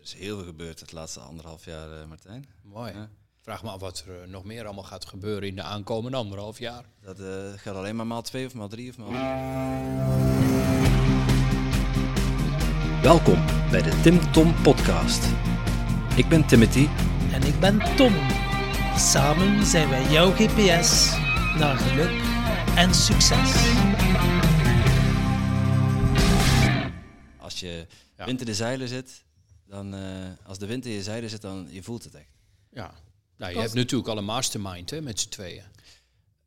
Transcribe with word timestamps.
Er 0.00 0.06
is 0.06 0.14
heel 0.14 0.36
veel 0.36 0.46
gebeurd 0.46 0.80
het 0.80 0.92
laatste 0.92 1.20
anderhalf 1.20 1.64
jaar, 1.64 1.88
uh, 1.88 2.04
Martijn. 2.08 2.46
Mooi. 2.62 2.92
Ja. 2.92 3.08
Vraag 3.40 3.62
me 3.62 3.70
af 3.70 3.80
wat 3.80 4.04
er 4.06 4.28
nog 4.28 4.44
meer 4.44 4.64
allemaal 4.64 4.84
gaat 4.84 5.04
gebeuren 5.04 5.48
in 5.48 5.56
de 5.56 5.62
aankomende 5.62 6.16
anderhalf 6.16 6.58
jaar. 6.58 6.84
Dat 7.00 7.20
uh, 7.20 7.26
gaat 7.56 7.74
alleen 7.74 7.96
maar 7.96 8.06
maal 8.06 8.22
twee 8.22 8.46
of 8.46 8.54
maal 8.54 8.68
drie 8.68 8.90
of 8.90 8.98
maal. 8.98 9.10
Welkom 13.02 13.46
bij 13.70 13.82
de 13.82 14.00
Tim 14.02 14.32
Tom 14.32 14.62
Podcast. 14.62 15.24
Ik 16.16 16.28
ben 16.28 16.46
Timothy. 16.46 16.86
En 17.32 17.42
ik 17.42 17.60
ben 17.60 17.96
Tom. 17.96 18.14
Samen 18.96 19.66
zijn 19.66 19.88
wij 19.88 20.10
jouw 20.10 20.30
GPS 20.30 21.10
naar 21.58 21.76
geluk 21.76 22.22
en 22.76 22.94
succes. 22.94 23.52
Als 27.38 27.60
je 27.60 27.86
ja. 28.16 28.24
wind 28.24 28.40
in 28.40 28.46
de 28.46 28.54
zeilen 28.54 28.88
zit, 28.88 29.24
dan 29.70 29.94
uh, 29.94 30.28
als 30.44 30.58
de 30.58 30.66
wind 30.66 30.86
in 30.86 30.92
je 30.92 31.02
zeilen 31.02 31.30
zit, 31.30 31.40
dan 31.40 31.66
je 31.70 31.82
voelt 31.82 32.04
het 32.04 32.14
echt. 32.14 32.38
Ja, 32.70 32.94
nou, 33.36 33.52
je 33.52 33.60
hebt 33.60 33.74
natuurlijk 33.74 34.08
al 34.08 34.18
een 34.18 34.24
mastermind 34.24 34.90
hè, 34.90 35.00
met 35.00 35.20
z'n 35.20 35.28
tweeën. 35.28 35.64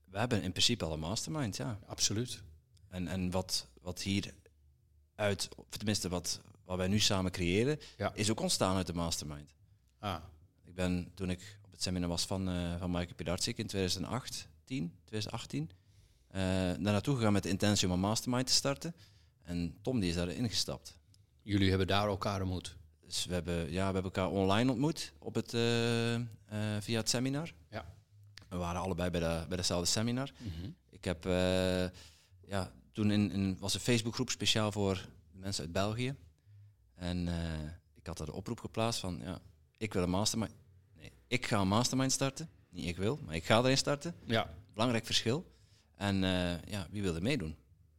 We 0.06 0.18
hebben 0.20 0.44
in 0.44 0.52
principe 0.52 0.86
al 0.86 0.94
een 0.94 1.00
mastermind, 1.00 1.58
ja. 1.58 1.80
Absoluut. 1.86 2.42
En, 2.90 3.08
en 3.08 3.32
wat, 3.32 3.68
wat 3.82 4.02
hier 4.02 4.34
uit, 5.16 5.50
of 5.56 5.78
tenminste 5.78 6.10
wat, 6.10 6.42
wat 6.66 6.78
wij 6.78 6.88
nu 6.88 7.00
samen 7.00 7.32
creëren, 7.32 7.80
ja. 7.98 8.14
is 8.14 8.32
ook 8.32 8.40
ontstaan 8.40 8.76
uit 8.76 8.88
de 8.88 8.94
mastermind. 8.94 9.54
Ah. 10.00 10.16
Ik 10.64 10.76
ben, 10.76 11.12
toen 11.16 11.30
ik 11.30 11.58
op 11.66 11.72
het 11.72 11.82
seminar 11.82 12.10
was 12.10 12.26
van, 12.26 12.50
uh, 12.50 12.80
van 12.80 12.92
Maaike 12.92 13.14
Pidarczyk 13.14 13.58
in 13.58 13.68
2008, 13.68 14.48
10, 14.64 14.94
2018, 15.06 15.64
uh, 15.64 16.40
daar 16.40 16.80
naartoe 16.80 17.16
gegaan 17.16 17.34
met 17.34 17.44
de 17.44 17.50
intentie 17.50 17.88
om 17.88 17.94
een 17.94 18.00
mastermind 18.00 18.48
te 18.48 18.54
starten. 18.54 18.96
En 19.44 19.78
Tom 19.82 20.00
die 20.00 20.10
is 20.10 20.16
daarin 20.16 20.50
gestapt. 20.50 20.98
Jullie 21.42 21.70
hebben 21.70 21.88
daar 21.88 22.08
elkaar 22.08 22.42
ontmoet? 22.42 22.76
Dus 23.06 23.26
we 23.26 23.34
hebben, 23.34 23.72
ja, 23.72 23.88
we 23.88 23.94
hebben 23.94 24.04
elkaar 24.04 24.30
online 24.30 24.72
ontmoet 24.72 25.14
op 25.20 25.36
het, 25.36 25.54
uh, 25.54 26.16
uh, 26.16 26.26
via 26.80 26.98
het 26.98 27.10
seminar. 27.10 27.54
Ja. 27.70 27.86
We 28.50 28.58
waren 28.58 28.82
allebei 28.82 29.10
bij, 29.10 29.20
de, 29.20 29.46
bij 29.48 29.58
dezelfde 29.58 29.88
seminar. 29.88 30.32
Mm 30.38 30.52
-hmm. 30.60 30.76
Ik 30.90 31.04
heb, 31.04 31.26
uh, 31.26 31.86
ja, 32.48 32.72
toen 32.92 33.12
in, 33.12 33.32
in, 33.32 33.58
was 33.60 33.74
een 33.74 33.80
Facebookgroep 33.80 34.30
speciaal 34.30 34.72
voor 34.72 35.08
mensen 35.32 35.64
uit 35.64 35.74
België. 35.74 36.16
En 36.96 37.28
ik 37.94 38.08
had 38.08 38.20
er 38.20 38.26
de 38.26 38.34
oproep 38.34 38.60
geplaatst 38.60 39.00
van, 39.00 39.20
ja, 39.24 39.42
ik 39.78 39.94
wil 39.94 40.04
een 40.04 40.10
mastermind. 40.10 40.52
Nee, 40.96 41.12
ik 41.28 41.46
ga 41.46 41.60
een 41.60 41.68
mastermind 41.68 42.12
starten. 42.12 42.50
Niet 42.70 42.88
ik 42.88 42.98
wil, 42.98 43.20
maar 43.26 43.36
ik 43.36 43.46
ga 43.46 43.60
erin 43.60 43.78
starten. 43.78 44.16
Ja. 44.26 44.54
Belangrijk 44.74 45.06
verschil. 45.06 45.52
En 45.96 46.16
ja, 46.66 46.88
wie 46.90 47.02
wilde 47.02 47.22
meedoen? 47.22 47.56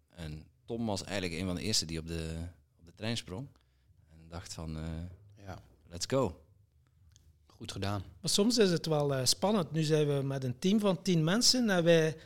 En 0.09 0.47
Tom 0.65 0.87
was 0.87 1.05
eigenlijk 1.05 1.41
een 1.41 1.47
van 1.47 1.55
de 1.55 1.63
eerste 1.63 1.87
die 1.87 1.99
op 1.99 2.07
de, 2.07 2.47
op 2.79 2.87
de 2.87 2.95
trein 2.95 3.17
sprong. 3.17 3.49
Dacht 4.35 4.53
van, 4.53 4.77
uh, 4.77 4.83
ja. 5.47 5.59
let's 5.89 6.07
go. 6.09 6.41
Goed 7.47 7.73
gedaan. 7.73 8.05
Maar 8.21 8.31
soms 8.31 8.59
is 8.59 8.71
het 8.71 8.87
wel 8.87 9.13
uh, 9.13 9.25
spannend. 9.25 9.73
Nu 9.73 9.83
zijn 9.83 10.07
we 10.07 10.23
met 10.23 10.45
een 10.45 10.59
team 10.59 10.81
van 10.81 11.03
tien 11.03 11.25
mensen 11.25 11.71
en 11.71 11.85
wij 11.85 12.17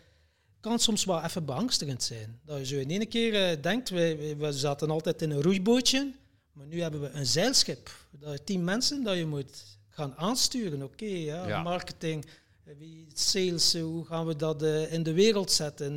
kan 0.61 0.79
soms 0.79 1.05
wel 1.05 1.23
even 1.23 1.45
beangstigend 1.45 2.03
zijn. 2.03 2.41
Dat 2.45 2.59
je 2.59 2.67
zo 2.67 2.77
in 2.77 2.91
één 2.91 3.09
keer 3.09 3.56
uh, 3.56 3.62
denkt, 3.62 3.89
we, 3.89 4.34
we 4.39 4.53
zaten 4.53 4.91
altijd 4.91 5.23
in 5.23 5.31
een 5.31 5.42
roeibootje, 5.42 6.12
maar 6.53 6.67
nu 6.67 6.81
hebben 6.81 7.01
we 7.01 7.11
een 7.11 7.27
zeilschip. 7.27 7.91
Dat 8.11 8.33
je 8.33 8.45
tien 8.45 8.64
mensen 8.64 9.03
dat 9.03 9.17
je 9.17 9.27
moet 9.27 9.79
gaan 9.89 10.17
aansturen. 10.17 10.83
Oké, 10.83 11.05
okay, 11.05 11.25
ja, 11.25 11.47
ja. 11.47 11.62
marketing, 11.62 12.27
wie 12.79 13.06
sales, 13.14 13.75
hoe 13.75 14.05
gaan 14.05 14.27
we 14.27 14.36
dat 14.36 14.62
in 14.91 15.03
de 15.03 15.12
wereld 15.12 15.53
zetten? 15.53 15.97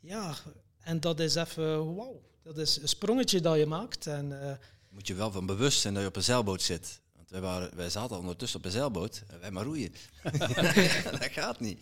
ja, 0.00 0.34
en 0.80 1.00
dat 1.00 1.20
is 1.20 1.34
even, 1.34 1.94
wauw, 1.94 2.20
dat 2.42 2.58
is 2.58 2.80
een 2.82 2.88
sprongetje 2.88 3.40
dat 3.40 3.58
je 3.58 3.66
maakt. 3.66 4.06
En, 4.06 4.30
uh, 4.30 4.52
Moet 4.92 5.06
je 5.06 5.14
wel 5.14 5.30
van 5.30 5.46
bewust 5.46 5.80
zijn 5.80 5.94
dat 5.94 6.02
je 6.02 6.08
op 6.08 6.16
een 6.16 6.22
zeilboot 6.22 6.62
zit. 6.62 7.00
Want 7.12 7.30
wij, 7.30 7.40
waren, 7.40 7.76
wij 7.76 7.90
zaten 7.90 8.18
ondertussen 8.18 8.58
op 8.58 8.64
een 8.64 8.70
zeilboot 8.70 9.24
en 9.26 9.40
wij 9.40 9.50
maar 9.50 9.64
roeien. 9.64 9.92
dat 11.20 11.30
gaat 11.30 11.60
niet. 11.60 11.80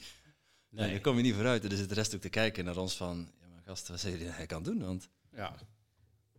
Nee, 0.69 0.85
nee 0.85 0.91
daar 0.91 1.01
kom 1.01 1.17
je 1.17 1.23
niet 1.23 1.35
vooruit. 1.35 1.65
Er 1.65 1.77
zit 1.77 1.89
de 1.89 1.95
rest 1.95 2.15
ook 2.15 2.21
te 2.21 2.29
kijken 2.29 2.65
naar 2.65 2.77
ons 2.77 2.97
van, 2.97 3.33
ja 3.41 3.47
maar 3.47 3.63
gast, 3.63 3.89
wat 3.89 4.01
zou 4.01 4.19
je 4.19 4.25
hij 4.25 4.47
kan 4.47 4.63
doen? 4.63 4.79
Want 4.79 5.09
ja. 5.35 5.57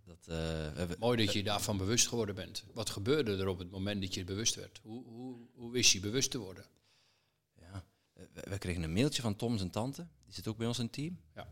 dat, 0.06 0.18
uh, 0.20 0.36
we 0.36 0.74
hebben, 0.76 1.00
Mooi 1.00 1.26
dat 1.26 1.34
je 1.34 1.44
daarvan 1.44 1.78
bewust 1.78 2.08
geworden 2.08 2.36
bent. 2.36 2.64
Wat 2.74 2.90
gebeurde 2.90 3.38
er 3.38 3.48
op 3.48 3.60
het 3.60 3.72
moment 3.72 4.02
dat 4.02 4.14
je 4.14 4.24
bewust 4.24 4.56
werd? 4.56 4.80
Hoe, 4.84 5.04
hoe, 5.06 5.38
hoe 5.54 5.72
wist 5.72 5.92
je 5.92 6.00
bewust 6.00 6.32
te 6.32 6.38
worden? 6.38 6.66
Ja, 7.60 7.86
we, 8.14 8.42
we 8.50 8.58
kregen 8.58 8.84
een 8.84 8.94
mailtje 8.94 9.22
van 9.22 9.36
Tom 9.36 9.58
zijn 9.58 9.72
tante. 9.72 10.08
Die 10.26 10.34
zit 10.34 10.48
ook 10.48 10.58
bij 10.58 10.68
ons 10.68 10.78
in 10.78 10.84
het 10.84 10.94
team. 10.94 11.20
Ja. 11.36 11.48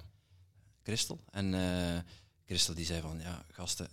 Christel. 0.84 1.24
En 1.32 1.54
uh, 1.54 2.00
Christel 2.46 2.74
die 2.74 2.86
zei 2.86 3.02
van, 3.02 3.20
ja 3.20 3.46
gasten, 3.52 3.90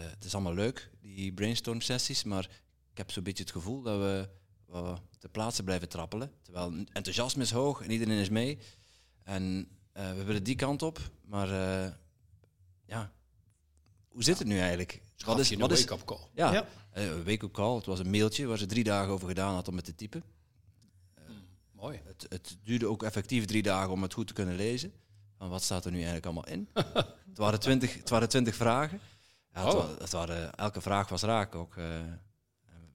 het 0.00 0.24
is 0.24 0.34
allemaal 0.34 0.54
leuk, 0.54 0.90
die 1.00 1.32
brainstorm 1.32 1.80
sessies, 1.80 2.24
maar 2.24 2.44
ik 2.90 2.98
heb 2.98 3.10
zo'n 3.10 3.22
beetje 3.22 3.42
het 3.42 3.52
gevoel 3.52 3.82
dat 3.82 3.98
we, 3.98 4.28
te 5.18 5.28
plaatsen 5.28 5.64
blijven 5.64 5.88
trappelen. 5.88 6.32
Terwijl 6.42 6.84
enthousiasme 6.92 7.42
is 7.42 7.50
hoog 7.50 7.82
en 7.82 7.90
iedereen 7.90 8.18
is 8.18 8.28
mee. 8.28 8.58
En 9.24 9.68
uh, 9.96 10.12
we 10.12 10.24
willen 10.24 10.42
die 10.42 10.56
kant 10.56 10.82
op, 10.82 11.00
maar 11.24 11.48
ja, 12.86 13.12
hoe 14.08 14.26
zit 14.26 14.38
het 14.38 14.48
nu 14.48 14.58
eigenlijk? 14.58 15.00
Wat 15.24 15.38
is, 15.38 15.54
wat 15.54 15.70
is 15.70 15.84
wake-up 15.84 16.06
call? 16.06 16.28
Ja, 16.34 16.52
ja. 16.52 16.66
een 16.92 17.24
wake-up 17.24 17.52
call. 17.52 17.76
Het 17.76 17.86
was 17.86 17.98
een 17.98 18.10
mailtje 18.10 18.46
waar 18.46 18.58
ze 18.58 18.66
drie 18.66 18.84
dagen 18.84 19.12
over 19.12 19.28
gedaan 19.28 19.54
had 19.54 19.68
om 19.68 19.76
het 19.76 19.84
te 19.84 19.94
typen. 19.94 20.22
Hmm, 21.26 21.46
mooi. 21.72 22.00
Het, 22.04 22.26
het 22.28 22.56
duurde 22.64 22.86
ook 22.86 23.02
effectief 23.02 23.44
drie 23.44 23.62
dagen 23.62 23.90
om 23.90 24.02
het 24.02 24.14
goed 24.14 24.26
te 24.26 24.32
kunnen 24.32 24.56
lezen. 24.56 24.92
Van 25.36 25.48
wat 25.48 25.62
staat 25.62 25.84
er 25.84 25.90
nu 25.90 25.96
eigenlijk 25.96 26.26
allemaal 26.26 26.48
in? 26.48 26.68
het, 27.28 27.36
waren 27.38 27.60
twintig, 27.60 27.94
het 27.94 28.08
waren 28.08 28.28
twintig 28.28 28.54
vragen. 28.54 29.00
Ja, 29.58 29.66
het, 29.66 29.74
oh. 29.74 29.98
het 29.98 30.12
waren, 30.12 30.54
elke 30.54 30.80
vraag 30.80 31.08
was 31.08 31.22
raak 31.22 31.54
ook. 31.54 31.76
Uh, 31.76 31.84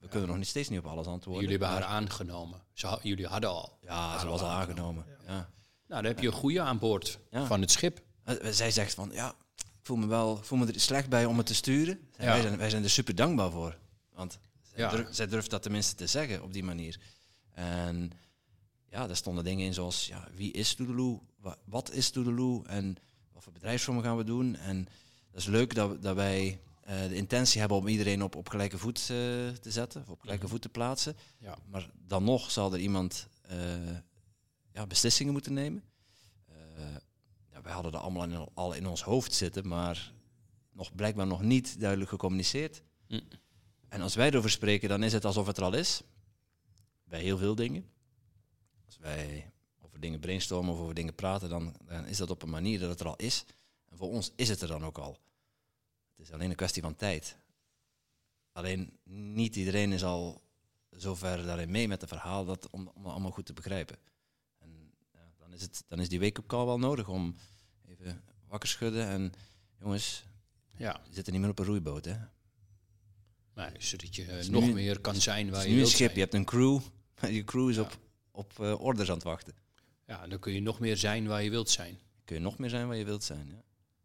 we 0.00 0.08
kunnen 0.08 0.28
nog 0.28 0.38
niet 0.38 0.46
steeds 0.46 0.68
niet 0.68 0.78
op 0.78 0.86
alles 0.86 1.06
antwoorden. 1.06 1.42
Jullie 1.42 1.58
hebben 1.58 1.78
haar 1.78 1.96
aangenomen. 1.96 2.60
Ze, 2.72 2.98
jullie 3.02 3.26
hadden 3.26 3.50
al. 3.50 3.78
Ja, 3.80 4.18
ze 4.18 4.26
was 4.26 4.40
al 4.40 4.48
aangenomen. 4.48 5.04
Ja. 5.08 5.32
ja. 5.32 5.50
Nou, 5.86 6.02
dan 6.02 6.04
heb 6.04 6.20
je 6.20 6.26
een 6.26 6.32
goede 6.32 6.60
aan 6.60 6.78
boord 6.78 7.18
ja. 7.30 7.46
van 7.46 7.60
het 7.60 7.70
schip. 7.70 8.02
Zij 8.50 8.70
zegt 8.70 8.94
van, 8.94 9.10
ja, 9.12 9.34
ik 9.56 9.80
voel 9.82 9.96
me 9.96 10.06
wel 10.06 10.36
voel 10.42 10.58
me 10.58 10.66
er 10.66 10.80
slecht 10.80 11.08
bij 11.08 11.24
om 11.24 11.36
het 11.36 11.46
te 11.46 11.54
sturen. 11.54 12.08
Ja. 12.18 12.24
Wij, 12.24 12.40
zijn, 12.40 12.56
wij 12.56 12.70
zijn 12.70 12.82
er 12.82 12.90
super 12.90 13.14
dankbaar 13.14 13.50
voor. 13.50 13.78
Want 14.12 14.38
zij, 14.62 14.88
durf, 14.88 15.08
zij 15.10 15.26
durft 15.26 15.50
dat 15.50 15.62
tenminste 15.62 15.94
te 15.94 16.06
zeggen 16.06 16.42
op 16.42 16.52
die 16.52 16.64
manier. 16.64 17.00
En 17.50 18.12
ja, 18.90 19.06
daar 19.06 19.16
stonden 19.16 19.44
dingen 19.44 19.66
in 19.66 19.74
zoals, 19.74 20.06
ja, 20.06 20.28
wie 20.34 20.52
is 20.52 20.74
Toedeloe? 20.74 21.20
Wat 21.64 21.90
is 21.90 22.10
Toedeloe? 22.10 22.66
En 22.66 22.96
wat 23.32 23.42
voor 23.42 23.52
bedrijfsvormen 23.52 24.04
gaan 24.04 24.16
we 24.16 24.24
doen? 24.24 24.56
En 24.56 24.88
dat 25.34 25.42
is 25.42 25.48
leuk 25.48 25.74
dat, 25.74 26.02
dat 26.02 26.14
wij 26.14 26.60
uh, 26.88 27.08
de 27.08 27.14
intentie 27.14 27.60
hebben 27.60 27.78
om 27.78 27.88
iedereen 27.88 28.22
op, 28.22 28.36
op 28.36 28.48
gelijke 28.48 28.78
voet 28.78 28.98
uh, 28.98 29.06
te 29.06 29.70
zetten, 29.70 30.00
of 30.02 30.08
op 30.08 30.20
gelijke 30.20 30.48
voet 30.48 30.62
te 30.62 30.68
plaatsen. 30.68 31.16
Ja. 31.38 31.58
Maar 31.70 31.90
dan 32.06 32.24
nog 32.24 32.50
zal 32.50 32.72
er 32.72 32.78
iemand 32.78 33.28
uh, 33.50 33.58
ja, 34.72 34.86
beslissingen 34.86 35.32
moeten 35.32 35.52
nemen. 35.52 35.82
ja, 37.52 37.62
wij 37.62 37.72
hadden 37.72 37.92
dat 37.92 38.00
allemaal 38.00 38.24
in, 38.24 38.48
al 38.54 38.72
in 38.72 38.86
ons 38.86 39.02
hoofd 39.02 39.32
zitten, 39.32 39.68
maar 39.68 40.12
nog 40.72 40.94
blijkbaar 40.94 41.26
nog 41.26 41.42
niet 41.42 41.80
duidelijk 41.80 42.10
gecommuniceerd. 42.10 42.82
Mm. 43.08 43.20
En 43.88 44.00
als 44.00 44.14
wij 44.14 44.28
erover 44.28 44.50
spreken, 44.50 44.88
dan 44.88 45.02
is 45.02 45.12
het 45.12 45.24
alsof 45.24 45.46
het 45.46 45.56
er 45.56 45.64
al 45.64 45.74
is. 45.74 46.02
Bij 47.04 47.20
heel 47.20 47.38
veel 47.38 47.54
dingen. 47.54 47.86
Als 48.86 48.98
wij 48.98 49.50
over 49.80 50.00
dingen 50.00 50.20
brainstormen 50.20 50.74
of 50.74 50.80
over 50.80 50.94
dingen 50.94 51.14
praten, 51.14 51.48
dan, 51.48 51.76
dan, 51.84 52.06
is 52.06 52.16
dat 52.16 52.30
op 52.30 52.42
een 52.42 52.50
manier 52.50 52.78
dat 52.78 52.90
het 52.90 53.00
er 53.00 53.06
al 53.06 53.16
is. 53.16 53.44
En 53.90 53.96
voor 53.96 54.08
ons 54.08 54.32
is 54.36 54.48
het 54.48 54.60
er 54.60 54.68
dan 54.68 54.84
ook 54.84 54.98
al. 54.98 55.22
Het 56.16 56.26
is 56.26 56.32
alleen 56.32 56.50
een 56.50 56.56
kwestie 56.56 56.82
van 56.82 56.96
tijd. 56.96 57.36
Alleen 58.52 58.98
niet 59.04 59.56
iedereen 59.56 59.92
is 59.92 60.04
al 60.04 60.42
zover 60.90 61.46
daarin 61.46 61.70
mee 61.70 61.88
met 61.88 62.00
het 62.00 62.10
verhaal 62.10 62.44
dat, 62.44 62.70
om, 62.70 62.90
om 62.94 63.02
dat 63.02 63.12
allemaal 63.12 63.30
goed 63.30 63.46
te 63.46 63.52
begrijpen. 63.52 63.96
En 64.58 64.92
ja, 65.12 65.32
dan, 65.38 65.52
is 65.52 65.62
het, 65.62 65.84
dan 65.88 66.00
is 66.00 66.08
die 66.08 66.20
wake-up 66.20 66.46
call 66.46 66.64
wel 66.64 66.78
nodig 66.78 67.08
om 67.08 67.36
even 67.86 68.22
wakker 68.48 68.68
schudden 68.68 69.06
en 69.06 69.32
jongens, 69.80 70.24
ja. 70.76 71.00
je 71.08 71.14
zit 71.14 71.26
er 71.26 71.32
niet 71.32 71.40
meer 71.40 71.50
op 71.50 71.58
een 71.58 71.64
roeiboot. 71.64 72.04
Hè? 72.04 72.16
Nee, 73.54 73.70
zodat 73.78 74.16
je 74.16 74.24
uh, 74.24 74.48
nog 74.48 74.64
nu, 74.64 74.72
meer 74.72 75.00
kan 75.00 75.14
zijn 75.14 75.50
waar 75.50 75.62
je 75.62 75.68
nu 75.68 75.74
wilt 75.74 75.86
een 75.86 75.94
schip, 75.94 76.06
zijn. 76.06 76.14
je 76.14 76.20
hebt 76.20 76.34
een 76.34 76.44
crew, 76.44 76.80
je 77.36 77.44
crew 77.44 77.68
is 77.68 77.76
ja. 77.76 77.82
op, 77.82 77.98
op 78.30 78.52
uh, 78.60 78.80
orders 78.80 79.08
aan 79.08 79.14
het 79.14 79.24
wachten. 79.24 79.54
Ja, 80.06 80.26
dan 80.26 80.38
kun 80.38 80.52
je 80.52 80.60
nog 80.60 80.80
meer 80.80 80.96
zijn 80.96 81.26
waar 81.26 81.42
je 81.42 81.50
wilt 81.50 81.70
zijn. 81.70 81.98
Kun 82.24 82.36
je 82.36 82.42
nog 82.42 82.58
meer 82.58 82.70
zijn 82.70 82.86
waar 82.86 82.96
je 82.96 83.04
wilt 83.04 83.24
zijn, 83.24 83.48
ja. 83.48 83.62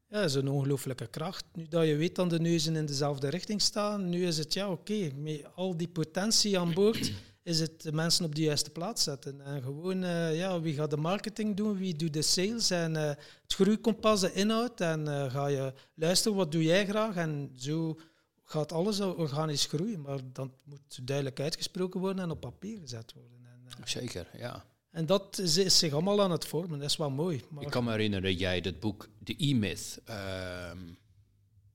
Ja, 0.09 0.21
is 0.21 0.33
een 0.33 0.50
ongelooflijke 0.50 1.07
kracht. 1.07 1.45
Nu 1.53 1.67
dat 1.67 1.88
je 1.88 1.95
weet 1.95 2.15
dat 2.15 2.29
de 2.29 2.39
neuzen 2.39 2.75
in 2.75 2.85
dezelfde 2.85 3.29
richting 3.29 3.61
staan, 3.61 4.09
nu 4.09 4.25
is 4.25 4.38
het 4.38 4.53
ja, 4.53 4.71
oké, 4.71 5.11
met 5.15 5.45
al 5.56 5.77
die 5.77 5.88
potentie 5.88 6.59
aan 6.59 6.73
boord, 6.73 7.11
is 7.44 7.59
het 7.59 7.81
de 7.81 7.91
mensen 7.91 8.25
op 8.25 8.35
de 8.35 8.41
juiste 8.41 8.69
plaats 8.69 9.03
zetten. 9.03 9.41
En 9.41 9.61
gewoon, 9.61 10.03
uh, 10.03 10.38
ja, 10.38 10.61
wie 10.61 10.73
gaat 10.73 10.89
de 10.89 10.97
marketing 10.97 11.56
doen, 11.56 11.77
wie 11.77 11.95
doet 11.95 12.13
de 12.13 12.21
sales 12.21 12.69
en 12.69 12.95
uh, 12.95 13.01
het 13.07 13.53
groeikompas, 13.53 14.19
de 14.19 14.33
inhoud. 14.33 14.81
En 14.81 15.06
uh, 15.07 15.31
ga 15.31 15.47
je 15.47 15.73
luisteren, 15.94 16.38
wat 16.38 16.51
doe 16.51 16.63
jij 16.63 16.85
graag? 16.85 17.15
En 17.15 17.51
zo 17.55 18.00
gaat 18.44 18.71
alles 18.71 19.00
organisch 19.00 19.65
groeien. 19.65 20.01
Maar 20.01 20.19
dat 20.33 20.50
moet 20.63 21.07
duidelijk 21.07 21.39
uitgesproken 21.39 22.00
worden 22.00 22.23
en 22.23 22.31
op 22.31 22.39
papier 22.39 22.79
gezet 22.79 23.13
worden. 23.13 23.39
En, 23.45 23.88
Zeker, 23.88 24.27
ja. 24.38 24.65
En 25.00 25.06
dat 25.06 25.38
is, 25.38 25.57
is, 25.57 25.78
zich 25.78 25.94
allemaal 25.94 26.22
aan 26.22 26.31
het 26.31 26.46
vormen, 26.46 26.80
dat 26.80 26.90
is 26.90 26.98
wel 26.98 27.10
mooi. 27.10 27.44
Maar 27.50 27.63
ik 27.63 27.69
kan 27.69 27.84
me 27.84 27.92
herinneren 27.92 28.30
dat 28.31 28.40
jij 28.40 28.62
dat 28.62 28.80
boek, 28.80 29.10
The 29.24 29.36
E-Myth, 29.38 30.00
uh, 30.10 30.72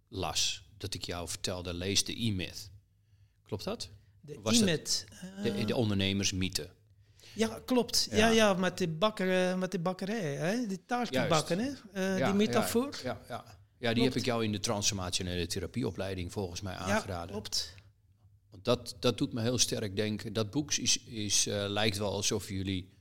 las. 0.08 0.62
Dat 0.78 0.94
ik 0.94 1.04
jou 1.04 1.28
vertelde, 1.28 1.74
lees 1.74 2.02
The 2.02 2.12
E-Myth. 2.16 2.70
Klopt 3.46 3.64
dat? 3.64 3.88
De 4.20 4.38
IMIT. 4.50 5.04
De, 5.42 5.50
Eh, 5.50 5.66
de 5.66 5.76
ondernemersmythe. 5.76 6.68
ja, 7.34 7.60
klopt. 7.64 8.06
Ja, 8.10 8.16
Ja. 8.16 8.28
ja, 8.28 8.54
met, 8.54 8.78
die 8.78 8.88
bakker, 8.88 9.50
eh, 9.50 9.58
met 9.58 9.70
die 9.70 9.80
bakkerij. 9.80 10.34
Hè? 10.34 10.66
Die 10.66 10.84
taarten 10.86 11.14
Juist. 11.14 11.28
bakken, 11.30 11.58
hè? 11.58 12.16
Ja, 12.18 12.26
die 12.26 12.34
metafoor. 12.34 13.00
Ja, 13.02 13.10
ja, 13.10 13.20
ja. 13.28 13.44
ja 13.78 13.88
die 13.88 13.94
Klopt. 13.94 14.04
heb 14.04 14.14
ik 14.14 14.24
jou 14.24 14.44
in 14.44 14.52
de 14.52 14.60
transformationele 14.60 15.46
therapieopleiding 15.46 16.32
volgens 16.32 16.60
mij 16.60 16.72
Ja, 16.72 16.78
aangeraden. 16.78 17.30
klopt. 17.30 17.74
Want 18.50 18.64
dat, 18.64 18.96
dat 19.00 19.18
doet 19.18 19.32
me 19.32 19.40
heel 19.40 19.58
sterk 19.58 19.96
denken. 19.96 20.32
Dat 20.32 20.50
boek 20.50 20.72
is, 20.74 20.98
is, 21.04 21.44
lijkt 21.48 21.98
wel 21.98 22.12
alsof 22.12 22.48
jullie 22.48 22.92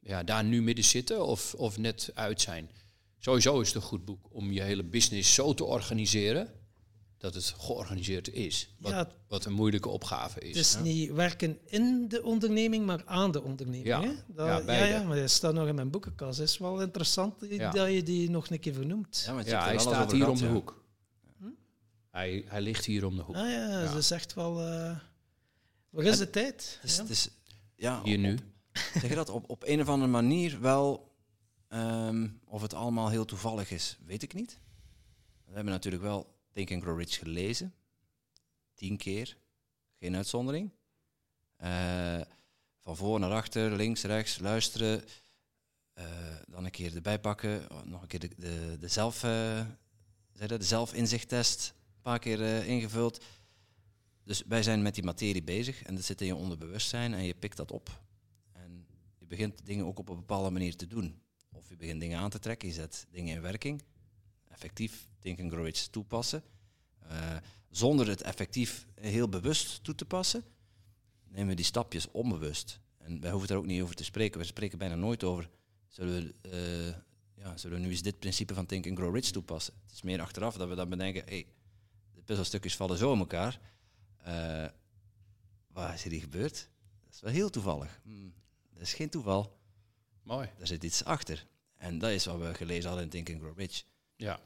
ja, 0.00 0.22
daar 0.22 0.44
nu 0.44 0.62
midden 0.62 0.84
zitten 0.84 1.24
of, 1.26 1.54
of 1.54 1.78
net 1.78 2.10
uit 2.14 2.40
zijn. 2.40 2.70
Sowieso 3.18 3.60
is 3.60 3.66
het 3.66 3.76
een 3.76 3.82
goed 3.82 4.04
boek 4.04 4.26
om 4.30 4.52
je 4.52 4.62
hele 4.62 4.84
business 4.84 5.34
zo 5.34 5.54
te 5.54 5.64
organiseren 5.64 6.52
dat 7.18 7.34
het 7.34 7.44
georganiseerd 7.58 8.32
is. 8.32 8.74
Wat, 8.78 8.92
Ja. 8.92 9.08
wat 9.28 9.44
een 9.44 9.52
moeilijke 9.52 9.88
opgave 9.88 10.40
is. 10.40 10.56
Het 10.56 10.66
is 10.66 10.78
niet 10.82 11.10
werken 11.12 11.58
in 11.64 12.08
de 12.08 12.22
onderneming, 12.22 12.86
maar 12.86 13.02
aan 13.04 13.30
de 13.30 13.42
onderneming. 13.42 13.86
Ja. 13.86 14.00
Hè? 14.02 14.08
Dat, 14.26 14.46
Ja, 14.46 14.58
ja, 14.58 14.64
beide. 14.64 14.86
ja, 14.94 15.02
maar 15.02 15.16
dat 15.16 15.30
staat 15.30 15.54
nog 15.54 15.68
in 15.68 15.74
mijn 15.74 15.90
boekenkast. 15.90 16.38
Het 16.38 16.48
is 16.48 16.58
wel 16.58 16.80
interessant 16.82 17.34
Ja. 17.48 17.70
dat 17.70 17.92
je 17.92 18.02
die 18.02 18.30
nog 18.30 18.50
een 18.50 18.60
keer 18.60 18.74
vernoemt. 18.74 19.22
Ja, 19.26 19.34
want 19.34 19.46
hij 19.46 19.56
alles 19.68 19.82
staat 19.82 20.12
hier 20.12 20.28
om 20.28 20.38
de 20.38 20.44
ja. 20.44 20.52
hoek. 20.52 20.84
Hij, 22.10 22.44
hij 22.46 22.60
ligt 22.60 22.84
hier 22.84 23.06
om 23.06 23.16
de 23.16 23.22
hoek. 23.22 23.36
Ah 23.36 23.42
ja, 23.50 23.68
Ja. 23.80 23.84
dat 23.84 23.96
is 23.96 24.10
echt 24.10 24.34
wel... 24.34 24.60
eh 24.60 24.96
waar 25.90 26.04
is 26.04 26.18
de 26.18 26.30
tijd? 26.30 26.78
Het 26.80 26.90
is, 26.90 26.96
Ja. 26.96 27.02
het 27.02 27.10
is, 27.10 27.28
ja, 27.76 28.00
Hier 28.04 28.18
nu. 28.18 28.38
Zeg 29.00 29.08
je 29.08 29.14
dat, 29.14 29.28
op, 29.28 29.50
op 29.50 29.62
een 29.66 29.80
of 29.80 29.88
andere 29.88 30.10
manier 30.10 30.60
wel, 30.60 31.14
ehm, 31.68 32.28
of 32.44 32.62
het 32.62 32.74
allemaal 32.74 33.08
heel 33.08 33.24
toevallig 33.24 33.70
is, 33.70 33.98
weet 34.04 34.22
ik 34.22 34.34
niet. 34.34 34.60
We 35.44 35.54
hebben 35.54 35.72
natuurlijk 35.72 36.02
wel 36.02 36.36
Think 36.52 36.72
and 36.72 36.82
Grow 36.82 36.98
Rich 36.98 37.18
gelezen. 37.18 37.74
Tien 38.74 38.96
keer, 38.96 39.36
geen 39.98 40.16
uitzondering. 40.16 40.70
Eh, 41.56 42.20
van 42.80 42.96
voor 42.96 43.20
naar 43.20 43.32
achter, 43.32 43.76
links, 43.76 44.02
rechts, 44.02 44.38
luisteren. 44.38 45.04
Eh, 45.92 46.04
dan 46.48 46.64
een 46.64 46.70
keer 46.70 46.94
erbij 46.94 47.18
pakken, 47.18 47.66
nog 47.84 48.02
een 48.02 48.08
keer 48.08 48.20
de, 48.20 48.30
de, 48.36 48.76
de, 48.80 48.88
zelf, 48.88 49.20
dat, 50.32 50.48
de 50.48 50.62
zelfinzichttest 50.62 51.74
een 51.94 52.02
paar 52.02 52.18
keer 52.18 52.64
ingevuld. 52.64 53.24
Dus 54.28 54.42
wij 54.46 54.62
zijn 54.62 54.82
met 54.82 54.94
die 54.94 55.04
materie 55.04 55.42
bezig 55.42 55.82
en 55.82 55.94
dat 55.94 56.04
zit 56.04 56.20
in 56.20 56.26
je 56.26 56.34
onderbewustzijn 56.34 57.14
en 57.14 57.24
je 57.24 57.34
pikt 57.34 57.56
dat 57.56 57.72
op. 57.72 58.00
Begint 59.28 59.66
dingen 59.66 59.86
ook 59.86 59.98
op 59.98 60.08
een 60.08 60.16
bepaalde 60.16 60.50
manier 60.50 60.76
te 60.76 60.86
doen. 60.86 61.22
Of 61.52 61.68
je 61.68 61.76
begint 61.76 62.00
dingen 62.00 62.18
aan 62.18 62.30
te 62.30 62.38
trekken, 62.38 62.68
je 62.68 62.74
zet 62.74 63.06
dingen 63.10 63.34
in 63.34 63.42
werking. 63.42 63.82
Effectief 64.48 65.08
Think 65.18 65.40
and 65.40 65.52
Grow 65.52 65.64
Rich 65.64 65.86
toepassen. 65.86 66.42
Eh, 66.98 67.36
zonder 67.70 68.08
het 68.08 68.22
effectief 68.22 68.86
heel 68.94 69.28
bewust 69.28 69.84
toe 69.84 69.94
te 69.94 70.04
passen, 70.04 70.44
nemen 71.28 71.48
we 71.48 71.54
die 71.54 71.64
stapjes 71.64 72.10
onbewust. 72.10 72.80
En 72.98 73.20
wij 73.20 73.30
hoeven 73.30 73.48
daar 73.48 73.58
ook 73.58 73.66
niet 73.66 73.82
over 73.82 73.94
te 73.94 74.04
spreken. 74.04 74.40
We 74.40 74.46
spreken 74.46 74.78
bijna 74.78 74.94
nooit 74.94 75.24
over, 75.24 75.50
zullen 75.88 76.34
we, 76.42 76.48
eh, 76.50 77.42
ja, 77.44 77.56
zullen 77.56 77.76
we 77.76 77.84
nu 77.84 77.90
eens 77.90 78.02
dit 78.02 78.18
principe 78.18 78.54
van 78.54 78.66
Think 78.66 78.86
and 78.86 78.98
Grow 78.98 79.14
Rich 79.14 79.30
toepassen? 79.30 79.74
Het 79.82 79.92
is 79.92 80.02
meer 80.02 80.20
achteraf 80.20 80.56
dat 80.56 80.68
we 80.68 80.74
dan 80.74 80.88
bedenken, 80.88 81.22
hey, 81.24 81.46
de 82.14 82.22
puzzelstukjes 82.22 82.76
vallen 82.76 82.98
zo 82.98 83.12
in 83.12 83.18
elkaar. 83.18 83.60
Eh, 84.16 84.66
wat 85.66 85.94
is 85.94 86.04
er 86.04 86.10
hier 86.10 86.20
gebeurd? 86.20 86.68
Dat 87.04 87.14
is 87.14 87.20
wel 87.20 87.32
heel 87.32 87.50
toevallig. 87.50 88.00
Hmm, 88.02 88.32
dat 88.78 88.86
is 88.86 88.94
geen 88.94 89.10
toeval. 89.10 89.58
Mooi. 90.22 90.48
Daar 90.58 90.66
zit 90.66 90.84
iets 90.84 91.04
achter. 91.04 91.46
En 91.76 91.98
dat 91.98 92.10
is 92.10 92.24
wat 92.24 92.38
we 92.38 92.54
gelezen 92.54 92.86
hadden 92.86 93.04
in 93.04 93.10
Think 93.10 93.30
and 93.30 93.40
Grow 93.40 93.58
Rich. 93.58 93.84
Ja. 94.16 94.40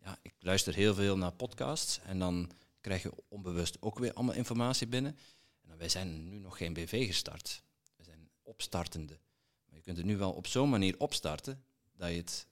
Ja, 0.00 0.18
ik 0.22 0.34
luister 0.38 0.74
heel 0.74 0.94
veel 0.94 1.16
naar 1.16 1.32
podcasts 1.32 2.00
en 2.00 2.18
dan 2.18 2.50
krijg 2.80 3.02
je 3.02 3.12
onbewust 3.28 3.76
ook 3.80 3.98
weer 3.98 4.12
allemaal 4.12 4.34
informatie 4.34 4.86
binnen. 4.86 5.18
En 5.62 5.68
dan, 5.68 5.78
wij 5.78 5.88
zijn 5.88 6.28
nu 6.28 6.38
nog 6.38 6.56
geen 6.56 6.72
BV 6.72 7.06
gestart. 7.06 7.62
We 7.96 8.04
zijn 8.04 8.28
opstartende. 8.42 9.18
Maar 9.64 9.76
je 9.76 9.82
kunt 9.82 9.96
het 9.96 10.06
nu 10.06 10.16
wel 10.16 10.32
op 10.32 10.46
zo'n 10.46 10.70
manier 10.70 10.94
opstarten 10.98 11.64
dat 11.96 12.10
je 12.10 12.16
het 12.16 12.46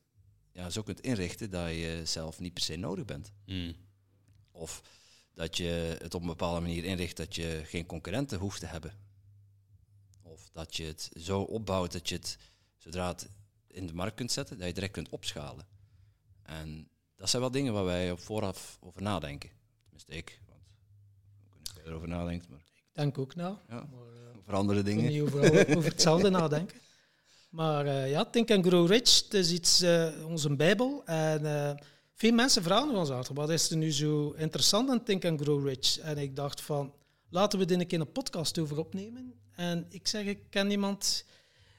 ja, 0.52 0.70
zo 0.70 0.82
kunt 0.82 1.00
inrichten 1.00 1.50
dat 1.50 1.68
je 1.68 2.02
zelf 2.04 2.38
niet 2.38 2.54
per 2.54 2.62
se 2.62 2.76
nodig 2.76 3.04
bent. 3.04 3.32
Mm. 3.46 3.74
Of 4.50 4.82
dat 5.34 5.56
je 5.56 5.96
het 6.02 6.14
op 6.14 6.20
een 6.20 6.26
bepaalde 6.26 6.60
manier 6.60 6.84
inricht 6.84 7.16
dat 7.16 7.34
je 7.34 7.62
geen 7.64 7.86
concurrenten 7.86 8.38
hoeft 8.38 8.60
te 8.60 8.66
hebben. 8.66 9.05
Of 10.36 10.48
dat 10.52 10.76
je 10.76 10.84
het 10.84 11.10
zo 11.20 11.40
opbouwt 11.40 11.92
dat 11.92 12.08
je 12.08 12.14
het, 12.14 12.38
zodra 12.76 13.08
het 13.08 13.28
in 13.66 13.86
de 13.86 13.94
markt 13.94 14.16
kunt 14.16 14.32
zetten, 14.32 14.58
dat 14.58 14.66
je 14.66 14.72
direct 14.74 14.92
kunt 14.92 15.08
opschalen. 15.08 15.66
En 16.42 16.88
dat 17.16 17.30
zijn 17.30 17.42
wel 17.42 17.50
dingen 17.50 17.72
waar 17.72 17.84
wij 17.84 18.10
op 18.10 18.20
vooraf 18.20 18.78
over 18.80 19.02
nadenken. 19.02 19.50
Tenminste 19.82 20.12
ik, 20.12 20.40
want 20.48 20.60
niet 21.58 21.68
of 21.70 21.74
jij 21.76 21.84
erover 21.84 22.08
nadenkt, 22.08 22.48
maar 22.48 22.58
Ik 22.58 22.92
denk 22.92 23.18
ook 23.18 23.34
na. 23.34 23.60
ja, 23.68 23.74
Maar, 23.92 24.06
eh, 24.30 24.38
over 24.38 24.54
andere 24.54 24.78
Ik 24.78 24.84
dingen. 24.84 25.04
niet 25.12 25.20
over 25.76 25.84
hetzelfde 25.84 26.30
nadenken. 26.30 26.80
Maar 27.50 27.86
eh, 27.86 28.10
ja, 28.10 28.24
Think 28.24 28.50
and 28.50 28.66
Grow 28.66 28.86
Rich, 28.90 29.22
het 29.24 29.34
is 29.34 29.50
iets, 29.52 29.80
eh, 29.80 30.26
onze 30.26 30.56
bijbel. 30.56 31.04
En 31.06 31.78
veel 32.14 32.32
mensen 32.32 32.62
vragen 32.62 32.94
ons 32.96 33.10
altijd, 33.10 33.38
wat 33.38 33.50
is 33.50 33.70
er 33.70 33.76
nu 33.76 33.92
zo 33.92 34.30
interessant 34.30 34.90
aan 34.90 35.04
Think 35.04 35.24
and 35.24 35.40
Grow 35.40 35.66
Rich? 35.68 35.98
En 35.98 36.18
ik 36.18 36.36
dacht 36.36 36.60
van, 36.60 36.94
laten 37.30 37.58
we 37.58 37.64
er 37.66 37.80
een 37.80 37.86
keer 37.86 38.00
een 38.00 38.12
podcast 38.12 38.58
over 38.58 38.78
opnemen. 38.78 39.34
En 39.56 39.86
ik 39.88 40.08
zeg, 40.08 40.24
ik 40.24 40.38
ken 40.50 40.70
iemand, 40.70 41.24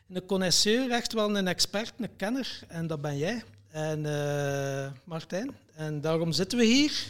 een 0.10 0.26
connoisseur, 0.26 0.92
echt 0.92 1.14
wel 1.14 1.38
een 1.38 1.48
expert, 1.48 1.94
een 1.98 2.16
kenner. 2.16 2.60
En 2.68 2.88
dat 2.88 3.02
ben 3.02 3.18
jij. 3.18 3.44
En 3.68 4.06
eh, 4.06 4.92
Martijn. 5.04 5.56
En 5.76 6.02
daarom 6.02 6.32
zitten 6.32 6.58
we 6.58 6.66
hier. 6.66 7.04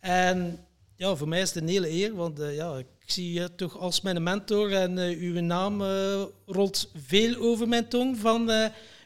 En 0.00 0.66
ja, 0.96 1.14
voor 1.14 1.28
mij 1.28 1.40
is 1.40 1.48
het 1.48 1.62
een 1.62 1.68
hele 1.68 1.90
eer, 1.90 2.14
want 2.14 2.40
eh, 2.40 2.56
ja, 2.56 2.76
ik 2.76 2.86
zie 3.06 3.32
je 3.32 3.54
toch 3.54 3.78
als 3.78 4.00
mijn 4.00 4.22
mentor 4.22 4.72
en 4.72 4.98
eh, 4.98 5.18
uw 5.18 5.40
naam 5.40 5.82
rolt 6.46 6.90
veel 6.94 7.36
over 7.36 7.68
mijn 7.68 7.88
tong 7.88 8.18
van 8.18 8.46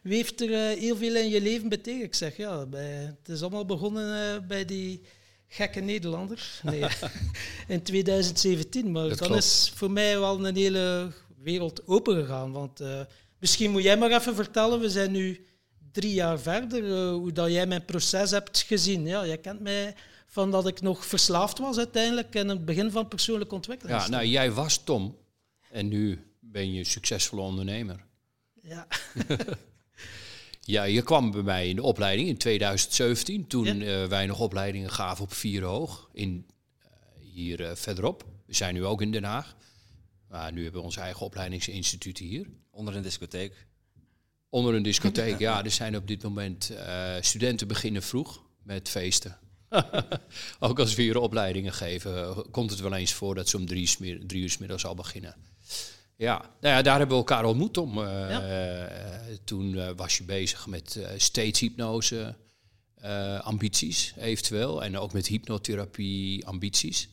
wie 0.02 0.16
heeft 0.16 0.40
er 0.40 0.78
heel 0.78 0.96
veel 0.96 1.16
in 1.16 1.28
je 1.28 1.40
leven 1.40 1.68
betekend? 1.68 2.02
Ik 2.02 2.14
zeg 2.14 2.36
ja, 2.36 2.66
bij, 2.66 3.14
het 3.18 3.28
is 3.28 3.40
allemaal 3.40 3.64
begonnen 3.64 4.46
bij 4.46 4.64
die 4.64 5.00
gekke 5.52 5.80
Nederlander 5.80 6.50
nee, 6.62 6.84
in 7.68 7.82
2017, 7.82 8.90
maar 8.92 9.08
Dat 9.08 9.18
dan 9.18 9.28
klopt. 9.28 9.42
is 9.42 9.72
voor 9.74 9.90
mij 9.90 10.18
wel 10.18 10.44
een 10.44 10.56
hele 10.56 11.12
wereld 11.42 11.86
open 11.86 12.16
gegaan, 12.16 12.52
want 12.52 12.80
eh, 12.80 13.00
misschien 13.38 13.70
moet 13.70 13.82
jij 13.82 13.96
maar 13.98 14.10
even 14.10 14.34
vertellen, 14.34 14.80
we 14.80 14.90
zijn 14.90 15.10
nu 15.12 15.46
drie 15.92 16.14
jaar 16.14 16.40
verder, 16.40 16.84
eh, 16.84 17.10
hoe 17.12 17.32
dat 17.32 17.50
jij 17.50 17.66
mijn 17.66 17.84
proces 17.84 18.30
hebt 18.30 18.60
gezien. 18.62 19.06
Ja, 19.06 19.26
jij 19.26 19.38
kent 19.38 19.60
mij 19.60 19.94
van 20.26 20.50
dat 20.50 20.66
ik 20.66 20.80
nog 20.80 21.06
verslaafd 21.06 21.58
was 21.58 21.78
uiteindelijk 21.78 22.34
in 22.34 22.48
het 22.48 22.64
begin 22.64 22.90
van 22.90 23.08
persoonlijke 23.08 23.54
ontwikkeling. 23.54 24.00
Ja, 24.00 24.08
nou, 24.08 24.24
jij 24.26 24.52
was 24.52 24.84
Tom 24.84 25.16
en 25.70 25.88
nu 25.88 26.24
ben 26.40 26.72
je 26.72 26.78
een 26.78 26.86
succesvolle 26.86 27.42
ondernemer. 27.42 28.04
ja. 28.62 28.86
Ja, 30.70 30.82
je 30.84 31.02
kwam 31.02 31.30
bij 31.30 31.42
mij 31.42 31.68
in 31.68 31.76
de 31.76 31.82
opleiding 31.82 32.28
in 32.28 32.36
2017, 32.36 33.46
toen 33.46 33.64
Ja. 33.78 34.02
eh, 34.02 34.08
wij 34.08 34.26
nog 34.26 34.40
opleidingen 34.40 34.90
gaven 34.90 35.24
op 35.24 35.32
Vier 35.32 35.62
Hoog, 35.64 36.08
in, 36.12 36.46
eh, 36.78 36.88
hier 37.32 37.64
eh, 37.64 37.74
verderop. 37.76 38.24
We 38.46 38.54
zijn 38.54 38.74
nu 38.74 38.84
ook 38.84 39.02
in 39.02 39.12
Den 39.12 39.24
Haag. 39.24 39.56
Maar 40.28 40.52
nu 40.52 40.62
hebben 40.62 40.80
we 40.80 40.86
ons 40.86 40.96
eigen 40.96 41.26
opleidingsinstituut 41.26 42.18
hier. 42.18 42.46
Onder 42.70 42.96
een 42.96 43.02
discotheek. 43.02 43.66
Onder 44.48 44.74
een 44.74 44.82
discotheek, 44.82 45.38
ja, 45.48 45.64
er 45.64 45.70
zijn 45.70 45.96
op 45.96 46.06
dit 46.06 46.22
moment 46.22 46.72
studenten 47.20 47.68
beginnen 47.68 48.02
vroeg 48.02 48.42
met 48.62 48.88
feesten. 48.88 49.38
ook 50.58 50.78
als 50.78 50.94
we 50.94 51.02
hier 51.02 51.18
opleidingen 51.18 51.72
geven, 51.72 52.44
komt 52.50 52.70
het 52.70 52.80
wel 52.80 52.94
eens 52.94 53.12
voor 53.12 53.34
dat 53.34 53.48
ze 53.48 53.56
om 53.56 53.66
drie, 53.66 53.86
smid- 53.86 54.28
drie 54.28 54.42
uur 54.42 54.50
's 54.50 54.58
middags 54.58 54.84
al 54.86 54.94
beginnen. 54.94 55.36
Ja, 56.20 56.38
nou 56.38 56.74
ja, 56.74 56.82
daar 56.82 56.98
hebben 56.98 57.16
we 57.16 57.22
elkaar 57.22 57.44
ontmoet 57.44 57.76
om. 57.76 57.98
eh, 57.98 58.82
eh, 58.82 59.38
toen 59.44 59.78
eh, 59.78 59.90
was 59.96 60.16
je 60.16 60.24
bezig 60.24 60.66
met 60.66 61.00
steeds 61.16 61.60
hypnose 61.60 62.36
ambities, 63.42 64.14
eventueel. 64.16 64.84
En 64.84 64.98
ook 64.98 65.12
met 65.12 65.26
hypnotherapie 65.26 66.46
ambities. 66.46 67.08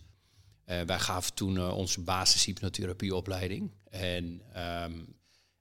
Wij 0.66 1.00
gaven 1.00 1.34
toen 1.34 1.72
onze 1.72 2.02
basis 2.02 2.46
hypnotherapieopleiding. 2.46 3.72
En 3.90 4.42
ehm 4.54 4.94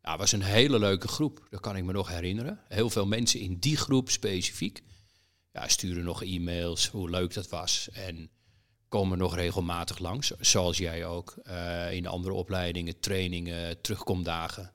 ja, 0.00 0.10
het 0.10 0.20
was 0.20 0.32
een 0.32 0.42
hele 0.42 0.78
leuke 0.78 1.08
groep, 1.08 1.46
dat 1.50 1.60
kan 1.60 1.76
ik 1.76 1.84
me 1.84 1.92
nog 1.92 2.08
herinneren. 2.08 2.60
Heel 2.68 2.90
veel 2.90 3.06
mensen 3.06 3.40
in 3.40 3.58
die 3.58 3.76
groep 3.76 4.10
specifiek 4.10 4.82
ja, 5.52 5.68
sturen 5.68 6.04
nog 6.04 6.22
e-mails, 6.22 6.88
hoe 6.88 7.10
leuk 7.10 7.34
dat 7.34 7.48
was. 7.48 7.88
En 7.92 8.30
komen 8.88 9.18
nog 9.18 9.34
regelmatig 9.34 9.98
langs, 9.98 10.30
zoals 10.40 10.78
jij 10.78 11.06
ook, 11.06 11.34
eh, 11.42 11.92
in 11.92 12.06
andere 12.06 12.34
opleidingen, 12.34 13.00
trainingen, 13.00 13.80
terugkomdagen. 13.80 14.72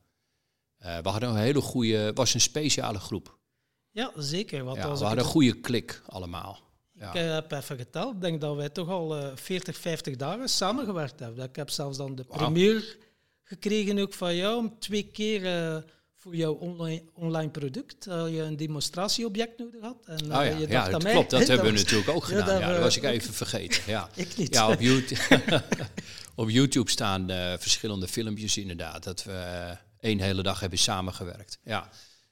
Eh, 0.78 0.98
we 0.98 1.10
hadden 1.10 1.30
een 1.30 1.36
hele 1.36 1.62
goede, 1.62 1.96
het 1.98 2.18
was 2.18 2.34
een 2.34 2.42
speciale 2.42 3.00
groep. 3.00 3.40
ja, 3.92 4.12
zeker. 4.16 4.64
Want 4.64 4.78
Ja, 4.78 4.84
we 4.84 5.04
hadden 5.04 5.24
een 5.24 5.32
goede 5.32 5.60
klik 5.60 6.02
allemaal. 6.08 6.60
Ja. 6.94 7.10
Ik 7.10 7.16
eh, 7.16 7.34
heb 7.34 7.52
even 7.52 7.78
geteld. 7.78 8.14
Ik 8.16 8.22
denk 8.22 8.42
dat 8.42 8.56
wij 8.56 8.70
toch 8.70 8.90
al 8.90 9.18
eh 9.18 9.36
40, 9.36 9.78
50 9.78 10.16
dagen 10.16 10.50
samengewerkt 10.50 11.20
hebben. 11.20 11.44
Ik 11.44 11.56
heb 11.56 11.70
zelfs 11.70 11.98
dan 11.98 12.16
de 12.16 12.26
Wauw. 12.28 12.38
premier 12.38 12.98
gekregen 13.44 14.00
ook 14.00 14.14
van 14.14 14.36
jou 14.36 14.58
om 14.58 14.80
twee 14.80 15.04
keer 15.04 15.46
voor 16.22 16.36
jouw 16.36 16.54
online, 16.54 17.04
online 17.14 17.50
product. 17.50 18.06
Dat 18.06 18.30
je 18.32 18.42
een 18.42 18.58
demonstratieobject 18.58 19.58
nodig 19.60 19.82
had. 19.82 19.98
En, 20.06 20.18
eh, 20.18 20.28
ja, 20.28 20.42
je 20.42 20.68
ja 20.68 20.90
dat 20.90 21.04
mij. 21.04 21.12
klopt. 21.12 21.30
Dat 21.40 21.48
hebben 21.48 21.66
we 21.66 21.72
was- 21.72 21.82
natuurlijk 21.82 22.10
ook 22.10 22.22
Ja, 22.30 22.36
gedaan. 22.36 22.46
dat 22.46 22.60
Ja, 22.60 22.72
dat 22.72 22.82
was 22.82 22.98
ik 22.98 23.04
even 23.04 23.34
vergeten. 23.34 23.82
Ja. 23.88 24.10
Ik 24.16 24.38
niet. 24.38 24.54
Ja, 24.54 24.70
op 24.72 24.80
YouTube, 24.80 25.64
op 26.36 26.50
YouTube 26.50 26.90
staan 26.90 27.30
eh, 27.30 27.54
verschillende 27.58 28.08
filmpjes 28.08 28.58
inderdaad. 28.58 29.04
Dat 29.04 29.24
we 29.24 29.32
eh, 29.32 29.72
één 30.00 30.20
hele 30.20 30.44
dag 30.44 30.60
hebben 30.60 30.80
samengewerkt. 30.80 31.60
Ja. 31.64 31.90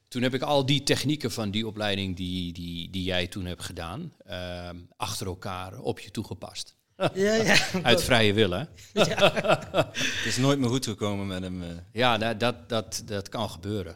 Toen 0.07 0.21
heb 0.21 0.33
ik 0.33 0.41
al 0.41 0.65
die 0.65 0.83
technieken 0.83 1.31
van 1.31 1.51
die 1.51 1.67
opleiding 1.67 2.15
die, 2.15 2.53
die, 2.53 2.89
die 2.89 3.03
jij 3.03 3.27
toen 3.27 3.45
hebt 3.45 3.63
gedaan, 3.63 4.13
ehm, 4.25 4.75
achter 4.97 5.27
elkaar 5.27 5.79
op 5.79 5.99
je 5.99 6.11
toegepast. 6.11 6.75
Ja, 7.13 7.33
ja. 7.33 7.57
Uit 7.83 8.03
vrije 8.03 8.33
wil, 8.33 8.51
hè? 8.51 8.63
Het 9.83 10.25
is 10.25 10.37
nooit 10.37 10.59
meer 10.59 10.69
goed 10.69 10.85
gekomen 10.85 11.27
met 11.27 11.41
hem. 11.43 11.63
eh. 11.63 11.69
Ja, 11.91 12.17
dat, 12.33 12.69
dat, 12.69 13.01
dat 13.05 13.29
kan 13.29 13.49
gebeuren. 13.49 13.95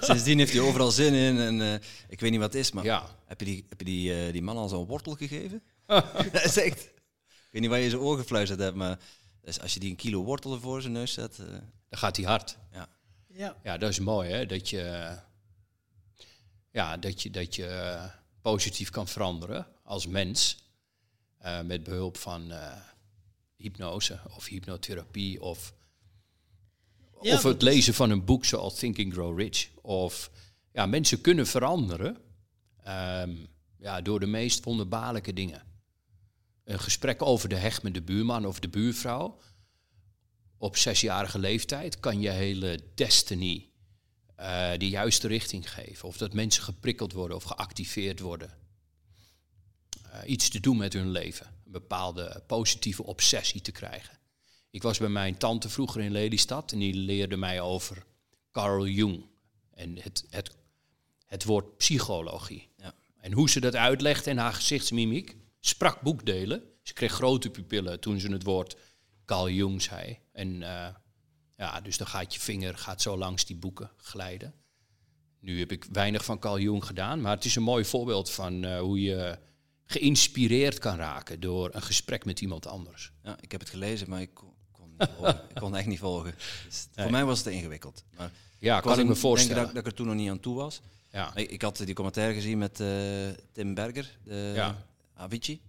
Sindsdien 0.00 0.38
heeft 0.38 0.52
hij 0.52 0.60
overal 0.60 0.90
zin 0.90 1.14
in. 1.14 1.38
En 1.38 1.60
eh, 1.60 1.74
ik 2.08 2.20
weet 2.20 2.30
niet 2.30 2.40
wat 2.40 2.52
het 2.52 2.62
is, 2.62 2.72
maar 2.72 2.84
Ja. 2.84 3.06
heb 3.26 3.38
je 3.40 3.46
die, 3.46 3.64
heb 3.68 3.78
je 3.78 3.84
die, 3.84 4.14
eh, 4.26 4.32
die 4.32 4.42
man 4.42 4.56
al 4.56 4.68
zo'n 4.68 4.86
wortel 4.86 5.12
gegeven? 5.14 5.62
dat 6.32 6.44
is 6.44 6.56
echt... 6.56 6.80
Ik 7.26 7.54
weet 7.54 7.62
niet 7.62 7.70
waar 7.70 7.80
je 7.80 7.90
zijn 7.90 8.02
oor 8.02 8.18
gefluisterd 8.18 8.60
hebt, 8.60 8.76
maar 8.76 8.98
dus 9.42 9.60
als 9.60 9.74
je 9.74 9.80
die 9.80 9.90
een 9.90 9.96
kilo 9.96 10.22
wortel 10.24 10.60
voor 10.60 10.80
zijn 10.80 10.92
neus 10.92 11.12
zet... 11.12 11.36
Dan 11.88 11.98
gaat 11.98 12.16
hij 12.16 12.26
hard. 12.26 12.56
ja. 12.72 12.88
ja. 13.26 13.56
Ja, 13.62 13.78
dat 13.78 13.90
is 13.90 13.98
mooi, 13.98 14.30
hè? 14.30 14.46
Dat 14.46 14.68
je, 14.70 15.16
ja, 16.72 16.96
dat 16.96 17.22
je, 17.22 17.30
dat 17.30 17.54
je 17.54 17.98
positief 18.42 18.90
kan 18.90 19.08
veranderen 19.08 19.66
als 19.84 20.06
mens. 20.06 20.66
Eh, 21.38 21.60
met 21.60 21.82
behulp 21.82 22.16
van 22.16 22.50
eh, 22.50 22.76
hypnose 23.56 24.20
of 24.36 24.46
hypnotherapie 24.46 25.42
of, 25.42 25.74
Ja, 27.20 27.34
of 27.34 27.42
het 27.42 27.62
lezen 27.62 27.94
van 27.94 28.10
een 28.10 28.24
boek 28.24 28.44
zoals 28.44 28.78
Think 28.78 28.98
and 28.98 29.12
Grow 29.12 29.38
Rich. 29.38 29.68
Of 29.82 30.30
ja, 30.72 30.86
mensen 30.86 31.20
kunnen 31.20 31.46
veranderen 31.46 32.16
ehm, 32.82 33.34
ja, 33.78 34.00
door 34.00 34.20
de 34.20 34.26
meest 34.26 34.64
wonderbaarlijke 34.64 35.32
dingen. 35.32 35.62
Een 36.64 36.80
gesprek 36.80 37.22
over 37.22 37.48
de 37.48 37.56
heg 37.56 37.82
met 37.82 37.94
de 37.94 38.02
buurman 38.02 38.46
of 38.46 38.60
de 38.60 38.68
buurvrouw 38.68 39.38
op 40.58 40.76
zesjarige 40.76 41.38
leeftijd 41.38 42.00
kan 42.00 42.20
je 42.20 42.30
hele 42.30 42.80
destiny 42.94 43.70
eh 44.34 44.72
de 44.78 44.88
juiste 44.88 45.28
richting 45.28 45.70
geven. 45.72 46.08
Of 46.08 46.16
dat 46.16 46.32
mensen 46.32 46.62
geprikkeld 46.62 47.12
worden 47.12 47.36
of 47.36 47.42
geactiveerd 47.42 48.20
worden. 48.20 48.50
Eh, 50.12 50.30
iets 50.30 50.48
te 50.48 50.60
doen 50.60 50.76
met 50.76 50.92
hun 50.92 51.10
leven. 51.10 51.46
Een 51.64 51.72
bepaalde 51.72 52.42
positieve 52.46 53.04
obsessie 53.04 53.60
te 53.60 53.72
krijgen. 53.72 54.18
Ik 54.70 54.82
was 54.82 54.98
bij 54.98 55.08
mijn 55.08 55.36
tante 55.36 55.68
vroeger 55.68 56.00
in 56.00 56.12
Lelystad 56.12 56.72
en 56.72 56.78
die 56.78 56.94
leerde 56.94 57.36
mij 57.36 57.60
over 57.60 58.04
Carl 58.50 58.86
Jung. 58.86 59.24
En 59.74 59.98
het, 59.98 60.24
het, 60.30 60.56
het 61.26 61.44
woord 61.44 61.76
psychologie. 61.76 62.68
Ja. 62.76 62.94
En 63.20 63.32
hoe 63.32 63.50
ze 63.50 63.60
dat 63.60 63.74
uitlegt 63.74 64.26
en 64.26 64.38
haar 64.38 64.52
gezichtsmimiek. 64.52 65.36
Sprak 65.60 66.00
boekdelen. 66.00 66.62
Ze 66.82 66.92
kreeg 66.92 67.12
grote 67.12 67.50
pupillen 67.50 68.00
toen 68.00 68.20
ze 68.20 68.32
het 68.32 68.42
woord 68.42 68.76
Carl 69.24 69.50
Jung 69.50 69.82
zei. 69.82 70.18
En 70.32 70.62
eh, 70.62 70.94
ja, 71.56 71.80
dus 71.80 71.96
dan 71.96 72.06
gaat 72.06 72.34
je 72.34 72.40
vinger 72.40 72.78
gaat 72.78 73.02
zo 73.02 73.18
langs 73.18 73.44
die 73.44 73.56
boeken 73.56 73.90
glijden. 73.96 74.54
Nu 75.40 75.58
heb 75.58 75.72
ik 75.72 75.84
weinig 75.92 76.24
van 76.24 76.38
Carl 76.38 76.58
Jung 76.58 76.84
gedaan, 76.84 77.20
maar 77.20 77.34
het 77.34 77.44
is 77.44 77.56
een 77.56 77.62
mooi 77.62 77.84
voorbeeld 77.84 78.30
van 78.30 78.64
eh, 78.64 78.80
hoe 78.80 79.00
je 79.00 79.38
geïnspireerd 79.90 80.78
kan 80.78 80.96
raken 80.96 81.40
door 81.40 81.70
een 81.72 81.82
gesprek 81.82 82.24
met 82.24 82.40
iemand 82.40 82.66
anders. 82.66 83.12
ja, 83.22 83.36
ik 83.40 83.50
heb 83.52 83.60
het 83.60 83.68
gelezen, 83.70 84.08
maar 84.10 84.20
ik 84.20 84.34
kon, 84.34 84.52
kon, 84.72 84.90
niet 84.98 85.08
volgen. 85.16 85.40
ik 85.50 85.54
kon 85.60 85.76
echt 85.76 85.86
niet 85.86 85.98
volgen. 85.98 86.34
Dus 86.66 86.86
Voor 86.94 87.10
mij 87.10 87.24
was 87.24 87.38
het 87.38 87.46
ingewikkeld. 87.54 88.04
Maar 88.16 88.30
Ja, 88.58 88.74
was 88.74 88.82
kan 88.82 88.92
ik 88.92 88.98
me 88.98 89.04
denk 89.04 89.16
voorstellen. 89.16 89.56
dat, 89.64 89.66
dat 89.74 89.76
ik 89.76 89.86
er 89.86 89.94
toen 89.94 90.06
nog 90.06 90.14
niet 90.14 90.30
aan 90.30 90.40
toe 90.40 90.54
was. 90.56 90.80
ja. 91.12 91.34
Ik, 91.36 91.50
ik 91.50 91.62
had 91.62 91.76
die 91.76 91.94
commentaar 91.94 92.32
gezien 92.32 92.58
met 92.58 92.80
eh, 92.80 92.88
Tim 93.52 93.74
Berger, 93.74 94.18
de 94.24 94.52
Ja. 94.54 94.84
Avicii. 95.14 95.60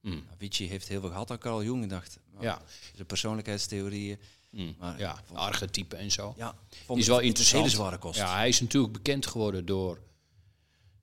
Mm. 0.00 0.24
Avicii 0.34 0.68
heeft 0.68 0.88
heel 0.88 1.00
veel 1.00 1.08
gehad 1.10 1.30
aan 1.30 1.38
Carl 1.38 1.62
Jung. 1.62 1.82
Ik 1.84 1.90
dacht, 1.90 2.18
nou, 2.32 2.44
Ja. 2.44 2.62
de 2.96 3.04
persoonlijkheidstheorieën. 3.04 4.18
Mm. 4.50 4.74
Maar 4.78 4.98
ja, 4.98 5.20
vond- 5.26 5.38
archetypen 5.38 5.98
en 5.98 6.10
zo. 6.10 6.34
Ja, 6.36 6.54
vond 6.86 6.98
is 7.00 7.06
wel 7.06 7.18
interessant. 7.20 7.62
hele 7.64 7.74
zware 7.76 7.98
kost. 7.98 8.18
Ja, 8.18 8.34
hij 8.36 8.48
is 8.48 8.60
natuurlijk 8.60 8.92
bekend 8.92 9.26
geworden 9.26 9.66
door 9.66 9.98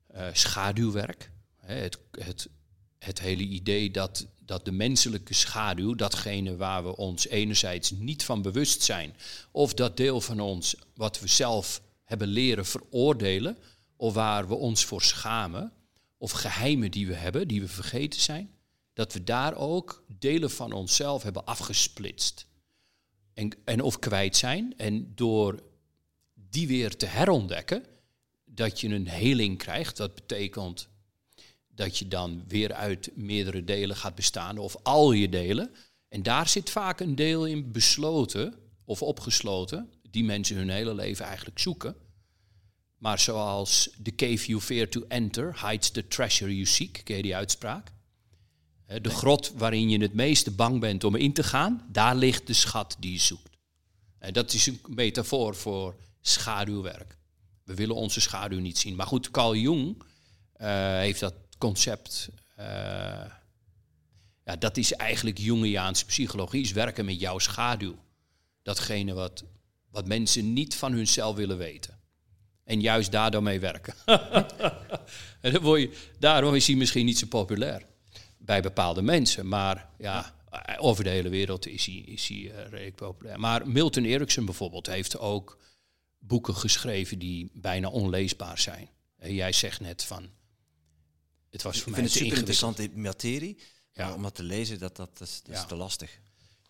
eh, 0.06 0.26
schaduwwerk. 0.32 1.30
Het, 1.64 1.98
het, 2.10 2.48
het 2.98 3.20
hele 3.20 3.42
idee 3.42 3.90
dat, 3.90 4.26
dat 4.40 4.64
de 4.64 4.72
menselijke 4.72 5.34
schaduw, 5.34 5.94
datgene 5.94 6.56
waar 6.56 6.84
we 6.84 6.96
ons 6.96 7.26
enerzijds 7.26 7.90
niet 7.90 8.24
van 8.24 8.42
bewust 8.42 8.82
zijn, 8.82 9.16
of 9.50 9.74
dat 9.74 9.96
deel 9.96 10.20
van 10.20 10.40
ons 10.40 10.76
wat 10.94 11.20
we 11.20 11.28
zelf 11.28 11.82
hebben 12.04 12.28
leren 12.28 12.66
veroordelen, 12.66 13.58
of 13.96 14.14
waar 14.14 14.48
we 14.48 14.54
ons 14.54 14.84
voor 14.84 15.02
schamen, 15.02 15.72
of 16.18 16.30
geheimen 16.30 16.90
die 16.90 17.06
we 17.06 17.14
hebben, 17.14 17.48
die 17.48 17.60
we 17.60 17.68
vergeten 17.68 18.20
zijn, 18.20 18.50
dat 18.92 19.12
we 19.12 19.24
daar 19.24 19.56
ook 19.56 20.04
delen 20.18 20.50
van 20.50 20.72
onszelf 20.72 21.22
hebben 21.22 21.44
afgesplitst. 21.44 22.46
En, 23.34 23.50
en 23.64 23.80
of 23.80 23.98
kwijt 23.98 24.36
zijn. 24.36 24.74
En 24.76 25.12
door 25.14 25.62
die 26.34 26.66
weer 26.66 26.96
te 26.96 27.06
herontdekken, 27.06 27.84
dat 28.44 28.80
je 28.80 28.88
een 28.88 29.08
heling 29.08 29.58
krijgt. 29.58 29.96
Dat 29.96 30.14
betekent 30.14 30.88
dat 31.74 31.98
je 31.98 32.08
dan 32.08 32.44
weer 32.48 32.72
uit 32.72 33.10
meerdere 33.14 33.64
delen 33.64 33.96
gaat 33.96 34.14
bestaan, 34.14 34.58
of 34.58 34.76
al 34.82 35.12
je 35.12 35.28
delen. 35.28 35.70
En 36.08 36.22
daar 36.22 36.48
zit 36.48 36.70
vaak 36.70 37.00
een 37.00 37.14
deel 37.14 37.46
in 37.46 37.72
besloten 37.72 38.54
of 38.84 39.02
opgesloten, 39.02 39.90
die 40.10 40.24
mensen 40.24 40.56
hun 40.56 40.70
hele 40.70 40.94
leven 40.94 41.24
eigenlijk 41.24 41.58
zoeken. 41.58 41.96
Maar 42.98 43.18
zoals 43.18 43.90
the 44.02 44.14
cave 44.14 44.46
you 44.46 44.60
fear 44.60 44.88
to 44.88 45.04
enter 45.08 45.68
hides 45.68 45.90
the 45.90 46.08
treasure 46.08 46.54
you 46.54 46.66
seek, 46.66 47.00
ken 47.04 47.16
je 47.16 47.22
die 47.22 47.36
uitspraak? 47.36 47.92
De 49.00 49.10
grot 49.10 49.52
waarin 49.56 49.88
je 49.88 49.98
het 49.98 50.14
meeste 50.14 50.50
bang 50.50 50.80
bent 50.80 51.04
om 51.04 51.14
in 51.14 51.32
te 51.32 51.42
gaan, 51.42 51.86
daar 51.92 52.16
ligt 52.16 52.46
de 52.46 52.52
schat 52.52 52.96
die 52.98 53.12
je 53.12 53.18
zoekt. 53.18 53.58
En 54.18 54.32
dat 54.32 54.52
is 54.52 54.66
een 54.66 54.80
metafoor 54.86 55.56
voor 55.56 55.96
schaduwwerk. 56.20 57.16
We 57.64 57.74
willen 57.74 57.94
onze 57.94 58.20
schaduw 58.20 58.58
niet 58.58 58.78
zien. 58.78 58.94
Maar 58.94 59.06
goed, 59.06 59.30
Carl 59.30 59.56
Jung 59.56 60.02
eh, 60.52 60.68
heeft 60.96 61.20
dat 61.20 61.34
concept. 61.64 62.28
eh, 62.56 63.30
ja, 64.44 64.56
dat 64.58 64.76
is 64.76 64.92
eigenlijk 64.92 65.38
Jungiaanse 65.38 66.04
psychologie, 66.04 66.62
is 66.62 66.72
werken 66.72 67.04
met 67.04 67.20
jouw 67.20 67.38
schaduw. 67.38 67.94
Datgene 68.62 69.12
wat, 69.12 69.44
wat 69.90 70.06
mensen 70.06 70.52
niet 70.52 70.74
van 70.74 70.92
hunzelf 70.92 71.36
willen 71.36 71.58
weten. 71.58 71.98
En 72.64 72.80
juist 72.80 73.12
daardoor 73.12 73.42
mee 73.42 73.60
werken. 73.60 73.94
en 75.40 75.90
daarom 76.18 76.54
is 76.54 76.66
hij 76.66 76.76
misschien 76.76 77.04
niet 77.04 77.18
zo 77.18 77.26
populair 77.26 77.82
bij 78.38 78.62
bepaalde 78.62 79.02
mensen. 79.02 79.48
Maar 79.48 79.88
ja, 79.98 80.34
over 80.78 81.04
de 81.04 81.10
hele 81.10 81.28
wereld 81.28 81.66
is 81.66 81.86
hij, 81.86 81.94
is 81.94 82.28
hij 82.28 82.38
eh, 82.38 82.68
redelijk 82.70 82.96
populair. 82.96 83.40
Maar 83.40 83.68
Milton 83.68 84.04
Erickson 84.04 84.44
bijvoorbeeld 84.44 84.86
heeft 84.86 85.18
ook 85.18 85.58
boeken 86.18 86.54
geschreven 86.54 87.18
die 87.18 87.50
bijna 87.52 87.88
onleesbaar 87.88 88.58
zijn. 88.58 88.88
En 89.18 89.34
jij 89.34 89.52
zegt 89.52 89.80
net 89.80 90.04
van, 90.04 90.30
het 91.54 91.62
was 91.62 91.76
ik 91.76 91.82
voor 91.82 91.92
vind 91.94 91.96
mij 91.96 92.04
het 92.04 92.12
te 92.12 92.18
super 92.18 92.36
interessante 92.38 92.90
materie. 92.94 93.56
Ja. 93.92 94.04
Maar 94.06 94.14
om 94.14 94.22
dat 94.22 94.34
te 94.34 94.42
lezen, 94.42 94.78
dat, 94.78 94.96
dat, 94.96 95.20
is, 95.20 95.40
dat 95.44 95.54
Ja. 95.54 95.60
is 95.62 95.68
te 95.68 95.74
lastig. 95.74 96.18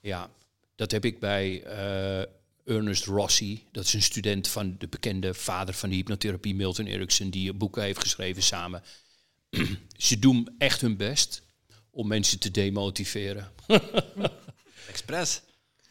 Ja, 0.01 0.31
dat 0.75 0.91
heb 0.91 1.05
ik 1.05 1.21
bij 1.21 1.63
eh, 1.63 2.75
Ernest 2.75 3.05
Rossi. 3.05 3.67
Dat 3.73 3.85
is 3.85 3.93
een 3.93 4.03
student 4.03 4.49
van 4.49 4.75
de 4.79 4.89
bekende 4.89 5.35
vader 5.35 5.75
van 5.75 5.89
de 5.89 5.95
hypnotherapie, 5.95 6.55
Milton 6.55 6.87
Erickson, 6.87 7.31
die 7.31 7.53
boeken 7.53 7.83
heeft 7.83 8.01
geschreven 8.01 8.43
samen. 8.43 8.83
Ze 9.97 10.19
doen 10.19 10.55
echt 10.59 10.81
hun 10.81 10.97
best 10.97 11.43
om 11.91 12.07
mensen 12.07 12.39
te 12.39 12.51
demotiveren. 12.51 13.53
Express. 14.89 15.41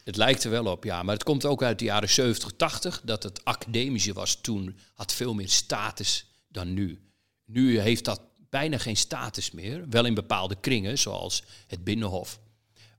Het 0.04 0.16
lijkt 0.16 0.44
er 0.44 0.50
wel 0.52 0.66
op, 0.66 0.84
ja. 0.84 1.04
Maar 1.04 1.14
het 1.16 1.24
komt 1.24 1.46
ook 1.46 1.64
uit 1.64 1.80
de 1.80 1.86
jaren 1.86 2.10
70, 2.10 2.52
80. 2.58 3.02
Dat 3.04 3.24
het 3.24 3.46
academische 3.46 4.14
was 4.14 4.36
toen, 4.42 4.78
had 4.94 5.14
veel 5.14 5.34
meer 5.34 5.50
status 5.50 6.26
dan 6.48 6.74
nu. 6.74 7.00
Nu 7.46 7.80
heeft 7.80 8.06
dat 8.06 8.22
bijna 8.54 8.78
geen 8.78 8.98
status 8.98 9.52
meer. 9.52 9.90
Wel 9.90 10.06
in 10.06 10.14
bepaalde 10.14 10.56
kringen, 10.56 11.00
zoals 11.00 11.44
het 11.68 11.84
Binnenhof. 11.84 12.40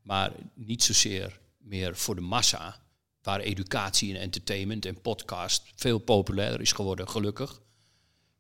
Maar 0.02 0.32
niet 0.54 0.82
zozeer 0.82 1.40
meer 1.58 1.96
voor 1.96 2.14
de 2.14 2.20
massa. 2.20 2.82
Waar 3.22 3.40
educatie 3.40 4.14
en 4.14 4.20
entertainment 4.20 4.84
en 4.84 5.00
podcast 5.00 5.62
veel 5.74 5.98
populairder 5.98 6.60
is 6.60 6.72
geworden, 6.72 7.08
gelukkig. 7.08 7.60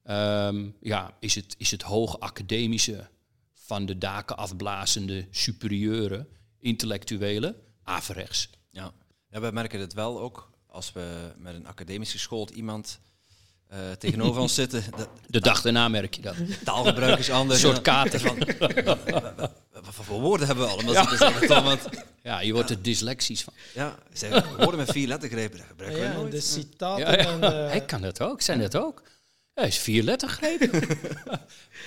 Ehm, 0.02 0.70
ja, 0.80 1.16
is 1.20 1.34
het, 1.34 1.54
is 1.58 1.70
het 1.70 1.82
hoog 1.82 2.20
academische 2.20 3.08
van 3.52 3.86
de 3.86 3.98
daken 3.98 4.36
afblazende 4.36 5.26
superieure 5.30 6.26
intellectuelen 6.58 7.56
averechts. 7.82 8.50
Ja. 8.70 8.92
wij 9.28 9.52
merken 9.52 9.80
het 9.80 9.92
wel 9.92 10.20
ook 10.20 10.50
als 10.66 10.92
we 10.92 11.34
met 11.36 11.54
een 11.54 11.66
academisch 11.66 12.12
geschoold 12.12 12.50
iemand 12.50 13.00
eh, 13.74 13.92
tegenover 13.98 14.40
ons 14.40 14.54
zitten. 14.54 14.84
Dat, 14.96 15.08
De 15.26 15.40
dag 15.40 15.62
daarna 15.62 15.88
merk 15.88 16.14
je 16.14 16.22
dat. 16.22 16.34
taalgebruik 16.64 17.18
is 17.18 17.30
anders. 17.30 17.62
Een 17.62 17.66
soort 17.68 17.76
En 17.76 17.82
kater. 17.82 18.22
dan- 18.22 19.50
Wat 19.72 19.94
voor 19.94 20.20
woorden 20.20 20.46
hebben 20.46 20.64
we 20.64 20.70
allemaal? 20.70 20.94
zeggen? 21.16 21.64
Want, 21.64 21.80
Ja, 22.22 22.40
je 22.40 22.52
wordt 22.52 22.70
er 22.70 22.82
dyslexisch 22.82 23.42
van. 23.42 23.52
ja, 23.74 23.94
zeg, 24.12 24.56
woorden 24.56 24.76
met 24.76 24.90
vier 24.90 25.08
lettergrepen, 25.08 25.58
dat 25.58 25.66
gebruiken 25.66 26.00
Ja, 26.02 26.08
we 26.08 26.14
en 26.14 26.20
nooit. 26.20 26.32
de 26.32 26.40
citaten. 26.40 27.04
Ja, 27.06 27.10
ja. 27.12 27.16
En, 27.32 27.42
eh, 27.42 27.68
Hij 27.70 27.84
kan 27.84 28.00
dat 28.00 28.20
ook, 28.22 28.40
zijn 28.40 28.60
dat 28.60 28.76
ook. 28.76 29.02
Hij 29.54 29.66
is 29.66 29.78
vier 29.78 30.02
lettergrepen. 30.02 30.70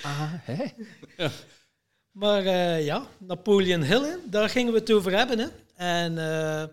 ah, 0.02 0.32
hè? 0.42 0.64
Maar 2.10 2.46
eh, 2.46 2.84
ja, 2.84 3.06
Napoleon 3.18 3.82
Hill, 3.82 4.18
daar 4.24 4.48
gingen 4.48 4.72
we 4.72 4.78
het 4.78 4.92
over 4.92 5.12
hebben. 5.16 5.38
Hè. 5.38 5.46
En 5.76 6.18
eh, 6.18 6.64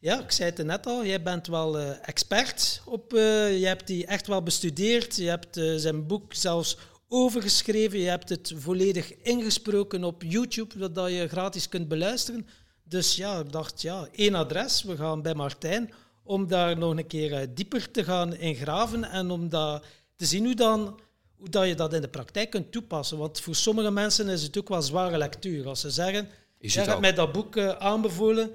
ja, 0.00 0.20
ik 0.20 0.30
zei 0.30 0.50
het 0.50 0.66
net 0.66 0.86
al, 0.86 1.04
jij 1.04 1.22
bent 1.22 1.46
wel 1.46 1.78
eh, 1.78 2.08
expert 2.08 2.82
op, 2.84 3.14
eh, 3.14 3.60
je 3.60 3.66
hebt 3.66 3.86
die 3.86 4.06
echt 4.06 4.26
wel 4.26 4.42
bestudeerd. 4.42 5.16
Je 5.16 5.28
hebt 5.28 5.56
eh, 5.56 5.74
zijn 5.76 6.06
boek 6.06 6.34
zelfs 6.34 6.76
overgeschreven. 7.08 7.98
Je 7.98 8.08
hebt 8.08 8.28
het 8.28 8.52
volledig 8.56 9.14
ingesproken 9.14 10.04
op 10.04 10.22
YouTube, 10.22 10.92
dat 10.92 11.10
je 11.10 11.28
gratis 11.28 11.68
kunt 11.68 11.88
beluisteren. 11.88 12.46
Dus 12.82 13.16
ja, 13.16 13.38
ik 13.38 13.52
dacht, 13.52 13.82
ja, 13.82 14.08
één 14.12 14.34
adres. 14.34 14.82
We 14.82 14.96
gaan 14.96 15.22
bij 15.22 15.34
Martijn 15.34 15.92
om 16.22 16.46
daar 16.46 16.78
nog 16.78 16.96
een 16.96 17.06
keer 17.06 17.54
dieper 17.54 17.90
te 17.90 18.04
gaan 18.04 18.34
ingraven 18.34 19.04
en 19.04 19.30
om 19.30 19.48
dat 19.48 19.84
te 20.16 20.26
zien 20.26 20.44
hoe 20.44 20.54
dan 20.54 21.00
hoe 21.36 21.48
dat 21.48 21.66
je 21.66 21.74
dat 21.74 21.92
in 21.92 22.00
de 22.00 22.08
praktijk 22.08 22.50
kunt 22.50 22.72
toepassen. 22.72 23.18
Want 23.18 23.40
voor 23.40 23.54
sommige 23.54 23.90
mensen 23.90 24.28
is 24.28 24.42
het 24.42 24.58
ook 24.58 24.68
wel 24.68 24.82
zware 24.82 25.18
lectuur. 25.18 25.68
Als 25.68 25.80
ze 25.80 25.90
zeggen, 25.90 26.28
jij 26.58 26.82
het 26.82 26.86
hebt 26.86 27.00
mij 27.00 27.12
dat 27.14 27.32
boek 27.32 27.58
aanbevolen. 27.58 28.50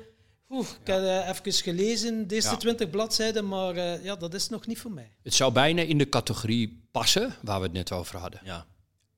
Oeh, 0.53 0.67
ik 0.81 0.87
heb 0.87 1.03
eh, 1.03 1.29
even 1.29 1.53
gelezen, 1.53 2.27
deze 2.27 2.49
Ja. 2.49 2.57
20 2.57 2.89
bladzijden, 2.89 3.47
maar 3.47 3.75
eh, 3.75 4.03
ja, 4.03 4.15
dat 4.15 4.33
is 4.33 4.49
nog 4.49 4.67
niet 4.67 4.79
voor 4.79 4.91
mij. 4.91 5.11
Het 5.23 5.33
zou 5.33 5.51
bijna 5.51 5.81
in 5.81 5.97
de 5.97 6.09
categorie 6.09 6.87
passen 6.91 7.35
waar 7.41 7.59
we 7.59 7.65
het 7.65 7.73
net 7.73 7.91
over 7.91 8.17
hadden. 8.17 8.41
Ja, 8.43 8.65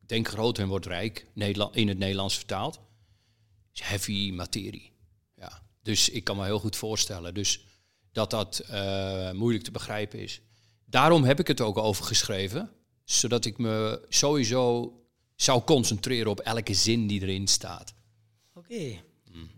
Denk 0.06 0.27
groot 0.27 0.58
en 0.58 0.68
word 0.68 0.86
rijk, 0.86 1.25
Nederland, 1.34 1.75
in 1.75 1.88
het 1.88 1.98
Nederlands 1.98 2.36
vertaald. 2.36 2.80
Is 3.74 3.82
heavy 3.82 4.32
materie. 4.32 4.92
Ja. 5.36 5.62
Dus 5.82 6.10
ik 6.10 6.24
kan 6.24 6.38
me 6.38 6.44
heel 6.44 6.60
goed 6.60 6.75
voorstellen 6.75 7.34
dus 7.34 7.65
dat 8.12 8.30
dat 8.30 8.60
eh, 8.60 9.32
moeilijk 9.32 9.63
te 9.63 9.72
begrijpen 9.72 10.20
is. 10.20 10.42
Daarom 10.86 11.24
heb 11.24 11.39
ik 11.39 11.48
het 11.48 11.62
ook 11.62 11.77
over 11.77 12.06
geschreven, 12.06 12.72
zodat 13.04 13.46
ik 13.46 13.58
me 13.58 14.06
sowieso 14.10 14.94
zou 15.36 15.63
concentreren 15.63 16.32
op 16.32 16.39
elke 16.39 16.74
zin 16.74 17.08
die 17.08 17.22
erin 17.22 17.48
staat. 17.48 17.94
Oké. 18.54 19.01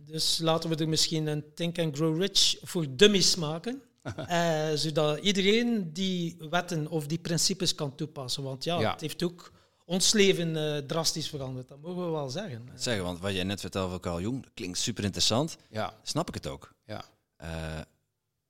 Dus 0.08 0.38
laten 0.38 0.70
we 0.70 0.76
er 0.76 0.90
misschien 0.90 1.28
een 1.28 1.44
Think 1.54 1.80
and 1.80 1.96
Grow 1.96 2.22
Rich 2.22 2.56
voor 2.62 2.86
dummies 2.96 3.36
maken. 3.36 3.82
eh, 4.28 4.70
zodat 4.74 5.20
iedereen 5.20 5.94
die 5.94 6.38
wetten 6.50 6.88
of 6.88 7.08
die 7.08 7.18
principes 7.20 7.76
kan 7.76 7.96
toepassen. 7.96 8.44
Want 8.44 8.64
ja, 8.64 8.80
Ja. 8.80 8.92
het 8.92 9.02
heeft 9.02 9.24
ook 9.24 9.52
ons 9.86 10.14
leven 10.14 10.56
eh, 10.76 10.78
drastisch 10.86 11.30
veranderd. 11.30 11.68
Dat 11.68 11.82
mogen 11.82 12.06
we 12.06 12.12
wel 12.12 12.30
zeggen. 12.30 12.70
zeggen, 12.76 13.04
want 13.04 13.20
wat 13.20 13.34
jij 13.34 13.44
net 13.44 13.60
vertelde 13.60 13.90
van 13.90 14.00
Carl 14.00 14.22
Jung, 14.22 14.44
dat 14.44 14.52
klinkt 14.54 14.78
super 14.78 15.04
interessant. 15.04 15.58
Ja, 15.70 15.94
Snap 16.04 16.28
ik 16.28 16.34
het 16.34 16.48
ook. 16.48 16.74
ja. 16.86 17.04
Eh, 17.38 17.80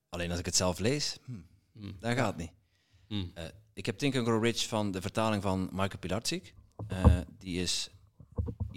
alleen 0.09 0.29
als 0.29 0.39
ik 0.39 0.45
het 0.45 0.55
zelf 0.55 0.79
lees, 0.79 1.17
hm, 1.25 1.31
Hm. 1.79 1.91
daar 1.99 2.15
gaat 2.15 2.27
het 2.27 2.37
niet. 2.37 2.51
Hm. 3.07 3.25
Eh, 3.33 3.43
ik 3.73 3.85
heb 3.85 3.97
Think 3.97 4.15
and 4.15 4.25
Grow 4.27 4.43
Rich 4.43 4.67
van 4.67 4.91
de 4.91 5.01
vertaling 5.01 5.41
van 5.41 5.69
Michael 5.71 5.99
Pilarczyk. 5.99 6.53
Eh, 6.87 7.05
die 7.37 7.61
is 7.61 7.89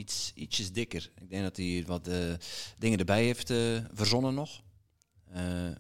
iets, 0.01 0.33
ietsjes 0.35 0.73
dikker. 0.73 1.11
Ik 1.21 1.31
denk 1.31 1.43
dat 1.43 1.57
hij 1.57 1.85
wat 1.87 2.09
eh, 2.09 2.35
dingen 2.79 2.99
erbij 2.99 3.25
heeft 3.25 3.51
eh, 3.51 3.85
verzonnen 3.93 4.35
nog. 4.35 4.63
Eh, 5.25 5.71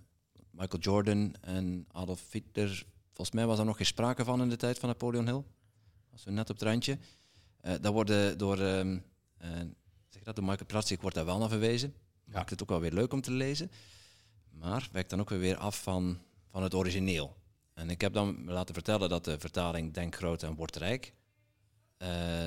Michael 0.50 0.82
Jordan 0.82 1.34
en 1.40 1.86
Adolf 1.92 2.32
Hitler. 2.32 2.86
Volgens 3.06 3.30
mij 3.30 3.46
was 3.46 3.58
er 3.58 3.64
nog 3.64 3.76
geen 3.76 3.86
sprake 3.86 4.24
van 4.24 4.42
in 4.42 4.48
de 4.48 4.56
tijd 4.56 4.78
van 4.78 4.88
Napoleon 4.88 5.26
Hill. 5.26 5.42
Was 6.10 6.22
zo 6.22 6.30
net 6.30 6.50
op 6.50 6.58
het 6.58 6.68
randje. 6.68 6.98
Daar 7.80 7.92
worden 7.92 8.38
door, 8.38 8.60
eh, 8.60 8.96
zeg 10.08 10.22
dat, 10.22 10.36
door 10.36 10.44
Michael 10.44 10.66
Pilarczyk 10.66 11.00
wordt 11.00 11.16
daar 11.16 11.24
wel 11.24 11.38
naar 11.38 11.48
verwezen. 11.48 11.94
Maakt 12.24 12.50
het 12.50 12.62
ook 12.62 12.68
wel 12.68 12.80
weer 12.80 12.92
leuk 12.92 13.12
om 13.12 13.20
te 13.20 13.32
lezen. 13.32 13.70
Maar 14.50 14.88
wijkt 14.92 15.10
dan 15.10 15.20
ook 15.20 15.28
weer 15.28 15.56
af 15.56 15.82
van, 15.82 16.18
van 16.50 16.62
het 16.62 16.74
origineel. 16.74 17.36
En 17.74 17.90
ik 17.90 18.00
heb 18.00 18.12
dan 18.12 18.44
laten 18.44 18.74
vertellen 18.74 19.08
dat 19.08 19.24
de 19.24 19.38
vertaling 19.38 19.92
Denk 19.92 20.14
groot 20.14 20.42
en 20.42 20.54
word 20.54 20.76
rijk, 20.76 21.12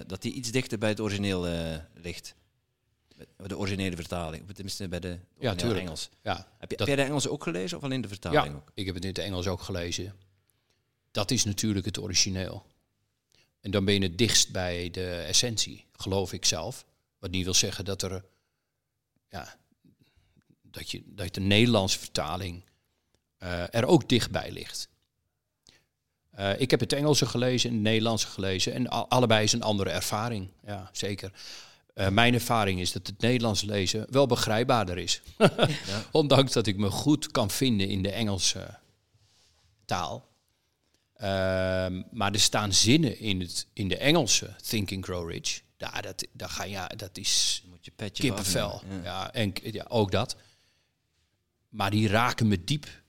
dat 0.07 0.21
die 0.21 0.33
iets 0.33 0.51
dichter 0.51 0.77
bij 0.77 0.89
het 0.89 0.99
origineel 0.99 1.47
eh, 1.47 1.77
ligt. 1.93 2.35
De 3.35 3.57
originele 3.57 3.95
vertaling, 3.95 4.43
of 4.43 4.51
tenminste 4.53 4.87
bij 4.87 4.99
de. 4.99 5.19
Engels. 5.39 6.09
ja. 6.21 6.47
Heb, 6.57 6.71
je, 6.71 6.77
Dat- 6.77 6.87
heb 6.87 6.87
jij 6.87 6.95
de 6.95 7.09
Engelse 7.09 7.31
ook 7.31 7.43
gelezen 7.43 7.77
of 7.77 7.83
alleen 7.83 8.01
de 8.01 8.07
vertaling 8.07 8.45
Ja, 8.45 8.53
ook? 8.53 8.71
ik 8.73 8.85
heb 8.85 8.95
het 8.95 9.03
in 9.03 9.09
het 9.09 9.19
Engels 9.19 9.47
ook 9.47 9.61
gelezen. 9.61 10.15
Dat 11.11 11.31
is 11.31 11.43
natuurlijk 11.43 11.85
het 11.85 11.99
origineel. 11.99 12.65
En 13.59 13.71
dan 13.71 13.85
ben 13.85 13.93
je 13.93 14.01
het 14.01 14.17
dichtst 14.17 14.51
bij 14.51 14.89
de 14.91 15.09
essentie, 15.15 15.85
geloof 15.91 16.33
ik 16.33 16.45
zelf. 16.45 16.85
Wat 17.19 17.31
niet 17.31 17.43
wil 17.43 17.53
zeggen 17.53 17.85
dat 17.85 18.01
er, 18.01 18.25
ja, 19.29 19.55
dat 20.61 20.91
je, 20.91 21.03
dat 21.05 21.33
de 21.33 21.41
Nederlandse 21.41 21.99
vertaling 21.99 22.63
eh, 23.37 23.73
er 23.73 23.85
ook 23.85 24.09
dichtbij 24.09 24.51
ligt. 24.51 24.87
Eh, 26.33 26.59
ik 26.59 26.71
heb 26.71 26.79
het 26.79 26.93
Engelse 26.93 27.25
gelezen 27.25 27.69
en 27.69 27.75
het 27.75 27.83
Nederlandse 27.83 28.27
gelezen. 28.27 28.73
En 28.73 28.87
al- 28.87 29.09
allebei 29.09 29.43
is 29.43 29.53
een 29.53 29.61
andere 29.63 29.89
ervaring. 29.89 30.47
Ja, 30.65 30.89
zeker. 30.91 31.31
Eh, 31.93 32.07
mijn 32.09 32.33
ervaring 32.33 32.79
is 32.79 32.91
dat 32.91 33.07
het 33.07 33.21
Nederlands 33.21 33.61
lezen 33.61 34.05
wel 34.09 34.25
begrijpbaarder 34.27 34.97
is. 34.97 35.21
Ondanks 36.11 36.51
dat 36.53 36.67
ik 36.67 36.77
me 36.77 36.89
goed 36.89 37.31
kan 37.31 37.49
vinden 37.51 37.87
in 37.87 38.01
de 38.01 38.11
Engelse 38.11 38.77
taal. 39.85 40.27
Ehm, 41.13 42.01
maar 42.11 42.31
er 42.33 42.39
staan 42.39 42.73
zinnen 42.73 43.19
in, 43.19 43.39
het, 43.39 43.67
in 43.73 43.87
de 43.87 43.97
Engelse 43.97 44.55
Think 44.67 44.91
and 44.91 45.03
Grow 45.05 45.29
Rich. 45.31 45.61
Ja, 45.77 46.01
dat, 46.01 46.27
dat, 46.31 46.49
ga, 46.49 46.63
ja, 46.63 46.87
dat 46.87 47.17
is 47.17 47.59
Dan 47.61 47.69
moet 47.69 47.85
je 47.85 48.09
kippenvel. 48.11 48.81
Ja. 49.03 49.33
en 49.33 49.53
ja, 49.63 49.85
ook 49.87 50.11
dat. 50.11 50.35
Maar 51.69 51.91
die 51.91 52.07
raken 52.07 52.47
me 52.47 52.63
diep. 52.63 53.01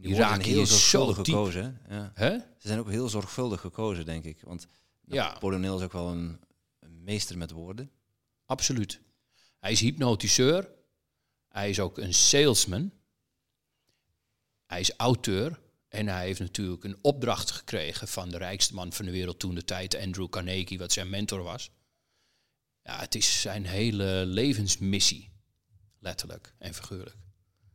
Die 0.00 0.14
raken 0.14 0.44
zijn 0.44 0.54
heel 0.54 0.66
zorgvuldig 0.66 1.16
gekozen. 1.16 1.80
Hè? 1.82 1.96
Ja. 1.96 2.10
Hè? 2.14 2.38
Ze 2.38 2.68
zijn 2.68 2.78
ook 2.78 2.90
heel 2.90 3.08
zorgvuldig 3.08 3.60
gekozen, 3.60 4.04
denk 4.04 4.24
ik. 4.24 4.40
Want 4.42 4.66
Ja. 5.04 5.32
Napoleon 5.32 5.62
Hill 5.62 5.74
is 5.74 5.82
ook 5.82 5.92
wel 5.92 6.08
een, 6.08 6.40
een 6.80 7.04
meester 7.04 7.38
met 7.38 7.50
woorden. 7.50 7.90
Absoluut. 8.44 9.00
Hij 9.58 9.72
is 9.72 9.80
hypnotiseur. 9.80 10.70
Hij 11.48 11.70
is 11.70 11.80
ook 11.80 11.98
een 11.98 12.14
salesman. 12.14 12.92
Hij 14.66 14.80
is 14.80 14.92
auteur. 14.96 15.60
En 15.88 16.06
hij 16.08 16.24
heeft 16.24 16.40
natuurlijk 16.40 16.84
een 16.84 16.98
opdracht 17.00 17.50
gekregen 17.50 18.08
van 18.08 18.28
de 18.28 18.38
rijkste 18.38 18.74
man 18.74 18.92
van 18.92 19.04
de 19.04 19.10
wereld 19.10 19.38
toen 19.38 19.54
de 19.54 19.64
tijd, 19.64 19.96
Andrew 19.96 20.28
Carnegie, 20.28 20.78
wat 20.78 20.92
zijn 20.92 21.10
mentor 21.10 21.42
was. 21.42 21.70
Ja, 22.82 22.98
het 23.00 23.14
is 23.14 23.40
zijn 23.40 23.66
hele 23.66 24.24
levensmissie, 24.26 25.30
letterlijk 25.98 26.54
en 26.58 26.74
figuurlijk. 26.74 27.16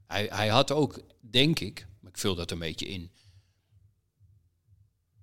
Hij, 0.07 0.25
hij 0.31 0.47
had 0.47 0.71
ook, 0.71 1.01
denk 1.19 1.59
ik, 1.59 1.87
ik 2.11 2.17
vul 2.17 2.35
dat 2.35 2.51
een 2.51 2.59
beetje 2.59 2.87
in, 2.87 3.11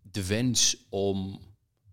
de 0.02 0.26
wens 0.26 0.76
om, 0.88 1.40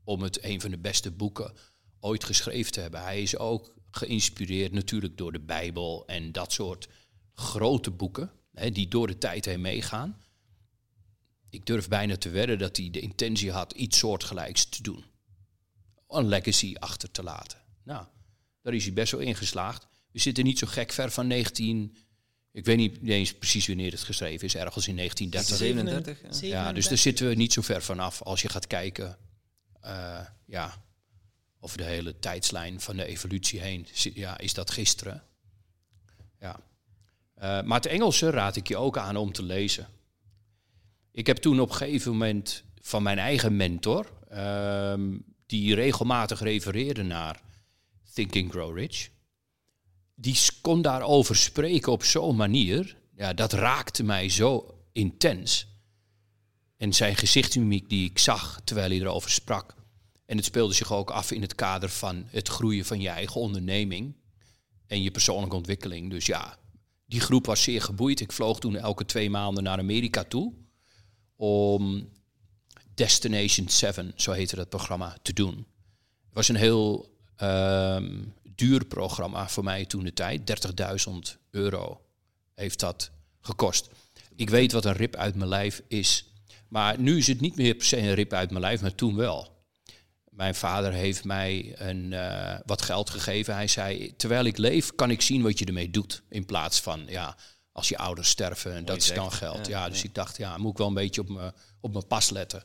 om 0.03 0.21
het 0.21 0.43
een 0.43 0.61
van 0.61 0.71
de 0.71 0.77
beste 0.77 1.11
boeken 1.11 1.53
ooit 1.99 2.23
geschreven 2.23 2.71
te 2.71 2.79
hebben. 2.79 3.01
Hij 3.01 3.21
is 3.21 3.37
ook 3.37 3.73
geïnspireerd 3.91 4.71
natuurlijk 4.71 5.17
door 5.17 5.31
de 5.31 5.39
Bijbel 5.39 6.07
en 6.07 6.31
dat 6.31 6.51
soort 6.51 6.87
grote 7.33 7.91
boeken 7.91 8.31
hè, 8.53 8.71
die 8.71 8.87
door 8.87 9.07
de 9.07 9.17
tijd 9.17 9.45
heen 9.45 9.61
meegaan. 9.61 10.23
Ik 11.49 11.65
durf 11.65 11.87
bijna 11.87 12.17
te 12.17 12.29
wedden 12.29 12.59
dat 12.59 12.77
hij 12.77 12.89
de 12.89 12.99
intentie 12.99 13.51
had 13.51 13.73
iets 13.73 13.97
soortgelijks 13.97 14.65
te 14.65 14.81
doen. 14.81 15.03
Een 16.07 16.27
legacy 16.27 16.75
achter 16.79 17.11
te 17.11 17.23
laten. 17.23 17.61
Nou, 17.83 18.05
daar 18.61 18.73
is 18.73 18.83
hij 18.83 18.93
best 18.93 19.11
wel 19.11 19.21
in 19.21 19.35
geslaagd. 19.35 19.87
We 20.11 20.19
zitten 20.19 20.43
niet 20.43 20.59
zo 20.59 20.67
gek 20.67 20.91
ver 20.91 21.11
van 21.11 21.27
19... 21.27 21.95
Ik 22.55 22.65
weet 22.65 22.77
niet 22.77 22.97
eens 23.03 23.33
precies 23.33 23.67
wanneer 23.67 23.91
het 23.91 24.03
geschreven 24.03 24.47
is, 24.47 24.55
ergens 24.55 24.87
in 24.87 24.95
1930. 24.95 25.57
37, 25.57 26.41
ja. 26.41 26.47
Ja, 26.47 26.73
dus 26.73 26.87
daar 26.87 26.97
zitten 26.97 27.27
we 27.27 27.35
niet 27.35 27.53
zo 27.53 27.61
ver 27.61 27.81
vanaf 27.81 28.21
als 28.21 28.41
je 28.41 28.49
gaat 28.49 28.67
kijken 28.67 29.17
eh, 29.81 30.19
ja, 30.45 30.83
over 31.59 31.77
de 31.77 31.83
hele 31.83 32.19
tijdslijn 32.19 32.81
van 32.81 32.95
de 32.95 33.05
evolutie 33.05 33.59
heen. 33.59 33.87
Ja, 34.13 34.37
is 34.37 34.53
dat 34.53 34.71
gisteren? 34.71 35.23
Ja. 36.39 36.59
Eh, 37.35 37.61
maar 37.61 37.77
het 37.77 37.85
Engelse 37.85 38.29
raad 38.29 38.55
ik 38.55 38.67
je 38.67 38.77
ook 38.77 38.97
aan 38.97 39.15
om 39.15 39.31
te 39.31 39.43
lezen. 39.43 39.87
Ik 41.11 41.27
heb 41.27 41.37
toen 41.37 41.59
op 41.59 41.69
een 41.69 41.75
gegeven 41.75 42.11
moment 42.11 42.63
van 42.81 43.03
mijn 43.03 43.19
eigen 43.19 43.55
mentor, 43.55 44.11
ehm, 44.29 45.17
die 45.45 45.75
regelmatig 45.75 46.39
refereerde 46.39 47.03
naar 47.03 47.41
Think 48.13 48.35
and 48.35 48.51
Grow 48.51 48.77
Rich, 48.77 49.09
die 50.15 50.37
kon 50.61 50.81
daarover 50.81 51.35
spreken 51.35 51.91
op 51.91 52.03
zo'n 52.03 52.35
manier. 52.35 52.97
Ja, 53.15 53.33
dat 53.33 53.53
raakte 53.53 54.03
mij 54.03 54.29
zo 54.29 54.79
intens. 54.91 55.67
En 56.77 56.93
zijn 56.93 57.15
gezichtsmimiek 57.15 57.89
die 57.89 58.09
ik 58.09 58.19
zag 58.19 58.61
terwijl 58.63 58.89
hij 58.89 58.99
erover 58.99 59.29
sprak. 59.29 59.75
En 60.25 60.37
het 60.37 60.45
speelde 60.45 60.73
zich 60.73 60.93
ook 60.93 61.11
af 61.11 61.31
in 61.31 61.41
het 61.41 61.55
kader 61.55 61.89
van 61.89 62.25
het 62.27 62.47
groeien 62.47 62.85
van 62.85 63.01
je 63.01 63.09
eigen 63.09 63.41
onderneming 63.41 64.15
en 64.87 65.01
je 65.01 65.11
persoonlijke 65.11 65.55
ontwikkeling. 65.55 66.09
Dus 66.09 66.25
ja, 66.25 66.57
die 67.05 67.19
groep 67.19 67.45
was 67.45 67.63
zeer 67.63 67.81
geboeid. 67.81 68.19
Ik 68.19 68.31
vloog 68.31 68.59
toen 68.59 68.75
elke 68.75 69.05
twee 69.05 69.29
maanden 69.29 69.63
naar 69.63 69.79
Amerika 69.79 70.23
toe 70.23 70.53
om 71.35 72.09
Destination 72.93 73.69
7, 73.69 74.13
zo 74.15 74.31
heette 74.31 74.55
dat 74.55 74.69
programma, 74.69 75.17
te 75.21 75.33
doen. 75.33 75.55
Het 76.25 76.33
was 76.33 76.47
een 76.47 76.55
heel 76.55 77.13
ehm, 77.35 78.23
duur 78.55 78.85
programma 78.85 79.49
voor 79.49 79.63
mij 79.63 79.85
toen 79.85 80.03
de 80.03 80.13
tijd. 80.13 80.41
30.000 81.09 81.13
euro 81.51 82.01
heeft 82.55 82.79
dat 82.79 83.11
gekost. 83.41 83.89
Ik 84.35 84.49
weet 84.49 84.71
wat 84.71 84.85
een 84.85 84.93
rip 84.93 85.15
uit 85.15 85.35
mijn 85.35 85.49
lijf 85.49 85.81
is. 85.87 86.33
Maar 86.67 86.99
nu 86.99 87.17
is 87.17 87.27
het 87.27 87.41
niet 87.41 87.55
meer 87.55 87.75
per 87.75 87.85
se 87.85 87.97
een 87.97 88.13
rip 88.13 88.33
uit 88.33 88.49
mijn 88.49 88.61
lijf, 88.61 88.81
maar 88.81 88.95
toen 88.95 89.15
wel. 89.15 89.53
Mijn 90.29 90.55
vader 90.55 90.91
heeft 90.93 91.23
mij 91.23 91.73
een, 91.79 92.13
eh, 92.13 92.59
wat 92.65 92.81
geld 92.81 93.09
gegeven. 93.09 93.53
Hij 93.53 93.67
zei, 93.67 94.15
terwijl 94.15 94.45
ik 94.45 94.57
leef, 94.57 94.95
kan 94.95 95.11
ik 95.11 95.21
zien 95.21 95.41
wat 95.41 95.59
je 95.59 95.65
ermee 95.65 95.89
doet. 95.89 96.21
In 96.29 96.45
plaats 96.45 96.79
van, 96.79 97.05
ja, 97.07 97.37
als 97.71 97.89
je 97.89 97.97
ouders 97.97 98.29
sterven, 98.29 98.73
en 98.73 98.85
dat 98.85 98.97
is 98.97 99.13
dan 99.13 99.31
geld. 99.31 99.67
ja, 99.67 99.79
Ja, 99.79 99.89
dus 99.89 100.03
ik 100.03 100.13
dacht, 100.13 100.37
ja, 100.37 100.57
moet 100.57 100.71
ik 100.71 100.77
wel 100.77 100.87
een 100.87 100.93
beetje 100.93 101.21
op 101.21 101.29
mijn 101.29 101.53
op 101.85 101.91
mijn 101.93 102.07
pas 102.07 102.29
letten. 102.29 102.63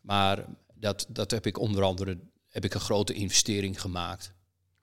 Maar 0.00 0.44
dat, 0.74 1.06
dat 1.08 1.30
heb 1.30 1.46
ik 1.46 1.58
onder 1.58 1.82
andere 1.82 2.18
heb 2.48 2.64
ik 2.64 2.74
een 2.74 2.80
grote 2.80 3.12
investering 3.12 3.80
gemaakt. 3.80 4.32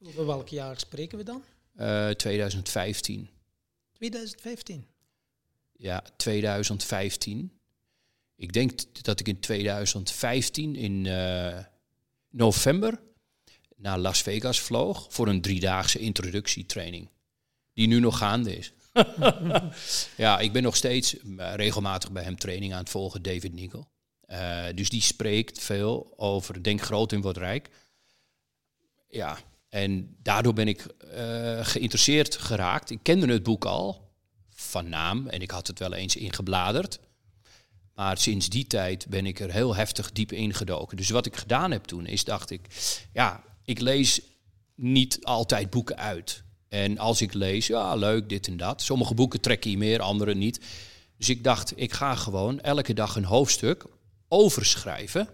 Over 0.06 0.26
welk 0.26 0.48
jaar 0.48 0.80
spreken 0.80 1.18
we 1.18 1.24
dan? 1.24 1.44
Eh 1.76 2.10
2015. 2.10 3.30
2015. 3.94 4.86
Ja, 5.72 6.04
2015. 6.18 7.52
Ik 8.36 8.54
denk 8.54 9.04
dat 9.04 9.20
ik 9.20 9.28
in 9.28 9.39
2015 9.39 10.76
in 10.76 11.06
eh, 11.06 11.60
november 12.30 13.02
naar 13.76 13.98
Las 13.98 14.22
Vegas 14.22 14.60
vloog 14.60 15.08
voor 15.10 15.28
een 15.28 15.42
driedaagse 15.42 16.00
introductietraining. 16.00 17.10
Die 17.74 17.88
nu 17.88 18.00
nog 18.00 18.18
gaande 18.18 18.58
is. 18.58 18.74
ja, 20.24 20.39
ik 20.39 20.52
ben 20.52 20.63
nog 20.63 20.76
steeds 20.76 21.16
regelmatig 21.38 22.12
bij 22.12 22.24
hem 22.24 22.38
training 22.38 22.74
aan 22.74 22.80
het 22.80 22.89
volgen, 22.89 23.22
David 23.22 23.54
Nigel. 23.54 23.88
Eh, 24.22 24.66
dus 24.76 24.89
die 24.89 25.02
spreekt 25.02 25.60
veel 25.60 26.13
over 26.16 26.63
denk 26.63 26.82
groot 26.82 27.12
en 27.12 27.22
word 27.22 27.38
rijk. 27.38 27.70
Ja, 29.10 29.38
en 29.74 30.16
daardoor 30.22 30.54
ben 30.54 30.68
ik 30.68 30.82
eh, 30.82 31.66
geïnteresseerd 31.66 32.36
geraakt. 32.36 32.90
Ik 32.90 33.00
kende 33.02 33.34
het 33.34 33.44
boek 33.44 33.66
al 33.66 34.10
van 34.50 34.90
naam 34.90 35.28
en 35.28 35.42
ik 35.42 35.52
had 35.52 35.68
het 35.68 35.80
wel 35.80 35.94
eens 35.94 36.16
ingebladerd. 36.16 37.00
Maar 37.94 38.18
sinds 38.18 38.50
die 38.50 38.68
tijd 38.68 39.08
ben 39.10 39.26
ik 39.26 39.40
er 39.40 39.52
heel 39.52 39.76
heftig 39.76 40.12
diep 40.12 40.32
ingedoken. 40.32 40.98
Dus 40.98 41.10
wat 41.10 41.26
ik 41.26 41.36
gedaan 41.36 41.72
heb 41.72 41.84
toen 41.84 42.06
is, 42.06 42.24
dacht 42.24 42.50
ik, 42.50 42.68
ja, 43.14 43.44
ik 43.64 43.80
lees 43.80 44.22
niet 44.76 45.26
altijd 45.26 45.70
boeken 45.70 45.98
uit. 45.98 46.44
En 46.70 46.98
als 46.98 47.22
ik 47.22 47.34
lees, 47.34 47.68
ja, 47.68 47.96
leuk, 47.96 48.30
dit 48.30 48.48
en 48.48 48.58
dat. 48.58 48.82
Sommige 48.82 49.14
boeken 49.14 49.42
trekken 49.42 49.72
je 49.72 49.78
meer, 49.78 50.02
andere 50.02 50.36
niet. 50.36 50.60
Dus 51.18 51.30
ik 51.30 51.44
dacht, 51.44 51.74
ik 51.76 51.94
ga 51.94 52.16
gewoon 52.16 52.60
elke 52.60 52.94
dag 52.94 53.16
een 53.16 53.26
hoofdstuk 53.26 53.86
overschrijven. 54.28 55.30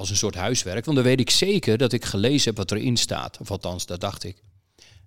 Als 0.00 0.10
een 0.10 0.16
soort 0.16 0.34
huiswerk. 0.34 0.84
Want 0.84 0.96
dan 0.96 1.06
weet 1.06 1.20
ik 1.20 1.30
zeker 1.30 1.78
dat 1.78 1.92
ik 1.92 2.04
gelezen 2.04 2.44
heb 2.44 2.56
wat 2.56 2.70
erin 2.70 2.96
staat. 2.96 3.38
Of 3.40 3.50
althans, 3.50 3.86
dat 3.86 4.00
dacht 4.00 4.24
ik. 4.24 4.42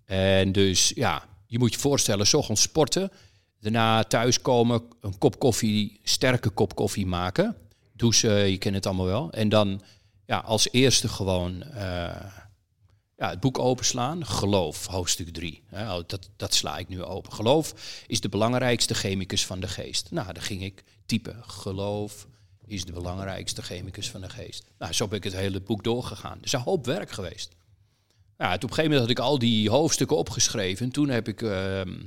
En 0.06 0.52
dus, 0.52 0.92
ja, 0.96 1.26
je 1.48 1.60
moet 1.60 1.74
je 1.74 1.80
voorstellen, 1.80 2.28
's 2.28 2.34
ochtends 2.34 2.62
sporten. 2.62 3.12
Daarna 3.60 4.04
thuiskomen, 4.04 4.84
een 5.02 5.18
kop 5.18 5.40
koffie, 5.40 6.00
sterke 6.04 6.50
kop 6.50 6.76
koffie 6.76 7.06
maken. 7.06 7.56
Douchen, 7.94 8.52
je 8.52 8.58
kent 8.58 8.76
het 8.76 8.86
allemaal 8.86 9.06
wel. 9.06 9.32
En 9.32 9.50
dan 9.50 9.82
ja, 10.26 10.38
als 10.38 10.68
eerste 10.72 11.08
gewoon 11.08 11.64
eh, 11.64 12.26
ja, 13.18 13.30
het 13.30 13.40
boek 13.40 13.60
openslaan. 13.60 14.26
Geloof, 14.26 14.86
hoofdstuk 14.86 15.30
3. 15.30 15.64
dat, 16.08 16.30
dat 16.38 16.54
sla 16.54 16.78
ik 16.78 16.88
nu 16.88 17.04
open. 17.04 17.34
Geloof 17.34 17.74
is 18.08 18.22
de 18.22 18.30
belangrijkste 18.30 18.94
chemicus 18.94 19.46
van 19.46 19.60
de 19.60 19.68
geest. 19.68 20.12
Nou, 20.12 20.34
dan 20.34 20.44
ging 20.44 20.64
ik 20.64 20.84
typen. 21.06 21.44
Geloof 21.46 22.28
is 22.74 22.86
de 22.86 22.92
belangrijkste 22.92 23.62
chemicus 23.62 24.10
van 24.10 24.22
de 24.22 24.30
geest. 24.30 24.66
Nou, 24.78 24.94
zo 24.94 25.08
ben 25.08 25.18
ik 25.18 25.24
het 25.24 25.34
hele 25.34 25.62
boek 25.62 25.84
doorgegaan. 25.84 26.36
Het 26.36 26.46
is 26.46 26.52
een 26.52 26.60
hoop 26.60 26.86
werk 26.86 27.12
geweest. 27.12 27.56
Toen 28.38 28.54
op 28.54 28.64
een 28.64 28.70
gegeven 28.70 28.84
moment 28.84 29.00
had 29.00 29.10
ik 29.10 29.20
al 29.20 29.40
die 29.40 29.70
hoofdstukken 29.70 30.18
opgeschreven. 30.18 30.92
Toen 30.92 31.10
heb 31.10 31.28
ik 31.28 31.42
ehm, 31.42 32.04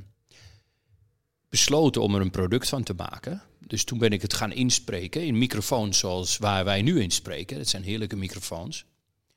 besloten 1.49 2.03
om 2.03 2.15
er 2.15 2.21
een 2.21 2.31
product 2.31 2.69
van 2.69 2.83
te 2.83 2.95
maken. 2.95 3.43
Dus 3.59 3.85
toen 3.85 3.99
ben 3.99 4.11
ik 4.11 4.23
het 4.23 4.35
gaan 4.35 4.53
inspreken 4.53 5.25
in 5.25 5.39
microfoons 5.39 5.99
zoals 5.99 6.37
waar 6.37 6.65
wij 6.65 6.83
nu 6.83 7.01
in 7.01 7.11
spreken. 7.11 7.57
Dat 7.57 7.69
zijn 7.69 7.83
heerlijke 7.83 8.17
microfoons. 8.17 8.85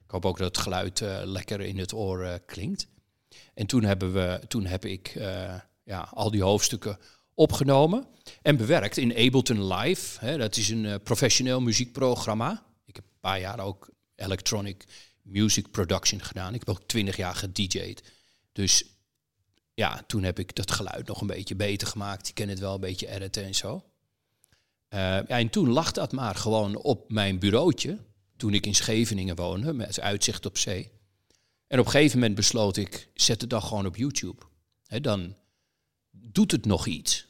Ik 0.06 0.12
hoop 0.12 0.26
ook 0.26 0.38
dat 0.38 0.48
het 0.48 0.58
geluid 0.58 1.02
eh, 1.02 1.22
lekker 1.24 1.62
in 1.62 1.78
het 1.78 1.94
oor 1.94 2.24
eh, 2.24 2.34
klinkt. 2.46 2.88
En 3.54 3.66
toen, 3.66 3.84
hebben 3.84 4.14
we, 4.14 4.42
toen 4.48 4.66
heb 4.66 4.86
ik 4.86 5.08
eh, 5.08 5.56
ja, 5.84 6.10
al 6.14 6.32
die 6.32 6.44
hoofdstukken 6.44 7.00
opgenomen 7.40 8.08
en 8.42 8.58
bewerkt 8.58 8.98
in 8.98 9.16
Ableton 9.16 9.74
Live. 9.74 10.26
Hè, 10.26 10.38
dat 10.38 10.58
is 10.58 10.70
een 10.70 10.86
eh, 10.86 10.96
professioneel 11.04 11.62
muziekprogramma. 11.62 12.66
Ik 12.86 12.96
heb 12.96 13.06
een 13.06 13.20
paar 13.20 13.40
jaar 13.40 13.60
ook 13.60 13.90
electronic 14.16 14.86
music 15.22 15.72
production 15.72 16.22
gedaan. 16.22 16.54
Ik 16.54 16.60
heb 16.60 16.70
ook 16.70 16.88
twintig 16.88 17.18
jaar 17.18 17.36
gedj'd. 17.36 18.04
Dus 18.52 18.86
ja, 19.74 20.04
toen 20.08 20.24
heb 20.24 20.40
ik 20.40 20.56
dat 20.56 20.72
geluid 20.72 21.08
nog 21.08 21.22
een 21.22 21.28
beetje 21.28 21.56
beter 21.56 21.88
gemaakt. 21.88 22.28
Je 22.28 22.34
kent 22.34 22.50
het 22.50 22.60
wel, 22.60 22.74
een 22.74 22.80
beetje 22.80 23.08
editen 23.08 23.44
en 23.44 23.56
zo. 23.56 23.84
Eh, 24.88 25.32
en 25.32 25.50
toen 25.50 25.70
lag 25.70 25.92
dat 25.92 26.12
maar 26.12 26.36
gewoon 26.36 26.76
op 26.76 27.12
mijn 27.12 27.40
bureautje. 27.40 27.98
Toen 28.38 28.54
ik 28.54 28.66
in 28.66 28.76
Scheveningen 28.76 29.36
woonde, 29.36 29.74
met 29.74 30.00
uitzicht 30.00 30.46
op 30.46 30.58
zee. 30.58 30.92
En 31.68 31.80
op 31.80 31.86
een 31.86 31.92
gegeven 31.92 32.20
moment 32.20 32.36
besloot 32.36 32.78
ik, 32.78 33.10
zet 33.14 33.42
het 33.42 33.50
dan 33.50 33.62
gewoon 33.62 33.86
op 33.86 33.96
YouTube. 33.96 34.42
Dan 35.02 35.36
doet 36.12 36.52
het 36.52 36.66
nog 36.66 36.88
iets. 36.88 37.28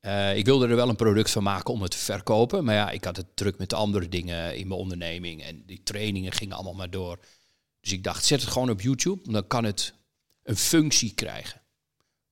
Eh, 0.00 0.36
ik 0.36 0.44
wilde 0.44 0.68
er 0.68 0.76
wel 0.76 0.88
een 0.88 0.96
product 0.96 1.30
van 1.30 1.42
maken 1.42 1.74
om 1.74 1.82
het 1.82 1.90
te 1.90 1.96
verkopen. 1.98 2.64
Maar 2.64 2.74
ja, 2.74 2.90
ik 2.90 3.04
had 3.04 3.16
het 3.16 3.36
druk 3.36 3.58
met 3.58 3.72
andere 3.72 4.08
dingen 4.08 4.56
in 4.56 4.68
mijn 4.68 4.80
onderneming. 4.80 5.42
En 5.42 5.62
die 5.66 5.82
trainingen 5.82 6.32
gingen 6.32 6.54
allemaal 6.54 6.74
maar 6.74 6.90
door. 6.90 7.18
Dus 7.80 7.92
ik 7.92 8.04
dacht, 8.04 8.24
zet 8.24 8.40
het 8.40 8.50
gewoon 8.50 8.70
op 8.70 8.80
YouTube. 8.80 9.32
Dan 9.32 9.46
kan 9.46 9.64
het 9.64 9.94
een 10.42 10.56
functie 10.56 11.14
krijgen. 11.14 11.60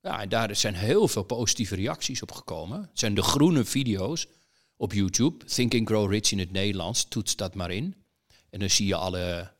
Ja, 0.03 0.21
en 0.21 0.29
daar 0.29 0.57
zijn 0.57 0.75
heel 0.75 1.09
veel 1.09 1.23
positieve 1.23 1.75
reacties 1.75 2.23
op 2.23 2.33
gekomen. 2.33 2.81
Het 2.81 2.99
zijn 2.99 3.15
de 3.15 3.23
groene 3.23 3.65
video's 3.65 4.27
op 4.77 4.93
YouTube. 4.93 5.45
Think 5.45 5.75
and 5.75 5.87
Grow 5.89 6.11
Rich 6.13 6.31
in 6.33 6.39
het 6.39 6.53
Nederlands. 6.53 7.05
Toets 7.09 7.37
dat 7.37 7.55
maar 7.55 7.71
in. 7.71 7.95
En 8.51 8.59
dan 8.59 8.71
zie 8.71 8.87
je 8.87 8.95
alle 8.95 9.53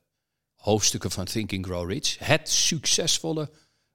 hoofdstukken 0.55 1.11
van 1.11 1.25
Think 1.25 1.53
and 1.53 1.65
Grow 1.65 1.91
Rich. 1.91 2.19
Het 2.19 2.49
succesvolle 2.51 3.51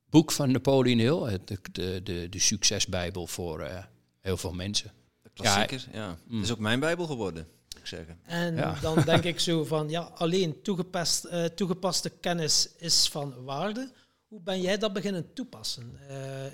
boek 0.09 0.31
van 0.31 0.51
Napoleon 0.51 0.99
Hill. 0.99 1.31
Het- 1.31 1.47
De, 1.71 2.03
de, 2.03 2.27
de, 2.29 2.39
succesbijbel 2.39 3.27
voor 3.27 3.59
eh, 3.61 3.83
heel 4.23 4.37
veel 4.37 4.53
mensen. 4.53 4.91
De 5.21 5.29
klassieker, 5.33 5.85
ja. 5.93 6.17
Het 6.29 6.43
is 6.43 6.51
ook 6.51 6.59
mijn 6.59 6.79
bijbel 6.79 7.05
geworden, 7.05 7.47
moet 7.69 7.79
ik 7.81 7.87
zeggen. 7.87 8.19
En 8.23 8.55
Ja. 8.55 8.77
dan 8.81 9.01
denk 9.05 9.23
ik 9.23 9.39
zo 9.39 9.63
van, 9.63 9.89
ja, 9.89 10.01
alleen 10.01 10.61
toegepast, 10.61 11.23
eh, 11.23 11.45
toegepaste 11.45 12.09
kennis 12.09 12.69
is 12.77 13.07
van 13.07 13.43
waarde. 13.43 13.91
Hoe 14.27 14.41
ben 14.41 14.61
jij 14.61 14.77
dat 14.77 14.93
beginnen 14.93 15.33
toepassen? 15.33 15.99
Eh, 16.09 16.51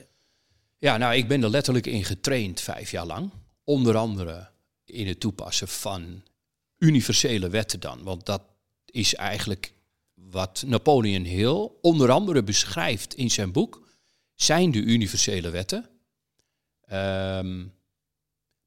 Ja, 0.78 0.98
nou, 0.98 1.16
ik 1.16 1.28
ben 1.28 1.44
er 1.44 1.50
letterlijk 1.50 1.86
in 1.86 2.04
getraind 2.06 2.62
vijf 2.62 2.92
jaar 2.92 3.06
lang. 3.06 3.32
Onder 3.64 3.96
andere 3.98 4.50
in 4.86 5.08
het 5.08 5.20
toepassen 5.20 5.68
van 5.68 6.24
universele 6.78 7.50
wetten 7.50 7.80
dan. 7.80 8.04
Want 8.04 8.26
dat 8.26 8.42
is 8.86 9.16
eigenlijk 9.16 9.74
wat 10.14 10.64
Napoleon 10.68 11.24
Hill 11.24 11.70
onder 11.82 12.12
andere 12.12 12.44
beschrijft 12.44 13.14
in 13.14 13.32
zijn 13.32 13.52
boek. 13.52 13.88
Zijn 14.36 14.72
de 14.72 14.80
universele 14.80 15.50
wetten. 15.50 15.90
Ehm, 16.90 17.66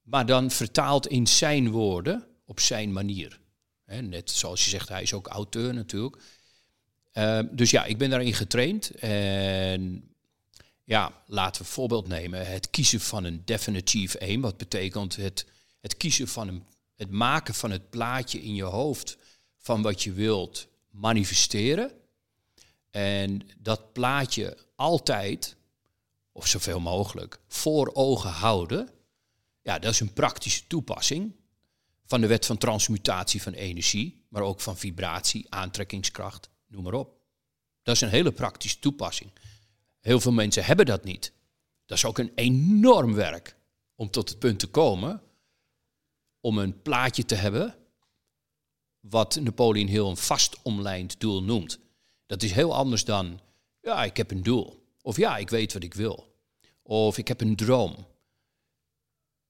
maar 0.02 0.26
dan 0.26 0.50
vertaald 0.50 1.06
in 1.06 1.26
zijn 1.26 1.70
woorden 1.70 2.26
op 2.44 2.60
zijn 2.60 2.92
manier. 2.92 3.40
Net 3.84 4.30
zoals 4.30 4.64
je 4.64 4.70
zegt, 4.70 4.88
hij 4.88 5.02
is 5.02 5.12
ook 5.12 5.26
auteur 5.26 5.74
natuurlijk. 5.74 6.22
Ehm, 7.12 7.46
dus 7.50 7.70
ja, 7.70 7.84
ik 7.84 7.98
ben 7.98 8.10
daarin 8.10 8.34
getraind. 8.34 8.90
En 8.90 10.10
ja, 10.84 11.22
laten 11.26 11.62
we 11.62 11.68
voorbeeld 11.68 12.08
nemen. 12.08 12.46
Het 12.46 12.70
kiezen 12.70 13.00
van 13.00 13.24
een 13.24 13.42
definite 13.44 14.20
aim. 14.20 14.40
Wat 14.40 14.56
betekent 14.56 15.16
het, 15.16 15.46
het 15.80 15.96
kiezen 15.96 16.28
van 16.28 16.48
een, 16.48 16.64
het 16.94 17.10
maken 17.10 17.54
van 17.54 17.70
het 17.70 17.90
plaatje 17.90 18.42
in 18.42 18.54
je 18.54 18.62
hoofd 18.62 19.16
van 19.58 19.82
wat 19.82 20.02
je 20.02 20.12
wilt 20.12 20.68
manifesteren. 20.90 21.92
En 22.90 23.48
dat 23.58 23.92
plaatje 23.92 24.56
altijd, 24.76 25.56
of 26.32 26.46
zoveel 26.46 26.80
mogelijk, 26.80 27.40
voor 27.48 27.90
ogen 27.94 28.30
houden. 28.30 28.88
Ja, 29.62 29.78
dat 29.78 29.92
is 29.92 30.00
een 30.00 30.12
praktische 30.12 30.66
toepassing 30.66 31.34
van 32.04 32.20
de 32.20 32.26
wet 32.26 32.46
van 32.46 32.58
transmutatie 32.58 33.42
van 33.42 33.52
energie, 33.52 34.24
maar 34.28 34.42
ook 34.42 34.60
van 34.60 34.76
vibratie, 34.76 35.46
aantrekkingskracht, 35.48 36.50
noem 36.66 36.82
maar 36.82 36.94
op. 36.94 37.20
Dat 37.82 37.94
is 37.94 38.00
een 38.00 38.08
hele 38.08 38.32
praktische 38.32 38.78
toepassing. 38.78 39.30
Heel 40.00 40.20
veel 40.20 40.32
mensen 40.32 40.64
hebben 40.64 40.86
dat 40.86 41.04
niet. 41.04 41.32
Dat 41.86 41.98
is 41.98 42.04
ook 42.04 42.18
een 42.18 42.32
enorm 42.34 43.14
werk 43.14 43.56
om 43.94 44.10
tot 44.10 44.28
het 44.28 44.38
punt 44.38 44.58
te 44.58 44.66
komen 44.66 45.22
om 46.40 46.58
een 46.58 46.82
plaatje 46.82 47.24
te 47.24 47.34
hebben 47.34 47.76
wat 49.00 49.38
Napoleon 49.40 49.86
Hill 49.86 50.06
een 50.06 50.16
vast 50.16 50.62
omlijnd 50.62 51.20
doel 51.20 51.42
noemt. 51.42 51.78
Dat 52.26 52.42
is 52.42 52.52
heel 52.52 52.74
anders 52.74 53.04
dan, 53.04 53.40
ja, 53.80 54.04
ik 54.04 54.16
heb 54.16 54.30
een 54.30 54.42
doel. 54.42 54.81
Of 55.02 55.16
ja, 55.16 55.36
ik 55.36 55.50
weet 55.50 55.72
wat 55.72 55.82
ik 55.82 55.94
wil. 55.94 56.34
Of 56.82 57.18
ik 57.18 57.28
heb 57.28 57.40
een 57.40 57.56
droom. 57.56 58.06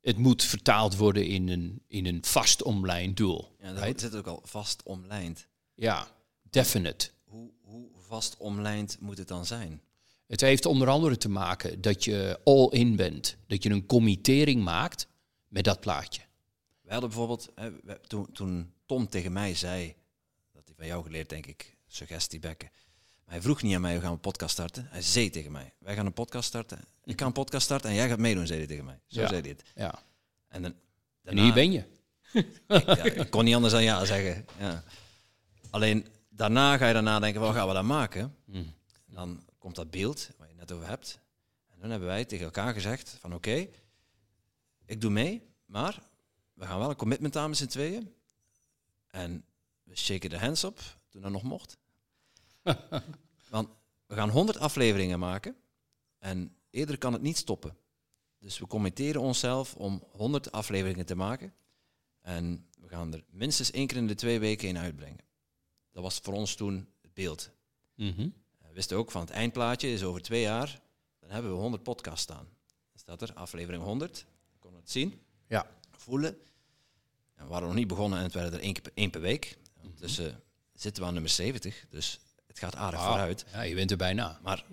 het 0.01 0.19
moet 0.19 0.43
vertaald 0.43 0.97
worden 0.97 1.27
in 1.27 1.49
een, 1.49 1.83
in 1.89 2.07
een 2.07 2.25
vast 2.25 2.63
omlijnd 2.63 3.17
doel. 3.17 3.57
Ja, 3.59 3.73
dat 3.73 3.83
right? 3.83 4.01
zit 4.01 4.15
ook 4.15 4.27
al 4.27 4.41
vast 4.45 4.83
omlijnd. 4.83 5.47
Ja, 5.75 6.09
definite. 6.51 7.11
Hoe, 7.25 7.51
hoe 7.61 7.89
vast 7.97 8.37
omlijnd 8.37 8.97
moet 9.01 9.19
het 9.19 9.29
dan 9.29 9.47
zijn? 9.47 9.83
Het 10.27 10.41
heeft 10.41 10.67
onder 10.67 10.89
andere 10.89 11.17
te 11.17 11.29
maken 11.29 11.81
dat 11.81 12.05
je 12.05 12.41
all 12.45 12.69
in 12.71 12.97
bent. 12.97 13.37
Dat 13.47 13.63
je 13.63 13.71
een 13.71 13.87
committering 13.87 14.63
maakt 14.63 15.07
met 15.49 15.65
dat 15.65 15.81
plaatje. 15.81 16.23
We 16.81 16.93
hadden 16.93 17.09
bijvoorbeeld, 17.11 17.49
hè, 17.55 17.99
toen, 18.07 18.33
toen 18.33 18.73
Tom 18.87 19.09
tegen 19.09 19.33
mij 19.33 19.55
zei, 19.55 19.95
dat 20.53 20.63
hij 20.65 20.75
van 20.77 20.87
jou 20.87 21.03
geleerd, 21.03 21.29
denk 21.29 21.47
ik, 21.47 21.77
suggestie 21.87 22.39
bekken. 22.39 22.71
Hij 23.33 23.43
vroeg 23.43 23.63
niet 23.63 23.75
aan 23.75 23.81
mij, 23.81 23.95
we 23.95 24.01
gaan 24.01 24.13
een 24.13 24.21
podcast 24.21 24.53
starten. 24.53 24.87
Hij 24.91 25.03
zei 25.03 25.31
tegen 25.31 25.53
mij, 25.53 25.73
wij 25.79 25.95
gaan 25.95 26.07
een 26.07 26.13
podcast 26.13 26.49
starten. 26.49 26.79
Ik 27.05 27.21
ga 27.21 27.27
een 27.27 27.33
podcast 27.33 27.65
starten 27.65 27.91
en 27.91 27.97
jij 27.97 28.09
gaat 28.09 28.19
meedoen, 28.19 28.47
zei 28.47 28.59
hij 28.59 28.69
tegen 28.69 28.85
mij. 28.85 29.01
Zo 29.07 29.21
Ja. 29.21 29.29
zei 29.29 29.41
hij 29.41 29.51
het. 29.51 29.63
Ja. 29.75 30.03
En, 30.49 30.63
dan, 30.63 30.71
En 30.73 30.79
daarna- 31.23 31.43
hier 31.43 31.53
ben 31.53 31.73
je. 31.73 31.85
ik, 32.33 32.87
ja, 32.87 33.03
ik 33.03 33.31
kon 33.31 33.45
niet 33.45 33.55
anders 33.55 33.73
dan 33.73 33.83
ja 33.83 34.05
zeggen. 34.05 34.47
Ja. 34.59 34.85
Alleen 35.71 36.07
daarna 36.29 36.77
ga 36.77 36.87
je 36.87 36.93
dan 36.95 37.05
nadenken, 37.05 37.41
wat 37.41 37.55
gaan 37.55 37.69
we 37.69 37.75
dan 37.75 37.87
maken? 37.87 38.37
Mm. 38.45 38.75
Dan 39.07 39.45
komt 39.59 39.75
dat 39.77 39.91
beeld 39.91 40.29
waar 40.37 40.47
je 40.49 40.53
het 40.59 40.69
net 40.69 40.73
over 40.77 40.89
hebt. 40.89 41.19
En 41.69 41.79
dan 41.81 41.91
hebben 41.91 42.09
wij 42.09 42.25
tegen 42.25 42.45
elkaar 42.45 42.73
gezegd 42.75 43.17
van 43.21 43.35
oké, 43.35 43.67
ik 44.87 45.01
doe 45.01 45.11
mee, 45.11 45.43
maar 45.67 46.03
we 46.55 46.67
gaan 46.67 46.79
wel 46.79 46.91
een 46.91 46.97
commitment 46.97 47.37
aan 47.37 47.49
met 47.49 47.59
z'n 47.59 47.67
tweeën. 47.67 48.15
En 49.11 49.45
we 49.83 49.97
shaken 49.97 50.31
de 50.31 50.39
hands 50.39 50.65
op 50.65 50.81
toen 51.09 51.23
dat 51.23 51.31
nog 51.31 51.43
mocht. 51.43 51.77
Want 53.51 53.69
we 54.07 54.15
gaan 54.15 54.29
100 54.31 54.59
afleveringen 54.59 55.19
maken 55.19 55.57
en 56.19 56.57
eerder 56.71 56.99
kan 56.99 57.13
het 57.13 57.23
niet 57.23 57.37
stoppen. 57.37 57.77
Dus 58.39 58.59
we 58.59 58.67
committeren 58.67 59.21
onszelf 59.21 59.75
om 59.75 60.03
100 60.11 60.53
afleveringen 60.53 61.07
te 61.07 61.15
maken. 61.15 61.55
En 62.21 62.67
we 62.81 62.89
gaan 62.89 63.13
er 63.15 63.25
minstens 63.31 63.71
één 63.71 63.87
keer 63.87 63.97
in 63.97 64.07
de 64.07 64.15
twee 64.15 64.39
weken 64.39 64.69
in 64.69 64.79
uitbrengen. 64.79 65.25
Dat 65.93 66.03
was 66.03 66.19
voor 66.23 66.35
ons 66.35 66.55
toen 66.55 66.89
het 67.01 67.15
beeld. 67.15 67.51
Mhm. 67.95 68.29
We 68.59 68.73
wisten 68.73 68.97
ook 68.97 69.11
van 69.11 69.21
het 69.21 69.31
eindplaatje 69.31 69.93
is 69.93 70.03
over 70.03 70.23
twee 70.23 70.41
jaar, 70.43 70.81
dan 71.21 71.31
hebben 71.31 71.53
we 71.53 71.59
100 71.59 71.83
podcasts 71.83 72.23
staan. 72.23 72.49
Dan 72.91 72.99
staat 73.01 73.23
er 73.23 73.33
aflevering 73.35 73.83
100, 73.83 74.15
dan 74.51 74.59
kon 74.59 74.75
het 74.75 74.91
zien, 74.91 75.21
Ja. 75.49 75.67
voelen. 75.91 76.37
En 77.35 77.45
we 77.45 77.51
waren 77.51 77.67
nog 77.67 77.77
niet 77.77 77.89
begonnen 77.89 78.19
en 78.19 78.25
het 78.25 78.35
werden 78.35 78.53
er 78.53 78.61
één, 78.61 78.73
keer 78.73 78.83
per- 78.83 78.93
één 78.95 79.11
per 79.11 79.21
week. 79.21 79.59
Ondertussen 79.83 80.43
zitten 80.73 81.03
we 81.03 81.09
aan 81.09 81.15
nummer 81.15 81.33
70, 81.33 81.87
dus 81.91 82.21
het 82.53 82.59
gaat 82.59 82.77
aardig 82.77 83.01
vooruit. 83.05 83.45
Ja, 83.53 83.61
je 83.63 83.75
bent 83.75 83.91
er 83.91 83.97
bijna. 83.97 84.39
Maar 84.43 84.65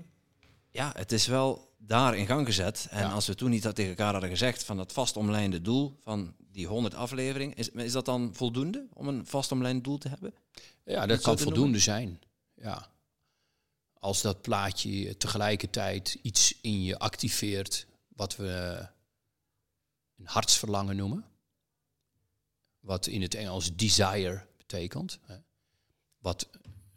ja, 0.69 0.91
het 0.95 1.11
is 1.11 1.27
wel 1.27 1.73
daar 1.77 2.17
in 2.17 2.25
gang 2.25 2.45
gezet. 2.45 2.87
En 2.89 2.99
Ja. 2.99 3.11
als 3.11 3.27
we 3.27 3.35
toen 3.35 3.49
niet 3.49 3.63
dat 3.63 3.75
tegen 3.75 3.89
elkaar 3.89 4.11
hadden 4.11 4.29
gezegd 4.29 4.63
van 4.63 4.77
dat 4.77 4.93
vast 4.93 5.17
omlijnde 5.17 5.61
doel 5.61 5.97
van 6.01 6.35
die 6.51 6.67
100 6.67 6.93
afleveringen, 6.93 7.55
is, 7.55 7.69
is 7.69 7.91
dat 7.91 8.05
dan 8.05 8.29
voldoende 8.35 8.87
om 8.93 9.07
een 9.07 9.25
vast 9.25 9.51
omlijnd 9.51 9.83
doel 9.83 9.97
te 9.97 10.09
hebben? 10.09 10.33
Ja, 10.85 11.05
dat 11.05 11.21
kan 11.21 11.37
voldoende 11.39 11.79
zijn. 11.79 12.21
Ja. 12.55 12.87
Als 13.93 14.21
dat 14.21 14.41
plaatje 14.41 15.17
tegelijkertijd 15.17 16.19
iets 16.21 16.57
in 16.61 16.83
je 16.83 16.99
activeert 16.99 17.87
wat 18.07 18.35
we 18.35 18.87
een 20.17 20.27
hartsverlangen 20.27 20.95
noemen. 20.95 21.25
Wat 22.79 23.07
in 23.07 23.21
het 23.21 23.35
Engels 23.35 23.75
desire 23.75 24.45
betekent. 24.57 25.19
hè. 25.21 25.35
Wat 26.17 26.49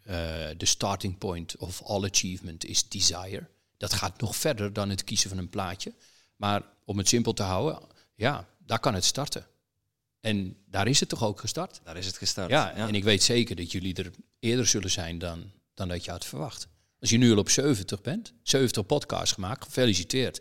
eh, 0.02 0.14
de 0.56 0.66
starting 0.66 1.18
point 1.18 1.56
of 1.56 1.82
all 1.82 2.04
achievement 2.04 2.64
is 2.64 2.88
desire. 2.88 3.48
Dat 3.76 3.92
gaat 3.92 4.20
nog 4.20 4.36
verder 4.36 4.72
dan 4.72 4.90
het 4.90 5.04
kiezen 5.04 5.28
van 5.28 5.38
een 5.38 5.48
plaatje. 5.48 5.92
Maar 6.36 6.62
om 6.84 6.98
het 6.98 7.08
simpel 7.08 7.32
te 7.32 7.42
houden, 7.42 7.78
ja, 8.14 8.48
daar 8.58 8.80
kan 8.80 8.94
het 8.94 9.04
starten. 9.04 9.46
En 10.20 10.56
daar 10.66 10.86
is 10.86 11.00
het 11.00 11.08
toch 11.08 11.24
ook 11.24 11.40
gestart? 11.40 11.80
Daar 11.84 11.96
is 11.96 12.06
het 12.06 12.16
gestart. 12.16 12.50
Ja, 12.50 12.72
en 12.72 12.94
ik 12.94 13.04
weet 13.04 13.22
zeker 13.22 13.56
dat 13.56 13.72
jullie 13.72 13.94
er 13.94 14.10
eerder 14.38 14.66
zullen 14.66 14.90
zijn 14.90 15.18
dan, 15.18 15.50
dan 15.74 15.88
dat 15.88 16.04
je 16.04 16.10
had 16.10 16.24
verwacht. 16.24 16.68
Als 17.00 17.10
je 17.10 17.18
nu 17.18 17.32
al 17.32 17.38
op 17.38 17.48
70 17.48 18.00
bent, 18.00 18.32
70 18.42 18.86
podcasts 18.86 19.32
gemaakt, 19.32 19.64
gefeliciteerd. 19.64 20.40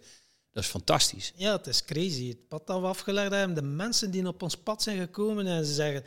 Dat 0.52 0.64
is 0.64 0.70
fantastisch. 0.70 1.34
Ja, 1.36 1.52
het 1.52 1.68
is 1.68 1.86
crazy. 1.86 2.28
Het 2.28 2.48
pad 2.48 2.68
dat 2.68 2.82
we 2.82 2.88
afgelegd 2.88 3.32
hebben, 3.32 3.56
de 3.56 3.62
mensen 3.62 4.12
die 4.12 4.28
op 4.28 4.42
ons 4.42 4.58
pad 4.58 4.82
zijn 4.82 5.00
gekomen 5.00 5.48
en 5.48 5.66
ze 5.66 5.74
zeggen, 5.74 6.06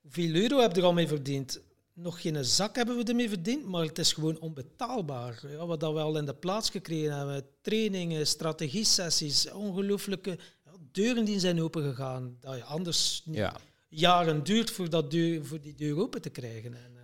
hoeveel 0.00 0.34
euro 0.34 0.60
heb 0.60 0.74
je 0.74 0.80
er 0.80 0.86
al 0.86 0.92
mee 0.92 1.08
verdiend? 1.08 1.60
Nog 1.98 2.20
geen 2.20 2.44
zak 2.44 2.76
hebben 2.76 2.96
we 2.96 3.04
ermee 3.04 3.28
verdiend, 3.28 3.64
maar 3.64 3.82
het 3.82 3.98
is 3.98 4.12
gewoon 4.12 4.38
onbetaalbaar. 4.38 5.42
Ja, 5.48 5.66
wat 5.66 5.80
dat 5.80 5.92
we 5.92 5.98
al 5.98 6.18
in 6.18 6.24
de 6.24 6.34
plaats 6.34 6.70
gekregen 6.70 7.16
hebben, 7.16 7.46
trainingen, 7.60 8.26
strategie-sessies, 8.26 9.50
ongelooflijke 9.50 10.38
ja, 10.64 10.70
deuren 10.92 11.24
die 11.24 11.38
zijn 11.38 11.62
opengegaan. 11.62 12.36
Dat 12.40 12.56
je 12.56 12.64
anders 12.64 13.22
Ja, 13.24 13.56
jaren 13.88 14.44
duurt 14.44 14.70
voor, 14.70 14.90
dat 14.90 15.10
deur, 15.10 15.44
voor 15.44 15.60
die 15.60 15.74
deur 15.74 15.98
open 15.98 16.22
te 16.22 16.30
krijgen. 16.30 16.74
En, 16.74 16.96
eh, 16.96 17.02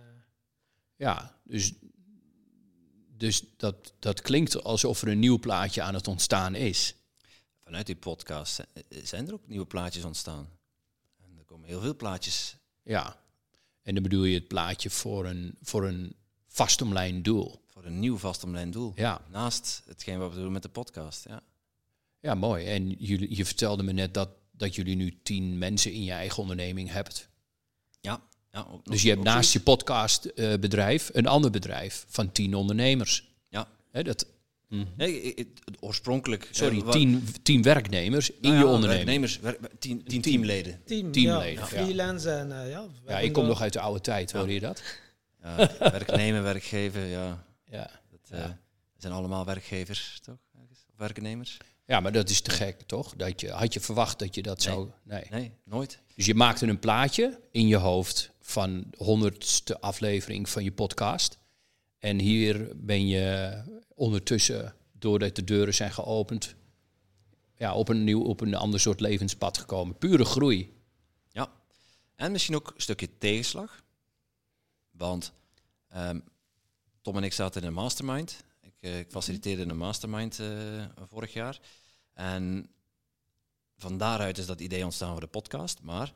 ja 0.95 1.39
dus, 1.43 1.73
dus 3.07 3.43
dat, 3.57 3.93
dat 3.99 4.21
klinkt 4.21 4.63
alsof 4.63 5.01
er 5.01 5.07
een 5.07 5.19
nieuw 5.19 5.39
plaatje 5.39 5.81
aan 5.81 5.93
het 5.93 6.07
ontstaan 6.07 6.55
is. 6.55 6.95
Vanuit 7.63 7.85
die 7.85 7.95
podcast 7.95 8.59
eh, 8.59 8.83
zijn 9.03 9.27
er 9.27 9.33
ook 9.33 9.47
nieuwe 9.47 9.65
plaatjes 9.65 10.03
ontstaan. 10.03 10.49
En 11.17 11.37
er 11.37 11.45
komen 11.45 11.67
heel 11.67 11.81
veel 11.81 11.95
plaatjes. 11.95 12.55
Ja, 12.83 13.22
en 13.83 13.93
dan 13.93 14.03
bedoel 14.03 14.23
je 14.23 14.33
het 14.33 14.47
plaatje 14.47 14.89
voor 14.89 15.25
een, 15.25 15.57
voor 15.61 15.87
een 15.87 16.15
vastomlijnd 16.47 17.23
doel. 17.23 17.61
voor 17.67 17.85
een 17.85 17.99
nieuw 17.99 18.17
vast 18.17 18.43
omlijnd 18.43 18.73
doel. 18.73 18.93
Ja, 18.95 19.21
Naast 19.31 19.83
hetgeen 19.85 20.19
wat 20.19 20.33
we 20.33 20.39
doen 20.39 20.51
met 20.51 20.61
de 20.61 20.69
podcast. 20.69 21.25
Ja. 21.27 21.41
ja 22.19 22.35
mooi. 22.35 22.65
En 22.65 22.89
jullie, 22.89 23.35
je 23.35 23.45
vertelde 23.45 23.83
me 23.83 23.91
net 23.91 24.13
dat, 24.13 24.29
dat 24.51 24.75
jullie 24.75 24.95
nu 24.95 25.19
tien 25.23 25.57
mensen 25.57 25.91
in 25.91 26.03
je 26.03 26.11
eigen 26.11 26.41
onderneming 26.41 26.89
hebt. 26.89 27.29
Ja, 28.01 28.21
ja 28.51 28.67
ook 28.71 28.85
Dus 28.85 29.01
je 29.01 29.09
hebt 29.09 29.23
naast 29.23 29.53
je 29.53 29.59
podcastbedrijf 29.59 31.09
een 31.13 31.27
ander 31.27 31.51
bedrijf 31.51 32.05
van 32.07 32.31
tien 32.31 32.55
ondernemers. 32.55 33.31
Ja. 33.49 33.67
Hè, 33.91 34.03
dat, 34.03 34.25
Nee, 34.95 35.21
ik- 35.21 35.37
ik- 35.39 35.57
oorspronkelijk... 35.79 36.47
sorry, 36.51 36.79
eh, 36.81 36.89
tien, 36.89 37.27
tien 37.43 37.61
werknemers 37.61 38.29
in 38.29 38.37
nou 38.41 38.55
je 38.55 38.65
onderneming. 38.65 38.95
werknemers, 39.05 39.39
wer- 39.39 39.57
tien, 39.79 40.03
tien 40.03 40.21
teamleden. 40.21 40.81
team, 40.85 41.11
Teamleden, 41.11 41.53
ja, 41.53 41.59
ja. 41.59 41.65
freelance 41.83 42.29
en 42.31 42.63
eh, 42.63 42.69
ja. 43.07 43.19
ik 43.19 43.33
kom 43.33 43.45
nog 43.45 43.61
uit 43.61 43.73
de 43.73 43.79
oude 43.79 44.01
tijd, 44.01 44.31
hoor 44.31 44.51
je 44.51 44.59
dat? 44.59 44.83
Ja, 45.43 45.55
werknemer, 45.79 46.43
werkgever, 46.53 47.05
ja. 47.05 47.45
Ja. 47.65 47.89
Dat 48.11 48.39
eh, 48.39 48.45
zijn 48.97 49.13
allemaal 49.13 49.45
werkgevers, 49.45 50.19
toch? 50.23 50.37
Of 50.71 50.77
werknemers? 50.97 51.57
ja, 51.85 51.99
maar 51.99 52.11
dat 52.11 52.29
is 52.29 52.41
te 52.41 52.51
gek, 52.51 52.81
toch? 52.81 53.13
Dat 53.15 53.41
je, 53.41 53.49
had 53.51 53.73
je 53.73 53.79
verwacht 53.79 54.19
dat 54.19 54.35
je 54.35 54.41
dat 54.41 54.57
Nee. 54.65 54.73
zou... 54.73 54.89
Nee. 55.03 55.23
Nee, 55.29 55.51
nooit. 55.65 55.99
Dus 56.15 56.25
je 56.25 56.35
maakte 56.35 56.67
een 56.67 56.79
plaatje 56.79 57.39
in 57.51 57.67
je 57.67 57.75
hoofd 57.75 58.31
van 58.41 58.83
de 58.89 59.03
honderdste 59.03 59.79
aflevering 59.81 60.49
van 60.49 60.63
je 60.63 60.71
podcast. 60.71 61.37
En 62.03 62.19
hier 62.19 62.71
ben 62.75 63.07
je 63.07 63.53
ondertussen, 63.95 64.75
doordat 64.91 65.35
de 65.35 65.43
deuren 65.43 65.73
zijn 65.73 65.91
geopend, 65.91 66.55
ja, 67.55 67.73
op, 67.73 67.89
een 67.89 68.03
nieuw, 68.03 68.23
op 68.23 68.41
een 68.41 68.55
ander 68.55 68.79
soort 68.79 68.99
levenspad 68.99 69.57
gekomen. 69.57 69.97
Pure 69.97 70.25
groei. 70.25 70.73
Ja. 71.31 71.51
En 72.15 72.31
misschien 72.31 72.55
ook 72.55 72.71
een 72.75 72.81
stukje 72.81 73.17
tegenslag. 73.17 73.83
Want 74.91 75.33
ehm, 75.89 76.19
Tom 77.01 77.17
en 77.17 77.23
ik 77.23 77.33
zaten 77.33 77.61
in 77.61 77.67
een 77.67 77.73
mastermind. 77.73 78.43
Ik, 78.61 78.73
eh, 78.79 78.99
ik 78.99 79.11
faciliteerde 79.11 79.61
een 79.61 79.77
mastermind 79.77 80.39
eh, 80.39 80.85
vorig 81.07 81.33
jaar. 81.33 81.59
En 82.13 82.69
van 83.77 83.97
daaruit 83.97 84.37
is 84.37 84.45
dat 84.45 84.61
idee 84.61 84.83
ontstaan 84.83 85.11
voor 85.11 85.21
de 85.21 85.27
podcast. 85.27 85.81
Maar 85.81 86.13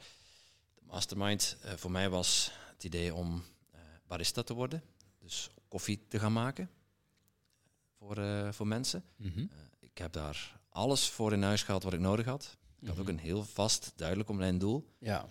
de 0.74 0.82
mastermind 0.86 1.58
eh, 1.62 1.74
voor 1.74 1.92
mij 1.92 2.10
was 2.10 2.52
het 2.74 2.84
idee 2.84 3.14
om 3.14 3.44
barista 4.08 4.44
te 4.44 4.54
worden. 4.54 4.84
Dus 5.20 5.50
koffie 5.68 6.06
te 6.08 6.20
gaan 6.20 6.34
maken 6.34 6.70
voor, 7.98 8.18
eh, 8.18 8.52
voor 8.52 8.68
mensen. 8.68 9.04
Mhm. 9.16 9.46
Ik 9.80 9.98
heb 9.98 10.14
daar 10.14 10.60
alles 10.70 11.10
voor 11.10 11.34
in 11.34 11.44
huis 11.44 11.64
gehad 11.64 11.84
wat 11.84 11.94
ik 11.94 12.00
nodig 12.00 12.26
had. 12.26 12.58
Ik 12.80 12.88
had 12.88 13.00
ook 13.00 13.08
een 13.08 13.20
heel 13.20 13.44
vast, 13.44 13.94
duidelijk 13.96 14.30
omlijnd 14.30 14.60
doel. 14.60 14.88
Ja. 15.00 15.26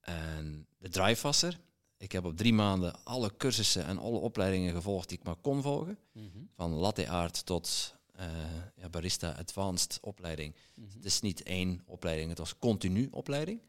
En 0.00 0.66
de 0.78 0.88
drive 0.88 1.22
was 1.22 1.42
er. 1.42 1.60
Ik 1.96 2.12
heb 2.12 2.24
op 2.24 2.36
drie 2.36 2.52
maanden 2.52 3.04
alle 3.04 3.36
cursussen 3.36 3.84
en 3.84 3.98
alle 3.98 4.18
opleidingen 4.18 4.74
gevolgd 4.74 5.08
die 5.08 5.18
ik 5.18 5.24
maar 5.24 5.36
kon 5.36 5.62
volgen. 5.62 5.98
Mhm. 6.12 6.38
Van 6.54 6.70
latte 6.72 7.08
art 7.08 7.46
tot 7.46 7.94
eh, 8.12 8.26
ja, 8.76 8.88
barista 8.88 9.30
advanced 9.30 9.98
opleiding. 10.00 10.54
Mhm. 10.74 10.90
Het 10.92 11.04
is 11.04 11.20
niet 11.20 11.42
één 11.42 11.82
opleiding, 11.86 12.28
het 12.28 12.38
was 12.38 12.58
continu 12.58 13.08
opleiding. 13.10 13.60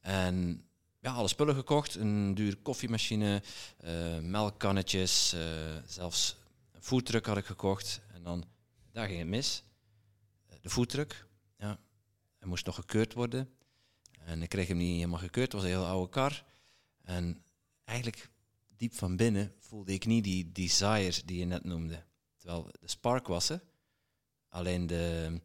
En 0.00 0.67
alle 1.14 1.28
spullen 1.28 1.54
gekocht. 1.54 1.94
Een 1.94 2.34
dure 2.34 2.56
koffiemachine, 2.56 3.42
eh, 3.78 4.18
melkkannetjes, 4.18 5.32
eh, 5.32 5.40
zelfs 5.86 6.36
een 6.72 6.82
foodtruck 6.82 7.26
had 7.26 7.36
ik 7.36 7.44
gekocht. 7.44 8.00
En 8.12 8.22
dan, 8.22 8.44
daar 8.92 9.06
ging 9.06 9.18
het 9.18 9.28
mis. 9.28 9.62
Eh, 10.46 10.56
De 10.60 10.70
foodtruck, 10.70 11.26
ja, 11.56 11.78
hij 12.38 12.48
moest 12.48 12.66
nog 12.66 12.74
gekeurd 12.74 13.14
worden. 13.14 13.50
En 14.18 14.42
ik 14.42 14.48
kreeg 14.48 14.68
hem 14.68 14.76
niet 14.76 14.94
helemaal 14.94 15.18
gekeurd, 15.18 15.52
het 15.52 15.60
was 15.62 15.62
een 15.62 15.76
heel 15.76 15.86
oude 15.86 16.10
kar. 16.10 16.44
En 17.02 17.42
eigenlijk 17.84 18.30
diep 18.76 18.94
van 18.94 19.16
binnen 19.16 19.54
voelde 19.58 19.92
ik 19.92 20.06
niet 20.06 20.24
die 20.24 20.52
desire 20.52 21.22
die 21.24 21.38
je 21.38 21.44
net 21.44 21.64
noemde. 21.64 22.04
Terwijl 22.36 22.70
de 22.80 22.88
spark 22.88 23.26
was 23.26 23.48
er. 23.48 23.62
Alleen 24.48 24.86
de, 24.86 25.40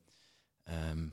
ehm, 0.63 1.09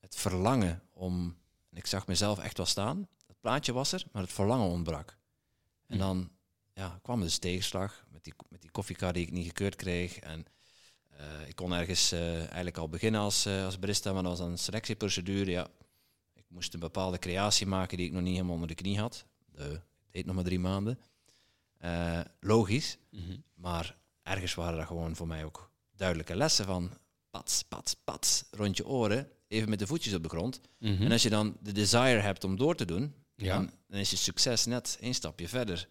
het 0.00 0.16
verlangen 0.16 0.82
om, 0.92 1.36
en 1.70 1.76
ik 1.76 1.86
zag 1.86 2.06
mezelf 2.06 2.38
echt 2.38 2.56
wel 2.56 2.66
staan, 2.66 3.08
plaatje 3.44 3.72
was 3.72 3.92
er, 3.92 4.04
maar 4.12 4.22
het 4.22 4.32
verlangen 4.32 4.68
ontbrak. 4.68 5.16
En 5.86 5.98
dan 5.98 6.30
ja, 6.74 6.98
kwam 7.02 7.20
dus 7.20 7.38
tegenslag 7.38 8.04
met 8.12 8.24
die, 8.24 8.34
met 8.48 8.60
die 8.60 8.70
koffiekar 8.70 9.12
die 9.12 9.26
ik 9.26 9.32
niet 9.32 9.46
gekeurd 9.46 9.76
kreeg. 9.76 10.18
En 10.18 10.44
eh, 11.10 11.48
ik 11.48 11.56
kon 11.56 11.72
ergens 11.72 12.12
eh, 12.12 12.38
eigenlijk 12.38 12.78
al 12.78 12.88
beginnen 12.88 13.20
als, 13.20 13.46
eh, 13.46 13.64
als 13.64 13.78
barista, 13.78 14.12
maar 14.12 14.22
dat 14.22 14.38
was 14.38 14.48
een 14.48 14.58
selectieprocedure. 14.58 15.50
Ja, 15.50 15.68
ik 16.34 16.44
moest 16.48 16.74
een 16.74 16.80
bepaalde 16.80 17.18
creatie 17.18 17.66
maken 17.66 17.96
die 17.96 18.06
ik 18.06 18.12
nog 18.12 18.22
niet 18.22 18.32
helemaal 18.32 18.54
onder 18.54 18.68
de 18.68 18.74
knie 18.74 18.98
had. 18.98 19.26
De, 19.52 19.62
het 19.62 19.82
deed 20.10 20.26
nog 20.26 20.34
maar 20.34 20.44
drie 20.44 20.58
maanden. 20.58 20.98
Logisch, 22.40 22.98
Mhm. 23.10 23.36
maar 23.54 23.96
ergens 24.22 24.54
waren 24.54 24.78
er 24.78 24.86
gewoon 24.86 25.16
voor 25.16 25.26
mij 25.26 25.44
ook 25.44 25.70
duidelijke 25.96 26.36
lessen 26.36 26.64
van 26.64 26.90
pats, 27.30 27.62
pats, 27.62 27.94
pats, 27.94 28.44
rond 28.50 28.76
je 28.76 28.86
oren, 28.86 29.28
even 29.48 29.68
met 29.68 29.78
de 29.78 29.86
voetjes 29.86 30.14
op 30.14 30.22
de 30.22 30.28
grond. 30.28 30.60
Mhm. 30.78 31.02
En 31.02 31.12
als 31.12 31.22
je 31.22 31.30
dan 31.30 31.56
de 31.60 31.72
desire 31.72 32.20
hebt 32.20 32.44
om 32.44 32.56
door 32.56 32.74
te 32.74 32.84
doen, 32.84 33.14
Ja. 33.36 33.54
dan, 33.54 33.70
dan 33.86 33.98
is 34.00 34.10
je 34.10 34.16
succes 34.16 34.64
net 34.64 34.96
één 35.00 35.14
stapje 35.14 35.48
verder. 35.48 35.88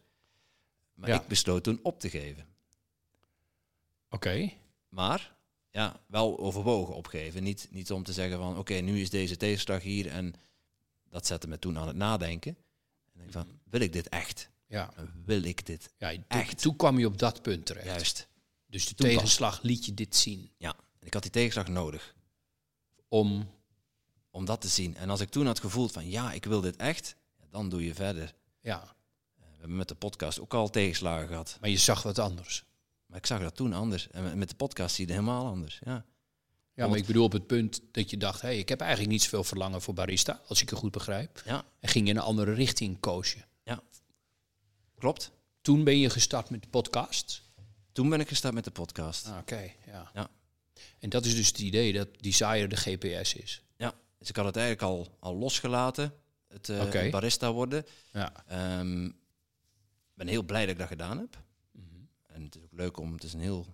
Maar 0.94 1.10
Ja. 1.10 1.22
ik 1.22 1.28
besloot 1.28 1.64
toen 1.64 1.80
op 1.84 2.00
te 2.00 2.10
geven. 2.10 2.46
Oké. 4.10 4.52
Maar 4.90 5.36
ja, 5.72 6.00
wel 6.08 6.40
overwogen 6.40 6.96
opgeven. 6.96 7.44
Niet, 7.44 7.68
niet 7.72 7.92
om 7.92 8.04
te 8.04 8.14
zeggen 8.14 8.38
van 8.38 8.58
oké, 8.58 8.74
nu 8.74 9.02
is 9.02 9.10
deze 9.10 9.38
tegenslag 9.38 9.82
hier 9.82 10.08
en 10.08 10.34
dat 11.10 11.28
zette 11.28 11.48
me 11.48 11.60
toen 11.60 11.78
aan 11.78 11.88
het 11.88 11.96
nadenken. 11.96 12.58
En 13.14 13.22
ik 13.26 13.32
van, 13.32 13.60
wil 13.64 13.82
ik 13.82 13.94
dit 13.94 14.10
echt? 14.10 14.50
Ja. 14.68 14.94
Wil 15.26 15.44
ik 15.44 15.66
dit 15.66 15.90
ja 15.98 16.12
toen, 16.12 16.24
Echt. 16.28 16.62
toen 16.62 16.76
kwam 16.76 17.00
je 17.00 17.06
op 17.06 17.18
dat 17.18 17.42
punt 17.42 17.66
terecht. 17.66 17.86
juist? 17.86 18.28
Dus 18.68 18.86
de 18.88 18.96
Toen 18.96 19.08
tegenslag 19.08 19.62
liet 19.62 19.86
je 19.86 19.94
dit 19.94 20.16
zien. 20.16 20.52
Ja, 20.58 20.76
ik 21.00 21.14
had 21.14 21.22
die 21.22 21.32
tegenslag 21.32 21.68
nodig 21.68 22.16
Om, 23.08 23.50
om 24.30 24.46
dat 24.46 24.62
te 24.62 24.68
zien. 24.68 24.96
En 24.96 25.10
als 25.10 25.20
ik 25.20 25.30
toen 25.30 25.46
had 25.46 25.60
gevoeld 25.60 25.92
van 25.92 26.10
ja, 26.10 26.32
ik 26.32 26.46
wil 26.46 26.62
dit 26.62 26.76
echt, 26.76 27.16
dan 27.54 27.70
doe 27.70 27.86
je 27.86 27.94
verder. 27.94 28.34
ja, 28.62 28.96
We 29.36 29.46
hebben 29.60 29.78
met 29.78 29.88
de 29.88 29.96
podcast 29.96 30.40
ook 30.40 30.54
al 30.54 30.70
tegenslagen 30.70 31.28
gehad. 31.28 31.58
maar 31.62 31.70
je 31.70 31.78
zag 31.78 32.04
wat 32.04 32.20
anders. 32.20 32.64
Maar 33.06 33.18
ik 33.18 33.26
zag 33.26 33.42
dat 33.42 33.56
toen 33.56 33.74
anders. 33.74 34.08
En 34.08 34.38
met 34.38 34.50
de 34.50 34.56
podcast 34.56 34.96
zie 34.96 35.08
je 35.08 35.14
het 35.14 35.22
helemaal 35.22 35.48
anders. 35.48 35.80
Ja, 35.86 36.06
Ja, 36.74 36.88
maar 36.88 36.98
ik 36.98 37.06
bedoel 37.06 37.24
op 37.24 37.32
het 37.32 37.48
punt 37.48 37.82
dat 37.92 38.10
je 38.10 38.18
dacht, 38.18 38.42
hé, 38.42 38.48
hey, 38.48 38.58
ik 38.58 38.70
heb 38.70 38.80
eigenlijk 38.80 39.12
niet 39.12 39.22
zoveel 39.24 39.44
verlangen 39.44 39.82
voor 39.82 39.94
barista, 39.94 40.42
als 40.48 40.62
ik 40.62 40.70
het 40.70 40.80
goed 40.80 40.92
begrijp. 40.92 41.42
ja 41.46 41.66
En 41.80 41.90
ging 41.90 42.08
in 42.08 42.16
een 42.16 42.24
andere 42.24 42.54
richting 42.54 43.00
koos 43.00 43.34
je. 43.34 43.42
klopt. 44.98 45.32
Toen 45.62 45.84
ben 45.84 46.00
je 46.00 46.10
gestart 46.10 46.50
met 46.50 46.62
de 46.62 46.68
podcast. 46.68 47.42
Toen 47.92 48.10
ben 48.10 48.20
ik 48.20 48.28
gestart 48.28 48.54
met 48.54 48.64
de 48.64 48.72
podcast. 48.72 49.26
Ah, 49.28 49.38
Oké, 49.38 49.72
ja. 49.86 50.12
Ja. 50.14 50.30
En 51.00 51.10
dat 51.10 51.26
is 51.26 51.36
dus 51.36 51.48
het 51.48 51.60
idee 51.60 51.94
dat 51.94 52.08
Desire 52.20 52.68
de 52.68 52.76
GPS 52.76 53.34
is. 53.34 53.62
Ja, 53.78 53.94
dus 54.18 54.30
ik 54.30 54.36
had 54.36 54.46
het 54.46 54.56
eigenlijk 54.56 54.88
al, 54.88 55.18
al 55.20 55.36
losgelaten, 55.36 56.14
het, 56.54 56.70
eh, 56.70 57.12
barista 57.12 57.52
worden. 57.52 57.86
Ja. 58.12 58.46
Ehm 58.48 59.10
ben 60.14 60.28
heel 60.28 60.44
blij 60.44 60.62
dat 60.62 60.70
ik 60.70 60.78
dat 60.78 60.88
gedaan 60.88 61.18
heb. 61.18 61.44
Mhm. 61.72 61.86
En 62.28 62.44
het 62.44 62.56
is 62.56 62.64
ook 62.64 62.72
leuk 62.74 62.98
om, 62.98 63.14
het 63.14 63.24
is 63.24 63.34
een 63.34 63.40
heel 63.40 63.66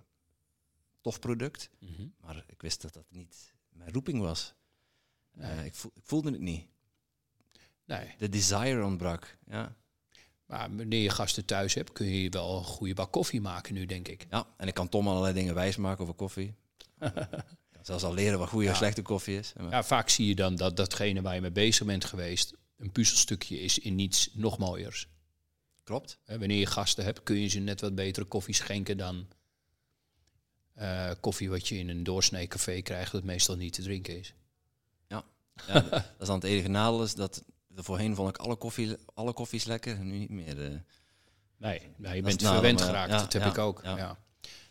tof 1.01 1.19
product. 1.19 1.69
Mhm. 1.79 2.07
Maar 2.21 2.43
ik 2.47 2.61
wist 2.61 2.81
dat 2.81 2.93
dat 2.93 3.05
niet 3.09 3.53
mijn 3.69 3.91
roeping 3.93 4.21
was. 4.21 4.53
Nee. 5.31 5.51
Eh, 5.51 5.65
ik, 5.65 5.75
voel, 5.75 5.91
ik 5.95 6.03
voelde 6.05 6.31
het 6.31 6.41
niet. 6.41 6.65
Nee, 7.85 8.15
De 8.17 8.29
desire 8.29 8.83
ontbrak. 8.83 9.37
Ja. 9.45 9.75
maar 10.45 10.75
wanneer 10.75 11.01
je 11.01 11.09
gasten 11.09 11.45
thuis 11.45 11.73
hebt, 11.73 11.91
kun 11.91 12.05
je 12.07 12.29
wel 12.29 12.57
een 12.57 12.63
goede 12.63 12.93
bak 12.93 13.11
koffie 13.11 13.41
maken 13.41 13.73
nu, 13.73 13.85
denk 13.85 14.07
ik. 14.07 14.25
ja, 14.29 14.47
en 14.57 14.67
ik 14.67 14.73
kan 14.73 14.89
Tom 14.89 15.07
allerlei 15.07 15.33
dingen 15.33 15.53
wijsmaken 15.55 16.01
over 16.03 16.13
koffie. 16.15 16.55
Zelfs 17.81 18.03
al 18.03 18.13
leren 18.13 18.39
wat 18.39 18.49
goede 18.49 18.65
Ja. 18.65 18.71
of 18.71 18.77
slechte 18.77 19.01
koffie 19.01 19.37
is. 19.37 19.53
Ja, 19.69 19.83
vaak 19.83 20.09
zie 20.09 20.27
je 20.27 20.35
dan 20.35 20.55
dat 20.55 20.75
datgene 20.77 21.21
waar 21.21 21.35
je 21.35 21.41
mee 21.41 21.51
bezig 21.51 21.85
bent 21.85 22.05
geweest, 22.05 22.53
een 22.79 22.91
puzzelstukje 22.91 23.59
is 23.59 23.79
in 23.79 23.95
niets 23.95 24.29
nog 24.33 24.57
mooiers. 24.57 25.07
Klopt. 25.83 26.17
Hè, 26.25 26.39
Wanneer 26.39 26.59
je 26.59 26.65
gasten 26.65 27.03
hebt, 27.03 27.23
kun 27.23 27.39
je 27.39 27.47
ze 27.47 27.59
net 27.59 27.81
wat 27.81 27.95
betere 27.95 28.25
koffie 28.25 28.53
schenken 28.55 28.97
dan 28.97 29.27
eh, 30.73 31.11
koffie 31.19 31.49
wat 31.49 31.67
je 31.67 31.77
in 31.77 31.89
een 31.89 32.03
doorsnee 32.03 32.47
café 32.47 32.81
krijgt, 32.81 33.11
dat 33.11 33.23
meestal 33.23 33.55
niet 33.55 33.73
te 33.73 33.81
drinken 33.81 34.19
is. 34.19 34.33
Ja, 35.07 35.23
dat 35.81 36.03
is 36.19 36.27
dan 36.27 36.35
het 36.35 36.43
enige 36.43 36.67
nadeel 36.67 37.03
is 37.03 37.15
dat 37.15 37.43
voorheen 37.75 38.15
vond 38.15 38.29
ik 38.29 38.37
alle, 38.37 38.55
koffie, 38.55 38.95
alle 39.13 39.33
koffies 39.33 39.63
lekker 39.65 39.95
en 39.95 40.07
nu 40.07 40.17
niet 40.17 40.29
meer. 40.29 40.65
eh. 40.65 40.79
Nee, 41.57 41.81
nou, 41.97 42.15
je 42.15 42.21
bent 42.21 42.41
nadeel, 42.41 42.53
verwend 42.59 42.81
geraakt, 42.81 43.11
ja, 43.11 43.17
dat 43.17 43.33
heb 43.33 43.41
ja, 43.41 43.49
ik 43.49 43.57
ook. 43.57 43.81
ja. 43.83 43.97
Ja. 43.97 44.17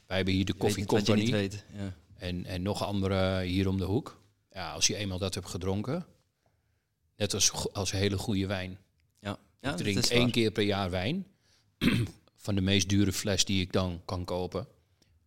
Wij 0.06 0.16
hebben 0.16 0.34
hier 0.34 0.44
de 0.44 0.52
Je 0.56 0.58
weet 0.58 0.66
Koffie 0.74 0.82
niet 0.82 0.90
wat 0.90 1.06
je 1.06 1.12
niet 1.14 1.22
Company 1.30 1.48
weet. 1.48 1.64
Ja. 1.72 1.94
en, 2.16 2.44
en 2.44 2.62
nog 2.62 2.82
andere 2.84 3.42
hier 3.42 3.68
om 3.68 3.78
de 3.78 3.84
hoek. 3.84 4.22
Ja, 4.52 4.72
als 4.72 4.86
je 4.86 4.96
eenmaal 4.96 5.18
dat 5.18 5.34
hebt 5.34 5.48
gedronken, 5.48 6.06
net 7.18 7.34
als, 7.34 7.72
als 7.72 7.90
hele 7.90 8.18
goede 8.18 8.46
wijn. 8.46 8.78
Ja. 9.20 9.38
Ja, 9.60 9.70
ik 9.70 9.76
drink 9.76 10.04
één 10.04 10.20
waar. 10.22 10.30
keer 10.30 10.50
per 10.50 10.62
jaar 10.62 10.90
wijn. 10.90 11.26
van 12.36 12.54
de 12.54 12.60
meest 12.60 12.88
dure 12.88 13.12
fles 13.12 13.44
die 13.44 13.60
ik 13.60 13.72
dan 13.72 14.02
kan 14.04 14.24
kopen. 14.24 14.66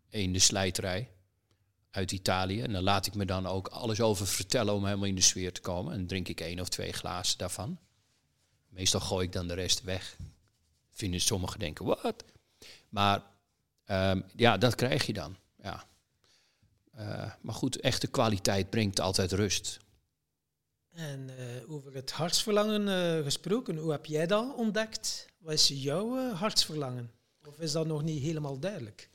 In 0.09 0.33
de 0.33 0.39
slijterij 0.39 1.09
uit 1.91 2.11
Italië. 2.11 2.61
En 2.61 2.71
dan 2.71 2.83
laat 2.83 3.05
ik 3.05 3.15
me 3.15 3.25
dan 3.25 3.47
ook 3.47 3.67
alles 3.67 4.01
over 4.01 4.27
vertellen 4.27 4.73
om 4.73 4.85
helemaal 4.85 5.07
in 5.07 5.15
de 5.15 5.21
sfeer 5.21 5.53
te 5.53 5.61
komen. 5.61 5.91
En 5.91 5.97
dan 5.97 6.07
drink 6.07 6.27
ik 6.27 6.41
één 6.41 6.59
of 6.59 6.69
twee 6.69 6.91
glazen 6.91 7.37
daarvan. 7.37 7.79
Meestal 8.69 8.99
gooi 8.99 9.25
ik 9.25 9.31
dan 9.31 9.47
de 9.47 9.53
rest 9.53 9.83
weg. 9.83 10.17
Vinden 10.91 11.21
sommigen 11.21 11.59
denken, 11.59 11.85
wat? 11.85 12.23
Maar 12.89 13.23
ehm, 13.85 14.21
ja, 14.35 14.57
dat 14.57 14.75
krijg 14.75 15.05
je 15.05 15.13
dan. 15.13 15.35
Ja. 15.61 15.85
Eh, 16.91 17.31
maar 17.41 17.55
goed, 17.55 17.79
echte 17.79 18.07
kwaliteit 18.07 18.69
brengt 18.69 18.99
altijd 18.99 19.31
rust. 19.31 19.79
En 20.93 21.29
eh, 21.37 21.71
over 21.71 21.93
het 21.93 22.11
hartsverlangen 22.11 22.87
eh, 22.87 23.23
gesproken, 23.23 23.77
hoe 23.77 23.91
heb 23.91 24.05
jij 24.05 24.27
dat 24.27 24.55
ontdekt? 24.55 25.27
Wat 25.37 25.53
is 25.53 25.67
jouw 25.67 26.17
eh, 26.17 26.39
hartsverlangen? 26.39 27.11
Of 27.47 27.59
is 27.59 27.71
dat 27.71 27.87
nog 27.87 28.03
niet 28.03 28.23
helemaal 28.23 28.59
duidelijk? 28.59 29.09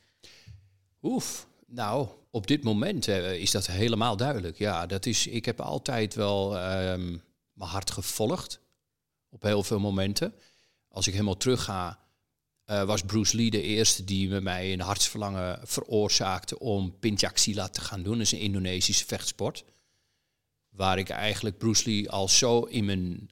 Oef, 1.03 1.47
nou, 1.67 2.09
op 2.31 2.47
dit 2.47 2.63
moment 2.63 3.09
is 3.09 3.51
dat 3.51 3.67
helemaal 3.67 4.17
duidelijk. 4.17 4.59
Ja, 4.59 4.87
dat 4.87 5.07
is, 5.07 5.27
ik 5.27 5.45
heb 5.45 5.61
altijd 5.61 6.15
wel 6.15 6.59
ehm, 6.59 7.17
mijn 7.53 7.71
hart 7.71 7.91
gevolgd. 7.91 8.61
Op 9.31 9.43
heel 9.43 9.63
veel 9.63 9.79
momenten. 9.79 10.35
Als 10.89 11.07
ik 11.07 11.13
helemaal 11.13 11.37
terugga, 11.37 11.99
was 12.65 13.03
Bruce 13.03 13.37
Lee 13.37 13.51
de 13.51 13.63
eerste 13.63 14.05
die 14.05 14.29
met 14.29 14.43
mij 14.43 14.73
een 14.73 14.81
hartsverlangen 14.81 15.61
veroorzaakte 15.63 16.59
om 16.59 16.99
Pencak 16.99 17.37
Silat 17.37 17.75
te 17.75 17.81
gaan 17.81 18.03
doen. 18.03 18.13
Dat 18.13 18.23
is 18.23 18.33
een 18.33 18.39
Indonesische 18.39 19.07
vechtsport. 19.07 19.65
Waar 20.77 20.99
ik 20.99 21.09
eigenlijk 21.09 21.59
Bruce 21.59 21.91
Lee 21.91 22.11
al 22.11 22.29
zo 22.29 22.61
in 22.61 22.85
mijn, 22.85 23.31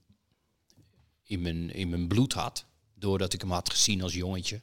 in 1.22 1.42
mijn, 1.42 1.74
in 1.74 1.88
mijn 1.88 2.08
bloed 2.08 2.32
had. 2.32 2.66
Doordat 2.94 3.32
ik 3.32 3.40
hem 3.40 3.50
had 3.50 3.70
gezien 3.70 4.02
als 4.02 4.14
jongetje. 4.14 4.60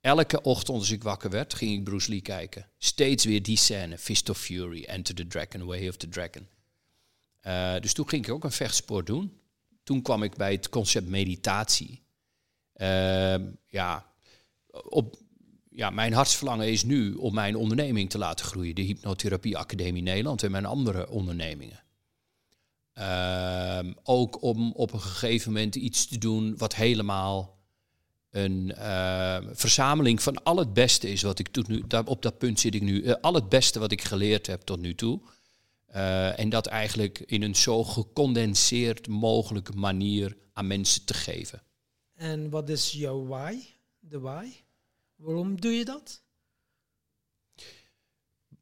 Elke 0.00 0.42
ochtend 0.42 0.78
als 0.78 0.90
ik 0.90 1.02
wakker 1.02 1.30
werd, 1.30 1.54
ging 1.54 1.78
ik 1.78 1.84
Bruce 1.84 2.10
Lee 2.10 2.20
kijken. 2.20 2.68
Steeds 2.78 3.24
weer 3.24 3.42
die 3.42 3.56
scène, 3.56 3.98
Fist 3.98 4.28
of 4.28 4.38
Fury, 4.38 4.84
Enter 4.84 5.14
the 5.14 5.26
Dragon, 5.26 5.64
Way 5.64 5.88
of 5.88 5.96
the 5.96 6.08
Dragon. 6.08 6.46
Eh, 7.40 7.80
dus 7.80 7.92
toen 7.92 8.08
ging 8.08 8.26
ik 8.26 8.32
ook 8.32 8.44
een 8.44 8.52
vechtsport 8.52 9.06
doen. 9.06 9.40
Toen 9.82 10.02
kwam 10.02 10.22
ik 10.22 10.34
bij 10.34 10.52
het 10.52 10.68
concept 10.68 11.08
meditatie. 11.08 12.02
Ehm, 12.72 13.44
ja, 13.66 14.12
op, 14.88 15.16
ja, 15.70 15.90
mijn 15.90 16.12
hartsverlangen 16.12 16.68
is 16.68 16.84
nu 16.84 17.14
om 17.14 17.34
mijn 17.34 17.56
onderneming 17.56 18.10
te 18.10 18.18
laten 18.18 18.46
groeien. 18.46 18.74
De 18.74 18.82
Hypnotherapie 18.82 19.56
Academie 19.56 20.02
Nederland 20.02 20.42
en 20.42 20.50
mijn 20.50 20.66
andere 20.66 21.08
ondernemingen. 21.08 21.84
Ehm, 22.96 23.92
ook 24.02 24.42
om 24.42 24.72
op 24.72 24.92
een 24.92 25.00
gegeven 25.00 25.52
moment 25.52 25.74
iets 25.74 26.06
te 26.06 26.18
doen 26.18 26.56
wat 26.56 26.74
helemaal 26.74 27.58
een 28.30 28.72
eh, 28.72 29.38
verzameling 29.52 30.22
van 30.22 30.42
al 30.42 30.56
het 30.56 30.72
beste 30.72 31.10
is 31.10 31.22
wat 31.22 31.38
ik 31.38 31.48
tot 31.48 31.68
nu, 31.68 31.82
daar, 31.86 32.06
op 32.06 32.22
dat 32.22 32.38
punt 32.38 32.60
zit 32.60 32.74
ik 32.74 32.82
nu, 32.82 33.02
eh, 33.02 33.14
al 33.20 33.34
het 33.34 33.48
beste 33.48 33.78
wat 33.78 33.92
ik 33.92 34.02
geleerd 34.02 34.46
heb 34.46 34.60
tot 34.60 34.80
nu 34.80 34.94
toe. 34.94 35.20
Eh, 35.86 36.38
en 36.38 36.48
dat 36.48 36.66
eigenlijk 36.66 37.18
in 37.18 37.42
een 37.42 37.56
zo 37.56 37.84
gecondenseerd 37.84 39.08
mogelijke 39.08 39.72
manier 39.72 40.36
aan 40.52 40.66
mensen 40.66 41.04
te 41.04 41.14
geven. 41.14 41.62
En 42.14 42.50
wat 42.50 42.68
is 42.68 42.92
jouw 42.92 43.26
why? 43.26 43.58
De 43.98 44.18
why? 44.18 44.46
Waarom 45.16 45.60
doe 45.60 45.72
je 45.72 45.84
dat? 45.84 46.22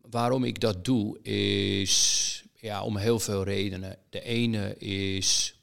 Waarom 0.00 0.44
ik 0.44 0.60
dat 0.60 0.84
doe 0.84 1.22
is 1.22 2.43
ja, 2.64 2.82
om 2.82 2.96
heel 2.96 3.20
veel 3.20 3.42
redenen. 3.42 3.98
De 4.10 4.20
ene 4.20 4.76
is 4.76 5.58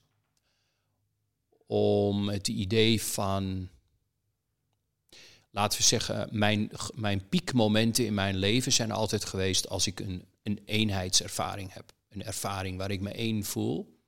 om 1.67 2.29
het 2.29 2.47
idee 2.47 3.01
van, 3.01 3.69
laten 5.51 5.77
we 5.77 5.83
zeggen, 5.83 6.29
mijn, 6.31 6.71
mijn 6.95 7.27
piekmomenten 7.29 8.05
in 8.05 8.13
mijn 8.13 8.35
leven 8.35 8.71
zijn 8.71 8.91
altijd 8.91 9.25
geweest 9.25 9.69
als 9.69 9.87
ik 9.87 9.99
een, 9.99 10.25
een 10.43 10.59
eenheidservaring 10.65 11.73
heb. 11.73 11.93
Een 12.09 12.23
ervaring 12.23 12.77
waar 12.77 12.91
ik 12.91 13.01
me 13.01 13.11
één 13.11 13.43
voel 13.43 13.99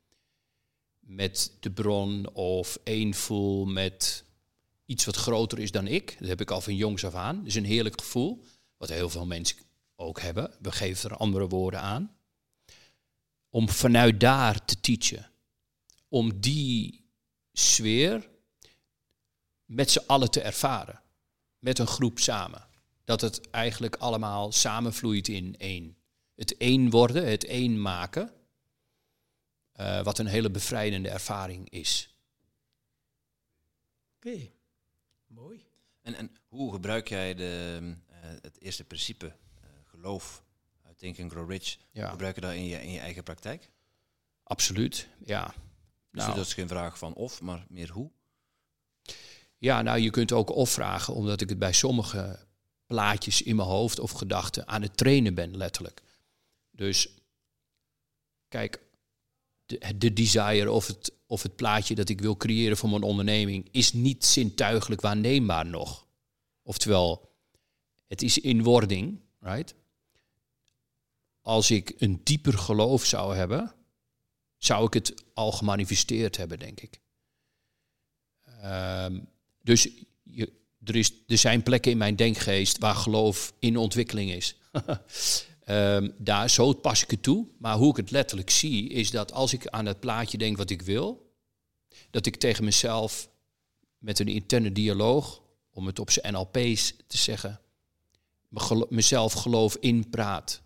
met 1.00 1.58
de 1.60 1.72
bron 1.72 2.34
of 2.34 2.80
één 2.84 3.14
voel 3.14 3.66
met 3.66 4.24
iets 4.86 5.06
wat 5.06 5.16
groter 5.16 5.60
is 5.60 5.72
dan 5.72 5.88
ik. 5.88 6.16
Dat 6.20 6.28
heb 6.28 6.42
ik 6.42 6.52
al 6.52 6.62
van 6.62 6.76
jongs 6.76 7.06
af 7.06 7.14
aan. 7.14 7.38
Dat 7.38 7.48
is 7.48 7.56
een 7.56 7.66
heerlijk 7.66 8.02
gevoel, 8.02 8.44
wat 8.78 8.90
heel 8.90 9.10
veel 9.10 9.26
mensen 9.26 9.58
ook 9.96 10.22
hebben. 10.22 10.52
We 10.62 10.72
geven 10.72 11.10
er 11.10 11.18
andere 11.18 11.48
woorden 11.48 11.82
aan. 11.82 12.16
Om 13.54 13.70
vanuit 13.70 14.20
daar 14.20 14.66
te 14.66 14.80
teachen. 14.80 15.32
Om 16.08 16.40
die 16.40 17.06
sfeer 17.52 18.30
met 19.66 19.92
z'n 19.92 20.04
allen 20.08 20.32
te 20.32 20.42
ervaren. 20.42 21.02
Met 21.60 21.80
een 21.80 21.88
groep 21.88 22.20
samen. 22.20 22.68
Dat 23.04 23.22
het 23.22 23.50
eigenlijk 23.50 23.96
allemaal 23.96 24.52
samenvloeit 24.52 25.28
in 25.28 25.58
één. 25.58 25.98
Het 26.36 26.58
één 26.58 26.90
worden, 26.90 27.28
het 27.28 27.46
één 27.46 27.82
maken. 27.82 28.34
eh, 29.72 30.04
wat 30.04 30.18
een 30.20 30.28
hele 30.28 30.52
bevrijdende 30.52 31.10
ervaring 31.10 31.70
is. 31.70 32.16
Oké, 34.16 34.52
mooi. 35.28 35.66
En, 36.02 36.16
en 36.16 36.36
hoe 36.48 36.74
gebruik 36.74 37.08
jij 37.08 37.34
de, 37.34 37.80
eh, 38.08 38.30
het 38.42 38.62
eerste 38.62 38.84
principe, 38.84 39.26
eh, 39.26 39.70
geloof, 39.84 40.43
Think 41.04 41.20
and 41.20 41.32
Grow 41.32 41.50
Rich, 41.50 41.78
Ja, 41.92 42.10
gebruik 42.10 42.36
je 42.36 42.42
dat 42.42 42.54
in 42.54 42.66
je, 42.66 42.82
in 42.84 42.92
je 42.92 43.00
eigen 43.00 43.24
praktijk? 43.24 43.70
absoluut. 44.44 45.08
Ja. 45.26 45.54
Dus 46.12 46.24
Nou. 46.24 46.36
dat 46.36 46.46
is 46.46 46.54
geen 46.54 46.68
vraag 46.68 46.98
van 46.98 47.14
of, 47.14 47.42
maar 47.42 47.66
meer 47.70 47.90
hoe. 47.90 48.12
Ja, 49.58 49.82
nou, 49.82 50.00
je 50.00 50.10
kunt 50.10 50.32
ook 50.32 50.50
of 50.50 50.70
vragen, 50.70 51.14
omdat 51.14 51.42
ik 51.42 51.50
het 51.50 51.60
bij 51.60 51.74
sommige 51.74 52.40
plaatjes 52.86 53.42
in 53.42 53.56
mijn 53.56 53.68
hoofd 53.68 54.00
of 54.00 54.12
gedachten 54.12 54.68
aan 54.68 54.82
het 54.82 54.98
trainen 54.98 55.36
ben, 55.36 55.58
letterlijk. 55.58 56.02
Dus 56.72 57.10
kijk, 58.48 58.82
de, 59.66 59.98
de 59.98 60.14
desire 60.14 60.72
of 60.72 60.88
het, 60.88 61.14
of 61.26 61.44
het 61.44 61.56
plaatje 61.56 61.96
dat 61.96 62.10
ik 62.10 62.22
wil 62.22 62.38
creëren 62.38 62.78
voor 62.78 62.90
mijn 62.90 63.04
onderneming 63.04 63.68
is 63.72 63.94
niet 63.94 64.26
zintuigelijk 64.26 65.02
waarneembaar 65.02 65.66
nog. 65.66 66.08
Oftewel, 66.62 67.32
het 68.08 68.22
is 68.22 68.38
in 68.38 68.64
wording, 68.64 69.20
right? 69.40 69.76
Als 71.44 71.72
ik 71.72 71.94
een 71.98 72.22
dieper 72.24 72.58
geloof 72.58 73.06
zou 73.06 73.36
hebben, 73.36 73.74
zou 74.58 74.86
ik 74.86 74.94
het 74.94 75.24
al 75.34 75.52
gemanifesteerd 75.52 76.38
hebben, 76.38 76.60
denk 76.60 76.82
ik. 76.82 77.00
Ehm, 78.62 79.20
dus 79.62 79.90
er, 80.84 80.96
is, 80.96 81.12
er 81.28 81.38
zijn 81.38 81.64
plekken 81.64 81.92
in 81.92 81.98
mijn 81.98 82.16
denkgeest 82.16 82.78
waar 82.78 82.96
geloof 82.96 83.54
in 83.60 83.78
ontwikkeling 83.78 84.32
is. 84.32 84.56
Ehm, 85.64 86.10
daar, 86.18 86.50
zo 86.50 86.74
pas 86.74 87.04
ik 87.04 87.12
het 87.12 87.24
toe. 87.24 87.48
Maar 87.58 87.76
hoe 87.76 87.90
ik 87.90 87.96
het 87.96 88.12
letterlijk 88.12 88.50
zie, 88.50 88.90
is 88.90 89.12
dat 89.12 89.32
als 89.32 89.54
ik 89.54 89.68
aan 89.68 89.86
het 89.86 90.00
plaatje 90.00 90.38
denk 90.38 90.58
wat 90.58 90.70
ik 90.70 90.82
wil, 90.82 91.34
dat 92.10 92.26
ik 92.26 92.36
tegen 92.36 92.64
mezelf 92.64 93.30
met 93.98 94.20
een 94.20 94.28
interne 94.28 94.72
dialoog, 94.72 95.42
om 95.72 95.86
het 95.86 96.00
op 96.00 96.12
zijn 96.12 96.34
NLP's 96.34 96.96
te 97.08 97.18
zeggen, 97.18 97.62
mezelf 98.90 99.34
geloof 99.34 99.76
inpraat. 99.76 100.63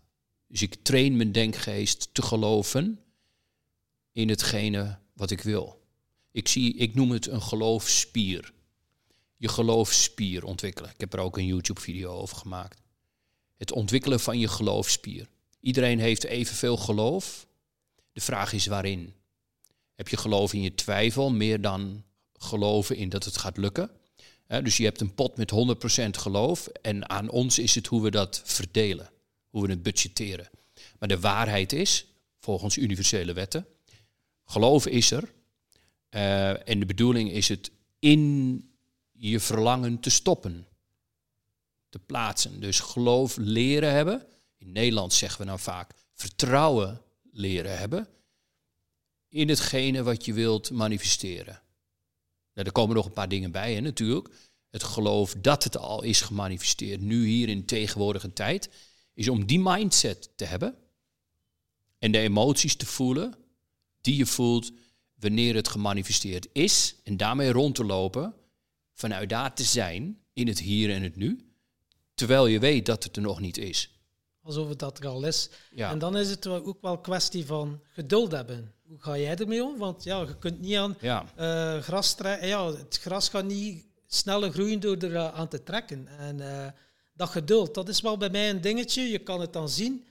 Dus 0.47 0.61
ik 0.61 0.75
train 0.81 1.17
mijn 1.17 1.31
denkgeest 1.31 2.09
te 2.11 2.21
geloven 2.21 2.99
in 4.11 4.29
hetgene 4.29 4.99
wat 5.13 5.31
ik 5.31 5.41
wil. 5.41 5.85
Ik, 6.31 6.47
zie, 6.47 6.75
ik 6.75 6.95
noem 6.95 7.11
het 7.11 7.27
een 7.27 7.41
geloofspier. 7.41 8.53
Je 9.37 9.47
geloofspier 9.47 10.43
ontwikkelen. 10.43 10.91
Ik 10.91 10.99
heb 10.99 11.13
er 11.13 11.19
ook 11.19 11.37
een 11.37 11.45
YouTube-video 11.45 12.11
over 12.11 12.37
gemaakt. 12.37 12.81
Het 13.57 13.71
ontwikkelen 13.71 14.19
van 14.19 14.39
je 14.39 14.47
geloofspier. 14.47 15.27
Iedereen 15.59 15.99
heeft 15.99 16.23
evenveel 16.23 16.77
geloof. 16.77 17.47
De 18.11 18.21
vraag 18.21 18.53
is 18.53 18.65
waarin. 18.65 19.13
Heb 19.95 20.07
je 20.07 20.17
geloof 20.17 20.53
in 20.53 20.61
je 20.61 20.75
twijfel 20.75 21.31
meer 21.31 21.61
dan 21.61 22.03
geloven 22.33 22.95
in 22.95 23.09
dat 23.09 23.23
het 23.23 23.37
gaat 23.37 23.57
lukken? 23.57 23.89
Dus 24.47 24.77
je 24.77 24.83
hebt 24.83 25.01
een 25.01 25.13
pot 25.13 25.37
met 25.37 25.51
100% 26.05 26.09
geloof 26.09 26.67
en 26.67 27.09
aan 27.09 27.29
ons 27.29 27.59
is 27.59 27.75
het 27.75 27.87
hoe 27.87 28.01
we 28.01 28.11
dat 28.11 28.41
verdelen, 28.45 29.09
hoe 29.49 29.65
we 29.65 29.69
het 29.69 29.83
budgetteren. 29.83 30.49
Maar 30.99 31.07
de 31.07 31.19
waarheid 31.19 31.73
is, 31.73 32.05
volgens 32.39 32.77
universele 32.77 33.33
wetten, 33.33 33.67
geloof 34.45 34.87
is 34.87 35.11
er, 35.11 35.33
eh, 36.09 36.69
en 36.69 36.79
de 36.79 36.85
bedoeling 36.85 37.31
is 37.31 37.47
het 37.47 37.71
in 37.99 38.61
je 39.11 39.39
verlangen 39.39 39.99
te 39.99 40.09
stoppen, 40.09 40.67
te 41.89 41.99
plaatsen. 41.99 42.59
Dus 42.59 42.79
geloof 42.79 43.37
leren 43.37 43.91
hebben. 43.91 44.25
In 44.57 44.71
Nederland 44.71 45.13
zeggen 45.13 45.39
we 45.39 45.45
nou 45.45 45.59
vaak 45.59 45.93
vertrouwen 46.13 47.01
leren 47.31 47.77
hebben 47.77 48.07
in 49.29 49.49
hetgene 49.49 50.03
wat 50.03 50.25
je 50.25 50.33
wilt 50.33 50.71
manifesteren. 50.71 51.61
Nou, 52.53 52.67
er 52.67 52.71
komen 52.71 52.95
nog 52.95 53.05
een 53.05 53.11
paar 53.11 53.29
dingen 53.29 53.51
bij, 53.51 53.73
hè, 53.73 53.79
natuurlijk. 53.79 54.29
Het 54.69 54.83
geloof 54.83 55.35
dat 55.41 55.63
het 55.63 55.77
al 55.77 56.03
is 56.03 56.21
gemanifesteerd, 56.21 57.01
nu 57.01 57.25
hier 57.25 57.49
in 57.49 57.65
tegenwoordige 57.65 58.33
tijd, 58.33 58.69
is 59.17 59.29
om 59.29 59.45
die 59.45 59.59
mindset 59.59 60.29
te 60.35 60.45
hebben 60.45 60.75
en 61.99 62.11
de 62.11 62.17
emoties 62.17 62.75
te 62.75 62.85
voelen 62.85 63.33
die 64.01 64.15
je 64.15 64.25
voelt 64.25 64.71
wanneer 65.15 65.55
het 65.55 65.67
gemanifesteerd 65.67 66.47
is 66.51 66.95
en 67.03 67.17
daarmee 67.17 67.51
rond 67.51 67.75
te 67.75 67.85
lopen, 67.85 68.33
vanuit 68.93 69.29
daar 69.29 69.55
te 69.55 69.63
zijn 69.63 70.19
in 70.33 70.47
het 70.47 70.59
hier 70.59 70.93
en 70.93 71.03
het 71.03 71.15
nu, 71.15 71.51
terwijl 72.13 72.47
je 72.47 72.59
weet 72.59 72.85
dat 72.85 73.03
het 73.03 73.15
er 73.15 73.21
nog 73.21 73.39
niet 73.39 73.57
is. 73.57 73.91
Alsof 74.41 74.69
het 74.69 74.79
dat 74.79 74.99
er 74.99 75.07
al 75.07 75.25
is. 75.25 75.49
Ja, 75.71 75.91
En 75.91 75.99
dan 75.99 76.17
is 76.17 76.29
het 76.29 76.47
ook 76.47 76.81
wel 76.81 76.99
kwestie 76.99 77.45
van 77.45 77.81
geduld 77.89 78.31
hebben. 78.31 78.73
Hoe 78.83 79.01
ga 79.01 79.17
jij 79.17 79.35
ermee 79.35 79.63
om? 79.63 79.77
Want 79.77 80.03
ja, 80.03 80.21
je 80.21 80.37
kunt 80.37 80.59
niet 80.59 80.75
aan 80.75 80.97
ja, 81.01 81.25
eh, 81.35 81.81
gras 81.81 82.15
trekken. 82.15 82.47
Ja, 82.47 82.65
het 82.65 82.97
gras 83.01 83.29
gaat 83.29 83.45
niet 83.45 83.85
sneller 84.07 84.51
groeien 84.51 84.79
door 84.79 84.97
er 84.97 85.15
eh, 85.15 85.33
aan 85.33 85.47
te 85.47 85.63
trekken. 85.63 86.07
En 86.07 86.39
eh, 86.39 86.71
dat 87.17 87.29
geduld, 87.29 87.73
dat 87.73 87.89
is 87.89 88.01
wel 88.01 88.17
bij 88.17 88.29
mij 88.29 88.49
een 88.49 88.61
dingetje. 88.61 89.01
Je 89.01 89.19
kan 89.19 89.41
het 89.41 89.53
dan 89.53 89.69
zien. 89.69 90.05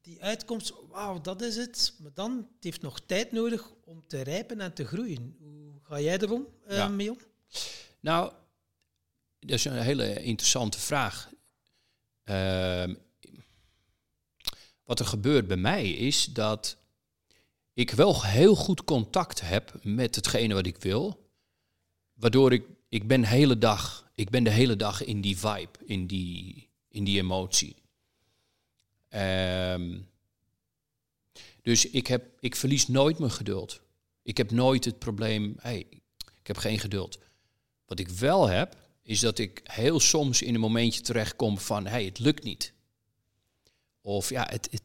Die 0.00 0.22
uitkomst, 0.22 0.72
wauw, 0.90 1.20
dat 1.20 1.40
is 1.42 1.56
het. 1.56 1.94
Maar 1.98 2.10
dan 2.14 2.36
het 2.36 2.64
heeft 2.64 2.82
nog 2.82 3.00
tijd 3.00 3.32
nodig 3.32 3.70
om 3.84 4.04
te 4.06 4.20
rijpen 4.22 4.60
en 4.60 4.72
te 4.74 4.84
groeien. 4.84 5.36
Hoe 5.38 5.80
ga 5.82 6.00
jij 6.00 6.18
erom 6.18 6.46
eh, 6.66 6.76
Ja. 6.76 6.88
mee 6.88 7.10
om? 7.10 7.18
Nou, 8.00 8.32
dat 9.40 9.50
is 9.50 9.64
een 9.64 9.78
hele 9.82 10.22
interessante 10.22 10.78
vraag. 10.80 11.30
Ehm, 12.24 12.94
wat 14.84 15.00
er 15.00 15.06
gebeurt 15.06 15.46
bij 15.46 15.56
mij 15.56 15.90
is 15.90 16.24
dat 16.24 16.76
ik 17.74 17.90
wel 17.90 18.24
heel 18.24 18.54
goed 18.54 18.84
contact 18.84 19.40
heb 19.40 19.78
met 19.82 20.14
hetgene 20.14 20.54
wat 20.54 20.66
ik 20.66 20.76
wil. 20.76 21.30
Waardoor 22.12 22.52
ik, 22.52 22.64
ik 22.92 23.06
ben, 23.06 23.24
hele 23.24 23.58
dag, 23.58 24.10
ik 24.14 24.30
ben 24.30 24.44
de 24.44 24.50
hele 24.50 24.76
dag 24.76 25.04
in 25.04 25.20
die 25.20 25.38
vibe, 25.38 25.78
in 25.84 26.06
die, 26.06 26.68
in 26.88 27.04
die 27.04 27.18
emotie. 27.18 27.76
Ehm, 29.08 29.98
dus 31.62 31.90
ik, 31.90 32.06
heb, 32.06 32.24
ik 32.40 32.56
verlies 32.56 32.88
nooit 32.88 33.18
mijn 33.18 33.30
geduld. 33.30 33.80
Ik 34.22 34.36
heb 34.36 34.50
nooit 34.50 34.84
het 34.84 34.98
probleem, 34.98 35.54
hey, 35.58 35.86
ik 36.40 36.46
heb 36.46 36.56
geen 36.56 36.78
geduld. 36.78 37.18
Wat 37.86 37.98
ik 37.98 38.08
wel 38.08 38.48
heb, 38.48 38.76
is 39.02 39.20
dat 39.20 39.38
ik 39.38 39.60
heel 39.64 40.00
soms 40.00 40.42
in 40.42 40.54
een 40.54 40.60
momentje 40.60 41.00
terechtkom 41.00 41.58
van, 41.58 41.86
hey, 41.86 42.04
het 42.04 42.18
lukt 42.18 42.44
niet. 42.44 42.72
Of 44.00 44.28
ja, 44.28 44.46
het, 44.50 44.68
het, 44.70 44.82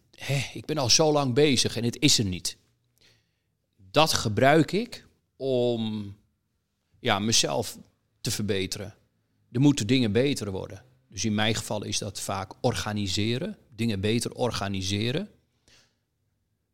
ik 0.54 0.66
ben 0.66 0.78
al 0.78 0.90
zo 0.90 1.12
lang 1.12 1.34
bezig 1.34 1.76
en 1.76 1.84
het 1.84 2.00
is 2.00 2.20
er 2.20 2.26
niet. 2.26 2.58
Dat 3.76 4.14
gebruik 4.14 4.72
ik 4.72 5.06
om 5.36 6.16
ja, 7.00 7.20
mezelf 7.20 7.78
te 8.28 8.34
verbeteren. 8.34 8.96
Er 9.52 9.60
moeten 9.60 9.88
dingen 9.88 10.12
beter 10.12 10.52
worden. 10.52 10.84
Dus 11.08 11.26
in 11.26 11.36
mijn 11.36 11.56
geval 11.56 11.84
is 11.84 11.98
dat 11.98 12.20
vaak 12.20 12.54
organiseren, 12.62 13.58
dingen 13.76 14.00
beter 14.00 14.34
organiseren. 14.34 15.30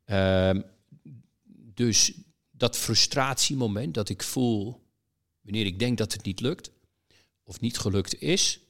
Ehm, 0.04 0.62
dus 1.74 2.12
dat 2.50 2.76
frustratiemoment 2.76 3.94
dat 3.94 4.08
ik 4.08 4.22
voel 4.22 4.82
wanneer 5.40 5.66
ik 5.66 5.78
denk 5.78 5.98
dat 5.98 6.12
het 6.12 6.22
niet 6.22 6.40
lukt 6.40 6.70
of 7.42 7.60
niet 7.60 7.78
gelukt 7.78 8.20
is. 8.20 8.60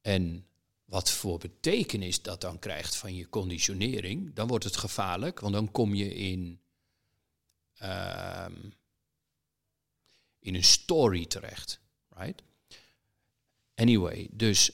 En 0.00 0.46
wat 0.84 1.10
voor 1.10 1.38
betekenis 1.38 2.22
dat 2.22 2.40
dan 2.40 2.58
krijgt 2.58 2.96
van 2.96 3.14
je 3.14 3.28
conditionering, 3.28 4.34
dan 4.34 4.48
wordt 4.48 4.64
het 4.64 4.76
gevaarlijk, 4.76 5.40
want 5.40 5.54
dan 5.54 5.70
kom 5.70 5.94
je 5.94 6.14
in, 6.14 6.60
ehm, 7.74 8.70
in 10.38 10.54
een 10.54 10.64
story 10.64 11.26
terecht. 11.26 11.81
Right? 12.16 12.42
Anyway, 13.74 14.28
dus 14.30 14.70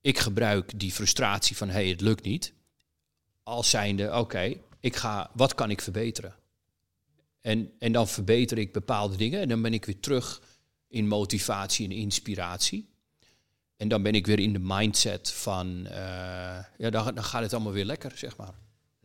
ik 0.00 0.18
gebruik 0.18 0.78
die 0.78 0.92
frustratie 0.92 1.56
van 1.56 1.68
hey, 1.68 1.88
het 1.88 2.00
lukt 2.00 2.24
niet, 2.24 2.52
als 3.42 3.70
zijnde 3.70 4.18
oké, 4.18 4.60
ik 4.80 4.96
ga, 4.96 5.30
wat 5.34 5.54
kan 5.54 5.70
ik 5.70 5.80
verbeteren? 5.80 6.34
En, 7.40 7.72
en 7.78 7.92
dan 7.92 8.08
verbeter 8.08 8.58
ik 8.58 8.72
bepaalde 8.72 9.16
dingen 9.16 9.40
en 9.40 9.48
dan 9.48 9.62
ben 9.62 9.74
ik 9.74 9.84
weer 9.84 10.00
terug 10.00 10.42
in 10.88 11.08
motivatie 11.08 11.84
en 11.84 11.92
inspiratie. 11.92 12.88
En 13.76 13.88
dan 13.88 14.02
ben 14.02 14.14
ik 14.14 14.26
weer 14.26 14.38
in 14.38 14.52
de 14.52 14.58
mindset 14.58 15.32
van, 15.32 15.86
eh, 15.86 16.64
ja, 16.78 16.90
dan 16.90 17.24
gaat 17.24 17.42
het 17.42 17.52
allemaal 17.52 17.72
weer 17.72 17.84
lekker, 17.84 18.12
zeg 18.18 18.36
maar. 18.36 18.54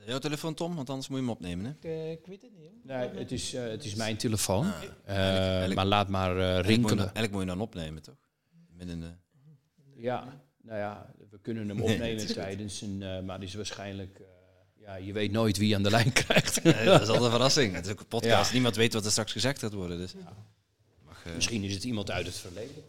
Jouw 0.06 0.20
telefoon, 0.20 0.54
Tom, 0.54 0.76
want 0.76 0.90
anders 0.90 1.08
moet 1.08 1.18
je 1.18 1.24
hem 1.24 1.34
opnemen. 1.34 1.66
Hè? 1.66 1.72
Ik, 1.72 1.84
eh, 1.84 2.12
ik 2.12 2.26
weet 2.26 2.42
het 2.42 2.52
niet. 2.58 2.62
hoor. 2.86 2.98
Nee, 2.98 3.10
het 3.10 3.32
is, 3.32 3.54
eh, 3.54 3.64
het 3.64 3.86
is 3.86 3.96
mijn 3.96 4.18
telefoon. 4.18 4.66
Ah, 5.06 5.64
Eh, 5.66 5.76
maar 5.76 5.86
laat 5.86 6.08
maar 6.10 6.38
eh, 6.38 6.44
Eigenlijk 6.44 6.58
moet, 6.58 6.66
je, 6.66 6.72
rinkelen. 6.76 7.04
eigenlijk 7.04 7.32
moet 7.32 7.42
je 7.42 7.48
dan 7.48 7.62
opnemen, 7.62 8.02
toch? 8.02 8.16
Midden 8.70 9.00
de... 9.00 9.10
Ja, 9.96 10.42
nou 10.62 10.78
ja, 10.80 11.14
we 11.30 11.40
kunnen 11.40 11.70
hem 11.70 11.82
opnemen 11.82 12.28
tijdens 12.34 12.82
een, 12.82 13.02
eh, 13.04 13.22
maar 13.22 13.40
die 13.40 13.48
is 13.48 13.54
waarschijnlijk, 13.56 14.20
eh, 14.20 14.26
Ja, 14.82 14.96
je 14.96 15.14
weet 15.14 15.32
nooit 15.32 15.58
wie 15.58 15.68
je 15.68 15.76
aan 15.76 15.84
de 15.84 15.90
lijn 15.90 16.14
krijgt. 16.24 16.64
Nee, 16.64 16.86
dat 16.86 17.02
is 17.02 17.08
altijd 17.08 17.24
een 17.26 17.30
verrassing. 17.32 17.74
Het 17.76 17.86
is 17.86 17.92
ook 17.92 18.00
een 18.00 18.08
podcast. 18.08 18.48
Ja. 18.48 18.54
Niemand 18.54 18.76
weet 18.76 18.94
wat 18.94 19.06
er 19.06 19.12
straks 19.12 19.32
gezegd 19.32 19.60
gaat 19.60 19.74
worden. 19.74 19.98
Dus. 19.98 20.14
Mag, 21.06 21.26
eh, 21.26 21.36
Misschien 21.36 21.64
is 21.64 21.74
het 21.74 21.84
iemand 21.84 22.12
uit 22.12 22.26
het 22.26 22.36
verleden. 22.36 22.84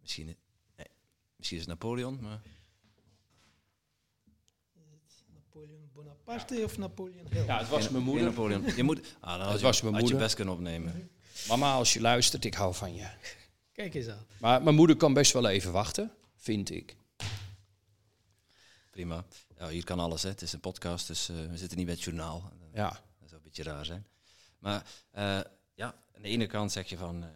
misschien, 0.00 0.26
nee, 0.76 0.86
misschien 1.36 1.58
is 1.58 1.64
het 1.64 1.72
Napoleon, 1.72 2.18
maar 2.20 2.40
Bonaparte 6.28 6.64
of 6.64 6.78
Napoleon 6.78 7.26
Hill? 7.30 7.44
Ja, 7.44 7.58
het 7.58 7.68
was 7.68 7.88
mijn 7.88 8.04
moeder. 8.04 8.24
Napoleon. 8.24 8.64
Je 8.76 8.82
moet, 8.82 9.00
ah, 9.20 9.38
nou, 9.38 9.50
Het 9.50 9.60
je- 9.60 9.66
was 9.66 9.80
mijn 9.82 9.92
had 9.94 10.02
je 10.02 10.08
moeder. 10.08 10.18
best 10.26 10.34
kunnen 10.36 10.54
opnemen. 10.54 11.10
Mama, 11.48 11.72
als 11.72 11.92
je 11.92 12.00
luistert, 12.00 12.44
ik 12.44 12.54
hou 12.54 12.74
van 12.74 12.94
je. 12.94 13.08
Kijk 13.72 13.94
eens 13.94 14.08
aan. 14.08 14.26
Maar 14.40 14.62
mijn 14.62 14.74
moeder 14.76 14.96
kan 14.96 15.12
best 15.12 15.32
wel 15.32 15.48
even 15.48 15.72
wachten, 15.72 16.12
vind 16.36 16.70
ik. 16.70 16.96
Prima. 18.90 19.24
Ja, 19.58 19.68
hier 19.68 19.84
kan 19.84 19.98
alles. 19.98 20.22
Hè. 20.22 20.28
Het 20.28 20.42
is 20.42 20.52
een 20.52 20.60
podcast, 20.60 21.06
dus 21.06 21.28
eh, 21.28 21.36
we 21.46 21.56
zitten 21.58 21.76
niet 21.76 21.86
bij 21.86 21.94
het 21.94 22.04
journaal. 22.04 22.52
Ja, 22.72 22.88
Dat 22.88 23.28
zou 23.28 23.34
een 23.34 23.42
beetje 23.42 23.62
raar 23.62 23.84
zijn. 23.84 24.06
Maar 24.58 24.86
eh, 25.10 25.40
ja, 25.74 25.94
aan 26.16 26.22
de 26.22 26.28
ene 26.28 26.46
kant 26.46 26.72
zeg 26.72 26.88
je 26.88 26.96
van 26.96 27.22
eh, 27.24 27.30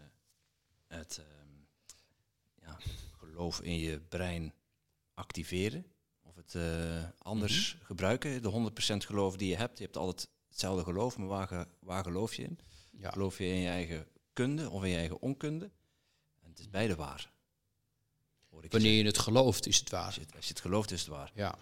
het 0.99 1.19
ehm, 1.19 1.49
ja, 2.71 2.77
geloof 3.19 3.61
in 3.61 3.79
je 3.79 4.01
brein 4.01 4.53
activeren. 5.15 5.87
Het 6.45 6.55
eh, 6.55 7.05
anders 7.19 7.77
gebruiken. 7.83 8.43
De 8.43 8.71
100% 8.93 8.97
geloof 8.97 9.37
die 9.37 9.49
je 9.49 9.57
hebt. 9.57 9.79
Je 9.79 9.85
hebt 9.85 9.97
altijd 9.97 10.29
hetzelfde 10.49 10.85
geloof, 10.85 11.17
maar 11.19 11.27
waar, 11.29 11.47
ge- 11.47 11.67
waar 11.81 12.03
geloof 12.05 12.35
je 12.35 12.43
in? 12.43 12.59
ja. 12.99 13.11
Geloof 13.11 13.39
je 13.39 13.47
in 13.47 13.61
je 13.61 13.69
eigen 13.69 14.07
kunde 14.33 14.71
of 14.71 14.83
in 14.85 14.91
je 14.91 14.97
eigen 14.97 15.21
onkunde? 15.21 15.71
En 16.43 16.49
het 16.51 16.59
is 16.59 16.71
beide 16.71 16.95
waar. 16.95 17.31
Hoor 18.51 18.65
ik 18.65 18.73
je 18.73 18.79
wanneer 18.79 18.97
je 18.99 19.05
het 19.07 19.19
gelooft, 19.19 19.67
is 19.67 19.79
het 19.79 19.91
waar. 19.91 20.05
als 20.05 20.15
je, 20.15 20.21
het, 20.21 20.37
als 20.37 20.45
je 20.47 20.51
het 20.53 20.61
gelooft, 20.63 20.91
is 20.91 21.01
het 21.01 21.09
waar. 21.09 21.31
Ja. 21.35 21.59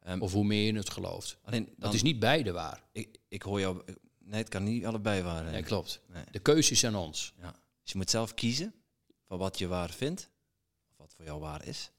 Ehm, 0.00 0.20
Of 0.20 0.32
hoe 0.32 0.44
meer 0.44 0.72
je 0.72 0.78
het 0.78 0.90
gelooft. 0.90 1.38
Alleen, 1.42 1.64
dan, 1.64 1.74
Het 1.88 1.94
is 1.94 2.02
niet 2.02 2.18
beide 2.18 2.52
waar. 2.52 2.82
ik, 2.92 3.18
ik 3.28 3.42
hoor 3.42 3.60
jou... 3.60 3.82
Nee, 4.18 4.40
het 4.40 4.48
kan 4.48 4.62
niet 4.64 4.86
allebei 4.86 5.22
waar 5.22 5.40
zijn. 5.40 5.52
Nee, 5.52 5.62
klopt. 5.62 6.00
Nee. 6.08 6.24
De 6.30 6.38
keuze 6.38 6.72
is 6.72 6.84
aan 6.84 6.94
ons. 6.94 7.32
Ja. 7.40 7.50
Dus 7.82 7.92
je 7.92 7.98
moet 7.98 8.10
zelf 8.10 8.34
kiezen 8.34 8.74
van 9.26 9.38
wat 9.38 9.58
je 9.58 9.66
waar 9.66 9.90
vindt, 9.90 10.28
of 10.90 10.96
wat 10.96 11.14
voor 11.16 11.24
jou 11.24 11.40
waar 11.40 11.66
is. 11.66 11.90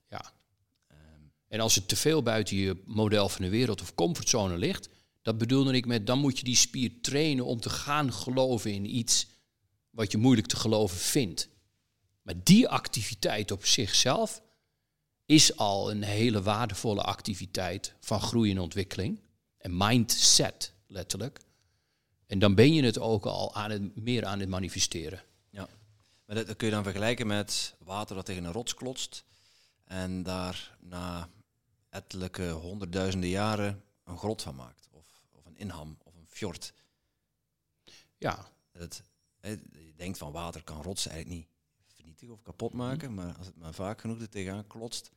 En 1.54 1.60
als 1.60 1.76
het 1.76 1.88
te 1.88 1.96
veel 1.96 2.24
buiten 2.24 2.58
je 2.58 2.82
model 2.86 3.30
van 3.30 3.42
de 3.42 3.50
wereld 3.50 3.82
of 3.82 3.96
comfortzone 3.96 4.58
ligt, 4.58 4.90
dat 5.22 5.38
bedoelde 5.38 5.74
ik 5.74 5.86
met, 5.86 6.08
dan 6.08 6.20
moet 6.20 6.38
je 6.38 6.44
die 6.44 6.56
spier 6.56 6.92
trainen 7.02 7.46
om 7.46 7.60
te 7.60 7.70
gaan 7.70 8.14
geloven 8.14 8.72
in 8.72 8.96
iets 8.96 9.28
wat 9.90 10.12
je 10.12 10.18
moeilijk 10.18 10.48
te 10.48 10.56
geloven 10.56 10.98
vindt. 10.98 11.50
Maar 12.22 12.44
die 12.44 12.68
activiteit 12.68 13.52
op 13.52 13.66
zichzelf 13.66 14.42
is 15.26 15.58
al 15.58 15.92
een 15.92 16.04
hele 16.04 16.42
waardevolle 16.42 17.02
activiteit 17.02 17.94
van 18.00 18.22
groei 18.22 18.52
en 18.52 18.60
ontwikkeling. 18.60 19.20
En 19.58 19.78
mindset, 19.78 20.74
letterlijk. 20.88 21.40
En 22.26 22.40
dan 22.40 22.56
ben 22.56 22.74
je 22.74 22.84
het 22.84 23.00
ook 23.00 23.26
al 23.26 23.56
aan 23.56 23.72
het, 23.72 23.96
meer 23.96 24.26
aan 24.26 24.40
het 24.40 24.50
manifesteren. 24.50 25.24
ja. 25.50 25.70
Maar 26.26 26.36
dat, 26.36 26.56
kun 26.56 26.68
je 26.68 26.74
dan 26.74 26.84
vergelijken 26.84 27.28
met 27.28 27.76
water 27.80 28.16
dat 28.16 28.26
tegen 28.26 28.44
een 28.44 28.52
rots 28.52 28.74
klotst 28.74 29.24
en 29.84 30.24
daar 30.24 30.78
na 30.80 31.30
ettelijke 31.94 32.50
honderdduizenden 32.50 33.30
jaren 33.30 33.84
een 34.04 34.18
grot 34.18 34.42
van 34.42 34.56
maakt. 34.56 34.88
Of, 34.92 35.06
of 35.32 35.46
een 35.46 35.58
inham 35.58 35.98
of 36.04 36.16
een 36.16 36.28
fjord. 36.28 36.74
Ja, 38.18 38.48
Dat, 38.72 39.04
je 39.42 39.94
denkt 39.96 40.18
van 40.18 40.32
water 40.32 40.64
kan 40.64 40.82
rotsen 40.82 41.12
eigenlijk 41.12 41.42
niet 41.42 41.52
vernietigen 41.88 42.34
of 42.34 42.42
kapot 42.42 42.74
maken, 42.74 43.14
maar 43.14 43.38
als 43.38 43.46
het 43.46 43.58
maar 43.58 43.74
vaak 43.74 44.02
genoeg 44.02 44.22
er 44.22 44.30
tegenaan 44.30 44.68
klotst, 44.68 45.12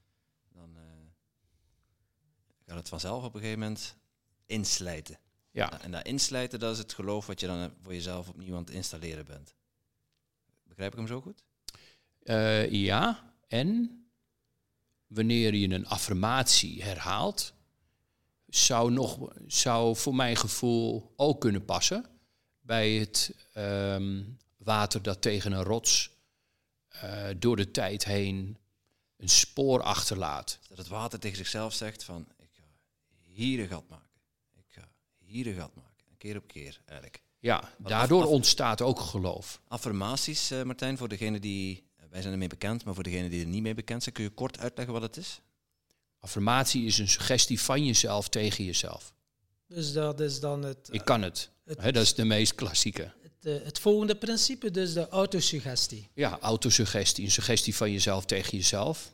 dan 0.52 0.76
eh, 0.76 0.82
gaat 2.66 2.76
het 2.76 2.88
vanzelf 2.88 3.24
op 3.24 3.34
een 3.34 3.40
gegeven 3.40 3.60
moment 3.60 3.96
inslijten. 4.46 5.18
ja. 5.50 5.80
En 5.82 5.90
dat 5.90 6.06
inslijten, 6.06 6.58
dat 6.58 6.72
is 6.72 6.78
het 6.78 6.92
geloof 6.94 7.26
wat 7.26 7.40
je 7.40 7.46
dan 7.46 7.72
voor 7.82 7.92
jezelf 7.92 8.28
opnieuw 8.28 8.54
aan 8.54 8.64
het 8.64 8.70
installeren 8.70 9.24
bent. 9.24 9.54
Begrijp 10.62 10.92
ik 10.92 10.98
hem 10.98 11.08
zo 11.08 11.20
goed? 11.20 11.42
Eh, 12.22 12.70
ja, 12.70 13.34
en 13.48 14.00
wanneer 15.06 15.54
je 15.54 15.68
een 15.68 15.86
affirmatie 15.86 16.82
herhaalt, 16.82 17.52
zou, 18.46 18.90
nog, 18.90 19.32
zou 19.46 19.96
voor 19.96 20.14
mijn 20.14 20.36
gevoel 20.36 21.12
ook 21.16 21.40
kunnen 21.40 21.64
passen 21.64 22.04
bij 22.60 22.92
het 22.92 23.34
ehm, 23.52 24.22
water 24.56 25.02
dat 25.02 25.22
tegen 25.22 25.52
een 25.52 25.62
rots 25.62 26.10
eh, 26.88 27.28
door 27.38 27.56
de 27.56 27.70
tijd 27.70 28.04
heen 28.04 28.58
een 29.16 29.28
spoor 29.28 29.82
achterlaat. 29.82 30.58
Dat 30.68 30.78
het 30.78 30.88
water 30.88 31.18
tegen 31.18 31.36
zichzelf 31.36 31.74
zegt 31.74 32.04
van, 32.04 32.28
ik 32.38 32.48
ga 32.52 32.62
hier 33.24 33.60
een 33.60 33.68
gat 33.68 33.88
maken. 33.88 34.20
Ik 34.54 34.66
ga 34.68 34.88
hier 35.18 35.46
een 35.46 35.54
gat 35.54 35.74
maken. 35.74 35.94
Keer 36.18 36.36
op 36.36 36.46
keer, 36.46 36.80
eigenlijk. 36.84 37.22
Ja, 37.38 37.72
daardoor 37.78 38.20
af- 38.20 38.26
af- 38.26 38.32
ontstaat 38.32 38.80
ook 38.82 39.00
geloof. 39.00 39.60
Affirmaties, 39.68 40.50
eh, 40.50 40.62
Martijn, 40.62 40.98
voor 40.98 41.08
degene 41.08 41.38
die, 41.38 41.85
wij 42.10 42.20
zijn 42.20 42.32
ermee 42.32 42.48
bekend, 42.48 42.84
maar 42.84 42.94
voor 42.94 43.02
degene 43.02 43.28
die 43.28 43.40
er 43.40 43.46
niet 43.48 43.62
mee 43.62 43.74
bekend 43.74 44.02
zijn, 44.02 44.14
kun 44.14 44.24
je 44.24 44.30
kort 44.30 44.58
uitleggen 44.58 44.92
wat 44.94 45.02
het 45.02 45.16
is? 45.16 45.40
Affirmatie 46.20 46.84
is 46.86 46.98
een 46.98 47.08
suggestie 47.08 47.60
van 47.60 47.84
jezelf 47.86 48.28
tegen 48.28 48.64
jezelf. 48.64 49.14
Dus 49.68 49.92
dat 49.92 50.20
is 50.20 50.40
dan 50.40 50.62
het, 50.62 50.88
Ik 50.90 51.04
kan 51.04 51.22
het. 51.22 51.50
het- 51.64 51.80
Hè, 51.82 51.92
dat 51.92 52.02
is 52.02 52.14
de 52.14 52.24
meest 52.24 52.54
klassieke. 52.54 53.12
het, 53.22 53.32
eh, 53.60 53.64
het 53.64 53.78
volgende 53.78 54.16
principe, 54.16 54.70
dus 54.70 54.92
de 54.92 55.08
autosuggestie. 55.08 56.08
Ja, 56.14 56.38
autosuggestie. 56.40 57.24
Een 57.24 57.30
suggestie 57.30 57.76
van 57.76 57.92
jezelf 57.92 58.24
tegen 58.24 58.56
jezelf 58.58 59.12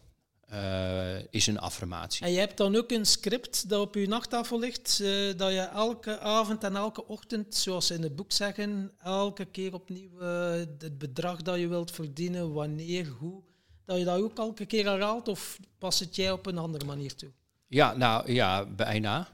eh, 0.52 1.18
is 1.30 1.46
een 1.46 1.58
affirmatie. 1.58 2.26
En 2.26 2.32
je 2.32 2.38
hebt 2.38 2.56
dan 2.56 2.76
ook 2.76 2.90
een 2.90 3.06
script 3.06 3.68
dat 3.68 3.80
op 3.80 3.94
je 3.94 4.08
nachttafel 4.08 4.58
ligt, 4.58 5.00
eh, 5.00 5.08
dat 5.36 5.52
je 5.52 5.60
elke 5.60 6.18
avond 6.18 6.64
en 6.64 6.76
elke 6.76 7.06
ochtend, 7.06 7.54
zoals 7.54 7.86
ze 7.86 7.94
in 7.94 8.02
het 8.02 8.16
boek 8.16 8.32
zeggen, 8.32 8.92
elke 9.02 9.44
keer 9.44 9.74
opnieuw 9.74 10.20
eh, 10.20 10.52
het 10.78 10.98
bedrag 10.98 11.42
dat 11.42 11.58
je 11.58 11.68
wilt 11.68 11.90
verdienen, 11.90 12.52
wanneer, 12.52 13.06
hoe, 13.06 13.42
dat 13.84 13.98
je 13.98 14.04
dat 14.04 14.20
ook 14.20 14.38
elke 14.38 14.66
keer 14.66 14.84
herhaalt 14.84 15.28
of 15.28 15.58
past 15.78 16.00
het 16.00 16.16
jij 16.16 16.32
op 16.32 16.46
een 16.46 16.58
andere 16.58 16.84
manier 16.84 17.14
toe? 17.14 17.30
Ja, 17.66 17.96
nou 17.96 18.32
ja, 18.32 18.64
bijna. 18.64 19.28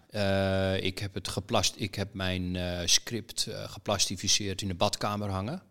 Ik 0.80 0.98
heb 0.98 1.14
het 1.14 1.28
geplast. 1.28 1.74
Ik 1.76 1.94
heb 1.94 2.14
mijn 2.14 2.56
script 2.88 3.48
geplastificeerd 3.50 4.62
in 4.62 4.68
de 4.68 4.74
badkamer 4.74 5.30
hangen. 5.30 5.62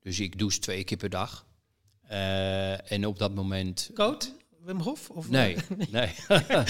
Dus 0.00 0.20
ik 0.20 0.38
douche 0.38 0.58
twee 0.58 0.84
keer 0.84 0.96
per 0.96 1.10
dag. 1.10 1.46
En 2.88 3.06
op 3.06 3.18
dat 3.18 3.34
moment. 3.34 3.90
Koud? 3.94 4.34
Wim 4.64 4.80
Hof? 4.80 5.10
Of 5.10 5.28
Nee, 5.28 5.56
nee. 5.90 6.14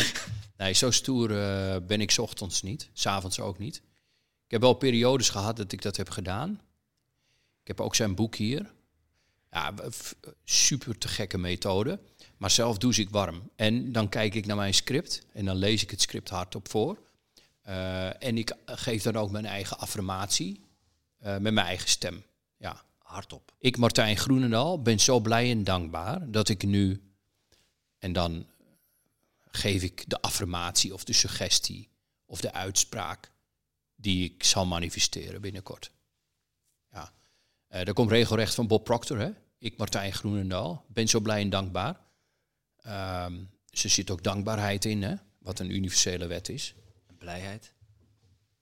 nee, 0.56 0.72
zo 0.72 0.90
stoer 0.90 1.30
eh, 1.30 1.76
ben 1.86 2.00
ik 2.00 2.10
's 2.10 2.18
ochtends 2.18 2.62
niet. 2.62 2.88
S'avonds 2.92 3.40
ook 3.40 3.58
niet. 3.58 3.76
Ik 4.44 4.50
heb 4.50 4.60
wel 4.60 4.74
periodes 4.74 5.28
gehad 5.28 5.56
dat 5.56 5.72
ik 5.72 5.82
dat 5.82 5.96
heb 5.96 6.10
gedaan. 6.10 6.60
Ik 7.60 7.66
heb 7.66 7.80
ook 7.80 7.94
zijn 7.94 8.14
boek 8.14 8.34
hier. 8.34 8.72
Ja, 9.50 9.74
super 10.44 10.98
te 10.98 11.08
gekke 11.08 11.38
methode. 11.38 12.00
Maar 12.36 12.50
zelf 12.50 12.78
douche 12.78 13.00
ik 13.00 13.10
warm. 13.10 13.50
En 13.56 13.92
dan 13.92 14.08
kijk 14.08 14.34
ik 14.34 14.46
naar 14.46 14.56
mijn 14.56 14.74
script 14.74 15.26
en 15.32 15.44
dan 15.44 15.56
lees 15.56 15.82
ik 15.82 15.90
het 15.90 16.00
script 16.00 16.28
hardop 16.28 16.68
voor. 16.68 16.98
Eh, 17.62 18.22
en 18.22 18.38
ik 18.38 18.52
geef 18.66 19.02
dan 19.02 19.16
ook 19.16 19.30
mijn 19.30 19.46
eigen 19.46 19.78
affirmatie 19.78 20.60
eh, 21.18 21.32
met 21.32 21.52
mijn 21.52 21.66
eigen 21.66 21.88
stem. 21.88 22.22
Ja. 22.56 22.82
Hardop. 22.98 23.52
Ik, 23.58 23.76
Martijn 23.76 24.16
Groenendal, 24.16 24.82
ben 24.82 25.00
zo 25.00 25.20
blij 25.20 25.50
en 25.50 25.64
dankbaar 25.64 26.30
dat 26.30 26.48
ik 26.48 26.62
nu... 26.62 27.13
En 28.04 28.12
dan 28.12 28.46
geef 29.50 29.82
ik 29.82 30.04
de 30.10 30.20
affirmatie 30.22 30.92
of 30.94 31.04
de 31.04 31.12
suggestie 31.12 31.88
of 32.26 32.40
de 32.40 32.52
uitspraak 32.52 33.30
die 33.96 34.24
ik 34.24 34.44
zal 34.44 34.66
manifesteren 34.66 35.40
binnenkort. 35.40 35.90
Ja. 36.92 37.12
Eh 37.68 37.84
dat 37.84 37.94
komt 37.94 38.10
regelrecht 38.10 38.54
van 38.54 38.66
Bob 38.66 38.84
Proctor, 38.84 39.18
hè? 39.18 39.30
Ik, 39.58 39.76
Martijn 39.76 40.12
Groenendal, 40.12 40.84
ben 40.88 41.08
zo 41.08 41.20
blij 41.20 41.40
en 41.40 41.50
dankbaar. 41.50 42.00
Dus 43.70 43.84
er 43.84 43.90
zit 43.90 44.10
ook 44.10 44.22
dankbaarheid 44.22 44.84
in, 44.84 45.02
hè? 45.02 45.14
Wat 45.38 45.58
een 45.58 45.70
universele 45.70 46.26
wet 46.26 46.48
is. 46.48 46.74
Blijheid. 47.18 47.72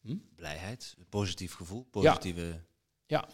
Hm? 0.01 0.17
Blijheid. 0.35 0.95
Een 0.99 1.09
positief 1.09 1.55
gevoel. 1.55 1.85
Positieve 1.91 2.61
Ja, 3.07 3.29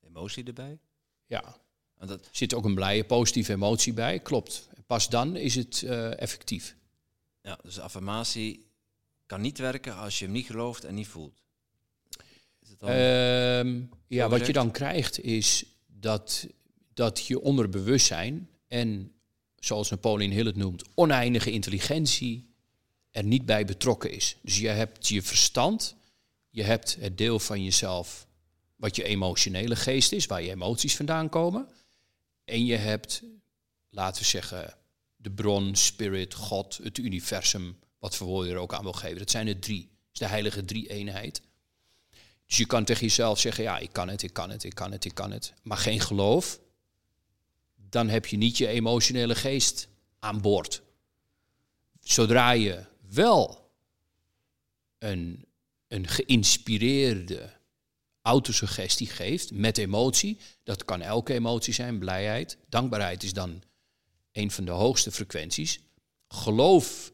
emotie 0.00 0.44
erbij. 0.44 0.78
ja. 1.26 1.60
En 1.98 2.08
dat, 2.08 2.20
Er 2.20 2.30
zit 2.36 2.54
ook 2.54 2.64
een 2.64 2.74
blije, 2.74 3.04
positieve 3.04 3.52
emotie 3.52 3.92
bij, 3.92 4.18
klopt. 4.20 4.68
Pas 4.86 5.08
dan 5.08 5.36
is 5.36 5.54
het 5.54 5.82
eh, 5.82 6.20
effectief. 6.20 6.76
ja, 7.42 7.58
dus 7.62 7.78
affirmatie 7.78 8.66
kan 9.26 9.40
niet 9.40 9.58
werken 9.58 9.96
als 9.96 10.18
je 10.18 10.24
hem 10.24 10.34
niet 10.34 10.46
gelooft 10.46 10.84
en 10.84 10.94
niet 10.94 11.08
voelt. 11.08 11.42
Is 12.60 12.68
het 12.68 12.78
dan, 12.78 12.88
Ehm, 12.88 13.82
ja, 14.06 14.28
wat 14.28 14.46
je 14.46 14.52
dan 14.52 14.70
krijgt 14.70 15.20
is 15.20 15.64
dat, 15.86 16.46
dat 16.94 17.26
je 17.26 17.40
onderbewustzijn 17.40 18.48
en, 18.68 19.12
zoals 19.56 19.90
Napoleon 19.90 20.30
Hill 20.30 20.46
het 20.46 20.56
noemt, 20.56 20.84
oneindige 20.94 21.50
intelligentie 21.50 22.50
er 23.10 23.24
niet 23.24 23.46
bij 23.46 23.64
betrokken 23.64 24.10
is. 24.10 24.36
Dus 24.42 24.58
je 24.58 24.68
hebt 24.68 25.08
je 25.08 25.22
verstand, 25.22 25.96
je 26.50 26.62
hebt 26.62 26.96
het 27.00 27.18
deel 27.18 27.38
van 27.38 27.64
jezelf 27.64 28.26
wat 28.76 28.96
je 28.96 29.04
emotionele 29.04 29.76
geest 29.76 30.12
is, 30.12 30.26
waar 30.26 30.42
je 30.42 30.50
emoties 30.50 30.96
vandaan 30.96 31.28
komen. 31.28 31.68
En 32.44 32.64
je 32.64 32.76
hebt, 32.76 33.22
laten 33.92 34.22
we 34.22 34.28
zeggen, 34.28 34.74
de 35.16 35.30
bron, 35.30 35.76
spirit, 35.76 36.34
God, 36.34 36.80
het 36.82 36.98
universum, 36.98 37.78
wat 37.98 38.16
voor 38.16 38.26
woorden 38.26 38.48
je 38.48 38.54
er 38.54 38.62
ook 38.62 38.74
aan 38.74 38.82
wil 38.82 38.92
geven. 38.92 39.18
Dat 39.18 39.30
zijn 39.30 39.46
er 39.46 39.58
drie. 39.58 39.90
Is 40.12 40.18
de 40.18 40.26
heilige 40.26 40.64
drie-eenheid. 40.64 41.42
Dus 42.46 42.56
je 42.56 42.66
kan 42.66 42.84
tegen 42.84 43.06
jezelf 43.06 43.38
zeggen, 43.38 43.64
ja, 43.64 43.78
ik 43.78 43.92
kan 43.92 44.08
het, 44.08 44.22
ik 44.22 44.32
kan 44.32 44.50
het, 44.50 44.64
ik 44.64 44.74
kan 44.74 44.92
het, 44.92 45.04
ik 45.04 45.14
kan 45.14 45.30
het. 45.30 45.52
Maar 45.62 45.76
geen 45.76 46.00
geloof, 46.00 46.60
dan 47.74 48.08
heb 48.08 48.26
je 48.26 48.36
niet 48.36 48.56
je 48.56 48.66
emotionele 48.66 49.34
geest 49.34 49.88
aan 50.18 50.40
boord. 50.40 50.82
Zodra 52.00 52.50
je 52.50 52.84
wel 53.00 53.70
een, 54.98 55.44
een 55.88 56.08
geïnspireerde 56.08 57.50
autosuggestie 58.22 59.06
geeft 59.06 59.52
met 59.52 59.78
emotie, 59.78 60.38
dat 60.62 60.84
kan 60.84 61.00
elke 61.00 61.32
emotie 61.32 61.74
zijn, 61.74 61.98
blijheid. 61.98 62.58
Dankbaarheid 62.68 63.22
is 63.22 63.32
dan 63.32 63.62
een 64.32 64.50
van 64.50 64.64
de 64.64 64.70
hoogste 64.70 65.12
frequenties. 65.12 65.80
Geloof, 66.28 67.12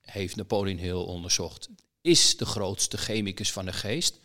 heeft 0.00 0.36
Napoleon 0.36 0.78
Hill 0.78 0.92
onderzocht, 0.94 1.68
is 2.00 2.36
de 2.36 2.46
grootste 2.46 2.96
chemicus 2.96 3.52
van 3.52 3.64
de 3.64 3.72
geest. 3.72 4.18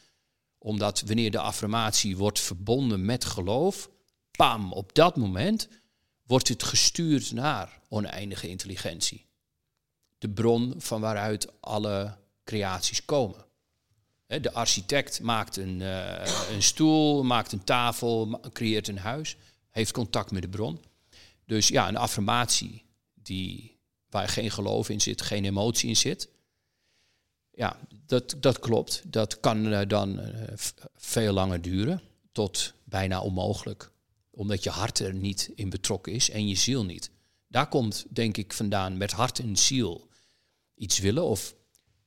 Omdat 0.58 1.02
wanneer 1.02 1.32
de 1.32 1.40
affirmatie 1.40 2.18
wordt 2.18 2.40
verbonden 2.40 3.06
met 3.06 3.26
geloof, 3.26 3.90
pam, 4.32 4.74
op 4.74 4.96
dat 4.96 5.16
moment 5.16 5.68
wordt 6.24 6.48
het 6.48 6.64
gestuurd 6.64 7.32
naar 7.32 7.80
oneindige 7.90 8.48
intelligentie. 8.50 9.26
De 10.18 10.30
bron 10.30 10.74
van 10.78 11.02
waaruit 11.02 11.62
alle 11.62 12.18
creaties 12.44 13.06
komen. 13.06 13.46
De 14.28 14.54
architect 14.54 15.22
maakt 15.22 15.58
een, 15.58 15.80
uh, 15.80 16.50
een 16.52 16.64
stoel, 16.64 17.24
maakt 17.24 17.52
een 17.52 17.64
tafel, 17.64 18.40
creëert 18.54 18.88
een 18.88 18.98
huis, 18.98 19.38
heeft 19.70 19.92
contact 19.92 20.32
met 20.32 20.42
de 20.42 20.50
bron. 20.50 20.80
Dus 21.52 21.68
ja, 21.68 21.88
een 21.88 21.98
affirmatie 21.98 22.86
die, 23.14 23.80
waar 24.10 24.28
geen 24.28 24.52
geloof 24.52 24.90
in 24.90 25.02
zit, 25.02 25.22
geen 25.22 25.46
emotie 25.46 25.90
in 25.90 25.98
zit. 25.98 26.30
Ja, 27.52 27.80
dat, 28.06 28.36
dat 28.40 28.60
klopt. 28.60 29.02
Dat 29.06 29.40
kan 29.40 29.66
uh, 29.66 29.82
dan 29.88 30.20
uh, 30.20 30.28
veel 30.96 31.34
langer 31.34 31.62
duren, 31.62 32.02
tot 32.32 32.74
bijna 32.84 33.22
onmogelijk. 33.22 33.92
Omdat 34.30 34.64
je 34.64 34.70
hart 34.70 35.00
er 35.00 35.14
niet 35.14 35.52
in 35.56 35.70
betrokken 35.70 36.14
is 36.14 36.30
en 36.30 36.48
je 36.48 36.56
ziel 36.56 36.86
niet. 36.86 37.12
Daar 37.48 37.68
komt, 37.68 38.06
denk 38.10 38.38
ik, 38.38 38.54
vandaan 38.54 38.98
met 38.98 39.12
hart 39.12 39.40
en 39.40 39.58
ziel 39.58 40.10
iets 40.76 41.00
willen 41.00 41.24
of 41.24 41.56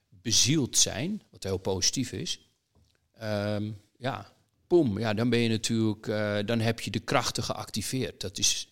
bezield 0.09 0.79
zijn, 0.79 1.23
wat 1.31 1.43
heel 1.43 1.59
positief 1.59 2.13
is. 2.13 2.49
Um, 3.23 3.81
ja, 3.97 4.33
boem, 4.67 4.99
ja, 4.99 5.15
dan 5.15 5.31
ben 5.31 5.39
je 5.39 5.49
natuurlijk, 5.49 6.07
uh, 6.07 6.39
dan 6.45 6.61
heb 6.61 6.81
je 6.81 6.91
de 6.91 7.01
krachten 7.01 7.43
geactiveerd. 7.43 8.21
Dat 8.21 8.39
is 8.39 8.69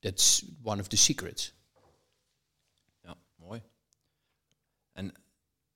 That's 0.00 0.44
one 0.62 0.80
of 0.80 0.88
the 0.88 0.96
secrets. 0.96 1.52
Ja, 3.02 3.16
mooi. 3.36 3.62
En 4.92 5.14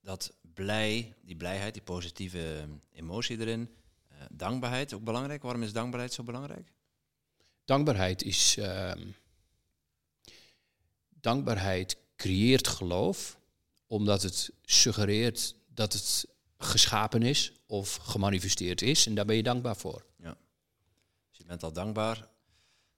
dat 0.01 0.33
blij, 0.55 1.15
die 1.23 1.37
blijheid, 1.37 1.75
die 1.75 1.83
positieve 1.83 2.69
emotie 2.93 3.39
erin, 3.39 3.75
uh, 4.13 4.19
dankbaarheid 4.31 4.93
ook 4.93 5.05
belangrijk. 5.05 5.43
Waarom 5.43 5.63
is 5.63 5.73
dankbaarheid 5.73 6.13
zo 6.13 6.23
belangrijk? 6.23 6.73
Dankbaarheid 7.65 8.23
is. 8.23 8.57
Uh, 8.57 8.93
dankbaarheid 11.09 11.97
creëert 12.17 12.69
geloof, 12.69 13.39
omdat 13.87 14.23
het 14.23 14.53
suggereert 14.63 15.55
dat 15.67 15.93
het 15.93 16.27
geschapen 16.59 17.23
is 17.23 17.53
of 17.67 17.97
gemanifesteerd 17.97 18.83
is. 18.83 19.07
En 19.07 19.15
daar 19.15 19.25
ben 19.25 19.37
je 19.37 19.43
dankbaar 19.43 19.77
voor. 19.77 20.05
Ja. 20.17 20.37
Dus 21.29 21.39
je 21.39 21.45
bent 21.45 21.63
al 21.63 21.73
dankbaar 21.73 22.29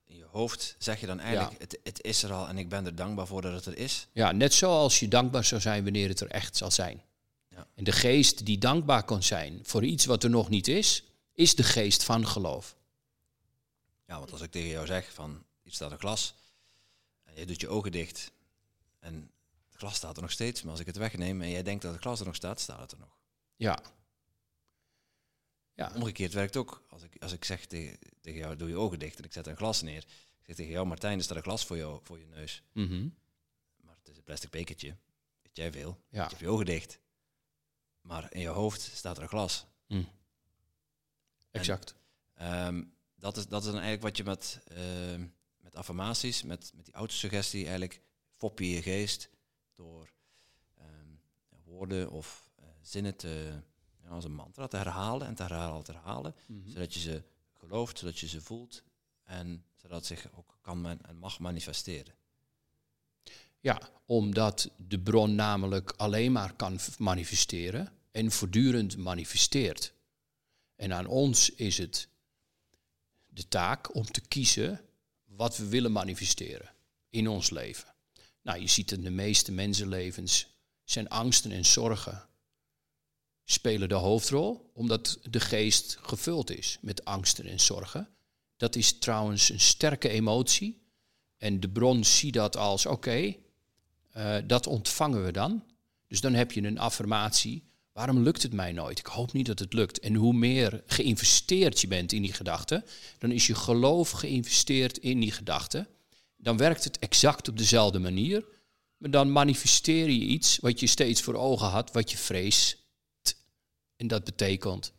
in 0.06 0.16
je 0.16 0.24
hoofd 0.30 0.74
zeg 0.78 1.00
je 1.00 1.06
dan 1.06 1.20
eigenlijk, 1.20 1.60
het, 1.60 1.78
het 1.82 2.02
is 2.02 2.22
er 2.22 2.32
al 2.32 2.48
en 2.48 2.58
ik 2.58 2.68
ben 2.68 2.86
er 2.86 2.94
dankbaar 2.94 3.26
voor 3.26 3.42
dat 3.42 3.52
het 3.52 3.66
er 3.66 3.78
is. 3.78 4.06
Ja, 4.12 4.32
net 4.32 4.54
zoals 4.54 5.00
je 5.00 5.08
dankbaar 5.08 5.44
zou 5.44 5.60
zijn 5.60 5.82
wanneer 5.82 6.08
het 6.08 6.20
er 6.20 6.30
echt 6.30 6.56
zal 6.56 6.70
zijn. 6.70 7.02
Ja. 7.48 7.66
En 7.74 7.84
de 7.84 7.92
geest 7.92 8.46
die 8.46 8.58
dankbaar 8.58 9.04
kan 9.04 9.22
zijn 9.22 9.60
voor 9.62 9.84
iets 9.84 10.04
wat 10.04 10.24
er 10.24 10.30
nog 10.30 10.48
niet 10.48 10.68
is, 10.68 11.04
is 11.34 11.54
de 11.54 11.62
geest 11.62 12.04
van 12.04 12.26
geloof. 12.26 12.76
Ja, 14.06 14.18
want 14.18 14.32
als 14.32 14.40
ik 14.40 14.50
tegen 14.50 14.70
jou 14.70 14.86
zeg 14.86 15.12
van 15.12 15.44
iets 15.62 15.76
staat 15.76 15.90
een 15.90 15.98
glas, 15.98 16.34
en 17.24 17.34
je 17.36 17.46
doet 17.46 17.60
je 17.60 17.68
ogen 17.68 17.92
dicht 17.92 18.30
en 18.98 19.30
het 19.68 19.76
glas 19.76 19.94
staat 19.94 20.16
er 20.16 20.22
nog 20.22 20.30
steeds, 20.30 20.62
maar 20.62 20.70
als 20.70 20.80
ik 20.80 20.86
het 20.86 20.96
wegneem 20.96 21.42
en 21.42 21.50
jij 21.50 21.62
denkt 21.62 21.82
dat 21.82 21.92
het 21.92 22.02
glas 22.02 22.20
er 22.20 22.26
nog 22.26 22.34
staat, 22.34 22.60
staat 22.60 22.80
het 22.80 22.92
er 22.92 22.98
nog. 22.98 23.16
Ja, 23.56 23.82
ja. 25.76 25.92
Omgekeerd 25.94 26.32
werkt 26.32 26.56
ook. 26.56 26.86
Als 26.88 27.02
ik, 27.02 27.22
als 27.22 27.32
ik 27.32 27.44
zeg 27.44 27.66
tegen, 27.66 27.98
tegen 28.20 28.38
jou, 28.38 28.56
doe 28.56 28.68
je 28.68 28.76
ogen 28.76 28.98
dicht 28.98 29.18
en 29.18 29.24
ik 29.24 29.32
zet 29.32 29.46
een 29.46 29.56
glas 29.56 29.82
neer. 29.82 30.02
Ik 30.38 30.44
zeg 30.44 30.56
tegen 30.56 30.72
jou, 30.72 30.86
Martijn, 30.86 31.18
er 31.18 31.24
staat 31.24 31.36
een 31.36 31.42
glas 31.42 31.66
voor, 31.66 31.76
jou, 31.76 32.00
voor 32.02 32.18
je 32.18 32.26
neus. 32.26 32.62
Mhm. 32.72 33.08
Maar 33.80 33.96
het 33.98 34.08
is 34.08 34.16
een 34.16 34.22
plastic 34.22 34.50
bekertje. 34.50 34.96
Weet 35.42 35.56
jij 35.56 35.72
veel. 35.72 36.00
Ja. 36.08 36.22
Je 36.22 36.28
hebt 36.28 36.40
je 36.40 36.48
ogen 36.48 36.66
dicht. 36.66 36.98
Maar 38.00 38.32
in 38.32 38.40
je 38.40 38.48
hoofd 38.48 38.80
staat 38.80 39.16
er 39.16 39.22
een 39.22 39.28
glas. 39.28 39.66
Mm. 39.86 40.08
Exact. 41.50 41.94
Ehm, 42.34 42.84
dat, 43.14 43.36
is, 43.36 43.46
dat 43.46 43.60
is 43.60 43.70
dan 43.70 43.80
eigenlijk 43.80 44.02
wat 44.02 44.16
je 44.16 44.24
met, 44.24 44.60
uh, 44.72 45.24
met 45.56 45.74
affirmaties, 45.74 46.42
met, 46.42 46.72
met 46.74 46.84
die 46.84 46.94
autosuggestie 46.94 47.62
eigenlijk 47.62 48.00
fop 48.36 48.58
je 48.58 48.70
je 48.70 48.82
geest 48.82 49.30
door 49.74 50.12
um, 50.78 51.20
woorden 51.64 52.10
of 52.10 52.50
uh, 52.60 52.66
zinnen 52.82 53.16
te 53.16 53.62
als 54.08 54.24
een 54.24 54.34
mantra 54.34 54.66
te 54.66 54.76
herhalen 54.76 55.26
en 55.26 55.34
te 55.34 55.42
herhalen, 55.42 55.84
te 55.84 55.92
herhalen, 55.92 56.34
mhm. 56.46 56.70
zodat 56.70 56.94
je 56.94 57.00
ze 57.00 57.22
gelooft, 57.52 57.98
zodat 57.98 58.18
je 58.18 58.28
ze 58.28 58.40
voelt 58.40 58.82
en 59.24 59.64
zodat 59.76 59.98
het 59.98 60.06
zich 60.06 60.28
ook 60.36 60.58
kan 60.60 60.86
en 60.86 61.16
mag 61.18 61.38
manifesteren. 61.38 62.14
Ja, 63.60 63.80
omdat 64.04 64.70
de 64.76 64.98
bron 64.98 65.34
namelijk 65.34 65.92
alleen 65.96 66.32
maar 66.32 66.54
kan 66.54 66.78
manifesteren 66.98 67.92
en 68.10 68.30
voortdurend 68.30 68.96
manifesteert. 68.96 69.92
En 70.76 70.92
aan 70.92 71.06
ons 71.06 71.50
is 71.50 71.78
het 71.78 72.08
de 73.26 73.48
taak 73.48 73.94
om 73.94 74.04
te 74.04 74.20
kiezen 74.20 74.80
wat 75.24 75.56
we 75.56 75.68
willen 75.68 75.92
manifesteren 75.92 76.74
in 77.10 77.28
ons 77.28 77.50
leven. 77.50 77.94
Nou, 78.42 78.60
je 78.60 78.66
ziet 78.66 78.92
in 78.92 79.00
de 79.00 79.10
meeste 79.10 79.52
mensenlevens 79.52 80.46
zijn 80.84 81.08
angsten 81.08 81.50
en 81.50 81.64
zorgen 81.64 82.25
spelen 83.48 83.88
de 83.88 83.94
hoofdrol, 83.94 84.70
omdat 84.74 85.18
de 85.30 85.40
geest 85.40 85.98
gevuld 86.00 86.50
is 86.50 86.78
met 86.80 87.04
angsten 87.04 87.46
en 87.46 87.60
zorgen. 87.60 88.08
Dat 88.56 88.76
is 88.76 88.98
trouwens 88.98 89.48
een 89.48 89.60
sterke 89.60 90.08
emotie. 90.08 90.84
En 91.38 91.60
de 91.60 91.68
bron 91.68 92.04
ziet 92.04 92.34
dat 92.34 92.56
als 92.56 92.86
oké, 92.86 93.34
eh, 94.12 94.36
dat 94.44 94.66
ontvangen 94.66 95.24
we 95.24 95.32
dan. 95.32 95.64
Dus 96.08 96.20
dan 96.20 96.34
heb 96.34 96.52
je 96.52 96.62
een 96.62 96.78
affirmatie. 96.78 97.62
Waarom 97.92 98.22
lukt 98.22 98.42
het 98.42 98.52
mij 98.52 98.72
nooit? 98.72 98.98
Ik 98.98 99.06
hoop 99.06 99.32
niet 99.32 99.46
dat 99.46 99.58
het 99.58 99.72
lukt. 99.72 99.98
En 99.98 100.14
hoe 100.14 100.32
meer 100.32 100.82
geïnvesteerd 100.86 101.80
je 101.80 101.86
bent 101.86 102.12
in 102.12 102.22
die 102.22 102.32
gedachte, 102.32 102.84
dan 103.18 103.30
is 103.30 103.46
je 103.46 103.54
geloof 103.54 104.10
geïnvesteerd 104.10 104.98
in 104.98 105.20
die 105.20 105.32
gedachte. 105.32 105.86
Dan 106.36 106.56
werkt 106.56 106.84
het 106.84 106.98
exact 106.98 107.48
op 107.48 107.58
dezelfde 107.58 107.98
manier. 107.98 108.44
Maar 108.96 109.10
dan 109.10 109.32
manifesteer 109.32 110.10
je 110.10 110.24
iets 110.24 110.58
wat 110.58 110.80
je 110.80 110.86
steeds 110.86 111.22
voor 111.22 111.34
ogen 111.34 111.68
had, 111.68 111.92
wat 111.92 112.10
je 112.10 112.16
vrees 112.16 112.85
en 113.96 114.08
dat 114.08 114.24
betekent 114.24 114.92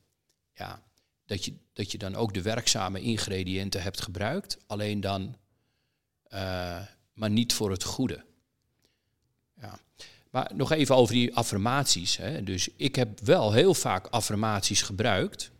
ja, 0.54 0.84
dat, 1.26 1.46
je, 1.46 1.54
dat 1.74 1.92
je 1.92 1.98
dan 1.98 2.16
ook 2.16 2.34
de 2.34 2.42
werkzame 2.42 3.02
ingrediënten 3.02 3.82
hebt 3.82 4.02
gebruikt, 4.02 4.58
alleen 4.68 5.02
dan 5.02 5.36
uh, 6.34 6.82
maar 7.14 7.30
niet 7.30 7.54
voor 7.54 7.72
het 7.72 7.84
goede. 7.84 8.24
Ja. 9.62 9.80
Maar 10.32 10.52
nog 10.56 10.72
even 10.72 10.96
over 10.96 11.14
die 11.14 11.36
affirmaties. 11.36 12.18
Hè. 12.18 12.44
Dus 12.44 12.70
ik 12.76 12.96
heb 12.96 13.20
wel 13.20 13.52
heel 13.52 13.74
vaak 13.74 14.08
affirmaties 14.08 14.82
gebruikt 14.82 15.52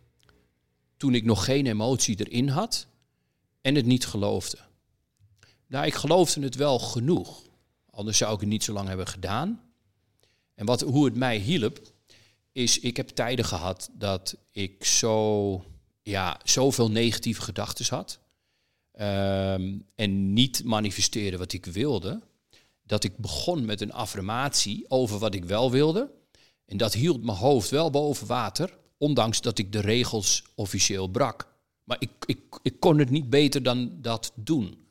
toen 0.96 1.14
ik 1.14 1.24
nog 1.24 1.44
geen 1.44 1.66
emotie 1.66 2.24
erin 2.24 2.48
had 2.48 2.86
en 3.60 3.74
het 3.74 3.86
niet 3.86 4.06
geloofde. 4.06 4.58
Nou, 5.66 5.86
ik 5.86 5.94
geloofde 5.94 6.40
het 6.40 6.54
wel 6.54 6.78
genoeg. 6.78 7.42
Anders 7.90 8.18
zou 8.18 8.34
ik 8.34 8.40
het 8.40 8.48
niet 8.48 8.64
zo 8.64 8.72
lang 8.72 8.88
hebben 8.88 9.06
gedaan. 9.06 9.62
En 10.54 10.66
wat, 10.66 10.80
hoe 10.80 11.04
het 11.04 11.16
mij 11.16 11.36
hielp, 11.36 11.92
is, 12.58 12.78
ik 12.78 12.96
heb 12.96 13.08
tijden 13.08 13.44
gehad 13.44 13.90
dat 13.92 14.36
ik 14.50 14.84
zo, 14.84 15.64
ja, 16.02 16.40
zoveel 16.44 16.90
negatieve 16.90 17.40
gedachten 17.40 17.86
had. 17.88 18.18
Um, 19.00 19.86
en 19.94 20.32
niet 20.32 20.64
manifesteerde 20.64 21.36
wat 21.36 21.52
ik 21.52 21.66
wilde. 21.66 22.20
Dat 22.82 23.04
ik 23.04 23.16
begon 23.16 23.64
met 23.64 23.80
een 23.80 23.92
affirmatie 23.92 24.84
over 24.88 25.18
wat 25.18 25.34
ik 25.34 25.44
wel 25.44 25.70
wilde. 25.70 26.10
En 26.64 26.76
dat 26.76 26.94
hield 26.94 27.24
mijn 27.24 27.36
hoofd 27.38 27.70
wel 27.70 27.90
boven 27.90 28.26
water, 28.26 28.78
ondanks 28.96 29.40
dat 29.40 29.58
ik 29.58 29.72
de 29.72 29.80
regels 29.80 30.44
officieel 30.54 31.08
brak. 31.08 31.52
Maar 31.84 31.96
ik, 32.00 32.10
ik, 32.26 32.38
ik 32.62 32.80
kon 32.80 32.98
het 32.98 33.10
niet 33.10 33.30
beter 33.30 33.62
dan 33.62 33.98
dat 34.00 34.32
doen. 34.34 34.86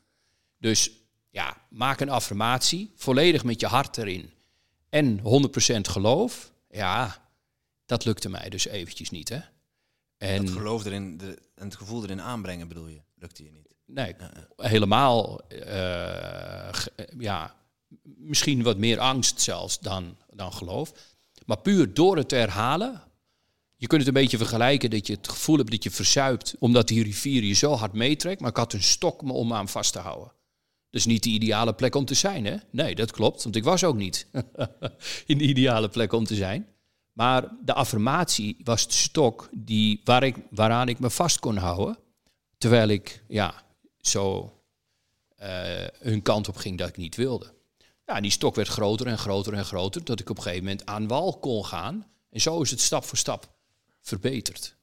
Dus 0.60 0.92
ja, 1.30 1.58
maak 1.70 2.00
een 2.00 2.10
affirmatie, 2.10 2.92
volledig 2.96 3.44
met 3.44 3.60
je 3.60 3.68
hart 3.68 3.98
erin. 3.98 4.30
En 4.90 5.20
100% 5.20 5.22
geloof. 5.82 6.52
Ja, 6.70 7.27
dat 7.88 8.06
lukte 8.06 8.30
mij 8.30 8.50
dus 8.50 8.68
eventjes 8.68 9.10
niet, 9.10 9.30
hè. 9.30 9.40
En 10.18 10.44
het 10.44 10.52
geloof 10.52 10.86
erin 10.86 11.18
de, 11.18 11.38
en 11.56 11.66
het 11.66 11.76
gevoel 11.76 12.04
erin 12.04 12.22
aanbrengen 12.22 12.68
bedoel 12.68 12.88
je, 12.88 13.02
lukte 13.16 13.44
je 13.44 13.52
niet? 13.52 13.76
Nee, 13.86 14.16
helemaal, 14.56 15.42
uh, 15.50 16.74
ja, 17.18 17.56
misschien 18.04 18.64
wat 18.64 18.78
meer 18.78 19.00
angst 19.00 19.42
zelfs 19.42 19.80
dan, 19.80 20.18
dan 20.30 20.54
geloof. 20.54 20.92
Maar 21.46 21.62
puur 21.62 21.94
door 21.94 22.18
het 22.18 22.30
te 22.30 22.36
herhalen. 22.36 23.02
Je 23.76 23.88
kunt 23.88 24.06
het 24.06 24.16
een 24.16 24.22
beetje 24.22 24.38
vergelijken 24.38 24.90
dat 24.90 25.08
je 25.08 25.14
het 25.14 25.30
gevoel 25.30 25.58
hebt 25.58 25.72
dat 25.72 25.84
je 25.84 25.92
verzuipt. 25.92 26.56
Omdat 26.60 26.88
die 26.88 27.04
rivier 27.04 27.44
je 27.44 27.54
zo 27.54 27.74
hard 27.74 27.94
meetrekt. 27.94 28.42
Maar 28.42 28.50
ik 28.50 28.58
had 28.58 28.74
een 28.74 28.84
stok 28.84 29.22
om 29.22 29.48
me 29.48 29.54
aan 29.54 29.70
vast 29.70 29.94
te 29.94 30.00
houden. 30.00 30.32
Dus 30.90 31.06
niet 31.06 31.24
de 31.24 31.30
ideale 31.30 31.74
plek 31.74 31.96
om 31.96 32.06
te 32.06 32.14
zijn, 32.14 32.46
hè? 32.46 32.56
Nee, 32.72 32.96
dat 32.96 33.12
klopt. 33.12 33.44
Want 33.44 33.56
ik 33.56 33.64
was 33.64 33.84
ook 33.84 33.96
niet 33.96 34.28
in 35.26 35.38
de 35.38 35.44
ideale 35.44 35.90
plek 35.90 36.14
om 36.14 36.26
te 36.26 36.36
zijn. 36.36 36.68
Maar 37.18 37.48
de 37.66 37.74
affirmatie 37.74 38.58
was 38.64 38.88
de 38.88 38.94
stok 38.94 39.50
die, 39.52 40.02
waar 40.04 40.24
ik, 40.24 40.36
waaraan 40.50 40.88
ik 40.88 41.00
me 41.00 41.10
vast 41.10 41.40
kon 41.40 41.58
houden. 41.58 41.98
Terwijl 42.58 42.88
ik 42.88 43.24
ja, 43.28 43.64
zo 44.02 44.54
uh, 45.42 45.48
hun 46.00 46.22
kant 46.22 46.48
op 46.48 46.56
ging 46.56 46.78
dat 46.78 46.90
ik 46.90 46.98
niet 46.98 47.16
wilde. 47.16 47.54
Ja, 48.06 48.22
die 48.22 48.32
stok 48.32 48.56
werd 48.56 48.68
groter 48.68 49.08
en 49.08 49.18
groter 49.18 49.54
en 49.54 49.66
groter, 49.66 50.04
tot 50.04 50.20
ik 50.20 50.30
op 50.30 50.38
een 50.38 50.44
gegeven 50.44 50.64
moment 50.64 50.86
aan 50.86 51.08
wal 51.08 51.40
kon 51.40 51.66
gaan. 51.66 52.08
En 52.30 52.42
zo 52.42 52.62
is 52.62 52.72
het 52.72 52.82
stap 52.82 53.04
voor 53.04 53.18
stap 53.18 53.50
verbeterd. 54.02 54.76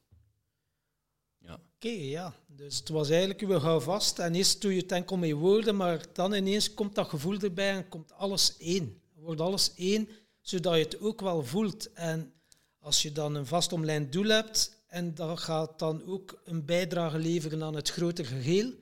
Ja. 1.39 1.59
Oké, 1.75 1.89
ja. 1.89 2.33
Dus 2.47 2.77
het 2.77 2.89
was 2.89 3.09
eigenlijk, 3.09 3.41
we 3.41 3.59
gaan 3.59 3.81
vast 3.81 4.19
en 4.19 4.35
eerst 4.35 4.61
doe 4.61 4.75
je 4.75 4.81
het 4.81 4.91
enkel 4.91 5.17
met 5.17 5.31
woorden, 5.31 5.75
maar 5.75 6.05
dan 6.13 6.33
ineens 6.33 6.73
komt 6.73 6.95
dat 6.95 7.09
gevoel 7.09 7.39
erbij 7.39 7.71
en 7.71 7.89
komt 7.89 8.13
alles 8.13 8.57
één. 8.57 9.01
Wordt 9.13 9.41
alles 9.41 9.73
één, 9.75 10.09
zodat 10.45 10.75
je 10.75 10.83
het 10.83 10.99
ook 10.99 11.21
wel 11.21 11.43
voelt. 11.43 11.93
En 11.93 12.33
als 12.79 13.01
je 13.01 13.11
dan 13.11 13.35
een 13.35 13.45
vast 13.45 13.73
omlijnd 13.73 14.11
doel 14.11 14.27
hebt 14.27 14.83
en 14.87 15.15
dat 15.15 15.39
gaat 15.39 15.79
dan 15.79 16.05
ook 16.05 16.41
een 16.43 16.65
bijdrage 16.65 17.19
leveren 17.19 17.63
aan 17.63 17.75
het 17.75 17.89
grotere 17.89 18.27
geheel, 18.27 18.73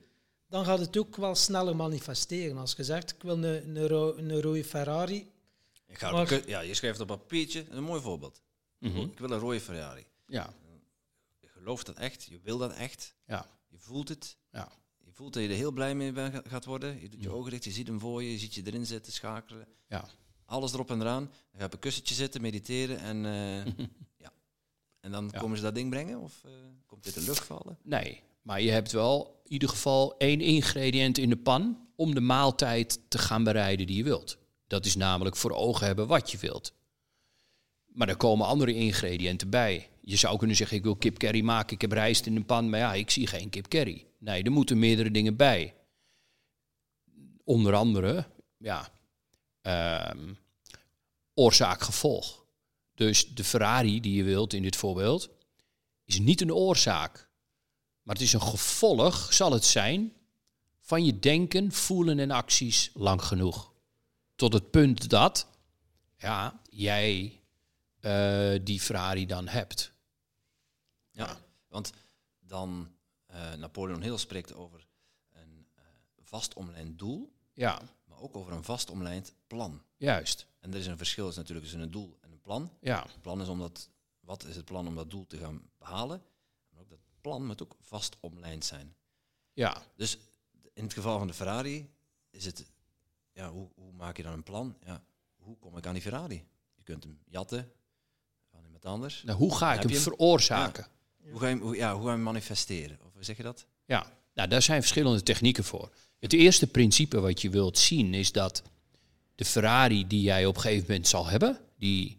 dan 0.48 0.64
gaat 0.64 0.78
het 0.78 0.98
ook 0.98 1.16
wel 1.16 1.34
sneller 1.34 1.76
manifesteren. 1.76 2.56
Als 2.56 2.74
je 2.76 2.84
zegt, 2.84 3.10
ik 3.10 3.22
wil 3.22 3.44
een, 3.44 3.76
een, 3.76 4.18
een 4.18 4.40
rode 4.40 4.64
Ferrari. 4.64 5.30
Je, 5.86 5.94
gaat 5.94 6.46
ja, 6.46 6.60
je 6.60 6.74
schrijft 6.74 7.00
op 7.00 7.10
een 7.10 7.18
papiertje, 7.18 7.66
een 7.68 7.84
mooi 7.84 8.00
voorbeeld. 8.00 8.42
Mhm. 8.78 8.98
Ik 8.98 9.18
wil 9.18 9.30
een 9.30 9.38
rode 9.38 9.60
Ferrari. 9.60 10.06
Ja. 10.26 10.54
Je 11.40 11.48
gelooft 11.48 11.86
dat 11.86 11.96
echt, 11.96 12.24
je 12.24 12.40
wil 12.42 12.58
dat 12.58 12.72
echt. 12.72 13.14
Ja. 13.26 13.46
Je 13.68 13.78
voelt 13.78 14.08
het. 14.08 14.36
Ja. 14.52 14.72
Je 14.98 15.12
voelt 15.12 15.32
dat 15.32 15.42
je 15.42 15.48
er 15.48 15.54
heel 15.54 15.72
blij 15.72 15.94
mee 15.94 16.12
gaat 16.46 16.64
worden. 16.64 17.00
Je 17.00 17.08
doet 17.08 17.22
je 17.22 17.30
ogen 17.30 17.50
dicht, 17.50 17.64
je 17.64 17.70
ziet 17.70 17.86
hem 17.86 18.00
voor 18.00 18.22
je, 18.22 18.30
je 18.30 18.38
ziet 18.38 18.54
je 18.54 18.62
erin 18.66 18.86
zitten, 18.86 19.12
schakelen. 19.12 19.66
Ja. 19.88 20.08
Alles 20.46 20.72
erop 20.72 20.90
en 20.90 21.00
eraan. 21.00 21.24
Dan 21.24 21.52
ga 21.52 21.58
je 21.58 21.64
op 21.64 21.72
een 21.72 21.78
kussentje 21.78 22.14
zitten, 22.14 22.40
mediteren 22.40 22.98
en 22.98 23.24
uh, 23.24 23.86
ja. 24.24 24.32
En 25.00 25.10
dan 25.10 25.30
komen 25.30 25.56
ze 25.56 25.62
dat 25.62 25.74
ding 25.74 25.90
brengen 25.90 26.20
of 26.20 26.42
uh, 26.46 26.52
komt 26.86 27.04
dit 27.04 27.14
de 27.14 27.20
lucht 27.20 27.44
vallen? 27.44 27.78
Nee, 27.82 28.22
maar 28.42 28.60
je 28.60 28.70
hebt 28.70 28.92
wel 28.92 29.40
in 29.44 29.52
ieder 29.52 29.68
geval 29.68 30.16
één 30.18 30.40
ingrediënt 30.40 31.18
in 31.18 31.28
de 31.28 31.36
pan 31.36 31.88
om 31.96 32.14
de 32.14 32.20
maaltijd 32.20 33.00
te 33.08 33.18
gaan 33.18 33.44
bereiden 33.44 33.86
die 33.86 33.96
je 33.96 34.02
wilt. 34.02 34.38
Dat 34.66 34.86
is 34.86 34.96
namelijk 34.96 35.36
voor 35.36 35.50
ogen 35.50 35.86
hebben 35.86 36.06
wat 36.06 36.30
je 36.30 36.38
wilt. 36.38 36.72
Maar 37.86 38.08
er 38.08 38.16
komen 38.16 38.46
andere 38.46 38.74
ingrediënten 38.74 39.50
bij. 39.50 39.88
Je 40.00 40.16
zou 40.16 40.38
kunnen 40.38 40.56
zeggen, 40.56 40.76
ik 40.76 40.82
wil 40.82 40.96
kip 40.96 41.18
curry 41.18 41.40
maken, 41.40 41.74
ik 41.74 41.80
heb 41.80 41.92
rijst 41.92 42.26
in 42.26 42.36
een 42.36 42.44
pan, 42.44 42.70
maar 42.70 42.78
ja, 42.78 42.94
ik 42.94 43.10
zie 43.10 43.26
geen 43.26 43.50
kip 43.50 43.68
curry. 43.68 44.06
Nee, 44.18 44.42
er 44.42 44.52
moeten 44.52 44.78
meerdere 44.78 45.10
dingen 45.10 45.36
bij. 45.36 45.74
Onder 47.44 47.74
andere, 47.74 48.26
ja, 48.56 48.88
oorzaak-gevolg. 51.34 52.44
Dus 52.94 53.34
de 53.34 53.44
Ferrari 53.44 54.00
die 54.00 54.14
je 54.14 54.22
wilt 54.22 54.52
in 54.52 54.62
dit 54.62 54.76
voorbeeld, 54.76 55.30
is 56.04 56.18
niet 56.18 56.40
een 56.40 56.52
oorzaak. 56.52 57.28
Maar 58.02 58.14
het 58.14 58.24
is 58.24 58.32
een 58.32 58.42
gevolg, 58.42 59.32
zal 59.32 59.52
het 59.52 59.64
zijn, 59.64 60.12
van 60.80 61.04
je 61.04 61.18
denken, 61.18 61.72
voelen 61.72 62.18
en 62.18 62.30
acties 62.30 62.90
lang 62.94 63.22
genoeg. 63.22 63.72
Tot 64.34 64.52
het 64.52 64.70
punt 64.70 65.08
dat 65.08 65.46
ja, 66.16 66.60
jij 66.70 67.40
uh, 68.00 68.60
die 68.62 68.80
Ferrari 68.80 69.26
dan 69.26 69.48
hebt. 69.48 69.92
Ja, 71.10 71.40
want 71.68 71.92
dan 72.40 72.88
uh, 73.30 73.52
Napoleon 73.54 74.02
Hill 74.02 74.16
spreekt 74.16 74.54
over 74.54 74.86
een 75.32 75.66
uh, 75.78 75.84
vast 76.22 76.54
omlijnd 76.54 76.98
doel, 76.98 77.32
ja. 77.52 77.82
Ook 78.24 78.36
over 78.36 78.52
een 78.52 78.64
vast 78.64 78.90
omlijnd 78.90 79.34
plan. 79.46 79.82
Juist. 79.96 80.46
En 80.60 80.72
er 80.72 80.78
is 80.78 80.86
een 80.86 80.96
verschil 80.96 81.28
is 81.28 81.36
natuurlijk 81.36 81.66
tussen 81.66 81.82
een 81.82 81.90
doel 81.90 82.18
en 82.20 82.32
een 82.32 82.40
plan. 82.40 82.72
Ja. 82.80 83.02
Het 83.02 83.20
plan 83.20 83.40
is 83.40 83.48
om 83.48 83.58
dat, 83.58 83.90
wat 84.20 84.44
is 84.44 84.56
het 84.56 84.64
plan 84.64 84.86
om 84.86 84.94
dat 84.94 85.10
doel 85.10 85.26
te 85.26 85.38
gaan 85.38 85.70
behalen? 85.78 86.22
Maar 86.68 86.80
ook 86.80 86.90
dat 86.90 86.98
plan 87.20 87.46
moet 87.46 87.62
ook 87.62 87.76
vast 87.80 88.16
omlijnd 88.20 88.64
zijn. 88.64 88.94
Ja. 89.52 89.82
Dus 89.96 90.18
in 90.72 90.84
het 90.84 90.92
geval 90.92 91.18
van 91.18 91.26
de 91.26 91.34
Ferrari 91.34 91.90
is 92.30 92.44
het, 92.44 92.64
ja, 93.32 93.50
hoe, 93.50 93.68
hoe 93.74 93.92
maak 93.92 94.16
je 94.16 94.22
dan 94.22 94.32
een 94.32 94.42
plan? 94.42 94.76
Ja, 94.84 95.04
hoe 95.36 95.58
kom 95.58 95.76
ik 95.76 95.86
aan 95.86 95.92
die 95.92 96.02
Ferrari? 96.02 96.46
Je 96.74 96.82
kunt 96.82 97.04
hem 97.04 97.18
jatten 97.24 97.72
van 98.50 98.64
iemand 98.64 98.84
anders. 98.84 99.22
Nou, 99.22 99.38
hoe 99.38 99.56
ga 99.56 99.74
ik 99.74 99.82
hem, 99.82 100.00
veroorzaken? 100.00 100.86
Hoe, 101.30 101.40
ga 101.40 101.48
je, 101.48 101.56
hoe, 101.56 101.76
ja, 101.76 101.92
hoe 101.92 102.02
ga 102.02 102.08
je 102.08 102.14
hem 102.14 102.22
manifesteren? 102.22 102.98
Of 103.04 103.12
hoe 103.12 103.24
zeg 103.24 103.36
je 103.36 103.42
dat? 103.42 103.66
Ja, 103.84 104.06
nou, 104.34 104.48
daar 104.48 104.62
zijn 104.62 104.80
verschillende 104.80 105.22
technieken 105.22 105.64
voor. 105.64 105.90
Het 106.24 106.32
eerste 106.32 106.66
principe 106.66 107.20
wat 107.20 107.40
je 107.40 107.50
wilt 107.50 107.78
zien 107.78 108.14
is 108.14 108.32
dat 108.32 108.62
de 109.34 109.44
Ferrari 109.44 110.06
die 110.06 110.20
jij 110.20 110.46
op 110.46 110.54
een 110.54 110.60
gegeven 110.60 110.86
moment 110.88 111.08
zal 111.08 111.26
hebben, 111.26 111.60
die 111.78 112.18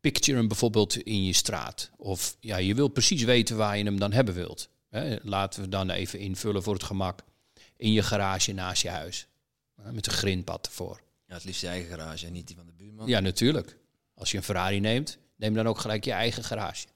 picture 0.00 0.38
hem 0.38 0.48
bijvoorbeeld 0.48 0.96
in 0.96 1.24
je 1.24 1.32
straat. 1.32 1.90
Of 1.96 2.36
ja, 2.40 2.56
je 2.56 2.74
wilt 2.74 2.92
precies 2.92 3.22
weten 3.22 3.56
waar 3.56 3.78
je 3.78 3.84
hem 3.84 3.98
dan 3.98 4.12
hebben 4.12 4.34
wilt. 4.34 4.68
laten 5.22 5.62
we 5.62 5.68
dan 5.68 5.90
even 5.90 6.18
invullen 6.18 6.62
voor 6.62 6.74
het 6.74 6.82
gemak. 6.82 7.20
In 7.76 7.92
je 7.92 8.02
garage 8.02 8.52
naast 8.52 8.82
je 8.82 8.88
huis. 8.88 9.26
met 9.74 10.06
een 10.06 10.12
grindpad 10.12 10.66
ervoor. 10.66 11.00
Ja, 11.26 11.34
het 11.34 11.44
liefst 11.44 11.60
je 11.60 11.68
eigen 11.68 11.90
garage 11.90 12.26
en 12.26 12.32
niet 12.32 12.46
die 12.46 12.56
van 12.56 12.66
de 12.66 12.72
buurman. 12.72 13.08
Ja, 13.08 13.20
natuurlijk. 13.20 13.76
Als 14.14 14.30
je 14.30 14.36
een 14.36 14.42
Ferrari 14.42 14.80
neemt, 14.80 15.18
neem 15.36 15.54
dan 15.54 15.66
ook 15.66 15.78
gelijk 15.78 16.04
je 16.04 16.12
eigen 16.12 16.44
garage. 16.44 16.86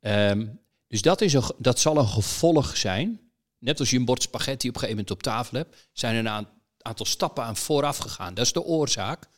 Ehm, 0.00 0.46
dus 0.88 1.02
dat, 1.02 1.20
is 1.20 1.32
een, 1.32 1.52
dat 1.58 1.78
zal 1.78 1.96
een 1.96 2.08
gevolg 2.08 2.76
zijn. 2.76 3.27
Net 3.58 3.80
als 3.80 3.90
je 3.90 3.96
een 3.96 4.04
bord 4.04 4.22
spaghetti 4.22 4.68
op 4.68 4.74
een 4.74 4.80
gegeven 4.80 5.02
moment 5.02 5.10
op 5.10 5.22
tafel 5.22 5.56
hebt, 5.56 5.88
zijn 5.92 6.14
er 6.14 6.32
een 6.32 6.48
aantal 6.78 7.06
stappen 7.06 7.44
aan 7.44 7.56
vooraf 7.56 7.96
gegaan. 7.96 8.34
Dat 8.34 8.44
is 8.46 8.52
de 8.52 8.62
oorzaak. 8.62 9.28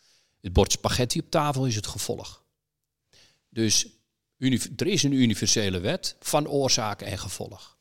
Het 0.41 0.53
bord 0.53 0.73
spaghetti 0.73 1.19
op 1.19 1.31
tafel 1.31 1.67
is 1.67 1.75
het 1.75 1.87
gevolg. 1.87 2.45
Dus 3.49 3.87
er 4.77 4.87
is 4.87 5.03
een 5.03 5.13
universele 5.13 5.79
wet 5.79 6.17
van 6.21 6.49
oorzaak 6.49 7.03
en 7.03 7.19
gevolg. 7.19 7.79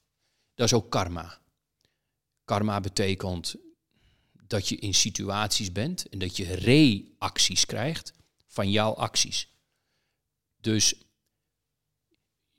Dat 0.56 0.66
is 0.66 0.74
ook 0.74 0.92
karma. 0.92 1.40
Karma 2.46 2.80
betekent 2.80 3.56
dat 4.48 4.70
je 4.70 4.76
in 4.76 4.94
situaties 4.94 5.72
bent 5.72 6.10
en 6.10 6.20
dat 6.20 6.38
je 6.38 6.54
reacties 6.54 7.66
krijgt 7.66 8.14
van 8.48 8.72
jouw 8.72 8.94
acties. 8.94 9.48
Dus 10.58 10.96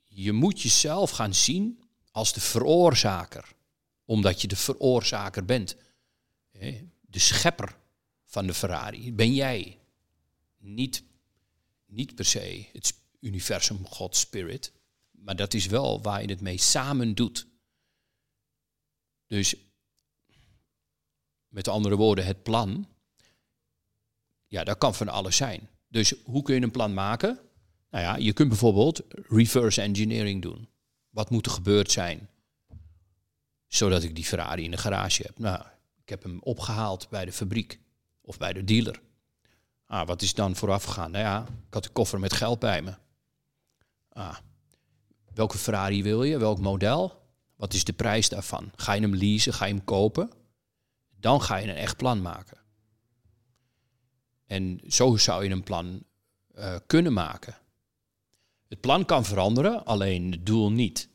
je 0.05 0.33
moet 0.33 0.63
jezelf 0.63 1.11
gaan 1.11 1.35
zien 1.35 1.83
als 2.11 2.33
de 2.33 2.41
veroorzaker, 2.41 3.55
omdat 4.11 4.41
je 4.41 4.49
de 4.49 4.57
veroorzaker 4.57 5.45
bent. 5.45 5.77
De 7.01 7.19
schepper 7.19 7.77
van 8.25 8.47
de 8.47 8.55
Ferrari 8.55 9.13
ben 9.13 9.35
jij. 9.35 9.79
Niet, 10.59 11.03
niet 11.87 12.15
per 12.15 12.25
se 12.25 12.67
het 12.73 12.95
universum, 13.21 13.87
God, 13.87 14.17
spirit. 14.17 14.73
Maar 15.11 15.37
dat 15.37 15.55
is 15.55 15.67
wel 15.67 16.03
waar 16.03 16.23
je 16.23 16.29
het 16.29 16.41
mee 16.41 16.59
samen 16.59 17.15
doet. 17.15 17.47
Dus 19.27 19.55
met 21.49 21.69
andere 21.69 21.97
woorden, 21.97 22.27
het 22.27 22.43
plan. 22.43 22.89
Ja, 24.47 24.65
dat 24.65 24.79
kan 24.79 24.95
van 24.95 25.09
alles 25.09 25.37
zijn. 25.37 25.69
Dus 25.89 26.15
hoe 26.25 26.43
kun 26.43 26.55
je 26.55 26.61
een 26.61 26.71
plan 26.71 26.95
maken? 26.95 27.39
Nou 27.91 28.05
ja, 28.05 28.17
je 28.17 28.33
kunt 28.33 28.49
bijvoorbeeld 28.49 29.03
reverse 29.09 29.83
engineering 29.83 30.43
doen. 30.43 30.69
Wat 31.11 31.31
moet 31.31 31.47
er 31.47 31.53
gebeurd 31.53 31.91
zijn? 31.91 32.29
Zodat 33.71 34.03
ik 34.03 34.15
die 34.15 34.25
Ferrari 34.25 34.65
in 34.65 34.71
de 34.71 34.77
garage 34.77 35.23
heb. 35.23 35.39
Nou, 35.39 35.65
ik 36.03 36.09
heb 36.09 36.23
hem 36.23 36.39
opgehaald 36.43 37.09
bij 37.09 37.25
de 37.25 37.33
fabriek 37.33 37.81
of 38.21 38.39
bij 38.39 38.53
de 38.53 38.65
dealer. 38.65 39.01
Ah, 39.87 40.07
wat 40.07 40.23
is 40.23 40.35
dan 40.35 40.57
vooraf 40.57 40.85
gegaan? 40.85 41.11
Nou 41.11 41.25
ja, 41.25 41.43
ik 41.43 41.75
had 41.75 41.85
een 41.85 41.93
koffer 41.93 42.21
met 42.21 42.33
geld 42.33 42.59
bij 42.59 42.83
me. 42.83 42.95
Ah, 44.13 44.37
welke 45.35 45.59
Ferrari 45.59 46.03
wil 46.03 46.23
je? 46.23 46.39
Welk 46.39 46.59
model? 46.59 47.23
Wat 47.57 47.75
is 47.75 47.85
de 47.85 47.93
prijs 47.93 48.29
daarvan? 48.29 48.73
Ga 48.77 48.93
je 48.93 49.01
hem 49.01 49.15
leasen? 49.15 49.55
Ga 49.55 49.65
je 49.65 49.75
hem 49.75 49.85
kopen? 49.85 50.31
Dan 51.21 51.43
ga 51.43 51.57
je 51.57 51.69
een 51.69 51.75
echt 51.75 51.97
plan 51.97 52.23
maken. 52.23 52.59
En 54.47 54.81
zo 54.89 55.17
zou 55.17 55.45
je 55.45 55.51
een 55.51 55.63
plan 55.63 56.03
uh, 56.59 56.77
kunnen 56.87 57.13
maken. 57.13 57.57
Het 58.69 58.81
plan 58.81 59.05
kan 59.05 59.25
veranderen, 59.25 59.85
alleen 59.85 60.31
het 60.31 60.47
doel 60.47 60.73
niet. 60.73 61.09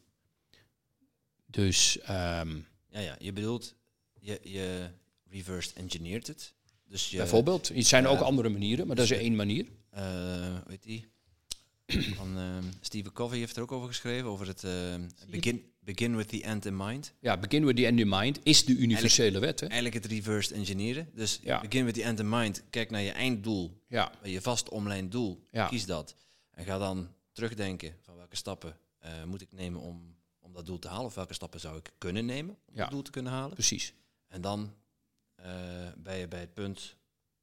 Dus. 1.56 1.98
Um, 2.02 2.66
ja, 2.90 3.00
ja, 3.00 3.16
je 3.20 3.34
bedoelt, 3.34 3.76
je, 4.20 4.40
je 4.44 4.90
reversed 5.30 5.74
engineert 5.74 6.28
het. 6.28 6.54
Dus 6.88 7.10
je, 7.10 7.18
bijvoorbeeld, 7.18 7.68
het 7.68 7.88
zijn 7.88 8.08
ook 8.08 8.20
andere 8.20 8.50
manieren, 8.50 8.88
maar 8.88 8.96
dat 8.96 9.06
is 9.06 9.12
dus 9.12 9.20
één 9.20 9.36
manier. 9.36 9.66
Uh, 9.98 10.58
weet 10.68 10.84
die? 10.84 11.06
van 12.18 12.38
ehm, 12.38 12.64
Stephen 12.82 13.12
Covey 13.14 13.38
heeft 13.38 13.56
er 13.56 13.62
ook 13.62 13.72
over 13.72 13.88
geschreven, 13.88 14.30
over 14.30 14.48
het 14.48 14.64
ehm, 14.64 15.10
begin, 15.30 15.72
begin 15.80 16.16
with 16.16 16.28
the 16.28 16.44
end 16.44 16.66
in 16.66 16.78
mind. 16.78 17.14
Ja, 17.20 17.38
begin 17.38 17.66
with 17.66 17.76
the 17.76 17.86
end 17.86 18.00
in 18.00 18.10
mind 18.10 18.40
is 18.44 18.66
de 18.66 18.76
universele 18.76 19.40
wet. 19.40 19.60
Hè? 19.60 19.66
Eigenlijk 19.66 20.04
het 20.04 20.12
reversed 20.12 20.58
engineeren. 20.58 21.10
Dus 21.14 21.40
Ja. 21.44 21.62
begin 21.62 21.86
with 21.86 21.94
the 21.94 22.04
end 22.04 22.20
in 22.20 22.30
mind, 22.30 22.64
kijk 22.70 22.90
naar 22.90 23.02
je 23.02 23.12
einddoel, 23.12 23.82
Ja, 23.88 24.12
je 24.24 24.42
vast 24.42 24.70
omlijnd 24.70 25.12
doel, 25.12 25.42
Ja. 25.52 25.68
kies 25.68 25.86
dat. 25.86 26.16
En 26.52 26.66
ga 26.66 26.78
dan 26.78 27.10
terugdenken 27.32 27.96
van 28.02 28.16
welke 28.16 28.36
stappen 28.36 28.78
eh, 29.00 29.24
moet 29.24 29.42
ik 29.42 29.52
nemen 29.52 29.82
om 29.82 30.15
dat 30.56 30.66
doel 30.66 30.80
te 30.80 30.88
halen, 30.88 31.06
of 31.06 31.16
welke 31.16 31.34
stappen 31.34 31.60
zou 31.60 31.78
ik 31.78 31.92
kunnen 31.98 32.26
nemen 32.26 32.58
om 32.66 32.76
Ja. 32.76 32.82
dat 32.82 32.92
doel 32.92 33.02
te 33.02 33.12
kunnen 33.12 33.32
halen. 33.32 33.54
precies. 33.54 33.94
En 34.28 34.42
dan 34.42 34.74
eh, 35.36 35.46
ben 35.98 36.18
je 36.18 36.28
bij 36.28 36.40
het 36.40 36.54
punt, 36.54 36.96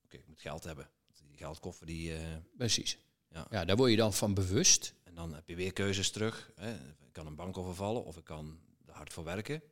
oké, 0.04 0.16
ik 0.16 0.26
moet 0.26 0.40
geld 0.40 0.64
hebben. 0.64 0.88
Die 1.28 1.36
geldkoffer, 1.36 1.86
die, 1.86 2.14
eh, 2.14 2.20
precies. 2.56 2.98
Ja. 3.28 3.46
Ja. 3.50 3.64
daar 3.64 3.76
word 3.76 3.90
je 3.90 3.96
dan 3.96 4.12
van 4.12 4.34
bewust. 4.34 4.94
en 5.04 5.14
dan 5.14 5.34
heb 5.34 5.48
je 5.48 5.54
weer 5.54 5.72
keuzes 5.72 6.10
terug. 6.10 6.50
Hè. 6.56 6.72
Ik 7.06 7.12
kan 7.12 7.26
een 7.26 7.34
bank 7.36 7.56
overvallen 7.56 8.04
of 8.04 8.16
ik 8.16 8.24
kan 8.24 8.58
er 8.86 8.94
hard 8.94 9.12
voor 9.12 9.24
werken. 9.24 9.62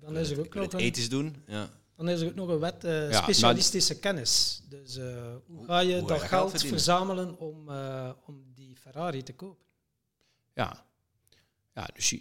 Dan 0.00 0.16
is 0.16 0.30
er 0.30 0.38
ook 0.40 0.54
nog 0.54 0.72
ethisch 0.72 1.08
doen. 1.08 1.44
Ja. 1.46 1.70
dan 1.96 2.08
is 2.08 2.20
er 2.20 2.26
ook 2.28 2.34
nog 2.34 2.48
een 2.48 2.58
wet, 2.58 2.84
eh, 2.84 3.10
Ja, 3.10 3.22
specialistische 3.22 3.98
kennis. 3.98 4.62
Dus 4.68 4.96
eh, 4.96 5.34
hoe 5.46 5.64
ga 5.64 5.78
je 5.78 5.98
hoe 5.98 6.08
dat 6.08 6.20
geld 6.20 6.60
verzamelen 6.60 7.38
om, 7.38 7.68
eh, 7.68 8.10
om 8.26 8.52
die 8.54 8.76
Ferrari 8.76 9.22
te 9.22 9.34
kopen? 9.34 9.64
Ja, 10.52 10.86
ja 11.74 11.88
dus 11.94 12.14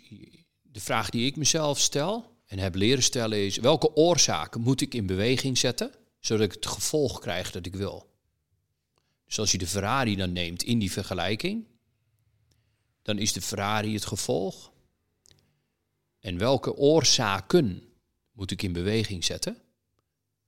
de 0.62 0.80
vraag 0.80 1.10
die 1.10 1.26
ik 1.26 1.36
mezelf 1.36 1.80
stel 1.80 2.34
en 2.46 2.60
heb 2.60 2.76
leren 2.76 3.04
stellen 3.04 3.46
is... 3.46 3.58
welke 3.58 3.96
oorzaken 3.96 4.62
moet 4.62 4.82
ik 4.82 4.94
in 4.94 5.06
beweging 5.06 5.58
zetten... 5.58 5.92
zodat 6.20 6.46
ik 6.46 6.52
het 6.52 6.66
gevolg 6.66 7.20
krijg 7.20 7.52
dat 7.52 7.66
ik 7.66 7.76
wil? 7.76 8.12
Dus 9.26 9.40
als 9.40 9.52
je 9.52 9.58
de 9.58 9.68
Ferrari 9.68 10.16
dan 10.16 10.34
neemt 10.34 10.64
in 10.64 10.80
die 10.80 10.92
vergelijking... 10.92 11.68
dan 13.02 13.18
is 13.18 13.34
de 13.34 13.42
Ferrari 13.42 13.94
het 13.94 14.06
gevolg. 14.06 14.72
En 16.20 16.38
welke 16.38 16.76
oorzaken 16.76 17.84
moet 18.32 18.52
ik 18.52 18.62
in 18.62 18.74
beweging 18.74 19.24
zetten... 19.24 19.58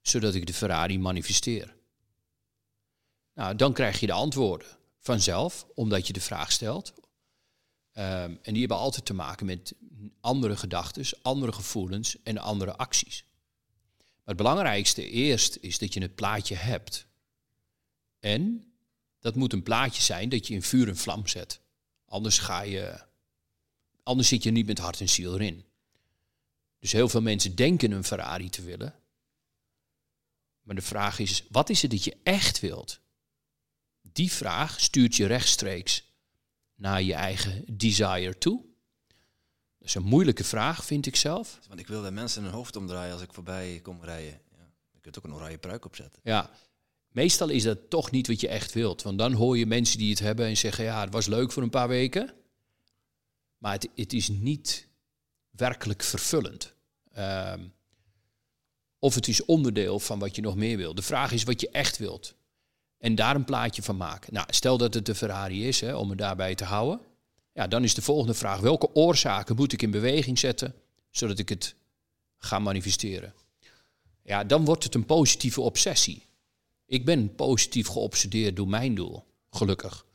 zodat 0.01 0.35
ik 0.35 0.45
de 0.45 0.53
Ferrari 0.53 0.99
manifesteer? 0.99 1.75
Nou, 3.33 3.55
dan 3.55 3.73
krijg 3.73 3.99
je 3.99 4.05
de 4.05 4.13
antwoorden 4.13 4.67
vanzelf, 4.99 5.67
omdat 5.73 6.07
je 6.07 6.13
de 6.13 6.21
vraag 6.21 6.51
stelt. 6.51 6.93
Ehm, 7.95 8.35
en 8.41 8.51
die 8.51 8.59
hebben 8.59 8.77
altijd 8.77 9.05
te 9.05 9.13
maken 9.13 9.45
met 9.45 9.73
andere 10.21 10.57
gedachten, 10.57 11.05
andere 11.21 11.51
gevoelens 11.51 12.23
en 12.23 12.37
andere 12.37 12.75
acties. 12.75 13.25
Maar 13.97 14.35
het 14.35 14.37
belangrijkste 14.37 15.09
eerst 15.09 15.57
is 15.61 15.77
dat 15.77 15.93
je 15.93 16.01
het 16.01 16.15
plaatje 16.15 16.55
hebt. 16.55 17.07
En 18.19 18.73
dat 19.19 19.35
moet 19.35 19.53
een 19.53 19.63
plaatje 19.63 20.01
zijn 20.01 20.29
dat 20.29 20.47
je 20.47 20.53
in 20.53 20.63
vuur 20.63 20.87
en 20.87 20.97
vlam 20.97 21.27
zet. 21.27 21.59
Anders 22.05 22.37
ga 22.37 22.61
je. 22.61 23.03
Anders 24.03 24.27
zit 24.27 24.43
je 24.43 24.51
niet 24.51 24.65
met 24.65 24.77
hart 24.77 24.99
en 24.99 25.09
ziel 25.09 25.33
erin. 25.33 25.65
Dus 26.79 26.91
heel 26.91 27.09
veel 27.09 27.21
mensen 27.21 27.55
denken 27.55 27.91
een 27.91 28.03
Ferrari 28.03 28.49
te 28.49 28.61
willen. 28.61 28.95
Maar 30.61 30.75
de 30.75 30.81
vraag 30.81 31.19
is: 31.19 31.43
wat 31.49 31.69
is 31.69 31.81
het 31.81 31.91
dat 31.91 32.03
je 32.03 32.17
echt 32.23 32.59
wilt? 32.59 32.99
Die 34.01 34.31
vraag 34.31 34.81
stuurt 34.81 35.15
je 35.15 35.25
rechtstreeks 35.25 36.03
naar 36.75 37.01
je 37.01 37.13
eigen 37.13 37.63
desire 37.77 38.37
toe? 38.37 38.65
Dat 39.77 39.87
is 39.87 39.95
een 39.95 40.03
moeilijke 40.03 40.43
vraag, 40.43 40.85
vind 40.85 41.05
ik 41.05 41.15
zelf. 41.15 41.59
Want 41.67 41.79
ik 41.79 41.87
wil 41.87 42.01
de 42.01 42.11
mensen 42.11 42.43
hun 42.43 42.51
hoofd 42.51 42.75
omdraaien 42.75 43.13
als 43.13 43.21
ik 43.21 43.33
voorbij 43.33 43.79
kom 43.83 44.03
rijden. 44.03 44.41
Ja. 44.51 44.69
Je 44.91 44.99
kunt 44.99 45.17
ook 45.17 45.23
een 45.23 45.33
oranje 45.33 45.57
pruik 45.57 45.85
opzetten. 45.85 46.21
Ja, 46.23 46.49
meestal 47.07 47.49
is 47.49 47.63
dat 47.63 47.89
toch 47.89 48.11
niet 48.11 48.27
wat 48.27 48.41
je 48.41 48.47
echt 48.47 48.73
wilt. 48.73 49.01
Want 49.01 49.17
dan 49.17 49.33
hoor 49.33 49.57
je 49.57 49.65
mensen 49.65 49.97
die 49.97 50.09
het 50.09 50.19
hebben 50.19 50.45
en 50.45 50.57
zeggen: 50.57 50.83
ja, 50.83 51.01
het 51.01 51.13
was 51.13 51.25
leuk 51.25 51.51
voor 51.51 51.63
een 51.63 51.69
paar 51.69 51.87
weken. 51.87 52.33
Maar 53.57 53.73
het, 53.73 53.89
het 53.95 54.13
is 54.13 54.29
niet 54.29 54.87
werkelijk 55.49 56.03
vervullend. 56.03 56.73
Ehm, 57.11 57.67
of 58.99 59.15
het 59.15 59.27
is 59.27 59.45
onderdeel 59.45 59.99
van 59.99 60.19
wat 60.19 60.35
je 60.35 60.41
nog 60.41 60.55
meer 60.55 60.77
wil. 60.77 60.95
De 60.95 61.01
vraag 61.01 61.31
is 61.31 61.43
wat 61.43 61.61
je 61.61 61.69
echt 61.69 61.97
wilt. 61.97 62.35
En 63.05 63.15
daar 63.15 63.35
een 63.35 63.45
plaatje 63.45 63.83
van 63.83 63.97
maken. 63.97 64.33
Nou, 64.33 64.45
stel 64.49 64.77
dat 64.77 64.93
het 64.93 65.05
de 65.05 65.15
Ferrari 65.15 65.67
is, 65.67 65.81
hè, 65.81 65.95
om 65.95 66.09
het 66.09 66.17
daarbij 66.17 66.55
te 66.55 66.63
houden. 66.63 66.99
Ja, 67.53 67.67
dan 67.67 67.83
is 67.83 67.93
de 67.93 68.01
volgende 68.01 68.33
vraag: 68.33 68.59
welke 68.59 68.93
oorzaken 68.93 69.55
moet 69.55 69.73
ik 69.73 69.81
in 69.81 69.91
beweging 69.91 70.39
zetten 70.39 70.75
zodat 71.09 71.39
ik 71.39 71.49
het 71.49 71.75
ga 72.37 72.59
manifesteren? 72.59 73.33
Ja, 74.23 74.43
dan 74.43 74.65
wordt 74.65 74.83
het 74.83 74.95
een 74.95 75.05
positieve 75.05 75.61
obsessie. 75.61 76.25
Ik 76.85 77.05
ben 77.05 77.35
positief 77.35 77.87
geobsedeerd 77.87 78.55
door 78.55 78.67
mijn 78.67 78.95
doel, 78.95 79.23
gelukkig. 79.49 80.05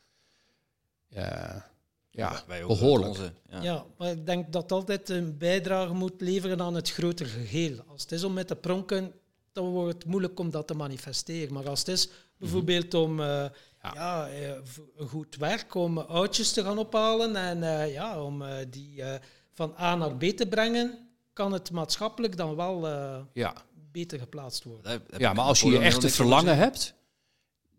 Ja, 1.07 1.69
ja 2.09 2.43
Wij 2.47 2.63
ook 2.63 2.67
behoorlijk. 2.67 3.09
Onze, 3.09 3.33
ja. 3.49 3.61
Ja. 3.61 3.85
maar 3.97 4.11
ik 4.11 4.25
denk 4.25 4.53
dat 4.53 4.71
altijd 4.71 5.09
een 5.09 5.37
bijdrage 5.37 5.93
moet 5.93 6.21
leveren 6.21 6.61
aan 6.61 6.75
het 6.75 6.91
grotere 6.91 7.29
geheel. 7.29 7.83
Als 7.87 8.01
het 8.01 8.11
is 8.11 8.23
om 8.23 8.33
met 8.33 8.47
te 8.47 8.55
pronken, 8.55 9.13
dan 9.51 9.65
wordt 9.65 9.93
het 9.93 10.05
moeilijk 10.05 10.39
om 10.39 10.49
dat 10.49 10.67
te 10.67 10.73
manifesteren. 10.73 11.53
Maar 11.53 11.69
als 11.69 11.79
het 11.79 11.87
is 11.87 12.09
bijvoorbeeld 12.41 12.93
om 12.93 13.19
eh, 13.19 13.45
ja. 13.93 14.27
eh, 14.27 14.49
een 14.97 15.07
goed 15.07 15.35
werk, 15.35 15.75
om 15.75 15.97
oudjes 15.97 16.51
te 16.53 16.63
gaan 16.63 16.77
ophalen 16.77 17.35
en 17.35 17.63
eh, 17.63 17.93
ja, 17.93 18.23
om 18.23 18.41
eh, 18.41 18.55
die 18.69 19.03
eh, 19.03 19.19
van 19.53 19.73
A 19.79 19.95
naar 19.95 20.15
B 20.15 20.23
te 20.23 20.47
brengen, 20.47 21.09
kan 21.33 21.51
het 21.53 21.71
maatschappelijk 21.71 22.37
dan 22.37 22.55
wel 22.55 22.87
eh, 22.87 23.19
Ja. 23.33 23.53
beter 23.91 24.19
geplaatst 24.19 24.63
worden. 24.63 25.01
Ja, 25.17 25.33
maar 25.33 25.45
als 25.45 25.61
je 25.61 25.69
je 25.69 25.79
echte 25.79 26.09
verlangen 26.09 26.57
hebt, 26.57 26.93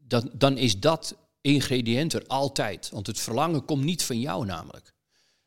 dan, 0.07 0.31
dan 0.35 0.57
is 0.59 0.81
dat 0.81 1.17
ingrediënt 1.41 2.13
er 2.13 2.27
altijd. 2.27 2.91
Want 2.91 3.07
het 3.07 3.21
verlangen 3.21 3.65
komt 3.65 3.85
niet 3.85 4.03
van 4.05 4.21
jou 4.21 4.45
namelijk. 4.47 4.93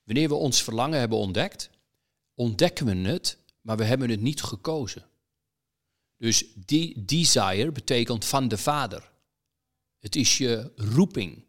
Wanneer 0.04 0.28
we 0.28 0.36
ons 0.36 0.64
verlangen 0.64 1.00
hebben 1.00 1.18
ontdekt, 1.18 1.70
ontdekken 2.36 2.86
we 2.86 3.10
het, 3.10 3.38
maar 3.62 3.78
we 3.78 3.84
hebben 3.84 4.10
het 4.10 4.22
niet 4.22 4.42
gekozen. 4.44 5.06
Dus 6.18 6.46
die 6.56 7.06
desire 7.06 7.72
betekent 7.72 8.26
van 8.26 8.48
de 8.48 8.58
Vader. 8.58 9.12
Het 10.00 10.16
is 10.16 10.38
je 10.38 10.72
roeping. 10.76 11.44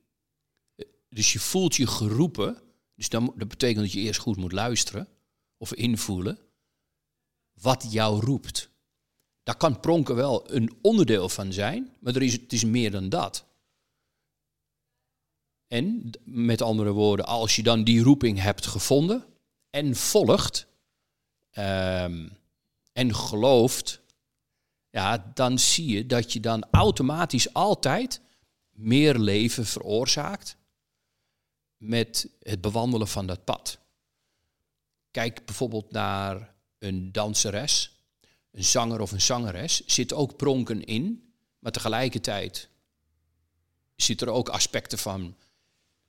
Dus 1.09 1.33
je 1.33 1.39
voelt 1.39 1.77
je 1.77 1.87
geroepen. 1.87 2.63
Dus 2.95 3.09
dan, 3.09 3.33
dat 3.37 3.49
betekent 3.49 3.81
dat 3.85 3.93
je 3.93 4.01
eerst 4.01 4.21
goed 4.21 4.37
moet 4.37 4.53
luisteren 4.53 5.09
of 5.57 5.75
invoelen 5.75 6.39
wat 7.53 7.87
jou 7.91 8.21
roept. 8.21 8.71
Daar 9.43 9.57
kan 9.57 9.81
pronken 9.81 10.15
wel 10.15 10.53
een 10.55 10.79
onderdeel 10.83 11.29
van 11.29 11.53
zijn, 11.53 11.97
maar 12.01 12.15
er 12.15 12.23
is, 12.23 12.33
het 12.33 12.53
is 12.53 12.65
meer 12.65 12.91
dan 12.91 13.09
dat. 13.09 13.45
En 15.67 16.11
met 16.25 16.63
andere 16.63 16.91
woorden, 16.91 17.27
als 17.27 17.57
je 17.57 17.63
dan 17.63 17.85
die 17.85 18.03
roeping 18.03 18.41
hebt 18.41 18.67
gevonden 18.67 19.25
en 19.71 19.97
volgt 19.97 20.67
ehm, 21.51 22.29
en 22.93 23.15
gelooft, 23.15 24.01
ja, 24.91 25.31
dan 25.35 25.59
zie 25.59 25.87
je 25.87 26.07
dat 26.07 26.33
je 26.33 26.41
dan 26.41 26.67
automatisch 26.71 27.53
altijd 27.53 28.21
meer 28.71 29.19
leven 29.19 29.67
veroorzaakt 29.67 30.57
met 31.77 32.29
het 32.41 32.61
bewandelen 32.61 33.09
van 33.09 33.27
dat 33.27 33.45
pad. 33.45 33.79
Kijk 35.11 35.45
bijvoorbeeld 35.45 35.91
naar 35.91 36.55
een 36.79 37.13
danseres, 37.13 37.97
een 38.51 38.65
zanger 38.65 39.01
of 39.01 39.13
een 39.13 39.21
zangeres, 39.21 39.87
zit 39.87 40.13
ook 40.13 40.37
pronken 40.37 40.85
in, 40.85 41.33
maar 41.59 41.73
tegelijkertijd 41.73 42.69
zitten 43.97 44.27
er 44.27 44.33
ook 44.33 44.49
aspecten 44.49 44.99
van 44.99 45.37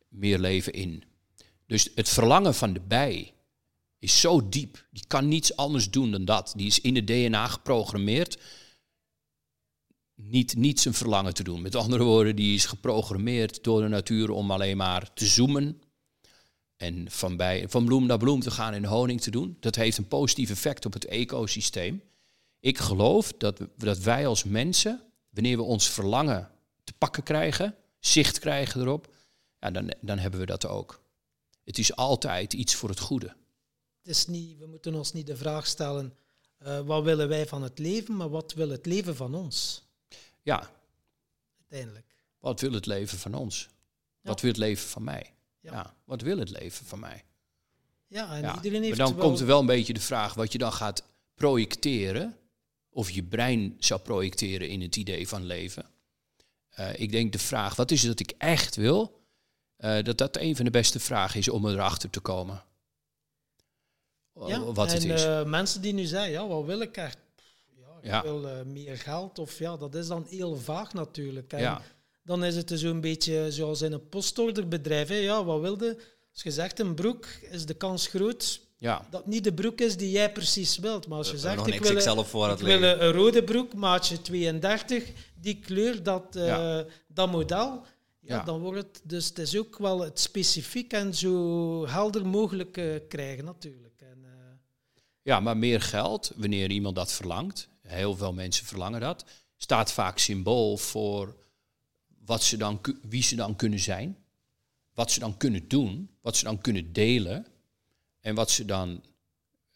meer 0.07 0.39
leven 0.39 0.73
in. 0.73 1.03
Dus 1.65 1.89
het 1.95 2.09
verlangen 2.09 2.55
van 2.55 2.73
de 2.73 2.80
bij 2.80 3.34
is 3.99 4.19
zo 4.19 4.49
diep. 4.49 4.86
Die 4.91 5.07
kan 5.07 5.28
niets 5.28 5.55
anders 5.55 5.89
doen 5.89 6.11
dan 6.11 6.25
dat. 6.25 6.53
Die 6.55 6.67
is 6.67 6.80
in 6.80 6.95
het 6.95 7.07
DNA 7.07 7.47
geprogrammeerd. 7.47 8.38
Niet, 10.22 10.55
niet 10.55 10.80
zijn 10.80 10.93
verlangen 10.93 11.34
te 11.34 11.43
doen. 11.43 11.61
Met 11.61 11.76
andere 11.76 12.03
woorden, 12.03 12.36
die 12.36 12.55
is 12.55 12.65
geprogrammeerd 12.65 13.63
door 13.63 13.82
de 13.82 13.88
natuur 13.88 14.30
om 14.30 14.51
alleen 14.51 14.78
maar 14.78 15.13
te 15.13 15.26
zoomen. 15.26 15.82
En 16.76 17.11
van, 17.11 17.38
bij, 17.38 17.70
van 17.70 17.86
bloem 17.86 18.05
naar 18.05 18.18
bloem 18.18 18.39
te 18.39 18.51
gaan 18.51 18.74
en 18.74 18.86
honing 18.86 19.22
te 19.22 19.32
doen. 19.32 19.57
Dat 19.59 19.76
heeft 19.76 19.97
een 19.97 20.07
positief 20.07 20.49
effect 20.49 20.86
op 20.86 20.93
het 20.93 21.05
ecosysteem. 21.05 22.01
Ik 22.59 22.78
geloof 22.78 23.34
dat, 23.38 23.61
dat 23.78 23.99
wij 23.99 24.28
als 24.28 24.43
mensen, 24.43 25.01
wanneer 25.30 25.57
we 25.57 25.63
ons 25.63 25.89
verlangen 25.89 26.51
te 26.84 26.93
pakken 26.97 27.24
krijgen, 27.24 27.76
zicht 27.99 28.39
krijgen 28.39 28.82
erop, 28.82 29.13
ja, 29.59 29.72
dan, 29.72 29.93
dan 30.01 30.18
hebben 30.18 30.39
we 30.39 30.45
dat 30.45 30.68
ook. 30.68 31.01
Het 31.63 31.78
is 31.78 31.95
altijd 31.95 32.53
iets 32.53 32.76
voor 32.76 32.89
het 32.89 32.99
goede. 32.99 33.36
Het 34.01 34.15
is 34.15 34.28
niet, 34.28 34.57
we 34.57 34.65
moeten 34.65 34.95
ons 34.95 35.13
niet 35.13 35.28
de 35.28 35.38
vraag 35.38 35.68
stellen, 35.68 36.13
eh, 36.57 36.80
wat 36.80 37.03
willen 37.03 37.28
wij 37.28 37.47
van 37.47 37.63
het 37.63 37.80
leven, 37.80 38.15
maar 38.15 38.30
wat 38.30 38.53
wil 38.53 38.70
het 38.70 38.86
leven 38.86 39.15
van 39.15 39.36
ons 39.36 39.86
Ja, 40.47 40.69
uiteindelijk. 41.59 42.05
wat 42.39 42.61
wil 42.61 42.71
het 42.71 42.85
leven 42.85 43.17
van 43.17 43.33
ons? 43.33 43.67
Wat 44.21 44.41
wil 44.41 44.49
het 44.49 44.59
leven 44.59 44.89
van 44.89 45.03
mij? 45.03 45.33
Ja. 45.59 45.71
Ja. 45.73 45.93
wat 46.03 46.21
wil 46.21 46.37
het 46.37 46.49
leven 46.49 46.85
van 46.85 46.99
mij? 46.99 47.23
Ja, 48.07 48.35
en 48.35 48.41
Ja. 48.41 48.55
iedereen 48.55 48.83
heeft 48.83 48.97
Maar 48.97 49.07
dan 49.07 49.15
wel- 49.15 49.25
komt 49.25 49.39
er 49.39 49.45
wel 49.45 49.59
een 49.59 49.65
beetje 49.65 49.93
de 49.93 49.99
vraag 49.99 50.33
wat 50.33 50.51
je 50.51 50.57
dan 50.57 50.73
gaat 50.73 51.03
projecteren, 51.35 52.37
of 52.89 53.09
je 53.09 53.23
brein 53.23 53.75
zou 53.79 53.99
projecteren 54.01 54.69
in 54.69 54.81
het 54.81 54.95
idee 54.95 55.27
van 55.27 55.45
leven. 55.45 55.85
Eh, 56.69 56.99
ik 56.99 57.11
denk 57.11 57.31
de 57.31 57.39
vraag, 57.39 57.75
wat 57.75 57.91
is 57.91 58.01
het 58.03 58.17
dat 58.17 58.29
ik 58.29 58.35
echt 58.37 58.75
wil? 58.75 59.15
eh, 59.77 60.03
dat 60.03 60.17
dat 60.17 60.37
een 60.37 60.55
van 60.55 60.65
de 60.65 60.71
beste 60.71 60.99
vragen 60.99 61.39
is 61.39 61.49
om 61.49 61.67
erachter 61.67 62.09
te 62.09 62.19
komen. 62.19 62.63
Ja, 64.47 64.59
wat 64.73 64.91
het 64.91 65.03
en 65.03 65.09
is. 65.09 65.23
eh, 65.23 65.43
mensen 65.43 65.81
die 65.81 65.93
nu 65.93 66.05
zeggen, 66.05 66.31
ja, 66.31 66.47
wat 66.47 66.65
wil 66.65 66.81
ik 66.81 66.97
echt? 66.97 67.17
Ja, 68.01 68.17
ik 68.17 68.23
wil 68.23 68.47
eh, 68.47 68.63
meer 68.65 68.97
geld 68.97 69.39
of 69.39 69.59
ja, 69.59 69.77
dat 69.77 69.95
is 69.95 70.07
dan 70.07 70.25
heel 70.29 70.55
vaag 70.55 70.93
natuurlijk. 70.93 71.53
En 71.53 71.59
ja, 71.59 71.81
dan 72.23 72.43
is 72.43 72.55
het 72.55 72.71
zo'n 72.75 73.01
beetje 73.01 73.51
zoals 73.51 73.81
in 73.81 73.91
een 73.93 74.09
postorderbedrijf. 74.09 75.07
Hè. 75.07 75.15
Ja, 75.15 75.43
wat 75.43 75.61
wilde? 75.61 75.97
Als 76.33 76.43
je 76.43 76.51
zegt 76.51 76.79
een 76.79 76.95
broek, 76.95 77.25
is 77.25 77.65
de 77.65 77.73
kans 77.73 78.07
groot 78.07 78.65
ja, 78.79 79.07
dat 79.09 79.21
het 79.21 79.29
niet 79.29 79.43
de 79.43 79.53
broek 79.53 79.81
is 79.81 79.97
die 79.97 80.11
jij 80.11 80.31
precies 80.31 80.77
wilt. 80.77 81.07
Maar 81.07 81.17
als 81.17 81.31
je 81.31 81.37
zegt, 81.37 81.67
ik 81.67 81.81
wil, 81.83 82.23
voorraad 82.23 82.59
ik 82.59 82.65
wil 82.65 82.83
een 82.83 83.11
rode 83.11 83.43
broek, 83.43 83.73
maatje 83.73 84.21
32, 84.21 85.11
die 85.35 85.59
kleur, 85.59 86.03
dat, 86.03 86.35
eh, 86.35 86.45
Ja. 86.47 86.85
dat 87.07 87.31
model, 87.31 87.83
ja, 88.19 88.35
Ja. 88.35 88.43
dan 88.43 88.59
wordt 88.59 88.77
het... 88.77 89.01
Dus 89.03 89.27
het 89.27 89.39
is 89.39 89.57
ook 89.57 89.77
wel 89.77 89.99
het 89.99 90.19
specifiek 90.19 90.93
en 90.93 91.15
zo 91.15 91.87
helder 91.87 92.27
mogelijk 92.27 92.77
eh, 92.77 92.85
krijgen 93.07 93.45
natuurlijk. 93.45 94.01
En, 94.01 94.17
eh, 94.23 94.31
ja, 95.21 95.39
maar 95.39 95.57
meer 95.57 95.81
geld, 95.81 96.31
wanneer 96.35 96.71
iemand 96.71 96.95
dat 96.95 97.11
verlangt, 97.11 97.69
heel 97.88 98.15
veel 98.15 98.33
mensen 98.33 98.65
verlangen 98.65 99.01
dat, 99.01 99.25
staat 99.57 99.91
vaak 99.91 100.17
symbool 100.17 100.77
voor 100.77 101.35
wat 102.25 102.43
ze 102.43 102.57
dan, 102.57 102.81
wie 103.01 103.23
ze 103.23 103.35
dan 103.35 103.55
kunnen 103.55 103.79
zijn, 103.79 104.17
wat 104.93 105.11
ze 105.11 105.19
dan 105.19 105.38
kunnen 105.38 105.67
doen, 105.67 106.09
wat 106.21 106.38
ze 106.38 106.43
dan 106.43 106.61
kunnen 106.61 106.93
delen 106.93 107.45
en 108.19 108.35
wat 108.35 108.51
ze 108.51 108.65
dan 108.65 109.03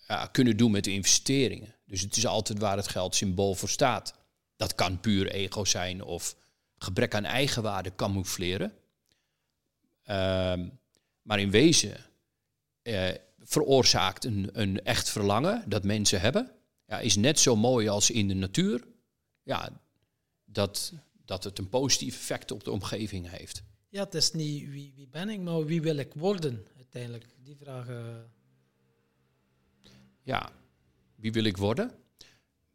ja, 0.07 0.25
kunnen 0.25 0.57
doen 0.57 0.71
met 0.71 0.83
de 0.83 0.91
investeringen. 0.91 1.75
Dus 1.85 2.01
het 2.01 2.17
is 2.17 2.25
altijd 2.25 2.59
waar 2.59 2.77
het 2.77 2.87
geld 2.87 3.15
symbool 3.15 3.53
voor 3.53 3.69
staat. 3.69 4.13
Dat 4.55 4.75
kan 4.75 4.99
puur 4.99 5.31
ego 5.31 5.65
zijn 5.65 6.03
of 6.03 6.35
gebrek 6.77 7.15
aan 7.15 7.25
eigenwaarde 7.25 7.95
camoufleren. 7.95 8.73
Ehm, 10.03 10.67
maar 11.21 11.39
in 11.39 11.51
wezen 11.51 11.97
eh, 12.81 13.09
veroorzaakt 13.39 14.25
een, 14.25 14.49
een 14.53 14.83
echt 14.83 15.09
verlangen 15.09 15.63
dat 15.67 15.83
mensen 15.83 16.21
hebben, 16.21 16.51
ja, 16.91 16.99
is 16.99 17.15
net 17.15 17.39
zo 17.39 17.55
mooi 17.55 17.87
als 17.87 18.09
in 18.11 18.27
de 18.27 18.33
natuur. 18.33 18.83
Ja, 19.43 19.81
dat, 20.45 20.93
dat 21.25 21.43
het 21.43 21.57
een 21.59 21.69
positief 21.69 22.15
effect 22.15 22.51
op 22.51 22.63
de 22.63 22.71
omgeving 22.71 23.29
heeft. 23.29 23.63
ja, 23.89 24.03
het 24.03 24.13
is 24.13 24.31
niet 24.31 24.69
wie, 24.69 24.93
wie 24.95 25.07
ben 25.07 25.29
ik, 25.29 25.39
maar 25.39 25.65
wie 25.65 25.81
wil 25.81 25.95
ik 25.97 26.13
worden 26.13 26.67
uiteindelijk. 26.77 27.25
Die 27.43 27.55
vraag... 27.55 27.87
eh, 27.87 28.15
Ja, 30.23 30.51
wie 31.15 31.31
wil 31.31 31.43
ik 31.43 31.57
worden? 31.57 31.91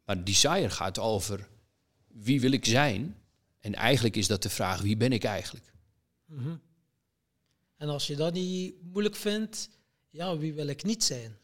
Maar 0.05 0.23
desire 0.23 0.69
gaat 0.69 0.99
over 0.99 1.47
wie 2.07 2.41
wil 2.41 2.51
ik 2.51 2.65
zijn? 2.65 3.15
En 3.59 3.73
eigenlijk 3.75 4.15
is 4.15 4.27
dat 4.27 4.43
de 4.43 4.49
vraag, 4.49 4.81
wie 4.81 4.97
ben 4.97 5.11
ik 5.11 5.23
eigenlijk? 5.23 5.73
mhm. 6.25 6.55
En 7.77 7.89
als 7.89 8.07
je 8.07 8.15
dat 8.15 8.33
niet 8.33 8.73
moeilijk 8.81 9.15
vindt, 9.15 9.69
ja, 10.09 10.37
wie 10.37 10.53
wil 10.53 10.67
ik 10.67 10.83
niet 10.83 11.03
zijn? 11.03 11.37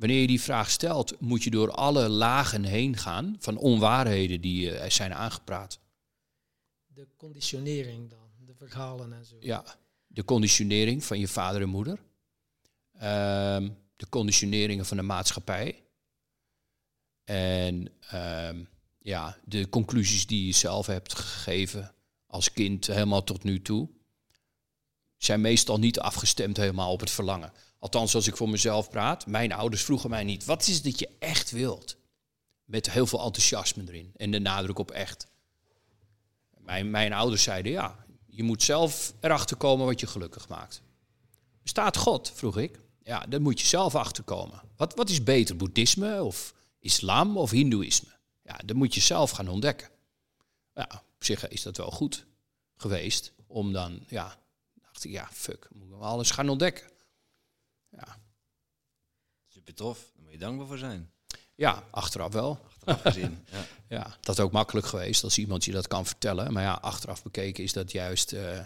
Wanneer 0.00 0.20
je 0.20 0.26
die 0.26 0.40
vraag 0.40 0.70
stelt, 0.70 1.20
moet 1.20 1.42
je 1.42 1.50
door 1.50 1.70
alle 1.70 2.08
lagen 2.08 2.64
heen 2.64 2.96
gaan 2.96 3.36
van 3.38 3.56
onwaarheden 3.56 4.40
die 4.40 4.70
eh, 4.70 4.84
er 4.84 4.90
zijn 4.90 5.14
aangepraat. 5.14 5.78
De 6.86 7.08
conditionering 7.16 8.10
dan, 8.10 8.30
de 8.46 8.54
verhalen 8.54 9.12
en 9.12 9.24
zo. 9.24 9.36
Ja, 9.40 9.64
de 10.06 10.24
conditionering 10.24 11.04
van 11.04 11.18
je 11.18 11.28
vader 11.28 11.62
en 11.62 11.68
moeder. 11.68 11.98
Ehm, 12.92 13.68
de 13.96 14.08
conditioneringen 14.08 14.86
van 14.86 14.96
de 14.96 15.02
maatschappij. 15.02 15.82
En 17.24 17.92
ehm, 18.00 18.64
ja, 18.98 19.38
de 19.44 19.68
conclusies 19.68 20.26
die 20.26 20.46
je 20.46 20.52
zelf 20.52 20.86
hebt 20.86 21.14
gegeven 21.14 21.94
als 22.26 22.52
kind 22.52 22.86
helemaal 22.86 23.24
tot 23.24 23.42
nu 23.42 23.62
toe. 23.62 23.88
Zijn 25.16 25.40
meestal 25.40 25.78
niet 25.78 26.00
afgestemd 26.00 26.56
helemaal 26.56 26.92
op 26.92 27.00
het 27.00 27.10
verlangen. 27.10 27.52
Althans, 27.80 28.14
als 28.14 28.26
ik 28.26 28.36
voor 28.36 28.48
mezelf 28.48 28.90
praat. 28.90 29.26
Mijn 29.26 29.52
ouders 29.52 29.82
vroegen 29.82 30.10
mij 30.10 30.24
niet, 30.24 30.44
wat 30.44 30.66
is 30.66 30.74
het 30.74 30.84
dat 30.84 30.98
je 30.98 31.08
echt 31.18 31.50
wilt? 31.50 31.96
Met 32.64 32.90
heel 32.90 33.06
veel 33.06 33.24
enthousiasme 33.24 33.82
erin 33.86 34.12
en 34.16 34.30
de 34.30 34.38
nadruk 34.38 34.78
op 34.78 34.90
echt. 34.90 35.26
Mijn, 36.58 36.90
mijn 36.90 37.12
ouders 37.12 37.42
zeiden, 37.42 37.72
ja, 37.72 38.04
je 38.26 38.42
moet 38.42 38.62
zelf 38.62 39.14
erachter 39.20 39.56
komen 39.56 39.86
wat 39.86 40.00
je 40.00 40.06
gelukkig 40.06 40.48
maakt. 40.48 40.82
Bestaat 41.62 41.96
God, 41.96 42.32
vroeg 42.34 42.56
ik. 42.56 42.78
Ja, 43.02 43.26
daar 43.28 43.40
moet 43.40 43.60
je 43.60 43.66
zelf 43.66 43.94
achter 43.94 44.24
komen. 44.24 44.62
Wat, 44.76 44.94
wat 44.94 45.10
is 45.10 45.22
beter, 45.22 45.56
boeddhisme 45.56 46.22
of 46.22 46.54
islam 46.78 47.36
of 47.36 47.50
hindoeïsme? 47.50 48.08
Ja, 48.42 48.58
dat 48.64 48.76
moet 48.76 48.94
je 48.94 49.00
zelf 49.00 49.30
gaan 49.30 49.48
ontdekken. 49.48 49.88
Ja, 50.74 50.88
op 51.16 51.24
zich 51.24 51.48
is 51.48 51.62
dat 51.62 51.76
wel 51.76 51.90
goed 51.90 52.26
geweest 52.76 53.32
om 53.46 53.72
dan, 53.72 54.04
ja, 54.08 54.38
dacht 54.82 55.04
ik, 55.04 55.10
ja, 55.10 55.28
fuck, 55.32 55.68
moet 55.72 55.88
ik 55.88 56.00
alles 56.00 56.30
gaan 56.30 56.48
ontdekken. 56.48 56.90
Ja, 57.90 58.18
Super 59.46 59.74
tof, 59.74 60.10
daar 60.14 60.22
moet 60.22 60.32
je 60.32 60.38
dankbaar 60.38 60.66
voor 60.66 60.78
zijn. 60.78 61.10
ja 61.54 61.84
achteraf 61.90 62.32
wel. 62.32 62.58
Achteraf 62.64 63.00
gezien. 63.00 63.38
Ja. 63.52 63.66
Ja, 63.88 64.16
dat 64.20 64.38
is 64.38 64.44
ook 64.44 64.52
makkelijk 64.52 64.86
geweest 64.86 65.24
als 65.24 65.38
iemand 65.38 65.64
je 65.64 65.72
dat 65.72 65.86
kan 65.88 66.06
vertellen. 66.06 66.52
Maar 66.52 66.62
ja, 66.62 66.72
achteraf 66.72 67.22
bekeken 67.22 67.64
is 67.64 67.72
dat 67.72 67.92
juist, 67.92 68.32
eh, 68.32 68.60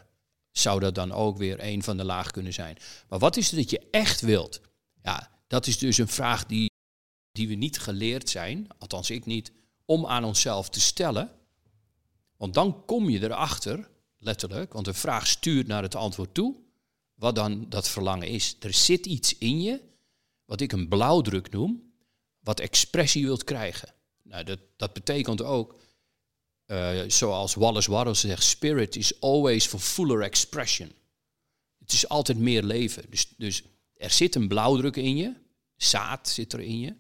zou 0.51 0.81
dat 0.81 0.95
dan 0.95 1.13
ook 1.13 1.39
weer 1.39 1.57
een 1.61 1.83
van 1.83 1.97
de 1.97 2.05
laag 2.05 2.31
kunnen 2.31 2.53
zijn. 2.53 2.77
Maar 3.09 3.19
wat 3.19 3.37
is 3.37 3.51
het 3.51 3.61
dat 3.61 3.71
je 3.71 3.89
echt 3.91 4.21
wilt? 4.21 4.61
Ja, 5.03 5.31
dat 5.47 5.67
is 5.67 5.79
dus 5.79 5.99
een 5.99 6.09
vraag 6.09 6.47
die, 6.47 6.71
die 7.33 7.49
we 7.49 7.55
niet 7.55 7.79
geleerd 7.79 8.31
zijn, 8.31 8.67
althans 8.79 9.11
ik 9.11 9.27
niet, 9.27 9.53
om 9.85 10.07
aan 10.07 10.25
onszelf 10.25 10.69
te 10.71 10.81
stellen. 10.81 11.31
Want 12.37 12.55
dan 12.55 12.85
kom 12.85 13.11
je 13.11 13.23
erachter, 13.23 13.89
letterlijk, 14.19 14.73
want 14.73 14.87
een 14.87 14.95
vraag 14.95 15.27
stuurt 15.27 15.67
naar 15.67 15.83
het 15.83 15.95
antwoord 15.95 16.35
toe, 16.35 16.64
wat 17.15 17.35
dan 17.35 17.69
dat 17.69 17.89
verlangen 17.89 18.29
is. 18.29 18.57
Er 18.61 18.73
zit 18.73 19.07
iets 19.07 19.39
in 19.39 19.63
je, 19.63 19.81
wat 20.45 20.61
ik 20.61 20.73
een 20.73 20.89
blauwdruk 20.89 21.51
noem, 21.51 21.93
wat 22.41 22.61
expressie 22.61 23.25
wilt 23.25 23.45
krijgen. 23.45 23.95
Nou, 24.23 24.45
dat, 24.45 24.59
dat 24.77 24.93
betekent 24.93 25.43
ook, 25.43 25.81
eh, 26.65 27.01
zoals 27.07 27.55
Wallace 27.55 27.91
Wattles 27.91 28.21
zegt, 28.21 28.43
spirit 28.43 28.97
is 28.97 29.21
always 29.21 29.67
for 29.67 29.81
fuller 29.81 30.23
expression. 30.23 30.93
Het 31.79 31.93
is 31.93 32.09
altijd 32.09 32.39
meer 32.39 32.63
leven. 32.63 33.05
Dus, 33.11 33.29
dus 33.37 33.63
er 33.95 34.11
zit 34.11 34.35
een 34.35 34.49
blauwdruk 34.49 34.97
in 34.97 35.17
je, 35.17 35.35
zaad 35.77 36.29
zit 36.29 36.53
er 36.53 36.61
in 36.61 36.79
je. 36.79 36.97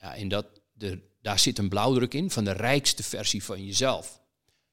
Ja, 0.00 0.14
en 0.14 0.28
dat, 0.28 0.46
de, 0.72 1.00
daar 1.20 1.38
zit 1.38 1.58
een 1.58 1.68
blauwdruk 1.68 2.14
in 2.14 2.30
van 2.30 2.44
de 2.44 2.52
rijkste 2.52 3.02
versie 3.02 3.44
van 3.44 3.64
jezelf. 3.64 4.20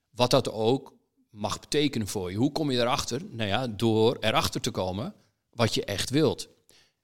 Wat 0.09 0.31
dat 0.31 0.51
ook 0.51 0.93
mag 1.33 1.59
betekenen 1.59 2.07
voor 2.07 2.31
je. 2.31 2.37
Hoe 2.37 2.51
kom 2.51 2.71
je 2.71 2.79
erachter? 2.79 3.25
Nou 3.29 3.49
ja, 3.49 3.67
door 3.67 4.17
erachter 4.19 4.61
te 4.61 4.71
komen 4.71 5.13
wat 5.49 5.73
je 5.73 5.85
echt 5.85 6.09
wilt. 6.09 6.49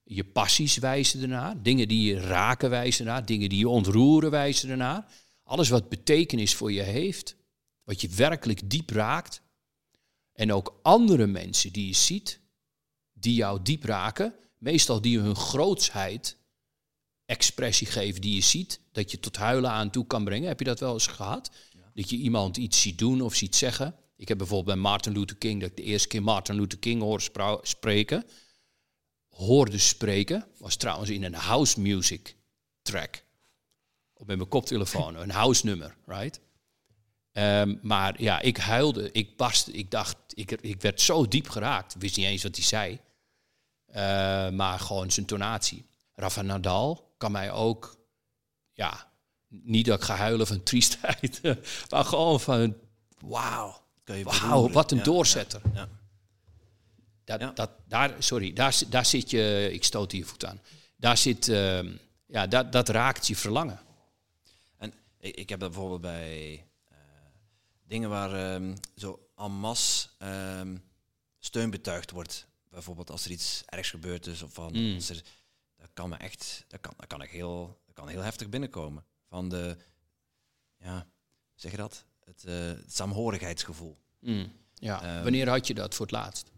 Je 0.04 0.24
passies 0.24 0.78
wijzen 0.78 1.22
ernaar, 1.22 1.62
dingen 1.62 1.88
die 1.88 2.14
je 2.14 2.20
raken 2.20 2.70
wijzen 2.70 3.06
ernaar, 3.06 3.26
dingen 3.26 3.50
die 3.50 3.60
je 3.60 3.70
ontroeren 3.70 4.32
wijzen 4.32 4.70
ernaar. 4.70 5.06
Alles 5.44 5.70
wat 5.70 5.90
betekenis 5.90 6.56
voor 6.56 6.72
je 6.72 6.82
heeft, 6.82 7.36
wat 7.84 8.02
je 8.02 8.10
werkelijk 8.10 8.70
diep 8.70 8.90
raakt. 8.90 9.42
En 10.34 10.54
ook 10.54 10.80
andere 10.82 11.28
mensen 11.28 11.72
die 11.72 11.88
je 11.88 11.96
ziet, 11.96 12.40
die 13.14 13.34
jou 13.34 13.60
diep 13.62 13.84
raken, 13.84 14.36
meestal 14.58 15.02
die 15.02 15.20
hun 15.20 15.36
grootsheid 15.36 16.38
expressie 17.26 17.88
geven 17.88 18.22
die 18.22 18.36
je 18.36 18.42
ziet, 18.42 18.80
dat 18.92 19.12
je 19.12 19.20
tot 19.20 19.38
huilen 19.38 19.72
aan 19.72 19.90
toe 19.90 20.08
kan 20.08 20.24
brengen. 20.24 20.48
Heb 20.48 20.60
je 20.60 20.66
dat 20.66 20.80
wel 20.80 20.94
eens 20.94 21.08
gehad? 21.08 21.52
Dat 21.94 22.10
je 22.10 22.16
iemand 22.16 22.58
iets 22.58 22.82
ziet 22.82 22.98
doen 22.98 23.22
of 23.22 23.36
ziet 23.36 23.56
zeggen. 23.56 23.96
Ik 24.20 24.28
heb 24.28 24.38
bijvoorbeeld 24.38 24.76
bij 24.76 24.84
Martin 24.92 25.14
Luther 25.14 25.38
King, 25.38 25.62
dat 25.62 25.70
ik 25.70 25.76
de 25.76 25.84
eerste 25.84 26.08
keer 26.08 26.24
Martin 26.24 26.56
Luther 26.56 26.80
King 26.80 27.02
hoorde 27.02 27.60
spreken, 27.62 28.26
hoorde 29.30 29.78
spreken, 29.78 30.48
was 30.58 30.76
trouwens 30.76 31.10
in 31.10 31.24
een 31.24 31.34
house 31.34 31.82
music 31.82 32.36
track. 32.82 33.24
Op 34.14 34.28
mijn 34.28 34.48
koptelefoon, 34.48 35.16
een 35.16 35.32
house 35.32 35.66
nummer, 35.66 35.96
right? 36.06 36.40
Ehm, 37.32 37.76
maar 37.82 38.22
ja, 38.22 38.40
ik 38.40 38.58
huilde, 38.58 39.12
ik 39.12 39.38
barstte, 39.38 39.72
ik 39.72 39.92
dacht, 39.92 40.18
ik, 40.28 40.52
ik 40.52 40.82
werd 40.82 41.02
zo 41.02 41.28
diep 41.28 41.50
geraakt. 41.50 41.96
Wist 42.00 42.18
niet 42.18 42.26
eens 42.26 42.44
wat 42.44 42.56
hij 42.56 42.66
zei. 42.66 43.00
Eh, 43.86 44.50
maar 44.50 44.80
gewoon 44.80 45.12
zijn 45.12 45.26
tonatie. 45.26 45.86
Rafa 46.14 46.42
Nadal 46.42 47.14
kan 47.18 47.32
mij 47.32 47.52
ook, 47.52 47.98
ja, 48.74 49.12
niet 49.48 49.86
dat 49.86 49.98
ik 49.98 50.06
ga 50.06 50.16
huilen 50.16 50.48
van 50.48 50.64
triestheid, 50.64 51.42
maar 51.90 52.06
gewoon 52.06 52.40
van, 52.40 52.78
wauw, 53.18 53.88
Je 54.18 54.24
wauw, 54.24 54.70
wat 54.70 54.92
een 54.92 55.04
doorzetter. 55.04 55.62
ja. 55.74 55.90
Dat, 57.24 57.56
dat, 57.56 57.72
daar, 57.86 58.16
sorry, 58.20 58.54
daar, 58.54 58.82
daar 58.90 59.06
zit 59.06 59.30
je, 59.30 59.70
ik 59.74 59.84
stoot 59.84 60.12
hier 60.12 60.26
voet 60.26 60.46
aan. 60.46 60.62
Daar 60.96 61.18
zit, 61.18 61.48
ehm, 61.48 61.96
ja, 62.26 62.48
dat, 62.48 62.72
dat 62.72 62.90
raakt 62.90 63.28
je 63.28 63.36
verlangen. 63.36 63.80
En 64.78 64.94
ik, 65.20 65.36
ik 65.36 65.50
heb 65.50 65.60
dat 65.60 65.70
bijvoorbeeld 65.72 66.02
bij 66.02 66.66
eh, 66.88 66.98
dingen 67.88 68.10
waar 68.10 68.54
ehm, 68.54 68.76
zo 68.96 69.30
en 69.36 69.52
masse 69.52 70.08
ehm, 70.18 70.78
steun 71.40 71.70
betuigd 71.70 72.12
wordt. 72.12 72.48
Bijvoorbeeld 72.70 73.10
als 73.12 73.26
er 73.26 73.32
iets 73.32 73.64
ergs 73.66 73.90
gebeurd 73.90 74.28
is 74.28 74.42
of 74.42 74.54
van, 74.54 74.72
Mm. 74.74 74.96
als 74.96 75.10
er, 75.10 75.22
dat 75.78 75.90
kan 75.94 76.10
me 76.10 76.16
echt, 76.16 76.66
dat 76.68 76.80
kan, 76.80 76.94
dat 76.98 77.08
kan 77.08 77.22
ik 77.22 77.30
heel, 77.30 77.80
dat 77.86 77.96
kan 77.96 78.08
heel 78.08 78.22
heftig 78.22 78.50
binnenkomen. 78.50 79.04
Van 79.28 79.50
de, 79.50 79.78
ja, 80.80 81.08
zeg 81.56 81.72
je 81.72 81.78
dat? 81.78 82.06
Het, 82.30 82.44
eh, 82.46 82.56
het 82.68 82.96
saamhorigheidsgevoel. 82.96 83.98
Mm, 84.20 84.52
ja. 84.74 85.02
Ehm. 85.04 85.24
Wanneer 85.24 85.50
had 85.50 85.68
je 85.68 85.74
dat 85.74 85.96
voor 85.96 86.06
het 86.06 86.16
laatst? 86.16 86.52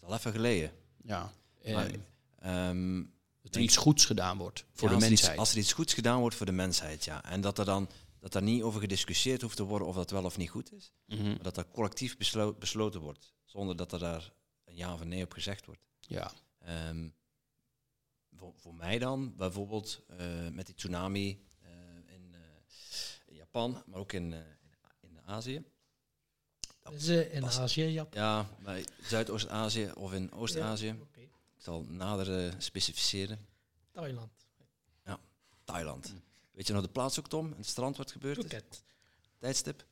al 0.00 0.14
even 0.14 0.32
geleden. 0.32 0.72
Ja. 1.02 1.32
Maar, 1.64 1.90
ehm, 2.38 3.02
dat 3.42 3.54
er 3.54 3.60
iets 3.60 3.76
goeds 3.76 4.04
gedaan 4.04 4.38
wordt 4.38 4.64
voor 4.72 4.88
ja, 4.90 4.98
de 4.98 5.04
er 5.04 5.10
iets- 5.10 5.20
mensheid. 5.20 5.38
als 5.38 5.52
er 5.52 5.58
iets 5.58 5.72
goeds 5.72 5.94
gedaan 5.94 6.20
wordt 6.20 6.36
voor 6.36 6.46
de 6.46 6.52
mensheid, 6.52 7.04
ja. 7.04 7.24
En 7.24 7.40
dat 7.40 7.58
er 7.58 7.64
dan 7.64 7.88
dat 8.20 8.34
er 8.34 8.42
niet 8.42 8.62
over 8.62 8.80
gediscussieerd 8.80 9.42
hoeft 9.42 9.56
te 9.56 9.62
worden 9.62 9.88
of 9.88 9.94
dat 9.94 10.10
wel 10.10 10.24
of 10.24 10.36
niet 10.36 10.50
goed 10.50 10.72
is. 10.72 10.92
Mhm. 11.06 11.22
Maar 11.28 11.42
dat 11.42 11.54
dat 11.54 11.70
collectief 11.70 12.16
beslo- 12.16 12.54
besloten 12.54 13.00
wordt. 13.00 13.34
Zonder 13.44 13.76
dat 13.76 13.92
er 13.92 13.98
daar 13.98 14.32
een 14.64 14.76
ja 14.76 14.92
of 14.92 15.00
een 15.00 15.08
nee 15.08 15.22
op 15.24 15.32
gezegd 15.32 15.66
wordt. 15.66 15.80
Ja. 16.00 16.30
Ehm, 16.58 17.08
voor, 18.36 18.52
voor 18.56 18.74
mij 18.74 18.98
dan, 18.98 19.36
bijvoorbeeld 19.36 20.02
eh, 20.08 20.48
met 20.52 20.66
die 20.66 20.74
tsunami 20.74 21.28
eh, 21.28 21.36
eh, 21.36 21.47
Japan, 23.52 23.82
maar 23.86 23.98
ook 23.98 24.12
in, 24.12 24.32
eh, 24.32 24.38
in, 25.00 25.20
Azië. 25.24 25.64
Dus, 26.90 27.08
in 27.08 27.44
Azië, 27.44 27.84
Japan. 27.84 28.22
Ja, 28.22 28.48
bij 28.62 28.84
Zuidoost-Azië 29.02 29.90
of 29.94 30.12
in 30.12 30.32
Oost-Azië. 30.32 31.00
Ik 31.14 31.30
zal 31.64 31.84
nader 31.84 32.46
eh, 32.46 32.54
specificeren. 32.58 33.46
Thailand. 33.92 34.30
Thailand. 35.64 36.14
Weet 36.50 36.66
je 36.66 36.72
nog 36.72 36.82
de 36.82 36.88
plaats 36.88 37.18
ook, 37.18 37.28
Tom? 37.28 37.52
Het 37.56 37.66
strand 37.66 37.96
wat 37.96 38.12
gebeurd 38.12 38.36
is? 38.38 38.44
Phuket. 38.44 38.82
Tijdstip? 39.38 39.86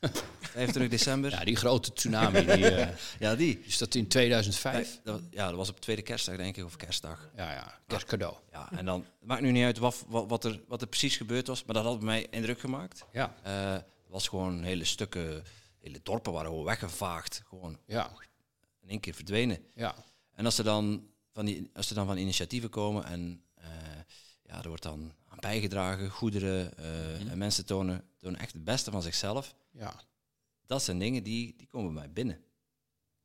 25 0.00 0.88
december. 0.88 1.30
ja, 1.30 1.44
die 1.44 1.56
grote 1.56 1.92
tsunami, 1.92 2.44
die, 2.44 2.68
eh, 2.70 2.96
Ja, 3.18 3.34
die. 3.36 3.60
is 3.64 3.78
dat 3.78 3.94
in 3.94 4.08
2005? 4.08 4.74
Vijf- 4.74 5.00
dat 5.04 5.20
ja, 5.30 5.46
dat 5.48 5.56
was 5.56 5.68
op 5.68 5.80
tweede 5.80 6.02
kerstdag, 6.02 6.36
denk 6.36 6.56
ik, 6.56 6.64
of 6.64 6.76
kerstdag. 6.76 7.30
Ja, 7.36 7.52
ja, 7.52 7.78
kerstcadeau. 7.86 8.36
Ja, 8.52 8.68
en 8.72 8.84
dan, 8.84 9.00
het 9.18 9.28
maakt 9.28 9.42
nu 9.42 9.50
niet 9.50 9.64
uit 9.64 9.78
wat, 9.78 10.04
wat, 10.08 10.28
wat, 10.28 10.44
er, 10.44 10.60
wat 10.68 10.80
er 10.80 10.86
precies 10.88 11.16
gebeurd 11.16 11.46
was, 11.46 11.64
maar 11.64 11.74
dat 11.74 11.84
had 11.84 11.96
bij 11.96 12.06
mij 12.06 12.26
indruk 12.30 12.60
gemaakt. 12.60 13.04
Ja, 13.12 13.34
Eh, 13.42 13.72
het 13.72 13.84
was 14.14 14.28
gewoon 14.28 14.62
hele 14.62 14.84
stukken, 14.84 15.44
hele 15.78 16.00
dorpen 16.02 16.32
waren 16.32 16.48
gewoon 16.48 16.64
weggevaagd. 16.64 17.42
Gewoon 17.48 17.78
ja, 17.86 18.10
in 18.82 18.88
één 18.88 19.00
keer 19.00 19.14
verdwenen. 19.14 19.58
ja. 19.74 19.94
En 20.34 20.44
als 20.44 20.58
er 20.58 20.64
dan 20.64 21.06
van, 21.32 21.44
die, 21.44 21.70
als 21.74 21.88
er 21.88 21.94
dan 21.94 22.06
van 22.06 22.16
initiatieven 22.16 22.70
komen 22.70 23.04
en 23.04 23.42
eh, 23.54 23.66
ja, 24.42 24.62
er 24.62 24.68
wordt 24.68 24.82
dan 24.82 25.12
aan 25.44 25.50
bijgedragen, 25.50 26.10
goederen, 26.10 26.76
eh, 26.78 27.30
en 27.30 27.38
mensen 27.38 27.66
tonen, 27.66 28.04
tonen 28.16 28.40
echt 28.40 28.52
het 28.52 28.64
beste 28.64 28.90
van 28.90 29.02
zichzelf. 29.02 29.54
ja. 29.70 30.04
Dat 30.66 30.82
zijn 30.82 30.98
dingen 30.98 31.22
die, 31.22 31.54
die 31.56 31.66
komen 31.66 31.92
bij 31.94 32.02
mij 32.02 32.12
binnen. 32.12 32.44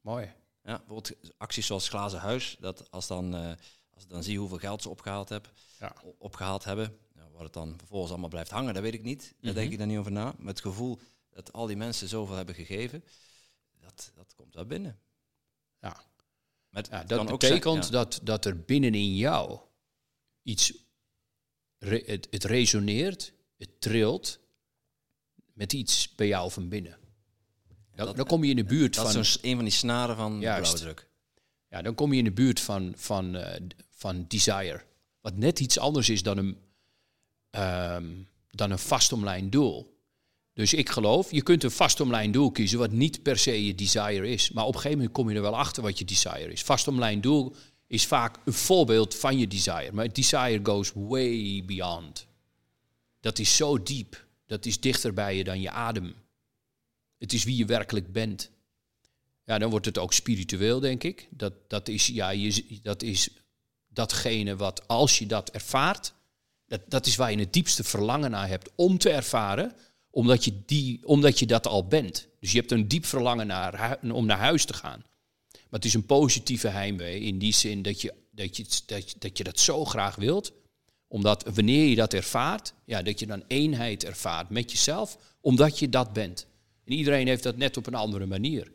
Mooi. 0.02 0.26
Ja, 0.64 0.78
bijvoorbeeld 0.78 1.12
acties 1.38 1.66
zoals 1.66 1.90
Glazen 1.90 2.20
Huis, 2.20 2.58
dat 2.60 2.92
als, 2.92 3.08
dan, 3.08 3.36
eh, 3.36 3.52
als 3.90 4.04
ik 4.04 4.10
dan 4.10 4.24
zie 4.24 4.40
hoeveel 4.40 4.58
geld 4.58 4.82
ze 4.82 4.90
opgehaald, 4.90 5.30
heb, 5.30 5.52
Ja. 5.80 5.96
opgehaald 6.18 6.64
hebben, 6.64 6.98
waar 7.32 7.44
het 7.44 7.54
dan 7.54 7.74
vervolgens 7.78 8.12
allemaal 8.12 8.30
blijft 8.30 8.52
hangen, 8.52 8.74
dat 8.74 8.84
weet 8.84 8.94
ik 8.94 9.04
niet. 9.04 9.22
Daar 9.22 9.36
Mhm. 9.52 9.54
denk 9.54 9.72
ik 9.72 9.78
dan 9.78 9.88
niet 9.88 9.98
over 9.98 10.12
na. 10.12 10.34
Maar 10.38 10.48
het 10.48 10.62
gevoel 10.62 11.00
dat 11.30 11.54
al 11.54 11.66
die 11.68 11.76
mensen 11.78 12.08
zoveel 12.08 12.36
hebben 12.36 12.56
gegeven, 12.56 13.04
dat, 13.80 14.12
dat 14.16 14.34
komt 14.36 14.54
daar 14.54 14.68
binnen. 14.68 15.00
Ja. 15.80 16.04
Maar 16.70 16.82
het 16.82 16.88
Ja, 16.92 16.98
kan 16.98 17.08
dat 17.08 17.20
ook 17.32 17.40
betekent 17.40 17.86
zijn- 17.86 17.98
ja. 17.98 18.04
dat, 18.04 18.20
dat 18.24 18.46
er 18.46 18.60
binnenin 18.64 19.16
jou 19.16 19.60
iets, 20.42 20.74
re- 21.84 22.04
het, 22.06 22.28
het 22.30 22.44
resoneert, 22.44 23.34
het 23.58 23.70
trilt 23.82 24.40
met 25.54 25.74
iets 25.74 26.16
bij 26.16 26.28
jou 26.28 26.52
van 26.52 26.70
binnen. 26.70 26.98
Dan, 27.96 28.06
dat- 28.06 28.16
dan 28.16 28.26
kom 28.26 28.44
je 28.44 28.50
in 28.50 28.56
de 28.56 28.64
buurt 28.64 28.96
Dat 28.96 29.08
is 29.08 29.14
van, 29.14 29.24
zo'n 29.24 29.34
s- 29.34 29.44
een 29.44 29.56
van 29.56 29.64
die 29.66 29.74
snaren 29.74 30.16
van 30.16 30.42
blauwdruk. 30.60 31.10
ja, 31.70 31.82
dan 31.82 31.96
kom 31.96 32.12
je 32.12 32.18
in 32.18 32.24
de 32.24 32.32
buurt 32.32 32.60
van, 32.60 32.94
van, 32.96 33.36
eh, 33.36 33.62
van 33.90 34.26
desire. 34.28 34.82
Wat 35.22 35.36
net 35.38 35.60
iets 35.60 35.80
anders 35.80 36.10
is 36.10 36.24
dan 36.24 36.38
een, 36.38 36.58
ehm, 37.50 38.08
dan 38.50 38.72
een 38.72 38.80
vastomlijnd 38.80 39.52
doel. 39.52 40.00
Dus 40.54 40.74
ik 40.74 40.90
geloof, 40.90 41.32
je 41.32 41.42
kunt 41.44 41.64
een 41.64 41.72
vastomlijnd 41.72 42.34
doel 42.34 42.52
kiezen 42.52 42.80
wat 42.80 42.92
niet 42.92 43.24
per 43.24 43.38
se 43.38 43.66
je 43.66 43.76
desire 43.76 44.28
is. 44.30 44.52
Maar 44.52 44.64
op 44.66 44.70
een 44.74 44.80
gegeven 44.80 44.98
moment 44.98 45.16
kom 45.16 45.30
je 45.30 45.36
er 45.36 45.42
wel 45.42 45.58
achter 45.58 45.84
wat 45.84 46.00
je 46.00 46.06
desire 46.06 46.52
is. 46.52 46.64
Vastomlijnd 46.64 47.24
doel 47.24 47.56
is 47.92 48.06
vaak 48.06 48.38
een 48.46 48.54
voorbeeld 48.54 49.16
van 49.16 49.38
je 49.38 49.48
desire. 49.48 49.92
Maar 49.92 50.14
desire 50.14 50.60
goes 50.64 50.92
way 50.96 51.64
beyond. 51.66 52.28
Dat 53.20 53.40
is 53.40 53.56
zo 53.56 53.84
diep. 53.84 54.26
Dat 54.46 54.66
is 54.66 54.80
dichter 54.80 55.14
bij 55.14 55.38
je 55.38 55.44
dan 55.44 55.62
je 55.62 55.70
adem. 55.70 56.16
Het 57.18 57.34
is 57.34 57.44
wie 57.44 57.56
je 57.58 57.66
werkelijk 57.66 58.12
bent. 58.12 58.52
Ja, 59.46 59.58
dan 59.58 59.70
wordt 59.70 59.86
het 59.86 59.98
ook 59.98 60.14
spiritueel, 60.14 60.80
denk 60.80 61.04
ik. 61.04 61.28
Dat, 61.30 61.54
dat, 61.68 61.88
is, 61.88 62.08
ja, 62.08 62.30
je, 62.30 62.80
dat 62.82 63.04
is 63.04 63.30
datgene 63.88 64.56
wat, 64.56 64.88
als 64.88 65.20
je 65.20 65.26
dat 65.26 65.50
ervaart, 65.50 66.14
dat, 66.68 66.82
dat 66.88 67.06
is 67.06 67.16
waar 67.16 67.32
je 67.32 67.40
het 67.40 67.54
diepste 67.54 67.84
verlangen 67.84 68.32
naar 68.32 68.48
hebt 68.48 68.70
om 68.76 68.98
te 68.98 69.10
ervaren, 69.10 69.76
omdat 70.10 70.46
je, 70.46 70.62
die, 70.66 71.08
omdat 71.08 71.40
je 71.40 71.46
dat 71.46 71.68
al 71.68 71.88
bent. 71.88 72.28
Dus 72.40 72.52
je 72.52 72.60
hebt 72.60 72.72
een 72.72 72.88
diep 72.88 73.06
verlangen 73.06 73.48
naar, 73.48 74.00
om 74.02 74.26
naar 74.26 74.38
huis 74.38 74.66
te 74.66 74.74
gaan. 74.74 75.04
Maar 75.72 75.80
het 75.80 75.86
is 75.86 75.94
een 75.94 76.06
positieve 76.06 76.68
heimwee 76.68 77.20
in 77.20 77.38
die 77.38 77.54
zin 77.54 77.82
dat 77.82 78.02
je 78.02 78.14
dat, 78.32 78.58
je, 78.58 78.66
dat, 78.86 79.12
je, 79.12 79.16
dat 79.20 79.38
je 79.38 79.44
dat 79.44 79.60
zo 79.60 79.86
graag 79.86 80.16
wilt. 80.16 80.54
Omdat 81.08 81.44
wanneer 81.54 81.86
je 81.86 81.96
dat 81.96 82.14
ervaart, 82.14 82.74
ja, 82.86 83.02
dat 83.02 83.20
je 83.20 83.28
dan 83.28 83.44
eenheid 83.48 84.04
ervaart 84.04 84.50
met 84.50 84.72
jezelf, 84.72 85.18
omdat 85.42 85.80
je 85.80 85.90
dat 85.90 86.14
bent. 86.14 86.48
En 86.86 86.94
iedereen 86.94 87.28
heeft 87.28 87.44
dat 87.44 87.58
net 87.58 87.78
op 87.78 87.88
een 87.88 87.96
andere 87.96 88.26
manier. 88.26 88.72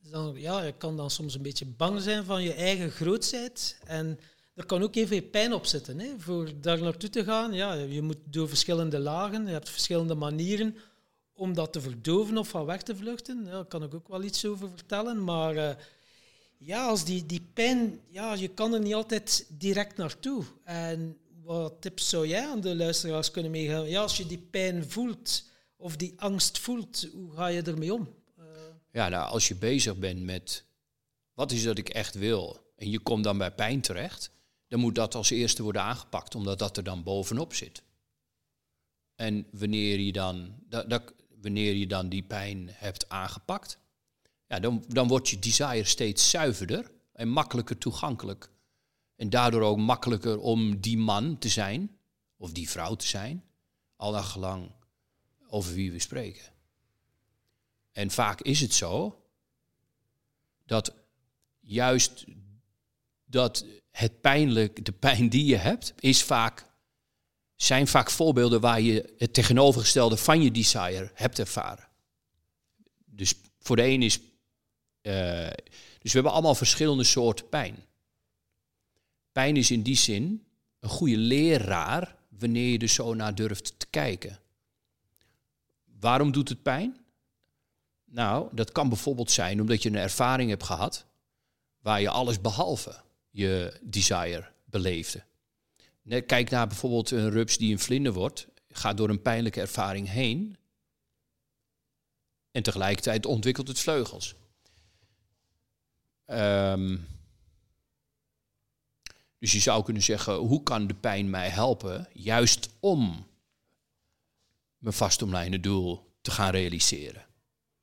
Dus 0.00 0.10
dan, 0.10 0.34
ja, 0.36 0.62
je 0.62 0.72
kan 0.72 0.96
dan 0.96 1.10
soms 1.10 1.34
een 1.34 1.42
beetje 1.42 1.66
bang 1.66 2.00
zijn 2.00 2.24
van 2.24 2.42
je 2.42 2.54
eigen 2.54 2.90
grootheid. 2.90 3.78
En 3.84 4.18
er 4.54 4.66
kan 4.66 4.82
ook 4.82 4.94
veel 4.94 5.22
pijn 5.22 5.52
op 5.52 5.66
zitten. 5.66 5.98
Hè. 5.98 6.08
Voor 6.18 6.50
daar 6.60 6.80
naartoe 6.80 7.10
te 7.10 7.24
gaan, 7.24 7.52
ja, 7.52 7.72
je 7.72 8.02
moet 8.02 8.18
door 8.24 8.48
verschillende 8.48 8.98
lagen, 8.98 9.46
je 9.46 9.52
hebt 9.52 9.70
verschillende 9.70 10.14
manieren 10.14 10.76
om 11.32 11.54
dat 11.54 11.72
te 11.72 11.80
verdoven 11.80 12.38
of 12.38 12.48
van 12.48 12.64
weg 12.64 12.82
te 12.82 12.96
vluchten. 12.96 13.44
Ja, 13.44 13.50
daar 13.50 13.64
kan 13.64 13.82
ik 13.82 13.94
ook 13.94 14.08
wel 14.08 14.22
iets 14.22 14.44
over 14.44 14.68
vertellen. 14.68 15.24
Maar 15.24 15.56
eh, 15.56 15.76
ja, 16.64 16.86
als 16.86 17.04
die, 17.04 17.26
die 17.26 17.48
pijn, 17.54 18.00
ja, 18.08 18.32
je 18.34 18.48
kan 18.48 18.72
er 18.72 18.80
niet 18.80 18.94
altijd 18.94 19.46
direct 19.48 19.96
naartoe. 19.96 20.44
En 20.64 21.18
wat 21.42 21.80
tips 21.80 22.08
zou 22.08 22.26
jij 22.26 22.48
aan 22.48 22.60
de 22.60 22.76
luisteraars 22.76 23.30
kunnen 23.30 23.50
meegeven? 23.50 23.88
Ja, 23.88 24.00
als 24.00 24.16
je 24.16 24.26
die 24.26 24.46
pijn 24.50 24.90
voelt 24.90 25.44
of 25.76 25.96
die 25.96 26.12
angst 26.16 26.58
voelt, 26.58 27.08
hoe 27.12 27.32
ga 27.32 27.46
je 27.46 27.62
ermee 27.62 27.94
om? 27.94 28.14
Eh, 28.36 28.44
Ja, 28.92 29.08
nou, 29.08 29.30
als 29.30 29.48
je 29.48 29.54
bezig 29.54 29.96
bent 29.96 30.22
met 30.22 30.64
wat 31.34 31.52
is 31.52 31.62
dat 31.62 31.78
ik 31.78 31.88
echt 31.88 32.14
wil 32.14 32.72
en 32.76 32.90
je 32.90 32.98
komt 32.98 33.24
dan 33.24 33.38
bij 33.38 33.52
pijn 33.52 33.80
terecht, 33.80 34.30
dan 34.68 34.80
moet 34.80 34.94
dat 34.94 35.14
als 35.14 35.30
eerste 35.30 35.62
worden 35.62 35.82
aangepakt, 35.82 36.34
omdat 36.34 36.58
dat 36.58 36.76
er 36.76 36.84
dan 36.84 37.02
bovenop 37.02 37.54
zit. 37.54 37.82
En 39.14 39.46
wanneer 39.50 39.98
je 40.00 40.12
dan, 40.12 40.54
dat, 40.68 41.02
wanneer 41.40 41.74
je 41.74 41.86
dan 41.86 42.08
die 42.08 42.22
pijn 42.22 42.68
hebt 42.70 43.08
aangepakt, 43.08 43.78
ja, 44.52 44.60
dan, 44.60 44.84
dan 44.88 45.08
wordt 45.08 45.28
je 45.28 45.38
desire 45.38 45.84
steeds 45.84 46.30
zuiverder 46.30 46.90
en 47.12 47.28
makkelijker 47.28 47.78
toegankelijk. 47.78 48.50
En 49.16 49.30
daardoor 49.30 49.62
ook 49.62 49.78
makkelijker 49.78 50.38
om 50.38 50.80
die 50.80 50.98
man 50.98 51.38
te 51.38 51.48
zijn, 51.48 51.98
of 52.36 52.52
die 52.52 52.70
vrouw 52.70 52.94
te 52.94 53.06
zijn, 53.06 53.44
al 53.96 54.12
naar 54.12 54.22
gelang 54.22 54.70
over 55.48 55.74
wie 55.74 55.92
we 55.92 55.98
spreken. 55.98 56.52
En 57.92 58.10
vaak 58.10 58.40
is 58.40 58.60
het 58.60 58.74
zo 58.74 59.22
dat 60.66 60.94
juist 61.60 62.24
dat 63.24 63.64
het 63.90 64.20
pijnlijk, 64.20 64.84
de 64.84 64.92
pijn 64.92 65.28
die 65.28 65.44
je 65.44 65.56
hebt, 65.56 65.94
is 65.98 66.22
vaak, 66.22 66.66
zijn 67.56 67.86
vaak 67.86 68.10
voorbeelden 68.10 68.60
waar 68.60 68.80
je 68.80 69.14
het 69.18 69.34
tegenovergestelde 69.34 70.16
van 70.16 70.42
je 70.42 70.50
desire 70.50 71.10
hebt 71.14 71.38
ervaren. 71.38 71.88
Dus 73.04 73.34
voor 73.58 73.76
de 73.76 73.84
een 73.84 74.02
is. 74.02 74.20
Eh, 75.02 75.50
dus 75.98 76.12
we 76.12 76.18
hebben 76.18 76.32
allemaal 76.32 76.54
verschillende 76.54 77.04
soorten 77.04 77.48
pijn. 77.48 77.84
Pijn 79.32 79.56
is 79.56 79.70
in 79.70 79.82
die 79.82 79.96
zin 79.96 80.46
een 80.80 80.88
goede 80.88 81.16
leraar 81.16 82.16
wanneer 82.28 82.72
je 82.72 82.78
er 82.78 82.88
zo 82.88 83.14
naar 83.14 83.34
durft 83.34 83.78
te 83.78 83.86
kijken. 83.90 84.38
Waarom 86.00 86.32
doet 86.32 86.48
het 86.48 86.62
pijn? 86.62 86.96
Nou, 88.04 88.48
dat 88.52 88.72
kan 88.72 88.88
bijvoorbeeld 88.88 89.30
zijn 89.30 89.60
omdat 89.60 89.82
je 89.82 89.88
een 89.88 89.96
ervaring 89.96 90.50
hebt 90.50 90.62
gehad 90.64 91.06
waar 91.78 92.00
je 92.00 92.08
alles 92.08 92.40
behalve 92.40 93.00
je 93.30 93.78
desire 93.82 94.48
beleefde. 94.64 95.22
Kijk 96.26 96.50
naar 96.50 96.66
bijvoorbeeld 96.66 97.10
een 97.10 97.30
rups 97.30 97.58
die 97.58 97.72
een 97.72 97.78
vlinder 97.78 98.12
wordt, 98.12 98.46
gaat 98.68 98.96
door 98.96 99.08
een 99.08 99.22
pijnlijke 99.22 99.60
ervaring 99.60 100.08
heen 100.08 100.56
en 102.50 102.62
tegelijkertijd 102.62 103.26
ontwikkelt 103.26 103.68
het 103.68 103.78
vleugels. 103.78 104.34
Ehm, 106.32 106.96
dus 109.38 109.52
je 109.52 109.60
zou 109.60 109.84
kunnen 109.84 110.02
zeggen, 110.02 110.34
hoe 110.34 110.62
kan 110.62 110.86
de 110.86 110.94
pijn 110.94 111.30
mij 111.30 111.48
helpen 111.48 112.08
juist 112.12 112.68
om 112.80 113.26
mijn 114.78 114.94
vastomlijnde 114.94 115.60
doel 115.60 116.12
te 116.20 116.30
gaan 116.30 116.50
realiseren? 116.50 117.26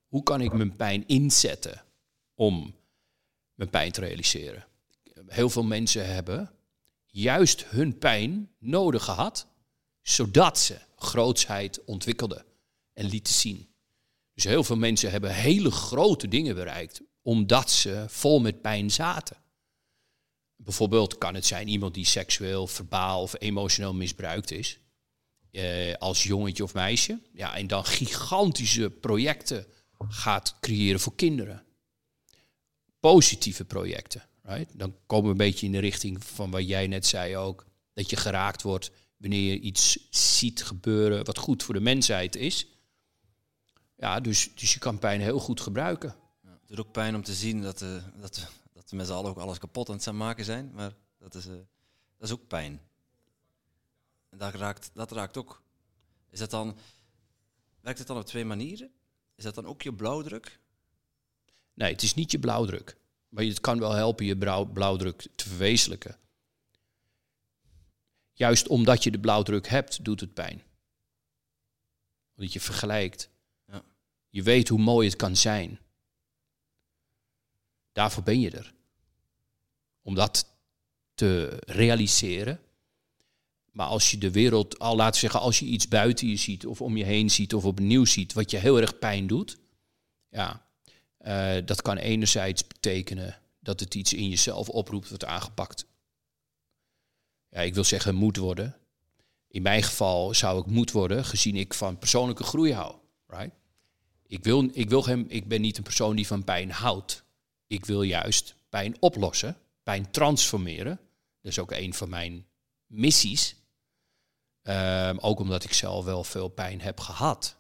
Hoe 0.08 0.24
kan 0.24 0.42
ik 0.42 0.54
mijn 0.54 0.76
pijn 0.76 1.08
inzetten 1.08 1.84
om 2.34 2.76
mijn 3.54 3.70
pijn 3.70 3.92
te 3.92 4.00
realiseren? 4.00 4.66
Heel 5.28 5.50
veel 5.50 5.64
mensen 5.64 6.14
hebben 6.14 6.52
juist 7.06 7.66
hun 7.66 7.98
pijn 7.98 8.50
nodig 8.58 9.04
gehad, 9.04 9.48
zodat 10.02 10.60
ze 10.60 10.78
grootsheid 10.96 11.84
ontwikkelden 11.86 12.46
en 12.94 13.06
lieten 13.06 13.34
zien. 13.34 13.69
Dus 14.40 14.52
heel 14.52 14.64
veel 14.64 14.78
mensen 14.78 15.12
hebben 15.12 15.36
hele 15.36 15.72
grote 15.72 16.28
dingen 16.28 16.56
bereikt 16.56 17.02
omdat 17.22 17.72
ze 17.72 18.06
vol 18.08 18.40
met 18.40 18.62
pijn 18.62 18.92
zaten. 18.92 19.38
Bijvoorbeeld 20.56 21.18
kan 21.18 21.36
het 21.36 21.46
zijn 21.46 21.68
iemand 21.68 21.94
die 21.94 22.06
seksueel, 22.06 22.68
verbaal 22.68 23.22
of 23.22 23.36
emotioneel 23.40 23.94
misbruikt 23.94 24.52
is. 24.52 24.80
Eh, 25.52 25.94
als 25.94 26.24
jongetje 26.24 26.64
of 26.64 26.74
meisje. 26.74 27.22
Ja, 27.34 27.56
en 27.56 27.68
dan 27.68 27.86
gigantische 27.86 28.90
projecten 28.90 29.66
gaat 29.98 30.56
creëren 30.60 31.00
voor 31.00 31.16
kinderen. 31.16 31.66
Positieve 33.00 33.66
projecten. 33.66 34.30
Right? 34.44 34.80
Dan 34.80 34.96
komen 35.06 35.26
we 35.26 35.32
een 35.32 35.50
beetje 35.50 35.66
in 35.66 35.72
de 35.72 35.80
richting 35.80 36.24
van 36.24 36.52
wat 36.52 36.68
jij 36.68 36.88
net 36.88 37.06
zei 37.06 37.38
ook. 37.38 37.66
Dat 37.94 38.10
je 38.10 38.16
geraakt 38.16 38.62
wordt 38.62 38.92
wanneer 39.18 39.52
je 39.52 39.60
iets 39.60 40.08
ziet 40.10 40.64
gebeuren 40.64 41.26
wat 41.26 41.38
goed 41.38 41.64
voor 41.64 41.74
de 41.74 41.80
mensheid 41.80 42.36
is. 42.36 42.68
Ja, 44.00 44.20
dus, 44.20 44.56
dus 44.56 44.74
je 44.74 44.80
kan 44.80 45.00
pijn 45.00 45.22
heel 45.22 45.40
goed 45.40 45.62
gebruiken. 45.62 46.16
Ja, 46.44 46.50
het 46.50 46.68
doet 46.68 46.80
ook 46.80 46.92
pijn 46.92 47.16
om 47.16 47.24
te 47.24 47.34
zien 47.34 47.62
dat, 47.62 47.82
uh, 47.82 48.04
dat, 48.16 48.48
dat 48.74 48.90
we 48.90 48.96
met 48.96 49.08
z'n 49.08 49.14
allen 49.14 49.30
ook 49.30 49.38
alles 49.38 49.58
kapot 49.58 49.90
aan 49.90 49.96
het 49.96 50.12
maken 50.12 50.46
zijn. 50.46 50.72
Maar 50.74 50.94
dat 51.18 51.36
is, 51.36 51.46
uh, 51.46 51.54
dat 52.18 52.28
is 52.28 52.32
ook 52.32 52.48
pijn. 52.48 52.82
En 54.30 54.38
dat 54.38 54.54
raakt, 54.54 54.92
dat 54.94 55.12
raakt 55.12 55.38
ook. 55.38 55.62
Is 56.30 56.40
dat 56.40 56.50
dan, 56.50 56.78
werkt 57.82 58.00
het 58.00 58.08
dan 58.08 58.18
op 58.18 58.26
twee 58.26 58.46
manieren? 58.46 58.92
Is 59.36 59.44
dat 59.44 59.56
dan 59.56 59.66
ook 59.66 59.82
je 59.82 59.94
blauwdruk? 59.94 60.60
Nee, 61.74 61.92
het 61.92 62.04
is 62.04 62.14
niet 62.14 62.32
je 62.32 62.40
blauwdruk. 62.40 62.98
Maar 63.30 63.44
het 63.44 63.62
kan 63.62 63.80
wel 63.80 63.92
helpen 63.92 64.26
je 64.26 64.66
blauwdruk 64.74 65.28
te 65.36 65.48
verwezenlijken. 65.48 66.18
Juist 68.34 68.68
omdat 68.68 69.04
je 69.04 69.12
de 69.12 69.20
blauwdruk 69.20 69.68
hebt, 69.68 70.04
doet 70.04 70.20
het 70.20 70.34
pijn. 70.34 70.64
Omdat 72.36 72.54
je 72.54 72.60
vergelijkt. 72.60 73.30
Je 74.30 74.44
weet 74.44 74.68
hoe 74.68 74.80
mooi 74.80 75.08
het 75.08 75.18
kan 75.18 75.36
zijn. 75.36 75.80
Daarvoor 77.92 78.24
ben 78.24 78.40
je 78.40 78.52
er. 78.52 78.74
Om 80.02 80.16
dat 80.16 80.48
te 81.14 81.62
realiseren. 81.66 82.60
Maar 83.72 83.88
als 83.88 84.12
je 84.12 84.18
de 84.18 84.32
wereld, 84.32 84.80
al 84.80 84.96
laten 84.96 85.20
zeggen, 85.20 85.40
als 85.40 85.60
je 85.60 85.66
iets 85.66 85.88
buiten 85.88 86.28
je 86.28 86.36
ziet, 86.36 86.66
of 86.66 86.82
om 86.82 86.98
je 86.98 87.04
heen 87.04 87.30
ziet, 87.30 87.54
of 87.54 87.66
opnieuw 87.66 88.06
ziet, 88.06 88.34
wat 88.34 88.52
je 88.52 88.58
heel 88.58 88.82
erg 88.82 89.00
pijn 89.00 89.28
doet, 89.28 89.58
ja, 90.30 90.66
uh, 91.22 91.66
dat 91.66 91.82
kan 91.82 91.98
enerzijds 91.98 92.68
betekenen 92.68 93.42
dat 93.60 93.80
het 93.80 93.96
iets 93.96 94.14
in 94.14 94.30
jezelf 94.30 94.70
oproept 94.70 95.10
wat 95.10 95.26
aangepakt 95.26 95.88
ja, 97.50 97.62
ik 97.62 97.74
wil 97.74 97.84
zeggen 97.84 98.16
moet 98.16 98.38
worden. 98.38 98.76
In 99.48 99.62
mijn 99.62 99.84
geval 99.84 100.34
zou 100.34 100.60
ik 100.60 100.66
moet 100.66 100.92
worden, 100.92 101.26
gezien 101.26 101.56
ik 101.56 101.74
van 101.74 101.98
persoonlijke 101.98 102.44
groei 102.44 102.74
hou. 102.74 102.96
Right? 103.28 103.56
Ik, 104.30 104.44
wil, 104.44 104.70
ik, 104.74 104.90
wil 104.90 105.06
hem, 105.06 105.26
ik 105.28 105.48
ben 105.48 105.62
niet 105.62 105.78
een 105.78 105.84
persoon 105.84 106.16
die 106.16 106.28
van 106.28 106.44
pijn 106.44 106.72
houdt. 106.72 107.24
Ik 107.68 107.86
wil 107.86 108.02
juist 108.02 108.56
pijn 108.70 108.96
oplossen, 109.00 109.58
pijn 109.84 110.12
transformeren. 110.12 111.00
Dat 111.42 111.52
is 111.52 111.60
ook 111.60 111.72
een 111.72 111.94
van 111.94 112.10
mijn 112.10 112.46
missies. 112.88 113.56
Um, 114.64 115.18
ook 115.20 115.40
omdat 115.40 115.64
ik 115.64 115.74
zelf 115.74 116.06
wel 116.06 116.24
veel 116.24 116.48
pijn 116.48 116.82
heb 116.82 117.00
gehad. 117.00 117.56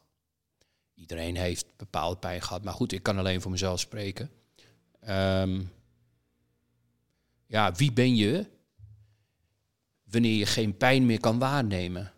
Iedereen 0.94 1.36
heeft 1.36 1.66
bepaalde 1.78 2.18
pijn 2.18 2.42
gehad. 2.42 2.64
Maar 2.64 2.74
goed, 2.74 2.92
ik 2.92 3.04
kan 3.04 3.18
alleen 3.18 3.42
voor 3.42 3.52
mezelf 3.52 3.80
spreken. 3.80 4.32
Um, 5.08 5.72
ja, 7.46 7.72
wie 7.72 7.92
ben 7.92 8.16
je 8.16 8.46
wanneer 10.04 10.36
je 10.36 10.46
geen 10.46 10.78
pijn 10.78 11.06
meer 11.06 11.20
kan 11.20 11.40
waarnemen. 11.40 12.14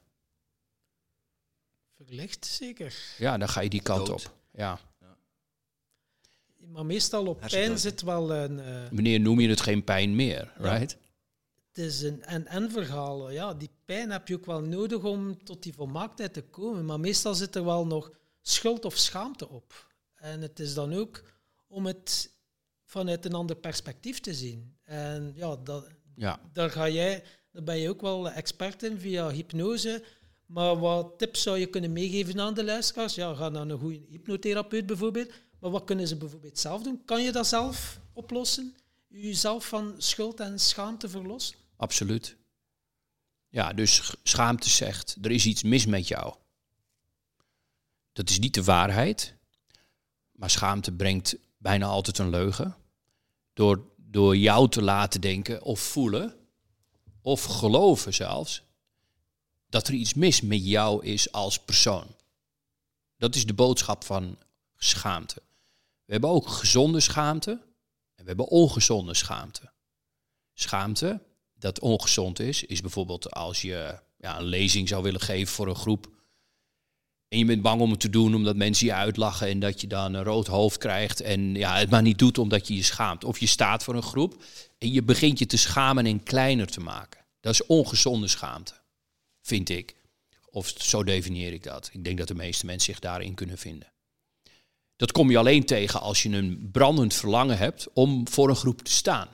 Verlicht 1.96 2.46
zeker. 2.46 2.96
Ja, 3.18 3.38
dan 3.38 3.50
ga 3.50 3.62
je 3.62 3.70
die 3.70 3.82
kant 3.82 4.10
op. 4.10 4.40
Ja. 4.62 4.80
Maar 6.58 6.86
meestal 6.86 7.28
op 7.28 7.40
pijn 7.50 7.80
zit 7.80 8.02
wel 8.02 8.34
een... 8.34 8.58
Uh, 8.58 8.90
Wanneer 8.92 9.20
noem 9.20 9.40
je 9.40 9.50
het 9.50 9.62
geen 9.62 9.84
pijn 9.84 10.16
meer, 10.16 10.54
right? 10.58 10.98
Het 11.68 11.78
is 11.78 12.02
een 12.02 12.24
en-en 12.24 12.72
verhaal. 12.72 13.32
Ja, 13.32 13.54
die 13.54 13.70
pijn 13.86 14.12
heb 14.12 14.28
je 14.28 14.36
ook 14.36 14.46
wel 14.46 14.62
nodig 14.62 15.04
om 15.04 15.44
tot 15.44 15.64
die 15.64 15.74
volmaaktheid 15.74 16.34
te 16.34 16.42
komen. 16.42 16.86
Maar 16.86 17.00
meestal 17.00 17.36
zit 17.36 17.56
er 17.56 17.66
wel 17.66 17.86
nog 17.86 18.12
schuld 18.42 18.86
of 18.86 18.98
schaamte 18.98 19.50
op. 19.50 19.88
En 20.16 20.42
het 20.42 20.60
is 20.60 20.74
dan 20.74 20.94
ook 20.94 21.24
om 21.68 21.86
het 21.86 22.32
vanuit 22.84 23.26
een 23.26 23.34
ander 23.34 23.56
perspectief 23.56 24.20
te 24.20 24.34
zien. 24.34 24.78
En 24.84 25.32
ja, 25.36 25.56
dat, 25.56 25.88
ja. 26.16 26.40
daar 26.54 26.70
ga 26.70 26.90
jij 26.90 27.24
daar 27.52 27.64
ben 27.64 27.78
je 27.78 27.90
ook 27.90 28.02
wel 28.02 28.30
expert 28.30 28.84
in 28.84 29.00
via 29.00 29.30
hypnose. 29.30 30.04
Maar 30.52 30.80
wat 30.80 31.18
tips 31.18 31.42
zou 31.42 31.58
je 31.58 31.66
kunnen 31.66 31.94
meegeven 31.94 32.40
aan 32.40 32.54
de 32.54 32.64
luisteraars? 32.64 33.16
Ja, 33.16 33.34
ga 33.34 33.50
naar 33.50 33.70
een 33.70 33.80
goede 33.80 34.02
hypnotherapeut 34.10 34.86
bijvoorbeeld. 34.86 35.32
Maar 35.60 35.72
wat 35.72 35.84
kunnen 35.84 36.08
ze 36.08 36.18
bijvoorbeeld 36.18 36.60
zelf 36.60 36.84
doen? 36.84 37.06
Kan 37.06 37.24
je 37.24 37.32
dat 37.32 37.48
zelf 37.48 38.00
oplossen? 38.14 38.76
Jezelf 39.08 39.68
van 39.68 39.96
schuld 39.98 40.40
en 40.40 40.60
schaamte 40.60 41.10
verlossen? 41.10 41.58
Absoluut. 41.76 42.36
Ja, 43.50 43.74
dus 43.74 44.14
schaamte 44.24 44.70
zegt, 44.70 45.18
er 45.22 45.32
is 45.32 45.46
iets 45.46 45.64
mis 45.64 45.86
met 45.86 46.08
jou. 46.08 46.36
Dat 48.14 48.30
is 48.30 48.40
niet 48.40 48.54
de 48.54 48.64
waarheid. 48.64 49.36
Maar 50.32 50.50
schaamte 50.50 50.92
brengt 50.92 51.36
bijna 51.58 51.86
altijd 51.86 52.18
een 52.18 52.30
leugen. 52.30 52.76
Door, 53.54 53.86
door 53.96 54.38
jou 54.38 54.70
te 54.70 54.82
laten 54.82 55.22
denken 55.22 55.62
of 55.62 55.80
voelen 55.80 56.36
of 57.22 57.44
geloven 57.44 58.14
zelfs 58.14 58.64
dat 59.72 59.88
er 59.88 59.94
iets 59.94 60.14
mis 60.14 60.42
met 60.42 60.66
jou 60.66 61.06
is 61.06 61.32
als 61.32 61.60
persoon. 61.60 62.08
Dat 63.18 63.36
is 63.36 63.46
de 63.46 63.54
boodschap 63.54 64.04
van 64.04 64.38
schaamte. 64.78 65.42
We 66.06 66.12
hebben 66.12 66.30
ook 66.30 66.48
gezonde 66.48 67.00
schaamte 67.00 67.52
en 68.16 68.24
we 68.24 68.28
hebben 68.28 68.48
ongezonde 68.48 69.14
schaamte. 69.14 69.72
Schaamte 70.54 71.22
dat 71.54 71.80
ongezond 71.80 72.40
is, 72.40 72.64
is 72.64 72.82
bijvoorbeeld 72.82 73.32
als 73.32 73.62
je 73.62 74.00
ja, 74.18 74.40
een 74.40 74.46
lezing 74.46 74.88
zou 74.88 75.04
willen 75.04 75.22
geven 75.22 75.54
voor 75.54 75.68
een 75.68 75.76
groep. 75.76 76.10
En 77.28 77.38
je 77.38 77.46
bent 77.46 77.62
bang 77.62 77.82
om 77.82 77.92
het 77.92 78.00
te 78.00 78.10
doen 78.10 78.36
omdat 78.36 78.56
mensen 78.56 78.86
je 78.86 78.94
uitlachen 78.94 79.48
en 79.48 79.60
dat 79.60 79.82
je 79.82 79.88
dan 79.88 80.14
een 80.14 80.24
rood 80.24 80.48
hoofd 80.48 80.78
krijgt 80.78 81.22
en 81.22 81.56
ja, 81.56 81.78
het 81.78 81.90
maar 81.90 82.02
niet 82.02 82.20
doet 82.20 82.38
omdat 82.38 82.68
je 82.68 82.76
je 82.76 82.84
schaamt. 82.84 83.24
Of 83.24 83.40
je 83.40 83.48
staat 83.48 83.84
voor 83.84 83.96
een 83.96 84.04
groep 84.04 84.44
en 84.78 84.92
je 84.92 85.04
begint 85.04 85.40
je 85.40 85.46
te 85.46 85.58
schamen 85.58 86.06
en 86.06 86.24
kleiner 86.24 86.68
te 86.68 86.80
maken. 86.80 87.26
Dat 87.40 87.54
is 87.54 87.66
ongezonde 87.66 88.28
schaamte, 88.28 88.74
vind 89.42 89.70
ik. 89.70 89.96
Of 90.50 90.74
zo 90.78 91.04
definieer 91.04 91.54
ik 91.54 91.64
dat. 91.64 91.90
Ik 91.94 92.04
denk 92.04 92.18
dat 92.18 92.28
de 92.28 92.36
meeste 92.36 92.66
mensen 92.66 92.94
zich 92.94 93.00
daarin 93.02 93.34
kunnen 93.34 93.58
vinden. 93.58 93.92
Dat 94.96 95.12
kom 95.12 95.32
je 95.32 95.38
alleen 95.38 95.66
tegen 95.66 96.02
als 96.02 96.24
je 96.24 96.30
een 96.30 96.70
brandend 96.72 97.14
verlangen 97.14 97.58
hebt 97.58 97.88
om 97.94 98.28
voor 98.28 98.50
een 98.50 98.56
groep 98.56 98.82
te 98.82 98.92
staan. 98.92 99.28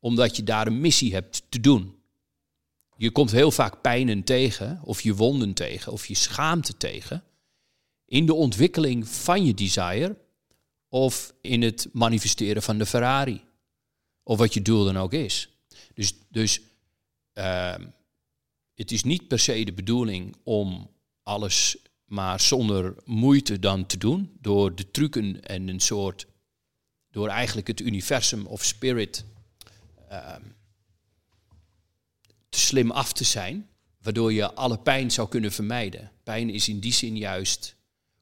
Omdat 0.00 0.36
je 0.36 0.42
daar 0.42 0.66
een 0.66 0.80
missie 0.80 1.14
hebt 1.14 1.42
te 1.48 1.60
doen. 1.60 1.94
Je 2.96 3.10
komt 3.10 3.30
heel 3.30 3.50
vaak 3.50 3.80
pijnen 3.80 4.24
tegen, 4.24 4.80
of 4.82 5.00
je 5.00 5.14
wonden 5.14 5.54
tegen, 5.54 5.92
of 5.92 6.06
je 6.06 6.14
schaamte 6.14 6.76
tegen. 6.76 7.24
In 8.06 8.26
de 8.26 8.34
ontwikkeling 8.34 9.08
van 9.08 9.44
je 9.44 9.54
desire, 9.54 10.16
of 10.88 11.34
in 11.40 11.62
het 11.62 11.88
manifesteren 11.92 12.62
van 12.62 12.78
de 12.78 12.86
Ferrari. 12.86 13.44
Of 14.22 14.38
wat 14.38 14.54
je 14.54 14.62
doel 14.62 14.84
dan 14.84 14.96
ook 14.96 15.12
is. 15.12 15.48
Dus, 15.94 16.14
dus 16.30 16.60
uh, 17.34 17.74
het 18.74 18.92
is 18.92 19.04
niet 19.04 19.28
per 19.28 19.38
se 19.38 19.64
de 19.64 19.72
bedoeling 19.72 20.36
om 20.42 20.90
alles 21.22 21.76
maar 22.04 22.40
zonder 22.40 22.94
moeite 23.04 23.58
dan 23.58 23.86
te 23.86 23.98
doen. 23.98 24.36
Door 24.40 24.74
de 24.74 24.90
trucken 24.90 25.42
en 25.42 25.68
een 25.68 25.80
soort. 25.80 26.26
Door 27.10 27.28
eigenlijk 27.28 27.66
het 27.66 27.80
universum 27.80 28.46
of 28.46 28.64
spirit 28.64 29.24
uh, 30.10 30.34
te 32.48 32.58
slim 32.58 32.90
af 32.90 33.12
te 33.12 33.24
zijn. 33.24 33.68
Waardoor 34.02 34.32
je 34.32 34.54
alle 34.54 34.78
pijn 34.78 35.10
zou 35.10 35.28
kunnen 35.28 35.52
vermijden. 35.52 36.10
Pijn 36.22 36.50
is 36.50 36.68
in 36.68 36.80
die 36.80 36.92
zin 36.92 37.16
juist. 37.16 37.76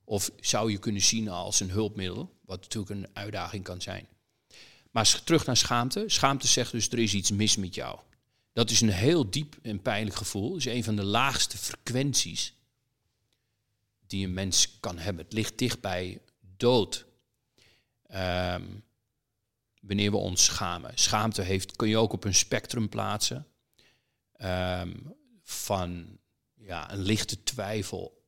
Of 0.04 0.30
zou 0.40 0.70
je 0.70 0.78
kunnen 0.78 1.02
zien 1.02 1.28
als 1.28 1.60
een 1.60 1.70
hulpmiddel. 1.70 2.38
Wat 2.44 2.60
natuurlijk 2.60 2.90
een 2.90 3.08
uitdaging 3.12 3.64
kan 3.64 3.80
zijn. 3.80 4.06
Maar 4.90 5.22
terug 5.24 5.46
naar 5.46 5.56
schaamte. 5.56 6.04
Schaamte 6.06 6.46
zegt 6.46 6.72
dus 6.72 6.88
er 6.88 6.98
is 6.98 7.14
iets 7.14 7.30
mis 7.30 7.56
met 7.56 7.74
jou. 7.74 7.98
Dat 8.52 8.70
is 8.70 8.80
een 8.80 8.90
heel 8.90 9.30
diep 9.30 9.56
en 9.62 9.82
pijnlijk 9.82 10.16
gevoel. 10.16 10.56
Is 10.56 10.64
een 10.64 10.84
van 10.84 10.96
de 10.96 11.04
laagste 11.04 11.58
frequenties 11.58 12.54
die 14.06 14.26
een 14.26 14.34
mens 14.34 14.80
kan 14.80 14.98
hebben. 14.98 15.24
Het 15.24 15.32
ligt 15.32 15.58
dicht 15.58 15.80
bij 15.80 16.20
dood. 16.56 17.06
Ehm, 18.06 18.64
wanneer 19.80 20.10
we 20.10 20.16
ons 20.16 20.44
schamen. 20.44 20.92
Schaamte 20.94 21.42
heeft, 21.42 21.76
kun 21.76 21.88
je 21.88 21.96
ook 21.96 22.12
op 22.12 22.24
een 22.24 22.34
spectrum 22.34 22.88
plaatsen. 22.88 23.46
Ehm, 24.32 24.92
van 25.42 26.18
ja, 26.54 26.92
een 26.92 27.02
lichte 27.02 27.42
twijfel 27.42 28.26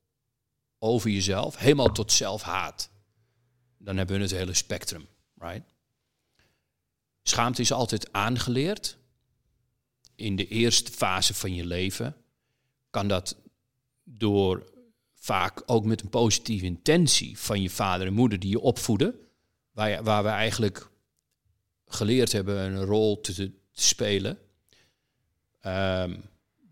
over 0.78 1.10
jezelf, 1.10 1.56
helemaal 1.56 1.92
tot 1.92 2.12
zelfhaat. 2.12 2.90
Dan 3.78 3.96
hebben 3.96 4.16
we 4.16 4.22
het 4.22 4.30
hele 4.30 4.54
spectrum, 4.54 5.08
right? 5.38 5.74
Schaamte 7.22 7.60
is 7.60 7.72
altijd 7.72 8.12
aangeleerd 8.12 8.98
in 10.16 10.36
de 10.36 10.48
eerste 10.48 10.92
fase 10.92 11.34
van 11.34 11.54
je 11.54 11.66
leven 11.66 12.16
kan 12.90 13.08
dat 13.08 13.36
door 14.04 14.72
vaak 15.14 15.62
ook 15.66 15.84
met 15.84 16.02
een 16.02 16.08
positieve 16.08 16.64
intentie 16.64 17.38
van 17.38 17.62
je 17.62 17.70
vader 17.70 18.06
en 18.06 18.12
moeder 18.12 18.38
die 18.38 18.50
je 18.50 18.60
opvoeden, 18.60 19.14
waar, 19.72 20.02
waar 20.02 20.22
we 20.22 20.28
eigenlijk 20.28 20.90
geleerd 21.86 22.32
hebben 22.32 22.56
een 22.56 22.84
rol 22.84 23.20
te, 23.20 23.34
te 23.34 23.52
spelen. 23.72 24.38
Ehm, 25.60 26.16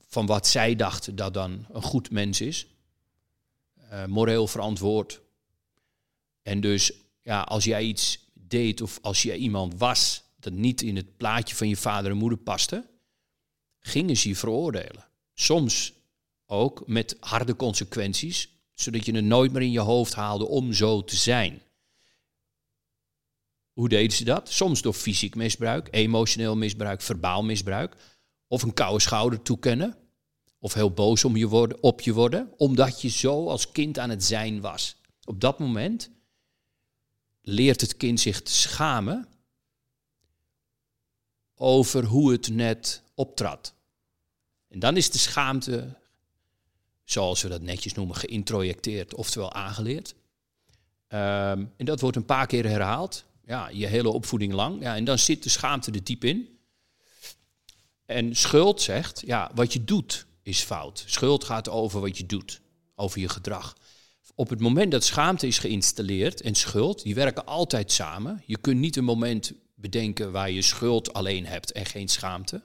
van 0.09 0.27
wat 0.27 0.47
zij 0.47 0.77
dachten 0.77 1.17
dat 1.17 1.35
dan 1.35 1.67
een 1.73 1.83
goed 1.83 2.11
mens 2.11 2.41
is. 2.41 2.67
Eh, 3.89 4.05
moreel 4.05 4.47
verantwoord. 4.47 5.21
En 6.43 6.61
dus 6.61 6.93
ja, 7.23 7.43
als 7.43 7.65
jij 7.65 7.83
iets 7.83 8.19
deed 8.33 8.81
of 8.81 8.99
als 9.03 9.23
jij 9.23 9.37
iemand 9.37 9.75
was 9.79 10.23
dat 10.41 10.53
niet 10.53 10.83
in 10.83 10.97
het 10.97 11.17
plaatje 11.17 11.57
van 11.57 11.69
je 11.69 11.77
vader 11.77 12.11
en 12.11 12.17
moeder 12.17 12.39
paste, 12.39 12.87
gingen 13.83 14.17
ze 14.17 14.29
je 14.29 14.37
veroordelen. 14.37 15.09
Soms 15.35 15.93
ook 16.47 16.83
met 16.87 17.17
harde 17.21 17.57
consequenties, 17.57 18.49
zodat 18.75 19.07
je 19.07 19.15
het 19.15 19.25
nooit 19.25 19.53
meer 19.53 19.63
in 19.63 19.71
je 19.71 19.81
hoofd 19.81 20.15
haalde 20.15 20.47
om 20.49 20.73
zo 20.73 21.05
te 21.05 21.17
zijn. 21.17 21.63
Hoe 23.73 23.89
deden 23.89 24.17
ze 24.17 24.25
dat? 24.25 24.51
Soms 24.51 24.83
door 24.83 24.93
fysiek 24.93 25.35
misbruik, 25.35 25.89
emotioneel 25.91 26.57
misbruik, 26.57 27.01
verbaal 27.01 27.43
misbruik. 27.43 27.97
Of 28.47 28.63
een 28.63 28.75
koude 28.75 29.01
schouder 29.01 29.43
toekennen. 29.43 29.97
Of 30.59 30.75
heel 30.75 30.91
boos 30.91 31.25
om 31.25 31.37
je 31.37 31.49
worden, 31.49 31.83
op 31.83 32.01
je 32.01 32.13
worden, 32.13 32.53
omdat 32.57 33.01
je 33.01 33.09
zo 33.09 33.49
als 33.49 33.71
kind 33.71 33.99
aan 33.99 34.11
het 34.11 34.25
zijn 34.25 34.61
was. 34.61 34.97
Op 35.25 35.41
dat 35.41 35.59
moment 35.59 36.11
leert 37.41 37.81
het 37.81 37.97
kind 37.97 38.21
zich 38.21 38.43
te 38.43 38.53
schamen 38.53 39.29
over 41.55 42.05
hoe 42.05 42.33
het 42.33 42.49
net 42.49 43.03
optrad. 43.23 43.75
En 44.69 44.79
dan 44.79 44.97
is 44.97 45.11
de 45.11 45.19
schaamte, 45.19 45.97
zoals 47.05 47.43
we 47.43 47.49
dat 47.49 47.63
netjes 47.63 47.95
noemen, 47.95 48.17
geïntrojecteerd, 48.17 49.15
oftewel 49.15 49.53
aangeleerd. 49.53 50.15
Ehm, 51.09 51.65
en 51.77 51.85
dat 51.85 52.01
wordt 52.01 52.17
een 52.17 52.25
paar 52.25 52.47
keer 52.47 52.65
herhaald, 52.65 53.25
ja, 53.47 53.69
je 53.69 53.87
hele 53.87 54.09
opvoeding 54.09 54.53
lang. 54.53 54.83
Ja, 54.83 54.97
en 54.97 55.05
dan 55.05 55.19
zit 55.19 55.43
de 55.43 55.49
schaamte 55.49 55.91
er 55.91 56.05
diep 56.05 56.25
in. 56.25 56.59
En 58.07 58.37
schuld 58.37 58.81
zegt, 58.81 59.23
ja, 59.27 59.51
wat 59.55 59.73
je 59.73 59.85
doet 59.85 60.27
is 60.43 60.61
fout. 60.61 61.05
Schuld 61.07 61.45
gaat 61.45 61.69
over 61.69 62.01
wat 62.01 62.19
je 62.19 62.27
doet, 62.27 62.61
over 62.95 63.21
je 63.21 63.29
gedrag. 63.29 63.77
Op 64.35 64.49
het 64.49 64.61
moment 64.61 64.91
dat 64.93 65.05
schaamte 65.05 65.47
is 65.47 65.59
geïnstalleerd 65.59 66.41
en 66.41 66.55
schuld, 66.55 67.03
die 67.03 67.15
werken 67.15 67.47
altijd 67.47 67.93
samen. 67.93 68.43
Je 68.47 68.59
kunt 68.59 68.79
niet 68.79 68.97
een 68.97 69.05
moment 69.05 69.53
bedenken 69.75 70.33
waar 70.33 70.51
je 70.51 70.63
schuld 70.63 71.13
alleen 71.13 71.47
hebt 71.47 71.73
en 71.73 71.87
geen 71.87 72.09
schaamte. 72.09 72.63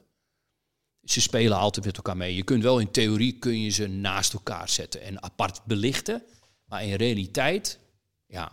Ze 1.08 1.22
spelen 1.22 1.58
altijd 1.58 1.86
met 1.86 1.98
elkaar 1.98 2.18
mee. 2.18 2.36
Je 2.36 2.44
kunt 2.44 2.64
wel 2.64 2.80
in 2.80 2.92
theorie 2.92 3.40
kun 3.40 3.62
je 3.62 3.70
ze 3.70 3.88
naast 3.88 4.34
elkaar 4.34 4.70
zetten 4.70 5.02
en 5.02 5.24
apart 5.24 5.66
belichten, 5.66 6.24
maar 6.66 6.84
in 6.84 6.94
realiteit 6.94 7.80
ja, 8.26 8.52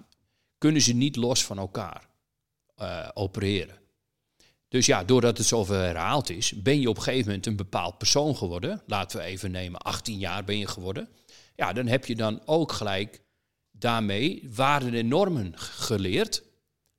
kunnen 0.59 0.83
ze 0.83 0.93
niet 0.93 1.17
los 1.17 1.45
van 1.45 1.59
elkaar 1.59 2.09
eh, 2.75 3.09
opereren. 3.15 3.79
Dus 4.69 4.87
ja, 4.87 5.05
doordat 5.05 5.39
het 5.39 5.47
zoveel 5.47 5.77
herhaald 5.77 6.31
is, 6.31 6.53
ben 6.63 6.81
je 6.81 6.89
op 6.89 6.97
een 6.97 7.03
gegeven 7.03 7.27
moment 7.27 7.47
een 7.47 7.57
bepaald 7.57 7.99
persoon 7.99 8.37
geworden. 8.37 8.83
Laten 8.87 9.19
we 9.19 9.25
even 9.25 9.51
nemen, 9.51 9.81
18 9.81 10.19
jaar 10.19 10.45
ben 10.45 10.59
je 10.59 10.67
geworden. 10.67 11.09
Ja, 11.57 11.73
dan 11.73 11.87
heb 11.87 12.07
je 12.07 12.17
dan 12.17 12.43
ook 12.45 12.73
gelijk 12.73 13.23
daarmee 13.71 14.49
waarden 14.55 14.95
en 14.95 15.09
normen 15.09 15.59
geleerd. 15.59 16.43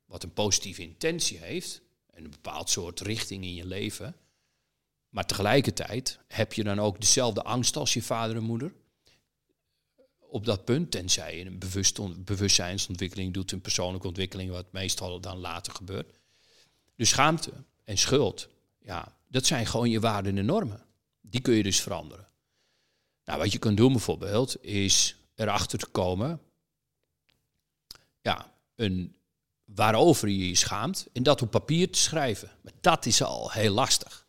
Wat 0.05 0.23
een 0.23 0.33
positieve 0.33 0.81
intentie 0.81 1.37
heeft. 1.37 1.81
En 2.09 2.23
een 2.23 2.31
bepaald 2.31 2.69
soort 2.69 2.99
richting 2.99 3.43
in 3.43 3.53
je 3.53 3.65
leven. 3.65 4.15
Maar 5.15 5.25
tegelijkertijd 5.25 6.19
heb 6.27 6.53
je 6.53 6.63
dan 6.63 6.79
ook 6.79 6.99
dezelfde 6.99 7.43
angst 7.43 7.75
als 7.75 7.93
je 7.93 8.01
vader 8.01 8.35
en 8.35 8.43
moeder. 8.43 8.73
Op 10.19 10.45
dat 10.45 10.65
punt, 10.65 10.91
tenzij 10.91 11.37
je 11.37 11.45
een 11.45 11.59
bewust 11.59 12.25
bewustzijnsontwikkeling 12.25 13.33
doet, 13.33 13.51
een 13.51 13.61
persoonlijke 13.61 14.07
ontwikkeling, 14.07 14.51
wat 14.51 14.71
meestal 14.71 15.19
dan 15.19 15.37
later 15.37 15.73
gebeurt. 15.73 16.19
Dus 16.95 17.09
schaamte 17.09 17.51
en 17.83 17.97
schuld, 17.97 18.49
ja, 18.79 19.15
dat 19.27 19.45
zijn 19.45 19.65
gewoon 19.65 19.89
je 19.89 19.99
waarden 19.99 20.37
en 20.37 20.45
normen. 20.45 20.85
Die 21.21 21.41
kun 21.41 21.53
je 21.53 21.63
dus 21.63 21.81
veranderen. 21.81 22.27
Nou, 23.25 23.39
wat 23.39 23.51
je 23.51 23.59
kan 23.59 23.75
doen 23.75 23.91
bijvoorbeeld, 23.91 24.63
is 24.63 25.15
erachter 25.35 25.79
te 25.79 25.87
komen, 25.87 26.41
ja, 28.21 28.53
een, 28.75 29.15
waarover 29.65 30.29
je 30.29 30.47
je 30.49 30.55
schaamt 30.55 31.07
en 31.13 31.23
dat 31.23 31.41
op 31.41 31.51
papier 31.51 31.91
te 31.91 31.99
schrijven. 31.99 32.51
Maar 32.61 32.73
dat 32.81 33.05
is 33.05 33.21
al 33.21 33.51
heel 33.51 33.73
lastig. 33.73 34.24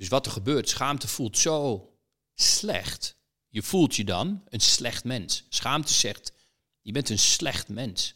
Dus 0.00 0.08
wat 0.08 0.26
er 0.26 0.32
gebeurt, 0.32 0.68
schaamte 0.68 1.08
voelt 1.08 1.38
zo 1.38 1.90
slecht. 2.34 3.16
Je 3.48 3.62
voelt 3.62 3.96
je 3.96 4.04
dan 4.04 4.42
een 4.48 4.60
slecht 4.60 5.04
mens. 5.04 5.44
Schaamte 5.48 5.92
zegt, 5.92 6.32
je 6.80 6.92
bent 6.92 7.08
een 7.08 7.18
slecht 7.18 7.68
mens. 7.68 8.14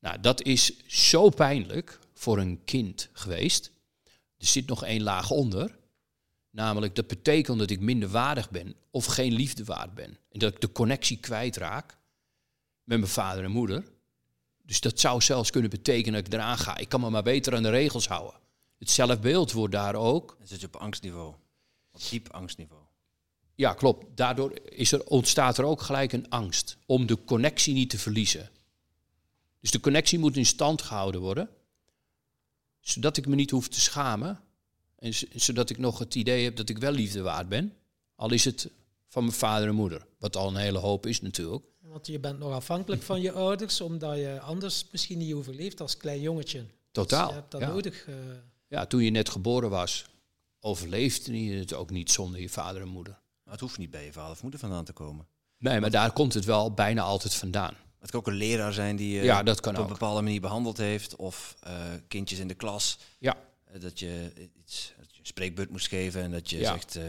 Nou, 0.00 0.20
dat 0.20 0.42
is 0.42 0.86
zo 0.86 1.28
pijnlijk 1.28 1.98
voor 2.14 2.38
een 2.38 2.64
kind 2.64 3.08
geweest. 3.12 3.72
Er 4.38 4.46
zit 4.46 4.66
nog 4.66 4.84
één 4.84 5.02
laag 5.02 5.30
onder. 5.30 5.78
Namelijk, 6.50 6.94
dat 6.94 7.06
betekent 7.06 7.58
dat 7.58 7.70
ik 7.70 7.80
minder 7.80 8.08
waardig 8.08 8.50
ben 8.50 8.74
of 8.90 9.04
geen 9.04 9.32
liefde 9.32 9.64
waard 9.64 9.94
ben. 9.94 10.18
En 10.30 10.38
dat 10.38 10.52
ik 10.54 10.60
de 10.60 10.72
connectie 10.72 11.16
kwijtraak 11.16 11.98
met 12.84 12.98
mijn 12.98 13.10
vader 13.10 13.44
en 13.44 13.50
moeder. 13.50 13.84
Dus 14.62 14.80
dat 14.80 15.00
zou 15.00 15.20
zelfs 15.20 15.50
kunnen 15.50 15.70
betekenen 15.70 16.12
dat 16.12 16.26
ik 16.26 16.38
eraan 16.38 16.58
ga. 16.58 16.76
Ik 16.76 16.88
kan 16.88 17.00
me 17.00 17.10
maar 17.10 17.22
beter 17.22 17.54
aan 17.54 17.62
de 17.62 17.70
regels 17.70 18.08
houden. 18.08 18.44
Het 18.78 18.90
zelfbeeld 18.90 19.52
wordt 19.52 19.72
daar 19.72 19.94
ook. 19.94 20.34
Dan 20.38 20.46
zit 20.46 20.60
je 20.60 20.66
op 20.66 20.76
angstniveau. 20.76 21.34
Op 21.92 22.00
diep 22.10 22.28
angstniveau. 22.30 22.82
Ja, 23.54 23.72
klopt. 23.74 24.16
Daardoor 24.16 24.58
is 24.64 24.92
er, 24.92 25.04
ontstaat 25.04 25.58
er 25.58 25.64
ook 25.64 25.80
gelijk 25.80 26.12
een 26.12 26.28
angst 26.28 26.76
om 26.86 27.06
de 27.06 27.24
connectie 27.24 27.74
niet 27.74 27.90
te 27.90 27.98
verliezen. 27.98 28.50
Dus 29.60 29.70
de 29.70 29.80
connectie 29.80 30.18
moet 30.18 30.36
in 30.36 30.46
stand 30.46 30.82
gehouden 30.82 31.20
worden, 31.20 31.48
zodat 32.80 33.16
ik 33.16 33.26
me 33.26 33.34
niet 33.34 33.50
hoef 33.50 33.68
te 33.68 33.80
schamen. 33.80 34.40
En 34.98 35.12
zodat 35.34 35.70
ik 35.70 35.78
nog 35.78 35.98
het 35.98 36.14
idee 36.14 36.44
heb 36.44 36.56
dat 36.56 36.68
ik 36.68 36.78
wel 36.78 36.92
liefde 36.92 37.20
waard 37.22 37.48
ben. 37.48 37.76
Al 38.14 38.32
is 38.32 38.44
het 38.44 38.70
van 39.08 39.24
mijn 39.24 39.36
vader 39.36 39.68
en 39.68 39.74
moeder. 39.74 40.06
Wat 40.18 40.36
al 40.36 40.48
een 40.48 40.56
hele 40.56 40.78
hoop 40.78 41.06
is 41.06 41.20
natuurlijk. 41.20 41.64
Want 41.80 42.06
je 42.06 42.18
bent 42.18 42.38
nog 42.38 42.52
afhankelijk 42.52 43.02
van 43.02 43.20
je 43.20 43.32
ouders, 43.32 43.80
omdat 43.80 44.16
je 44.16 44.40
anders 44.40 44.86
misschien 44.90 45.18
niet 45.18 45.34
overleeft 45.34 45.80
als 45.80 45.96
klein 45.96 46.20
jongetje. 46.20 46.64
Totaal. 46.90 47.26
Dus 47.26 47.34
je 47.34 47.40
hebt 47.40 47.50
dat 47.50 47.60
ja. 47.60 47.68
nodig. 47.68 48.06
eh. 48.06 48.14
Ja, 48.68 48.86
toen 48.86 49.02
je 49.02 49.10
net 49.10 49.28
geboren 49.28 49.70
was, 49.70 50.04
overleefde 50.60 51.44
je 51.44 51.58
het 51.58 51.74
ook 51.74 51.90
niet 51.90 52.10
zonder 52.10 52.40
je 52.40 52.48
vader 52.48 52.82
en 52.82 52.88
moeder. 52.88 53.18
Maar 53.44 53.52
het 53.52 53.62
hoeft 53.62 53.78
niet 53.78 53.90
bij 53.90 54.04
je 54.04 54.12
vader 54.12 54.30
of 54.32 54.42
moeder 54.42 54.60
vandaan 54.60 54.84
te 54.84 54.92
komen. 54.92 55.26
Nee, 55.58 55.80
maar 55.80 55.90
daar 55.90 56.12
komt 56.12 56.34
het 56.34 56.44
wel 56.44 56.72
bijna 56.72 57.02
altijd 57.02 57.34
vandaan. 57.34 57.74
Het 57.98 58.10
kan 58.10 58.20
ook 58.20 58.26
een 58.26 58.34
leraar 58.34 58.72
zijn 58.72 58.96
die 58.96 59.16
je 59.16 59.22
Ja, 59.22 59.42
dat 59.42 59.60
kan 59.60 59.76
op 59.76 59.82
een 59.82 59.86
bepaalde 59.92 60.22
manier 60.22 60.40
behandeld 60.40 60.76
heeft. 60.76 61.16
Of 61.16 61.56
eh, 61.60 61.74
kindjes 62.08 62.38
in 62.38 62.48
de 62.48 62.54
klas. 62.54 62.98
Ja. 63.18 63.36
Eh, 63.64 63.80
dat, 63.80 63.98
je 63.98 64.32
iets, 64.58 64.92
dat 64.98 65.12
je 65.12 65.18
een 65.20 65.26
spreekbeurt 65.26 65.70
moest 65.70 65.88
geven 65.88 66.22
en 66.22 66.30
dat 66.30 66.50
je 66.50 66.58
Ja. 66.58 66.72
zegt... 66.72 66.96
eh, 66.96 67.04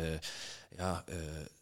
ja, 0.78 1.04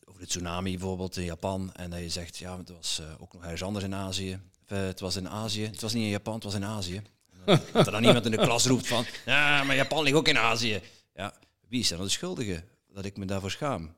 over 0.05 0.19
de 0.21 0.27
tsunami 0.27 0.71
bijvoorbeeld 0.77 1.17
in 1.17 1.23
Japan. 1.23 1.73
En 1.73 1.89
dat 1.89 1.99
je 1.99 2.09
zegt, 2.09 2.37
ja, 2.37 2.57
het 2.57 2.69
was 2.69 3.01
ook 3.19 3.33
nog 3.33 3.41
ergens 3.43 3.63
anders 3.63 3.85
in 3.85 3.95
Azië. 3.95 4.39
Het 4.65 4.99
was 4.99 5.15
in 5.15 5.29
Azië. 5.29 5.65
Het 5.65 5.81
was 5.81 5.93
niet 5.93 6.03
in 6.03 6.09
Japan, 6.09 6.33
het 6.33 6.43
was 6.43 6.53
in 6.53 6.65
Azië. 6.65 7.01
Dat 7.73 7.85
er 7.85 7.91
dan 7.91 8.03
iemand 8.03 8.25
in 8.25 8.31
de 8.31 8.37
klas 8.37 8.65
roept 8.65 8.87
van... 8.87 9.05
Ja, 9.25 9.63
maar 9.63 9.75
Japan 9.75 10.03
ligt 10.03 10.15
ook 10.15 10.27
in 10.27 10.37
Azië. 10.37 10.81
Ja, 11.15 11.33
wie 11.67 11.79
is 11.79 11.87
dan 11.87 12.01
de 12.01 12.09
schuldige? 12.09 12.63
Dat 12.93 13.05
ik 13.05 13.17
me 13.17 13.25
daarvoor 13.25 13.51
schaam. 13.51 13.95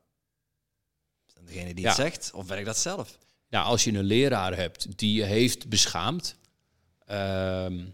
Is 1.28 1.34
dat 1.34 1.48
degene 1.48 1.74
die 1.74 1.88
het 1.88 1.98
Ja. 1.98 2.04
zegt? 2.04 2.32
Of 2.34 2.46
ben 2.48 2.58
ik 2.58 2.66
dat 2.66 2.78
zelf? 2.78 3.18
Nou, 3.50 3.66
als 3.66 3.84
je 3.84 3.94
een 3.94 4.04
leraar 4.04 4.56
hebt 4.56 4.98
die 4.98 5.14
je 5.14 5.24
heeft 5.24 5.70
beschaamd 5.70 6.36
ehm, 7.06 7.86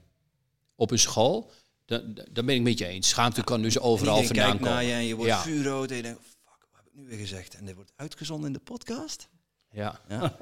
op 0.76 0.92
een 0.92 1.00
school, 1.00 1.52
dan, 1.86 2.20
dan 2.32 2.46
ben 2.46 2.56
ik 2.56 2.62
met 2.62 2.78
je 2.78 2.86
eens. 2.86 3.10
Schaamte 3.10 3.44
kan 3.44 3.62
dus 3.62 3.80
overal 3.80 4.18
En 4.20 4.26
vandaan 4.26 4.52
komen. 4.58 4.74
naar 4.74 4.84
je 4.84 4.94
en 4.94 5.04
je 5.06 5.16
wordt 5.16 5.32
ja. 5.32 5.42
vuurrood 5.42 5.90
en 5.90 5.96
je 5.96 6.02
denkt, 6.02 6.20
fuck, 6.22 6.68
wat 6.72 6.82
heb 6.84 6.86
ik 6.86 6.94
nu 6.94 7.06
weer 7.08 7.18
gezegd? 7.18 7.56
En 7.56 7.66
dit 7.66 7.76
wordt 7.76 7.92
uitgezonden 7.96 8.48
in 8.48 8.54
de 8.54 8.60
podcast? 8.60 9.28
Ja. 9.74 10.02
Ja. 10.10 10.38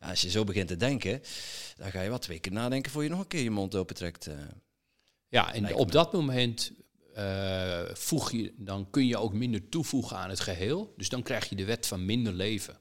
als 0.00 0.20
je 0.20 0.30
zo 0.30 0.44
begint 0.44 0.68
te 0.68 0.76
denken, 0.76 1.22
dan 1.76 1.90
ga 1.90 2.00
je 2.00 2.10
wat 2.10 2.22
twee 2.22 2.38
keer 2.38 2.52
nadenken 2.52 2.92
voor 2.92 3.02
je 3.02 3.08
nog 3.08 3.18
een 3.18 3.26
keer 3.26 3.42
je 3.42 3.50
mond 3.50 3.74
opentrekt. 3.74 4.26
eh. 4.26 4.34
ja, 5.28 5.54
en 5.54 5.74
op 5.74 5.92
dat 5.92 6.12
moment 6.12 6.72
eh, 7.14 7.82
voeg 7.92 8.30
je, 8.30 8.54
dan 8.56 8.90
kun 8.90 9.06
je 9.06 9.16
ook 9.16 9.32
minder 9.32 9.68
toevoegen 9.68 10.16
aan 10.16 10.30
het 10.30 10.40
geheel. 10.40 10.94
Dus 10.96 11.08
dan 11.08 11.22
krijg 11.22 11.48
je 11.48 11.56
de 11.56 11.64
wet 11.64 11.86
van 11.86 12.04
minder 12.04 12.32
leven. 12.32 12.78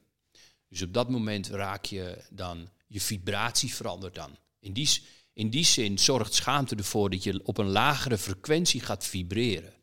Dus 0.67 0.81
op 0.81 0.93
dat 0.93 1.09
moment 1.09 1.47
raak 1.47 1.85
je 1.85 2.23
dan, 2.29 2.69
je 2.87 3.01
vibratie 3.01 3.75
verandert 3.75 4.15
dan. 4.15 4.37
In 4.59 4.73
die, 4.73 4.89
in 5.33 5.49
die 5.49 5.65
zin 5.65 5.99
zorgt 5.99 6.33
schaamte 6.33 6.75
ervoor 6.75 7.09
dat 7.09 7.23
je 7.23 7.41
op 7.43 7.57
een 7.57 7.69
lagere 7.69 8.17
frequentie 8.17 8.81
gaat 8.81 9.05
vibreren. 9.05 9.73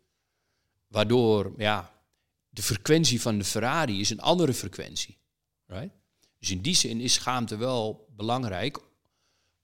Waardoor, 0.86 1.52
ja, 1.56 2.02
de 2.48 2.62
frequentie 2.62 3.20
van 3.20 3.38
de 3.38 3.44
Ferrari 3.44 4.00
is 4.00 4.10
een 4.10 4.20
andere 4.20 4.54
frequentie. 4.54 5.18
Right? 5.66 5.97
Dus 6.38 6.50
in 6.50 6.60
die 6.60 6.74
zin 6.74 7.00
is 7.00 7.12
schaamte 7.12 7.56
wel 7.56 8.06
belangrijk 8.16 8.78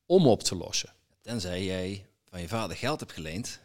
om 0.07 0.27
op 0.27 0.43
te 0.43 0.55
lossen. 0.57 0.93
Tenzij 1.21 1.65
jij 1.65 2.07
van 2.25 2.41
je 2.41 2.49
vader 2.49 2.77
geld 2.77 3.01
hebt 3.01 3.13
geleend 3.13 3.61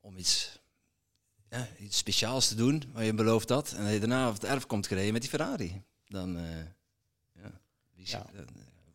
om 0.00 0.16
iets, 0.16 0.58
ja, 1.50 1.68
iets 1.78 1.96
speciaals 1.96 2.48
te 2.48 2.54
doen, 2.54 2.82
waar 2.92 3.04
je 3.04 3.14
beloofd 3.14 3.48
had, 3.48 3.72
en 3.72 3.84
dat 3.84 3.92
je 3.92 3.98
daarna 3.98 4.28
op 4.28 4.34
het 4.34 4.44
erf 4.44 4.66
komt 4.66 4.86
gereden 4.86 5.12
met 5.12 5.20
die 5.22 5.30
Ferrari. 5.30 5.82
Dan, 6.06 6.36
eh, 6.38 6.44
Die, 7.94 8.08
Ja. 8.08 8.26
eh, 8.34 8.40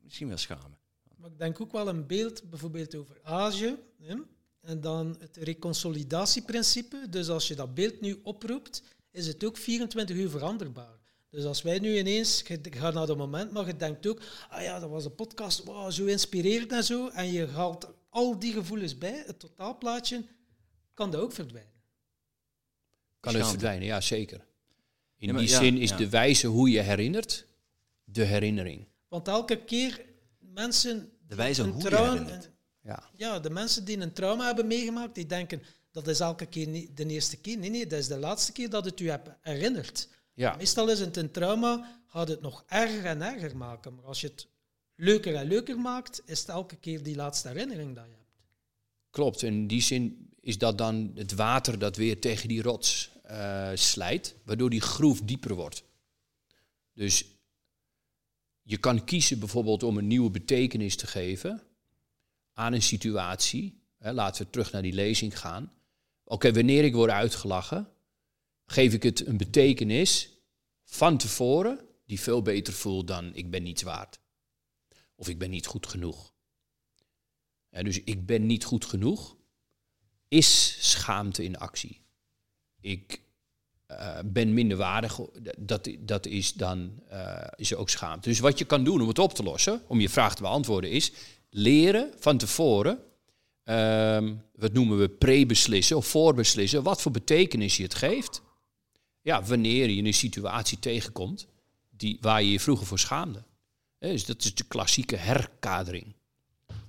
Misschien 0.04 0.28
wel 0.28 0.38
schamen. 0.38 0.78
Maar 1.18 1.30
ik 1.32 1.38
denk 1.38 1.62
ook 1.62 1.72
wel 1.72 1.88
een 1.88 2.08
beeld 2.08 2.50
bijvoorbeeld 2.50 2.96
over 2.96 3.20
Azië. 3.24 3.76
Hè? 4.02 4.16
En 4.62 4.82
dan 4.82 5.16
het 5.20 5.38
reconsolidatieprincipe. 5.38 7.06
Dus 7.10 7.30
als 7.30 7.48
je 7.48 7.56
dat 7.56 7.74
beeld 7.74 8.02
nu 8.02 8.20
oproept, 8.24 8.84
is 9.12 9.28
het 9.28 9.44
ook 9.44 9.58
24 9.58 10.16
uur 10.16 10.30
veranderbaar. 10.30 11.00
Dus 11.32 11.46
als 11.46 11.62
wij 11.62 11.80
nu 11.80 11.98
ineens, 11.98 12.44
je 12.48 12.60
gaat 12.70 12.94
naar 12.94 13.06
dat 13.06 13.18
moment, 13.18 13.52
maar 13.52 13.66
je 13.66 13.76
denkt 13.76 14.08
ook, 14.08 14.22
ah 14.50 14.62
ja, 14.62 14.80
dat 14.80 14.90
was 14.90 15.06
een 15.06 15.16
podcast, 15.16 15.64
wow, 15.64 15.92
zo 15.92 16.06
inspirerend 16.06 16.72
en 16.72 16.84
zo. 16.84 17.08
En 17.08 17.32
je 17.32 17.48
haalt 17.48 17.88
al 18.10 18.40
die 18.40 18.54
gevoelens 18.54 18.98
bij, 18.98 19.24
het 19.26 19.40
totaalplaatje, 19.40 20.24
kan 20.94 21.12
dat 21.12 21.22
ook 21.22 21.34
verdwijnen. 21.34 21.72
Kan 23.20 23.36
het 23.36 23.48
verdwijnen, 23.48 23.86
ja 23.86 24.02
zeker. 24.02 24.46
In 25.18 25.28
Ja, 25.28 25.38
die 25.38 25.50
ja, 25.50 25.60
zin 25.60 25.78
is 25.78 25.90
ja. 25.90 25.98
de 25.98 26.10
wijze 26.10 26.48
hoe 26.48 26.70
je 26.70 26.80
herinnert, 26.80 27.46
de 28.04 28.24
herinnering. 28.24 28.88
Want 29.08 29.28
elke 29.28 29.64
keer 29.64 30.06
mensen... 30.40 31.12
De 31.28 31.36
wijze 31.36 31.64
hoe 31.64 31.90
je 31.90 31.96
herinnert. 31.96 32.50
Ja. 32.84 33.10
Ja, 33.16 33.40
de 33.40 33.50
mensen 33.50 33.86
die 33.86 34.00
een 34.00 34.14
trauma 34.14 34.46
hebben 34.46 34.68
meegemaakt, 34.68 35.16
die 35.16 35.26
denken 35.26 35.62
dat 35.92 36.08
is 36.08 36.20
elke 36.20 36.46
keer 36.46 36.68
niet 36.68 36.98
de 36.98 37.06
eerste 37.06 37.38
keer. 37.38 37.58
Nee, 37.58 37.70
nee, 37.70 37.88
dat 37.88 38.00
is 38.00 38.08
de 38.08 38.18
laatste 38.18 38.52
keer 38.52 38.70
dat 38.70 38.86
het 38.86 39.00
u 39.00 39.10
hebt 39.10 39.30
herinnerd. 39.42 40.08
Ja. 40.34 40.56
Meestal 40.56 40.90
is 40.90 41.00
het 41.00 41.18
een 41.18 41.32
trauma, 41.32 42.02
gaat 42.08 42.28
het 42.28 42.42
nog 42.42 42.64
erger 42.68 43.06
en 43.06 43.22
erger 43.22 43.58
maken. 43.58 43.96
Maar 43.96 44.06
als 44.06 44.22
je 44.22 44.28
het 44.28 44.48
leuker 44.96 45.36
en 45.36 45.48
leuker 45.48 45.80
maakt, 45.80 46.22
is 46.26 46.40
het 46.40 46.50
elke 46.50 46.76
keer 46.76 47.04
die 47.04 47.16
laatste 47.16 47.48
herinnering 47.48 47.96
dat 47.96 48.06
je 48.06 48.12
hebt. 48.12 48.22
Klopt, 49.10 49.42
in 49.42 49.68
die 49.68 49.82
zin 49.82 50.30
is 50.42 50.58
dat 50.58 50.78
dan 50.78 51.12
het 51.16 51.34
water 51.34 51.80
dat 51.80 51.96
weer 51.96 52.20
tegen 52.20 52.48
die 52.48 52.62
rots 52.62 53.12
eh, 53.24 53.70
slijt, 53.74 54.36
waardoor 54.44 54.70
die 54.70 54.82
groef 54.82 55.22
dieper 55.22 55.54
wordt. 55.54 55.84
Dus 56.94 57.26
je 58.62 58.78
kan 58.78 59.04
kiezen 59.04 59.40
bijvoorbeeld 59.40 59.84
om 59.84 59.98
een 59.98 60.08
nieuwe 60.08 60.30
betekenis 60.30 60.96
te 60.96 61.08
geven 61.08 61.62
aan 62.54 62.74
een 62.74 62.82
situatie. 62.82 63.82
Hè, 63.98 64.14
laten 64.14 64.44
we 64.44 64.50
terug 64.50 64.72
naar 64.72 64.82
die 64.82 64.94
lezing 64.94 65.40
gaan. 65.40 65.72
Oké, 66.24 66.54
wanneer 66.54 66.84
ik 66.84 66.94
word 66.94 67.12
uitgelachen, 67.12 67.88
geef 68.72 68.94
ik 68.94 69.04
het 69.04 69.28
een 69.28 69.38
betekenis 69.38 70.30
van 70.84 71.18
tevoren 71.18 71.80
die 72.06 72.20
veel 72.20 72.42
beter 72.42 72.74
voelt 72.74 73.08
dan 73.08 73.36
ik 73.36 73.52
ben 73.52 73.64
niets 73.64 73.82
waard. 73.82 74.20
Of 75.16 75.30
ik 75.30 75.38
ben 75.38 75.50
niet 75.50 75.66
goed 75.66 75.88
genoeg. 75.88 76.34
Ja, 77.70 77.84
dus 77.84 78.04
ik 78.04 78.26
ben 78.26 78.46
niet 78.46 78.64
goed 78.64 78.86
genoeg 78.86 79.36
is 80.32 80.78
schaamte 80.80 81.44
in 81.44 81.58
actie. 81.58 82.02
Ik 82.82 83.22
eh, 83.86 84.20
ben 84.26 84.54
minderwaardig, 84.54 85.20
dat, 85.60 85.90
dat 86.00 86.26
is 86.26 86.54
dan 86.54 87.02
eh, 87.10 87.48
is 87.56 87.76
ook 87.76 87.90
schaamte. 87.90 88.30
Dus 88.30 88.40
wat 88.40 88.60
je 88.60 88.66
kan 88.66 88.84
doen 88.84 89.02
om 89.02 89.08
het 89.08 89.20
op 89.20 89.34
te 89.34 89.44
lossen, 89.44 89.82
om 89.88 90.00
je 90.00 90.10
vraag 90.10 90.36
te 90.36 90.42
beantwoorden, 90.42 90.90
is 90.90 91.12
leren 91.50 92.14
van 92.20 92.38
tevoren, 92.38 93.00
ehm, 93.64 94.36
wat 94.56 94.74
noemen 94.74 95.00
we 95.00 95.10
pre-beslissen 95.10 95.98
of 95.98 96.06
voorbeslissen, 96.06 96.84
wat 96.84 97.02
voor 97.02 97.12
betekenis 97.12 97.78
je 97.78 97.84
het 97.84 97.96
geeft. 97.96 98.42
Ja, 99.22 99.44
wanneer 99.44 99.90
je 99.90 100.04
een 100.04 100.14
situatie 100.14 100.80
tegenkomt 100.80 101.48
die, 101.90 102.18
waar 102.22 102.44
je 102.44 102.52
je 102.52 102.60
vroeger 102.60 102.88
voor 102.88 103.00
schaamde. 103.00 103.44
Hè, 104.00 104.12
Dus 104.12 104.26
dat 104.26 104.44
is 104.44 104.56
de 104.56 104.64
klassieke 104.64 105.16
herkadering. 105.16 106.16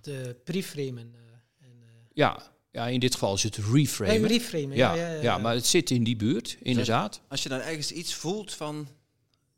De 0.00 0.36
preframen. 0.44 1.14
eh, 1.14 1.66
en, 1.66 1.72
eh, 1.82 1.88
Ja, 2.12 2.42
ja, 2.70 2.86
in 2.88 3.00
dit 3.00 3.12
geval 3.12 3.34
is 3.34 3.42
het 3.42 3.56
reframen. 3.56 4.20
ja, 4.20 4.26
reframen, 4.26 4.76
ja, 4.76 4.94
ja, 4.94 5.06
ja, 5.06 5.14
ja, 5.14 5.22
ja, 5.22 5.38
maar 5.38 5.54
het 5.54 5.66
zit 5.66 5.90
in 5.90 6.04
die 6.04 6.16
buurt, 6.16 6.56
inderdaad. 6.62 7.20
Als 7.28 7.42
je 7.42 7.48
dan 7.48 7.60
ergens 7.60 7.92
iets 7.92 8.14
voelt 8.14 8.54
van 8.54 8.88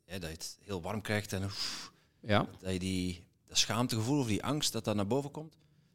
ja, 0.06 0.12
dat 0.18 0.30
je 0.30 0.36
het 0.36 0.58
heel 0.60 0.82
warm 0.82 1.00
krijgt 1.00 1.32
en 1.32 1.44
oef, 1.44 1.92
Ja, 2.20 2.48
dat 2.58 2.72
je 2.72 2.78
die 2.78 3.22
dat 3.46 3.58
schaamtegevoel 3.58 4.18
of 4.20 4.26
die 4.26 4.42
angst 4.44 4.72
dat 4.72 4.84
dat 4.84 4.96
naar 4.96 5.06
boven 5.06 5.30
komt, 5.30 5.52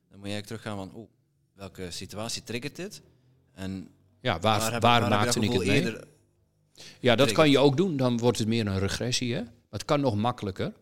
dan 0.10 0.20
moet 0.20 0.28
je 0.28 0.34
eigenlijk 0.34 0.46
teruggaan 0.46 0.78
van 0.90 1.00
oeh, 1.00 1.10
welke 1.54 1.92
situatie 1.92 2.44
triggert 2.44 2.76
dit? 2.76 3.02
En 3.54 3.90
ja 4.22 4.40
waar, 4.40 4.60
waar, 4.60 4.72
waar, 4.72 5.02
waar 5.02 5.10
maakte 5.10 5.40
ik 5.40 5.52
het 5.52 5.66
mee? 5.66 5.82
eerder- 5.84 6.08
Ja, 7.00 7.16
dat 7.16 7.32
kan 7.32 7.50
je 7.50 7.60
ook 7.60 7.78
doen. 7.78 7.98
Dan 7.98 8.18
wordt 8.18 8.38
het 8.38 8.48
meer 8.48 8.68
een 8.68 8.80
regressie. 8.80 9.34
Hè? 9.34 9.42
Maar 9.42 9.80
het 9.80 9.86
kan 9.86 10.00
nog 10.00 10.16
makkelijker. 10.16 10.74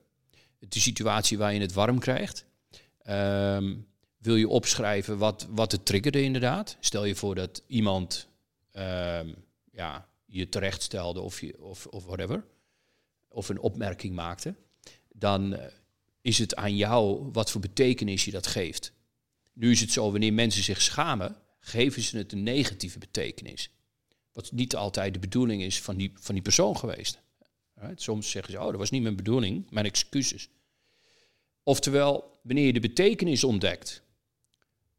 De 0.59 0.79
situatie 0.79 1.37
waar 1.37 1.53
je 1.53 1.59
het 1.59 1.73
warm 1.73 1.99
krijgt. 1.99 2.45
Ehm, 3.01 3.75
wil 4.17 4.35
je 4.35 4.47
opschrijven 4.47 5.17
wat, 5.17 5.47
wat 5.49 5.71
het 5.71 5.85
triggerde 5.85 6.21
inderdaad? 6.21 6.77
Stel 6.79 7.05
je 7.05 7.15
voor 7.15 7.35
dat 7.35 7.63
iemand 7.67 8.27
ehm, 8.71 9.33
ja, 9.71 10.07
je 10.25 10.49
terecht 10.49 10.81
stelde 10.81 11.21
of, 11.21 11.41
je, 11.41 11.61
of, 11.61 11.85
of 11.85 12.05
whatever. 12.05 12.45
Of 13.27 13.49
een 13.49 13.59
opmerking 13.59 14.15
maakte. 14.15 14.55
Dan 15.11 15.55
eh, 15.55 15.65
is 16.21 16.37
het 16.37 16.55
aan 16.55 16.75
jou 16.75 17.29
wat 17.31 17.51
voor 17.51 17.61
betekenis 17.61 18.25
je 18.25 18.31
dat 18.31 18.47
geeft. 18.47 18.93
Nu 19.53 19.71
is 19.71 19.81
het 19.81 19.91
zo, 19.91 20.11
wanneer 20.11 20.33
mensen 20.33 20.63
zich 20.63 20.81
schamen, 20.81 21.35
geven 21.59 22.01
ze 22.01 22.17
het 22.17 22.31
een 22.31 22.43
negatieve 22.43 22.99
betekenis. 22.99 23.71
Wat 24.37 24.51
niet 24.51 24.75
altijd 24.75 25.13
de 25.13 25.19
bedoeling 25.19 25.61
is 25.61 25.81
van 25.81 25.97
die, 25.97 26.11
van 26.19 26.33
die 26.33 26.43
persoon 26.43 26.77
geweest. 26.77 27.19
Right? 27.73 28.01
Soms 28.01 28.29
zeggen 28.29 28.53
ze, 28.53 28.59
oh, 28.59 28.65
dat 28.65 28.75
was 28.75 28.89
niet 28.89 29.01
mijn 29.01 29.15
bedoeling, 29.15 29.69
mijn 29.69 29.85
excuses. 29.85 30.49
Oftewel, 31.63 32.39
wanneer 32.43 32.65
je 32.65 32.73
de 32.73 32.79
betekenis 32.79 33.43
ontdekt 33.43 34.01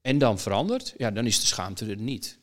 en 0.00 0.18
dan 0.18 0.38
verandert, 0.38 0.94
ja, 0.96 1.10
dan 1.10 1.26
is 1.26 1.40
de 1.40 1.46
schaamte 1.46 1.86
er 1.86 1.96
niet. 1.96 2.38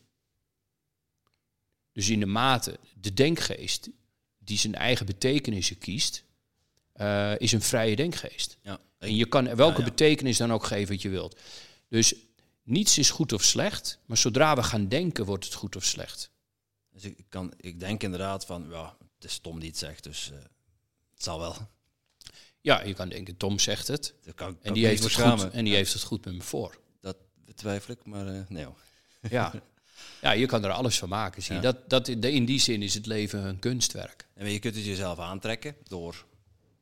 Dus 1.92 2.10
in 2.10 2.20
de 2.20 2.26
mate, 2.26 2.80
de 3.02 3.14
denkgeest 3.14 3.90
die 4.38 4.58
zijn 4.58 4.76
eigen 4.76 5.06
betekenissen 5.06 5.78
kiest, 5.78 6.24
eh, 6.92 7.40
is 7.40 7.52
een 7.52 7.62
vrije 7.62 7.96
denkgeest. 7.96 8.58
Ja, 8.62 8.80
En 8.98 9.16
je 9.16 9.28
kan 9.28 9.56
welke 9.56 9.80
Ja, 9.80 9.86
ja. 9.86 9.90
betekenis 9.90 10.38
dan 10.38 10.54
ook 10.54 10.66
geven 10.66 10.94
wat 10.94 11.02
je 11.02 11.10
wilt. 11.10 11.40
Dus 11.90 12.16
niets 12.64 12.98
is 12.98 13.10
goed 13.10 13.34
of 13.34 13.44
slecht, 13.44 14.00
maar 14.06 14.18
zodra 14.18 14.56
we 14.56 14.64
gaan 14.64 14.88
denken, 14.88 15.26
wordt 15.26 15.46
het 15.46 15.54
goed 15.54 15.76
of 15.76 15.84
slecht. 15.84 16.34
Dus 16.96 17.04
ik, 17.04 17.26
kan, 17.30 17.54
ik 17.58 17.80
denk 17.80 18.04
inderdaad 18.04 18.46
van, 18.46 18.68
ja, 18.70 18.98
het 19.16 19.24
is 19.24 19.40
Tom 19.40 19.60
die 19.60 19.70
het 19.70 19.78
zegt, 19.78 20.04
dus 20.04 20.32
eh, 20.32 20.38
het 21.14 21.24
zal 21.24 21.40
wel. 21.40 21.56
Ja, 22.62 22.84
je 22.84 22.94
kan 22.94 23.10
denken, 23.10 23.38
Tom 23.38 23.60
zegt 23.60 23.88
het. 23.88 24.14
Kan, 24.24 24.34
kan 24.36 24.58
En 24.62 24.74
die, 24.74 24.86
heeft 24.86 25.04
het 25.04 25.14
goed, 25.14 25.52
en 25.52 25.64
die 25.66 25.76
heeft 25.76 25.94
het 25.94 26.04
goed 26.04 26.26
met 26.26 26.34
me 26.34 26.42
voor. 26.42 26.80
Dat 27.02 27.18
betwijfel 27.46 27.94
ik, 27.94 28.06
maar 28.06 28.28
eh, 28.28 28.42
nee. 28.48 28.66
hoor. 28.66 28.82
Ja. 29.30 29.54
ja, 30.22 30.32
je 30.32 30.46
kan 30.46 30.64
er 30.64 30.72
alles 30.72 31.00
van 31.00 31.10
maken. 31.10 31.44
Zie 31.44 31.56
je. 31.56 31.62
Ja. 31.62 31.72
Dat, 31.72 31.90
dat, 31.90 32.08
in 32.08 32.46
die 32.46 32.60
zin 32.60 32.82
is 32.82 32.94
het 32.94 33.06
leven 33.06 33.44
een 33.44 33.60
kunstwerk. 33.60 34.28
En 34.34 34.52
je 34.52 34.60
kunt 34.60 34.76
het 34.76 34.86
jezelf 34.86 35.20
aantrekken 35.20 35.76
door 35.84 36.26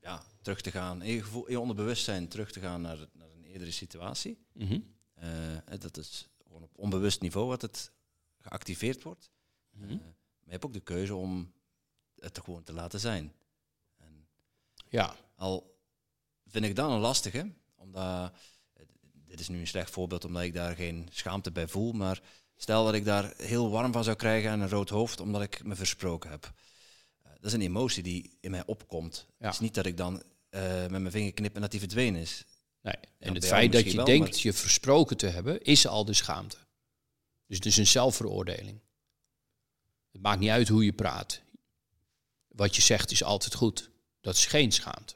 ja, 0.01 0.23
terug 0.41 0.61
te 0.61 0.71
gaan, 0.71 1.01
in 1.01 1.13
je, 1.13 1.23
gevoel, 1.23 1.45
in 1.45 1.51
je 1.51 1.59
onderbewustzijn 1.59 2.27
terug 2.27 2.51
te 2.51 2.59
gaan 2.59 2.81
naar, 2.81 2.97
naar 3.13 3.29
een 3.35 3.43
eerdere 3.43 3.71
situatie. 3.71 4.37
Mhm. 4.53 4.79
Eh, 5.13 5.79
dat 5.79 5.97
is 5.97 6.29
gewoon 6.43 6.63
op 6.63 6.71
onbewust 6.75 7.21
niveau 7.21 7.47
wat 7.47 7.61
het 7.61 7.91
geactiveerd 8.39 9.03
wordt. 9.03 9.31
Mhm. 9.73 9.91
Eh, 9.91 9.97
maar 9.97 10.45
je 10.45 10.51
hebt 10.51 10.65
ook 10.65 10.73
de 10.73 10.79
keuze 10.79 11.15
om 11.15 11.53
het 12.19 12.37
er 12.37 12.43
gewoon 12.43 12.63
te 12.63 12.73
laten 12.73 12.99
zijn. 12.99 13.33
En 13.97 14.27
Ja, 14.89 15.15
al 15.35 15.77
vind 16.47 16.65
ik 16.65 16.75
dat 16.75 16.91
een 16.91 16.99
lastige, 16.99 17.51
omdat 17.75 18.31
eh, 18.73 18.85
dit 19.13 19.39
is 19.39 19.47
nu 19.47 19.59
een 19.59 19.67
slecht 19.67 19.91
voorbeeld 19.91 20.25
omdat 20.25 20.43
ik 20.43 20.53
daar 20.53 20.75
geen 20.75 21.07
schaamte 21.11 21.51
bij 21.51 21.67
voel, 21.67 21.91
maar 21.91 22.21
stel 22.55 22.85
dat 22.85 22.93
ik 22.93 23.05
daar 23.05 23.33
heel 23.37 23.69
warm 23.69 23.91
van 23.91 24.03
zou 24.03 24.15
krijgen 24.15 24.51
en 24.51 24.59
een 24.59 24.69
rood 24.69 24.89
hoofd 24.89 25.19
omdat 25.19 25.41
ik 25.41 25.63
me 25.63 25.75
versproken 25.75 26.29
heb. 26.29 26.53
Eh, 27.21 27.31
dat 27.31 27.43
is 27.45 27.53
een 27.53 27.61
emotie 27.61 28.03
die 28.03 28.37
in 28.39 28.51
mij 28.51 28.65
opkomt. 28.65 29.25
Ja. 29.37 29.45
Het 29.45 29.53
is 29.53 29.59
niet 29.59 29.73
dat 29.73 29.85
ik 29.85 29.97
dan 29.97 30.23
met 30.49 30.89
mijn 30.89 31.11
vinger 31.11 31.33
knip 31.33 31.55
en 31.55 31.61
dat 31.61 31.71
die 31.71 31.79
verdwenen 31.79 32.21
is. 32.21 32.45
nee. 32.81 32.95
En 33.19 33.33
het 33.33 33.45
feit 33.45 33.71
dat 33.71 33.83
je 33.91 33.95
wel, 33.95 34.05
denkt 34.05 34.29
maar- 34.29 34.39
je 34.41 34.53
versproken 34.53 35.17
te 35.17 35.27
hebben, 35.27 35.61
is 35.61 35.87
al 35.87 36.05
de 36.05 36.13
schaamte. 36.13 36.57
Dus 37.45 37.57
het 37.57 37.65
is 37.65 37.77
een 37.77 37.87
zelfveroordeling. 37.87 38.79
Het 40.13 40.21
maakt 40.21 40.39
niet 40.39 40.49
uit 40.49 40.67
hoe 40.67 40.85
je 40.85 40.93
praat. 40.93 41.41
Wat 42.47 42.75
je 42.75 42.81
zegt 42.81 43.11
is 43.11 43.23
altijd 43.23 43.53
goed. 43.55 43.89
Dat 44.21 44.35
is 44.35 44.45
geen 44.45 44.71
schaamte. 44.71 45.15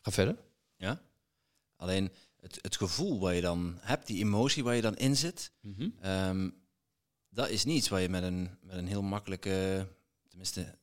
Ga 0.00 0.10
verder. 0.10 0.36
Ja? 0.76 1.00
Alleen 1.76 2.12
het, 2.40 2.58
het 2.62 2.76
gevoel 2.76 3.18
wat 3.20 3.34
je 3.34 3.40
dan 3.40 3.78
hebt, 3.80 4.06
die 4.06 4.18
emotie 4.18 4.64
waar 4.64 4.74
je 4.74 4.82
dan 4.82 4.96
in 4.96 5.16
zit, 5.16 5.52
Mhm. 5.60 5.88
Ehm, 6.00 6.50
dat 7.28 7.48
is 7.48 7.64
niets 7.64 7.88
waar 7.88 8.00
je 8.00 8.08
met 8.08 8.22
een, 8.22 8.58
met 8.62 8.76
een 8.76 8.86
heel 8.86 9.02
makkelijke, 9.02 9.88
tenminste, 10.28 10.78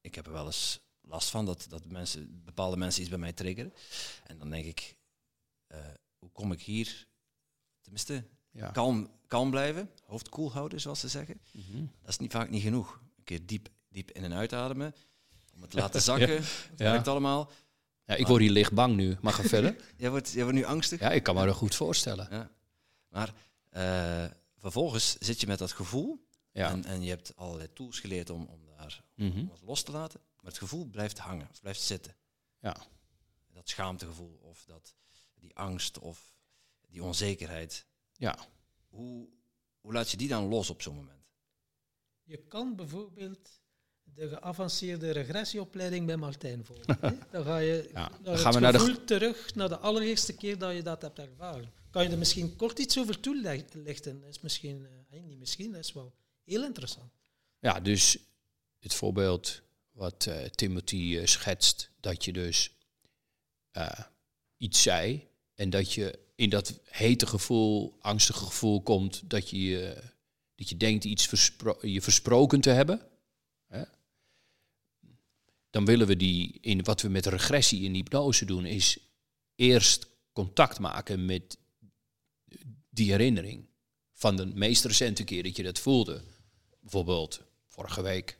ik 0.00 0.14
heb 0.14 0.26
er 0.26 0.32
wel 0.32 0.46
eens 0.46 0.80
last 1.00 1.28
van 1.30 1.44
dat, 1.46 1.66
dat 1.68 1.84
mensen, 1.86 2.42
bepaalde 2.44 2.76
mensen 2.76 3.00
iets 3.00 3.10
bij 3.10 3.18
mij 3.18 3.32
triggeren. 3.32 3.72
En 4.24 4.38
dan 4.38 4.50
denk 4.50 4.64
ik, 4.64 4.96
eh, 5.66 5.78
hoe 6.18 6.30
kom 6.30 6.52
ik 6.52 6.62
hier, 6.62 7.06
tenminste, 7.80 8.24
Ja. 8.50 8.70
kalm, 8.70 9.10
kalm 9.26 9.50
blijven, 9.50 9.90
hoofd 10.04 10.28
koel 10.28 10.52
houden, 10.52 10.80
zoals 10.80 11.00
ze 11.00 11.08
zeggen. 11.08 11.40
Mhm. 11.52 11.84
Dat 12.00 12.08
is 12.10 12.18
niet 12.18 12.32
vaak 12.32 12.50
niet 12.50 12.62
genoeg. 12.62 13.00
Een 13.16 13.24
keer 13.24 13.46
diep, 13.46 13.68
diep 13.88 14.10
in 14.10 14.24
en 14.24 14.32
uitademen, 14.32 14.94
om 15.54 15.60
het 15.60 15.70
te 15.70 15.76
laten 15.76 16.02
zakken, 16.10 16.36
het 16.36 16.70
werkt 16.76 17.08
allemaal. 17.08 17.50
Ja, 18.04 18.14
ik 18.14 18.26
word 18.26 18.40
hier 18.40 18.50
licht 18.50 18.72
bang 18.72 18.96
nu, 18.96 19.16
maar 19.20 19.32
ga 19.32 19.42
verder. 19.42 19.76
Jij 19.96 20.10
wordt, 20.10 20.30
jij 20.32 20.42
wordt 20.42 20.58
nu 20.58 20.64
angstig. 20.64 21.00
Ja, 21.00 21.10
ik 21.10 21.22
kan 21.22 21.34
me 21.34 21.46
dat 21.46 21.54
goed 21.54 21.74
voorstellen. 21.74 22.28
Ja. 22.30 22.50
Maar 23.08 23.34
eh, 23.68 24.24
vervolgens 24.58 25.16
zit 25.18 25.40
je 25.40 25.46
met 25.46 25.58
dat 25.58 25.72
gevoel 25.72 26.26
Ja. 26.52 26.70
En, 26.70 26.84
en 26.84 27.02
je 27.02 27.08
hebt 27.08 27.36
allerlei 27.36 27.72
tools 27.72 28.00
geleerd 28.00 28.30
om, 28.30 28.44
om 28.46 28.66
daar 28.66 29.04
Mhm. 29.14 29.38
om 29.38 29.50
los 29.64 29.82
te 29.82 29.90
laten. 29.92 30.20
Maar 30.40 30.50
het 30.50 30.58
gevoel 30.58 30.84
blijft 30.84 31.18
hangen, 31.18 31.48
of 31.50 31.60
blijft 31.60 31.80
zitten. 31.80 32.16
Ja. 32.60 32.72
Dat 32.72 32.88
dat 33.54 33.68
schaamtegevoel 33.68 34.38
of 34.42 34.64
dat, 34.66 34.94
die 35.34 35.56
angst 35.56 35.98
of 35.98 36.34
die 36.88 37.02
onzekerheid. 37.02 37.86
Ja. 38.12 38.38
Hoe, 38.96 39.28
hoe 39.80 39.92
laat 39.92 40.10
je 40.10 40.16
die 40.16 40.28
dan 40.28 40.48
los 40.48 40.70
op 40.70 40.82
zo'n 40.82 40.94
moment? 40.94 41.30
Je 42.22 42.36
kan 42.48 42.76
bijvoorbeeld 42.76 43.60
de 44.02 44.28
geavanceerde 44.28 45.10
regressieopleiding 45.10 46.06
bij 46.06 46.16
Martijn 46.16 46.64
volgen. 46.64 46.96
hè. 47.00 47.10
Dan 47.32 47.44
ga 47.44 47.56
je 47.56 47.88
Ja, 47.92 48.10
dan 48.22 48.32
het 48.32 48.42
gaan 48.42 48.52
we 48.52 48.60
naar 48.60 48.72
de 48.72 48.78
gevoel 48.78 49.04
terug 49.04 49.54
naar 49.54 49.68
de 49.68 49.78
allereerste 49.78 50.32
keer 50.36 50.58
dat 50.58 50.74
je 50.74 50.82
dat 50.82 51.02
hebt 51.02 51.18
ervaren. 51.18 51.72
Kan 51.90 52.02
je 52.04 52.10
er 52.10 52.18
misschien 52.18 52.56
kort 52.56 52.78
iets 52.78 52.98
over 52.98 53.20
toelichten? 53.20 54.20
Dat 54.20 54.28
is 54.28 54.40
misschien, 54.40 54.86
eh, 55.10 55.22
niet 55.22 55.38
misschien, 55.38 55.72
dat 55.72 55.84
is 55.84 55.92
wel 55.92 56.14
heel 56.44 56.64
interessant. 56.64 57.12
Ja, 57.58 57.80
dus 57.80 58.18
het 58.78 58.94
voorbeeld 58.94 59.62
wat 59.90 60.26
eh, 60.26 60.44
Timothy 60.44 61.16
eh, 61.18 61.26
schetst, 61.26 61.90
dat 62.00 62.24
je 62.24 62.32
dus 62.32 62.70
eh, 63.70 64.00
iets 64.56 64.82
zei 64.82 65.28
en 65.56 65.70
dat 65.70 65.92
je 65.92 66.18
in 66.34 66.50
dat 66.50 66.80
hete 66.84 67.26
gevoel, 67.26 67.96
angstige 68.00 68.44
gevoel 68.44 68.82
komt, 68.82 69.30
dat 69.30 69.50
je, 69.50 69.88
eh, 69.88 70.08
dat 70.54 70.68
je 70.68 70.76
denkt 70.76 71.04
iets 71.04 71.26
verspro- 71.26 71.78
je 71.82 72.02
versproken 72.02 72.60
te 72.60 72.70
hebben. 72.70 73.00
Hè? 73.66 73.82
Dan 75.70 75.84
willen 75.84 76.06
we 76.06 76.16
die, 76.16 76.58
in 76.60 76.84
wat 76.84 77.00
we 77.00 77.08
met 77.08 77.26
regressie 77.26 77.86
en 77.86 77.94
hypnose 77.94 78.44
doen, 78.44 78.66
is 78.66 78.98
eerst 79.54 80.06
contact 80.32 80.78
maken 80.78 81.24
met 81.24 81.58
die 82.90 83.10
herinnering 83.10 83.68
van 84.12 84.36
de 84.36 84.46
meest 84.46 84.84
recente 84.84 85.24
keer 85.24 85.42
dat 85.42 85.56
je 85.56 85.62
dat 85.62 85.78
voelde. 85.78 86.22
Bijvoorbeeld 86.80 87.40
vorige 87.68 88.02
week. 88.02 88.38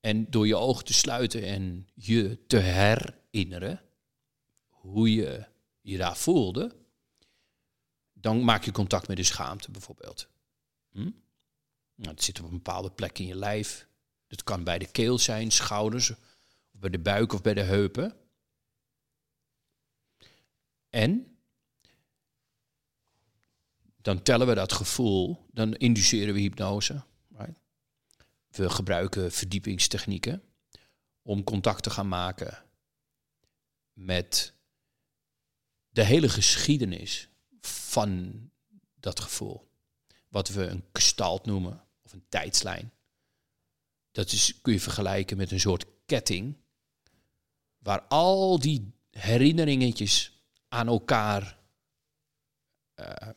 En 0.00 0.30
door 0.30 0.46
je 0.46 0.56
ogen 0.56 0.84
te 0.84 0.92
sluiten 0.92 1.42
en 1.42 1.88
je 1.94 2.46
te 2.46 2.58
herinneren 2.58 3.82
hoe 4.68 5.14
je 5.14 5.46
je 5.88 5.98
daar 5.98 6.16
voelde, 6.16 6.76
dan 8.12 8.44
maak 8.44 8.64
je 8.64 8.72
contact 8.72 9.08
met 9.08 9.16
de 9.16 9.22
schaamte 9.22 9.70
bijvoorbeeld. 9.70 10.28
Hm? 10.90 11.10
Nou, 11.94 12.10
het 12.10 12.22
zit 12.22 12.38
op 12.38 12.44
een 12.44 12.50
bepaalde 12.50 12.90
plek 12.90 13.18
in 13.18 13.26
je 13.26 13.34
lijf. 13.34 13.88
Het 14.26 14.44
kan 14.44 14.64
bij 14.64 14.78
de 14.78 14.90
keel 14.90 15.18
zijn, 15.18 15.50
schouders, 15.50 16.10
of 16.10 16.80
bij 16.80 16.90
de 16.90 16.98
buik 16.98 17.32
of 17.32 17.42
bij 17.42 17.54
de 17.54 17.62
heupen. 17.62 18.16
En 20.90 21.38
dan 23.96 24.22
tellen 24.22 24.46
we 24.46 24.54
dat 24.54 24.72
gevoel, 24.72 25.46
dan 25.52 25.74
induceren 25.74 26.34
we 26.34 26.40
hypnose. 26.40 27.02
Right? 27.28 27.58
We 28.48 28.70
gebruiken 28.70 29.32
verdiepingstechnieken 29.32 30.42
om 31.22 31.44
contact 31.44 31.82
te 31.82 31.90
gaan 31.90 32.08
maken 32.08 32.64
met 33.92 34.57
de 35.98 36.04
hele 36.04 36.28
geschiedenis 36.28 37.28
van 37.60 38.40
dat 38.94 39.20
gevoel. 39.20 39.68
Wat 40.28 40.48
we 40.48 40.66
een 40.66 40.84
gestalt 40.92 41.46
noemen, 41.46 41.84
of 42.02 42.12
een 42.12 42.24
tijdslijn. 42.28 42.92
Dat 44.10 44.32
is, 44.32 44.60
kun 44.60 44.72
je 44.72 44.80
vergelijken 44.80 45.36
met 45.36 45.50
een 45.50 45.60
soort 45.60 45.84
ketting, 46.06 46.56
waar 47.78 48.00
al 48.00 48.58
die 48.58 48.92
herinneringetjes 49.10 50.42
aan 50.68 50.86
elkaar 50.86 51.58
eh, 52.94 53.28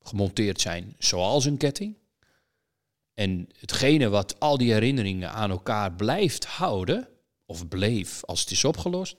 gemonteerd 0.00 0.60
zijn, 0.60 0.94
zoals 0.98 1.44
een 1.44 1.56
ketting. 1.56 1.96
En 3.14 3.48
hetgene 3.58 4.08
wat 4.08 4.40
al 4.40 4.58
die 4.58 4.72
herinneringen 4.72 5.32
aan 5.32 5.50
elkaar 5.50 5.92
blijft 5.92 6.44
houden, 6.44 7.08
of 7.44 7.68
bleef 7.68 8.24
als 8.24 8.40
het 8.40 8.50
is 8.50 8.64
opgelost, 8.64 9.16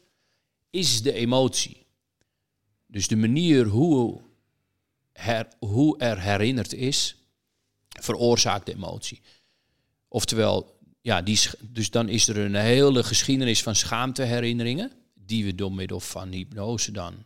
is 0.69 1.01
de 1.01 1.13
emotie. 1.13 1.84
Dus 2.87 3.07
de 3.07 3.15
manier 3.15 3.65
hoe, 3.65 4.21
her, 5.13 5.47
hoe 5.59 5.97
er 5.97 6.21
herinnerd 6.21 6.73
is, 6.73 7.15
veroorzaakt 7.89 8.65
de 8.65 8.73
emotie. 8.73 9.21
Oftewel, 10.07 10.79
ja, 11.01 11.21
die, 11.21 11.39
dus 11.59 11.89
dan 11.89 12.09
is 12.09 12.27
er 12.27 12.37
een 12.37 12.55
hele 12.55 13.03
geschiedenis 13.03 13.63
van 13.63 13.75
schaamteherinneringen, 13.75 14.91
die 15.13 15.45
we 15.45 15.55
door 15.55 15.71
middel 15.71 15.99
van 15.99 16.31
hypnose 16.31 16.91
dan 16.91 17.25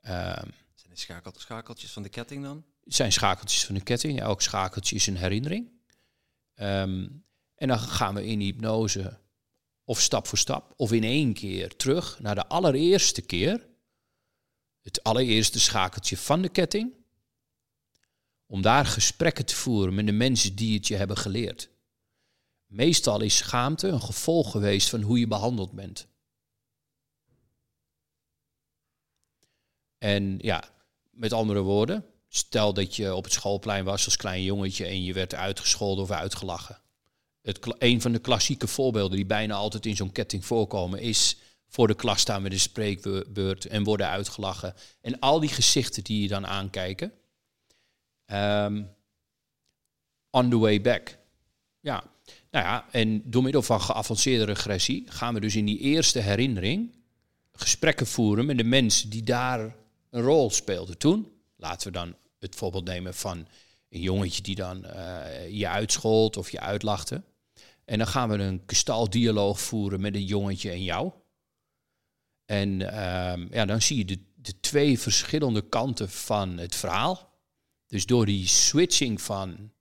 ehm, 0.00 0.48
Zijn 0.74 0.90
de 0.90 0.96
schakel, 0.96 1.32
schakeltjes 1.36 1.90
van 1.92 2.02
de 2.02 2.08
ketting 2.08 2.42
dan? 2.42 2.64
het 2.84 2.94
zijn 2.94 3.12
schakeltjes 3.12 3.64
van 3.64 3.74
een 3.74 3.82
ketting. 3.82 4.20
Elk 4.20 4.42
schakeltje 4.42 4.96
is 4.96 5.06
een 5.06 5.16
herinnering. 5.16 5.70
Ehm, 6.54 7.08
en 7.54 7.68
dan 7.68 7.78
gaan 7.78 8.14
we 8.14 8.26
in 8.26 8.40
hypnose 8.40 9.18
of 9.84 10.00
stap 10.00 10.26
voor 10.26 10.38
stap 10.38 10.72
of 10.76 10.92
in 10.92 11.04
één 11.04 11.32
keer 11.32 11.76
terug 11.76 12.20
naar 12.20 12.34
de 12.34 12.46
allereerste 12.46 13.22
keer. 13.22 13.66
Het 14.84 15.02
allereerste 15.02 15.60
schakeltje 15.60 16.16
van 16.16 16.42
de 16.42 16.48
ketting. 16.48 16.92
Om 18.46 18.62
daar 18.62 18.86
gesprekken 18.86 19.46
te 19.46 19.54
voeren 19.54 19.94
met 19.94 20.06
de 20.06 20.12
mensen 20.12 20.54
die 20.54 20.76
het 20.76 20.86
je 20.86 20.96
hebben 20.96 21.16
geleerd. 21.16 21.68
Meestal 22.66 23.20
is 23.20 23.36
schaamte 23.36 23.88
een 23.88 24.00
gevolg 24.00 24.50
geweest 24.50 24.88
van 24.88 25.00
hoe 25.00 25.18
je 25.18 25.26
behandeld 25.26 25.72
bent. 25.72 26.06
En 29.98 30.38
ja, 30.38 30.70
met 31.10 31.32
andere 31.32 31.60
woorden, 31.60 32.04
stel 32.28 32.74
dat 32.74 32.96
je 32.96 33.14
op 33.14 33.24
het 33.24 33.32
schoolplein 33.32 33.84
was 33.84 34.04
als 34.04 34.16
klein 34.16 34.42
jongetje 34.42 34.86
en 34.86 35.04
je 35.04 35.12
werd 35.12 35.34
uitgescholden 35.34 36.04
of 36.04 36.10
uitgelachen. 36.10 36.80
Het, 37.40 37.58
een 37.78 38.00
van 38.00 38.12
de 38.12 38.18
klassieke 38.18 38.66
voorbeelden 38.66 39.16
die 39.16 39.26
bijna 39.26 39.54
altijd 39.54 39.86
in 39.86 39.96
zo'n 39.96 40.12
ketting 40.12 40.44
voorkomen 40.44 40.98
is 41.00 41.36
voor 41.74 41.86
de 41.86 41.94
klas 41.94 42.20
staan 42.20 42.42
met 42.42 42.52
een 42.52 42.60
spreekbeurt 42.60 43.66
en 43.66 43.84
worden 43.84 44.08
uitgelachen. 44.08 44.74
En 45.00 45.18
al 45.18 45.40
die 45.40 45.48
gezichten 45.48 46.04
die 46.04 46.22
je 46.22 46.28
dan 46.28 46.46
aankijken. 46.46 47.12
Ehm, 48.26 48.82
on 50.30 50.50
the 50.50 50.58
way 50.58 50.80
back. 50.80 51.18
Ja, 51.80 52.04
nou 52.50 52.64
ja, 52.64 52.86
en 52.90 53.30
door 53.30 53.42
middel 53.42 53.62
van 53.62 53.80
geavanceerde 53.80 54.44
regressie 54.44 55.04
gaan 55.06 55.34
we 55.34 55.40
dus 55.40 55.56
in 55.56 55.64
die 55.64 55.78
eerste 55.78 56.18
herinnering 56.18 56.94
gesprekken 57.52 58.06
voeren 58.06 58.46
met 58.46 58.58
de 58.58 58.64
mensen 58.64 59.10
die 59.10 59.22
daar 59.22 59.76
een 60.10 60.22
rol 60.22 60.50
speelden 60.50 60.98
toen. 60.98 61.32
Laten 61.56 61.86
we 61.86 61.92
dan 61.92 62.16
het 62.38 62.54
voorbeeld 62.54 62.84
nemen 62.84 63.14
van 63.14 63.46
een 63.88 64.00
jongetje 64.00 64.42
die 64.42 64.54
dan 64.54 64.84
eh, 64.84 65.50
je 65.50 65.68
uitschold 65.68 66.36
of 66.36 66.50
je 66.50 66.60
uitlachte. 66.60 67.22
En 67.84 67.98
dan 67.98 68.06
gaan 68.06 68.28
we 68.28 68.38
een 68.38 68.64
kristaldialoog 68.64 69.60
voeren 69.60 70.00
met 70.00 70.14
een 70.14 70.24
jongetje 70.24 70.70
en 70.70 70.82
jou. 70.82 71.12
En 72.60 72.92
ehm, 72.92 73.46
ja, 73.50 73.64
dan 73.64 73.82
zie 73.82 73.96
je 73.96 74.04
de, 74.04 74.18
de 74.34 74.60
twee 74.60 74.98
verschillende 74.98 75.68
kanten 75.68 76.10
van 76.10 76.58
het 76.58 76.74
verhaal. 76.74 77.32
Dus 77.86 78.06
door 78.06 78.26
die 78.26 78.46
switching 78.46 79.20
van 79.20 79.72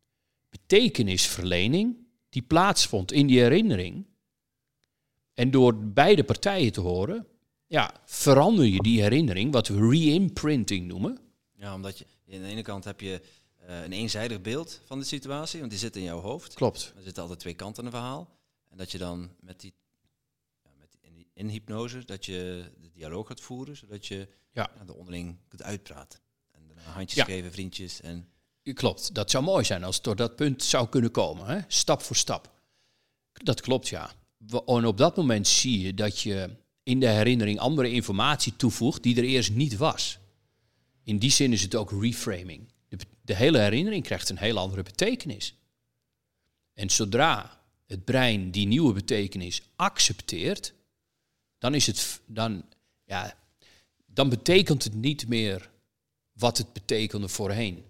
betekenisverlening 0.50 1.98
die 2.30 2.41
plaatsvond 2.41 3.12
in 3.12 3.28
die 3.28 3.40
herinnering. 3.40 4.06
En 5.34 5.52
door 5.52 5.78
beide 5.78 6.24
partijen 6.24 6.72
te 6.72 6.82
horen, 6.82 7.28
ja, 7.68 7.94
verander 8.06 8.66
je 8.66 8.82
die 8.82 9.02
herinnering, 9.02 9.52
wat 9.52 9.68
we 9.68 9.90
re-imprinting 9.90 10.88
noemen. 10.88 11.20
Ja, 11.56 11.76
omdat 11.76 11.98
je 11.98 12.06
aan 12.34 12.41
de 12.41 12.48
ene 12.48 12.62
kant 12.62 12.84
heb 12.84 13.02
je 13.02 13.22
eh, 13.58 13.84
een 13.84 13.91
eenzijdig 13.91 14.41
beeld 14.41 14.82
van 14.86 15.00
de 15.00 15.06
situatie, 15.06 15.60
want 15.60 15.72
die 15.72 15.80
zit 15.80 15.95
in 15.95 16.04
jouw 16.04 16.20
hoofd. 16.20 16.54
Klopt. 16.54 16.94
Er 16.95 17.04
zitten 17.04 17.22
altijd 17.22 17.40
twee 17.40 17.54
kanten 17.54 17.84
in 17.84 17.86
een 17.86 17.95
verhaal. 17.95 18.30
En 18.70 18.78
dat 18.78 18.91
je 18.91 18.98
dan 18.98 19.30
met 19.40 19.62
die 19.62 19.74
in, 21.34 21.47
hypnose, 21.47 22.05
dat 22.05 22.26
je 22.26 22.72
de 22.81 22.89
dialoog 22.91 23.27
gaat 23.27 23.41
voeren, 23.41 23.77
zodat 23.77 24.05
je 24.07 24.27
Ja. 24.51 24.72
de 24.85 24.93
onderling 24.93 25.38
kunt 25.47 25.64
uitpraten. 25.64 26.19
En 26.51 26.61
daarna 26.68 26.91
handjes 26.91 27.19
Ja. 27.19 27.26
geven, 27.26 27.51
vriendjes. 27.51 28.01
En 28.01 28.27
Klopt, 28.73 29.14
dat 29.15 29.31
zou 29.31 29.43
mooi 29.43 29.64
zijn 29.65 29.84
als 29.84 29.95
het 29.95 30.03
tot 30.03 30.18
dat 30.18 30.35
punt 30.35 30.64
zou 30.64 30.89
kunnen 30.89 31.11
komen. 31.11 31.45
Hè? 31.45 31.60
Stap 31.68 32.01
voor 32.01 32.15
stap. 32.15 32.51
Dat 33.34 33.61
klopt, 33.61 33.88
ja. 33.88 34.11
En 34.65 34.85
op 34.85 34.97
dat 34.97 35.15
moment 35.18 35.47
zie 35.47 35.80
je 35.81 35.93
dat 35.93 36.19
je 36.19 36.49
in 36.84 36.99
de 36.99 37.07
herinnering 37.07 37.60
andere 37.60 37.91
informatie 37.91 38.55
toevoegt 38.55 39.03
die 39.03 39.18
er 39.18 39.23
eerst 39.23 39.51
niet 39.51 39.77
was. 39.77 40.19
In 41.03 41.19
die 41.19 41.31
zin 41.31 41.51
is 41.51 41.61
het 41.61 41.76
ook 41.76 41.91
reframing. 42.01 42.72
De, 42.89 42.97
de 43.22 43.35
hele 43.35 43.60
herinnering 43.60 44.03
krijgt 44.03 44.30
een 44.30 44.38
heel 44.38 44.57
andere 44.57 44.84
betekenis. 44.84 45.55
En 46.73 46.89
zodra 46.89 47.61
het 47.85 48.05
brein 48.05 48.51
die 48.51 48.68
nieuwe 48.68 48.93
betekenis 48.93 49.61
accepteert, 49.76 50.73
dan, 51.64 51.73
is 51.73 51.88
het, 51.88 52.22
dan, 52.26 52.65
ja, 53.06 53.38
dan 54.06 54.30
betekent 54.30 54.84
het 54.84 54.94
niet 54.94 55.27
meer 55.27 55.69
wat 56.34 56.57
het 56.57 56.73
betekende 56.73 57.27
voorheen. 57.27 57.85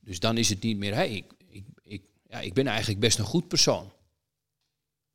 Dus 0.00 0.20
dan 0.20 0.36
is 0.36 0.48
het 0.48 0.62
niet 0.62 0.76
meer, 0.76 0.94
hey, 0.94 1.10
ik, 1.12 1.32
ik, 1.48 1.64
ik, 1.82 2.02
ja, 2.28 2.40
ik 2.40 2.54
ben 2.54 2.66
eigenlijk 2.66 3.00
best 3.00 3.18
een 3.18 3.24
goed 3.24 3.48
persoon. 3.48 3.92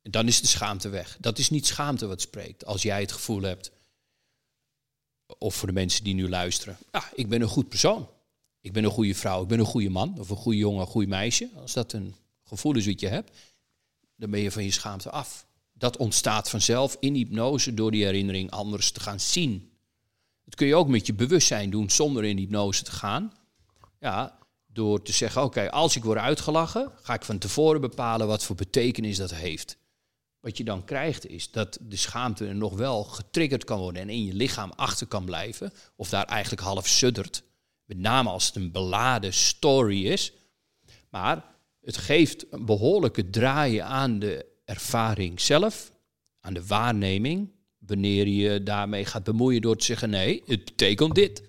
En 0.02 0.10
dan 0.10 0.26
is 0.26 0.40
de 0.40 0.46
schaamte 0.46 0.88
weg. 0.88 1.16
Dat 1.20 1.38
is 1.38 1.50
niet 1.50 1.66
schaamte 1.66 2.06
wat 2.06 2.20
spreekt. 2.20 2.64
Als 2.64 2.82
jij 2.82 3.00
het 3.00 3.12
gevoel 3.12 3.42
hebt, 3.42 3.70
of 5.38 5.54
voor 5.54 5.68
de 5.68 5.74
mensen 5.74 6.04
die 6.04 6.14
nu 6.14 6.28
luisteren, 6.28 6.78
ja, 6.92 7.10
ik 7.14 7.28
ben 7.28 7.40
een 7.40 7.48
goed 7.48 7.68
persoon. 7.68 8.08
Ik 8.60 8.72
ben 8.72 8.84
een 8.84 8.90
goede 8.90 9.14
vrouw, 9.14 9.42
ik 9.42 9.48
ben 9.48 9.58
een 9.58 9.64
goede 9.64 9.90
man, 9.90 10.18
of 10.18 10.30
een 10.30 10.36
goede 10.36 10.58
jongen, 10.58 10.80
een 10.80 10.86
goede 10.86 11.08
meisje. 11.08 11.50
Als 11.54 11.72
dat 11.72 11.92
een 11.92 12.14
gevoel 12.44 12.76
is 12.76 12.86
wat 12.86 13.00
je 13.00 13.08
hebt, 13.08 13.38
dan 14.16 14.30
ben 14.30 14.40
je 14.40 14.50
van 14.50 14.64
je 14.64 14.70
schaamte 14.70 15.10
af. 15.10 15.47
Dat 15.78 15.96
ontstaat 15.96 16.50
vanzelf 16.50 16.96
in 17.00 17.14
hypnose 17.14 17.74
door 17.74 17.90
die 17.90 18.04
herinnering 18.04 18.50
anders 18.50 18.90
te 18.90 19.00
gaan 19.00 19.20
zien. 19.20 19.70
Dat 20.44 20.54
kun 20.54 20.66
je 20.66 20.74
ook 20.74 20.88
met 20.88 21.06
je 21.06 21.14
bewustzijn 21.14 21.70
doen 21.70 21.90
zonder 21.90 22.24
in 22.24 22.36
hypnose 22.36 22.82
te 22.82 22.90
gaan. 22.90 23.32
Ja, 24.00 24.38
door 24.66 25.02
te 25.02 25.12
zeggen, 25.12 25.42
oké, 25.42 25.70
als 25.70 25.96
ik 25.96 26.04
word 26.04 26.18
uitgelachen, 26.18 26.92
ga 27.02 27.14
ik 27.14 27.24
van 27.24 27.38
tevoren 27.38 27.80
bepalen 27.80 28.26
wat 28.26 28.44
voor 28.44 28.56
betekenis 28.56 29.16
dat 29.16 29.34
heeft. 29.34 29.76
Wat 30.40 30.56
je 30.56 30.64
dan 30.64 30.84
krijgt 30.84 31.26
is 31.26 31.50
dat 31.50 31.78
de 31.80 31.96
schaamte 31.96 32.44
nog 32.44 32.74
wel 32.74 33.04
getriggerd 33.04 33.64
kan 33.64 33.78
worden 33.78 34.02
en 34.02 34.10
in 34.10 34.24
je 34.24 34.34
lichaam 34.34 34.72
achter 34.76 35.06
kan 35.06 35.24
blijven, 35.24 35.72
of 35.96 36.08
daar 36.08 36.24
eigenlijk 36.24 36.62
half 36.62 36.86
suddert. 36.86 37.42
Met 37.84 37.98
name 37.98 38.28
als 38.30 38.46
het 38.46 38.56
een 38.56 38.72
beladen 38.72 39.32
story 39.32 40.06
is. 40.06 40.32
Maar 41.10 41.44
het 41.80 41.96
geeft 41.96 42.52
een 42.52 42.64
behoorlijke 42.64 43.30
draaien 43.30 43.84
aan 43.84 44.18
de 44.18 44.57
ervaring 44.68 45.40
zelf, 45.40 45.92
aan 46.40 46.54
de 46.54 46.66
waarneming, 46.66 47.50
wanneer 47.78 48.26
je 48.26 48.62
daarmee 48.62 49.04
gaat 49.04 49.24
bemoeien 49.24 49.60
door 49.60 49.76
te 49.76 49.84
zeggen, 49.84 50.10
nee, 50.10 50.42
het 50.46 50.64
betekent 50.64 51.14
dit. 51.14 51.42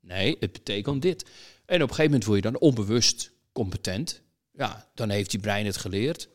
Nee, 0.00 0.36
het 0.40 0.52
betekent 0.52 1.02
dit. 1.02 1.22
En 1.64 1.82
op 1.82 1.88
een 1.88 1.94
gegeven 1.94 2.04
moment 2.04 2.24
word 2.24 2.44
je 2.44 2.50
dan 2.50 2.60
onbewust 2.60 3.32
competent. 3.52 4.22
Ja, 4.52 4.90
dan 4.94 5.10
heeft 5.10 5.32
je 5.32 5.38
brein 5.38 5.66
het 5.66 5.76
geleerd. 5.76 6.28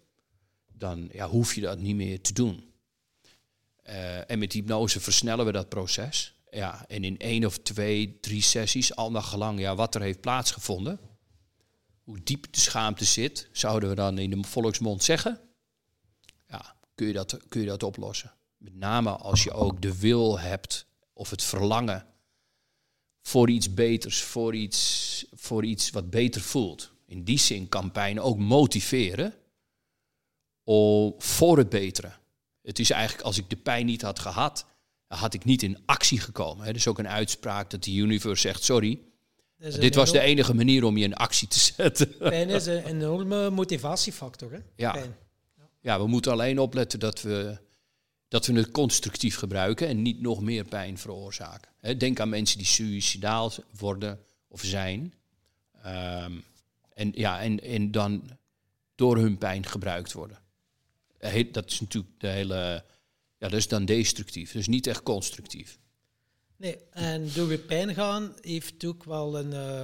Dan 0.73 1.09
ja, 1.11 1.27
hoef 1.27 1.55
je 1.55 1.61
dat 1.61 1.79
niet 1.79 1.95
meer 1.95 2.21
te 2.21 2.33
doen. 2.33 2.71
Uh, 3.89 4.31
en 4.31 4.39
met 4.39 4.53
hypnose 4.53 4.99
versnellen 4.99 5.45
we 5.45 5.51
dat 5.51 5.69
proces. 5.69 6.33
Ja, 6.49 6.85
en 6.87 7.03
in 7.03 7.19
één 7.19 7.45
of 7.45 7.57
twee, 7.57 8.19
drie 8.19 8.41
sessies, 8.41 8.95
al 8.95 9.11
naar 9.11 9.21
gelang 9.21 9.59
ja, 9.59 9.75
wat 9.75 9.95
er 9.95 10.01
heeft 10.01 10.21
plaatsgevonden, 10.21 10.99
hoe 12.03 12.19
diep 12.23 12.53
de 12.53 12.59
schaamte 12.59 13.05
zit, 13.05 13.49
zouden 13.51 13.89
we 13.89 13.95
dan 13.95 14.17
in 14.17 14.29
de 14.29 14.47
volksmond 14.47 15.03
zeggen, 15.03 15.39
kun 16.95 17.07
je 17.07 17.13
dat, 17.13 17.37
kun 17.47 17.61
je 17.61 17.67
dat 17.67 17.83
oplossen. 17.83 18.33
Met 18.57 18.75
name 18.75 19.09
als 19.09 19.43
je 19.43 19.51
ook 19.51 19.81
de 19.81 19.99
wil 19.99 20.39
hebt 20.39 20.85
of 21.13 21.29
het 21.29 21.43
verlangen 21.43 22.05
voor 23.21 23.49
iets 23.49 23.73
beters, 23.73 24.21
voor 24.21 24.55
iets, 24.55 25.25
voor 25.31 25.65
iets 25.65 25.89
wat 25.89 26.09
beter 26.09 26.41
voelt. 26.41 26.91
In 27.05 27.23
die 27.23 27.39
zin 27.39 27.69
kan 27.69 27.91
pijn 27.91 28.21
ook 28.21 28.37
motiveren 28.37 29.33
om, 30.63 31.13
voor 31.17 31.57
het 31.57 31.69
betere. 31.69 32.11
Het 32.61 32.79
is 32.79 32.89
eigenlijk 32.89 33.25
als 33.25 33.37
ik 33.37 33.49
de 33.49 33.55
pijn 33.55 33.85
niet 33.85 34.01
had 34.01 34.19
gehad, 34.19 34.65
had 35.07 35.33
ik 35.33 35.45
niet 35.45 35.63
in 35.63 35.77
actie 35.85 36.19
gekomen. 36.19 36.67
Er 36.67 36.75
is 36.75 36.87
ook 36.87 36.99
een 36.99 37.07
uitspraak 37.07 37.69
dat 37.69 37.83
de 37.83 37.93
universe 37.93 38.41
zegt, 38.41 38.63
sorry, 38.63 39.01
dit 39.57 39.95
was 39.95 40.11
de 40.11 40.19
enige 40.19 40.53
manier 40.53 40.83
om 40.83 40.97
je 40.97 41.03
in 41.03 41.15
actie 41.15 41.47
te 41.47 41.59
zetten. 41.59 42.17
Pijn 42.17 42.49
is 42.49 42.65
een 42.65 42.85
enorme 42.85 43.49
motivatiefactor. 43.49 44.51
Hè? 44.51 44.59
Ja. 44.75 44.91
Pijn. 44.91 45.15
Ja, 45.83 45.99
we 45.99 46.07
moeten 46.07 46.31
alleen 46.31 46.59
opletten 46.59 46.99
dat 46.99 47.21
we, 47.21 47.57
dat 48.27 48.45
we 48.45 48.53
het 48.53 48.71
constructief 48.71 49.35
gebruiken 49.35 49.87
en 49.87 50.01
niet 50.01 50.21
nog 50.21 50.41
meer 50.41 50.65
pijn 50.65 50.97
veroorzaken. 50.97 51.97
Denk 51.97 52.19
aan 52.19 52.29
mensen 52.29 52.57
die 52.57 52.67
suicidaal 52.67 53.51
worden 53.77 54.19
of 54.47 54.61
zijn. 54.63 55.13
Ehm, 55.81 56.31
en, 56.93 57.11
ja, 57.15 57.41
en, 57.41 57.61
en 57.61 57.91
dan 57.91 58.37
door 58.95 59.17
hun 59.17 59.37
pijn 59.37 59.65
gebruikt 59.65 60.13
worden. 60.13 60.37
Dat 61.51 61.71
is 61.71 61.79
natuurlijk 61.79 62.13
de 62.19 62.27
hele. 62.27 62.83
Ja, 63.37 63.49
dat 63.49 63.53
is 63.53 63.67
dan 63.67 63.85
destructief. 63.85 64.51
Dus 64.51 64.67
niet 64.67 64.87
echt 64.87 65.03
constructief. 65.03 65.79
Nee, 66.57 66.77
en 66.91 67.29
door 67.33 67.47
weer 67.47 67.57
pijn 67.57 67.93
gaan 67.93 68.33
heeft 68.41 68.85
ook 68.85 69.03
wel 69.03 69.39
een 69.39 69.51
uh, 69.51 69.83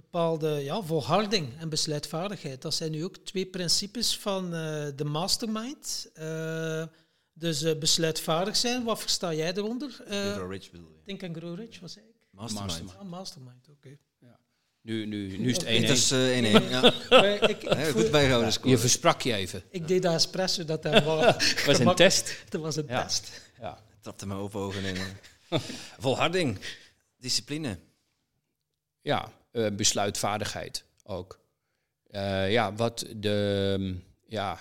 bepaalde 0.00 0.48
ja, 0.48 0.82
volharding 0.82 1.58
en 1.58 1.68
besluitvaardigheid. 1.68 2.62
Dat 2.62 2.74
zijn 2.74 2.90
nu 2.90 3.04
ook 3.04 3.16
twee 3.16 3.46
principes 3.46 4.18
van 4.18 4.44
uh, 4.44 4.86
de 4.96 5.04
mastermind. 5.04 6.10
Uh, 6.18 6.84
dus 7.32 7.78
besluitvaardig 7.78 8.56
zijn, 8.56 8.84
wat 8.84 9.00
versta 9.00 9.34
jij 9.34 9.52
eronder? 9.54 9.90
grow 10.08 10.52
rich 10.52 10.70
bedoel 10.70 10.88
je? 10.88 11.02
Think 11.04 11.22
and 11.22 11.36
Grow 11.36 11.58
Rich, 11.58 11.80
wat 11.80 11.90
zei 11.90 12.04
ik? 12.06 12.14
Mastermind. 12.30 12.96
Ah, 12.98 13.08
mastermind, 13.08 13.68
oké. 13.68 13.76
Okay. 13.76 13.98
Ja. 14.18 14.38
Nu, 14.82 15.06
nu, 15.06 15.38
nu 15.38 15.48
is 15.48 15.56
het 15.56 15.64
1-1. 15.64 15.68
Het 15.68 15.88
is 15.88 16.12
1-1, 16.12 16.16
ja. 16.70 16.92
ik, 17.22 17.42
ik 17.42 17.62
Heel 17.62 17.92
goed 17.92 18.10
bijgehouden 18.10 18.52
score. 18.52 18.68
Je 18.68 18.78
versprak 18.78 19.20
je 19.22 19.34
even. 19.34 19.62
Ik 19.70 19.88
deed 19.88 20.02
dat 20.02 20.14
espresso, 20.14 20.64
dat 20.64 20.82
hij 20.82 21.04
was. 21.14 21.24
Het 21.24 21.64
was 21.66 21.78
een 21.78 21.94
test. 21.94 22.36
Dat 22.48 22.60
was 22.60 22.76
een 22.76 22.86
Ja. 22.88 23.02
test. 23.02 23.50
Ja. 23.60 23.78
Trapte 24.00 24.26
mijn 24.26 24.40
open 24.40 24.60
ogen 24.60 24.84
in. 24.84 24.96
Volharding. 25.98 26.58
Discipline. 27.16 27.78
Ja, 29.00 29.32
eh, 29.50 29.70
besluitvaardigheid 29.72 30.84
ook. 31.02 31.40
Eh, 32.06 32.52
ja, 32.52 32.74
wat 32.74 33.06
de. 33.16 33.76
mm, 33.78 34.02
Ja, 34.26 34.60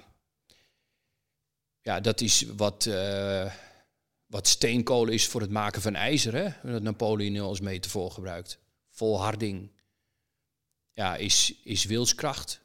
ja 1.81 1.99
dat 1.99 2.21
is 2.21 2.45
wat, 2.55 2.85
eh, 2.85 3.53
wat 4.25 4.47
steenkool 4.47 5.07
is 5.07 5.27
voor 5.27 5.41
het 5.41 5.49
maken 5.49 5.81
van 5.81 5.95
ijzer. 5.95 6.33
Hè? 6.33 6.71
Dat 6.71 6.81
Napoleon 6.81 7.39
als 7.39 7.59
metafoor 7.59 8.11
gebruikt. 8.11 8.59
Volharding. 8.89 9.71
Ja, 10.91 11.15
is, 11.15 11.55
is 11.63 11.85
wilskracht. 11.85 12.61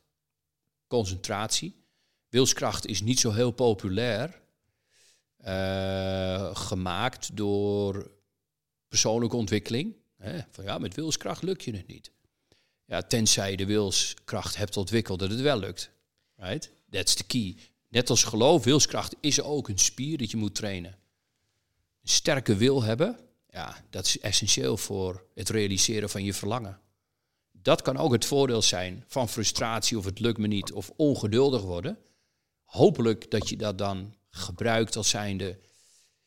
Concentratie. 0.86 1.84
Wilskracht 2.28 2.86
is 2.86 3.00
niet 3.00 3.20
zo 3.20 3.32
heel 3.32 3.50
populair. 3.50 4.42
gemaakt 6.52 7.36
door 7.36 8.10
persoonlijke 8.88 9.36
ontwikkeling. 9.36 9.96
Hè? 10.16 10.40
Van 10.50 10.64
ja, 10.64 10.78
met 10.78 10.94
wilskracht 10.94 11.42
lukt 11.42 11.64
je 11.64 11.76
het 11.76 11.86
niet. 11.86 12.13
Ja, 12.86 13.02
tenzij 13.02 13.50
je 13.50 13.56
de 13.56 13.66
wilskracht 13.66 14.56
hebt 14.56 14.76
ontwikkeld 14.76 15.18
dat 15.18 15.30
het 15.30 15.40
wel 15.40 15.58
lukt. 15.58 15.90
Right? 16.36 16.70
That's 16.90 17.14
the 17.14 17.24
key. 17.24 17.56
Net 17.88 18.10
als 18.10 18.24
geloof, 18.24 18.64
wilskracht 18.64 19.16
is 19.20 19.40
ook 19.40 19.68
een 19.68 19.78
spier 19.78 20.18
dat 20.18 20.30
je 20.30 20.36
moet 20.36 20.54
trainen. 20.54 20.98
Een 22.02 22.10
sterke 22.10 22.56
wil 22.56 22.82
hebben, 22.82 23.18
ja, 23.48 23.84
dat 23.90 24.06
is 24.06 24.18
essentieel 24.18 24.76
voor 24.76 25.26
het 25.34 25.48
realiseren 25.48 26.10
van 26.10 26.24
je 26.24 26.34
verlangen. 26.34 26.80
Dat 27.52 27.82
kan 27.82 27.96
ook 27.96 28.12
het 28.12 28.24
voordeel 28.24 28.62
zijn 28.62 29.04
van 29.06 29.28
frustratie 29.28 29.98
of 29.98 30.04
het 30.04 30.20
lukt 30.20 30.38
me 30.38 30.46
niet 30.46 30.72
of 30.72 30.92
ongeduldig 30.96 31.62
worden. 31.62 31.98
Hopelijk 32.64 33.30
dat 33.30 33.48
je 33.48 33.56
dat 33.56 33.78
dan 33.78 34.14
gebruikt 34.30 34.96
als 34.96 35.08
zijnde, 35.08 35.58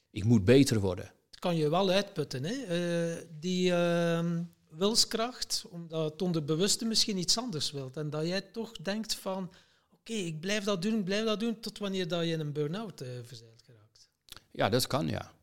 ik 0.09 0.23
moet 0.23 0.45
beter 0.45 0.79
worden. 0.79 1.11
Het 1.29 1.39
kan 1.39 1.55
je 1.55 1.69
wel 1.69 1.89
uitputten, 1.89 2.43
hè? 2.43 2.53
Eh, 2.53 3.25
die 3.39 3.73
ehm, 3.73 4.43
wilskracht, 4.77 5.65
omdat 5.69 6.11
het 6.11 6.21
onderbewuste 6.21 6.85
misschien 6.85 7.17
iets 7.17 7.37
anders 7.37 7.71
wilt. 7.71 7.97
En 7.97 8.09
dat 8.09 8.27
jij 8.27 8.41
toch 8.41 8.71
denkt 8.71 9.15
van, 9.15 9.53
oké, 9.91 10.13
ik 10.13 10.39
blijf 10.39 10.63
dat 10.63 10.81
doen, 10.81 10.97
ik 10.97 11.05
blijf 11.05 11.25
dat 11.25 11.39
doen, 11.39 11.59
tot 11.59 11.77
wanneer 11.77 12.07
dat 12.07 12.23
je 12.23 12.31
in 12.31 12.39
een 12.39 12.53
burn-out 12.53 13.01
eh 13.01 13.09
verzeild 13.23 13.61
geraakt. 13.65 14.09
Ja, 14.51 14.69
dat 14.69 14.87
kan, 14.87 15.07
ja. 15.07 15.35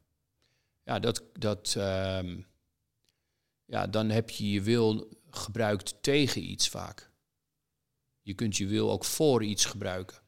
Ja, 0.83 0.99
dat, 0.99 1.23
dat, 1.33 1.75
ehm, 1.77 2.41
ja, 3.65 3.87
dan 3.87 4.11
heb 4.11 4.31
je 4.31 4.51
je 4.51 4.63
wil 4.63 5.09
gebruikt 5.31 6.03
tegen 6.03 6.51
iets 6.51 6.69
vaak. 6.69 7.11
Je 8.23 8.35
kunt 8.35 8.57
je 8.57 8.67
wil 8.67 8.91
ook 8.91 9.05
voor 9.05 9.45
iets 9.45 9.65
gebruiken. 9.65 10.24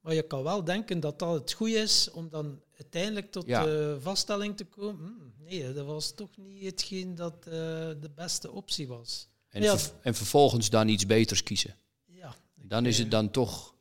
Maar 0.00 0.14
je 0.14 0.22
kan 0.22 0.42
wel 0.42 0.64
denken 0.64 1.00
dat 1.00 1.18
dat 1.18 1.34
het 1.34 1.52
goede 1.52 1.74
is 1.78 2.10
om 2.10 2.28
dan 2.28 2.62
uiteindelijk 2.76 3.30
tot 3.32 3.46
Ja. 3.46 3.64
de 3.64 3.98
vaststelling 4.00 4.56
te 4.56 4.64
komen. 4.64 5.04
"Hmm, 5.04 5.32
nee, 5.38 5.72
dat 5.72 5.86
was 5.86 6.14
toch 6.14 6.36
niet 6.36 6.64
hetgeen 6.64 7.14
dat 7.14 7.34
eh, 7.46 7.52
de 8.00 8.10
beste 8.14 8.50
optie 8.50 8.88
was. 8.88 9.28
En, 9.48 9.62
Ja. 9.62 9.78
ver- 9.78 9.92
en 10.02 10.14
vervolgens 10.14 10.70
dan 10.70 10.88
iets 10.88 11.06
beters 11.06 11.42
kiezen. 11.42 11.76
Ja, 12.06 12.34
Dan 12.54 12.86
is 12.86 12.98
het 12.98 13.10
dan 13.10 13.30
toch, 13.30 13.74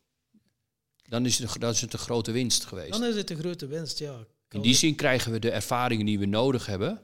dan 1.03 1.25
is 1.25 1.37
het, 1.39 1.59
dan 1.61 1.69
is 1.69 1.81
het 1.81 1.93
een 1.93 1.99
grote 1.99 2.31
winst 2.31 2.65
geweest. 2.65 2.91
dan 2.91 3.03
is 3.03 3.15
het 3.15 3.29
een 3.29 3.37
grote 3.37 3.67
winst, 3.67 3.99
ja. 3.99 4.25
In 4.49 4.61
die 4.61 4.75
zin 4.75 4.95
krijgen 4.95 5.31
we 5.31 5.39
de 5.39 5.51
ervaringen 5.51 6.05
die 6.05 6.19
we 6.19 6.25
nodig 6.25 6.65
hebben 6.65 7.01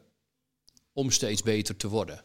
om 0.94 1.12
steeds 1.12 1.42
beter 1.44 1.76
te 1.76 1.88
worden. 1.88 2.22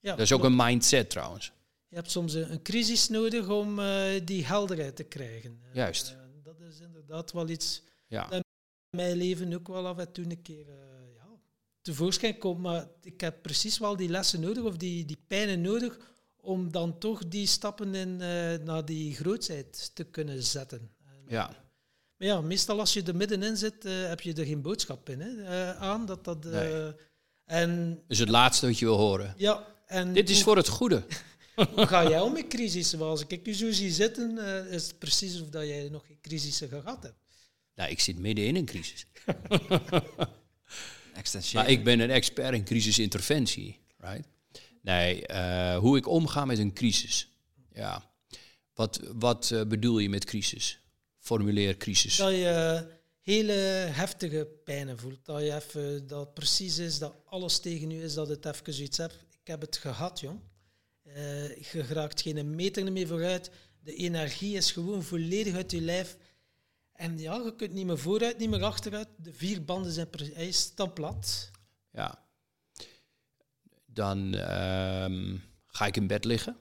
Ja, 0.00 0.10
Dat 0.10 0.20
is 0.20 0.32
ook 0.32 0.44
een 0.44 0.56
mindset 0.56 1.10
trouwens. 1.10 1.52
Je 1.92 1.98
hebt 1.98 2.10
soms 2.10 2.34
een, 2.34 2.52
een 2.52 2.62
crisis 2.62 3.08
nodig 3.08 3.48
om 3.48 3.78
eh, 3.78 4.20
die 4.24 4.44
helderheid 4.46 4.96
te 4.96 5.02
krijgen. 5.02 5.60
Juist. 5.72 6.10
eh, 6.10 6.16
dat 6.42 6.60
is 6.60 6.80
inderdaad 6.80 7.32
wel 7.32 7.48
iets 7.48 7.82
Ja, 8.06 8.30
in 8.30 8.42
mijn 8.96 9.16
leven 9.16 9.54
ook 9.54 9.68
wel 9.68 9.86
af 9.86 9.98
en 9.98 10.12
toe 10.12 10.24
een 10.24 10.42
keer 10.42 10.68
eh, 10.68 10.74
ja, 11.16 11.26
tevoorschijn 11.82 12.38
komt. 12.38 12.60
Maar 12.60 12.88
ik 13.02 13.20
heb 13.20 13.42
precies 13.42 13.78
wel 13.78 13.96
die 13.96 14.08
lessen 14.08 14.40
nodig 14.40 14.62
of 14.64 14.76
die, 14.76 15.04
die 15.04 15.18
pijnen 15.26 15.60
nodig 15.60 15.98
om 16.36 16.70
dan 16.70 16.98
toch 16.98 17.28
die 17.28 17.46
stappen 17.46 17.94
in, 17.94 18.16
naar 18.64 18.84
die 18.84 19.14
grootheid 19.14 19.90
te 19.94 20.04
kunnen 20.04 20.42
zetten. 20.42 20.90
En, 21.04 21.22
ja. 21.26 21.46
Maar 22.16 22.28
ja, 22.28 22.40
meestal 22.40 22.78
als 22.78 22.92
je 22.92 23.02
er 23.02 23.16
middenin 23.16 23.56
zit, 23.56 23.82
heb 23.82 24.20
je 24.20 24.34
er 24.34 24.44
geen 24.46 24.62
boodschap 24.62 25.08
in 25.08 25.20
hè, 25.20 25.74
aan. 25.74 26.06
Dat 26.06 26.24
dat, 26.24 26.44
Nee. 26.44 26.92
En 27.44 28.02
Dus 28.06 28.18
het 28.18 28.28
laatste 28.28 28.66
wat 28.66 28.78
je 28.78 28.84
wil 28.84 28.96
horen. 28.98 29.34
ja, 29.36 29.66
en 29.86 30.12
Dit 30.12 30.30
is 30.30 30.42
voor 30.42 30.56
het 30.56 30.68
goede. 30.68 31.04
hoe 31.54 31.86
ga 31.92 32.08
jij 32.08 32.20
om 32.20 32.32
met 32.32 32.46
crisissen? 32.46 32.98
Want 32.98 33.10
Als 33.10 33.24
ik 33.26 33.46
je 33.46 33.52
zo 33.52 33.72
zie 33.72 33.90
zitten, 33.90 34.38
eh, 34.38 34.72
is 34.72 34.86
het 34.86 34.98
precies 34.98 35.40
of 35.40 35.48
dat 35.48 35.66
jij 35.66 35.88
nog 35.88 36.06
geen 36.06 36.20
crisissen 36.20 36.68
gehad 36.68 37.02
hebt. 37.02 37.18
Nou, 37.74 37.90
ik 37.90 38.00
zit 38.00 38.18
midden 38.18 38.46
in 38.46 38.56
een 38.56 38.66
crisis. 38.66 39.06
Maar 41.52 41.70
ik 41.70 41.84
ben 41.84 42.00
een 42.00 42.10
expert 42.10 42.54
in 42.54 42.64
crisisinterventie. 42.64 43.80
Right? 43.98 44.28
Nee, 44.82 45.26
eh, 45.26 45.78
hoe 45.78 45.96
ik 45.96 46.08
omga 46.08 46.44
met 46.44 46.58
een 46.58 46.72
crisis. 46.72 47.28
Ja. 47.72 48.10
Wat, 48.74 49.00
wat 49.14 49.50
eh, 49.50 49.64
bedoel 49.64 49.98
je 49.98 50.08
met 50.08 50.24
crisis? 50.24 50.82
formuleercrisis. 51.22 52.16
Dat 52.16 52.30
je 52.30 52.86
hele 53.22 53.52
heftige 53.92 54.48
pijnen 54.64 54.98
voelt. 54.98 55.24
Dat 55.24 55.40
je 55.40 55.54
even, 55.54 56.06
dat 56.06 56.34
precies 56.34 56.78
is, 56.78 56.98
dat 56.98 57.14
alles 57.24 57.58
tegen 57.58 57.90
je 57.90 58.02
is, 58.02 58.14
dat 58.14 58.28
het 58.28 58.46
even 58.46 58.74
zoiets 58.74 58.96
hebt. 58.96 59.14
Ik 59.40 59.46
heb 59.46 59.60
het 59.60 59.76
gehad, 59.76 60.20
jong. 60.20 60.40
Eh, 61.14 61.56
je 61.56 61.84
geraakt 61.84 62.20
geen 62.20 62.54
meter 62.54 62.92
meer 62.92 63.06
vooruit. 63.06 63.50
De 63.80 63.94
energie 63.94 64.56
is 64.56 64.72
gewoon 64.72 65.02
volledig 65.02 65.54
uit 65.54 65.70
je 65.70 65.80
lijf. 65.80 66.16
En 66.92 67.18
ja, 67.18 67.34
je 67.34 67.54
kunt 67.56 67.72
niet 67.72 67.86
meer 67.86 67.98
vooruit, 67.98 68.38
niet 68.38 68.50
meer 68.50 68.62
achteruit. 68.62 69.08
De 69.16 69.32
vier 69.32 69.64
banden 69.64 69.92
zijn 69.92 70.10
pre- 70.10 70.32
hij 70.34 70.48
is 70.48 70.74
dan 70.74 70.92
plat. 70.92 71.50
Ja. 71.90 72.24
Dan 73.86 74.34
ehm, 74.34 75.36
ga 75.66 75.86
ik 75.86 75.96
in 75.96 76.06
bed 76.06 76.24
liggen. 76.24 76.56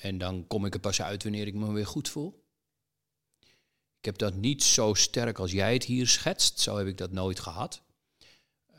En 0.00 0.18
dan 0.18 0.46
kom 0.46 0.64
ik 0.66 0.74
er 0.74 0.80
pas 0.80 1.02
uit 1.02 1.22
wanneer 1.22 1.46
ik 1.46 1.54
me 1.54 1.72
weer 1.72 1.86
goed 1.86 2.08
voel. 2.08 2.44
Ik 3.98 4.04
heb 4.04 4.18
dat 4.18 4.34
niet 4.34 4.62
zo 4.62 4.94
sterk 4.94 5.38
als 5.38 5.52
jij 5.52 5.72
het 5.72 5.84
hier 5.84 6.08
schetst. 6.08 6.60
Zo 6.60 6.76
heb 6.76 6.86
ik 6.86 6.96
dat 6.96 7.12
nooit 7.12 7.40
gehad. 7.40 7.82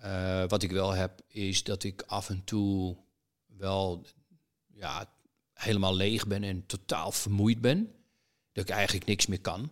Eh, 0.01 0.43
wat 0.47 0.63
ik 0.63 0.71
wel 0.71 0.91
heb, 0.91 1.21
is 1.27 1.63
dat 1.63 1.83
ik 1.83 2.01
af 2.01 2.29
en 2.29 2.43
toe 2.43 2.97
wel 3.45 4.05
ja, 4.73 5.13
helemaal 5.53 5.95
leeg 5.95 6.27
ben 6.27 6.43
en 6.43 6.65
totaal 6.65 7.11
vermoeid 7.11 7.61
ben. 7.61 7.95
Dat 8.51 8.63
ik 8.63 8.75
eigenlijk 8.75 9.05
niks 9.05 9.25
meer 9.25 9.41
kan. 9.41 9.71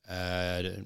Eh, 0.00 0.76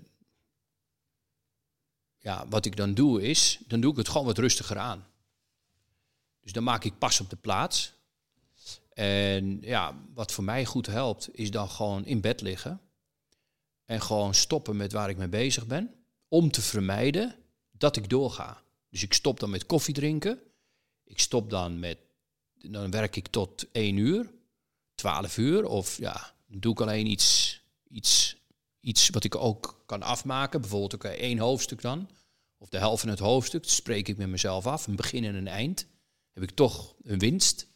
ja, 2.18 2.48
wat 2.48 2.64
ik 2.64 2.76
dan 2.76 2.94
doe 2.94 3.22
is, 3.22 3.58
dan 3.66 3.80
doe 3.80 3.90
ik 3.90 3.96
het 3.96 4.08
gewoon 4.08 4.26
wat 4.26 4.38
rustiger 4.38 4.78
aan. 4.78 5.06
Dus 6.40 6.52
dan 6.52 6.62
maak 6.62 6.84
ik 6.84 6.98
pas 6.98 7.20
op 7.20 7.30
de 7.30 7.36
plaats. 7.36 7.94
En 8.94 9.60
ja, 9.60 9.98
wat 10.14 10.32
voor 10.32 10.44
mij 10.44 10.64
goed 10.64 10.86
helpt, 10.86 11.28
is 11.32 11.50
dan 11.50 11.68
gewoon 11.68 12.04
in 12.04 12.20
bed 12.20 12.40
liggen. 12.40 12.80
En 13.84 14.02
gewoon 14.02 14.34
stoppen 14.34 14.76
met 14.76 14.92
waar 14.92 15.10
ik 15.10 15.16
mee 15.16 15.28
bezig 15.28 15.66
ben. 15.66 15.94
Om 16.28 16.50
te 16.50 16.62
vermijden 16.62 17.36
dat 17.70 17.96
ik 17.96 18.08
doorga. 18.08 18.62
Dus 18.88 19.02
ik 19.02 19.12
stop 19.12 19.40
dan 19.40 19.50
met 19.50 19.66
koffie 19.66 19.94
drinken. 19.94 20.40
Ik 21.04 21.18
stop 21.18 21.50
dan 21.50 21.78
met, 21.78 21.98
dan 22.70 22.90
werk 22.90 23.16
ik 23.16 23.28
tot 23.28 23.66
1 23.72 23.96
uur, 23.96 24.30
12 24.94 25.36
uur. 25.36 25.66
Of 25.66 25.98
ja, 25.98 26.34
doe 26.46 26.72
ik 26.72 26.80
alleen 26.80 27.06
iets, 27.06 27.60
iets, 27.88 28.36
iets 28.80 29.08
wat 29.08 29.24
ik 29.24 29.34
ook 29.34 29.82
kan 29.86 30.02
afmaken. 30.02 30.60
Bijvoorbeeld 30.60 30.94
ook 30.94 31.04
één 31.04 31.38
hoofdstuk 31.38 31.80
dan. 31.80 32.10
Of 32.58 32.68
de 32.68 32.78
helft 32.78 33.00
van 33.00 33.10
het 33.10 33.18
hoofdstuk. 33.18 33.64
Spreek 33.64 34.08
ik 34.08 34.16
met 34.16 34.28
mezelf 34.28 34.66
af. 34.66 34.86
Een 34.86 34.96
begin 34.96 35.24
en 35.24 35.34
een 35.34 35.48
eind. 35.48 35.86
Heb 36.32 36.42
ik 36.42 36.50
toch 36.50 36.94
een 37.02 37.18
winst. 37.18 37.66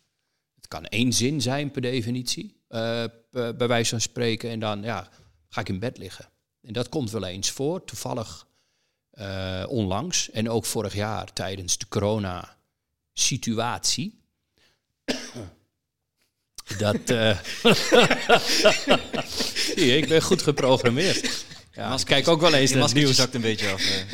Het 0.54 0.68
kan 0.68 0.84
één 0.84 1.12
zin 1.12 1.40
zijn 1.40 1.70
per 1.70 1.82
definitie. 1.82 2.54
eh, 2.68 3.04
bij 3.30 3.68
wijze 3.68 3.90
van 3.90 4.00
spreken. 4.00 4.50
En 4.50 4.60
dan 4.60 4.82
ja, 4.82 5.08
ga 5.48 5.60
ik 5.60 5.68
in 5.68 5.78
bed 5.78 5.98
liggen. 5.98 6.28
En 6.60 6.72
dat 6.72 6.88
komt 6.88 7.10
wel 7.10 7.24
eens 7.24 7.50
voor. 7.50 7.84
Toevallig 7.84 8.46
eh, 9.10 9.64
onlangs. 9.68 10.30
En 10.30 10.50
ook 10.50 10.64
vorig 10.64 10.94
jaar 10.94 11.32
tijdens 11.32 11.78
de 11.78 11.88
corona-situatie. 11.88 14.24
Dat. 16.78 17.10
eh, 17.10 17.38
Zie 19.76 19.96
ik 19.96 20.08
ben 20.08 20.22
goed 20.22 20.42
geprogrammeerd. 20.42 21.44
Ja, 21.72 21.94
ik 21.98 22.04
kijk 22.04 22.28
ook 22.28 22.40
wel 22.40 22.54
eens 22.54 22.72
naar 22.72 22.82
het 22.82 22.94
nieuws. 22.94 23.16
zakt 23.16 23.34
een 23.34 23.40
beetje 23.40 23.70
af. 23.72 23.80
eh. 23.82 24.10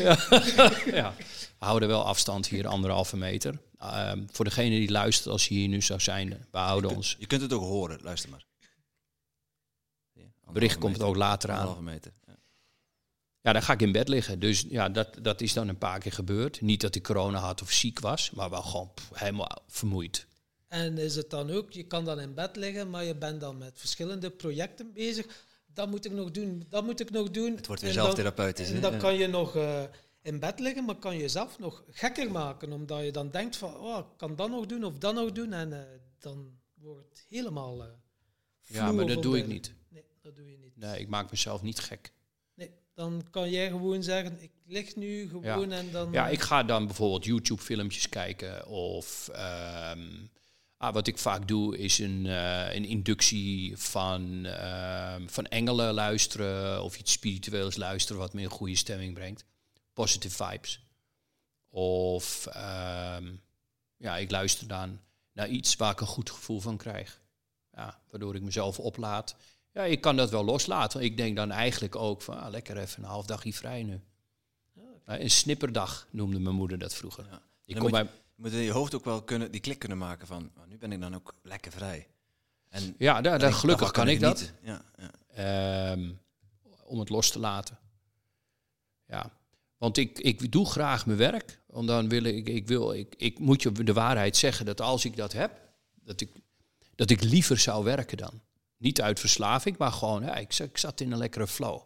ja. 1.01 1.15
We 1.59 1.69
houden 1.69 1.89
wel 1.89 2.05
afstand 2.05 2.47
hier, 2.47 2.67
anderhalve 2.67 3.17
meter. 3.17 3.59
Ehm, 3.79 4.23
voor 4.31 4.45
degene 4.45 4.79
die 4.79 4.91
luistert, 4.91 5.29
als 5.29 5.49
je 5.49 5.55
hier 5.55 5.69
nu 5.69 5.83
zou 5.83 6.01
zijn, 6.01 6.47
we 6.51 6.59
houden 6.59 6.91
ons. 6.97 7.17
Je 7.19 7.27
kunt 7.27 7.43
het 7.43 7.53
ook 7.53 7.63
horen, 7.63 7.99
luister 8.03 8.31
maar. 8.31 8.45
Ja, 10.13 10.53
Bericht 10.53 10.79
komt 10.79 10.93
meter. 10.93 11.07
ook 11.09 11.17
later 11.17 11.51
aan. 11.51 11.85
Meter. 11.85 12.13
Ja. 12.27 12.37
Ja, 13.41 13.53
dan 13.53 13.63
ga 13.63 13.73
ik 13.73 13.83
in 13.83 13.93
bed 13.93 14.09
liggen. 14.09 14.39
Dus 14.41 14.65
ja, 14.69 14.89
dat, 14.89 15.09
dat 15.21 15.41
is 15.41 15.53
dan 15.53 15.69
een 15.69 15.79
paar 15.79 15.99
keer 15.99 16.13
gebeurd. 16.13 16.61
Niet 16.61 16.81
dat 16.81 16.95
ik 16.95 17.03
corona 17.03 17.39
had 17.39 17.63
of 17.63 17.71
ziek 17.73 18.01
was, 18.01 18.31
maar 18.31 18.51
wel 18.51 18.63
gewoon 18.63 18.91
pff, 18.95 19.11
helemaal 19.15 19.63
vermoeid. 19.69 20.27
En 20.73 20.99
is 20.99 21.17
het 21.17 21.31
dan 21.31 21.51
ook, 21.51 21.73
je 21.73 21.83
kan 21.83 22.05
dan 22.05 22.21
in 22.21 22.35
bed 22.35 22.57
liggen, 22.57 22.91
maar 22.91 23.05
je 23.05 23.15
bent 23.17 23.41
dan 23.41 23.59
met 23.59 23.79
verschillende 23.79 24.31
projecten 24.31 24.93
bezig. 24.93 25.27
Dat 25.67 25.91
moet 25.91 26.05
ik 26.05 26.13
nog 26.13 26.31
doen, 26.31 26.65
dat 26.69 26.85
moet 26.85 27.01
ik 27.01 27.11
nog 27.11 27.31
doen. 27.31 27.57
Het 27.57 27.67
wordt 27.67 27.83
weer 27.83 27.91
En 27.91 27.97
dan- 27.97 28.05
zelftherapeutisch. 28.05 28.69
hè? 28.69 28.75
En 28.75 28.81
dan 28.81 28.99
kan 28.99 29.15
je 29.15 29.27
nog 29.27 29.57
eh, 29.57 29.83
in 30.23 30.39
bed 30.41 30.59
liggen, 30.61 30.85
maar 30.85 30.95
kan 30.95 31.15
je 31.15 31.21
jezelf 31.21 31.59
nog 31.59 31.85
gekker 31.91 32.31
maken. 32.31 32.73
Omdat 32.73 33.05
je 33.05 33.11
dan 33.11 33.31
denkt 33.31 33.57
van, 33.57 33.77
oh, 33.77 33.99
ik 33.99 34.05
kan 34.17 34.37
dat 34.37 34.51
nog 34.51 34.67
doen 34.67 34.85
of 34.85 34.99
dat 34.99 35.15
nog 35.15 35.33
doen. 35.33 35.53
En 35.53 35.73
eh, 35.73 35.81
dan 36.19 36.59
wordt 36.75 37.09
het 37.09 37.25
helemaal... 37.29 37.83
eh 37.83 37.89
Ja, 38.63 38.93
maar 38.93 39.07
dat 39.07 39.23
doe 39.23 39.39
ik 39.39 39.47
niet. 39.47 39.73
Nee, 39.89 40.05
dat 40.23 40.37
doe 40.37 40.51
je 40.51 40.59
niet. 40.59 40.77
Nee, 40.77 41.01
ik 41.01 41.09
maak 41.09 41.31
mezelf 41.31 41.63
niet 41.63 41.79
gek. 41.79 42.13
Nee, 42.55 42.71
dan 42.95 43.25
kan 43.31 43.51
jij 43.51 43.69
gewoon 43.69 44.03
zeggen, 44.03 44.43
ik 44.43 44.51
lig 44.67 44.97
nu 44.97 45.29
gewoon 45.29 45.73
en 45.73 45.91
dan... 45.91 46.13
Ja, 46.13 46.29
ik 46.29 46.41
ga 46.41 46.63
dan 46.63 46.87
bijvoorbeeld 46.87 47.25
YouTube-filmpjes 47.25 48.09
kijken. 48.09 48.67
Of 48.67 49.29
ehm, 49.29 50.09
ah, 50.83 50.95
wat 50.95 51.07
ik 51.07 51.19
vaak 51.19 51.49
doe, 51.49 51.79
is 51.79 51.99
een, 51.99 52.27
eh, 52.27 52.75
een 52.75 52.85
inductie 52.85 53.77
van, 53.77 54.45
ehm, 54.45 55.29
van 55.29 55.47
engelen 55.47 55.95
luisteren. 55.95 56.83
Of 56.83 56.99
iets 56.99 57.13
spiritueels 57.13 57.77
luisteren, 57.77 58.21
wat 58.21 58.33
me 58.33 58.43
een 58.43 58.51
goede 58.51 58.77
stemming 58.77 59.15
brengt. 59.15 59.45
Positive 59.93 60.45
vibes. 60.45 60.81
Of 61.69 62.47
ehm, 62.47 63.33
ja, 63.97 64.17
ik 64.17 64.31
luister 64.31 64.69
dan 64.69 65.01
naar 65.33 65.49
iets 65.49 65.77
waar 65.77 65.93
ik 65.93 66.01
een 66.01 66.07
goed 66.07 66.31
gevoel 66.31 66.61
van 66.61 66.77
krijg. 66.77 67.21
Ja, 67.73 68.01
waardoor 68.11 68.35
ik 68.35 68.43
mezelf 68.43 68.79
oplaad. 68.79 69.37
Ja, 69.73 69.83
ik 69.83 70.01
kan 70.01 70.17
dat 70.17 70.31
wel 70.31 70.45
loslaten. 70.45 71.01
Ik 71.01 71.17
denk 71.17 71.37
dan 71.37 71.51
eigenlijk 71.51 71.97
ook 71.97 72.23
van, 72.23 72.41
ah, 72.41 72.51
lekker 72.51 72.77
even 72.77 73.03
een 73.03 73.09
half 73.09 73.27
dagje 73.27 73.53
vrij 73.53 73.83
nu. 73.83 74.01
Eh, 75.05 75.21
Een 75.21 75.31
snipperdag 75.31 76.07
noemde 76.11 76.39
mijn 76.39 76.55
moeder 76.55 76.79
dat 76.79 76.95
vroeger. 76.95 77.27
Ja. 77.31 77.43
Ik 77.65 77.77
kom 77.77 77.91
bij, 77.91 78.07
moet 78.43 78.53
in 78.53 78.59
je 78.59 78.71
hoofd 78.71 78.95
ook 78.95 79.05
wel 79.05 79.23
kunnen, 79.23 79.51
die 79.51 79.61
klik 79.61 79.79
kunnen 79.79 79.99
maken 79.99 80.27
van, 80.27 80.51
oh, 80.59 80.67
nu 80.69 80.79
ben 80.79 80.93
ik 80.93 81.01
dan 81.01 81.15
ook 81.15 81.35
lekker 81.43 81.73
vrij. 81.73 82.09
En 82.69 82.95
ja, 82.99 83.13
daar, 83.13 83.23
dan 83.23 83.39
daar, 83.41 83.49
ik 83.49 83.55
gelukkig 83.55 83.91
kan 83.91 84.09
ik 84.09 84.21
dat. 84.21 84.53
Ja, 84.63 84.85
ja. 84.97 85.11
Ehm, 85.93 86.11
om 86.85 86.99
het 86.99 87.09
los 87.09 87.31
te 87.31 87.39
laten. 87.39 87.79
Ja, 89.07 89.31
want 89.77 89.97
ik, 89.97 90.19
ik 90.19 90.53
doe 90.53 90.67
graag 90.71 91.07
mijn 91.07 91.19
werk. 91.19 91.61
Want 91.67 91.87
dan 91.89 92.09
wil 92.09 92.25
ik, 92.25 92.49
ik, 92.49 92.67
wil, 92.67 92.93
ik, 92.93 93.15
ik 93.17 93.39
moet 93.39 93.63
je 93.63 93.73
de 93.73 93.93
waarheid 93.93 94.37
zeggen 94.37 94.67
dat 94.67 94.81
als 94.81 95.05
ik 95.05 95.17
dat 95.17 95.33
heb, 95.33 95.61
dat 95.95 96.21
ik, 96.21 96.31
dat 96.95 97.11
ik 97.11 97.23
liever 97.23 97.59
zou 97.59 97.85
werken 97.85 98.17
dan. 98.17 98.41
Niet 98.77 99.01
uit 99.01 99.21
verslaving, 99.21 99.77
maar 99.79 99.93
gewoon, 99.93 100.23
ja, 100.23 100.37
ik, 100.37 100.53
zat- 100.53 100.69
ik 100.69 100.79
zat 100.79 101.01
in 101.01 101.13
een 101.13 101.19
lekkere 101.19 101.47
flow. 101.47 101.81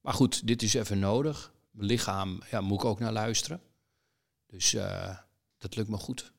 Maar 0.00 0.14
goed, 0.14 0.46
dit 0.46 0.62
is 0.62 0.74
even 0.74 0.98
nodig. 0.98 1.52
Mijn 1.70 1.86
lichaam, 1.88 2.40
ja, 2.50 2.60
moet 2.60 2.78
ik 2.78 2.84
ook 2.84 2.98
naar 2.98 3.12
luisteren. 3.12 3.60
Dus 4.46 4.74
eh, 4.74 5.16
dat 5.62 5.76
lukt 5.76 5.88
me 5.88 5.96
goed. 5.96 6.32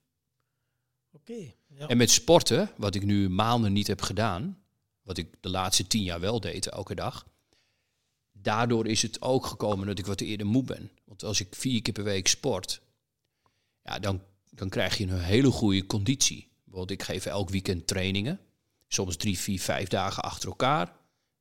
Oké, 1.11 1.53
ja. 1.67 1.87
En 1.87 1.97
met 1.97 2.11
sporten, 2.11 2.71
wat 2.77 2.95
ik 2.95 3.03
nu 3.03 3.29
maanden 3.29 3.73
niet 3.73 3.87
heb 3.87 4.01
gedaan, 4.01 4.63
wat 5.01 5.17
ik 5.17 5.35
de 5.39 5.49
laatste 5.49 5.87
tien 5.87 6.03
jaar 6.03 6.19
wel 6.19 6.39
deed, 6.39 6.67
elke 6.67 6.95
dag. 6.95 7.27
Daardoor 8.31 8.87
is 8.87 9.01
het 9.01 9.21
ook 9.21 9.45
gekomen 9.45 9.87
dat 9.87 9.99
ik 9.99 10.05
wat 10.05 10.21
eerder 10.21 10.47
moe 10.47 10.63
ben. 10.63 10.91
Want 11.05 11.23
als 11.23 11.39
ik 11.39 11.55
vier 11.55 11.81
keer 11.81 11.93
per 11.93 12.03
week 12.03 12.27
sport, 12.27 12.81
ja, 13.83 13.99
dan, 13.99 14.21
dan 14.49 14.69
krijg 14.69 14.97
je 14.97 15.07
een 15.07 15.19
hele 15.19 15.51
goede 15.51 15.85
conditie. 15.85 16.51
Want 16.63 16.91
ik 16.91 17.03
geef 17.03 17.25
elk 17.25 17.49
weekend 17.49 17.87
trainingen. 17.87 18.39
Soms 18.87 19.17
drie, 19.17 19.39
vier, 19.39 19.59
vijf 19.59 19.87
dagen 19.87 20.23
achter 20.23 20.49
elkaar. 20.49 20.95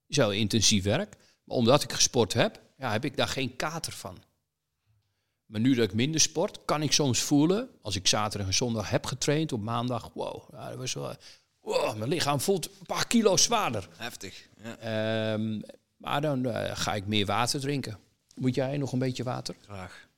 Zo 0.08 0.30
intensief 0.30 0.84
werk. 0.84 1.16
Maar 1.44 1.56
omdat 1.56 1.82
ik 1.82 1.92
gesport 1.92 2.32
heb, 2.32 2.62
ja, 2.78 2.92
heb 2.92 3.04
ik 3.04 3.16
daar 3.16 3.28
geen 3.28 3.56
kater 3.56 3.92
van. 3.92 4.18
Maar 5.52 5.60
nu 5.60 5.74
dat 5.74 5.84
ik 5.84 5.94
minder 5.94 6.20
sport, 6.20 6.58
kan 6.64 6.82
ik 6.82 6.92
soms 6.92 7.20
voelen, 7.20 7.68
als 7.82 7.96
ik 7.96 8.06
zaterdag 8.06 8.46
en 8.48 8.54
zondag 8.54 8.90
heb 8.90 9.06
getraind, 9.06 9.52
op 9.52 9.60
maandag, 9.60 10.10
wow, 10.14 10.50
dat 10.50 10.74
was 10.74 10.92
wel, 10.94 11.14
wow 11.60 11.96
mijn 11.96 12.10
lichaam 12.10 12.40
voelt 12.40 12.66
een 12.66 12.86
paar 12.86 13.06
kilo 13.06 13.36
zwaarder. 13.36 13.88
Heftig. 13.96 14.48
Ja, 14.62 14.76
Ehm, 14.76 15.60
maar 15.96 16.20
dan 16.20 16.46
eh, 16.46 16.76
ga 16.76 16.94
ik 16.94 17.06
meer 17.06 17.26
water 17.26 17.60
drinken. 17.60 17.98
Moet 18.34 18.54
jij 18.54 18.76
nog 18.76 18.92
een 18.92 18.98
beetje 18.98 19.22
water? 19.22 19.54
graag. 19.60 20.08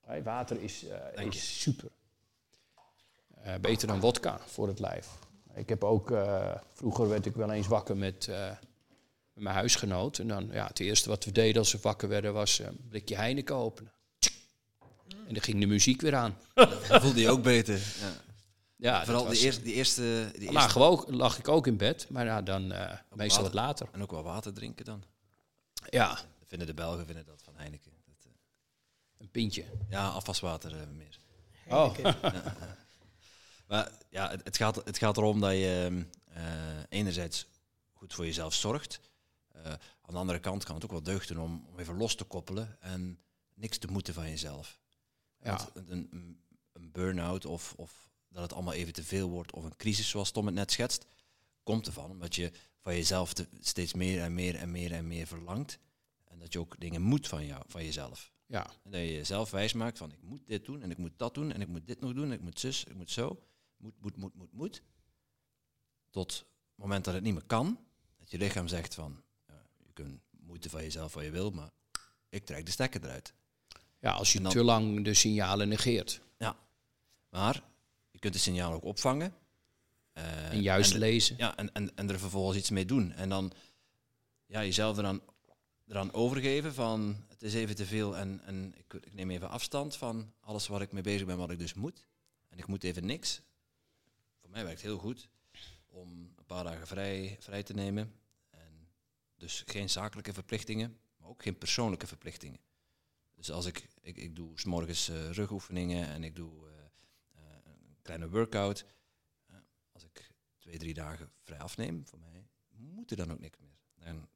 Hey, 0.00 0.22
water 0.22 0.62
is, 0.62 0.84
eh, 1.14 1.26
is 1.26 1.60
super. 1.60 1.88
Eh, 3.42 3.54
beter 3.60 3.88
dan 3.88 4.00
wodka 4.00 4.40
voor 4.46 4.68
het 4.68 4.78
lijf. 4.78 5.08
Ik 5.54 5.68
heb 5.68 5.84
ook, 5.84 6.12
vroeger 6.72 7.08
werd 7.08 7.26
ik 7.26 7.34
wel 7.34 7.50
eens 7.50 7.66
wakker 7.66 7.96
met, 7.96 8.30
met 9.34 9.42
mijn 9.44 9.54
huisgenoot. 9.56 10.18
En 10.18 10.28
dan, 10.28 10.48
ja, 10.52 10.66
het 10.66 10.80
eerste 10.80 11.08
wat 11.08 11.24
we 11.24 11.32
deden 11.32 11.58
als 11.58 11.72
we 11.72 11.78
wakker 11.82 12.08
werden 12.08 12.32
was 12.32 12.58
eh, 12.60 12.66
een 12.66 12.86
blikje 12.88 13.16
Heineken 13.16 13.54
openen. 13.54 13.92
En 15.26 15.34
dan 15.36 15.42
ging 15.44 15.60
de 15.60 15.66
muziek 15.66 16.00
weer 16.00 16.14
aan. 16.14 16.38
Dan 16.88 17.00
voelde 17.00 17.20
je 17.20 17.28
ook 17.30 17.42
beter. 17.42 17.74
Ja. 17.74 18.12
Ja, 18.76 19.04
Vooral 19.04 19.22
dat 19.24 19.32
die, 19.32 19.38
was- 19.40 19.46
eerste, 19.46 19.62
die 19.62 19.74
eerste... 19.74 20.30
Die 20.38 20.44
Dan 20.52 20.62
eerste 20.62 20.78
ook, 20.78 21.10
lag 21.10 21.38
ik 21.38 21.48
ook 21.48 21.66
in 21.66 21.76
bed, 21.76 22.06
maar 22.08 22.24
ja, 22.24 22.42
dan 22.42 22.72
eh, 22.72 22.98
meestal 23.14 23.42
wat 23.42 23.54
later. 23.54 23.88
en 23.92 24.02
ook 24.02 24.10
wel 24.10 24.22
water 24.22 24.52
drinken 24.52 24.84
dan. 24.84 25.02
Ja, 25.90 26.08
Dat 26.14 26.48
vinden 26.48 26.66
de 26.66 26.74
Belgen 26.74 27.06
vinden 27.06 27.24
dat 27.24 27.42
van 27.44 27.54
Heineken. 27.56 27.90
Dat, 28.06 28.24
eh, 28.24 28.30
een 29.18 29.30
pintje. 29.30 29.64
ja, 29.88 30.08
afwaswater 30.08 30.72
eh, 30.80 30.86
meer. 30.96 31.18
Oh, 31.68 31.94
Maar 33.66 33.90
ja, 34.10 34.30
het, 34.30 34.40
het, 34.44 34.56
gaat, 34.56 34.76
het 34.84 34.98
gaat 34.98 35.16
erom 35.16 35.40
dat 35.40 35.52
je 35.52 35.88
ehm, 35.90 36.02
eh, 36.38 36.44
enerzijds 36.88 37.46
goed 37.92 38.14
voor 38.14 38.24
jezelf 38.24 38.54
zorgt. 38.54 39.00
Eh, 39.64 39.72
aan 39.72 40.12
de 40.14 40.18
andere 40.18 40.40
kant 40.40 40.64
kan 40.64 40.74
het 40.74 40.84
ook 40.84 40.90
wel 40.90 41.02
deugden 41.02 41.38
om, 41.38 41.66
om 41.68 41.78
even 41.78 41.96
los 41.96 42.14
te 42.14 42.24
koppelen 42.24 42.80
en 42.80 43.18
niks 43.54 43.78
te 43.78 43.86
moeten 43.86 44.14
van 44.14 44.28
jezelf. 44.28 44.80
Ja. 45.42 45.68
Een, 45.74 46.08
een, 46.72 46.92
burn-out 46.92 47.44
of, 47.44 47.74
of 47.76 48.10
dat 48.28 48.42
het 48.42 48.52
allemaal 48.52 48.74
even 48.74 48.92
te 48.92 49.04
veel 49.04 49.28
wordt 49.28 49.52
of 49.52 49.64
een 49.64 49.76
crisis 49.76 50.08
zoals 50.08 50.30
Tom 50.30 50.46
het 50.46 50.54
net 50.54 50.70
schetst, 50.70 51.06
komt 51.62 51.86
ervan 51.86 52.10
omdat 52.10 52.34
je 52.34 52.52
van 52.80 52.94
jezelf 52.94 53.32
te- 53.32 53.48
steeds 53.60 53.94
meer 53.94 54.22
en 54.22 54.34
meer 54.34 54.56
en 54.56 54.70
meer 54.70 54.92
en 54.92 55.06
meer 55.06 55.26
verlangt. 55.26 55.78
En 56.24 56.38
dat 56.38 56.52
je 56.52 56.58
ook 56.58 56.80
dingen 56.80 57.02
moet 57.02 57.28
van, 57.28 57.46
jou, 57.46 57.62
van 57.66 57.84
jezelf. 57.84 58.32
Ja, 58.46 58.70
En 58.82 58.90
dat 58.90 59.00
je 59.00 59.12
jezelf 59.12 59.50
wijs 59.50 59.72
maakt 59.72 59.98
van 59.98 60.12
ik 60.12 60.22
moet 60.22 60.46
dit 60.46 60.64
doen 60.64 60.82
en 60.82 60.90
ik 60.90 60.98
moet 60.98 61.12
dat 61.16 61.34
doen 61.34 61.52
en 61.52 61.60
ik 61.60 61.68
moet 61.68 61.86
dit 61.86 62.00
nog 62.00 62.12
doen 62.12 62.24
en 62.24 62.32
ik 62.32 62.40
moet 62.40 62.60
zus, 62.60 62.84
ik 62.84 62.94
moet 62.94 63.10
zo. 63.10 63.42
Moet, 63.76 64.00
moet, 64.00 64.16
moet, 64.16 64.34
moet, 64.34 64.52
moet. 64.52 64.82
Tot 66.10 66.32
het 66.32 66.46
moment 66.74 67.04
dat 67.04 67.14
het 67.14 67.22
niet 67.22 67.32
meer 67.32 67.46
kan. 67.46 67.78
Dat 68.16 68.30
je 68.30 68.38
lichaam 68.38 68.68
zegt 68.68 68.94
van 68.94 69.22
kunt 70.02 70.20
moeten 70.30 70.70
van 70.70 70.82
jezelf 70.82 71.14
wat 71.14 71.24
je 71.24 71.30
wil, 71.30 71.50
maar 71.50 71.70
ik 72.28 72.44
trek 72.44 72.64
de 72.66 72.70
stekker 72.72 73.04
eruit. 73.04 73.32
ja 73.98 74.12
als 74.12 74.32
je 74.32 74.40
dan- 74.40 74.52
te 74.52 74.64
lang 74.64 75.04
de 75.04 75.14
signalen 75.14 75.68
negeert. 75.68 76.20
Ja. 76.38 76.56
Maar 77.28 77.62
je 78.10 78.18
kunt 78.18 78.32
de 78.32 78.38
signalen 78.40 78.76
ook 78.76 78.84
opvangen. 78.84 79.34
eh, 80.12 80.50
En 80.52 80.62
juist 80.62 80.92
de- 80.92 80.98
lezen. 80.98 81.36
Ja, 81.38 81.56
en, 81.56 81.72
en, 81.72 81.96
en 81.96 82.10
er 82.10 82.18
vervolgens 82.18 82.58
iets 82.58 82.70
mee 82.70 82.84
doen. 82.84 83.12
En 83.12 83.28
dan 83.28 83.52
ja, 84.46 84.60
jezelf 84.60 84.98
eraan, 84.98 85.20
eraan 85.88 86.12
overgeven 86.12 86.74
van 86.74 87.24
het 87.28 87.42
is 87.42 87.54
even 87.54 87.74
te 87.76 87.86
veel 87.86 88.16
en, 88.16 88.40
en 88.44 88.74
ik, 88.76 88.94
ik 88.94 89.14
neem 89.14 89.30
even 89.30 89.48
afstand 89.50 89.96
van 89.96 90.32
alles 90.40 90.66
waar 90.66 90.82
ik 90.82 90.92
mee 90.92 91.02
bezig 91.02 91.26
ben, 91.26 91.36
wat 91.36 91.50
ik 91.50 91.58
dus 91.58 91.74
moet. 91.74 92.06
En 92.48 92.58
ik 92.58 92.66
moet 92.66 92.84
even 92.84 93.06
niks. 93.06 93.40
Voor 94.40 94.50
mij 94.50 94.64
werkt 94.64 94.80
heel 94.80 94.98
goed 94.98 95.28
om 95.86 96.08
een 96.36 96.44
paar 96.46 96.64
dagen 96.64 96.86
vrij, 96.86 97.36
vrij 97.40 97.62
te 97.62 97.72
nemen. 97.74 98.12
Dus 99.40 99.62
geen 99.66 99.90
zakelijke 99.90 100.32
verplichtingen, 100.32 100.98
maar 101.16 101.28
ook 101.28 101.42
geen 101.42 101.58
persoonlijke 101.58 102.06
verplichtingen. 102.06 102.60
Dus 103.34 103.50
als 103.50 103.66
ik, 103.66 103.88
ik, 104.00 104.16
ik 104.16 104.36
doe 104.36 104.60
s 104.60 104.64
morgens 104.64 105.08
eh, 105.08 105.30
rugoefeningen 105.30 106.06
en 106.06 106.24
ik 106.24 106.36
doe 106.36 106.68
eh, 106.68 106.74
eh, 107.34 107.42
een 107.64 107.96
kleine 108.02 108.28
workout. 108.28 108.84
Als 109.92 110.04
ik 110.04 110.32
twee, 110.58 110.78
drie 110.78 110.94
dagen 110.94 111.30
vrij 111.42 111.58
afneem, 111.58 112.06
voor 112.06 112.18
mij 112.18 112.46
moet 112.68 113.10
er 113.10 113.16
dan 113.16 113.32
ook 113.32 113.38
niks 113.38 113.58
meer. 113.58 113.78
En 113.96 114.28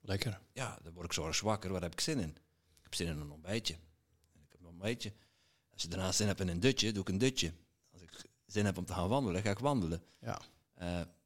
Lekker. 0.00 0.40
ja, 0.52 0.78
dan 0.82 0.92
word 0.92 1.06
ik 1.06 1.12
zorgens 1.12 1.40
wakker. 1.40 1.72
Waar 1.72 1.82
heb 1.82 1.92
ik 1.92 2.00
zin 2.00 2.18
in? 2.18 2.30
Ik 2.76 2.82
heb 2.82 2.94
zin 2.94 3.06
in 3.06 3.20
een 3.20 3.30
ontbijtje. 3.30 3.74
En 4.32 4.42
ik 4.42 4.52
heb 4.52 4.60
een 4.60 4.66
ontbijtje. 4.66 5.12
Als 5.70 5.82
je 5.82 5.88
daarna 5.88 6.12
zin 6.12 6.26
hebt 6.26 6.40
in 6.40 6.48
een 6.48 6.60
dutje, 6.60 6.92
doe 6.92 7.02
ik 7.02 7.08
een 7.08 7.18
dutje. 7.18 7.52
Als 7.90 8.02
ik 8.02 8.10
zin 8.46 8.64
heb 8.64 8.78
om 8.78 8.84
te 8.84 8.92
gaan 8.92 9.08
wandelen, 9.08 9.42
ga 9.42 9.50
ik 9.50 9.58
wandelen. 9.58 10.02
Ja. 10.20 10.40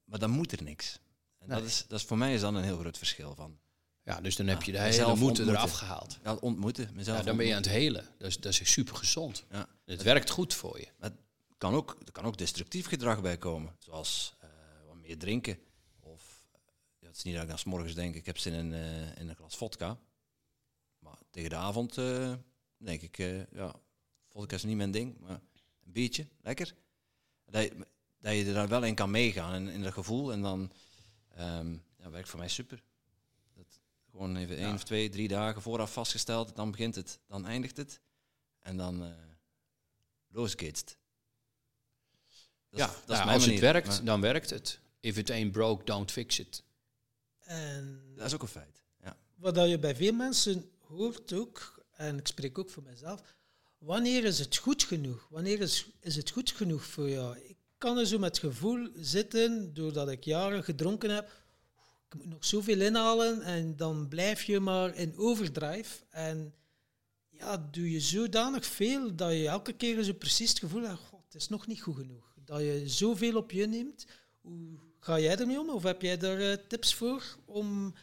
Maar 0.04 0.18
dan 0.18 0.30
moet 0.30 0.52
er 0.52 0.62
niks. 0.62 1.00
En 1.42 1.48
dat, 1.48 1.62
is, 1.64 1.84
dat 1.88 1.98
is 2.00 2.06
voor 2.06 2.18
mij 2.18 2.34
is 2.34 2.40
dan 2.40 2.54
een 2.54 2.64
heel 2.64 2.78
groot 2.78 2.98
verschil 2.98 3.34
van 3.34 3.58
ja, 4.04 4.20
dus 4.20 4.36
dan 4.36 4.46
heb 4.46 4.62
je 4.62 4.72
de 4.72 4.78
Ja, 4.78 4.84
hele 4.84 4.96
moeten 5.06 5.12
ontmoeten. 5.12 5.48
eraf 5.48 5.72
gehaald. 5.72 6.18
ja, 6.24 6.34
ontmoeten. 6.34 6.90
Mezelf 6.94 7.18
Ja, 7.18 7.24
dan 7.24 7.36
ben 7.36 7.46
je 7.46 7.52
aan 7.54 7.62
het 7.62 7.70
helen. 7.70 8.04
Dat 8.18 8.28
is, 8.28 8.36
dat 8.40 8.52
is 8.60 8.72
super 8.72 8.96
gezond. 8.96 9.44
Ja. 9.50 9.68
Het 9.84 10.02
werkt 10.02 10.30
goed 10.30 10.54
voor 10.54 10.78
je. 10.80 10.88
Maar 10.98 11.10
het 11.10 11.18
kan 11.58 11.74
ook, 11.74 11.96
er 12.06 12.12
kan 12.12 12.24
ook 12.24 12.38
destructief 12.38 12.86
gedrag 12.86 13.22
bij 13.22 13.36
komen. 13.38 13.76
Zoals 13.78 14.34
eh, 14.38 14.48
wat 14.86 14.96
meer 14.96 15.18
drinken. 15.18 15.58
Of 16.00 16.44
ja, 16.98 17.06
het 17.06 17.16
is 17.16 17.22
niet 17.22 17.34
dat 17.34 17.42
ik 17.42 17.48
dan 17.48 17.58
's 17.58 17.64
morgens 17.64 17.94
denk, 17.94 18.14
ik 18.14 18.26
heb 18.26 18.38
zin 18.38 18.52
in, 18.52 18.72
eh, 18.72 19.16
in 19.18 19.28
een 19.28 19.36
glas 19.36 19.56
vodka. 19.56 19.98
Maar 20.98 21.18
tegen 21.30 21.50
de 21.50 21.56
avond 21.56 21.98
eh, 21.98 22.32
denk 22.76 23.02
ik, 23.02 23.16
ja, 23.52 23.74
vodka 24.28 24.54
is 24.56 24.62
niet 24.64 24.76
mijn 24.76 24.90
ding. 24.90 25.18
Maar 25.18 25.40
een 25.84 25.92
biertje, 25.92 26.26
lekker. 26.40 26.74
Dat 27.46 27.62
je, 27.62 27.86
dat 28.20 28.34
je 28.34 28.44
er 28.44 28.54
dan 28.54 28.68
wel 28.68 28.82
in 28.84 28.94
kan 28.94 29.10
meegaan 29.10 29.54
in, 29.54 29.68
in 29.68 29.82
dat 29.82 29.92
gevoel. 29.92 30.32
En 30.32 30.42
dan 30.42 30.72
ehm, 31.34 31.76
ja, 31.98 32.10
werkt 32.10 32.28
voor 32.28 32.38
mij 32.38 32.48
super. 32.48 32.82
Dat, 33.54 33.80
gewoon 34.10 34.36
even 34.36 34.56
één 34.56 34.66
Ja. 34.68 34.74
of 34.74 34.82
twee, 34.84 35.08
drie 35.08 35.28
dagen 35.28 35.62
vooraf 35.62 35.92
vastgesteld. 35.92 36.56
Dan 36.56 36.70
begint 36.70 36.94
het, 36.94 37.18
dan 37.26 37.46
eindigt 37.46 37.76
het. 37.76 38.00
En 38.60 38.76
dan... 38.76 39.02
eh 39.04 39.10
losgeetst. 40.34 40.96
Dat 42.70 42.80
is- 42.80 42.86
ja, 42.86 42.86
dat 42.86 42.96
is 42.96 43.06
nou, 43.06 43.24
mijn 43.24 43.28
als 43.36 43.46
het 43.46 43.58
werkt, 43.60 43.86
Maar 43.86 44.04
dan 44.04 44.20
werkt 44.20 44.50
het. 44.50 44.78
If 45.00 45.16
it 45.16 45.30
ain't 45.30 45.52
broke, 45.52 45.84
don't 45.84 46.10
fix 46.10 46.38
it. 46.38 46.62
En 47.38 48.12
dat 48.16 48.26
is 48.26 48.34
ook 48.34 48.42
een 48.42 48.48
feit. 48.48 48.82
Ja. 49.02 49.16
wat 49.34 49.54
dat 49.54 49.68
je 49.68 49.78
bij 49.78 49.96
veel 49.96 50.12
mensen 50.12 50.70
hoort 50.78 51.32
ook, 51.32 51.84
en 51.90 52.18
ik 52.18 52.26
spreek 52.26 52.58
ook 52.58 52.70
voor 52.70 52.82
mezelf, 52.82 53.22
wanneer 53.78 54.24
is 54.24 54.38
het 54.38 54.56
goed 54.56 54.82
genoeg? 54.82 55.26
Wanneer 55.30 55.60
is, 55.60 55.86
is 56.00 56.16
het 56.16 56.30
goed 56.30 56.50
genoeg 56.50 56.84
voor 56.84 57.08
jou? 57.10 57.51
Kan 57.82 57.98
er 57.98 58.06
zo 58.06 58.18
met 58.18 58.38
gevoel 58.38 58.88
zitten, 58.94 59.74
doordat 59.74 60.08
ik 60.08 60.24
jaren 60.24 60.64
gedronken 60.64 61.10
heb, 61.10 61.32
ik 62.08 62.14
moet 62.14 62.26
nog 62.26 62.44
zoveel 62.44 62.80
inhalen 62.80 63.40
en 63.40 63.76
dan 63.76 64.08
blijf 64.08 64.42
je 64.42 64.60
maar 64.60 64.94
in 64.96 65.16
overdrive. 65.16 66.04
En 66.10 66.54
ja, 67.28 67.68
doe 67.70 67.90
je 67.90 68.00
zodanig 68.00 68.66
veel 68.66 69.14
dat 69.16 69.32
je 69.32 69.48
elke 69.48 69.72
keer 69.72 70.02
zo 70.02 70.12
precies 70.12 70.48
het 70.48 70.58
gevoel 70.58 70.82
hebt, 70.82 71.00
"God, 71.00 71.24
het 71.24 71.34
is 71.34 71.48
nog 71.48 71.66
niet 71.66 71.80
goed 71.80 71.96
genoeg. 71.96 72.34
Dat 72.44 72.60
je 72.60 72.82
zoveel 72.86 73.36
op 73.36 73.50
je 73.50 73.66
neemt. 73.66 74.06
Hoe 74.40 74.78
ga 74.98 75.18
jij 75.18 75.36
ermee 75.36 75.60
om? 75.60 75.70
Of 75.70 75.82
heb 75.82 76.02
jij 76.02 76.16
daar 76.16 76.40
eh, 76.40 76.56
tips 76.68 76.94
voor 76.94 77.36
om 77.44 77.94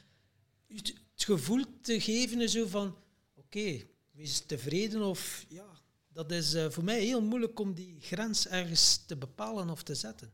het 0.67 0.93
gevoel 1.15 1.63
te 1.81 2.01
geven 2.01 2.49
zo 2.49 2.67
van, 2.67 2.95
oké, 3.35 3.81
wees 4.11 4.39
tevreden 4.39 5.01
of 5.01 5.45
ja, 5.49 5.78
dat 6.13 6.31
is 6.31 6.53
eh, 6.53 6.69
voor 6.69 6.83
mij 6.83 7.01
heel 7.01 7.21
moeilijk 7.21 7.59
om 7.59 7.73
die 7.73 8.01
grens 8.01 8.47
ergens 8.47 8.97
te 9.05 9.17
bepalen 9.17 9.69
of 9.69 9.83
te 9.83 9.95
zetten. 9.95 10.33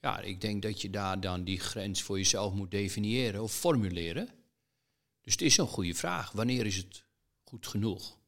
Ja, 0.00 0.20
ik 0.20 0.40
denk 0.40 0.62
dat 0.62 0.82
je 0.82 0.90
daar 0.90 1.20
dan 1.20 1.44
die 1.44 1.60
grens 1.60 2.02
voor 2.02 2.16
jezelf 2.16 2.52
moet 2.52 2.70
definiëren 2.70 3.42
of 3.42 3.52
formuleren. 3.52 4.28
Dus 5.20 5.32
het 5.32 5.42
is 5.42 5.56
een 5.56 5.66
goede 5.66 5.94
vraag. 5.94 6.32
Wanneer 6.32 6.66
is 6.66 6.76
het 6.76 7.04
goed 7.44 7.66
genoeg? 7.66 8.18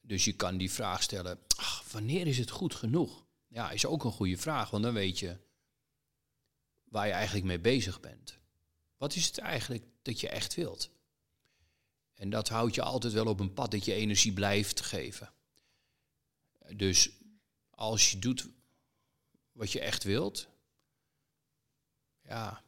Dus 0.00 0.24
je 0.24 0.32
kan 0.32 0.56
die 0.56 0.70
vraag 0.70 1.02
stellen, 1.02 1.38
ach, 1.56 1.84
wanneer 1.92 2.26
is 2.26 2.38
het 2.38 2.50
goed 2.50 2.74
genoeg? 2.74 3.24
Ja, 3.48 3.70
is 3.70 3.86
ook 3.86 4.04
een 4.04 4.12
goede 4.12 4.36
vraag, 4.36 4.70
want 4.70 4.82
dan 4.82 4.94
weet 4.94 5.18
je 5.18 5.36
waar 6.84 7.06
je 7.06 7.12
eigenlijk 7.12 7.46
mee 7.46 7.60
bezig 7.60 8.00
bent. 8.00 8.38
Wat 8.96 9.14
is 9.14 9.26
het 9.26 9.38
eigenlijk 9.38 9.84
dat 10.02 10.20
je 10.20 10.28
echt 10.28 10.54
wilt? 10.54 10.90
En 12.14 12.30
dat 12.30 12.48
houdt 12.48 12.74
je 12.74 12.82
altijd 12.82 13.12
wel 13.12 13.26
op 13.26 13.40
een 13.40 13.52
pad 13.52 13.70
dat 13.70 13.84
je 13.84 13.94
energie 13.94 14.32
blijft 14.32 14.80
geven. 14.80 15.32
Dus 16.76 17.10
als 17.70 18.10
je 18.10 18.18
doet 18.18 18.48
wat 19.52 19.72
je 19.72 19.80
echt 19.80 20.04
wilt, 20.04 20.48
ja, 22.22 22.62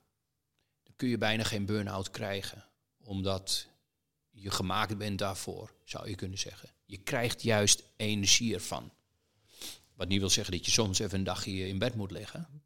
dan 0.82 0.94
kun 0.96 1.08
je 1.08 1.18
bijna 1.18 1.44
geen 1.44 1.66
burn-out 1.66 2.10
krijgen. 2.10 2.64
Omdat 3.02 3.68
je 4.30 4.50
gemaakt 4.50 4.98
bent 4.98 5.18
daarvoor, 5.18 5.72
zou 5.84 6.08
je 6.08 6.14
kunnen 6.14 6.38
zeggen. 6.38 6.68
Je 6.84 6.96
krijgt 6.96 7.42
juist 7.42 7.82
energie 7.96 8.54
ervan. 8.54 8.90
Wat 9.94 10.08
niet 10.08 10.20
wil 10.20 10.30
zeggen 10.30 10.52
dat 10.52 10.64
je 10.64 10.70
soms 10.70 10.98
even 10.98 11.18
een 11.18 11.24
dagje 11.24 11.68
in 11.68 11.78
bed 11.78 11.94
moet 11.94 12.10
liggen. 12.10 12.62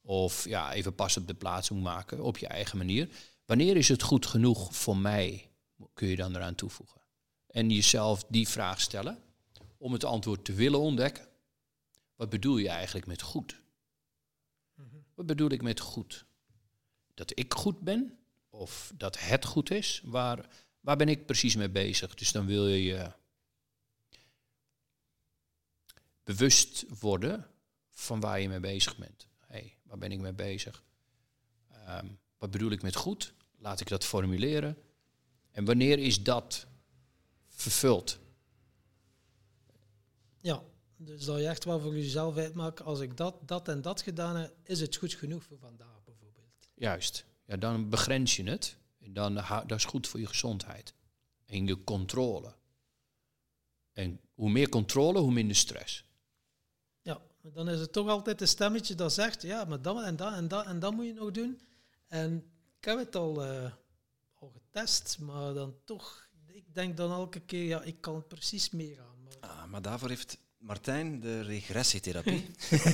Of 0.00 0.44
ja, 0.44 0.72
even 0.72 0.94
pas 0.94 1.16
op 1.16 1.26
de 1.26 1.34
plaats 1.34 1.70
moet 1.70 1.82
maken 1.82 2.20
op 2.20 2.38
je 2.38 2.46
eigen 2.46 2.78
manier. 2.78 3.08
Wanneer 3.44 3.76
is 3.76 3.88
het 3.88 4.02
goed 4.02 4.26
genoeg 4.26 4.76
voor 4.76 4.96
mij, 4.96 5.50
kun 5.94 6.08
je 6.08 6.16
dan 6.16 6.36
eraan 6.36 6.54
toevoegen. 6.54 7.00
En 7.46 7.70
jezelf 7.70 8.24
die 8.28 8.48
vraag 8.48 8.80
stellen 8.80 9.22
om 9.76 9.92
het 9.92 10.04
antwoord 10.04 10.44
te 10.44 10.52
willen 10.52 10.80
ontdekken. 10.80 11.28
Wat 12.16 12.28
bedoel 12.28 12.56
je 12.56 12.68
eigenlijk 12.68 13.06
met 13.06 13.22
goed? 13.22 13.60
Wat 15.14 15.26
bedoel 15.26 15.50
ik 15.50 15.62
met 15.62 15.80
goed? 15.80 16.24
Dat 17.14 17.38
ik 17.38 17.54
goed 17.54 17.80
ben? 17.80 18.18
Of 18.50 18.92
dat 18.96 19.20
het 19.20 19.44
goed 19.44 19.70
is? 19.70 20.02
Waar, 20.04 20.48
waar 20.80 20.96
ben 20.96 21.08
ik 21.08 21.26
precies 21.26 21.56
mee 21.56 21.70
bezig? 21.70 22.14
Dus 22.14 22.32
dan 22.32 22.46
wil 22.46 22.66
je 22.66 22.82
je 22.82 23.12
bewust 26.24 26.84
worden 27.00 27.46
van 27.90 28.20
waar 28.20 28.40
je 28.40 28.48
mee 28.48 28.60
bezig 28.60 28.96
bent. 28.96 29.28
hey, 29.46 29.76
waar 29.82 29.98
ben 29.98 30.12
ik 30.12 30.18
mee 30.18 30.32
bezig? 30.32 30.82
Ehm, 31.68 32.06
wat 32.38 32.50
bedoel 32.50 32.70
ik 32.70 32.82
met 32.82 32.96
goed? 32.96 33.34
Laat 33.58 33.80
ik 33.80 33.88
dat 33.88 34.04
formuleren. 34.04 34.76
En 35.58 35.64
wanneer 35.64 35.98
is 35.98 36.22
dat 36.22 36.66
vervuld? 37.48 38.18
Ja, 40.40 40.62
dus 40.96 41.24
dat 41.24 41.38
je 41.38 41.46
echt 41.46 41.64
wel 41.64 41.80
voor 41.80 41.94
jezelf 41.94 42.36
uitmaakt, 42.36 42.82
als 42.82 43.00
ik 43.00 43.16
dat, 43.16 43.48
dat 43.48 43.68
en 43.68 43.82
dat 43.82 44.02
gedaan 44.02 44.36
heb, 44.36 44.54
is 44.62 44.80
het 44.80 44.96
goed 44.96 45.14
genoeg 45.14 45.44
voor 45.44 45.58
vandaag 45.58 46.04
bijvoorbeeld. 46.04 46.68
Juist. 46.74 47.24
Ja, 47.44 47.56
dan 47.56 47.88
begrens 47.88 48.36
je 48.36 48.44
het. 48.44 48.76
En 48.98 49.12
dan, 49.12 49.34
dat 49.66 49.72
is 49.72 49.84
goed 49.84 50.06
voor 50.06 50.20
je 50.20 50.26
gezondheid. 50.26 50.94
En 51.46 51.66
je 51.66 51.84
controle. 51.84 52.54
En 53.92 54.20
hoe 54.34 54.50
meer 54.50 54.68
controle, 54.68 55.18
hoe 55.18 55.32
minder 55.32 55.56
stress. 55.56 56.04
Ja, 57.02 57.20
dan 57.42 57.68
is 57.68 57.80
het 57.80 57.92
toch 57.92 58.08
altijd 58.08 58.40
een 58.40 58.48
stemmetje 58.48 58.94
dat 58.94 59.12
zegt, 59.12 59.42
ja, 59.42 59.64
maar 59.64 59.82
dat 59.82 60.02
en 60.02 60.16
dat 60.16 60.32
en 60.32 60.48
dat 60.48 60.66
en 60.66 60.78
dat 60.78 60.92
moet 60.92 61.06
je 61.06 61.12
nog 61.12 61.30
doen. 61.30 61.60
En 62.06 62.36
ik 62.78 62.84
heb 62.84 62.98
het 62.98 63.16
al, 63.16 63.44
eh, 63.44 63.64
al 63.64 63.72
getest, 64.78 65.18
maar 65.18 65.54
dan 65.54 65.76
toch, 65.84 66.28
ik 66.46 66.74
denk 66.74 66.96
dan 66.96 67.10
elke 67.10 67.40
keer, 67.40 67.64
ja, 67.64 67.82
ik 67.82 68.00
kan 68.00 68.14
het 68.14 68.28
precies 68.28 68.70
meer 68.70 69.00
aan. 69.00 69.22
Maar 69.22 69.50
Ah, 69.50 69.64
maar 69.64 69.82
daarvoor 69.82 70.08
heeft 70.08 70.38
Martijn 70.58 71.20
de 71.20 71.40
regressietherapie. 71.40 72.50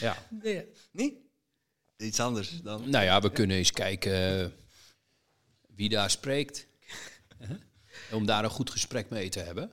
Ja. 0.00 0.26
nee, 0.30 0.66
niet? 0.92 1.14
iets 1.96 2.20
anders 2.20 2.62
dan. 2.62 2.90
Nou 2.90 3.04
ja, 3.04 3.20
we 3.20 3.32
kunnen 3.32 3.56
eens 3.56 3.72
kijken 3.72 4.40
eh, 4.44 4.50
wie 5.74 5.88
daar 5.88 6.10
spreekt. 6.10 6.66
Hè? 7.38 7.54
Om 8.12 8.26
daar 8.26 8.44
een 8.44 8.50
goed 8.50 8.70
gesprek 8.70 9.10
mee 9.10 9.28
te 9.28 9.40
hebben. 9.40 9.72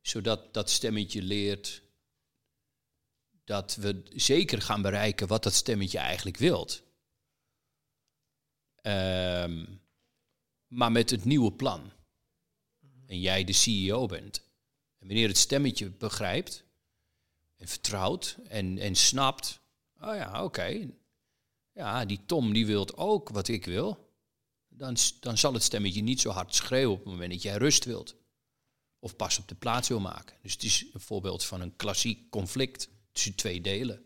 Zodat 0.00 0.54
dat 0.54 0.70
stemmetje 0.70 1.22
leert 1.22 1.82
dat 3.44 3.74
we 3.74 4.02
zeker 4.08 4.62
gaan 4.62 4.82
bereiken 4.82 5.26
wat 5.26 5.42
dat 5.42 5.54
stemmetje 5.54 5.98
eigenlijk 5.98 6.36
wilt. 6.36 6.82
Ehm, 8.82 9.64
maar 10.66 10.92
met 10.92 11.10
het 11.10 11.24
nieuwe 11.24 11.52
plan. 11.52 11.92
En 13.06 13.20
jij 13.20 13.44
de 13.44 13.52
CEO 13.52 14.06
bent. 14.06 14.38
En 14.98 15.06
wanneer 15.06 15.28
het 15.28 15.38
stemmetje 15.38 15.90
begrijpt 15.90 16.64
en 17.56 17.68
vertrouwt 17.68 18.38
en, 18.48 18.78
en 18.78 18.94
snapt. 18.94 19.60
Oh 20.00 20.14
ja, 20.14 20.44
oké. 20.44 20.88
Ja, 21.72 22.04
die 22.04 22.20
Tom 22.26 22.52
die 22.52 22.66
wil 22.66 22.96
ook 22.96 23.28
wat 23.28 23.48
ik 23.48 23.64
wil. 23.64 24.08
Dan, 24.68 24.96
dan 25.20 25.38
zal 25.38 25.52
het 25.52 25.62
stemmetje 25.62 26.02
niet 26.02 26.20
zo 26.20 26.30
hard 26.30 26.54
schreeuwen 26.54 26.92
op 26.92 27.04
het 27.04 27.12
moment 27.12 27.32
dat 27.32 27.42
jij 27.42 27.56
rust 27.56 27.84
wilt. 27.84 28.16
Of 28.98 29.16
pas 29.16 29.38
op 29.38 29.48
de 29.48 29.54
plaats 29.54 29.88
wil 29.88 30.00
maken. 30.00 30.36
Dus 30.42 30.52
het 30.52 30.62
is 30.62 30.86
een 30.92 31.00
voorbeeld 31.00 31.44
van 31.44 31.60
een 31.60 31.76
klassiek 31.76 32.30
conflict 32.30 32.88
tussen 33.12 33.34
twee 33.34 33.60
delen. 33.60 34.04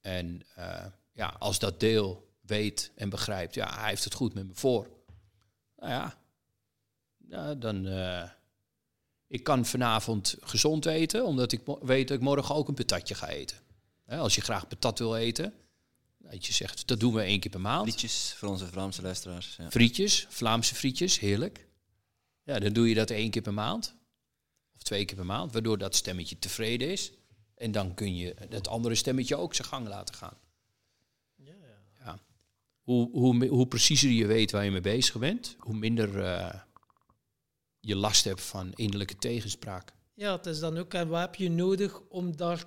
En 0.00 0.42
eh, 0.54 0.86
ja, 1.12 1.26
als 1.38 1.58
dat 1.58 1.80
deel 1.80 2.27
weet 2.48 2.90
en 2.94 3.08
begrijpt, 3.08 3.54
ja, 3.54 3.78
hij 3.80 3.88
heeft 3.88 4.04
het 4.04 4.14
goed 4.14 4.34
met 4.34 4.46
me 4.46 4.54
voor. 4.54 4.88
Nou 5.76 5.90
ja, 5.92 6.18
ja 7.28 7.54
dan. 7.54 7.86
eh, 7.86 8.30
ik 9.26 9.42
kan 9.42 9.66
vanavond 9.66 10.36
gezond 10.40 10.86
eten, 10.86 11.24
omdat 11.24 11.52
ik 11.52 11.60
weet 11.80 12.08
dat 12.08 12.16
ik 12.16 12.22
morgen 12.22 12.54
ook 12.54 12.68
een 12.68 12.74
patatje 12.74 13.14
ga 13.14 13.28
eten. 13.28 13.56
Hè, 14.04 14.16
als 14.18 14.34
je 14.34 14.40
graag 14.40 14.68
patat 14.68 14.98
wil 14.98 15.16
eten, 15.16 15.54
dat 16.18 16.46
je 16.46 16.52
zegt, 16.52 16.86
dat 16.86 17.00
doen 17.00 17.14
we 17.14 17.22
één 17.22 17.40
keer 17.40 17.50
per 17.50 17.60
maand. 17.60 17.86
Liedjes 17.86 18.34
voor 18.36 18.48
onze 18.48 18.66
Vlaamse 18.66 19.02
luisteraars. 19.02 19.56
Ja. 19.56 19.70
Frietjes, 19.70 20.26
Vlaamse 20.28 20.74
frietjes, 20.74 21.18
heerlijk. 21.18 21.66
Ja, 22.42 22.58
dan 22.58 22.72
doe 22.72 22.88
je 22.88 22.94
dat 22.94 23.10
één 23.10 23.30
keer 23.30 23.42
per 23.42 23.54
maand. 23.54 23.94
Of 24.74 24.82
twee 24.82 25.04
keer 25.04 25.16
per 25.16 25.26
maand, 25.26 25.52
waardoor 25.52 25.78
dat 25.78 25.94
stemmetje 25.94 26.38
tevreden 26.38 26.90
is. 26.90 27.12
En 27.54 27.72
dan 27.72 27.94
kun 27.94 28.16
je 28.16 28.36
dat 28.48 28.68
andere 28.68 28.94
stemmetje 28.94 29.36
ook 29.36 29.54
zijn 29.54 29.68
gang 29.68 29.88
laten 29.88 30.14
gaan. 30.14 30.36
Hoe, 32.88 33.48
hoe, 33.48 33.66
preciezer 33.66 34.10
je 34.10 34.26
weet 34.26 34.50
waar 34.50 34.64
je 34.64 34.70
mee 34.70 34.80
bezig 34.80 35.18
bent, 35.18 35.56
hoe 35.58 35.74
minder 35.74 36.24
eh, 36.24 36.60
je 37.80 37.96
last 37.96 38.24
hebt 38.24 38.40
van 38.40 38.72
innerlijke 38.72 39.16
tegenspraak. 39.16 39.92
Ja, 40.14 40.36
het 40.36 40.46
is 40.46 40.58
dan 40.58 40.78
ook, 40.78 40.94
en 40.94 41.08
wat 41.08 41.20
heb 41.20 41.34
je 41.34 41.50
nodig 41.50 42.00
om 42.08 42.36
daar 42.36 42.64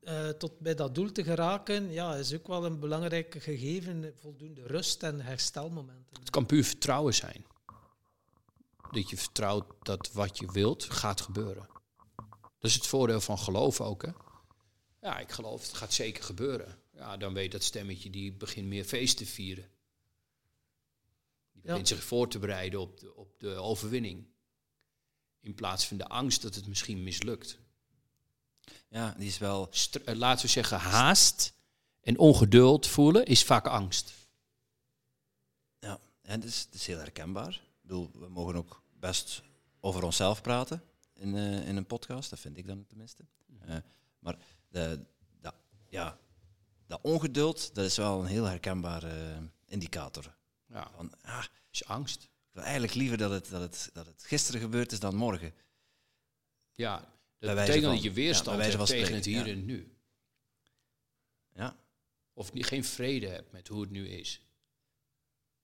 eh, 0.00 0.28
tot 0.28 0.58
bij 0.58 0.74
dat 0.74 0.94
doel 0.94 1.12
te 1.12 1.24
geraken? 1.24 1.92
Ja, 1.92 2.14
is 2.14 2.34
ook 2.34 2.46
wel 2.46 2.64
een 2.64 2.80
belangrijk 2.80 3.34
gegeven, 3.38 4.14
voldoende 4.20 4.62
rust 4.66 5.02
en 5.02 5.20
herstelmomenten. 5.20 6.16
Het 6.20 6.30
kan 6.30 6.46
puur 6.46 6.64
vertrouwen 6.64 7.14
zijn. 7.14 7.46
Dat 8.90 9.10
je 9.10 9.16
vertrouwt 9.16 9.64
dat 9.82 10.12
wat 10.12 10.38
je 10.38 10.52
wilt 10.52 10.84
gaat 10.84 11.20
gebeuren. 11.20 11.68
Dat 12.36 12.70
is 12.70 12.74
het 12.74 12.86
voordeel 12.86 13.20
van 13.20 13.38
geloven 13.38 13.84
ook. 13.84 14.02
Hè? 14.02 14.10
Ja, 15.00 15.18
ik 15.18 15.32
geloof 15.32 15.62
het 15.62 15.74
gaat 15.74 15.92
zeker 15.92 16.24
gebeuren. 16.24 16.84
Ja, 16.96 17.16
dan 17.16 17.32
weet 17.34 17.52
dat 17.52 17.62
stemmetje 17.62 18.10
die 18.10 18.32
begint 18.32 18.66
meer 18.66 18.84
feest 18.84 19.16
te 19.16 19.26
vieren. 19.26 19.64
Die 21.52 21.62
Ja. 21.62 21.68
begint 21.68 21.88
zich 21.88 22.04
voor 22.04 22.28
te 22.28 22.38
bereiden 22.38 22.80
op 22.80 23.00
de, 23.00 23.14
op 23.14 23.38
de 23.40 23.54
overwinning. 23.54 24.26
In 25.40 25.54
plaats 25.54 25.86
van 25.86 25.96
de 25.96 26.06
angst 26.08 26.42
dat 26.42 26.54
het 26.54 26.66
misschien 26.66 27.02
mislukt. 27.02 27.58
ja, 28.88 29.14
die 29.18 29.26
is 29.28 29.38
wel. 29.38 29.66
Str- 29.70 29.98
eh, 30.04 30.14
laten 30.16 30.44
we 30.46 30.50
zeggen, 30.52 30.78
haast 30.78 31.52
en 32.00 32.18
ongeduld 32.18 32.86
voelen 32.86 33.26
is 33.26 33.44
vaak 33.44 33.66
angst. 33.66 34.12
Ja, 35.78 36.00
en 36.22 36.40
het 36.40 36.44
is, 36.48 36.60
het 36.60 36.74
is 36.74 36.86
heel 36.86 36.98
herkenbaar. 36.98 37.52
Ik 37.54 37.80
bedoel, 37.82 38.10
we 38.12 38.28
mogen 38.28 38.54
ook 38.56 38.82
best 38.98 39.42
over 39.80 40.02
onszelf 40.02 40.42
praten 40.42 40.82
in, 41.14 41.36
eh, 41.36 41.68
in 41.68 41.76
een 41.76 41.86
podcast. 41.86 42.30
Dat 42.30 42.38
vind 42.40 42.56
ik 42.56 42.66
dan 42.66 42.86
tenminste. 42.86 43.24
Eh, 43.60 43.76
maar 44.18 44.38
de, 44.68 45.04
dat- 45.40 45.54
ja, 45.88 46.18
dat 46.86 47.00
ongeduld, 47.02 47.74
dat 47.74 47.84
is 47.84 47.96
wel 47.96 48.20
een 48.20 48.26
heel 48.26 48.44
herkenbare 48.44 49.08
eh, 49.08 49.38
indicator. 49.66 50.36
Ja, 50.66 50.90
Van, 50.96 51.12
ah, 51.22 51.44
is 51.70 51.84
angst. 51.84 52.22
ik 52.22 52.52
wil 52.52 52.62
eigenlijk 52.62 52.94
liever 52.94 53.18
dat 53.18 53.30
het, 53.30 53.48
dat, 53.48 53.60
het, 53.60 53.90
dat 53.92 54.06
het 54.06 54.22
gisteren 54.24 54.60
gebeurd 54.60 54.92
is 54.92 55.00
dan 55.00 55.14
morgen. 55.14 55.54
Ja, 56.74 57.14
dat 57.38 57.54
betekent 57.54 57.84
van- 57.84 57.94
dat 57.94 58.02
je 58.02 58.12
weerstand 58.12 58.64
ja, 58.64 58.70
hebt 58.70 58.86
tegen 58.86 59.14
het 59.14 59.24
hier 59.24 59.46
ja. 59.46 59.52
en 59.52 59.64
nu. 59.64 59.96
Ja, 61.52 61.76
Of 62.32 62.52
niet, 62.52 62.66
geen 62.66 62.84
vrede 62.84 63.26
hebt 63.28 63.52
met 63.52 63.68
hoe 63.68 63.80
het 63.80 63.90
nu 63.90 64.08
is. 64.08 64.40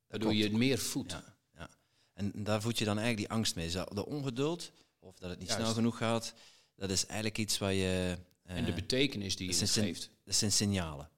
Waardoor 0.07 0.35
je 0.35 0.43
het 0.43 0.53
meer 0.53 0.79
voedt. 0.79 1.13
ja, 1.13 1.37
ja. 1.55 1.71
En 2.13 2.45
daar 2.45 2.63
voed 2.63 2.79
je 2.79 2.85
dan 2.85 2.99
eigenlijk 2.99 3.29
die 3.29 3.37
angst 3.37 3.55
mee. 3.55 3.71
De 3.71 4.07
ongeduld, 4.07 4.73
of 4.99 5.19
dat 5.19 5.31
het 5.31 5.39
niet 5.39 5.49
Juist. 5.49 5.63
snel 5.63 5.75
genoeg 5.75 5.97
gaat, 5.97 6.35
dat 6.75 6.91
is 6.91 7.07
eigenlijk 7.07 7.39
iets 7.39 7.59
waar 7.59 7.73
je... 7.73 8.19
eh, 8.43 8.57
En 8.57 8.65
de 8.65 8.73
betekenis 8.73 9.37
die 9.37 9.53
je 9.53 9.59
het 9.59 9.71
geeft. 9.71 10.11
dat 10.25 10.35
zijn 10.35 10.53
signalen. 10.53 11.11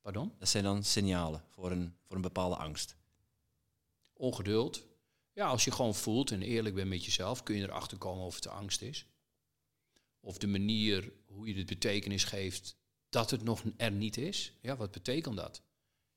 Pardon? 0.00 0.32
Dat 0.38 0.48
zijn 0.48 0.64
dan 0.64 0.84
signalen 0.84 1.44
voor 1.48 1.70
een, 1.70 1.96
voor 2.06 2.16
een 2.16 2.22
bepaalde 2.22 2.56
angst. 2.56 2.96
Ongeduld. 4.12 4.86
Ja, 5.32 5.46
als 5.46 5.64
je 5.64 5.70
gewoon 5.70 5.94
voelt 5.94 6.30
en 6.30 6.42
eerlijk 6.42 6.74
bent 6.74 6.88
met 6.88 7.04
jezelf, 7.04 7.42
kun 7.42 7.56
je 7.56 7.62
erachter 7.62 7.98
komen 7.98 8.24
of 8.24 8.34
het 8.34 8.42
de 8.42 8.50
angst 8.50 8.82
is. 8.82 9.06
Of 10.20 10.38
de 10.38 10.46
manier 10.46 11.12
hoe 11.26 11.48
je 11.48 11.54
de 11.54 11.64
betekenis 11.64 12.24
geeft 12.24 12.76
dat 13.08 13.30
het 13.30 13.42
nog 13.42 13.62
er 13.76 13.92
niet 13.92 14.16
is. 14.16 14.52
Ja, 14.60 14.76
wat 14.76 14.90
betekent 14.90 15.36
dat? 15.36 15.62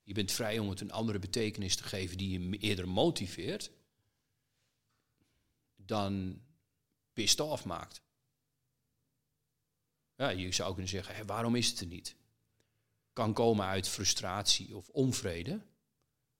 Je 0.03 0.13
bent 0.13 0.31
vrij 0.31 0.59
om 0.59 0.69
het 0.69 0.81
een 0.81 0.91
andere 0.91 1.19
betekenis 1.19 1.75
te 1.75 1.83
geven 1.83 2.17
die 2.17 2.39
je 2.39 2.57
eerder 2.57 2.87
motiveert 2.87 3.71
dan 5.75 6.41
pissed 7.13 7.39
off 7.39 7.65
maakt. 7.65 8.01
Ja, 10.19 10.29
je 10.29 10.51
zou 10.51 10.69
kunnen 10.69 10.89
zeggen, 10.89 11.15
hé, 11.15 11.25
waarom 11.25 11.55
is 11.55 11.69
het 11.69 11.79
er 11.79 11.85
niet? 11.85 12.15
Kan 13.13 13.33
komen 13.33 13.65
uit 13.65 13.87
frustratie 13.87 14.75
of 14.75 14.89
onvrede. 14.89 15.55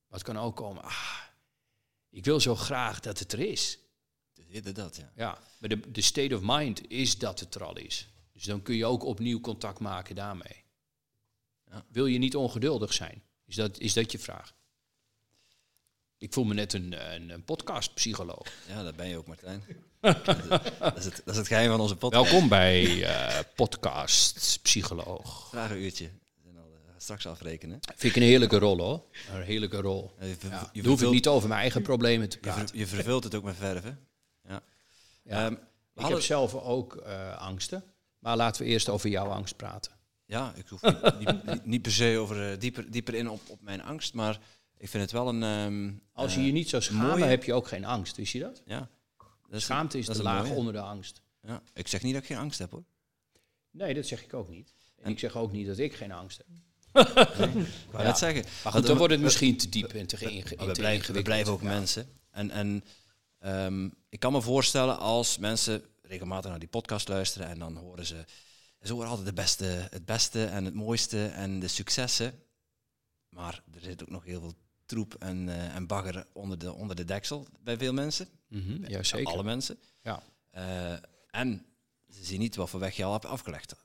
Maar 0.07 0.19
het 0.19 0.23
kan 0.23 0.37
ook 0.37 0.55
komen, 0.55 0.83
ah, 0.83 1.21
ik 2.09 2.25
wil 2.25 2.39
zo 2.39 2.55
graag 2.55 2.99
dat 2.99 3.19
het 3.19 3.33
er 3.33 3.39
is. 3.39 3.79
Dat, 4.73 4.95
ja. 4.95 5.11
Ja, 5.15 5.39
maar 5.59 5.69
de, 5.69 5.91
de 5.91 6.01
state 6.01 6.35
of 6.35 6.41
mind 6.43 6.89
is 6.91 7.17
dat 7.17 7.39
het 7.39 7.55
er 7.55 7.63
al 7.63 7.77
is. 7.77 8.07
Dus 8.33 8.43
dan 8.43 8.61
kun 8.61 8.75
je 8.75 8.85
ook 8.85 9.03
opnieuw 9.03 9.39
contact 9.39 9.79
maken 9.79 10.15
daarmee. 10.15 10.63
Ja. 11.65 11.85
Wil 11.89 12.05
je 12.05 12.17
niet 12.17 12.35
ongeduldig 12.35 12.93
zijn? 12.93 13.23
Is 13.45 13.55
dat, 13.55 13.79
is 13.79 13.93
dat 13.93 14.11
je 14.11 14.19
vraag? 14.19 14.55
Ik 16.17 16.33
voel 16.33 16.43
me 16.43 16.53
net 16.53 16.73
een, 16.73 17.13
een, 17.13 17.29
een 17.29 17.43
podcastpsycholoog. 17.43 18.47
Ja, 18.67 18.83
dat 18.83 18.95
ben 18.95 19.07
je 19.07 19.17
ook, 19.17 19.27
Martijn. 19.27 19.63
Dat, 19.99 20.97
is, 20.97 21.05
het, 21.05 21.21
dat 21.25 21.33
is 21.33 21.37
het 21.37 21.47
geheim 21.47 21.69
van 21.69 21.79
onze 21.79 21.95
podcast. 21.95 22.31
Welkom 22.31 22.49
bij 22.49 23.03
eh 23.03 23.39
podcast 23.55 24.59
psycholoog. 24.61 25.51
We 25.51 25.57
zijn 25.97 26.57
al, 26.57 26.63
eh, 26.87 26.93
straks 26.97 27.27
afrekenen. 27.27 27.79
Vind 27.95 28.15
ik 28.15 28.21
een 28.21 28.27
heerlijke 28.27 28.57
rol 28.59 28.77
hoor. 28.77 29.03
Een 29.33 29.41
heerlijke 29.41 29.77
rol. 29.81 30.11
Ja, 30.19 30.25
je, 30.25 30.35
ver- 30.35 30.49
Ja, 30.49 30.55
je 30.59 30.61
dan 30.63 30.69
hoef 30.73 30.83
ik 30.83 30.87
vervult- 30.89 31.13
niet 31.13 31.27
over 31.27 31.47
mijn 31.47 31.61
eigen 31.61 31.81
problemen 31.81 32.29
te 32.29 32.37
je, 32.41 32.43
ver- 32.43 32.53
praten. 32.53 32.77
je 32.77 32.87
vervult 32.87 33.23
het 33.23 33.35
ook 33.35 33.43
met 33.43 33.55
verven. 33.55 34.07
Ja. 34.47 34.61
Ja. 35.23 35.45
Ehm, 35.45 35.53
we 35.53 35.57
Ik 35.59 35.59
hadden- 35.93 36.17
heb 36.17 36.21
zelf 36.27 36.53
ook 36.55 36.95
eh, 36.95 37.37
angsten. 37.37 37.83
Maar 38.19 38.37
laten 38.37 38.63
we 38.63 38.67
eerst 38.69 38.89
over 38.89 39.09
jouw 39.09 39.27
angst 39.27 39.55
praten. 39.55 39.91
Ja, 40.25 40.53
ik 40.55 40.67
hoef 40.67 40.81
niet, 41.19 41.35
niet, 41.65 41.81
per 41.81 41.91
se 41.91 42.17
over 42.17 42.59
dieper, 42.59 42.91
dieper 42.91 43.13
in 43.13 43.29
op, 43.29 43.41
op 43.47 43.61
mijn 43.61 43.83
angst, 43.83 44.13
maar 44.13 44.39
ik 44.77 44.89
vind 44.89 45.03
het 45.03 45.11
wel 45.11 45.27
een... 45.27 45.43
ehm, 45.43 45.91
Als 46.13 46.35
je 46.35 46.45
je 46.45 46.51
niet 46.51 46.69
zou 46.69 46.81
schamen, 46.81 47.07
mooie- 47.09 47.23
heb 47.23 47.43
je 47.43 47.53
ook 47.53 47.67
geen 47.67 47.85
angst. 47.85 48.15
Wist 48.17 48.33
je 48.33 48.39
dat? 48.39 48.61
Ja. 48.65 48.89
Dat 49.49 49.61
Schaamte 49.61 49.97
is 49.97 50.05
dat 50.05 50.15
de 50.15 50.23
laag 50.23 50.43
mooie. 50.43 50.55
onder 50.55 50.73
de 50.73 50.79
angst. 50.79 51.21
Ja. 51.41 51.61
Ik 51.73 51.87
zeg 51.87 52.01
niet 52.01 52.13
dat 52.13 52.21
ik 52.21 52.27
geen 52.27 52.37
angst 52.37 52.59
heb 52.59 52.71
hoor. 52.71 52.83
Nee, 53.71 53.93
dat 53.93 54.05
zeg 54.05 54.23
ik 54.23 54.33
ook 54.33 54.49
niet. 54.49 54.73
En 54.97 55.03
En- 55.05 55.11
ik 55.11 55.19
zeg 55.19 55.35
ook 55.35 55.51
niet 55.51 55.67
dat 55.67 55.77
ik 55.77 55.93
geen 55.95 56.11
angst 56.11 56.37
heb. 56.37 56.47
Ik 57.07 57.91
wou 57.91 58.03
net 58.03 58.17
zeggen. 58.17 58.43
Maar 58.63 58.73
goed, 58.73 58.85
dan 58.87 58.97
wordt 58.97 59.13
het 59.13 59.21
misschien 59.21 59.57
te 59.57 59.69
diep 59.69 59.93
en 59.93 60.07
te, 60.07 60.17
ge- 60.17 60.23
Maar 60.23 60.33
inge- 60.33 60.43
we, 60.43 60.55
te 60.55 60.55
blijven, 60.55 60.81
we 60.83 60.93
ingewikkeld. 60.93 61.23
blijven 61.23 61.53
ook 61.53 61.61
Ja. 61.61 61.67
mensen. 61.67 62.09
En, 62.31 62.51
en 62.51 62.83
ehm, 63.39 63.89
ik 64.09 64.19
kan 64.19 64.31
me 64.31 64.41
voorstellen 64.41 64.97
als 64.99 65.37
mensen 65.37 65.83
regelmatig 66.01 66.49
naar 66.49 66.59
die 66.59 66.67
podcast 66.69 67.07
luisteren 67.07 67.47
en 67.47 67.59
dan 67.59 67.75
horen 67.75 68.05
ze, 68.05 68.25
ze 68.81 68.93
horen 68.93 69.09
altijd 69.09 69.27
de 69.27 69.33
beste, 69.33 69.65
het 69.65 70.05
beste 70.05 70.45
en 70.45 70.65
het 70.65 70.73
mooiste 70.73 71.25
en 71.27 71.59
de 71.59 71.67
successen. 71.67 72.43
Maar 73.29 73.63
er 73.73 73.81
zit 73.81 74.01
ook 74.01 74.09
nog 74.09 74.23
heel 74.25 74.39
veel 74.39 74.53
troep 74.89 75.13
en, 75.19 75.49
eh, 75.49 75.75
en 75.75 75.87
bagger 75.87 76.25
onder 76.33 76.59
de, 76.59 76.73
onder 76.73 76.95
de 76.95 77.05
deksel 77.05 77.47
bij 77.63 77.77
veel 77.77 77.93
mensen. 77.93 78.27
Ja, 78.47 78.59
Bij 78.79 79.03
zeker. 79.03 79.27
Alle 79.33 79.43
mensen. 79.43 79.77
Ja, 80.01 80.23
Eh, 80.49 80.93
en 81.29 81.65
ze 82.09 82.23
zien 82.25 82.39
niet 82.39 82.55
wat 82.55 82.69
voor 82.69 82.79
weg 82.79 82.95
je 82.95 83.03
al 83.03 83.11
hebt 83.11 83.25
afgelegd. 83.25 83.75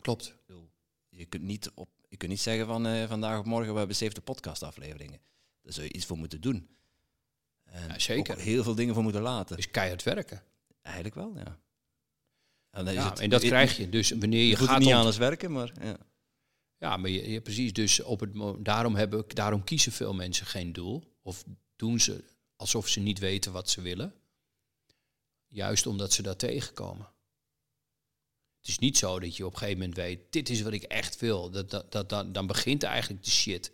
klopt. 0.00 0.34
Bedoel, 0.46 0.70
Je 1.08 1.24
kunt 1.24 1.42
niet, 1.42 1.70
op, 1.74 1.88
je 2.08 2.16
kunt 2.16 2.30
niet 2.30 2.40
zeggen 2.40 2.66
van 2.66 2.86
eh, 2.86 3.08
vandaag 3.08 3.38
of 3.38 3.44
morgen 3.44 3.72
we 3.72 3.78
hebben 3.78 3.96
70 3.96 4.24
podcastafleveringen. 4.24 5.20
Daar 5.62 5.72
zul 5.72 5.84
je 5.84 5.92
iets 5.92 6.06
voor 6.06 6.18
moeten 6.18 6.40
doen. 6.40 6.68
En 7.64 7.88
Ja, 7.88 7.98
zeker. 7.98 8.38
heel 8.38 8.62
veel 8.62 8.74
dingen 8.74 8.94
voor 8.94 9.02
moeten 9.02 9.22
laten. 9.22 9.56
Dus 9.56 9.70
keihard 9.70 10.02
werken. 10.02 10.42
Eigenlijk 10.82 11.14
wel, 11.14 11.32
ja. 11.36 11.58
En, 12.70 12.92
Ja, 12.92 13.08
het- 13.10 13.20
en 13.20 13.30
dat 13.30 13.42
krijg 13.42 13.76
je. 13.76 13.88
Dus 13.88 14.10
wanneer 14.10 14.42
Je, 14.44 14.56
gaat 14.56 14.78
niet 14.78 14.92
aan 14.92 15.06
als 15.06 15.16
werken, 15.16 15.52
maar 15.52 15.72
ja. 15.82 15.96
Ja, 16.78 16.96
maar 16.96 17.10
je, 17.10 17.30
je- 17.30 17.40
precies. 17.40 17.72
Dus 17.72 18.00
op 18.02 18.20
het, 18.20 18.30
daarom, 18.64 18.94
hebben, 18.94 19.24
daarom 19.28 19.64
kiezen 19.64 19.92
veel 19.92 20.14
mensen 20.14 20.46
geen 20.46 20.72
doel. 20.72 21.16
Of 21.22 21.44
doen 21.76 22.00
ze 22.00 22.24
alsof 22.56 22.88
ze 22.88 23.00
niet 23.00 23.18
weten 23.18 23.52
wat 23.52 23.70
ze 23.70 23.80
willen. 23.80 24.14
Juist 25.48 25.86
omdat 25.86 26.12
ze 26.12 26.22
dat 26.22 26.38
tegenkomen. 26.38 27.08
Het 28.58 28.68
is 28.68 28.78
niet 28.78 28.98
zo 28.98 29.20
dat 29.20 29.36
je 29.36 29.46
op 29.46 29.52
een 29.52 29.58
gegeven 29.58 29.78
moment 29.80 29.96
weet, 29.96 30.32
dit 30.32 30.48
is 30.48 30.62
wat 30.62 30.72
ik 30.72 30.82
echt 30.82 31.20
wil. 31.20 31.50
Dat, 31.50 31.70
dat, 31.70 31.92
dat, 31.92 32.08
dan, 32.08 32.32
dan 32.32 32.46
begint 32.46 32.82
eigenlijk 32.82 33.24
de 33.24 33.30
shit. 33.30 33.72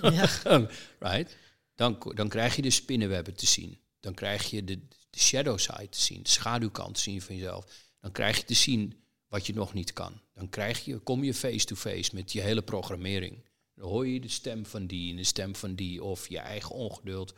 Ja. 0.00 0.28
right? 0.98 1.36
Dan, 1.74 2.12
dan 2.14 2.28
krijg 2.28 2.56
je 2.56 2.62
de 2.62 2.70
spinnenwebben 2.70 3.34
te 3.34 3.46
zien. 3.46 3.80
Dan 4.00 4.14
krijg 4.14 4.50
je 4.50 4.64
de, 4.64 4.80
de 5.10 5.18
shadow 5.18 5.58
side 5.58 5.88
te 5.88 6.00
zien, 6.00 6.22
de 6.22 6.28
schaduwkant 6.28 6.94
te 6.94 7.00
zien 7.00 7.22
van 7.22 7.36
jezelf. 7.36 7.66
Dan 8.00 8.12
krijg 8.12 8.36
je 8.36 8.44
te 8.44 8.54
zien 8.54 9.02
wat 9.28 9.46
je 9.46 9.54
nog 9.54 9.72
niet 9.72 9.92
kan. 9.92 10.20
Dan 10.36 10.48
krijg 10.48 10.84
je, 10.84 10.98
kom 10.98 11.24
je 11.24 11.34
face-to-face 11.34 12.14
met 12.14 12.32
je 12.32 12.40
hele 12.40 12.62
programmering. 12.62 13.44
Dan 13.74 13.88
hoor 13.88 14.06
je 14.06 14.20
de 14.20 14.28
stem 14.28 14.66
van 14.66 14.86
die 14.86 15.10
en 15.10 15.16
de 15.16 15.24
stem 15.24 15.56
van 15.56 15.74
die, 15.74 16.02
of 16.04 16.28
je 16.28 16.38
eigen 16.38 16.74
ongeduld, 16.74 17.34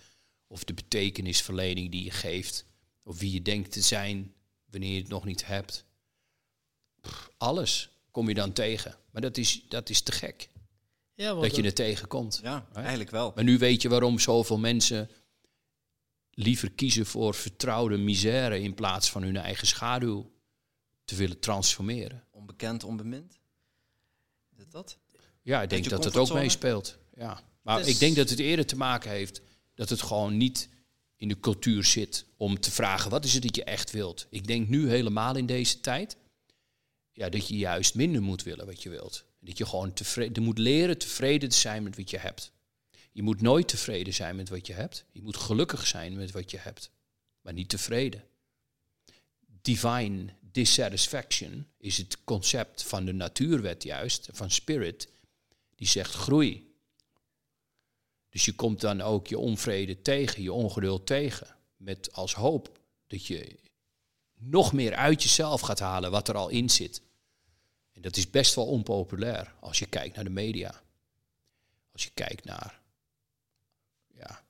of 0.46 0.64
de 0.64 0.74
betekenisverlening 0.74 1.90
die 1.90 2.04
je 2.04 2.10
geeft, 2.10 2.66
of 3.02 3.18
wie 3.18 3.32
je 3.32 3.42
denkt 3.42 3.72
te 3.72 3.80
zijn 3.80 4.34
wanneer 4.70 4.92
je 4.92 5.00
het 5.00 5.08
nog 5.08 5.24
niet 5.24 5.46
hebt. 5.46 5.84
Pff, 7.00 7.30
alles 7.36 7.90
kom 8.10 8.28
je 8.28 8.34
dan 8.34 8.52
tegen. 8.52 8.96
Maar 9.10 9.22
dat 9.22 9.36
is, 9.36 9.64
dat 9.68 9.90
is 9.90 10.00
te 10.00 10.12
gek, 10.12 10.48
Ja, 11.14 11.34
dat 11.34 11.56
je 11.56 11.62
het 11.62 11.76
tegenkomt. 11.76 12.40
Ja, 12.42 12.68
eigenlijk 12.74 13.10
wel. 13.10 13.32
Maar 13.34 13.44
nu 13.44 13.58
weet 13.58 13.82
je 13.82 13.88
waarom 13.88 14.18
zoveel 14.18 14.58
mensen 14.58 15.10
liever 16.30 16.70
kiezen 16.70 17.06
voor 17.06 17.34
vertrouwde 17.34 17.96
misère 17.96 18.60
in 18.60 18.74
plaats 18.74 19.10
van 19.10 19.22
hun 19.22 19.36
eigen 19.36 19.66
schaduw 19.66 20.30
te 21.09 21.14
willen 21.14 21.39
transformeren. 21.39 22.24
Onbekend, 22.30 22.85
onbemind. 22.85 23.39
Is 24.52 24.59
het 24.59 24.70
dat? 24.70 24.98
Ja, 25.43 25.62
ik 25.62 25.70
denk 25.70 25.89
dat 25.89 26.02
dat 26.02 26.16
ook 26.16 26.32
meespeelt. 26.32 26.98
Ja. 27.14 27.40
Maar 27.62 27.78
Het 27.78 27.86
ik 27.86 27.98
denk 27.98 28.16
dat 28.16 28.30
het 28.30 28.39
eerder 28.39 28.66
te 28.66 28.76
maken 28.76 29.10
heeft 29.10 29.40
dat 29.74 29.89
het 29.89 30.02
gewoon 30.02 30.36
niet 30.36 30.68
in 31.16 31.28
de 31.28 31.40
cultuur 31.40 31.85
zit 31.85 32.24
om 32.36 32.60
te 32.60 32.70
vragen 32.70 33.10
wat 33.10 33.24
is 33.24 33.35
het 33.35 33.43
dat 33.43 33.56
je 33.56 33.64
echt 33.64 33.90
wilt. 33.90 34.26
Ik 34.30 34.47
denk 34.47 34.68
nu 34.68 34.89
helemaal 34.89 35.36
in 35.36 35.47
deze 35.47 35.80
tijd 35.80 36.16
ja, 37.12 37.28
dat 37.28 37.48
je 37.48 37.56
juist 37.56 37.94
minder 37.94 38.22
moet 38.22 38.43
willen 38.43 38.66
wat 38.66 38.82
je 38.82 38.89
wilt. 38.89 39.24
Dat 39.40 39.59
je 39.59 39.66
gewoon 39.66 39.93
tevreden 39.93 40.43
moet 40.43 40.59
leren 40.59 40.98
tevreden 40.98 41.48
te 41.48 41.56
zijn 41.56 41.82
met 41.82 41.97
wat 41.97 42.10
je 42.10 42.18
hebt. 42.18 42.52
Je 43.12 43.22
moet 43.22 43.40
nooit 43.40 43.68
tevreden 43.68 44.14
zijn 44.14 44.36
met 44.36 44.48
wat 44.48 44.66
je 44.66 44.72
hebt. 44.72 45.05
Je 45.12 45.22
moet 45.22 45.36
gelukkig 45.36 45.86
zijn 45.86 46.16
met 46.16 46.30
wat 46.30 46.51
je 46.51 46.59
hebt, 46.59 46.90
maar 47.40 47.52
niet 47.52 47.68
tevreden. 47.68 48.24
Divine 49.62 50.35
dissatisfaction 50.52 51.66
is 51.76 51.96
het 51.96 52.24
concept 52.24 52.82
van 52.82 53.04
de 53.04 53.12
natuurwet 53.12 53.82
juist, 53.82 54.28
van 54.32 54.50
spirit, 54.50 55.08
die 55.74 55.86
zegt 55.86 56.14
groei. 56.14 56.74
Dus 58.28 58.44
je 58.44 58.54
komt 58.54 58.80
dan 58.80 59.00
ook 59.00 59.26
je 59.26 59.38
onvrede 59.38 60.02
tegen, 60.02 60.42
je 60.42 60.52
ongeduld 60.52 61.06
tegen, 61.06 61.56
met 61.76 62.12
als 62.12 62.34
hoop 62.34 62.78
dat 63.06 63.26
je 63.26 63.58
nog 64.34 64.72
meer 64.72 64.94
uit 64.94 65.22
jezelf 65.22 65.60
gaat 65.60 65.78
halen 65.78 66.10
wat 66.10 66.28
er 66.28 66.36
al 66.36 66.48
in 66.48 66.70
zit. 66.70 67.02
En 67.92 68.02
dat 68.02 68.16
is 68.16 68.30
best 68.30 68.54
wel 68.54 68.66
onpopulair 68.66 69.54
als 69.60 69.78
je 69.78 69.86
kijkt 69.86 70.14
naar 70.14 70.24
de 70.24 70.30
media. 70.30 70.82
Als 71.92 72.04
je 72.04 72.10
kijkt 72.14 72.44
naar, 72.44 72.80
ja, 74.14 74.44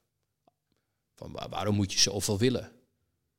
van 1.15 1.33
waar- 1.33 1.49
waarom 1.49 1.75
moet 1.75 1.93
je 1.93 1.99
zoveel 1.99 2.39
willen? 2.39 2.78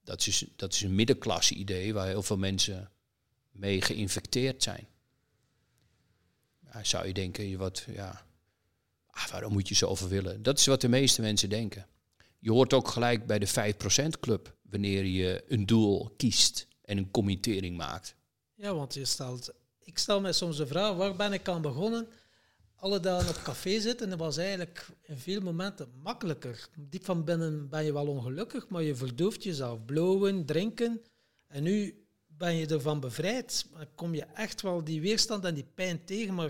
Dat 0.09 0.27
is, 0.27 0.45
dat 0.55 0.73
is 0.73 0.81
een 0.81 0.95
middenklasse 0.95 1.53
idee 1.53 1.93
waar 1.93 2.07
heel 2.07 2.23
veel 2.23 2.37
mensen 2.37 2.91
mee 3.51 3.81
geïnfecteerd 3.81 4.63
zijn. 4.63 4.87
Ja, 6.73 6.83
zou 6.83 7.07
je 7.07 7.13
denken, 7.13 7.57
wat, 7.57 7.85
ja, 7.87 8.25
ah, 9.07 9.27
waarom 9.27 9.53
moet 9.53 9.67
je 9.67 9.75
zoveel 9.75 10.07
willen? 10.07 10.43
Dat 10.43 10.59
is 10.59 10.65
wat 10.65 10.81
de 10.81 10.87
meeste 10.87 11.21
mensen 11.21 11.49
denken. 11.49 11.87
Je 12.39 12.51
hoort 12.51 12.73
ook 12.73 12.87
gelijk 12.87 13.25
bij 13.25 13.39
de 13.39 13.73
5% 14.15 14.19
club 14.19 14.55
wanneer 14.61 15.05
je 15.05 15.43
een 15.47 15.65
doel 15.65 16.13
kiest 16.17 16.67
en 16.81 16.97
een 16.97 17.11
committering 17.11 17.77
maakt. 17.77 18.15
Ja, 18.55 18.73
want 18.73 18.93
je 18.93 19.05
stelt, 19.05 19.53
ik 19.79 19.97
stel 19.97 20.21
mij 20.21 20.33
soms 20.33 20.57
de 20.57 20.67
vraag, 20.67 20.95
waar 20.95 21.15
ben 21.15 21.33
ik 21.33 21.47
aan 21.49 21.61
begonnen? 21.61 22.07
Alle 22.79 22.99
dagen 22.99 23.29
op 23.29 23.41
café 23.43 23.79
zitten, 23.79 24.09
dat 24.09 24.19
was 24.19 24.37
eigenlijk 24.37 24.87
in 25.01 25.17
veel 25.17 25.41
momenten 25.41 25.87
makkelijker. 26.03 26.67
Diep 26.77 27.05
van 27.05 27.23
binnen 27.23 27.69
ben 27.69 27.85
je 27.85 27.93
wel 27.93 28.07
ongelukkig, 28.07 28.69
maar 28.69 28.83
je 28.83 28.95
verdooft 28.95 29.43
jezelf. 29.43 29.85
Blowen, 29.85 30.45
drinken. 30.45 31.01
En 31.47 31.63
nu 31.63 32.03
ben 32.27 32.55
je 32.55 32.67
ervan 32.67 32.99
bevrijd. 32.99 33.65
Dan 33.73 33.85
kom 33.95 34.13
je 34.15 34.25
echt 34.33 34.61
wel 34.61 34.83
die 34.83 35.01
weerstand 35.01 35.45
en 35.45 35.53
die 35.55 35.65
pijn 35.73 36.05
tegen, 36.05 36.33
maar 36.33 36.47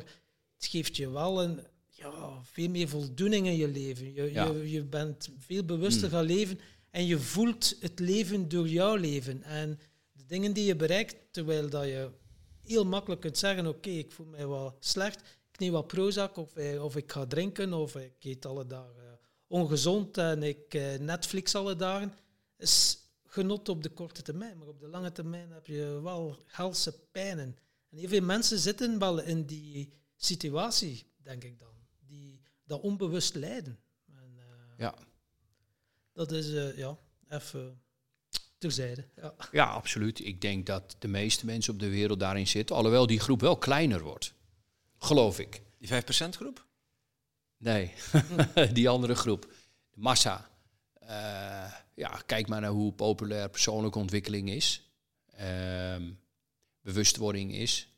het 0.55 0.65
geeft 0.65 0.95
je 0.97 1.09
wel 1.11 1.43
een, 1.43 1.59
ja, 1.87 2.41
veel 2.43 2.69
meer 2.69 2.87
voldoening 2.89 3.47
in 3.47 3.57
je 3.57 3.67
leven. 3.67 4.13
Je, 4.13 4.31
Ja. 4.31 4.45
je, 4.45 4.71
je 4.71 4.83
bent 4.83 5.29
veel 5.37 5.63
bewuster 5.63 6.09
gaan 6.09 6.25
leven 6.25 6.59
en 6.89 7.05
je 7.05 7.19
voelt 7.19 7.75
het 7.79 7.99
leven 7.99 8.49
door 8.49 8.67
jouw 8.67 8.95
leven. 8.95 9.43
En 9.43 9.79
de 10.11 10.25
dingen 10.25 10.53
die 10.53 10.65
je 10.65 10.75
bereikt, 10.75 11.15
terwijl 11.31 11.69
dat 11.69 11.83
je 11.85 12.09
heel 12.61 12.85
makkelijk 12.85 13.21
kunt 13.21 13.37
zeggen, 13.37 13.67
oké, 13.67 13.89
ik 13.89 14.11
voel 14.11 14.25
mij 14.25 14.47
wel 14.47 14.77
slecht, 14.79 15.21
ik 15.59 15.65
neem 15.65 15.73
wat 15.73 15.87
Prozac 15.87 16.37
of, 16.37 16.55
eh, 16.55 16.83
of 16.83 16.95
ik 16.95 17.11
ga 17.11 17.25
drinken 17.25 17.73
of 17.73 17.95
ik 17.95 18.13
eet 18.19 18.45
alle 18.45 18.65
dagen 18.67 19.19
ongezond 19.49 20.17
en 20.17 20.43
ik 20.43 20.73
eh, 20.73 20.99
Netflix 20.99 21.55
alle 21.55 21.75
dagen, 21.75 22.13
is 22.57 22.97
genot 23.25 23.69
op 23.69 23.83
de 23.83 23.89
korte 23.89 24.21
termijn. 24.21 24.57
Maar 24.57 24.67
op 24.67 24.79
de 24.79 24.87
lange 24.87 25.11
termijn 25.11 25.51
heb 25.51 25.67
je 25.67 25.99
wel 26.03 26.37
helse 26.45 26.99
pijnen. 27.11 27.57
En 27.89 27.97
heel 27.97 28.07
veel 28.07 28.21
mensen 28.21 28.59
zitten 28.59 28.99
wel 28.99 29.21
in 29.21 29.45
die 29.45 29.93
situatie, 30.15 31.05
denk 31.17 31.43
ik 31.43 31.59
dan, 31.59 31.73
die 31.99 32.41
dat 32.63 32.81
onbewust 32.81 33.35
lijden. 33.35 33.79
En, 34.07 34.33
eh, 34.37 34.77
Ja, 34.77 34.95
Dat 36.13 36.31
is, 36.31 36.53
eh, 36.53 36.77
ja, 36.77 36.97
even 37.29 37.81
terzijde. 38.57 39.07
Ja. 39.15 39.35
ja, 39.51 39.65
absoluut. 39.65 40.19
Ik 40.25 40.41
denk 40.41 40.65
dat 40.65 40.95
de 40.99 41.07
meeste 41.07 41.45
mensen 41.45 41.73
op 41.73 41.79
de 41.79 41.89
wereld 41.89 42.19
daarin 42.19 42.47
zitten, 42.47 42.75
alhoewel 42.75 43.07
die 43.07 43.19
groep 43.19 43.41
wel 43.41 43.57
kleiner 43.57 44.01
wordt. 44.01 44.33
Geloof 44.99 45.39
ik. 45.39 45.61
Die 45.77 45.89
5% 45.89 46.29
groep? 46.29 46.67
Nee, 47.57 47.93
die 48.73 48.89
andere 48.89 49.15
groep. 49.15 49.41
De 49.91 49.99
massa. 49.99 50.49
Eh, 50.93 51.73
ja, 51.93 52.21
kijk 52.25 52.47
maar 52.47 52.61
naar 52.61 52.69
hoe 52.69 52.93
populair 52.93 53.49
persoonlijke 53.49 53.99
ontwikkeling 53.99 54.49
is. 54.49 54.91
Ehm, 55.25 56.11
bewustwording 56.81 57.53
is. 57.53 57.89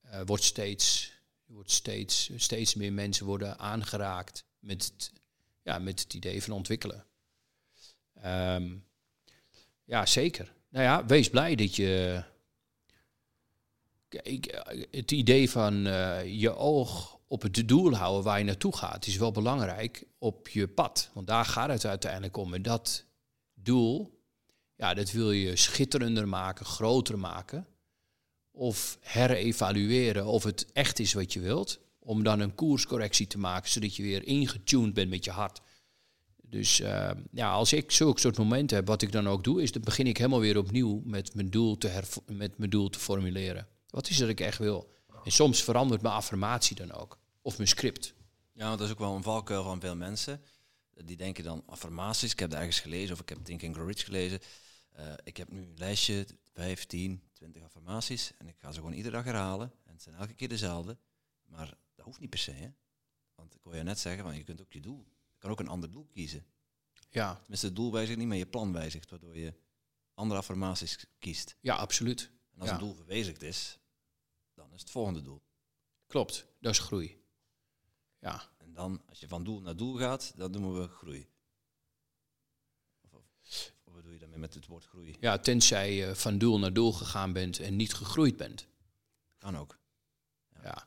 Eh, 0.00 0.20
wordt 0.24 0.44
steeds, 0.44 1.12
wordt 1.46 1.70
steeds, 1.70 2.30
steeds 2.36 2.74
meer 2.74 2.92
mensen 2.92 3.26
worden 3.26 3.58
aangeraakt 3.58 4.44
met 4.58 4.84
het, 4.84 5.12
ja, 5.62 5.78
met 5.78 6.00
het 6.00 6.14
idee 6.14 6.42
van 6.42 6.52
ontwikkelen. 6.52 7.06
Ehm, 8.14 8.76
ja, 9.84 10.06
zeker. 10.06 10.54
Nou 10.68 10.84
ja, 10.84 11.06
wees 11.06 11.30
blij 11.30 11.54
dat 11.54 11.76
je. 11.76 12.22
Kijk, 14.08 14.46
eh, 14.46 14.84
het 14.90 15.10
idee 15.10 15.50
van 15.50 15.86
eh, 15.86 16.40
je 16.40 16.54
oog 16.54 17.18
op 17.26 17.42
het 17.42 17.68
doel 17.68 17.94
houden 17.94 18.24
waar 18.24 18.38
je 18.38 18.44
naartoe 18.44 18.76
gaat, 18.76 19.06
is 19.06 19.16
wel 19.16 19.32
belangrijk 19.32 20.04
op 20.18 20.48
je 20.48 20.68
pad. 20.68 21.10
Want 21.14 21.26
daar 21.26 21.44
gaat 21.44 21.68
het 21.68 21.86
uiteindelijk 21.86 22.36
om. 22.36 22.54
En 22.54 22.62
dat 22.62 23.04
doel, 23.54 24.20
ja, 24.76 24.94
dat 24.94 25.10
wil 25.10 25.30
je 25.30 25.56
schitterender 25.56 26.28
maken, 26.28 26.66
groter 26.66 27.18
maken. 27.18 27.66
Of 28.50 28.98
herevalueren 29.00 30.26
of 30.26 30.44
het 30.44 30.72
echt 30.72 30.98
is 30.98 31.12
wat 31.12 31.32
je 31.32 31.40
wilt. 31.40 31.80
Om 31.98 32.22
dan 32.22 32.40
een 32.40 32.54
koerscorrectie 32.54 33.26
te 33.26 33.38
maken, 33.38 33.70
zodat 33.70 33.96
je 33.96 34.02
weer 34.02 34.26
ingetuned 34.26 34.94
bent 34.94 35.10
met 35.10 35.24
je 35.24 35.30
hart. 35.30 35.60
Dus 36.42 36.80
eh, 36.80 37.10
ja, 37.32 37.50
als 37.52 37.72
ik 37.72 37.90
zulke 37.90 38.20
soort 38.20 38.38
momenten 38.38 38.76
heb, 38.76 38.86
wat 38.86 39.02
ik 39.02 39.12
dan 39.12 39.28
ook 39.28 39.44
doe, 39.44 39.62
is 39.62 39.72
dan 39.72 39.82
begin 39.82 40.06
ik 40.06 40.16
helemaal 40.16 40.40
weer 40.40 40.58
opnieuw 40.58 41.00
met 41.04 41.34
mijn 41.34 41.50
doel 41.50 41.78
te, 41.78 42.02
met 42.26 42.58
mijn 42.58 42.70
doel 42.70 42.90
te 42.90 42.98
formuleren. 42.98 43.68
Wat 43.90 44.08
is 44.08 44.16
dat 44.16 44.28
ik 44.28 44.40
echt 44.40 44.58
wil? 44.58 44.90
En 45.24 45.32
soms 45.32 45.62
verandert 45.62 46.02
mijn 46.02 46.14
affirmatie 46.14 46.76
dan 46.76 46.92
ook. 46.92 47.18
Of 47.42 47.56
mijn 47.56 47.68
script. 47.68 48.14
Ja, 48.52 48.66
want 48.66 48.78
dat 48.78 48.86
is 48.86 48.92
ook 48.92 48.98
wel 48.98 49.14
een 49.14 49.22
valkuil 49.22 49.62
van 49.62 49.80
veel 49.80 49.96
mensen. 49.96 50.42
Die 51.04 51.16
denken 51.16 51.44
dan 51.44 51.62
affirmaties. 51.66 52.32
Ik 52.32 52.38
heb 52.38 52.50
het 52.50 52.58
ergens 52.58 52.80
gelezen 52.80 53.14
of 53.14 53.20
ik 53.20 53.28
heb 53.28 53.44
Think 53.44 53.64
and 53.64 53.74
Grow 53.74 53.86
Rich 53.86 54.04
gelezen. 54.04 54.40
Eh, 54.92 55.12
ik 55.24 55.36
heb 55.36 55.50
nu 55.50 55.62
een 55.62 55.74
lijstje, 55.76 56.26
15, 56.52 57.22
20 57.32 57.62
affirmaties. 57.62 58.32
En 58.38 58.48
ik 58.48 58.56
ga 58.58 58.72
ze 58.72 58.78
gewoon 58.78 58.94
iedere 58.94 59.16
dag 59.16 59.24
herhalen. 59.24 59.72
En 59.84 59.92
het 59.92 60.02
zijn 60.02 60.14
elke 60.14 60.34
keer 60.34 60.48
dezelfde. 60.48 60.98
Maar 61.44 61.76
dat 61.94 62.04
hoeft 62.04 62.20
niet 62.20 62.30
per 62.30 62.38
se. 62.38 62.50
Hè? 62.50 62.68
Want 63.34 63.54
ik 63.54 63.60
wil 63.62 63.74
je 63.74 63.82
net 63.82 63.98
zeggen, 63.98 64.22
van, 64.24 64.36
je 64.36 64.44
kunt 64.44 64.60
ook 64.60 64.72
je 64.72 64.80
doel. 64.80 65.06
Je 65.32 65.38
kan 65.38 65.50
ook 65.50 65.60
een 65.60 65.68
ander 65.68 65.90
doel 65.90 66.06
kiezen. 66.10 66.46
Ja, 67.10 67.34
Tenminste, 67.34 67.66
het 67.66 67.76
doel 67.76 67.92
wijzigt 67.92 68.18
niet, 68.18 68.28
maar 68.28 68.36
je 68.36 68.46
plan 68.46 68.72
wijzigt. 68.72 69.10
Waardoor 69.10 69.36
je 69.38 69.54
andere 70.14 70.40
affirmaties 70.40 71.06
kiest. 71.18 71.56
ja 71.60 71.74
absoluut. 71.74 72.30
En 72.58 72.64
als 72.64 72.68
Ja. 72.72 72.74
een 72.74 72.80
doel 72.86 72.94
gewijzigd 72.96 73.42
is, 73.42 73.78
dan 74.54 74.72
is 74.74 74.80
het 74.80 74.90
volgende 74.90 75.22
doel. 75.22 75.42
Klopt, 76.06 76.46
dat 76.60 76.72
is 76.72 76.78
groei. 76.78 77.22
Ja, 78.20 78.42
En 78.56 78.72
dan, 78.74 79.02
als 79.08 79.20
je 79.20 79.28
van 79.28 79.44
doel 79.44 79.60
naar 79.60 79.76
doel 79.76 79.94
gaat, 79.96 80.32
dan 80.36 80.50
noemen 80.50 80.80
we 80.80 80.88
groei. 80.88 81.28
Of, 83.00 83.12
of, 83.14 83.24
of 83.84 83.92
wat 83.94 84.02
doe 84.02 84.12
je 84.12 84.18
daarmee 84.18 84.38
met 84.38 84.54
het 84.54 84.66
woord 84.66 84.84
groei? 84.84 85.16
ja 85.20 85.38
tenzij 85.38 85.94
je 85.94 86.16
van 86.16 86.38
doel 86.38 86.58
naar 86.58 86.72
doel 86.72 86.92
gegaan 86.92 87.32
bent 87.32 87.58
en 87.58 87.76
niet 87.76 87.94
gegroeid 87.94 88.36
bent. 88.36 88.66
Kan 89.38 89.56
ook. 89.56 89.78
Ja. 90.62 90.86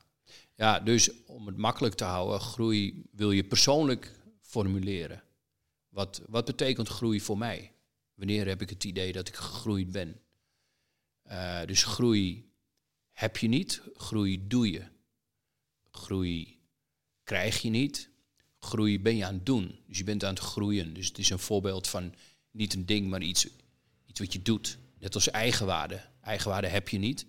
Ja, 0.55 0.79
dus 0.79 1.23
om 1.23 1.47
het 1.47 1.57
makkelijk 1.57 1.95
te 1.95 2.03
houden, 2.03 2.39
groei 2.39 3.03
wil 3.11 3.31
je 3.31 3.43
persoonlijk 3.43 4.19
formuleren. 4.41 5.23
Wat, 5.89 6.21
wat 6.27 6.45
betekent 6.45 6.87
groei 6.87 7.21
voor 7.21 7.37
mij? 7.37 7.73
Wanneer 8.13 8.47
heb 8.47 8.61
ik 8.61 8.69
het 8.69 8.83
idee 8.83 9.11
dat 9.11 9.27
ik 9.27 9.35
gegroeid 9.35 9.91
ben? 9.91 10.21
Uh, 11.31 11.65
dus 11.65 11.83
groei 11.83 12.51
heb 13.11 13.37
je 13.37 13.47
niet, 13.47 13.81
groei 13.95 14.47
doe 14.47 14.71
je. 14.71 14.83
Groei 15.91 16.59
krijg 17.23 17.61
je 17.61 17.69
niet, 17.69 18.09
groei 18.59 18.99
ben 18.99 19.15
je 19.15 19.25
aan 19.25 19.33
het 19.33 19.45
doen. 19.45 19.79
Dus 19.87 19.97
je 19.97 20.03
bent 20.03 20.23
aan 20.23 20.33
het 20.33 20.43
groeien. 20.43 20.93
Dus 20.93 21.07
het 21.07 21.17
is 21.17 21.29
een 21.29 21.39
voorbeeld 21.39 21.87
van 21.87 22.13
niet 22.51 22.73
een 22.73 22.85
ding, 22.85 23.09
maar 23.09 23.21
iets, 23.21 23.47
iets 24.05 24.19
wat 24.19 24.33
je 24.33 24.41
doet. 24.41 24.77
Net 24.99 25.15
als 25.15 25.29
eigenwaarde. 25.29 26.09
Eigenwaarde 26.21 26.67
heb 26.67 26.89
je 26.89 26.97
niet, 26.97 27.25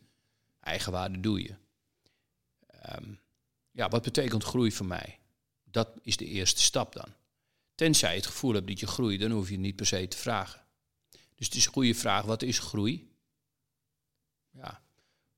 eigenwaarde 0.61 1.21
doe 1.21 1.43
je. 1.43 1.55
Um, 2.97 3.21
ja, 3.71 3.89
wat 3.89 4.03
betekent 4.03 4.45
groei 4.45 4.73
voor 4.73 4.87
mij? 4.87 5.19
Dat 5.65 5.89
is 6.03 6.17
de 6.17 6.27
eerste 6.27 6.63
stap 6.63 6.93
dan. 6.93 7.15
Tenzij 7.75 8.11
je 8.11 8.17
het 8.17 8.27
gevoel 8.27 8.55
hebt 8.55 8.67
dat 8.67 8.81
je 8.81 8.87
groeit, 8.87 9.21
dan 9.21 9.31
hoef 9.31 9.47
je 9.47 9.53
het 9.53 9.63
niet 9.63 9.77
per 9.77 9.87
se 9.87 10.09
te 10.09 10.17
vragen. 10.17 10.61
Dus 11.35 11.47
het 11.47 11.55
is 11.55 11.67
een 11.67 11.73
goede 11.73 11.95
vraag, 11.95 12.25
wat 12.25 12.43
is 12.43 12.59
groei? 12.59 13.12
Ja, 14.53 14.83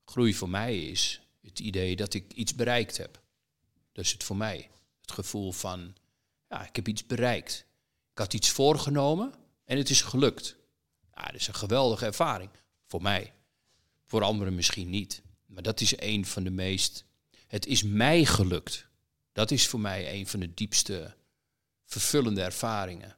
groei 0.05 0.33
voor 0.33 0.49
mij 0.49 0.79
is 0.79 1.21
het 1.41 1.59
idee 1.59 1.95
dat 1.95 2.13
ik 2.13 2.33
iets 2.33 2.55
bereikt 2.55 2.97
heb. 2.97 3.21
Dat 3.91 4.05
is 4.05 4.11
het 4.11 4.23
voor 4.23 4.37
mij. 4.37 4.69
Het 5.01 5.11
gevoel 5.11 5.51
van, 5.51 5.95
ja, 6.49 6.67
ik 6.67 6.75
heb 6.75 6.87
iets 6.87 7.05
bereikt. 7.05 7.65
Ik 8.11 8.17
had 8.17 8.33
iets 8.33 8.49
voorgenomen 8.49 9.33
en 9.65 9.77
het 9.77 9.89
is 9.89 10.01
gelukt. 10.01 10.55
Ja, 11.13 11.25
dat 11.25 11.35
is 11.35 11.47
een 11.47 11.55
geweldige 11.55 12.05
ervaring. 12.05 12.49
Voor 12.85 13.01
mij. 13.01 13.33
Voor 14.05 14.23
anderen 14.23 14.55
misschien 14.55 14.89
niet. 14.89 15.21
Maar 15.45 15.63
dat 15.63 15.81
is 15.81 15.99
een 15.99 16.25
van 16.25 16.43
de 16.43 16.49
meest 16.49 17.05
het 17.47 17.65
is 17.65 17.83
mij 17.83 18.25
gelukt. 18.25 18.87
Dat 19.31 19.51
is 19.51 19.67
voor 19.67 19.79
mij 19.79 20.13
een 20.13 20.27
van 20.27 20.39
de 20.39 20.53
diepste 20.53 21.15
vervullende 21.85 22.41
ervaringen. 22.41 23.15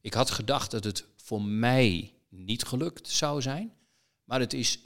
Ik 0.00 0.14
had 0.14 0.30
gedacht 0.30 0.70
dat 0.70 0.84
het 0.84 1.04
voor 1.16 1.42
mij 1.42 2.14
niet 2.28 2.64
gelukt 2.64 3.08
zou 3.08 3.42
zijn, 3.42 3.72
maar 4.24 4.40
het 4.40 4.52
is 4.52 4.78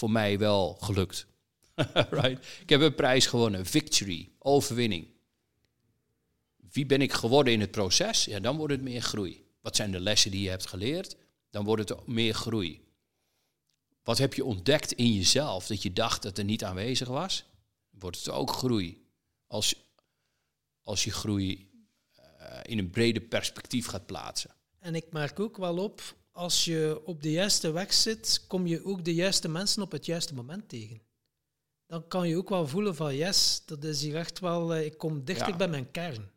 voor 0.00 0.10
mij 0.10 0.38
wel 0.38 0.74
gelukt. 0.80 1.26
right? 2.20 2.46
Ik 2.60 2.68
heb 2.68 2.80
een 2.80 2.94
prijs 2.94 3.26
gewonnen, 3.26 3.66
victory, 3.66 4.30
overwinning. 4.38 5.06
Wie 6.56 6.86
ben 6.86 7.00
ik 7.00 7.12
geworden 7.12 7.52
in 7.52 7.60
het 7.60 7.70
proces? 7.70 8.24
Ja, 8.24 8.40
dan 8.40 8.56
wordt 8.56 8.72
het 8.72 8.82
meer 8.82 9.02
groei. 9.02 9.44
Wat 9.60 9.76
zijn 9.76 9.90
de 9.90 10.00
lessen 10.00 10.30
die 10.30 10.42
je 10.42 10.48
hebt 10.48 10.66
geleerd? 10.66 11.16
Dan 11.50 11.64
wordt 11.64 11.88
het 11.88 12.06
meer 12.06 12.34
groei. 12.34 12.84
Wat 14.02 14.18
heb 14.18 14.34
je 14.34 14.44
ontdekt 14.44 14.92
in 14.92 15.12
jezelf 15.12 15.66
dat 15.66 15.82
je 15.82 15.92
dacht 15.92 16.22
dat 16.22 16.38
er 16.38 16.44
niet 16.44 16.64
aanwezig 16.64 17.08
was? 17.08 17.44
wordt 17.90 18.16
het 18.16 18.30
ook 18.30 18.50
groei. 18.50 19.06
Als, 19.46 19.74
als 20.82 21.04
je 21.04 21.12
groei 21.12 21.70
uh, 22.18 22.60
in 22.62 22.78
een 22.78 22.90
breder 22.90 23.22
perspectief 23.22 23.86
gaat 23.86 24.06
plaatsen. 24.06 24.50
En 24.78 24.94
ik 24.94 25.12
merk 25.12 25.40
ook 25.40 25.56
wel 25.56 25.78
op, 25.78 26.14
als 26.40 26.64
je 26.64 27.00
op 27.04 27.22
de 27.22 27.30
juiste 27.30 27.70
weg 27.70 27.92
zit, 27.92 28.44
kom 28.46 28.66
je 28.66 28.84
ook 28.84 29.04
de 29.04 29.14
juiste 29.14 29.48
mensen 29.48 29.82
op 29.82 29.92
het 29.92 30.06
juiste 30.06 30.34
moment 30.34 30.68
tegen. 30.68 31.00
Dan 31.86 32.08
kan 32.08 32.28
je 32.28 32.36
ook 32.36 32.48
wel 32.48 32.68
voelen 32.68 32.94
van 32.94 33.16
yes, 33.16 33.62
dat 33.66 33.84
is 33.84 34.02
hier 34.02 34.16
echt 34.16 34.38
wel, 34.38 34.76
uh, 34.76 34.84
ik 34.84 34.98
kom 34.98 35.24
dichter 35.24 35.56
bij 35.56 35.68
mijn 35.68 35.90
kern. 35.90 36.30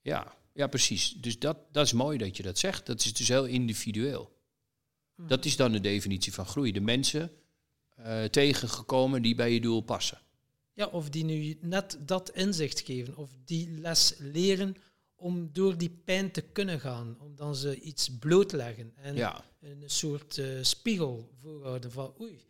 Ja, 0.00 0.34
ja 0.52 0.66
precies. 0.66 1.10
Dus 1.10 1.38
dat, 1.38 1.58
dat 1.72 1.86
is 1.86 1.92
mooi 1.92 2.18
dat 2.18 2.36
je 2.36 2.42
dat 2.42 2.58
zegt. 2.58 2.86
Dat 2.86 3.04
is 3.04 3.12
dus 3.12 3.28
heel 3.28 3.44
individueel. 3.44 4.36
Hmm. 5.14 5.28
Dat 5.28 5.44
is 5.44 5.56
dan 5.56 5.72
de 5.72 5.80
definitie 5.80 6.32
van 6.32 6.46
groei. 6.46 6.72
De 6.72 6.80
mensen 6.80 7.30
uh, 7.98 8.24
tegengekomen 8.24 9.22
die 9.22 9.34
bij 9.34 9.52
je 9.52 9.60
doel 9.60 9.80
passen. 9.80 10.18
Ja, 10.72 10.86
of 10.86 11.10
die 11.10 11.24
nu 11.24 11.58
net 11.60 11.98
dat 12.00 12.30
inzicht 12.30 12.80
geven, 12.80 13.16
of 13.16 13.30
die 13.44 13.70
les 13.70 14.14
leren 14.18 14.76
om 15.16 15.52
door 15.52 15.78
die 15.78 15.90
pijn 16.04 16.30
te 16.30 16.40
kunnen 16.40 16.80
gaan, 16.80 17.16
om 17.20 17.36
dan 17.36 17.56
ze 17.56 17.80
iets 17.80 18.18
blootleggen 18.18 18.92
en 18.96 19.18
een 19.60 19.82
soort 19.86 20.36
uh, 20.36 20.62
spiegel 20.62 21.30
voorhouden 21.40 21.92
van 21.92 22.14
oei, 22.20 22.44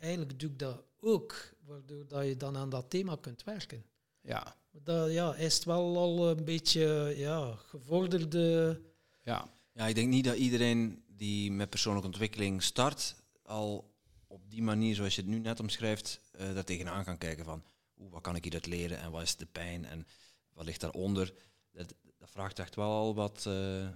eigenlijk 0.00 0.40
doe 0.40 0.50
ik 0.50 0.58
dat 0.58 0.82
ook, 1.00 1.54
waardoor 1.64 2.06
dat 2.06 2.26
je 2.26 2.36
dan 2.36 2.56
aan 2.56 2.70
dat 2.70 2.90
thema 2.90 3.16
kunt 3.20 3.44
werken. 3.44 3.84
Ja. 4.20 4.56
Dat 4.70 5.12
ja, 5.12 5.34
is 5.34 5.54
het 5.54 5.64
wel 5.64 5.96
al 5.98 6.28
een 6.28 6.44
beetje 6.44 7.14
ja, 7.16 7.54
gevorderde... 7.54 8.80
Ja. 9.24 9.50
ja, 9.72 9.86
ik 9.86 9.94
denk 9.94 10.08
niet 10.08 10.24
dat 10.24 10.36
iedereen 10.36 11.02
die 11.06 11.52
met 11.52 11.70
persoonlijke 11.70 12.08
ontwikkeling 12.08 12.62
start, 12.62 13.14
al 13.42 13.94
op 14.26 14.50
die 14.50 14.62
manier 14.62 14.94
zoals 14.94 15.14
je 15.14 15.20
het 15.20 15.30
nu 15.30 15.38
net 15.38 15.60
omschrijft, 15.60 16.20
uh, 16.40 16.54
daar 16.54 16.64
tegenaan 16.64 17.04
kan 17.04 17.18
kijken 17.18 17.44
van 17.44 17.64
hoe, 17.94 18.10
wat 18.10 18.22
kan 18.22 18.36
ik 18.36 18.42
hieruit 18.42 18.66
leren 18.66 18.98
en 18.98 19.10
wat 19.10 19.22
is 19.22 19.36
de 19.36 19.46
pijn 19.46 19.84
en 19.84 20.06
wat 20.52 20.64
ligt 20.64 20.80
daaronder. 20.80 21.34
Dat, 21.72 21.94
dat 22.28 22.36
vraagt 22.36 22.58
echt 22.58 22.74
wel 22.74 22.90
al 22.90 23.14
wat, 23.14 23.44
uh, 23.48 23.54
uh, 23.54 23.88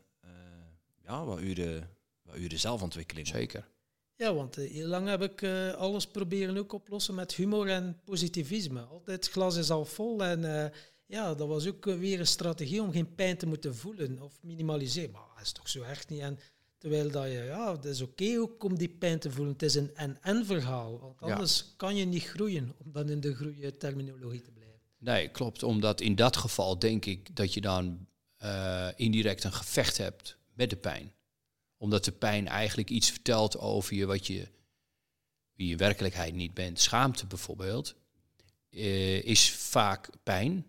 ja, 1.05 1.25
wat, 1.25 1.41
uren, 1.41 1.91
wat 2.23 2.37
uren 2.37 2.59
zelfontwikkeling. 2.59 3.27
Zeker. 3.27 3.69
Ja, 4.17 4.35
want 4.35 4.55
heel 4.55 4.87
lang 4.87 5.09
heb 5.09 5.23
ik 5.23 5.43
alles 5.77 6.07
proberen 6.07 6.57
ook 6.57 6.73
oplossen 6.73 7.15
met 7.15 7.35
humor 7.35 7.69
en 7.69 8.01
positivisme. 8.05 8.81
Altijd 8.81 9.29
glas 9.29 9.57
is 9.57 9.71
al 9.71 9.85
vol 9.85 10.25
en 10.25 10.73
ja, 11.07 11.35
dat 11.35 11.49
was 11.49 11.67
ook 11.67 11.85
weer 11.85 12.21
een 12.21 12.27
strategie 12.27 12.83
om 12.83 12.93
geen 12.93 13.15
pijn 13.15 13.37
te 13.37 13.47
moeten 13.47 13.77
voelen 13.77 14.23
of 14.23 14.43
minimaliseren. 14.43 15.11
Maar 15.11 15.23
dat 15.35 15.45
is 15.45 15.53
toch 15.53 15.69
zo 15.69 15.83
echt 15.83 16.09
niet. 16.09 16.21
En 16.21 16.39
Terwijl 16.83 17.11
dat 17.11 17.25
je, 17.25 17.45
ja, 17.47 17.73
het 17.73 17.85
is 17.85 18.01
oké 18.01 18.39
ook 18.39 18.65
om 18.65 18.79
die 18.79 18.89
pijn 18.89 19.19
te 19.19 19.31
voelen. 19.31 19.53
Het 19.53 19.63
is 19.63 19.75
een 19.75 19.95
en-en 19.95 20.47
verhaal. 20.47 20.99
Want 20.99 21.21
anders 21.21 21.75
kan 21.77 21.97
je 21.97 22.05
niet 22.05 22.23
groeien, 22.23 22.73
om 22.85 22.93
dan 22.93 23.09
in 23.09 23.21
de 23.21 23.35
groeiterminologie 23.35 24.41
te 24.41 24.51
blijven. 24.51 24.81
Nee, 24.99 25.29
klopt. 25.29 25.63
Omdat 25.63 26.01
in 26.01 26.15
dat 26.15 26.37
geval 26.37 26.79
denk 26.79 27.05
ik 27.05 27.37
dat 27.37 27.55
je 27.55 27.61
dan 27.61 28.07
uh, 28.45 28.89
indirect 28.97 29.45
een 29.45 29.53
gevecht 29.53 29.99
hebt 29.99 30.37
met 30.55 30.71
de 30.71 30.77
pijn. 30.77 31.13
Omdat 31.77 32.05
de 32.05 32.13
pijn 32.13 32.49
eigenlijk 32.49 32.91
iets 32.91 33.11
vertelt 33.11 33.59
over 33.59 33.95
je 33.95 34.07
wat 34.07 34.27
je, 34.27 34.49
wie 35.55 35.69
je 35.69 35.77
werkelijkheid 35.77 36.35
niet 36.35 36.55
bent. 36.55 36.81
Schaamte 36.81 37.27
bijvoorbeeld 37.27 37.95
uh, 38.71 39.23
is 39.23 39.51
vaak 39.51 40.11
pijn 40.23 40.67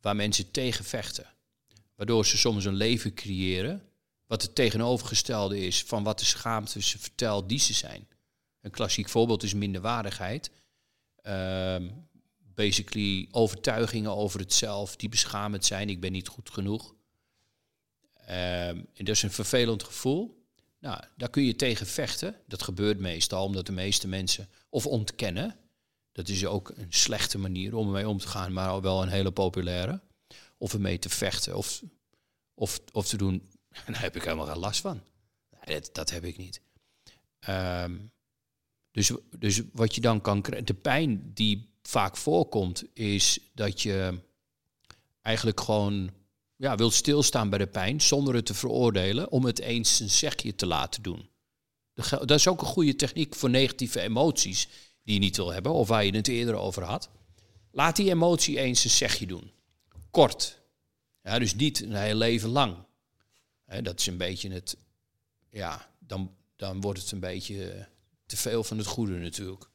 waar 0.00 0.16
mensen 0.16 0.50
tegen 0.50 0.84
vechten. 0.84 1.26
Waardoor 1.94 2.26
ze 2.26 2.36
soms 2.36 2.64
een 2.64 2.74
leven 2.74 3.14
creëren 3.14 3.82
wat 4.26 4.42
het 4.42 4.54
tegenovergestelde 4.54 5.58
is 5.58 5.82
van 5.82 6.02
wat 6.02 6.18
de 6.18 6.24
schaamte 6.24 6.82
ze 6.82 6.98
vertelt 6.98 7.48
die 7.48 7.58
ze 7.58 7.72
zijn. 7.72 8.08
Een 8.60 8.70
klassiek 8.70 9.08
voorbeeld 9.08 9.42
is 9.42 9.54
minderwaardigheid. 9.54 10.50
Um, 11.22 12.08
basically 12.54 13.28
overtuigingen 13.30 14.16
over 14.16 14.40
het 14.40 14.52
zelf 14.52 14.96
die 14.96 15.08
beschamend 15.08 15.64
zijn. 15.64 15.88
Ik 15.88 16.00
ben 16.00 16.12
niet 16.12 16.28
goed 16.28 16.50
genoeg. 16.50 16.95
Um, 18.28 18.34
en 18.94 19.04
dat 19.04 19.08
is 19.08 19.22
een 19.22 19.30
vervelend 19.30 19.82
gevoel. 19.82 20.44
Nou, 20.78 21.00
daar 21.16 21.30
kun 21.30 21.42
je 21.42 21.56
tegen 21.56 21.86
vechten. 21.86 22.34
Dat 22.46 22.62
gebeurt 22.62 22.98
meestal 22.98 23.44
omdat 23.44 23.66
de 23.66 23.72
meeste 23.72 24.08
mensen 24.08 24.48
of 24.68 24.86
ontkennen. 24.86 25.56
Dat 26.12 26.28
is 26.28 26.46
ook 26.46 26.72
een 26.76 26.92
slechte 26.92 27.38
manier 27.38 27.74
om 27.74 27.86
ermee 27.86 28.08
om 28.08 28.18
te 28.18 28.28
gaan, 28.28 28.52
maar 28.52 28.80
wel 28.80 29.02
een 29.02 29.08
hele 29.08 29.30
populaire. 29.30 30.00
Of 30.58 30.72
ermee 30.72 30.98
te 30.98 31.08
vechten. 31.08 31.56
Of, 31.56 31.82
of, 32.54 32.80
of 32.92 33.06
te 33.06 33.16
doen, 33.16 33.42
En 33.84 33.92
daar 33.92 34.02
heb 34.02 34.16
ik 34.16 34.22
helemaal 34.22 34.46
geen 34.46 34.58
last 34.58 34.80
van. 34.80 35.02
dat, 35.64 35.90
dat 35.92 36.10
heb 36.10 36.24
ik 36.24 36.36
niet. 36.36 36.60
Ehm, 37.38 37.96
dus, 38.90 39.10
dus 39.38 39.62
wat 39.72 39.94
je 39.94 40.00
dan 40.00 40.20
kan 40.20 40.42
krijgen, 40.42 40.66
de 40.66 40.74
pijn 40.74 41.30
die 41.34 41.74
vaak 41.82 42.16
voorkomt, 42.16 42.84
is 42.92 43.38
dat 43.54 43.82
je 43.82 44.20
eigenlijk 45.22 45.60
gewoon 45.60 46.10
ja, 46.56 46.76
wilt 46.76 46.94
stilstaan 46.94 47.50
bij 47.50 47.58
de 47.58 47.66
pijn 47.66 48.00
zonder 48.00 48.34
het 48.34 48.46
te 48.46 48.54
veroordelen, 48.54 49.30
om 49.30 49.44
het 49.44 49.58
eens 49.58 50.00
een 50.00 50.10
zegje 50.10 50.54
te 50.54 50.66
laten 50.66 51.02
doen. 51.02 51.28
Dat 52.10 52.30
is 52.30 52.48
ook 52.48 52.60
een 52.60 52.66
goede 52.66 52.96
techniek 52.96 53.34
voor 53.34 53.50
negatieve 53.50 54.00
emoties 54.00 54.68
die 55.02 55.14
je 55.14 55.20
niet 55.20 55.36
wil 55.36 55.52
hebben, 55.52 55.72
of 55.72 55.88
waar 55.88 56.04
je 56.04 56.16
het 56.16 56.28
eerder 56.28 56.54
over 56.54 56.82
had. 56.82 57.08
Laat 57.70 57.96
die 57.96 58.10
emotie 58.10 58.58
eens 58.58 58.84
een 58.84 58.90
zegje 58.90 59.26
doen. 59.26 59.50
Kort. 60.10 60.58
Ja, 61.22 61.38
dus 61.38 61.54
niet 61.54 61.82
een 61.82 61.94
heel 61.94 62.14
leven 62.14 62.48
lang 62.48 62.76
dat 63.66 64.00
is 64.00 64.06
een 64.06 64.16
beetje 64.16 64.50
het, 64.50 64.76
ja, 65.50 65.90
dan, 65.98 66.34
dan 66.56 66.80
wordt 66.80 67.00
het 67.00 67.10
een 67.10 67.20
beetje 67.20 67.70
eh, 67.70 67.84
te 68.26 68.36
veel 68.36 68.64
van 68.64 68.78
het 68.78 68.86
goede 68.86 69.12
natuurlijk. 69.12 69.68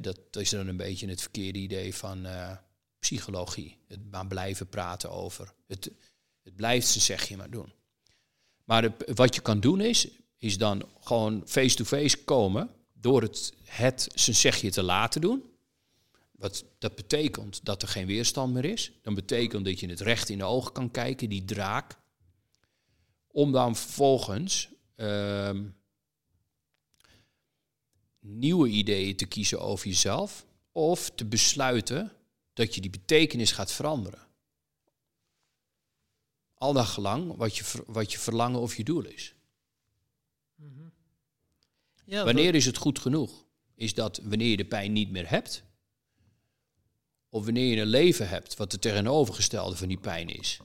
dat, 0.00 0.36
is 0.36 0.50
dan 0.50 0.66
een 0.66 0.76
beetje 0.76 1.08
het 1.08 1.20
verkeerde 1.20 1.58
idee 1.58 1.94
van 1.94 2.26
uh, 2.26 2.56
psychologie. 3.02 3.78
Het 3.88 4.10
maar 4.10 4.26
blijven 4.26 4.68
praten 4.68 5.10
over. 5.10 5.52
Het, 5.66 5.90
het 6.42 6.56
blijft 6.56 6.86
ze 6.86 7.00
zeg 7.00 7.28
je 7.28 7.36
maar 7.36 7.50
doen. 7.50 7.72
Maar 8.64 8.92
wat 9.14 9.34
je 9.34 9.40
kan 9.40 9.60
doen 9.60 9.80
is, 9.80 10.08
is 10.38 10.58
dan 10.58 10.88
gewoon 11.00 11.42
face-to-face 11.46 12.24
komen 12.24 12.70
door 12.92 13.22
het, 13.22 13.52
het 13.64 14.08
zijn 14.14 14.36
zegje 14.36 14.70
te 14.70 14.82
laten 14.82 15.20
doen. 15.20 15.44
Wat, 16.30 16.64
dat 16.78 16.94
betekent 16.94 17.64
dat 17.64 17.82
er 17.82 17.88
geen 17.88 18.06
weerstand 18.06 18.52
meer 18.52 18.64
is. 18.64 18.92
Dan 19.02 19.14
betekent 19.14 19.64
dat 19.64 19.80
je 19.80 19.88
het 19.88 20.00
recht 20.00 20.28
in 20.28 20.38
de 20.38 20.44
ogen 20.44 20.72
kan 20.72 20.90
kijken, 20.90 21.28
die 21.28 21.44
draak. 21.44 21.98
Om 23.26 23.52
dan 23.52 23.76
vervolgens 23.76 24.68
ehm, 24.94 25.64
nieuwe 28.20 28.68
ideeën 28.68 29.16
te 29.16 29.26
kiezen 29.26 29.60
over 29.60 29.86
jezelf. 29.86 30.46
Of 30.72 31.10
te 31.10 31.24
besluiten 31.24 32.12
dat 32.52 32.74
je 32.74 32.80
die 32.80 32.90
betekenis 32.90 33.52
gaat 33.52 33.72
veranderen. 33.72 34.26
Al 36.54 36.72
dag 36.72 36.96
lang 36.96 37.36
wat 37.36 37.56
je, 37.56 37.82
wat 37.86 38.12
je 38.12 38.18
verlangen 38.18 38.60
of 38.60 38.76
je 38.76 38.84
doel 38.84 39.04
is. 39.04 39.34
Ja, 42.04 42.24
Wanneer 42.24 42.54
is 42.54 42.66
het 42.66 42.76
goed 42.76 42.98
genoeg? 42.98 43.44
Is 43.74 43.94
dat 43.94 44.20
wanneer 44.22 44.48
je 44.48 44.56
de 44.56 44.64
pijn 44.64 44.92
niet 44.92 45.10
meer 45.10 45.28
hebt? 45.28 45.64
Of 47.28 47.44
wanneer 47.44 47.74
je 47.74 47.80
een 47.80 47.86
leven 47.86 48.28
hebt 48.28 48.56
wat 48.56 48.72
het 48.72 48.80
tegenovergestelde 48.80 49.76
van 49.76 49.88
die 49.88 49.98
pijn 49.98 50.28
is? 50.28 50.60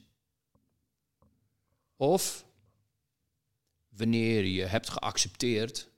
Of 1.95 2.45
wanneer 3.89 4.45
je 4.45 4.63
hebt 4.63 4.89
geaccepteerd 4.89 5.89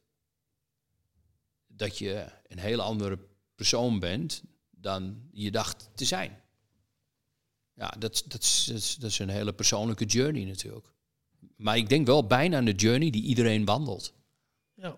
dat 1.68 1.98
je 1.98 2.32
een 2.48 2.60
hele 2.60 2.82
andere 2.82 3.20
persoon 3.56 3.99
bent 3.99 4.44
dan 4.81 5.22
je 5.31 5.51
dacht 5.51 5.89
te 5.95 6.06
zijn. 6.06 6.41
Ja, 7.73 7.89
dat, 7.99 8.23
dat, 8.27 8.41
is, 8.41 8.95
dat, 8.99 9.10
is, 9.10 9.19
een 9.19 9.30
hele 9.30 9.53
persoonlijke 9.53 10.06
journey 10.06 10.45
natuurlijk. 10.45 10.93
Maar 11.56 11.77
ik 11.77 11.89
denk 11.89 12.06
wel 12.06 12.27
bijna 12.27 12.57
een 12.57 12.72
journey 12.72 13.10
die 13.10 13.23
iedereen 13.23 13.65
wandelt. 13.65 14.14
Ja. 14.73 14.97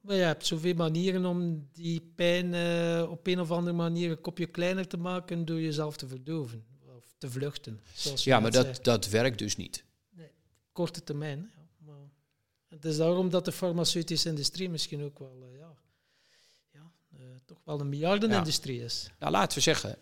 Maar 0.00 0.16
je 0.16 0.22
hebt 0.22 0.46
zoveel 0.46 0.74
manieren 0.74 1.24
om 1.24 1.68
die 1.72 2.00
pijn 2.14 2.54
eh, 2.54 3.10
op 3.10 3.26
een 3.26 3.40
of 3.40 3.50
andere 3.50 3.76
manier 3.76 4.10
een 4.10 4.20
kopje 4.20 4.46
kleiner 4.46 4.86
te 4.86 4.96
maken 4.96 5.44
door 5.44 5.60
jezelf 5.60 5.96
te 5.96 6.08
verdoven 6.08 6.64
of 6.96 7.14
te 7.18 7.30
vluchten. 7.30 7.80
Zoals 7.94 8.24
Ja, 8.24 8.40
maar 8.40 8.50
dat, 8.50 8.84
dat 8.84 9.08
werkt 9.08 9.38
dus 9.38 9.56
niet. 9.56 9.84
korte 10.72 11.04
termijn. 11.04 11.38
hè. 11.38 11.86
Maar 11.86 12.08
het 12.68 12.84
is 12.84 12.96
daarom 12.96 13.30
dat 13.30 13.44
de 13.44 13.52
farmaceutische 13.52 14.28
industrie 14.28 14.70
misschien 14.70 15.02
ook 15.02 15.18
wel, 15.18 15.42
eh, 15.42 15.57
toch 17.48 17.60
wel 17.64 17.80
een 17.80 17.88
miljardenindustrie 17.88 18.84
is. 18.84 19.10
Nou, 19.18 19.32
laten 19.32 19.56
we 19.56 19.62
zeggen, 19.62 19.98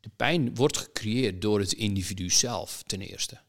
de 0.00 0.10
pijn 0.16 0.54
wordt 0.54 0.76
gecreëerd 0.76 1.42
door 1.42 1.60
het 1.60 1.72
individu 1.72 2.30
zelf 2.30 2.82
ten 2.82 3.00
eerste. 3.00 3.40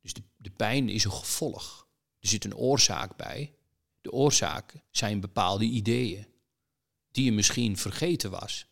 Dus 0.00 0.12
de, 0.12 0.22
de 0.36 0.50
pijn 0.50 0.88
is 0.88 1.04
een 1.04 1.12
gevolg. 1.12 1.86
Er 2.20 2.28
zit 2.28 2.44
een 2.44 2.56
oorzaak 2.56 3.16
bij. 3.16 3.54
De 4.00 4.12
oorzaak 4.12 4.74
zijn 4.90 5.20
bepaalde 5.20 5.64
ideeën 5.64 6.26
die 7.10 7.24
je 7.24 7.32
misschien 7.32 7.76
vergeten 7.76 8.30
was. 8.30 8.66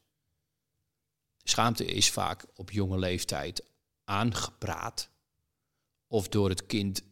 Schaamte 1.43 1.85
is 1.85 2.11
vaak 2.11 2.47
op 2.55 2.71
jonge 2.71 2.99
leeftijd 2.99 3.65
aangepraat 4.05 5.11
of 6.07 6.29
door 6.29 6.49
het 6.49 6.67
kind 6.67 7.03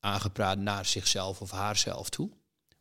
aangepraat 0.00 0.58
naar 0.58 0.86
zichzelf 0.86 1.40
of 1.40 1.50
haarzelf 1.50 2.08
toe. 2.08 2.30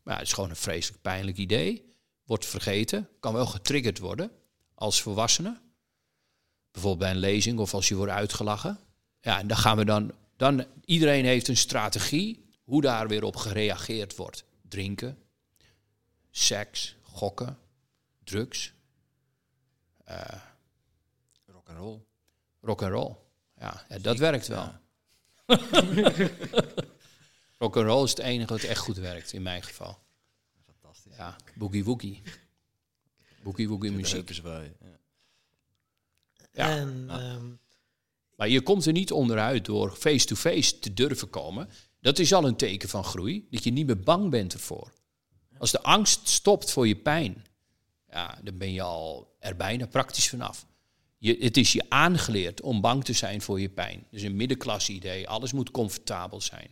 Maar 0.03 0.17
het 0.17 0.27
is 0.27 0.33
gewoon 0.33 0.49
een 0.49 0.55
vreselijk 0.55 1.01
pijnlijk 1.01 1.37
idee. 1.37 1.92
Wordt 2.25 2.45
vergeten, 2.45 3.09
kan 3.19 3.33
wel 3.33 3.45
getriggerd 3.45 3.99
worden 3.99 4.31
als 4.73 5.01
volwassene. 5.01 5.61
Bijvoorbeeld 6.71 7.01
bij 7.01 7.11
een 7.11 7.29
lezing 7.29 7.59
of 7.59 7.73
als 7.73 7.87
je 7.87 7.95
wordt 7.95 8.11
uitgelachen. 8.11 8.79
Ja, 9.21 9.39
en 9.39 9.47
dan 9.47 9.57
gaan 9.57 9.77
we 9.77 9.85
dan, 9.85 10.11
dan. 10.37 10.65
Iedereen 10.85 11.25
heeft 11.25 11.47
een 11.47 11.57
strategie 11.57 12.45
hoe 12.63 12.81
daar 12.81 13.07
weer 13.07 13.23
op 13.23 13.35
gereageerd 13.35 14.15
wordt. 14.15 14.43
Drinken, 14.61 15.17
seks, 16.31 16.95
gokken, 17.01 17.57
drugs, 18.23 18.73
Rock 21.45 21.69
and 21.69 21.77
roll. 21.77 22.01
rock 22.61 22.81
and 22.81 22.91
roll. 22.91 23.15
Ja, 23.59 23.85
ja 23.89 23.97
dat 23.97 24.17
werkt 24.17 24.47
wel. 24.47 24.57
Ja. 24.59 24.81
Rock 27.57 27.77
and 27.77 27.85
roll 27.85 28.03
is 28.03 28.09
het 28.09 28.19
enige 28.19 28.53
wat 28.53 28.63
echt 28.63 28.79
goed 28.79 28.97
werkt 28.97 29.33
in 29.33 29.41
mijn 29.41 29.63
geval. 29.63 30.02
Ja, 31.17 31.35
boogie 31.55 31.83
woogie. 31.83 32.21
Boogie 33.43 33.69
woogie 33.69 33.89
De 33.91 33.95
muziek. 33.95 34.33
zwaaien, 34.33 34.75
ja. 34.81 34.99
Ja, 36.53 36.69
en 36.77 37.03
ja. 37.07 37.19
ehm, 37.19 37.45
Maar 38.35 38.49
je 38.49 38.61
komt 38.61 38.85
er 38.85 38.91
niet 38.93 39.11
onderuit 39.11 39.65
door 39.65 39.91
face-to-face 39.95 40.79
te 40.79 40.93
durven 40.93 41.29
komen. 41.29 41.69
Dat 41.99 42.19
is 42.19 42.33
al 42.33 42.45
een 42.47 42.55
teken 42.55 42.89
van 42.89 43.03
groei, 43.03 43.47
dat 43.49 43.63
je 43.63 43.71
niet 43.71 43.85
meer 43.85 43.99
bang 43.99 44.29
bent 44.29 44.53
ervoor. 44.53 44.91
Als 45.57 45.71
de 45.71 45.81
angst 45.81 46.27
stopt 46.27 46.71
voor 46.71 46.87
je 46.87 46.95
pijn, 46.95 47.45
ja, 48.09 48.39
dan 48.43 48.57
ben 48.57 48.73
je 48.73 48.81
al 48.81 49.35
er 49.39 49.55
bijna 49.55 49.85
praktisch 49.87 50.29
vanaf. 50.29 50.65
Je, 51.17 51.37
het 51.39 51.57
is 51.57 51.71
je 51.73 51.85
aangeleerd 51.89 52.61
om 52.61 52.81
bang 52.81 53.03
te 53.03 53.13
zijn 53.13 53.41
voor 53.41 53.59
je 53.59 53.69
pijn. 53.69 54.07
Dus 54.11 54.21
een 54.21 54.35
middenklasse 54.35 54.93
idee, 54.93 55.27
alles 55.27 55.51
moet 55.53 55.71
comfortabel 55.71 56.41
zijn. 56.41 56.71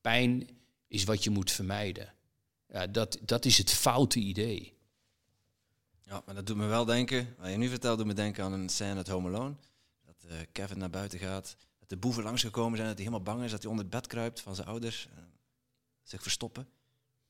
Pijn 0.00 0.48
is 0.88 1.04
wat 1.04 1.24
je 1.24 1.30
moet 1.30 1.50
vermijden. 1.50 2.14
Ja, 2.68 2.86
dat, 2.86 3.18
dat 3.24 3.44
is 3.44 3.58
het 3.58 3.70
foute 3.70 4.18
idee. 4.18 4.76
Ja, 6.02 6.22
maar 6.26 6.34
dat 6.34 6.46
doet 6.46 6.56
me 6.56 6.66
wel 6.66 6.84
denken, 6.84 7.34
wat 7.38 7.50
je 7.50 7.56
nu 7.56 7.68
vertelt, 7.68 7.98
doet 7.98 8.06
me 8.06 8.14
denken 8.14 8.44
aan 8.44 8.52
een 8.52 8.68
scène 8.68 8.94
uit 8.94 9.08
Home 9.08 9.28
Alone. 9.28 9.54
Dat 10.04 10.30
eh, 10.30 10.36
Kevin 10.52 10.78
naar 10.78 10.90
buiten 10.90 11.18
gaat, 11.18 11.56
dat 11.78 11.88
de 11.88 11.96
boeven 11.96 12.22
langsgekomen 12.22 12.76
zijn, 12.76 12.88
dat 12.88 12.98
hij 12.98 13.06
helemaal 13.06 13.34
bang 13.34 13.44
is, 13.44 13.50
dat 13.50 13.62
hij 13.62 13.70
onder 13.70 13.86
het 13.86 13.94
bed 13.94 14.06
kruipt 14.06 14.40
van 14.40 14.54
zijn 14.54 14.66
ouders, 14.66 15.08
eh, 15.16 15.22
zich 16.02 16.22
verstoppen. 16.22 16.68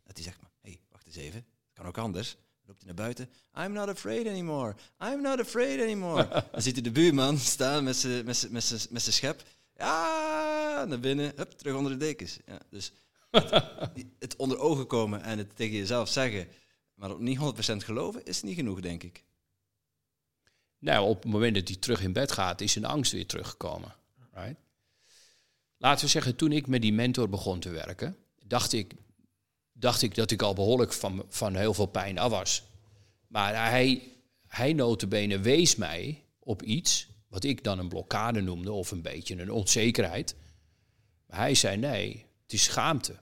Dat 0.04 0.16
hij 0.16 0.24
zegt, 0.24 0.40
hé, 0.40 0.70
hey, 0.70 0.80
wacht 0.90 1.06
eens 1.06 1.16
even, 1.16 1.38
het 1.38 1.72
kan 1.72 1.86
ook 1.86 1.98
anders. 1.98 2.30
Dan 2.32 2.66
loopt 2.66 2.78
hij 2.78 2.86
naar 2.86 3.04
buiten, 3.04 3.30
I'm 3.58 3.72
not 3.72 3.88
afraid 3.88 4.26
anymore, 4.26 4.74
I'm 5.02 5.22
not 5.22 5.40
afraid 5.40 5.80
anymore. 5.80 6.28
Dan 6.52 6.62
ziet 6.62 6.74
hij 6.74 6.82
de 6.82 6.90
buurman 6.90 7.38
staan 7.38 7.84
met 7.84 7.96
zijn 7.96 9.12
schep. 9.12 9.42
Ja, 9.76 10.84
naar 10.88 11.00
binnen, 11.00 11.32
hup, 11.36 11.50
terug 11.50 11.74
onder 11.74 11.92
de 11.92 11.98
dekens. 11.98 12.38
Ja, 12.46 12.58
dus 12.70 12.92
het, 14.18 14.36
onder 14.36 14.58
ogen 14.58 14.86
komen 14.86 15.22
en 15.22 15.38
het 15.38 15.56
tegen 15.56 15.76
jezelf 15.76 16.08
zeggen, 16.08 16.48
maar 16.94 17.10
op 17.10 17.20
niet 17.20 17.38
100% 17.38 17.76
geloven, 17.76 18.24
is 18.24 18.42
niet 18.42 18.54
genoeg, 18.54 18.80
denk 18.80 19.02
ik. 19.02 19.24
Nou, 20.78 21.08
op 21.08 21.22
het 21.22 21.32
moment 21.32 21.54
dat 21.54 21.68
hij 21.68 21.76
terug 21.76 22.02
in 22.02 22.12
bed 22.12 22.32
gaat, 22.32 22.60
is 22.60 22.72
zijn 22.72 22.84
angst 22.84 23.12
weer 23.12 23.26
teruggekomen. 23.26 23.94
Right? 24.32 24.60
Laten 25.76 26.04
we 26.04 26.10
zeggen, 26.10 26.36
toen 26.36 26.52
ik 26.52 26.66
met 26.66 26.82
die 26.82 26.92
mentor 26.92 27.28
begon 27.28 27.60
te 27.60 27.70
werken, 27.70 28.16
dacht 28.44 28.72
ik, 28.72 28.94
dacht 29.72 30.02
ik 30.02 30.14
dat 30.14 30.30
ik 30.30 30.42
al 30.42 30.54
behoorlijk 30.54 30.92
van, 30.92 31.24
van 31.28 31.54
heel 31.54 31.74
veel 31.74 31.86
pijn 31.86 32.18
af 32.18 32.30
was. 32.30 32.62
Maar 33.26 33.70
hij, 33.70 34.02
hij 34.46 34.72
notabene 34.72 35.38
wees 35.38 35.76
mij 35.76 36.24
op 36.38 36.62
iets 36.62 37.08
wat 37.28 37.44
ik 37.44 37.64
dan 37.64 37.78
een 37.78 37.88
blokkade 37.88 38.40
noemde 38.40 38.72
of 38.72 38.90
een 38.90 39.02
beetje 39.02 39.40
een 39.40 39.50
onzekerheid. 39.50 40.36
Maar 41.26 41.38
hij 41.38 41.54
zei 41.54 41.76
nee, 41.76 42.26
het 42.48 42.56
is 42.56 42.64
schaamte. 42.64 43.14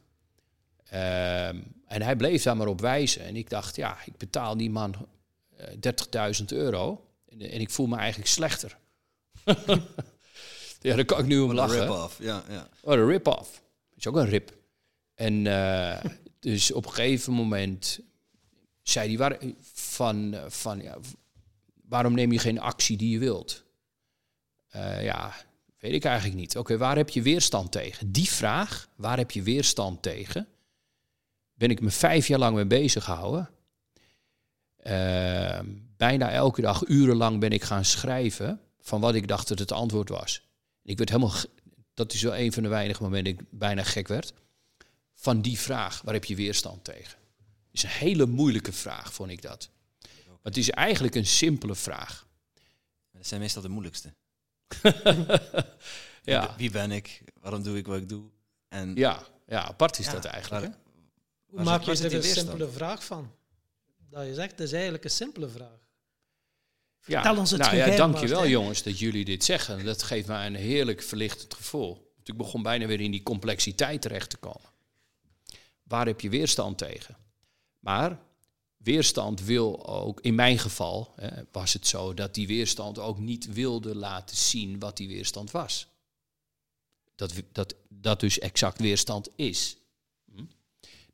Ehm, 0.85 1.61
en 1.87 2.03
hij 2.03 2.17
bleef 2.17 2.43
daar 2.43 2.57
maar 2.57 2.67
op 2.67 2.81
wijzen. 2.81 3.25
En 3.25 3.37
ik 3.37 3.51
dacht, 3.51 3.77
ja, 3.77 3.99
ik 4.05 4.17
betaal 4.17 4.57
die 4.57 4.71
man 4.71 5.09
eh, 5.57 5.67
30.000 6.41 6.45
euro. 6.47 7.07
En, 7.29 7.41
en 7.41 7.61
ik 7.61 7.71
voel 7.71 7.87
me 7.87 7.97
eigenlijk 7.97 8.29
slechter. 8.31 8.79
ja, 10.81 10.95
daar 10.97 11.05
kan 11.05 11.19
ik 11.19 11.27
nu 11.27 11.41
om 11.41 11.51
Een 11.51 11.57
lachen. 11.57 11.81
rip-off, 11.81 12.19
ja, 12.19 12.45
ja. 12.49 12.69
Oh, 12.83 12.95
een 12.95 13.07
rip-off. 13.07 13.63
is 13.97 14.07
ook 14.07 14.17
een 14.17 14.29
rip. 14.29 14.57
En 15.15 15.47
eh, 15.47 16.05
dus 16.41 16.73
op 16.73 16.85
een 16.87 16.93
gegeven 16.93 17.33
moment 17.33 18.01
zei 18.83 19.09
hij 19.09 19.19
waar, 19.19 19.39
van, 19.73 20.35
eh, 20.35 20.45
van 20.49 20.81
ja, 20.83 20.97
waarom 21.89 22.15
neem 22.15 22.33
je 22.33 22.39
geen 22.39 22.61
actie 22.61 22.97
die 22.97 23.11
je 23.11 23.19
wilt? 23.19 23.65
Eh, 24.69 25.05
ja, 25.05 25.35
weet 25.79 25.93
ik 25.93 26.05
eigenlijk 26.05 26.39
niet. 26.39 26.57
Oké, 26.57 26.77
waar 26.77 26.97
heb 26.97 27.09
je 27.09 27.23
weerstand 27.23 27.73
tegen? 27.73 28.13
Die 28.13 28.31
vraag, 28.31 28.89
waar 28.97 29.17
heb 29.17 29.31
je 29.31 29.43
weerstand 29.43 30.03
tegen? 30.03 30.49
Ben 31.55 31.71
ik 31.71 31.81
me 31.81 31.91
vijf 31.91 32.27
jaar 32.27 32.39
lang 32.39 32.55
mee 32.55 32.67
bezig 32.67 33.05
gehouden. 33.05 33.51
Eh, 34.77 35.61
bijna 35.97 36.31
elke 36.31 36.61
dag, 36.61 36.87
urenlang 36.89 37.41
ben 37.41 37.51
ik 37.51 37.63
gaan 37.63 37.85
schrijven 37.85 38.61
van 38.81 39.01
wat 39.01 39.15
ik 39.15 39.29
dacht 39.29 39.49
dat 39.49 39.59
het 39.59 39.73
antwoord 39.73 40.09
was. 40.09 40.43
Ik 40.83 40.99
werd 40.99 41.11
helemaal 41.11 41.35
dat 41.95 42.13
is 42.13 42.23
wel 42.23 42.37
een 42.37 42.53
van 42.53 42.63
de 42.63 42.69
weinige 42.69 43.03
momenten 43.03 43.37
dat 43.37 43.43
ik 43.43 43.59
bijna 43.59 43.83
gek 43.83 44.09
werd. 44.09 44.33
Van 45.15 45.41
die 45.41 45.59
vraag, 45.59 46.03
waar 46.03 46.15
heb 46.15 46.25
je 46.25 46.37
weerstand 46.37 46.85
tegen? 46.85 47.19
is 47.71 47.83
een 47.83 47.89
hele 47.89 48.27
moeilijke 48.27 48.73
vraag, 48.73 49.13
vond 49.13 49.31
ik 49.31 49.43
dat. 49.43 49.71
Het 50.43 50.57
is 50.57 50.71
eigenlijk 50.71 51.15
een 51.15 51.27
simpele 51.27 51.75
vraag. 51.75 52.27
Dat 53.13 53.27
zijn 53.27 53.41
meestal 53.41 53.63
de 53.63 53.69
moeilijkste. 53.69 54.15
Ja, 56.23 56.55
Wie 56.57 56.71
ben 56.71 56.91
ik? 56.91 57.23
Waarom 57.41 57.63
doe 57.63 57.77
ik 57.77 57.87
wat 57.87 57.97
ik 57.97 58.09
doe? 58.09 58.25
En 58.69 58.95
ja, 58.95 59.23
ja 59.47 59.65
apart 59.65 59.99
is 59.99 60.07
Ja, 60.07 60.13
dat 60.13 60.25
eigenlijk. 60.25 60.65
waar- 60.67 60.79
hoe 61.47 61.63
maak 61.63 61.83
je 61.83 61.99
er 62.05 62.15
een 62.15 62.23
simpele 62.23 62.69
vraag 62.69 63.05
van? 63.05 63.33
Dat 64.11 64.27
je 64.27 64.35
zegt, 64.35 64.51
het 64.51 64.61
is 64.61 64.73
eigenlijk 64.73 65.05
een 65.05 65.11
simpele 65.11 65.49
vraag. 65.49 65.89
Ja, 67.05 67.23
Vertel 67.23 67.39
ons 67.41 67.51
het 67.51 67.61
nou, 67.61 67.77
ja, 67.77 67.97
dankjewel 67.97 68.29
Martijn. 68.29 68.51
jongens 68.51 68.83
dat 68.83 68.99
jullie 68.99 69.25
dit 69.25 69.45
zeggen. 69.45 69.85
Dat 69.85 70.03
geeft 70.03 70.27
mij 70.27 70.47
een 70.47 70.55
heerlijk 70.55 71.03
verlichtend 71.03 71.55
gevoel. 71.55 71.95
Want 72.17 72.29
ik 72.29 72.37
begon 72.37 72.63
bijna 72.63 72.87
weer 72.87 73.01
in 73.01 73.11
die 73.11 73.23
complexiteit 73.23 74.03
terecht 74.03 74.31
te 74.31 74.37
komen. 74.37 74.71
Waar 75.83 76.07
heb 76.07 76.21
je 76.21 76.29
weerstand 76.29 76.79
tegen? 76.79 77.17
Maar 77.79 78.19
weerstand 78.87 79.45
wil 79.45 79.87
ook, 79.87 80.21
in 80.21 80.35
mijn 80.35 80.59
geval 80.59 81.15
was 81.53 81.73
het 81.73 81.87
zo 81.87 82.15
dat 82.15 82.35
die 82.35 82.47
weerstand 82.47 82.99
ook 82.99 83.19
niet 83.19 83.53
wilde 83.53 83.97
laten 83.97 84.37
zien 84.37 84.79
wat 84.79 84.97
die 84.97 85.09
weerstand 85.09 85.51
was. 85.51 85.87
Dat, 87.15 87.33
dat, 87.53 87.75
dat 87.89 88.21
dus 88.21 88.39
exact 88.39 88.81
weerstand 88.81 89.29
is. 89.37 89.77
Hm? 90.35 90.45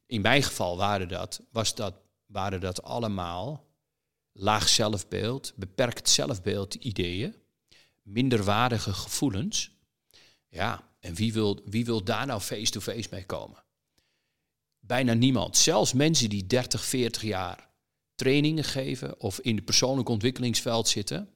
In 0.07 0.21
mijn 0.21 0.43
geval 0.43 0.77
waren 0.77 1.09
dat, 1.09 1.41
was 1.51 1.75
dat, 1.75 1.95
waren 2.27 2.61
dat 2.61 2.83
allemaal 2.83 3.67
laag 4.33 4.69
zelfbeeld, 4.69 5.53
beperkt 5.57 6.09
zelfbeeld 6.09 6.75
ideeën, 6.75 7.35
minderwaardige 8.03 8.93
gevoelens. 8.93 9.71
Ja, 10.49 10.89
en 11.01 11.15
wie 11.15 11.33
wil, 11.33 11.61
wie 11.65 11.85
wil 11.85 12.05
daar 12.05 12.27
nou 12.27 12.41
face-to-face 12.41 13.09
mee 13.11 13.27
komen? 13.27 13.65
Bijna 14.87 15.13
niemand. 15.13 15.57
Zelfs 15.57 15.93
mensen 15.93 16.29
die 16.29 16.47
30, 16.47 16.85
40 16.85 17.23
jaar 17.23 17.69
trainingen 18.15 18.65
geven 18.65 19.21
of 19.21 19.41
in 19.41 19.57
het 19.57 19.65
persoonlijk 19.65 20.09
ontwikkelingsveld 20.09 20.89
zitten, 20.89 21.29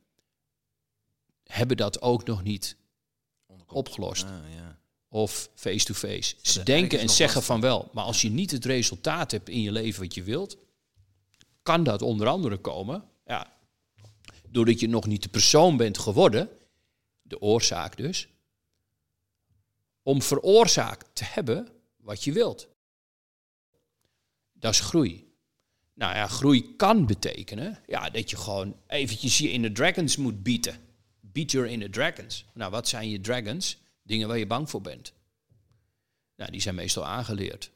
hebben 1.43 1.77
dat 1.77 2.03
ook 2.03 2.25
nog 2.25 2.43
niet 2.43 2.77
opgelost. 3.67 4.25
Ah, 4.25 4.55
ja. 4.55 4.79
Of 5.09 5.51
face-to-face. 5.55 6.37
Ze 6.43 6.59
er 6.59 6.65
denken 6.65 6.99
en 6.99 7.09
zeggen 7.09 7.43
van 7.43 7.61
wel, 7.61 7.91
maar 7.93 8.05
als 8.05 8.23
je 8.23 8.31
niet 8.31 8.51
het 8.51 8.65
resultaat 8.65 9.31
hebt 9.31 9.49
in 9.49 9.61
je 9.61 9.73
leven 9.73 10.03
wat 10.03 10.15
je 10.15 10.23
wilt, 10.23 10.57
kan 11.63 11.85
dat 11.85 12.03
onder 12.03 12.27
andere 12.27 12.57
komen, 12.57 13.05
ja, 13.27 13.53
doordat 14.49 14.81
je 14.81 14.89
nog 14.89 15.07
niet 15.07 15.23
de 15.23 15.29
persoon 15.29 15.77
bent 15.77 15.99
geworden, 15.99 16.51
de 17.23 17.41
oorzaak 17.41 17.97
dus, 17.97 18.29
om 20.03 20.23
veroorzaakt 20.23 21.15
te 21.15 21.25
hebben 21.25 21.69
wat 21.97 22.25
je 22.25 22.33
wilt. 22.33 22.69
Dat 24.59 24.73
is 24.73 24.81
groei. 24.81 25.35
Nou 25.95 26.15
ja, 26.15 26.27
groei 26.27 26.77
kan 26.77 27.07
betekenen 27.07 27.79
ja, 27.87 28.11
dat 28.11 28.31
je 28.31 28.37
gewoon 28.37 28.77
eventjes 28.87 29.39
je 29.39 29.51
inner 29.51 29.73
dragons 29.73 30.17
moet 30.17 30.43
bieten. 30.43 30.81
Beat 31.21 31.51
your 31.51 31.69
inner 31.69 31.91
dragons. 31.91 32.45
Nou, 32.55 32.71
wat 32.71 32.89
zijn 32.89 33.11
je 33.11 33.21
dragons? 33.21 33.79
Dingen 34.03 34.29
waar 34.29 34.39
je 34.39 34.47
bang 34.47 34.71
voor 34.71 34.81
bent. 34.81 35.13
Nou, 36.37 36.51
die 36.51 36.61
zijn 36.61 36.75
meestal 36.75 37.07
aangeleerd. 37.07 37.71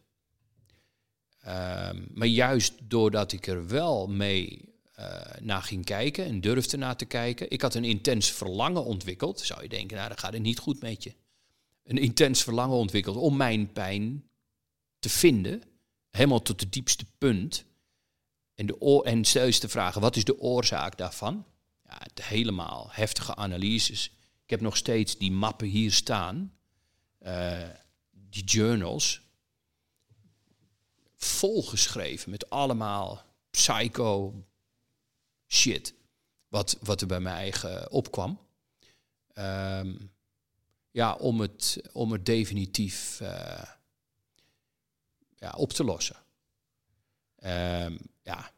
Ehm, 1.40 2.02
maar 2.14 2.26
juist 2.26 2.72
doordat 2.82 3.32
ik 3.32 3.46
er 3.46 3.68
wel 3.68 4.08
mee 4.08 4.70
eh, 4.92 5.40
naar 5.40 5.62
ging 5.62 5.84
kijken 5.84 6.24
en 6.24 6.40
durfde 6.40 6.76
naar 6.76 6.96
te 6.96 7.04
kijken. 7.04 7.50
Ik 7.50 7.62
had 7.62 7.74
een 7.74 7.84
intens 7.84 8.30
verlangen 8.30 8.84
ontwikkeld. 8.84 9.40
Zou 9.40 9.62
je 9.62 9.68
denken, 9.68 9.96
nou, 9.96 10.08
dan 10.08 10.18
gaat 10.18 10.32
het 10.32 10.42
niet 10.42 10.58
goed 10.58 10.80
met 10.80 11.02
je. 11.02 11.14
Een 11.84 11.98
intens 11.98 12.42
verlangen 12.42 12.76
ontwikkeld 12.76 13.16
om 13.16 13.36
mijn 13.36 13.72
pijn 13.72 14.30
te 14.98 15.08
vinden. 15.08 15.62
Helemaal 16.10 16.42
tot 16.42 16.60
het 16.60 16.72
diepste 16.72 17.04
punt. 17.18 17.64
En, 18.54 18.66
de 18.66 19.02
en 19.04 19.24
stel 19.24 19.46
je 19.46 19.60
de 19.60 19.68
vragen, 19.68 20.00
wat 20.00 20.16
is 20.16 20.24
de 20.24 20.38
oorzaak 20.38 20.98
daarvan? 20.98 21.46
Ja, 21.84 22.00
helemaal 22.22 22.88
heftige 22.90 23.34
analyses. 23.34 24.06
Ik 24.44 24.50
heb 24.50 24.60
nog 24.60 24.76
steeds 24.76 25.18
die 25.18 25.32
mappen 25.32 25.66
hier 25.68 25.92
staan. 25.92 26.54
eh, 27.18 27.68
die 28.10 28.44
journals. 28.44 29.20
Volgeschreven 31.16 32.30
met 32.30 32.50
allemaal 32.50 33.22
psycho 33.50 34.44
shit. 35.46 35.94
Wat, 36.48 36.76
wat 36.80 37.00
er 37.00 37.06
bij 37.06 37.20
mij 37.20 37.32
eigen 37.32 37.90
opkwam. 37.90 38.38
Ehm, 39.32 39.96
ja, 40.90 41.14
om 41.14 41.40
het, 41.40 41.82
om 41.92 42.12
het 42.12 42.26
definitief 42.26 43.20
eh, 43.20 43.62
ja, 45.40 45.50
op 45.56 45.72
te 45.72 45.84
lossen. 45.84 46.16
Ehm, 47.36 47.96
ja, 48.22 48.50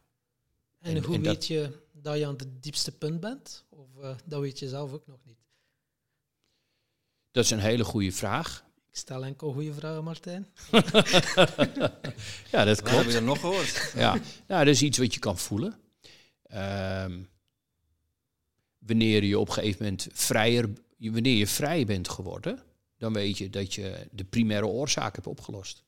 En, 0.79 0.97
En- 0.97 1.05
hoe 1.05 1.15
en 1.15 1.23
dat- 1.23 1.33
weet 1.35 1.47
je 1.47 1.79
dat 1.93 2.19
je 2.19 2.27
aan 2.27 2.37
het 2.37 2.63
diepste 2.63 2.93
punt 2.93 3.21
bent? 3.21 3.65
Of 3.69 3.87
eh, 4.01 4.17
dat 4.25 4.41
weet 4.41 4.59
je 4.59 4.69
zelf 4.69 4.93
ook 4.93 5.07
nog 5.07 5.19
niet? 5.25 5.41
dat 7.31 7.45
is 7.45 7.51
een 7.51 7.59
hele 7.59 7.85
goede 7.85 8.13
vraag. 8.13 8.65
Ik 8.91 8.97
stel 8.99 9.25
enkel 9.25 9.53
goede 9.53 9.75
vragen, 9.75 10.05
Martijn. 10.05 10.47
Ja, 12.51 12.65
dat 12.65 12.81
Wat 12.81 12.91
heb 12.91 13.07
je 13.07 13.13
er 13.17 13.23
nog 13.23 13.41
gehoord? 13.41 13.93
Ja, 13.95 14.13
nou, 14.47 14.65
dat 14.65 14.75
is 14.75 14.83
iets 14.83 14.99
wat 14.99 15.15
je 15.15 15.21
kan 15.21 15.39
voelen. 15.39 15.79
Ehm, 16.43 17.23
wanneer 18.79 19.25
je 19.25 19.39
op 19.39 19.47
een 19.49 19.53
gegeven 19.55 19.83
moment 19.85 20.07
vrijer, 20.13 20.71
wanneer 20.99 21.37
je 21.37 21.47
vrij 21.47 21.85
bent 21.87 22.09
geworden, 22.09 22.63
dan 22.99 23.13
weet 23.13 23.39
je 23.39 23.51
dat 23.51 23.75
je 23.75 24.09
de 24.11 24.25
primaire 24.25 24.67
oorzaak 24.67 25.15
hebt 25.15 25.27
opgelost. 25.27 25.85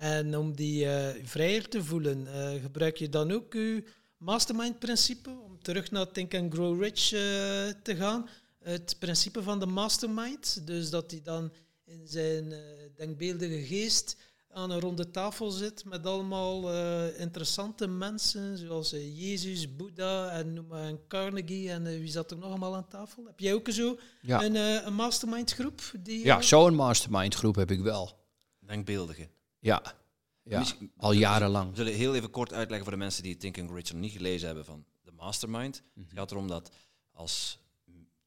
En 0.00 0.36
om 0.36 0.54
die 0.56 0.86
eh, 0.86 1.24
vrijer 1.24 1.68
te 1.68 1.84
voelen, 1.84 2.26
eh, 2.26 2.62
gebruik 2.62 2.96
je 2.96 3.08
dan 3.08 3.30
ook 3.32 3.52
je 3.52 3.84
mastermind-principe? 4.16 5.30
Om 5.30 5.62
terug 5.62 5.90
naar 5.90 6.10
Think 6.10 6.34
and 6.34 6.52
Grow 6.54 6.82
Rich 6.82 7.12
eh, 7.12 7.20
te 7.82 7.96
gaan. 7.96 8.28
Het 8.58 8.96
principe 8.98 9.42
van 9.42 9.58
de 9.58 9.66
mastermind. 9.66 10.66
Dus 10.66 10.90
dat 10.90 11.10
hij 11.10 11.20
dan 11.22 11.52
in 11.84 12.08
zijn 12.08 12.52
eh, 12.52 12.58
denkbeeldige 12.96 13.62
geest 13.66 14.16
aan 14.52 14.70
een 14.70 14.80
ronde 14.80 15.10
tafel 15.10 15.50
zit 15.50 15.84
met 15.84 16.06
allemaal 16.06 16.72
eh, 16.72 17.20
interessante 17.20 17.86
mensen, 17.86 18.58
zoals 18.58 18.90
Jezus, 18.90 19.76
Boeddha 19.76 20.30
en 20.30 20.52
noem 20.52 20.66
maar 20.66 20.84
een 20.84 21.06
Carnegie. 21.08 21.70
En 21.70 21.84
wie 21.84 22.10
zat 22.10 22.30
er 22.30 22.36
nog 22.36 22.48
allemaal 22.48 22.76
aan 22.76 22.88
tafel? 22.88 23.24
Heb 23.26 23.40
jij 23.40 23.54
ook 23.54 23.68
zo 23.70 23.98
Ja, 24.22 24.42
een, 24.42 24.56
eh, 24.56 24.86
een 24.86 24.94
mastermind 24.94 25.52
groep? 25.52 25.80
Die, 26.00 26.24
ja 26.24 26.42
zo'n 26.42 26.74
mastermind 26.74 27.34
groep 27.34 27.54
heb 27.54 27.70
ik 27.70 27.80
wel. 27.80 28.18
Denkbeeldige. 28.58 29.28
Ja, 29.60 29.82
ja 30.42 30.64
al 30.96 31.12
jarenlang. 31.12 31.70
We 31.70 31.76
zullen 31.76 31.94
heel 31.94 32.14
even 32.14 32.30
kort 32.30 32.52
uitleggen 32.52 32.82
voor 32.88 32.92
de 32.96 33.02
mensen 33.02 33.22
die 33.22 33.36
Think 33.36 33.58
and 33.58 33.66
Grow 33.66 33.78
Rich 33.78 33.92
nog 33.92 34.00
niet 34.00 34.12
gelezen 34.12 34.46
hebben 34.46 34.64
van 34.64 34.84
de 35.02 35.12
Mastermind. 35.12 35.82
Mhm. 35.94 36.04
Het 36.08 36.18
gaat 36.18 36.30
erom 36.30 36.48
dat 36.48 36.70
als 37.10 37.58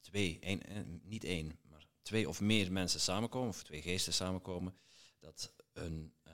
twee, 0.01 0.37
één, 0.41 0.63
eh, 0.63 0.77
niet 1.03 1.23
één, 1.23 1.59
maar 1.69 1.85
twee 2.01 2.29
of 2.29 2.41
meer 2.41 2.71
mensen 2.71 2.99
samenkomen, 2.99 3.49
of 3.49 3.63
twee 3.63 3.81
geesten 3.81 4.13
samenkomen, 4.13 4.75
dat, 5.19 5.51
een, 5.73 6.13
eh, 6.23 6.33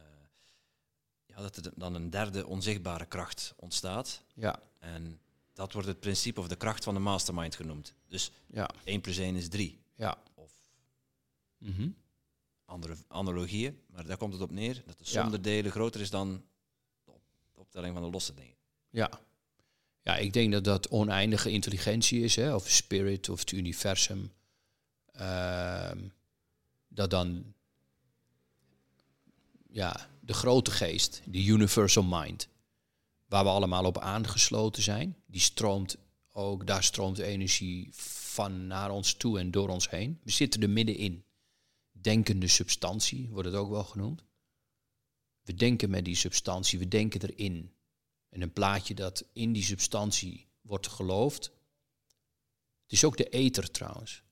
ja, 1.25 1.35
dat 1.41 1.55
er 1.55 1.71
dan 1.75 1.95
een 1.95 2.09
derde 2.09 2.47
onzichtbare 2.47 3.05
kracht 3.05 3.53
ontstaat. 3.57 4.23
Ja, 4.35 4.59
En 4.79 5.19
dat 5.53 5.73
wordt 5.73 5.87
het 5.87 5.99
principe 5.99 6.39
of 6.39 6.47
de 6.47 6.55
kracht 6.55 6.83
van 6.83 6.93
de 6.93 6.99
mastermind 6.99 7.55
genoemd. 7.55 7.93
Dus 8.07 8.31
ja, 8.47 8.69
1 8.83 9.01
plus 9.01 9.17
1 9.17 9.35
is 9.35 9.49
3. 9.49 9.79
ja. 9.95 10.17
Of 10.35 10.51
Mhm. 11.57 11.89
Andere 12.69 12.95
analogieën. 13.07 13.79
Maar 13.87 14.05
daar 14.05 14.17
komt 14.17 14.33
het 14.33 14.41
op 14.41 14.51
neer 14.51 14.83
dat 14.85 14.97
de 14.97 15.05
som 15.05 15.23
Ja. 15.23 15.29
der 15.29 15.41
delen 15.41 15.71
groter 15.71 16.01
is 16.01 16.09
dan 16.09 16.43
de 17.05 17.11
op- 17.11 17.21
de 17.53 17.59
optelling 17.59 17.93
van 17.93 18.03
de 18.03 18.09
losse 18.09 18.33
dingen. 18.33 18.55
Ja. 18.89 19.19
ja, 20.01 20.15
ik 20.17 20.33
denk 20.33 20.51
dat 20.51 20.63
dat 20.63 20.89
oneindige 20.89 21.51
intelligentie 21.51 22.21
is, 22.21 22.35
hè, 22.35 22.55
of 22.55 22.69
spirit 22.69 23.29
of 23.29 23.39
het 23.39 23.51
universum. 23.51 24.31
Ehm, 25.11 25.97
dat 26.87 27.09
dan 27.09 27.53
ja, 29.71 30.09
de 30.19 30.33
grote 30.33 30.71
geest, 30.71 31.21
de 31.25 31.43
universal 31.45 32.03
mind, 32.03 32.47
waar 33.27 33.43
we 33.43 33.49
allemaal 33.49 33.85
op 33.85 33.97
aangesloten 33.97 34.83
zijn, 34.83 35.15
die 35.25 35.41
stroomt 35.41 35.97
ook, 36.31 36.67
daar 36.67 36.83
stroomt 36.83 37.17
energie 37.17 37.89
van 37.91 38.67
naar 38.67 38.91
ons 38.91 39.13
toe 39.13 39.39
en 39.39 39.51
door 39.51 39.69
ons 39.69 39.89
heen. 39.89 40.19
We 40.23 40.31
zitten 40.31 40.61
er 40.61 40.69
middenin. 40.69 41.23
Denkende 42.01 42.47
substantie 42.47 43.27
wordt 43.29 43.47
het 43.47 43.57
ook 43.57 43.69
wel 43.69 43.83
genoemd. 43.83 44.23
We 45.41 45.53
denken 45.53 45.89
met 45.89 46.05
die 46.05 46.15
substantie, 46.15 46.79
we 46.79 46.87
denken 46.87 47.21
erin. 47.21 47.73
En 48.29 48.41
een 48.41 48.53
plaatje 48.53 48.93
dat 48.93 49.25
in 49.33 49.53
die 49.53 49.63
substantie 49.63 50.47
wordt 50.61 50.87
geloofd. 50.87 51.43
Het 52.83 52.91
is 52.91 53.03
ook 53.03 53.17
de 53.17 53.29
ether 53.29 53.71
trouwens. 53.71 54.23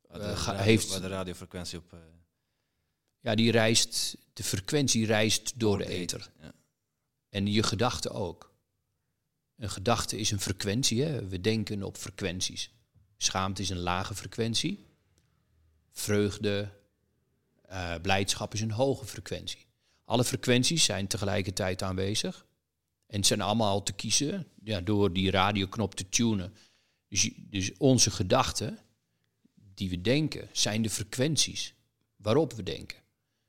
Waar 0.00 0.20
Eh, 0.20 0.28
de, 0.30 0.36
ga- 0.36 0.50
radio- 0.52 0.64
heeft- 0.64 0.88
waar 0.88 1.00
de 1.00 1.06
radiofrequentie 1.06 1.78
op... 1.78 1.92
eh, 1.92 1.98
Ja, 3.20 3.34
die 3.34 3.50
reist, 3.50 4.16
de 4.32 4.42
frequentie 4.44 5.06
reist 5.06 5.58
door 5.60 5.78
de 5.78 5.86
ether. 5.86 6.30
Ja. 6.40 6.52
En 7.28 7.46
je 7.46 7.62
gedachte 7.62 8.10
ook. 8.10 8.56
Een 9.56 9.70
gedachte 9.70 10.16
is 10.18 10.30
een 10.30 10.40
frequentie. 10.40 11.02
Hè? 11.02 11.28
We 11.28 11.40
denken 11.40 11.82
op 11.82 11.96
frequenties. 11.96 12.70
Schaamte 13.16 13.62
is 13.62 13.68
een 13.70 13.78
lage 13.78 14.14
frequentie. 14.14 14.86
Vreugde, 15.98 16.68
eh, 17.62 17.94
blijdschap 18.02 18.54
is 18.54 18.60
een 18.60 18.70
hoge 18.70 19.06
frequentie. 19.06 19.66
Alle 20.04 20.24
frequenties 20.24 20.84
zijn 20.84 21.06
tegelijkertijd 21.06 21.82
aanwezig. 21.82 22.46
En 23.06 23.24
zijn 23.24 23.40
allemaal 23.40 23.82
te 23.82 23.92
kiezen 23.92 24.46
ja, 24.64 24.80
door 24.80 25.12
die 25.12 25.30
radioknop 25.30 25.94
te 25.94 26.08
tunen. 26.08 26.54
Dus, 27.08 27.30
dus 27.36 27.72
onze 27.78 28.10
gedachten, 28.10 28.78
die 29.74 29.90
we 29.90 30.00
denken, 30.00 30.48
zijn 30.52 30.82
de 30.82 30.90
frequenties 30.90 31.74
waarop 32.16 32.52
we 32.52 32.62
denken. 32.62 32.98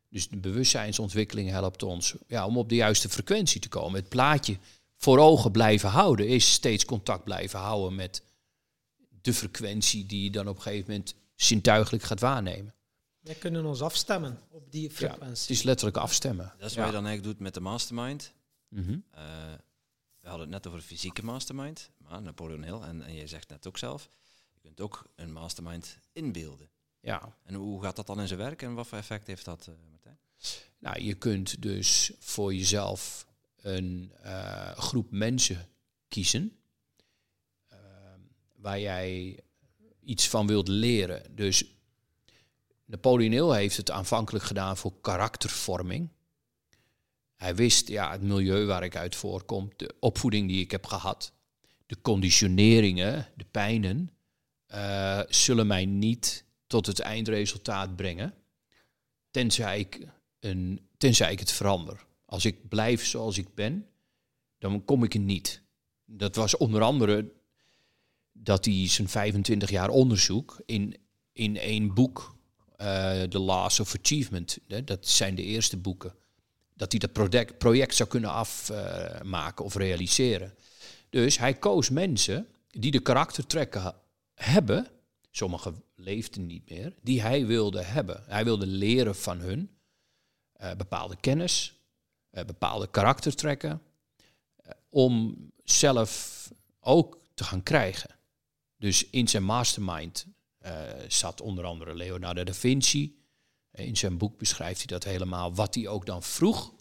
Dus 0.09 0.29
de 0.29 0.37
bewustzijnsontwikkeling 0.37 1.49
helpt 1.49 1.83
ons 1.83 2.15
ja, 2.27 2.45
om 2.45 2.57
op 2.57 2.69
de 2.69 2.75
juiste 2.75 3.09
frequentie 3.09 3.61
te 3.61 3.69
komen. 3.69 3.99
Het 3.99 4.09
plaatje 4.09 4.57
voor 4.97 5.19
ogen 5.19 5.51
blijven 5.51 5.89
houden 5.89 6.27
is 6.27 6.51
steeds 6.51 6.85
contact 6.85 7.23
blijven 7.23 7.59
houden 7.59 7.95
met 7.95 8.23
de 9.21 9.33
frequentie 9.33 10.05
die 10.05 10.23
je 10.23 10.31
dan 10.31 10.47
op 10.47 10.55
een 10.55 10.61
gegeven 10.61 10.91
moment 10.91 11.15
zintuigelijk 11.43 12.03
gaat 12.03 12.19
waarnemen. 12.19 12.73
Wij 13.19 13.35
kunnen 13.35 13.65
ons 13.65 13.81
afstemmen 13.81 14.39
op 14.49 14.71
die 14.71 14.81
Ja, 14.89 14.89
frequentie. 14.95 15.27
het 15.41 15.49
is 15.49 15.61
letterlijk 15.63 15.97
afstemmen. 15.97 16.53
Dat 16.57 16.69
is 16.69 16.73
Ja. 16.75 16.79
wat 16.79 16.89
je 16.89 16.95
dan 16.95 17.05
eigenlijk 17.05 17.23
doet 17.35 17.43
met 17.43 17.53
de 17.53 17.59
mastermind. 17.59 18.33
Mhm. 18.67 18.97
Eh, 19.11 19.23
we 20.19 20.27
hadden 20.27 20.39
het 20.51 20.63
net 20.63 20.67
over 20.67 20.81
fysieke 20.81 21.23
mastermind, 21.23 21.89
maar 21.97 22.21
Napoleon 22.21 22.63
Hill, 22.63 22.81
en, 22.81 23.01
en 23.01 23.15
jij 23.15 23.27
zegt 23.27 23.49
net 23.49 23.67
ook 23.67 23.77
zelf, 23.77 24.09
je 24.53 24.59
kunt 24.59 24.81
ook 24.81 25.05
een 25.15 25.31
mastermind 25.31 25.97
inbeelden. 26.11 26.69
Ja, 27.01 27.35
En 27.43 27.53
hoe 27.53 27.83
gaat 27.83 27.95
dat 27.95 28.07
dan 28.07 28.19
in 28.19 28.27
zijn 28.27 28.39
werk 28.39 28.61
en 28.61 28.73
wat 28.73 28.87
voor 28.87 28.97
effect 28.97 29.27
heeft 29.27 29.45
dat, 29.45 29.67
eh, 29.67 29.73
Martijn? 29.89 30.19
nou 30.79 31.01
je 31.01 31.13
kunt 31.13 31.61
dus 31.61 32.11
voor 32.19 32.53
jezelf 32.53 33.25
een 33.55 34.11
eh, 34.21 34.71
groep 34.77 35.11
mensen 35.11 35.69
kiezen 36.07 36.57
eh, 37.67 37.77
waar 38.55 38.79
jij 38.79 39.39
iets 40.09 40.27
van 40.27 40.47
wilt 40.47 40.67
leren. 40.67 41.35
Dus 41.35 41.63
Napoleon 42.85 43.53
heeft 43.53 43.77
het 43.77 43.91
aanvankelijk 43.91 44.45
gedaan 44.45 44.77
voor 44.77 45.01
karaktervorming. 45.01 46.09
Hij 47.35 47.55
wist, 47.55 47.87
ja, 47.87 48.11
het 48.11 48.21
milieu 48.21 48.65
waar 48.65 48.83
ik 48.83 48.95
uit 48.95 49.15
voorkom, 49.15 49.69
de 49.75 49.95
opvoeding 49.99 50.47
die 50.47 50.61
ik 50.61 50.71
heb 50.71 50.85
gehad, 50.85 51.33
de 51.85 52.01
conditioneringen, 52.01 53.27
de 53.35 53.45
pijnen, 53.51 54.11
eh, 54.65 55.21
zullen 55.27 55.67
mij 55.67 55.85
niet 55.85 56.45
tot 56.67 56.85
het 56.85 56.99
eindresultaat 56.99 57.95
brengen, 57.95 58.33
tenzij 59.31 59.79
ik, 59.79 60.07
een, 60.39 60.87
tenzij 60.97 61.31
ik 61.31 61.39
het 61.39 61.51
verander. 61.51 62.05
Als 62.25 62.45
ik 62.45 62.69
blijf 62.69 63.05
zoals 63.05 63.37
ik 63.37 63.53
ben, 63.55 63.87
dan 64.57 64.85
kom 64.85 65.03
ik 65.03 65.13
er 65.13 65.19
niet. 65.19 65.61
Dat 66.05 66.35
was 66.35 66.57
onder 66.57 66.81
andere 66.81 67.31
dat 68.43 68.65
hij 68.65 68.87
zijn 68.87 69.09
25 69.09 69.69
jaar 69.69 69.89
onderzoek 69.89 70.61
in, 70.65 70.97
in 71.31 71.57
één 71.57 71.93
boek, 71.93 72.35
uh, 72.81 73.21
The 73.21 73.39
Laws 73.39 73.79
of 73.79 73.95
Achievement, 74.01 74.57
hè, 74.67 74.83
dat 74.83 75.07
zijn 75.07 75.35
de 75.35 75.43
eerste 75.43 75.77
boeken, 75.77 76.15
dat 76.75 76.91
hij 76.91 76.99
dat 76.99 77.13
project, 77.13 77.57
project 77.57 77.95
zou 77.95 78.09
kunnen 78.09 78.31
afmaken 78.31 79.65
of 79.65 79.75
realiseren. 79.75 80.53
Dus 81.09 81.37
hij 81.37 81.53
koos 81.53 81.89
mensen 81.89 82.47
die 82.67 82.91
de 82.91 82.99
karaktertrekken 82.99 83.95
hebben, 84.33 84.87
sommigen 85.31 85.83
leefden 85.95 86.45
niet 86.45 86.69
meer, 86.69 86.93
die 87.01 87.21
hij 87.21 87.45
wilde 87.45 87.83
hebben. 87.83 88.23
Hij 88.27 88.43
wilde 88.43 88.67
leren 88.67 89.15
van 89.15 89.39
hun 89.39 89.69
uh, 90.61 90.71
bepaalde 90.73 91.15
kennis, 91.19 91.79
uh, 92.31 92.43
bepaalde 92.43 92.87
karaktertrekken, 92.87 93.81
om 94.89 95.37
zelf 95.63 96.51
ook 96.79 97.19
te 97.33 97.43
gaan 97.43 97.63
krijgen. 97.63 98.18
Dus 98.79 99.09
in 99.09 99.27
zijn 99.27 99.43
mastermind 99.43 100.25
zat 101.07 101.41
onder 101.41 101.65
andere 101.65 101.95
Leonardo 101.95 102.43
da 102.43 102.53
Vinci. 102.53 103.17
In 103.71 103.97
zijn 103.97 104.17
boek 104.17 104.37
beschrijft 104.37 104.77
hij 104.77 104.87
dat 104.87 105.03
helemaal, 105.03 105.53
wat 105.53 105.75
hij 105.75 105.87
ook 105.87 106.05
dan 106.05 106.23
vroeg 106.23 106.73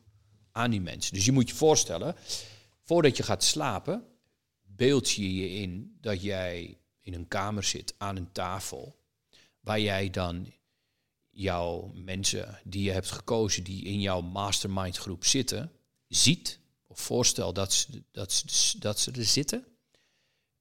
aan 0.52 0.70
die 0.70 0.80
mensen. 0.80 1.14
Dus 1.14 1.24
je 1.24 1.32
moet 1.32 1.48
je 1.48 1.54
voorstellen, 1.54 2.16
voordat 2.82 3.16
je 3.16 3.22
gaat 3.22 3.44
slapen, 3.44 4.04
beeld 4.62 5.10
je 5.10 5.34
je 5.34 5.50
in 5.50 5.98
dat 6.00 6.22
jij 6.22 6.78
in 7.00 7.14
een 7.14 7.28
kamer 7.28 7.64
zit 7.64 7.94
aan 7.98 8.16
een 8.16 8.32
tafel, 8.32 8.96
waar 9.60 9.80
jij 9.80 10.10
dan 10.10 10.52
jouw 11.30 11.90
mensen 11.94 12.60
die 12.64 12.82
je 12.82 12.90
hebt 12.90 13.10
gekozen, 13.10 13.64
die 13.64 13.84
in 13.84 14.00
jouw 14.00 14.20
mastermind 14.20 14.96
groep 14.96 15.24
zitten, 15.24 15.72
ziet 16.08 16.58
of 16.86 17.00
voorstel 17.00 17.52
dat 17.52 17.72
ze, 17.72 18.02
dat, 18.10 18.32
ze, 18.32 18.78
dat 18.78 19.00
ze 19.00 19.10
er 19.10 19.24
zitten. 19.24 19.66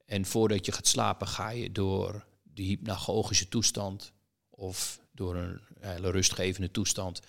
En 0.07 0.25
voordat 0.25 0.65
je 0.65 0.71
gaat 0.71 0.87
slapen 0.87 1.27
ga 1.27 1.49
je 1.49 1.71
door 1.71 2.25
de 2.43 2.63
hypnagogische 2.63 3.47
toestand 3.47 4.13
of 4.49 5.01
door 5.11 5.35
een 5.35 5.61
hele 5.79 6.11
rustgevende 6.11 6.71
toestand 6.71 7.21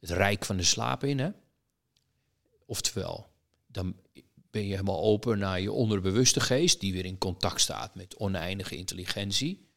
het 0.00 0.10
rijk 0.10 0.44
van 0.44 0.56
de 0.56 0.62
slaap 0.62 1.04
in. 1.04 1.18
Hè? 1.18 1.30
Oftewel, 2.66 3.26
dan 3.66 3.96
ben 4.50 4.62
je 4.62 4.70
helemaal 4.70 5.02
open 5.02 5.38
naar 5.38 5.60
je 5.60 5.72
onderbewuste 5.72 6.40
geest, 6.40 6.80
die 6.80 6.92
weer 6.92 7.04
in 7.04 7.18
contact 7.18 7.60
staat 7.60 7.94
met 7.94 8.16
oneindige 8.16 8.76
intelligentie. 8.76 9.68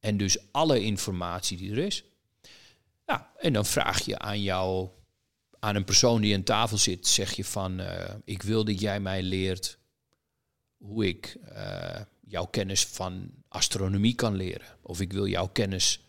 En 0.00 0.16
dus 0.16 0.52
alle 0.52 0.80
informatie 0.80 1.56
die 1.56 1.70
er 1.70 1.78
is. 1.78 2.04
En 3.36 3.52
dan 3.52 3.66
vraag 3.66 4.04
je 4.04 4.18
aan 4.18 4.42
jou, 4.42 4.88
aan 5.58 5.76
een 5.76 5.84
persoon 5.84 6.20
die 6.20 6.34
aan 6.34 6.42
tafel 6.42 6.78
zit, 6.78 7.06
zeg 7.06 7.32
je 7.32 7.44
van, 7.44 7.80
uh, 7.80 8.14
ik 8.24 8.42
wil 8.42 8.64
dat 8.64 8.80
jij 8.80 9.00
mij 9.00 9.22
leert 9.22 9.78
hoe 10.76 11.06
ik 11.06 11.36
uh, 11.52 12.00
jouw 12.20 12.46
kennis 12.46 12.84
van 12.84 13.30
astronomie 13.48 14.14
kan 14.14 14.36
leren. 14.36 14.66
Of 14.82 15.00
ik 15.00 15.12
wil 15.12 15.26
jouw 15.26 15.48
kennis 15.48 16.00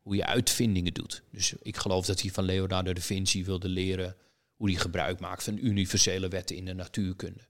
hoe 0.00 0.16
je 0.16 0.26
uitvindingen 0.26 0.94
doet. 0.94 1.22
Dus 1.30 1.54
ik 1.62 1.76
geloof 1.76 2.06
dat 2.06 2.20
hij 2.20 2.30
van 2.30 2.44
Leonardo 2.44 2.92
da 2.92 3.00
Vinci 3.00 3.44
wilde 3.44 3.68
leren 3.68 4.16
hoe 4.56 4.70
hij 4.70 4.80
gebruik 4.80 5.20
maakt 5.20 5.44
van 5.44 5.58
universele 5.58 6.28
wetten 6.28 6.56
in 6.56 6.64
de 6.64 6.74
natuurkunde. 6.74 7.48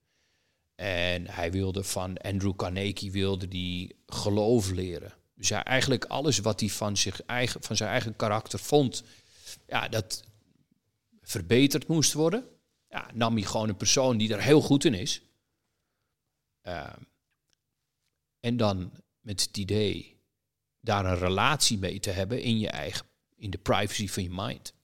En 0.75 1.27
hij 1.27 1.53
wilde 1.53 1.85
van 1.85 2.17
Andrew 2.17 2.57
Carnegie 2.57 3.13
wilde 3.13 3.49
die 3.49 3.97
geloof 4.07 4.71
leren. 4.71 5.13
Dus 5.35 5.49
ja, 5.49 5.65
eigenlijk 5.65 6.05
alles 6.05 6.39
wat 6.39 6.61
hij 6.61 6.69
van, 6.69 6.97
zich 6.97 7.23
eigen, 7.23 7.63
van 7.63 7.77
zijn 7.77 7.91
eigen 7.91 8.17
karakter 8.17 8.59
vond, 8.59 9.03
ja, 9.67 9.89
dat 9.89 10.23
verbeterd 11.23 11.87
moest 11.87 12.13
worden. 12.13 12.45
Ja, 12.89 13.11
nam 13.15 13.35
hij 13.35 13.43
gewoon 13.43 13.69
een 13.69 13.77
persoon 13.77 14.17
die 14.17 14.33
er 14.35 14.43
heel 14.43 14.61
goed 14.61 14.85
in 14.85 14.95
is. 14.95 15.23
Uh, 16.67 16.93
en 18.41 18.57
dan 18.57 18.93
met 19.21 19.41
het 19.41 19.57
idee 19.57 20.17
daar 20.81 21.05
een 21.05 21.19
relatie 21.19 21.79
mee 21.79 22.01
te 22.01 22.11
hebben 22.11 22.43
in 22.43 22.59
je 22.59 22.69
eigen, 22.69 23.07
in 23.37 23.51
de 23.51 23.59
privacy 23.59 24.09
van 24.09 24.23
je 24.23 24.31
mind. 24.33 24.75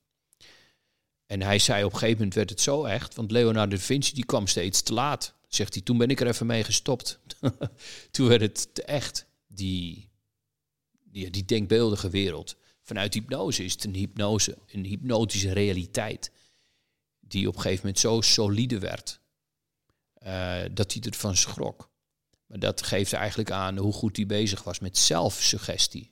En 1.26 1.42
hij 1.42 1.58
zei 1.58 1.84
op 1.84 1.92
een 1.92 1.98
gegeven 1.98 2.18
moment 2.18 2.34
werd 2.34 2.50
het 2.50 2.60
zo 2.60 2.84
echt, 2.84 3.14
want 3.14 3.30
Leonardo 3.30 3.76
da 3.76 3.82
Vinci 3.82 4.14
die 4.14 4.24
kwam 4.24 4.46
steeds 4.46 4.82
te 4.82 4.92
laat. 4.92 5.34
Zegt 5.48 5.74
hij, 5.74 5.82
toen 5.82 5.98
ben 5.98 6.10
ik 6.10 6.20
er 6.20 6.26
even 6.26 6.46
mee 6.46 6.64
gestopt. 6.64 7.18
toen 8.10 8.28
werd 8.28 8.40
het 8.40 8.74
te 8.74 8.82
echt, 8.82 9.26
die, 9.46 10.10
die, 11.04 11.30
die 11.30 11.44
denkbeeldige 11.44 12.10
wereld. 12.10 12.56
Vanuit 12.82 13.14
hypnose 13.14 13.64
is 13.64 13.72
het 13.72 13.84
een 13.84 13.94
hypnose, 13.94 14.58
een 14.66 14.84
hypnotische 14.84 15.52
realiteit. 15.52 16.30
Die 17.20 17.48
op 17.48 17.54
een 17.54 17.60
gegeven 17.60 17.80
moment 17.84 18.02
zo 18.02 18.20
solide 18.20 18.78
werd, 18.78 19.20
uh, 20.26 20.60
dat 20.72 20.92
hij 20.92 21.02
ervan 21.02 21.36
schrok. 21.36 21.90
Maar 22.46 22.58
dat 22.58 22.82
geeft 22.82 23.12
eigenlijk 23.12 23.50
aan 23.50 23.76
hoe 23.76 23.92
goed 23.92 24.16
hij 24.16 24.26
bezig 24.26 24.62
was 24.62 24.78
met 24.78 24.98
zelfsuggestie. 24.98 26.10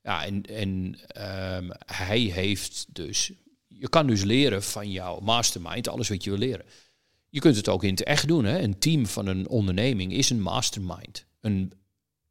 Ja, 0.00 0.24
en, 0.24 0.42
en 0.42 0.98
um, 1.56 1.70
hij 1.86 2.20
heeft 2.20 2.86
dus 2.88 3.32
je 3.82 3.88
kan 3.88 4.06
dus 4.06 4.22
leren 4.22 4.62
van 4.62 4.90
jouw 4.90 5.20
mastermind, 5.20 5.88
alles 5.88 6.08
wat 6.08 6.24
je 6.24 6.30
wil 6.30 6.38
leren. 6.38 6.66
Je 7.28 7.40
kunt 7.40 7.56
het 7.56 7.68
ook 7.68 7.84
in 7.84 7.90
het 7.90 8.02
echt 8.02 8.28
doen. 8.28 8.44
Hè? 8.44 8.58
Een 8.58 8.78
team 8.78 9.06
van 9.06 9.26
een 9.26 9.48
onderneming 9.48 10.12
is 10.12 10.30
een 10.30 10.40
mastermind. 10.40 11.26
Een, 11.40 11.72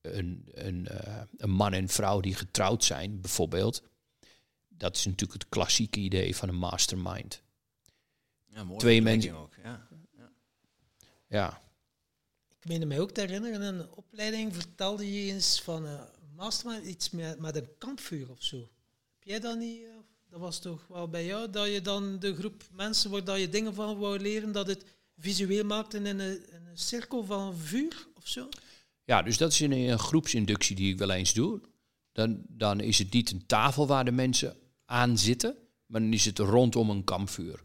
een, 0.01 0.49
een, 0.53 0.87
uh, 0.91 1.21
een 1.37 1.49
man 1.49 1.73
en 1.73 1.89
vrouw 1.89 2.19
die 2.19 2.35
getrouwd 2.35 2.83
zijn, 2.83 3.21
bijvoorbeeld. 3.21 3.83
Dat 4.67 4.95
is 4.95 5.05
natuurlijk 5.05 5.41
het 5.41 5.49
klassieke 5.49 5.99
idee 5.99 6.35
van 6.35 6.49
een 6.49 6.55
mastermind. 6.57 7.41
Ja, 8.47 8.63
mooi 8.63 8.79
Twee 8.79 9.01
mensen. 9.01 9.35
ook. 9.35 9.53
Ja. 9.63 9.87
Ja. 11.31 11.61
Ik 12.49 12.67
meen 12.67 12.87
mij 12.87 12.99
ook 12.99 13.11
te 13.11 13.21
herinneren, 13.21 13.61
in 13.61 13.61
een 13.61 13.91
opleiding 13.91 14.55
vertelde 14.55 15.13
je 15.13 15.31
eens 15.31 15.61
van 15.61 15.85
uh, 15.85 16.01
mastermind 16.35 16.85
iets 16.85 17.09
met, 17.09 17.39
met 17.39 17.55
een 17.55 17.69
kampvuur 17.77 18.29
of 18.29 18.43
zo. 18.43 18.57
Heb 18.57 19.23
jij 19.23 19.39
dat 19.39 19.57
niet? 19.57 19.81
Uh, 19.81 19.87
dat 20.29 20.39
was 20.39 20.59
toch 20.59 20.87
wel 20.87 21.09
bij 21.09 21.25
jou, 21.25 21.49
dat 21.49 21.67
je 21.67 21.81
dan 21.81 22.19
de 22.19 22.35
groep 22.35 22.63
mensen 22.71 23.11
waar 23.11 23.23
dat 23.23 23.39
je 23.39 23.49
dingen 23.49 23.73
van 23.73 23.97
wou 23.97 24.19
leren, 24.19 24.51
dat 24.51 24.67
het 24.67 24.85
visueel 25.17 25.63
maakte 25.63 25.97
in 25.97 26.05
een, 26.05 26.19
in 26.51 26.65
een 26.65 26.77
cirkel 26.77 27.25
van 27.25 27.57
vuur 27.57 28.07
of 28.13 28.27
zo? 28.27 28.49
Ja, 29.03 29.21
dus 29.21 29.37
dat 29.37 29.51
is 29.51 29.59
een, 29.59 29.71
een 29.71 29.99
groepsinductie 29.99 30.75
die 30.75 30.91
ik 30.91 30.97
wel 30.97 31.11
eens 31.11 31.33
doe. 31.33 31.61
Dan, 32.11 32.41
dan 32.47 32.79
is 32.79 32.97
het 32.97 33.13
niet 33.13 33.31
een 33.31 33.45
tafel 33.45 33.87
waar 33.87 34.05
de 34.05 34.11
mensen 34.11 34.57
aan 34.85 35.17
zitten, 35.17 35.55
maar 35.85 36.01
dan 36.01 36.13
is 36.13 36.25
het 36.25 36.39
rondom 36.39 36.89
een 36.89 37.03
kampvuur. 37.03 37.63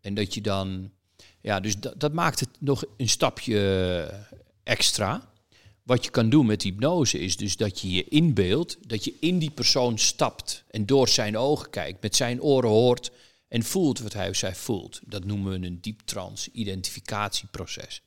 En 0.00 0.14
dat 0.14 0.34
je 0.34 0.40
dan, 0.40 0.92
ja, 1.40 1.60
dus 1.60 1.78
dat, 1.78 2.00
dat 2.00 2.12
maakt 2.12 2.40
het 2.40 2.50
nog 2.58 2.84
een 2.96 3.08
stapje 3.08 4.24
extra. 4.62 5.30
Wat 5.82 6.04
je 6.04 6.10
kan 6.10 6.28
doen 6.28 6.46
met 6.46 6.62
hypnose 6.62 7.18
is 7.18 7.36
dus 7.36 7.56
dat 7.56 7.80
je 7.80 7.90
je 7.90 8.04
inbeeldt, 8.04 8.78
dat 8.88 9.04
je 9.04 9.14
in 9.20 9.38
die 9.38 9.50
persoon 9.50 9.98
stapt 9.98 10.64
en 10.70 10.86
door 10.86 11.08
zijn 11.08 11.36
ogen 11.36 11.70
kijkt, 11.70 12.02
met 12.02 12.16
zijn 12.16 12.42
oren 12.42 12.70
hoort 12.70 13.10
en 13.48 13.62
voelt 13.62 13.98
wat 13.98 14.12
hij 14.12 14.28
of 14.28 14.36
zij 14.36 14.54
voelt. 14.54 15.00
Dat 15.06 15.24
noemen 15.24 15.60
we 15.60 15.66
een 15.66 15.80
diep 15.80 16.00
trance 16.00 16.50
identificatieproces. 16.52 18.02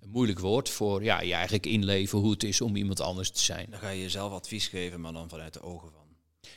Een 0.00 0.10
moeilijk 0.10 0.38
woord 0.38 0.68
voor 0.68 1.02
ja, 1.02 1.20
je 1.20 1.32
eigenlijk 1.32 1.66
inleven 1.66 2.18
hoe 2.18 2.30
het 2.30 2.42
is 2.42 2.60
om 2.60 2.76
iemand 2.76 3.00
anders 3.00 3.30
te 3.30 3.40
zijn. 3.40 3.66
Dan 3.70 3.80
ga 3.80 3.88
je 3.88 4.00
jezelf 4.00 4.32
advies 4.32 4.68
geven, 4.68 5.00
maar 5.00 5.12
dan 5.12 5.28
vanuit 5.28 5.52
de 5.52 5.62
ogen 5.62 5.90
van. 5.92 6.06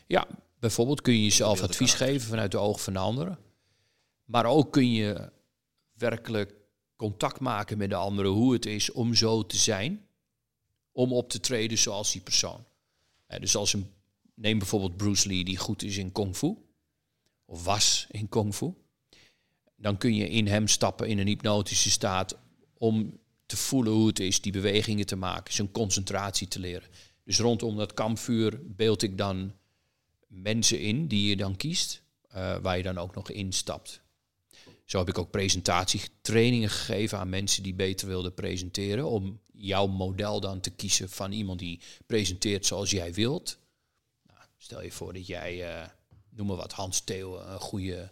Ja, 0.07 0.27
bijvoorbeeld 0.59 1.01
kun 1.01 1.13
je 1.13 1.23
jezelf 1.23 1.61
advies 1.61 1.93
geven 1.93 2.27
vanuit 2.27 2.51
de 2.51 2.57
ogen 2.57 2.81
van 2.81 2.93
de 2.93 2.99
anderen. 2.99 3.37
Maar 4.25 4.45
ook 4.45 4.71
kun 4.71 4.91
je 4.91 5.31
werkelijk 6.09 6.55
contact 6.95 7.39
maken 7.39 7.77
met 7.77 7.89
de 7.89 7.95
anderen 7.95 8.31
hoe 8.31 8.53
het 8.53 8.65
is 8.65 8.91
om 8.91 9.13
zo 9.13 9.45
te 9.45 9.57
zijn 9.57 10.07
om 10.91 11.13
op 11.13 11.29
te 11.29 11.39
treden 11.39 11.77
zoals 11.77 12.11
die 12.11 12.21
persoon. 12.21 12.65
Eh, 13.25 13.39
dus 13.39 13.55
als 13.55 13.73
een, 13.73 13.91
neem 14.35 14.57
bijvoorbeeld 14.57 14.97
Bruce 14.97 15.27
Lee 15.27 15.43
die 15.43 15.57
goed 15.57 15.83
is 15.83 15.97
in 15.97 16.11
kung 16.11 16.35
fu, 16.35 16.55
of 17.45 17.63
was 17.63 18.07
in 18.09 18.29
kung 18.29 18.55
fu, 18.55 18.73
dan 19.75 19.97
kun 19.97 20.15
je 20.15 20.29
in 20.29 20.47
hem 20.47 20.67
stappen 20.67 21.07
in 21.07 21.17
een 21.17 21.27
hypnotische 21.27 21.91
staat 21.91 22.37
om 22.77 23.19
te 23.45 23.57
voelen 23.57 23.93
hoe 23.93 24.07
het 24.07 24.19
is 24.19 24.41
die 24.41 24.51
bewegingen 24.51 25.05
te 25.05 25.15
maken, 25.15 25.53
zijn 25.53 25.71
concentratie 25.71 26.47
te 26.47 26.59
leren. 26.59 26.89
Dus 27.23 27.39
rondom 27.39 27.77
dat 27.77 27.93
kampvuur 27.93 28.59
beeld 28.63 29.01
ik 29.01 29.17
dan 29.17 29.53
mensen 30.27 30.79
in 30.79 31.07
die 31.07 31.29
je 31.29 31.35
dan 31.35 31.55
kiest, 31.55 32.03
uh, 32.35 32.57
waar 32.57 32.77
je 32.77 32.83
dan 32.83 32.97
ook 32.97 33.15
nog 33.15 33.29
instapt. 33.29 34.02
Zo 34.93 34.99
heb 34.99 35.09
ik 35.09 35.17
ook 35.17 35.31
presentatietrainingen 35.31 36.69
gegeven 36.69 37.17
aan 37.17 37.29
mensen 37.29 37.63
die 37.63 37.73
beter 37.73 38.07
wilden 38.07 38.33
presenteren. 38.33 39.09
Om 39.09 39.39
jouw 39.53 39.87
model 39.87 40.39
dan 40.39 40.59
te 40.59 40.69
kiezen 40.69 41.09
van 41.09 41.31
iemand 41.31 41.59
die 41.59 41.79
presenteert 42.05 42.65
zoals 42.65 42.91
jij 42.91 43.13
wilt. 43.13 43.57
Nou, 44.27 44.39
stel 44.57 44.83
je 44.83 44.91
voor 44.91 45.13
dat 45.13 45.27
jij, 45.27 45.81
uh, 45.81 45.87
noem 46.29 46.47
maar 46.47 46.55
wat, 46.55 46.71
Hans 46.71 47.01
Theo, 47.01 47.39
een 47.39 47.59
goede, 47.59 48.11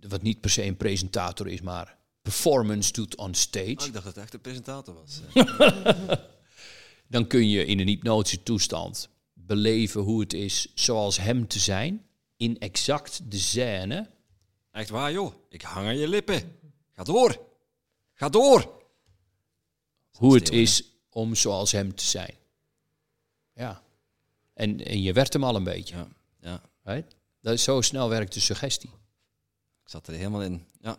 wat 0.00 0.22
niet 0.22 0.40
per 0.40 0.50
se 0.50 0.62
een 0.64 0.76
presentator 0.76 1.48
is, 1.48 1.60
maar 1.60 1.98
performance 2.22 2.92
doet 2.92 3.16
on 3.16 3.34
stage. 3.34 3.76
Oh, 3.78 3.86
ik 3.86 3.92
dacht 3.92 4.04
dat 4.04 4.14
het 4.14 4.16
echt 4.16 4.34
een 4.34 4.40
presentator 4.40 4.94
was. 4.94 5.20
dan 7.14 7.26
kun 7.26 7.48
je 7.48 7.64
in 7.64 7.78
een 7.78 7.88
hypnotische 7.88 8.42
toestand 8.42 9.08
beleven 9.32 10.00
hoe 10.00 10.20
het 10.20 10.32
is 10.32 10.72
zoals 10.74 11.16
hem 11.16 11.48
te 11.48 11.58
zijn. 11.58 12.06
In 12.36 12.58
exact 12.58 13.20
de 13.30 13.38
scène. 13.38 14.14
Echt 14.76 14.90
waar, 14.90 15.12
joh. 15.12 15.34
Ik 15.48 15.62
hang 15.62 15.86
aan 15.86 15.96
je 15.96 16.08
lippen. 16.08 16.58
Ga 16.92 17.02
door. 17.02 17.46
Ga 18.12 18.28
door. 18.28 18.82
Hoe 20.10 20.34
het 20.34 20.50
is 20.50 20.84
om 21.08 21.34
zoals 21.34 21.72
hem 21.72 21.94
te 21.94 22.04
zijn. 22.04 22.34
Ja. 23.52 23.82
En, 24.54 24.84
en 24.84 25.02
je 25.02 25.12
werd 25.12 25.32
hem 25.32 25.44
al 25.44 25.56
een 25.56 25.64
beetje. 25.64 25.94
Ja. 25.94 26.08
ja. 26.40 26.60
Right? 26.82 27.16
Dat 27.40 27.52
is 27.52 27.62
zo 27.62 27.80
snel 27.80 28.08
werkt 28.08 28.32
de 28.32 28.40
suggestie. 28.40 28.90
Ik 29.82 29.88
zat 29.88 30.06
er 30.06 30.14
helemaal 30.14 30.42
in. 30.42 30.66
Ja. 30.80 30.98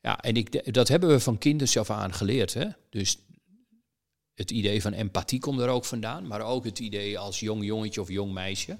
Ja, 0.00 0.20
en 0.20 0.36
ik, 0.36 0.74
dat 0.74 0.88
hebben 0.88 1.08
we 1.08 1.20
van 1.20 1.38
kinders 1.38 1.76
af 1.76 1.90
aan 1.90 2.14
geleerd. 2.14 2.54
Hè? 2.54 2.68
Dus 2.90 3.18
het 4.34 4.50
idee 4.50 4.82
van 4.82 4.92
empathie 4.92 5.40
komt 5.40 5.60
er 5.60 5.68
ook 5.68 5.84
vandaan, 5.84 6.26
maar 6.26 6.40
ook 6.40 6.64
het 6.64 6.78
idee 6.78 7.18
als 7.18 7.40
jong 7.40 7.64
jongetje 7.64 8.00
of 8.00 8.08
jong 8.08 8.32
meisje. 8.32 8.78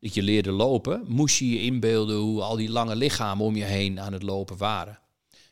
Dat 0.00 0.14
je 0.14 0.22
leerde 0.22 0.50
lopen, 0.50 1.04
moest 1.06 1.38
je 1.38 1.48
je 1.48 1.60
inbeelden 1.60 2.16
hoe 2.16 2.42
al 2.42 2.56
die 2.56 2.70
lange 2.70 2.96
lichamen 2.96 3.46
om 3.46 3.56
je 3.56 3.64
heen 3.64 4.00
aan 4.00 4.12
het 4.12 4.22
lopen 4.22 4.56
waren. 4.56 4.98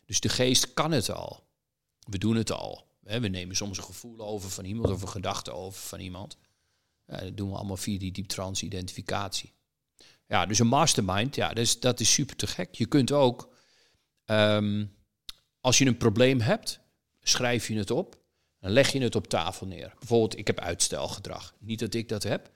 Dus 0.05 0.20
de 0.20 0.28
geest 0.28 0.74
kan 0.74 0.93
het 0.93 1.10
al. 1.10 1.44
We 1.98 2.18
doen 2.18 2.36
het 2.36 2.52
al. 2.52 2.86
We 3.01 3.28
nemen 3.28 3.56
soms 3.56 3.78
een 3.78 3.85
gevoel 3.85 4.20
over 4.20 4.51
van 4.51 4.64
iemand 4.64 4.90
of 4.90 5.02
een 5.02 5.09
gedachte 5.09 5.52
over 5.52 5.81
van 5.81 6.01
iemand. 6.01 6.36
Dat 7.06 7.36
doen 7.36 7.51
we 7.51 7.56
allemaal 7.56 7.77
via 7.77 7.98
die 7.98 8.12
dieptrans 8.12 8.62
identificatie. 8.62 9.52
Ja, 10.27 10.47
dus 10.47 10.59
een 10.59 10.66
mastermind, 10.66 11.35
ja, 11.35 11.48
dat 11.48 11.59
is, 11.59 11.81
dat 11.81 12.01
is 12.01 12.12
super 12.12 12.36
te 12.36 12.47
gek. 12.47 12.74
Je 12.74 12.86
kunt 12.86 13.12
ook, 13.12 13.55
ehm, 14.24 14.86
als 15.60 15.78
je 15.78 15.86
een 15.86 15.97
probleem 15.97 16.40
hebt, 16.40 16.81
schrijf 17.20 17.68
je 17.68 17.77
het 17.77 17.90
op. 17.90 18.24
Dan 18.60 18.70
leg 18.70 18.93
je 18.93 19.01
het 19.01 19.14
op 19.14 19.27
tafel 19.27 19.66
neer. 19.66 19.94
Bijvoorbeeld, 19.98 20.39
ik 20.39 20.47
heb 20.47 20.60
uitstelgedrag. 20.60 21.55
Niet 21.59 21.78
dat 21.78 21.94
ik 21.94 22.09
dat 22.09 22.23
heb, 22.23 22.52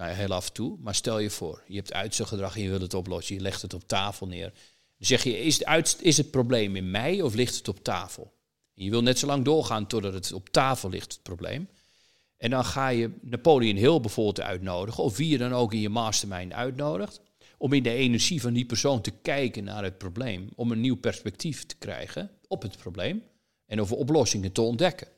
nou 0.00 0.12
heel 0.12 0.32
af 0.32 0.46
en 0.46 0.52
toe. 0.52 0.76
Maar 0.80 0.94
stel 0.94 1.18
je 1.18 1.30
voor, 1.30 1.62
je 1.66 1.76
hebt 1.76 1.92
uitstelgedrag 1.92 2.56
en 2.56 2.62
je 2.62 2.68
wilt 2.68 2.82
het 2.82 2.94
oplossen. 2.94 3.34
Je 3.34 3.40
legt 3.40 3.62
het 3.62 3.74
op 3.74 3.88
tafel 3.88 4.26
neer. 4.26 4.52
Dan 4.98 5.06
zeg 5.06 5.24
je, 5.24 5.38
is 5.38 5.64
het, 5.64 5.98
is 6.00 6.16
het 6.16 6.30
probleem 6.30 6.76
in 6.76 6.90
mij 6.90 7.22
of 7.22 7.34
ligt 7.34 7.56
het 7.56 7.68
op 7.68 7.84
tafel? 7.84 8.32
En 8.74 8.84
je 8.84 8.90
wil 8.90 9.02
net 9.02 9.18
zo 9.18 9.26
lang 9.26 9.44
doorgaan 9.44 9.86
totdat 9.86 10.14
het 10.14 10.32
op 10.32 10.48
tafel 10.48 10.88
ligt, 10.88 11.12
het 11.12 11.22
probleem. 11.22 11.68
En 12.36 12.50
dan 12.50 12.64
ga 12.64 12.88
je 12.88 13.10
Napoleon 13.20 13.76
Hill 13.76 14.00
bijvoorbeeld 14.00 14.40
uitnodigen, 14.40 15.02
of 15.02 15.16
wie 15.16 15.28
je 15.28 15.38
dan 15.38 15.52
ook 15.52 15.72
in 15.72 15.80
je 15.80 15.88
mastermind 15.88 16.52
uitnodigt, 16.52 17.20
om 17.58 17.72
in 17.72 17.82
de 17.82 17.92
energie 17.92 18.40
van 18.40 18.52
die 18.52 18.64
persoon 18.64 19.00
te 19.00 19.10
kijken 19.10 19.64
naar 19.64 19.84
het 19.84 19.98
probleem, 19.98 20.48
om 20.54 20.72
een 20.72 20.80
nieuw 20.80 20.96
perspectief 20.96 21.66
te 21.66 21.76
krijgen 21.76 22.30
op 22.48 22.62
het 22.62 22.76
probleem 22.76 23.22
en 23.66 23.80
over 23.80 23.96
oplossingen 23.96 24.52
te 24.52 24.60
ontdekken. 24.60 25.08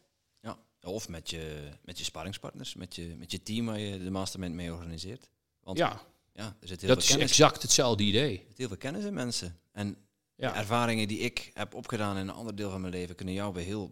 Of 0.83 1.09
met 1.09 1.31
je, 1.31 1.69
met 1.85 1.99
je 1.99 2.05
sparringspartners, 2.05 2.75
met 2.75 2.95
je, 2.95 3.15
met 3.19 3.31
je 3.31 3.43
team 3.43 3.67
waar 3.67 3.79
je 3.79 4.03
de 4.03 4.11
mastermind 4.11 4.55
mee 4.55 4.73
organiseert. 4.73 5.29
Want 5.63 5.79
ja, 5.79 6.01
ja 6.33 6.57
er 6.61 6.69
zit 6.69 6.81
heel 6.81 6.95
dat 6.95 7.05
veel 7.05 7.17
is 7.17 7.23
exact 7.23 7.63
hetzelfde 7.63 8.03
idee. 8.03 8.39
Er 8.39 8.45
zit 8.49 8.59
heel 8.59 8.69
veel 8.69 8.77
kennis 8.77 9.05
in 9.05 9.15
mensen. 9.15 9.59
En 9.73 9.97
ja. 10.35 10.55
ervaringen 10.55 11.09
die 11.09 11.19
ik 11.19 11.51
heb 11.55 11.75
opgedaan 11.75 12.17
in 12.17 12.29
een 12.29 12.35
ander 12.35 12.55
deel 12.55 12.71
van 12.71 12.81
mijn 12.81 12.93
leven 12.93 13.15
kunnen, 13.15 13.35
jou 13.35 13.55
weer 13.55 13.65
heel, 13.65 13.91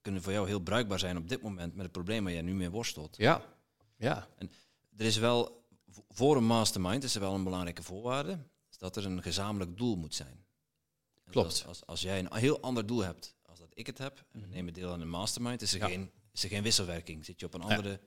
kunnen 0.00 0.22
voor 0.22 0.32
jou 0.32 0.46
heel 0.46 0.60
bruikbaar 0.60 0.98
zijn 0.98 1.16
op 1.16 1.28
dit 1.28 1.42
moment 1.42 1.74
met 1.74 1.82
het 1.82 1.92
probleem 1.92 2.24
waar 2.24 2.32
jij 2.32 2.42
nu 2.42 2.54
mee 2.54 2.70
worstelt. 2.70 3.16
Ja. 3.16 3.42
ja. 3.96 4.28
En 4.38 4.50
er 4.96 5.04
is 5.04 5.16
wel, 5.16 5.64
voor 6.08 6.36
een 6.36 6.46
mastermind 6.46 7.04
is 7.04 7.14
er 7.14 7.20
wel 7.20 7.34
een 7.34 7.44
belangrijke 7.44 7.82
voorwaarde, 7.82 8.38
is 8.70 8.78
dat 8.78 8.96
er 8.96 9.04
een 9.04 9.22
gezamenlijk 9.22 9.76
doel 9.76 9.96
moet 9.96 10.14
zijn. 10.14 10.44
Klopt. 11.30 11.46
Als, 11.46 11.66
als, 11.66 11.86
als, 11.86 12.00
jij 12.00 12.18
een 12.18 12.34
heel 12.34 12.60
ander 12.60 12.86
doel 12.86 13.00
hebt 13.00 13.34
als 13.42 13.58
dat 13.58 13.70
ik 13.74 13.86
het 13.86 13.98
heb, 13.98 14.18
en 14.18 14.40
we 14.40 14.46
mhm. 14.46 14.54
nemen 14.54 14.72
deel 14.72 14.92
aan 14.92 15.00
een 15.00 15.10
mastermind, 15.10 15.62
is 15.62 15.74
er 15.74 15.88
geen 15.88 16.10
is 16.40 16.50
er 16.50 16.54
geen 16.56 16.62
wisselwerking. 16.62 17.24
Zit 17.24 17.40
je 17.40 17.46
op 17.46 17.54
een 17.54 17.62
andere 17.62 18.00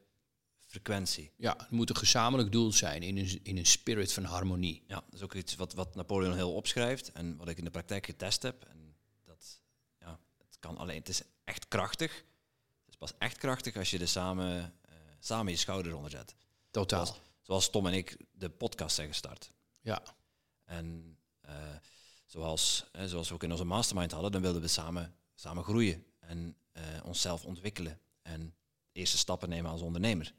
frequentie. 0.66 1.32
Ja, 1.38 1.56
het 1.58 1.70
moet 1.70 1.90
een 1.90 1.96
gezamenlijk 1.96 2.52
doel 2.52 2.72
zijn 2.72 3.04
in 3.04 3.18
een, 3.18 3.40
in 3.44 3.58
een 3.58 3.66
spirit 3.66 4.14
van 4.14 4.24
harmonie. 4.24 4.84
Ja, 4.88 4.96
dat 4.96 5.14
is 5.14 5.22
ook 5.22 5.34
iets 5.34 5.56
wat, 5.56 5.74
wat 5.74 5.96
Napoleon 5.96 6.36
heel 6.36 6.54
opschrijft 6.54 7.12
en 7.12 7.38
wat 7.38 7.48
ik 7.48 7.58
in 7.58 7.64
de 7.64 7.70
praktijk 7.70 8.06
getest 8.06 8.42
heb. 8.42 8.64
En 8.64 8.96
dat, 9.24 9.62
ja, 10.00 10.20
het 10.38 10.60
kan 10.60 10.78
alleen, 10.78 10.98
het 10.98 11.10
is 11.10 11.22
echt 11.44 11.68
krachtig. 11.68 12.16
Het 12.86 12.90
is 12.90 12.96
pas 12.96 13.14
echt 13.18 13.38
krachtig 13.38 13.76
als 13.76 13.92
je 13.92 14.00
er 14.00 14.08
samen, 14.08 14.76
uh, 14.90 14.96
samen 15.20 15.52
je 15.52 15.58
schouder 15.58 15.96
onder 15.96 16.12
zet. 16.12 16.36
Totaal. 16.72 17.06
Zoals, 17.06 17.22
zoals, 17.42 17.70
Tom 17.70 17.88
en 17.88 17.94
ik 17.94 18.18
de 18.32 18.50
podcast 18.50 18.96
zijn 18.96 19.08
gestart. 19.08 19.52
Ja. 19.82 20.04
En 20.66 21.18
uh, 21.46 21.52
zoals, 22.26 22.86
uh, 22.96 23.04
zoals 23.04 23.28
we 23.28 23.34
ook 23.34 23.44
in 23.44 23.52
onze 23.52 23.64
mastermind 23.64 24.12
hadden, 24.12 24.32
dan 24.32 24.42
wilden 24.42 24.62
we 24.62 24.68
samen, 24.68 25.16
samen 25.36 25.64
groeien 25.64 26.06
en 26.20 26.58
onszelf 27.04 27.46
ontwikkelen 27.46 28.02
en 28.24 28.56
eerste 28.92 29.18
stappen 29.18 29.50
nemen 29.50 29.72
als 29.72 29.82
ondernemer. 29.82 30.34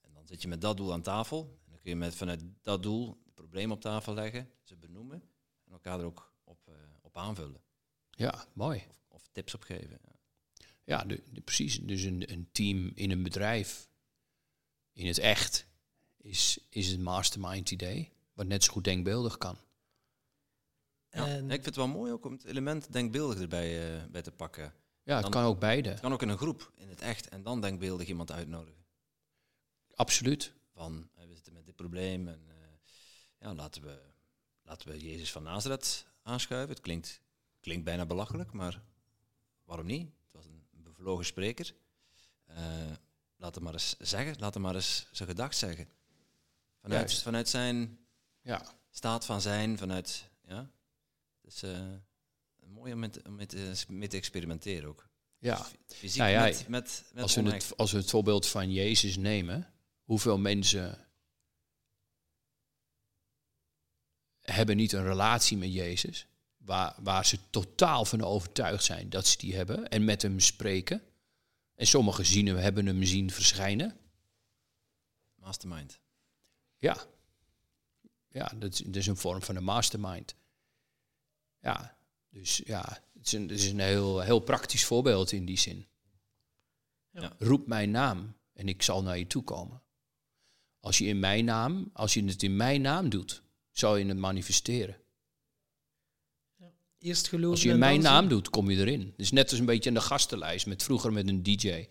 En 0.00 0.12
dan 0.12 0.26
zit 0.26 0.42
je 0.42 0.48
met 0.48 0.60
dat 0.60 0.76
doel 0.76 0.92
aan 0.92 1.02
tafel. 1.02 1.58
En 1.64 1.70
dan 1.70 1.80
kun 1.80 1.90
je 1.90 1.96
met, 1.96 2.14
vanuit 2.14 2.42
dat 2.62 2.82
doel 2.82 3.18
de 3.24 3.32
problemen 3.32 3.76
op 3.76 3.80
tafel 3.80 4.14
leggen, 4.14 4.50
ze 4.62 4.76
benoemen 4.76 5.22
en 5.64 5.72
elkaar 5.72 5.98
er 5.98 6.04
ook 6.04 6.32
op, 6.44 6.68
uh, 6.68 6.74
op 7.00 7.16
aanvullen. 7.16 7.60
Ja, 8.10 8.46
mooi. 8.52 8.84
Of, 8.88 9.04
of 9.08 9.28
tips 9.32 9.54
op 9.54 9.62
geven. 9.62 9.98
Ja, 10.02 10.14
ja 10.84 11.04
de, 11.04 11.22
de, 11.30 11.40
precies. 11.40 11.80
Dus 11.80 12.02
een, 12.02 12.32
een 12.32 12.48
team 12.52 12.90
in 12.94 13.10
een 13.10 13.22
bedrijf, 13.22 13.88
in 14.92 15.06
het 15.06 15.18
echt, 15.18 15.66
is, 16.16 16.58
is 16.68 16.88
het 16.88 17.00
mastermind 17.00 17.70
idee, 17.70 18.12
wat 18.32 18.46
net 18.46 18.64
zo 18.64 18.72
goed 18.72 18.84
denkbeeldig 18.84 19.38
kan. 19.38 19.58
Ja, 21.10 21.26
en... 21.26 21.44
ik 21.44 21.50
vind 21.50 21.64
het 21.64 21.76
wel 21.76 21.88
mooi 21.88 22.12
ook 22.12 22.24
om 22.24 22.32
het 22.32 22.44
element 22.44 22.92
denkbeeldig 22.92 23.40
erbij 23.40 23.96
uh, 23.96 24.04
bij 24.10 24.22
te 24.22 24.32
pakken. 24.32 24.74
Ja, 25.02 25.16
het 25.16 25.28
kan 25.28 25.44
ook 25.44 25.58
beide. 25.58 25.88
Het 25.88 26.00
kan 26.00 26.12
ook 26.12 26.22
in 26.22 26.28
een 26.28 26.38
groep, 26.38 26.72
in 26.74 26.88
het 26.88 27.00
echt, 27.00 27.28
en 27.28 27.42
dan 27.42 27.60
denkbeeldig 27.60 28.08
iemand 28.08 28.32
uitnodigen. 28.32 28.84
Absoluut. 29.94 30.52
Van, 30.72 31.08
uh, 31.18 31.26
we 31.26 31.34
zitten 31.34 31.52
met 31.52 31.66
dit 31.66 31.76
probleem 31.76 32.28
en 32.28 32.42
uh, 32.48 32.54
ja, 33.38 33.54
laten 33.54 33.82
we, 33.82 34.00
laten 34.62 34.88
we 34.88 34.98
Jezus 34.98 35.32
van 35.32 35.42
Nazareth 35.42 36.06
aanschuiven. 36.22 36.74
Het 36.74 36.80
klinkt, 36.80 37.20
klinkt 37.60 37.84
bijna 37.84 38.06
belachelijk, 38.06 38.52
maar 38.52 38.82
waarom 39.64 39.86
niet? 39.86 40.06
Het 40.06 40.32
was 40.32 40.46
een 40.46 40.82
bevlogen 40.82 41.24
spreker. 41.24 41.74
Uh, 42.50 42.56
laat 43.36 43.54
hem 43.54 43.64
maar 43.64 43.72
eens 43.72 43.96
zeggen, 43.98 44.36
laat 44.38 44.54
hem 44.54 44.62
maar 44.62 44.74
eens 44.74 45.08
zijn 45.12 45.28
gedacht 45.28 45.56
zeggen. 45.56 45.88
Vanuit, 46.80 47.22
vanuit 47.22 47.48
zijn 47.48 47.98
ja. 48.40 48.62
staat 48.90 49.24
van 49.24 49.40
zijn, 49.40 49.78
vanuit... 49.78 50.30
Ja, 50.44 50.70
dus, 51.40 51.62
mooi 52.82 52.94
om 52.94 53.00
met, 53.00 53.28
met, 53.28 53.54
eh, 53.54 53.70
met 53.88 54.10
te 54.10 54.16
experimenteren 54.16 54.88
ook. 54.88 55.08
Ja. 55.38 55.66
Fysiek 55.86 56.20
nou 56.20 56.30
ja, 56.30 56.42
met, 56.42 56.68
met, 56.68 57.04
met 57.12 57.22
als, 57.22 57.34
we 57.34 57.42
het, 57.42 57.76
als 57.76 57.92
we 57.92 57.98
het 57.98 58.10
voorbeeld 58.10 58.46
van 58.46 58.72
Jezus 58.72 59.16
nemen, 59.16 59.72
hoeveel 60.04 60.38
mensen 60.38 61.06
hebben 64.40 64.76
niet 64.76 64.92
een 64.92 65.04
relatie 65.04 65.56
met 65.56 65.72
Jezus, 65.72 66.26
waar, 66.56 66.94
waar 67.02 67.26
ze 67.26 67.38
totaal 67.50 68.04
van 68.04 68.22
overtuigd 68.22 68.84
zijn 68.84 69.10
dat 69.10 69.26
ze 69.26 69.38
die 69.38 69.54
hebben 69.54 69.88
en 69.88 70.04
met 70.04 70.22
hem 70.22 70.40
spreken. 70.40 71.02
En 71.74 71.86
sommigen 71.86 72.26
zien 72.26 72.46
hem, 72.46 72.56
hebben 72.56 72.86
hem 72.86 73.04
zien 73.04 73.30
verschijnen. 73.30 73.96
Mastermind. 75.34 76.00
Ja. 76.78 76.96
Ja, 78.28 78.52
dat 78.56 78.72
is, 78.72 78.78
dat 78.78 78.96
is 78.96 79.06
een 79.06 79.16
vorm 79.16 79.42
van 79.42 79.56
een 79.56 79.64
mastermind. 79.64 80.34
Ja, 81.60 81.96
dus 82.32 82.62
ja, 82.64 83.02
het 83.12 83.26
is 83.26 83.32
een, 83.32 83.42
het 83.42 83.60
is 83.60 83.70
een 83.70 83.80
heel, 83.80 84.20
heel 84.20 84.40
praktisch 84.40 84.84
voorbeeld 84.84 85.32
in 85.32 85.44
die 85.44 85.58
zin. 85.58 85.86
Ja. 87.10 87.32
Roep 87.38 87.66
mijn 87.66 87.90
naam 87.90 88.36
en 88.52 88.68
ik 88.68 88.82
zal 88.82 89.02
naar 89.02 89.18
je 89.18 89.26
toe 89.26 89.42
komen. 89.42 89.82
Als 90.80 90.98
je 90.98 91.04
in 91.04 91.18
mijn 91.18 91.44
naam, 91.44 91.90
als 91.92 92.14
je 92.14 92.24
het 92.24 92.42
in 92.42 92.56
mijn 92.56 92.80
naam 92.80 93.08
doet, 93.08 93.42
zal 93.70 93.96
je 93.96 94.06
het 94.06 94.16
manifesteren. 94.16 94.96
Ja. 96.56 96.72
Eerst 96.98 97.28
geloven 97.28 97.50
als 97.50 97.62
je 97.62 97.70
in 97.70 97.78
mijn 97.78 98.00
naam 98.00 98.28
doet, 98.28 98.50
kom 98.50 98.70
je 98.70 98.76
erin. 98.76 99.14
Dus 99.16 99.30
net 99.30 99.50
als 99.50 99.58
een 99.58 99.66
beetje 99.66 99.88
in 99.88 99.94
de 99.94 100.00
gastenlijst, 100.00 100.66
met 100.66 100.82
vroeger 100.82 101.12
met 101.12 101.28
een 101.28 101.42
DJ. 101.42 101.88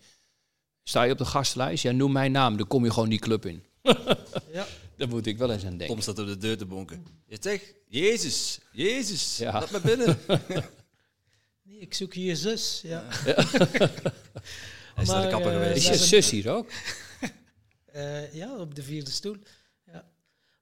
Sta 0.82 1.02
je 1.02 1.12
op 1.12 1.18
de 1.18 1.24
gastenlijst? 1.24 1.82
Ja, 1.82 1.90
noem 1.90 2.12
mijn 2.12 2.32
naam, 2.32 2.56
dan 2.56 2.66
kom 2.66 2.84
je 2.84 2.92
gewoon 2.92 3.08
die 3.08 3.18
club 3.18 3.46
in. 3.46 3.64
ja. 4.52 4.66
Daar 4.96 5.08
moet 5.08 5.26
ik 5.26 5.38
wel 5.38 5.52
eens 5.52 5.62
aan 5.64 5.68
denken. 5.76 5.86
Tom 5.86 6.00
staat 6.00 6.18
op 6.18 6.26
de 6.26 6.36
deur 6.36 6.56
te 6.56 6.66
bonken. 6.66 7.06
Je 7.26 7.36
zegt, 7.40 7.74
Jezus, 7.86 8.58
Jezus, 8.72 9.36
ja. 9.36 9.52
laat 9.52 9.70
me 9.70 9.80
binnen. 9.80 10.18
nee, 11.64 11.78
ik 11.78 11.94
zoek 11.94 12.14
je 12.14 12.36
zus. 12.36 12.80
Ja. 12.82 13.08
ja. 13.24 13.34
Hij 14.94 15.02
is 15.04 15.08
naar 15.08 15.22
de 15.22 15.28
kapper 15.28 15.52
uh, 15.52 15.58
geweest. 15.58 15.88
Is 15.88 16.00
je 16.00 16.06
zus 16.06 16.30
hier 16.30 16.50
ook? 16.50 16.70
uh, 17.94 18.34
ja, 18.40 18.56
op 18.56 18.74
de 18.74 18.82
vierde 18.82 19.10
stoel. 19.10 19.36
Ja. 19.86 20.10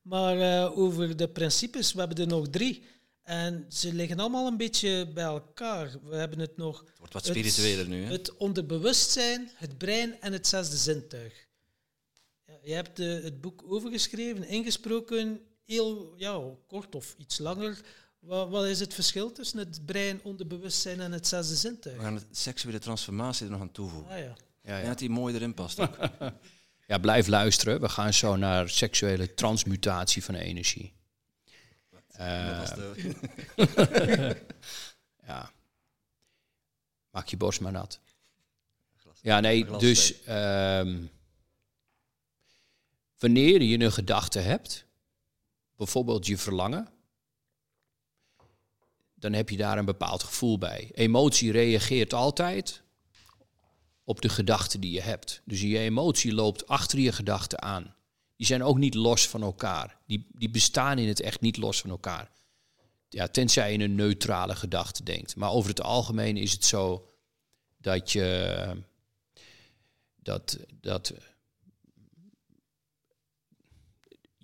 Maar 0.02 0.36
uh, 0.36 0.78
over 0.78 1.16
de 1.16 1.28
principes, 1.28 1.92
we 1.92 1.98
hebben 1.98 2.18
er 2.18 2.26
nog 2.26 2.48
drie. 2.48 2.82
En 3.22 3.66
ze 3.68 3.92
liggen 3.94 4.18
allemaal 4.18 4.46
een 4.46 4.56
beetje 4.56 5.08
bij 5.14 5.24
elkaar. 5.24 5.90
We 6.04 6.16
hebben 6.16 6.38
het 6.38 6.56
nog 6.56 6.78
Het 6.80 6.98
wordt 6.98 7.12
wat 7.12 7.26
Het- 7.26 7.36
spiritueler 7.36 7.88
nu. 7.88 8.04
Hè? 8.04 8.12
het 8.12 8.36
onderbewustzijn, 8.36 9.50
het 9.54 9.78
brein 9.78 10.20
en 10.20 10.32
het 10.32 10.46
zesde 10.46 10.76
zintuig. 10.76 11.48
Je 12.62 12.72
hebt 12.72 12.98
eh, 12.98 13.22
het 13.22 13.40
boek 13.40 13.62
overgeschreven, 13.66 14.44
ingesproken, 14.48 15.40
heel 15.66 16.14
ja, 16.16 16.40
kort 16.66 16.94
of 16.94 17.14
iets 17.18 17.38
langer. 17.38 17.80
Wat, 18.18 18.48
wat 18.48 18.64
is 18.64 18.80
het 18.80 18.94
verschil 18.94 19.32
tussen 19.32 19.58
het 19.58 19.86
brein, 19.86 20.20
onderbewustzijn 20.22 21.00
en 21.00 21.12
het 21.12 21.26
zesde 21.26 21.54
zintuig? 21.54 21.96
We 21.96 22.02
gaan 22.02 22.14
de 22.14 22.22
seksuele 22.30 22.78
transformatie 22.78 23.44
er 23.46 23.52
nog 23.52 23.60
aan 23.60 23.72
toevoegen. 23.72 24.12
Ah, 24.12 24.18
ja. 24.18 24.36
Ja, 24.62 24.78
ja. 24.78 24.86
dat 24.88 24.98
die 24.98 25.10
mooi 25.10 25.34
erin 25.34 25.54
past 25.54 25.80
ook. 25.80 25.96
ja, 26.86 26.98
blijf 26.98 27.26
luisteren. 27.26 27.80
We 27.80 27.88
gaan 27.88 28.12
zo 28.14 28.36
naar 28.36 28.68
seksuele 28.68 29.34
transmutatie 29.34 30.24
van 30.24 30.34
energie. 30.34 30.92
Dat 32.16 32.58
was 32.58 32.74
de- 32.74 34.36
Ja. 35.26 35.50
Maak 37.10 37.28
je 37.28 37.36
borst 37.36 37.60
maar 37.60 37.72
nat. 37.72 38.00
Ja, 39.22 39.40
nee, 39.40 39.64
dus 39.78 40.22
ehm, 40.24 41.04
wanneer 43.20 43.62
je 43.62 43.80
een 43.80 43.92
gedachte 43.92 44.38
hebt, 44.38 44.86
bijvoorbeeld 45.76 46.26
je 46.26 46.38
verlangen, 46.38 46.88
dan 49.14 49.32
heb 49.32 49.48
je 49.48 49.56
daar 49.56 49.78
een 49.78 49.84
bepaald 49.84 50.22
gevoel 50.22 50.58
bij. 50.58 50.90
Emotie 50.94 51.52
reageert 51.52 52.12
altijd 52.12 52.82
op 54.04 54.20
de 54.20 54.28
gedachte 54.28 54.78
die 54.78 54.90
je 54.90 55.00
hebt. 55.00 55.42
Dus 55.44 55.60
je 55.60 55.78
emotie 55.78 56.34
loopt 56.34 56.66
achter 56.66 56.98
je 56.98 57.12
gedachte 57.12 57.60
aan. 57.60 57.94
Die 58.36 58.46
zijn 58.46 58.62
ook 58.62 58.78
niet 58.78 58.94
los 58.94 59.28
van 59.28 59.42
elkaar. 59.42 59.98
Die, 60.06 60.26
die 60.32 60.50
bestaan 60.50 60.98
in 60.98 61.08
het 61.08 61.20
echt 61.20 61.40
niet 61.40 61.56
los 61.56 61.80
van 61.80 61.90
elkaar. 61.90 62.30
Ja, 63.08 63.28
tenzij 63.28 63.72
je 63.72 63.78
een 63.78 63.94
neutrale 63.94 64.56
gedachte 64.56 65.02
denkt. 65.02 65.36
Maar 65.36 65.50
over 65.50 65.70
het 65.70 65.82
algemeen 65.82 66.36
is 66.36 66.52
het 66.52 66.64
zo 66.64 67.10
dat 67.76 68.12
je 68.12 68.76
dat, 70.16 70.58
dat 70.80 71.14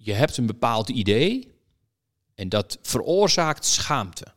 je 0.07 0.13
hebt 0.13 0.37
een 0.37 0.47
bepaald 0.47 0.89
idee 0.89 1.55
en 2.35 2.49
dat 2.49 2.79
veroorzaakt 2.83 3.65
schaamte. 3.65 4.35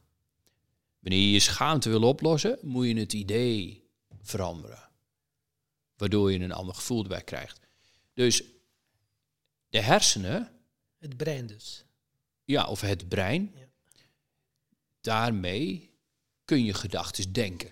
Wanneer 1.00 1.22
je 1.22 1.32
je 1.32 1.40
schaamte 1.40 1.90
wil 1.90 2.04
oplossen, 2.04 2.58
moet 2.62 2.88
je 2.88 2.96
het 3.00 3.14
idee 3.14 3.84
veranderen. 4.22 4.90
Waardoor 5.98 6.32
je 6.32 6.40
een 6.40 6.52
ander 6.52 6.76
gevoel 6.76 7.02
erbij 7.04 7.22
krijgt. 7.24 7.60
Dus 8.14 8.44
de 9.70 9.82
hersenen, 9.82 10.52
Het 10.98 11.18
brein 11.18 11.48
dus. 11.48 11.86
ja, 12.46 12.68
of 12.68 12.82
het 12.82 13.10
brein, 13.10 13.52
Ja. 13.56 13.66
daarmee 15.02 15.92
kun 16.46 16.64
je 16.66 16.74
gedachten 16.74 17.34
denken. 17.34 17.72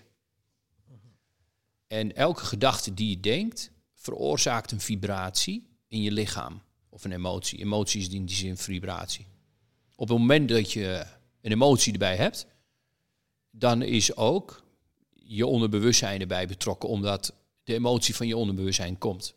En 1.86 2.16
elke 2.16 2.44
gedachte 2.44 2.94
die 2.94 3.08
je 3.10 3.20
denkt, 3.20 3.70
veroorzaakt 3.94 4.72
een 4.72 4.80
vibratie 4.80 5.68
in 5.86 6.02
je 6.02 6.10
lichaam. 6.12 6.62
Of 6.88 7.04
een 7.04 7.12
emotie. 7.12 7.58
Emotie 7.58 8.00
is 8.00 8.08
in 8.08 8.26
die 8.26 8.36
zin 8.36 8.56
vibratie. 8.56 9.26
Op 9.94 10.08
het 10.08 10.18
moment 10.18 10.48
dat 10.48 10.72
je 10.72 11.06
een 11.40 11.52
emotie 11.52 11.92
erbij 11.92 12.16
hebt, 12.16 12.46
dan 13.50 13.82
is 13.82 14.16
ook 14.16 14.64
je 15.12 15.46
onderbewustzijn 15.46 16.20
erbij 16.20 16.46
betrokken, 16.46 16.88
omdat 16.88 17.34
de 17.64 17.74
emotie 17.74 18.14
van 18.14 18.26
je 18.26 18.36
onderbewustzijn 18.36 18.98
komt. 18.98 19.34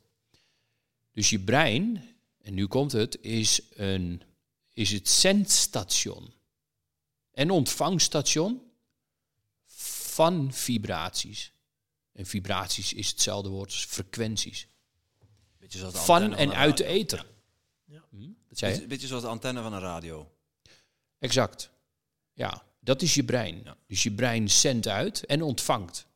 Dus 1.11 1.29
je 1.29 1.39
brein, 1.39 2.03
en 2.41 2.53
nu 2.53 2.67
komt 2.67 2.91
het, 2.91 3.17
is, 3.21 3.61
een, 3.73 4.21
is 4.73 4.91
het 4.91 5.09
zendstation 5.09 6.33
en 7.31 7.49
ontvangstation 7.49 8.61
van 9.65 10.53
vibraties. 10.53 11.51
En 12.11 12.25
vibraties 12.25 12.93
is 12.93 13.09
hetzelfde 13.09 13.49
woord 13.49 13.71
als 13.71 13.85
frequenties. 13.85 14.67
Van 15.91 16.35
en 16.35 16.53
uit 16.53 16.77
de 16.77 16.83
radio. 16.83 17.23
Ja. 17.91 18.03
Hm? 18.09 18.17
Zei 18.17 18.71
je? 18.71 18.77
Beetje, 18.77 18.87
beetje 18.87 19.07
zoals 19.07 19.23
de 19.23 19.29
antenne 19.29 19.61
van 19.61 19.73
een 19.73 19.79
radio. 19.79 20.31
Exact. 21.19 21.71
Ja, 22.33 22.63
dat 22.79 23.01
is 23.01 23.13
je 23.13 23.23
brein. 23.23 23.61
Ja. 23.63 23.77
Dus 23.87 24.03
je 24.03 24.11
brein 24.11 24.49
zendt 24.49 24.87
uit 24.87 25.25
en 25.25 25.41
ontvangt. 25.41 26.07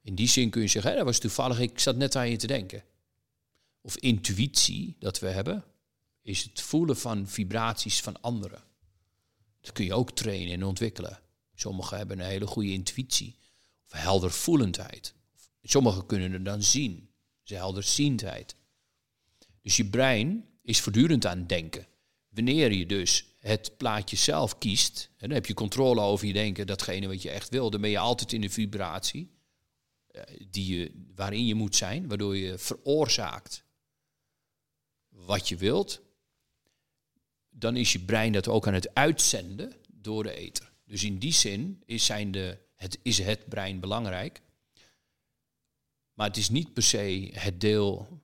In 0.00 0.14
die 0.14 0.28
zin 0.28 0.50
kun 0.50 0.62
je 0.62 0.68
zeggen, 0.68 0.90
hè, 0.90 0.96
dat 0.96 1.06
was 1.06 1.18
toevallig, 1.18 1.58
ik 1.58 1.78
zat 1.78 1.96
net 1.96 2.16
aan 2.16 2.30
je 2.30 2.36
te 2.36 2.46
denken. 2.46 2.84
Of 3.80 3.96
intuïtie 3.96 4.96
dat 4.98 5.18
we 5.18 5.26
hebben, 5.26 5.64
is 6.22 6.42
het 6.42 6.60
voelen 6.60 6.96
van 6.96 7.28
vibraties 7.28 8.00
van 8.00 8.20
anderen. 8.20 8.62
Dat 9.60 9.72
kun 9.72 9.84
je 9.84 9.94
ook 9.94 10.10
trainen 10.10 10.54
en 10.54 10.64
ontwikkelen. 10.64 11.20
Sommigen 11.54 11.96
hebben 11.96 12.18
een 12.18 12.26
hele 12.26 12.46
goede 12.46 12.72
intuïtie 12.72 13.38
of 13.84 13.92
heldervoelendheid. 13.92 15.14
Sommigen 15.62 16.06
kunnen 16.06 16.32
er 16.32 16.44
dan 16.44 16.62
zien, 16.62 17.08
dus 17.44 17.58
helderziendheid. 17.58 18.56
Dus 19.62 19.76
je 19.76 19.84
brein 19.84 20.48
is 20.62 20.80
voortdurend 20.80 21.26
aan 21.26 21.38
het 21.38 21.48
denken. 21.48 21.86
Wanneer 22.28 22.72
je 22.72 22.86
dus 22.86 23.26
het 23.38 23.76
plaatje 23.76 24.16
zelf 24.16 24.58
kiest, 24.58 25.10
en 25.16 25.28
dan 25.28 25.36
heb 25.36 25.46
je 25.46 25.54
controle 25.54 26.00
over 26.00 26.26
je 26.26 26.32
denken, 26.32 26.66
datgene 26.66 27.06
wat 27.06 27.22
je 27.22 27.30
echt 27.30 27.48
wil, 27.48 27.70
dan 27.70 27.80
ben 27.80 27.90
je 27.90 27.98
altijd 27.98 28.32
in 28.32 28.40
de 28.40 28.50
vibratie 28.50 29.30
eh, 30.06 30.22
die 30.48 30.76
je, 30.76 30.92
waarin 31.14 31.46
je 31.46 31.54
moet 31.54 31.76
zijn, 31.76 32.08
waardoor 32.08 32.36
je 32.36 32.58
veroorzaakt 32.58 33.64
wat 35.08 35.48
je 35.48 35.56
wilt. 35.56 36.02
Dan 37.50 37.76
is 37.76 37.92
je 37.92 38.00
brein 38.00 38.32
dat 38.32 38.48
ook 38.48 38.66
aan 38.66 38.74
het 38.74 38.94
uitzenden 38.94 39.72
door 39.86 40.22
de 40.22 40.32
ether. 40.32 40.72
Dus 40.84 41.04
in 41.04 41.18
die 41.18 41.32
zin 41.32 41.82
is, 41.84 42.04
zijn 42.04 42.30
de, 42.30 42.58
het, 42.74 42.98
is 43.02 43.18
het 43.18 43.48
brein 43.48 43.80
belangrijk. 43.80 44.42
Maar 46.14 46.26
het 46.26 46.36
is 46.36 46.48
niet 46.48 46.72
per 46.72 46.82
se 46.82 47.30
het 47.32 47.60
deel 47.60 48.22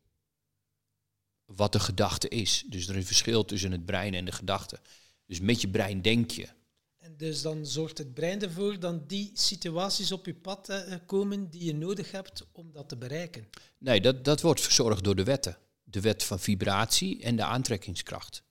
wat 1.44 1.72
de 1.72 1.80
gedachte 1.80 2.28
is. 2.28 2.64
Dus 2.66 2.88
er 2.88 2.90
is 2.90 3.00
een 3.00 3.06
verschil 3.06 3.44
tussen 3.44 3.72
het 3.72 3.84
brein 3.84 4.14
en 4.14 4.24
de 4.24 4.32
gedachte. 4.32 4.80
Dus 5.26 5.40
met 5.40 5.60
je 5.60 5.68
brein 5.68 6.02
denk 6.02 6.30
je. 6.30 6.48
En 6.96 7.16
dus 7.16 7.42
dan 7.42 7.66
zorgt 7.66 7.98
het 7.98 8.14
brein 8.14 8.42
ervoor 8.42 8.80
dat 8.80 9.08
die 9.08 9.30
situaties 9.34 10.12
op 10.12 10.26
je 10.26 10.34
pad 10.34 10.68
eh, 10.68 10.94
komen 11.06 11.50
die 11.50 11.64
je 11.64 11.74
nodig 11.74 12.10
hebt 12.10 12.46
om 12.52 12.72
dat 12.72 12.88
te 12.88 12.96
bereiken. 12.96 13.48
Nee, 13.78 14.00
dat, 14.00 14.24
dat 14.24 14.40
wordt 14.40 14.60
verzorgd 14.60 15.04
door 15.04 15.16
de 15.16 15.24
wetten. 15.24 15.58
De 15.82 16.00
wet 16.00 16.24
van 16.24 16.40
vibratie 16.40 17.22
en 17.22 17.36
de 17.36 17.44
aantrekkingskracht. 17.44 18.42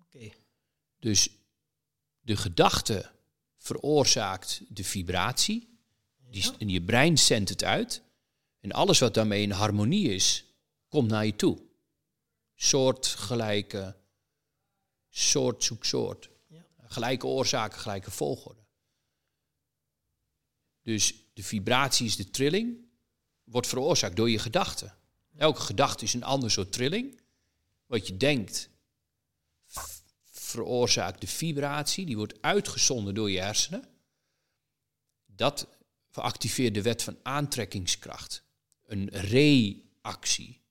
Oké. 0.00 0.30
Dus 0.98 1.28
de 2.20 2.36
gedachte 2.36 3.10
veroorzaakt 3.56 4.60
de 4.68 4.84
vibratie. 4.84 5.68
Die, 6.30 6.42
Ja. 6.42 6.54
En 6.58 6.68
je 6.68 6.82
brein 6.82 7.18
zendt 7.18 7.48
het 7.48 7.64
uit. 7.64 8.02
En 8.64 8.72
alles 8.72 8.98
wat 8.98 9.14
daarmee 9.14 9.42
in 9.42 9.50
harmonie 9.50 10.08
is, 10.14 10.44
komt 10.88 11.08
naar 11.10 11.26
je 11.26 11.36
toe. 11.36 11.62
Soort, 12.54 13.06
gelijke, 13.06 13.96
soort 15.08 15.64
zoekt 15.64 15.86
soort. 15.86 16.30
Ja. 16.46 16.66
Gelijke 16.78 17.26
oorzaken, 17.26 17.78
gelijke 17.78 18.10
volgorde. 18.10 18.60
Dus 20.82 21.14
de 21.32 21.42
vibratie 21.42 22.06
is 22.06 22.16
de 22.16 22.30
trilling, 22.30 22.78
wordt 23.44 23.66
veroorzaakt 23.66 24.16
door 24.16 24.30
je 24.30 24.38
gedachten. 24.38 24.96
Elke 25.36 25.60
gedachte 25.60 26.04
is 26.04 26.14
een 26.14 26.24
ander 26.24 26.50
soort 26.50 26.72
trilling. 26.72 27.20
Wat 27.86 28.06
je 28.06 28.16
denkt 28.16 28.70
veroorzaakt 30.30 31.20
de 31.20 31.26
vibratie, 31.26 32.06
die 32.06 32.16
wordt 32.16 32.42
uitgezonden 32.42 33.14
door 33.14 33.30
je 33.30 33.40
hersenen. 33.40 33.88
Dat 35.26 35.66
activeert 36.12 36.74
de 36.74 36.82
wet 36.82 37.02
van 37.02 37.18
aantrekkingskracht. 37.22 38.43
Een 38.86 39.08
reactie. 39.10 40.62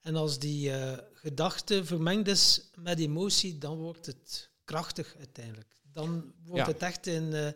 En 0.00 0.16
als 0.16 0.38
die 0.38 0.72
eh, 0.72 0.98
gedachte 1.12 1.84
vermengd 1.84 2.28
is 2.28 2.70
met 2.74 2.98
emotie, 2.98 3.58
dan 3.58 3.76
wordt 3.76 4.06
het 4.06 4.50
krachtig 4.64 5.14
uiteindelijk. 5.18 5.76
Dan 5.92 6.32
wordt 6.44 6.66
Ja. 6.66 6.72
het 6.72 6.82
echt 6.82 7.06
in, 7.06 7.32
eh, 7.32 7.48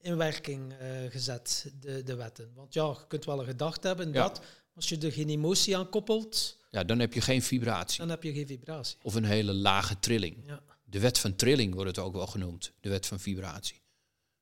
in 0.00 0.16
werking 0.16 0.72
eh, 0.72 1.10
gezet, 1.10 1.72
de, 1.80 2.02
de 2.02 2.14
wetten. 2.14 2.50
Want 2.54 2.74
ja, 2.74 2.84
je 2.86 3.06
kunt 3.08 3.24
wel 3.24 3.40
een 3.40 3.46
gedachte 3.46 3.86
hebben, 3.86 4.12
Ja. 4.12 4.28
dat. 4.28 4.40
Als 4.74 4.88
je 4.88 4.98
er 4.98 5.12
geen 5.12 5.28
emotie 5.28 5.76
aan 5.76 5.88
koppelt, 5.88 6.56
Ja, 6.70 6.84
dan 6.84 6.98
heb 6.98 7.12
je 7.12 7.20
geen 7.20 7.42
vibratie. 7.42 7.98
dan 7.98 8.08
heb 8.08 8.22
je 8.22 8.32
geen 8.32 8.46
vibratie. 8.46 8.98
Of 9.02 9.14
een 9.14 9.24
hele 9.24 9.52
lage 9.52 9.98
trilling. 10.00 10.36
Ja. 10.46 10.62
De 10.84 10.98
wet 11.00 11.18
van 11.18 11.36
trilling 11.36 11.74
wordt 11.74 11.96
het 11.96 11.98
ook 12.04 12.12
wel 12.14 12.26
genoemd. 12.26 12.72
De 12.80 12.88
wet 12.88 13.06
van 13.06 13.20
vibratie. 13.20 13.80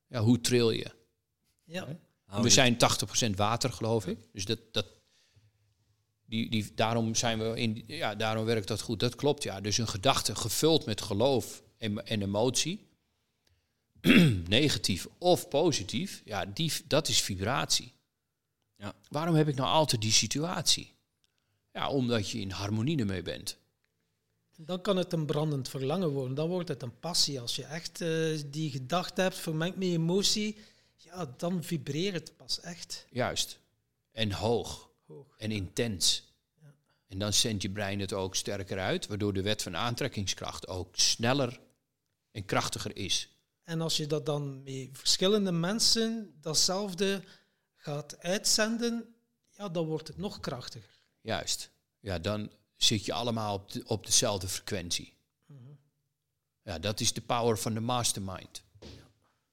Ja, 0.07 0.21
hoe 0.21 0.41
tril 0.41 0.71
je? 0.71 0.91
Ja. 1.65 1.99
We 2.27 2.51
zijn 2.51 2.77
80% 3.29 3.31
water, 3.37 3.73
geloof 3.73 4.07
ik. 4.07 4.19
Dus 4.33 4.45
dat, 4.45 4.59
dat, 4.73 4.87
die, 6.25 6.51
die, 6.51 6.73
daarom, 6.75 7.15
zijn 7.15 7.39
we 7.39 7.61
in, 7.61 7.85
ja, 7.87 8.15
daarom 8.15 8.45
werkt 8.45 8.69
dat 8.69 8.81
goed. 8.81 9.01
Dat 9.01 9.15
klopt, 9.15 9.43
ja. 9.43 9.61
Dus 9.61 9.79
een 9.79 9.89
gedachte 9.89 10.35
gevuld 10.35 10.87
met 10.87 11.01
geloof 11.01 11.63
en, 11.79 12.07
en 12.07 12.23
emotie, 12.23 12.89
negatief 14.49 15.07
of 15.19 15.49
positief, 15.49 16.23
ja, 16.25 16.47
die, 16.47 16.73
dat 16.87 17.09
is 17.09 17.23
vibratie. 17.23 17.93
Ja. 18.77 18.95
Waarom 19.09 19.35
heb 19.35 19.49
ik 19.49 19.57
nou 19.57 19.69
altijd 19.69 20.03
die 20.03 20.13
situatie? 20.13 20.95
Ja, 21.73 21.89
omdat 21.89 22.31
je 22.31 22.41
in 22.41 22.51
harmonie 22.51 22.99
ermee 22.99 23.23
bent. 23.23 23.57
Dan 24.57 24.81
kan 24.81 24.97
het 24.97 25.13
een 25.13 25.27
brandend 25.27 25.69
verlangen 25.69 26.09
worden. 26.09 26.35
Dan 26.35 26.49
wordt 26.49 26.69
het 26.69 26.83
een 26.83 26.99
passie. 26.99 27.41
Als 27.41 27.57
je 27.57 27.65
echt 27.65 28.01
eh, 28.01 28.41
die 28.47 28.71
gedachte 28.71 29.21
hebt, 29.21 29.37
vermengd 29.37 29.77
met 29.77 29.89
emotie, 29.89 30.57
ja, 30.97 31.35
dan 31.37 31.65
vibreert 31.65 32.15
het 32.15 32.37
pas 32.37 32.61
echt. 32.61 33.07
Juist. 33.11 33.59
En 34.13 34.33
hoog. 34.33 34.91
Hoog. 35.07 35.35
En 35.37 35.51
intens. 35.51 36.25
En 37.07 37.19
dan 37.19 37.33
zendt 37.33 37.63
je 37.63 37.71
brein 37.71 38.01
het 38.01 38.13
ook 38.13 38.35
sterker 38.35 38.79
uit, 38.79 39.07
waardoor 39.07 39.33
de 39.33 39.43
wet 39.43 39.63
van 39.63 39.77
aantrekkingskracht 39.77 40.67
ook 40.69 40.97
sneller 40.97 41.61
en 42.31 42.45
krachtiger 42.45 42.97
is. 42.97 43.29
En 43.65 43.81
als 43.81 43.97
je 43.97 44.07
dat 44.07 44.27
dan 44.27 44.63
met 44.63 44.89
verschillende 44.93 45.53
mensen 45.53 46.35
datzelfde 46.41 47.23
gaat 47.77 48.19
uitzenden, 48.19 49.15
ja, 49.51 49.69
dan 49.69 49.87
wordt 49.87 50.09
het 50.09 50.17
nog 50.17 50.41
krachtiger. 50.41 51.01
Juist. 51.21 51.71
Ja, 52.01 52.19
dan 52.19 52.51
zit 52.77 53.05
je 53.05 53.13
allemaal 53.13 53.55
op, 53.55 53.73
de- 53.73 53.83
op 53.87 54.07
dezelfde 54.07 54.49
frequentie. 54.49 55.15
Ja, 56.63 56.79
dat 56.79 57.01
is 57.01 57.13
de 57.13 57.21
power 57.21 57.59
van 57.59 57.75
de 57.75 57.81
mastermind. 57.81 58.63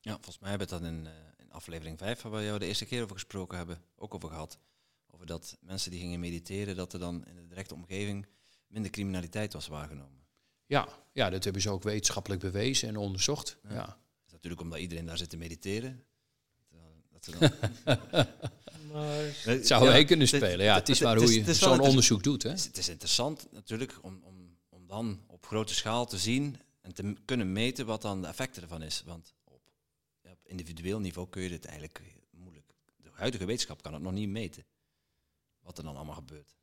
Ja, 0.02 0.14
volgens 0.14 0.40
mij 0.40 0.50
hebben 0.50 0.68
we 0.68 0.80
dan 0.80 0.86
in, 0.86 1.08
eh, 1.08 1.14
in 1.14 1.33
aflevering 1.54 1.98
5, 1.98 2.22
waar 2.22 2.32
we 2.32 2.44
jou 2.44 2.60
de 2.60 2.66
eerste 2.66 2.86
keer 2.86 3.04
over 3.04 3.16
gesproken 3.16 3.58
hebben, 3.58 3.82
ook 3.96 4.14
over 4.16 4.30
gehad. 4.30 4.58
Over 5.12 5.26
dat 5.26 5.58
mensen 5.62 5.92
die 5.92 6.00
gingen 6.00 6.20
mediteren, 6.20 6.76
dat 6.76 6.94
er 6.94 7.00
dan 7.00 7.26
in 7.26 7.36
de 7.36 7.48
directe 7.48 7.74
omgeving 7.74 8.26
minder 8.68 8.92
criminaliteit 8.92 9.54
was 9.54 9.68
waargenomen. 9.68 10.22
Ja, 10.66 10.88
ja, 11.12 11.30
dat 11.30 11.44
hebben 11.44 11.62
ze 11.62 11.70
ook 11.70 11.84
wetenschappelijk 11.84 12.42
bewezen 12.42 12.88
en 12.88 12.98
onderzocht. 12.98 13.58
Ja. 13.70 13.86
Dat 13.86 13.98
is 14.26 14.32
natuurlijk 14.32 14.62
omdat 14.62 14.80
iedereen 14.80 15.06
daar 15.06 15.18
zit 15.18 15.30
te 15.30 15.38
mediteren. 15.38 16.04
Dat 17.12 17.26
ze 17.26 17.32
dan- 17.40 17.52
Maar 18.92 19.18
Het 19.44 19.68
zou 19.68 19.84
Ja, 19.84 19.90
wij 19.92 20.06
kunnen 20.06 20.28
spelen. 20.28 20.66
Ja, 20.66 20.76
het 20.76 20.90
is 20.90 21.00
maar 21.02 21.18
hoe 21.18 21.34
je 21.34 21.54
zo'n 21.54 21.80
onderzoek 21.80 22.24
doet. 22.24 22.44
Hè? 22.44 22.50
Het 22.50 22.78
is, 22.78 22.90
interessant 22.90 23.48
natuurlijk 23.52 23.98
om, 24.02 24.22
om, 24.24 24.58
om 24.70 24.88
dan 24.88 25.22
op 25.28 25.46
grote 25.46 25.74
schaal 25.74 26.06
te 26.06 26.18
zien 26.18 26.58
en 26.82 26.94
te 26.94 27.14
kunnen 27.26 27.52
meten 27.52 27.86
wat 27.86 28.02
dan 28.02 28.22
de 28.22 28.28
effecten 28.28 28.62
ervan 28.62 28.82
is. 28.82 29.04
Want 29.06 29.34
individueel 30.54 31.00
niveau 31.00 31.30
kun 31.30 31.42
je 31.42 31.50
dit 31.50 31.66
eigenlijk 31.66 32.02
moeilijk. 32.30 32.74
De 32.96 33.10
huidige 33.14 33.46
wetenschap 33.46 33.82
kan 33.82 33.94
het 33.94 34.02
nog 34.02 34.14
niet 34.14 34.30
meten. 34.30 34.66
Wat 35.60 35.78
er 35.78 35.84
dan 35.84 35.96
allemaal 35.96 36.16
gebeurt. 36.16 36.56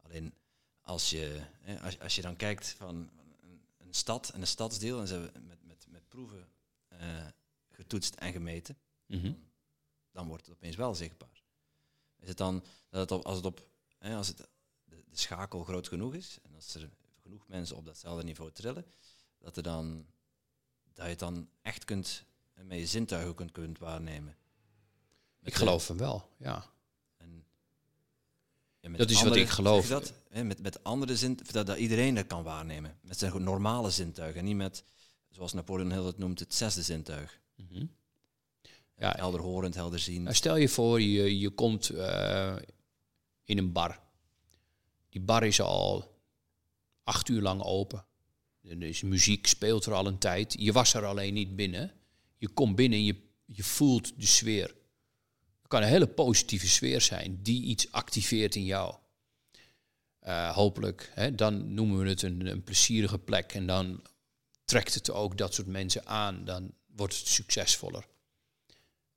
Alleen 0.00 0.34
als 0.80 1.10
je, 1.10 1.40
hè, 1.60 1.80
als, 1.80 2.00
als 2.00 2.14
je 2.14 2.22
dan 2.22 2.36
kijkt 2.36 2.68
van 2.68 3.10
een, 3.42 3.66
een 3.76 3.94
stad 3.94 4.28
en 4.28 4.40
een 4.40 4.46
stadsdeel 4.46 5.00
en 5.00 5.06
ze 5.06 5.14
hebben 5.14 5.46
met, 5.46 5.64
met, 5.64 5.86
met 5.88 6.08
proeven 6.08 6.48
eh, 6.88 7.26
getoetst 7.68 8.14
en 8.14 8.32
gemeten 8.32 8.76
Mhm. 9.06 9.32
dan 10.10 10.26
wordt 10.26 10.46
het 10.46 10.54
opeens 10.54 10.76
wel 10.76 10.94
zichtbaar. 10.94 11.42
Is 12.16 12.28
het 12.28 12.36
dan 12.36 12.64
dat 12.88 13.00
het 13.00 13.10
op, 13.10 13.24
als 13.24 13.36
het 13.36 13.44
op 13.44 13.68
hè, 13.98 14.16
als 14.16 14.28
het 14.28 14.36
de, 14.84 15.04
de 15.06 15.16
schakel 15.16 15.64
groot 15.64 15.88
genoeg 15.88 16.14
is 16.14 16.38
en 16.42 16.54
als 16.54 16.74
er 16.74 16.90
genoeg 17.22 17.48
mensen 17.48 17.76
op 17.76 17.84
datzelfde 17.84 18.24
niveau 18.24 18.52
trillen, 18.52 18.84
dat 19.38 19.56
er 19.56 19.62
dan 19.62 20.06
dat 20.92 21.04
je 21.04 21.10
het 21.10 21.18
dan 21.18 21.48
echt 21.62 21.84
kunt 21.84 22.24
eh, 22.56 22.64
met 22.64 22.78
je 22.78 22.86
zintuigen 22.86 23.34
kunt, 23.34 23.52
kunt 23.52 23.78
waarnemen. 23.78 24.36
Met 25.38 25.52
Ik 25.52 25.54
geloof 25.54 25.88
hem 25.88 25.96
wel, 25.96 26.28
ja. 26.36 26.64
en, 28.80 28.96
Dat 28.96 29.10
is 29.10 29.22
wat 29.22 29.36
ik 29.36 29.48
geloof. 29.48 29.88
Dat, 29.88 30.12
hè, 30.28 30.44
met, 30.44 30.62
met 30.62 30.84
andere 30.84 31.16
zin, 31.16 31.38
dat, 31.52 31.66
dat 31.66 31.76
iedereen 31.76 32.14
dat 32.14 32.26
kan 32.26 32.42
waarnemen. 32.42 32.98
Met 33.02 33.18
zijn 33.18 33.42
normale 33.42 33.90
zintuigen. 33.90 34.40
En 34.40 34.46
niet 34.46 34.56
met, 34.56 34.84
zoals 35.30 35.52
Napoleon 35.52 35.92
Hill 35.92 36.04
het 36.04 36.18
noemt, 36.18 36.38
het 36.38 36.54
zesde 36.54 36.82
zintuig. 36.82 37.40
Mhm. 37.54 37.86
Ja, 38.98 39.14
Helder 39.16 39.40
horend, 39.40 39.74
helder 39.74 39.98
zien. 39.98 40.22
Nou, 40.22 40.34
stel 40.34 40.56
je 40.56 40.68
voor, 40.68 41.00
je, 41.00 41.38
je 41.38 41.50
komt 41.50 41.88
eh, 41.88 42.56
in 43.44 43.58
een 43.58 43.72
bar. 43.72 44.00
Die 45.08 45.20
bar 45.20 45.44
is 45.44 45.60
al 45.60 46.14
acht 47.02 47.28
uur 47.28 47.42
lang 47.42 47.62
open. 47.62 48.04
Er 48.62 48.82
is 48.82 49.02
muziek, 49.02 49.46
speelt 49.46 49.86
er 49.86 49.92
al 49.92 50.06
een 50.06 50.18
tijd. 50.18 50.54
Je 50.58 50.72
was 50.72 50.94
er 50.94 51.04
alleen 51.04 51.34
niet 51.34 51.56
binnen. 51.56 51.92
Je 52.36 52.48
komt 52.48 52.76
binnen 52.76 52.98
en 52.98 53.04
je, 53.04 53.16
je 53.44 53.62
voelt 53.62 54.20
de 54.20 54.26
sfeer. 54.26 54.74
Het 55.58 55.68
kan 55.68 55.82
een 55.82 55.88
hele 55.88 56.06
positieve 56.06 56.68
sfeer 56.68 57.00
zijn 57.00 57.42
die 57.42 57.62
iets 57.62 57.92
activeert 57.92 58.54
in 58.54 58.64
jou. 58.64 58.94
Eh, 60.18 60.54
hopelijk, 60.54 61.10
hè, 61.14 61.34
dan 61.34 61.74
noemen 61.74 61.98
we 61.98 62.08
het 62.08 62.22
een, 62.22 62.46
een 62.46 62.64
plezierige 62.64 63.18
plek. 63.18 63.52
En 63.54 63.66
dan 63.66 64.02
trekt 64.64 64.94
het 64.94 65.10
ook 65.10 65.38
dat 65.38 65.54
soort 65.54 65.66
mensen 65.66 66.06
aan. 66.06 66.44
Dan 66.44 66.72
wordt 66.86 67.18
het 67.18 67.28
succesvoller. 67.28 68.06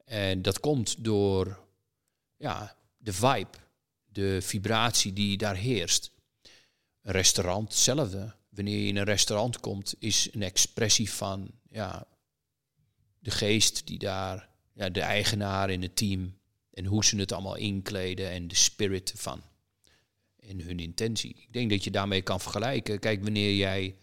En 0.06 0.42
dat 0.42 0.60
komt 0.60 1.04
door 1.04 1.60
ja, 2.38 2.76
de 2.98 3.14
vibe, 3.14 3.58
de 4.06 4.42
vibratie 4.42 5.14
die 5.14 5.38
daar 5.38 5.56
heerst. 5.56 6.12
Een 7.02 7.12
restaurant, 7.12 7.68
hetzelfde. 7.68 8.36
Wanneer 8.50 8.80
je 8.80 8.88
in 8.88 8.96
een 8.96 9.04
restaurant 9.04 9.60
komt, 9.60 9.96
is 10.00 10.34
een 10.34 10.44
expressie 10.44 11.12
van 11.12 11.52
ja, 11.70 12.08
de 13.20 13.32
geest 13.32 13.88
die 13.88 13.98
daar, 13.98 14.50
ja, 14.74 14.90
de 14.90 15.02
eigenaar 15.02 15.70
in 15.70 15.82
het 15.82 15.96
team 15.96 16.38
en 16.74 16.86
hoe 16.86 17.06
ze 17.06 17.18
het 17.18 17.32
allemaal 17.32 17.56
inkleden 17.56 18.30
en 18.30 18.48
de 18.48 18.56
spirit 18.56 19.14
van 19.16 19.44
en 20.40 20.60
hun 20.60 20.80
intentie. 20.80 21.36
Ik 21.36 21.54
denk 21.54 21.70
dat 21.70 21.84
je 21.84 21.92
daarmee 21.92 22.22
kan 22.22 22.40
vergelijken. 22.40 23.00
Kijk, 23.00 23.24
wanneer 23.24 23.56
jij 23.56 23.96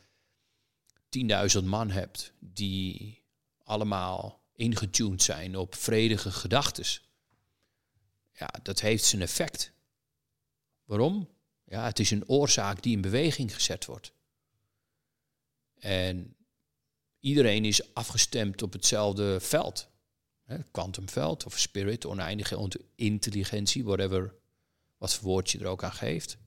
10.000 1.59 1.65
man 1.65 1.91
hebt 1.91 2.33
die 2.39 3.23
allemaal 3.65 4.41
ingetuned 4.53 5.23
zijn 5.23 5.57
op 5.57 5.75
vredige 5.75 6.31
gedachtes. 6.31 7.09
Ja, 8.33 8.49
dat 8.63 8.81
heeft 8.81 9.05
zijn 9.05 9.23
effect. 9.23 9.73
Waarom? 10.85 11.29
Ja, 11.65 11.85
het 11.85 11.99
is 11.99 12.11
een 12.11 12.29
oorzaak 12.29 12.83
die 12.83 12.93
in 12.93 13.01
beweging 13.01 13.55
gezet 13.55 13.85
wordt. 13.85 14.13
En 15.79 16.36
iedereen 17.21 17.65
is 17.65 17.95
afgestemd 17.95 18.63
op 18.63 18.73
hetzelfde 18.73 19.41
veld. 19.41 19.89
Quantumveld 20.71 21.45
of 21.45 21.59
spirit, 21.59 22.07
oneindige 22.07 22.71
intelligentie, 22.95 23.85
whatever, 23.85 24.35
wat 24.99 25.15
voor 25.15 25.29
woord 25.29 25.51
je 25.51 25.59
er 25.59 25.67
ook 25.67 25.85
aan 25.85 25.93
geeft. 25.93 26.39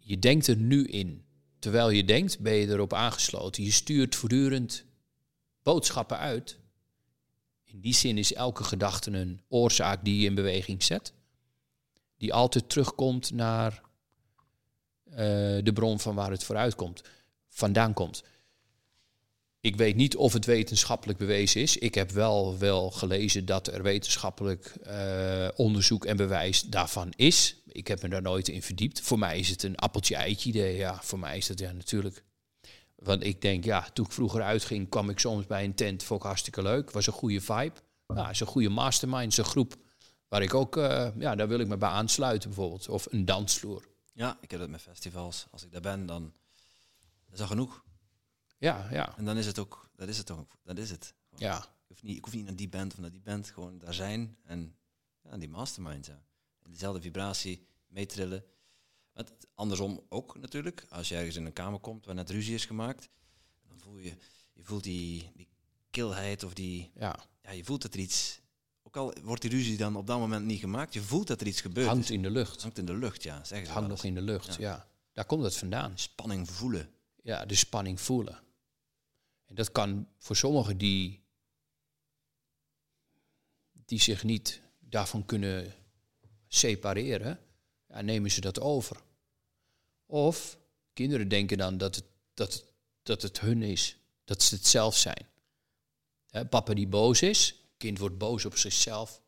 Je 0.00 0.18
denkt 0.18 0.46
er 0.46 0.56
nu 0.56 0.84
in. 0.84 1.24
Terwijl 1.58 1.90
je 1.90 2.04
denkt, 2.04 2.40
ben 2.40 2.54
je 2.54 2.68
erop 2.68 2.92
aangesloten. 2.92 3.64
Je 3.64 3.70
stuurt 3.70 4.14
voortdurend 4.14 4.84
boodschappen 5.62 6.18
uit. 6.18 6.58
In 7.64 7.80
die 7.80 7.94
zin 7.94 8.18
is 8.18 8.32
elke 8.32 8.64
gedachte 8.64 9.10
een 9.10 9.40
oorzaak 9.48 10.04
die 10.04 10.20
je 10.20 10.26
in 10.26 10.34
beweging 10.34 10.82
zet. 10.82 11.12
Die 12.16 12.34
altijd 12.34 12.68
terugkomt 12.68 13.30
naar 13.30 13.82
eh, 15.04 15.16
de 15.62 15.70
bron 15.74 16.00
van 16.00 16.14
waar 16.14 16.30
het 16.30 16.44
vooruit 16.44 16.74
komt, 16.74 17.02
vandaan 17.48 17.92
komt. 17.92 18.22
Ik 19.64 19.76
weet 19.76 19.96
niet 19.96 20.16
of 20.16 20.32
het 20.32 20.44
wetenschappelijk 20.44 21.18
bewezen 21.18 21.60
is. 21.60 21.76
Ik 21.76 21.94
heb 21.94 22.10
wel, 22.10 22.58
wel 22.58 22.90
gelezen 22.90 23.44
dat 23.44 23.66
er 23.66 23.82
wetenschappelijk 23.82 24.66
eh, 24.66 25.48
onderzoek 25.56 26.04
en 26.04 26.16
bewijs 26.16 26.62
daarvan 26.62 27.12
is. 27.16 27.56
Ik 27.66 27.86
heb 27.86 28.02
me 28.02 28.08
daar 28.08 28.22
nooit 28.22 28.48
in 28.48 28.62
verdiept. 28.62 29.00
Voor 29.00 29.18
mij 29.18 29.38
is 29.38 29.48
het 29.48 29.62
een 29.62 29.76
appeltje-eitje 29.76 30.48
idee. 30.48 30.76
Ja, 30.76 30.98
voor 31.02 31.18
mij 31.18 31.36
is 31.36 31.46
dat 31.46 31.58
ja 31.58 31.72
natuurlijk. 31.72 32.24
Want 32.94 33.24
ik 33.24 33.40
denk, 33.40 33.64
ja, 33.64 33.88
toen 33.92 34.04
ik 34.04 34.12
vroeger 34.12 34.42
uitging, 34.42 34.88
kwam 34.88 35.10
ik 35.10 35.18
soms 35.18 35.46
bij 35.46 35.64
een 35.64 35.74
tent. 35.74 36.02
Vond 36.02 36.20
ik 36.20 36.26
hartstikke 36.26 36.62
leuk. 36.62 36.90
Was 36.90 37.06
een 37.06 37.12
goede 37.12 37.40
vibe. 37.40 37.74
Ja, 38.06 38.30
is 38.30 38.40
een 38.40 38.46
goede 38.46 38.68
mastermind. 38.68 39.32
Is 39.32 39.38
een 39.38 39.44
groep 39.44 39.76
waar 40.28 40.42
ik 40.42 40.54
ook, 40.54 40.76
eh, 40.76 41.08
ja, 41.18 41.34
daar 41.34 41.48
wil 41.48 41.60
ik 41.60 41.68
me 41.68 41.76
bij 41.76 41.88
aansluiten 41.88 42.48
bijvoorbeeld. 42.48 42.88
Of 42.88 43.06
een 43.10 43.24
dansvloer. 43.24 43.88
Ja, 44.12 44.38
ik 44.40 44.50
heb 44.50 44.60
dat 44.60 44.68
met 44.68 44.80
festivals. 44.80 45.46
Als 45.50 45.64
ik 45.64 45.72
daar 45.72 45.80
ben, 45.80 46.06
dan 46.06 46.32
is 47.32 47.38
dat 47.38 47.48
genoeg. 47.48 47.82
Ja, 48.64 48.88
ja, 48.90 49.16
En 49.16 49.24
dan 49.24 49.36
is 49.36 49.46
het 49.46 49.58
ook, 49.58 49.88
dat 49.96 50.08
is 50.08 50.18
het 50.18 50.30
ook, 50.30 50.58
dat 50.62 50.78
is 50.78 50.90
het. 50.90 51.14
Gewoon, 51.28 51.52
ja. 51.52 51.58
Ik, 51.58 51.88
hoef 51.88 52.02
niet, 52.02 52.16
ik 52.16 52.24
hoef 52.24 52.34
niet 52.34 52.44
naar 52.44 52.56
die 52.56 52.68
band 52.68 52.92
of 52.92 52.98
naar 52.98 53.10
die 53.10 53.20
band, 53.20 53.50
gewoon 53.50 53.78
daar 53.78 53.94
zijn 53.94 54.36
en 54.42 54.76
ja, 55.22 55.36
die 55.36 55.48
mastermind, 55.48 56.06
ja. 56.06 56.22
En 56.62 56.70
dezelfde 56.70 57.00
vibratie 57.00 57.66
meetrillen. 57.86 58.44
Want 59.12 59.32
andersom 59.54 60.00
ook 60.08 60.38
natuurlijk, 60.38 60.86
als 60.88 61.08
je 61.08 61.16
ergens 61.16 61.36
in 61.36 61.46
een 61.46 61.52
kamer 61.52 61.78
komt 61.80 62.06
waar 62.06 62.14
net 62.14 62.30
ruzie 62.30 62.54
is 62.54 62.64
gemaakt, 62.64 63.08
dan 63.68 63.78
voel 63.78 63.98
je, 63.98 64.16
je 64.52 64.64
voelt 64.64 64.84
die, 64.84 65.30
die 65.34 65.48
kilheid 65.90 66.42
of 66.42 66.54
die, 66.54 66.90
ja. 66.94 67.18
ja, 67.42 67.50
je 67.50 67.64
voelt 67.64 67.82
dat 67.82 67.94
er 67.94 68.00
iets, 68.00 68.40
ook 68.82 68.96
al 68.96 69.14
wordt 69.22 69.42
die 69.42 69.50
ruzie 69.50 69.76
dan 69.76 69.96
op 69.96 70.06
dat 70.06 70.18
moment 70.18 70.46
niet 70.46 70.60
gemaakt, 70.60 70.92
je 70.92 71.02
voelt 71.02 71.26
dat 71.26 71.40
er 71.40 71.46
iets 71.46 71.60
gebeurt. 71.60 71.86
Hangt 71.86 72.04
is. 72.04 72.10
in 72.10 72.22
de 72.22 72.30
lucht. 72.30 72.62
Hangt 72.62 72.78
in 72.78 72.86
de 72.86 72.96
lucht, 72.96 73.22
ja, 73.22 73.44
zeggen 73.44 73.66
ze 73.66 73.72
hangt 73.72 73.88
nog 73.88 74.04
in 74.04 74.14
de 74.14 74.22
lucht, 74.22 74.54
Ja. 74.54 74.60
ja. 74.60 74.88
Daar 75.12 75.24
komt 75.24 75.42
het 75.42 75.56
vandaan. 75.56 75.92
Spanning 75.94 76.50
voelen. 76.50 76.90
Ja, 77.22 77.44
de 77.44 77.54
spanning 77.54 78.00
voelen. 78.00 78.42
En 79.44 79.54
dat 79.54 79.72
kan 79.72 80.08
voor 80.18 80.36
sommigen 80.36 80.78
die, 80.78 81.22
die 83.72 84.00
zich 84.00 84.24
niet 84.24 84.60
daarvan 84.80 85.24
kunnen 85.24 85.74
separeren, 86.48 87.40
ja, 87.88 88.00
nemen 88.00 88.30
ze 88.30 88.40
dat 88.40 88.60
over. 88.60 89.02
Of 90.06 90.58
kinderen 90.92 91.28
denken 91.28 91.58
dan 91.58 91.78
dat 91.78 91.94
het, 91.94 92.04
dat 92.34 92.52
het, 92.52 92.64
dat 93.02 93.22
het 93.22 93.40
hun 93.40 93.62
is, 93.62 93.96
dat 94.24 94.42
ze 94.42 94.54
het 94.54 94.66
zelf 94.66 94.96
zijn. 94.96 95.26
Papa 96.48 96.74
die 96.74 96.88
boos 96.88 97.22
is, 97.22 97.54
kind 97.76 97.98
wordt 97.98 98.18
boos 98.18 98.44
op 98.44 98.56
zichzelf. 98.56 99.22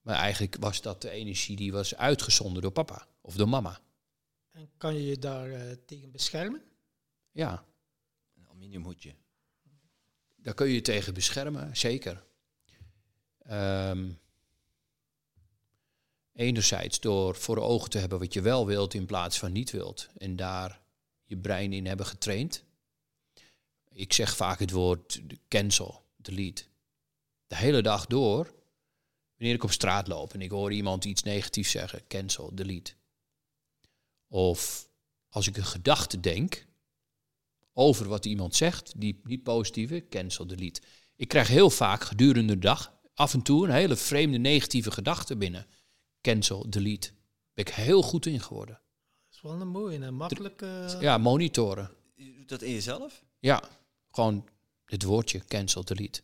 Maar 0.00 0.16
eigenlijk 0.16 0.56
was 0.60 0.80
dat 0.80 1.02
de 1.02 1.10
energie 1.10 1.56
die 1.56 1.72
was 1.72 1.94
uitgezonden 1.94 2.62
door 2.62 2.70
papa 2.70 3.08
of 3.20 3.34
door 3.34 3.48
mama. 3.48 3.80
En 4.50 4.70
kan 4.76 4.94
je 4.94 5.02
je 5.06 5.18
daar 5.18 5.50
eh, 5.50 5.76
tegen 5.86 6.10
beschermen? 6.10 6.62
Ja, 7.30 7.64
aluminiumhoedje. 8.62 9.14
daar 10.36 10.54
kun 10.54 10.66
je 10.66 10.74
je 10.74 10.80
tegen 10.80 11.14
beschermen, 11.14 11.76
zeker. 11.76 12.24
Ehm, 13.38 14.10
enerzijds 16.32 17.00
door 17.00 17.34
voor 17.34 17.58
ogen 17.58 17.90
te 17.90 17.98
hebben 17.98 18.18
wat 18.18 18.32
je 18.32 18.40
wel 18.40 18.66
wilt 18.66 18.94
in 18.94 19.06
plaats 19.06 19.38
van 19.38 19.52
niet 19.52 19.70
wilt. 19.70 20.08
En 20.16 20.36
daar 20.36 20.80
je 21.24 21.36
brein 21.36 21.72
in 21.72 21.86
hebben 21.86 22.06
getraind. 22.06 22.64
Ik 23.88 24.12
zeg 24.12 24.36
vaak 24.36 24.58
het 24.58 24.70
woord 24.70 25.22
cancel, 25.48 26.04
delete. 26.16 26.64
De 27.46 27.56
hele 27.56 27.82
dag 27.82 28.06
door, 28.06 28.54
wanneer 29.36 29.54
ik 29.54 29.64
op 29.64 29.70
straat 29.70 30.08
loop 30.08 30.34
en 30.34 30.40
ik 30.40 30.50
hoor 30.50 30.72
iemand 30.72 31.04
iets 31.04 31.22
negatiefs 31.22 31.70
zeggen, 31.70 32.06
cancel, 32.06 32.54
delete. 32.54 32.92
Of 34.28 34.88
als 35.28 35.46
ik 35.46 35.56
een 35.56 35.64
gedachte 35.64 36.20
denk 36.20 36.66
over 37.72 38.08
wat 38.08 38.26
iemand 38.26 38.56
zegt, 38.56 38.92
die 38.96 39.20
niet 39.24 39.42
positieve, 39.42 40.06
cancel, 40.08 40.46
delete. 40.46 40.80
Ik 41.16 41.28
krijg 41.28 41.48
heel 41.48 41.70
vaak 41.70 42.04
gedurende 42.04 42.52
de 42.52 42.58
dag 42.58 43.00
af 43.14 43.34
en 43.34 43.42
toe 43.42 43.64
een 43.64 43.72
hele 43.72 43.96
vreemde 43.96 44.38
negatieve 44.38 44.90
gedachte 44.90 45.36
binnen. 45.36 45.66
Cancel, 46.20 46.70
delete. 46.70 47.10
Ben 47.54 47.64
ik 47.64 47.72
heel 47.72 48.02
goed 48.02 48.26
in 48.26 48.40
geworden. 48.40 48.74
Dat 48.74 49.34
is 49.34 49.40
wel 49.40 49.60
een 49.60 49.68
mooie 49.68 49.98
en 49.98 50.14
makkelijke... 50.14 50.96
Ja, 51.00 51.18
monitoren. 51.18 51.90
Je 52.14 52.34
doet 52.34 52.48
dat 52.48 52.62
in 52.62 52.72
jezelf? 52.72 53.24
Ja, 53.38 53.62
gewoon 54.10 54.48
het 54.84 55.02
woordje 55.02 55.44
cancel, 55.44 55.84
delete. 55.84 56.22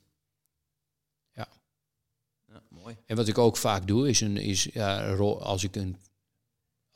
Ja, 2.52 2.62
mooi. 2.68 2.96
En 3.06 3.16
wat 3.16 3.28
ik 3.28 3.38
ook 3.38 3.56
vaak 3.56 3.86
doe, 3.86 4.08
is, 4.08 4.20
een, 4.20 4.36
is 4.36 4.64
ja, 4.64 5.14
als 5.16 5.64
ik 5.64 5.76
een, 5.76 5.96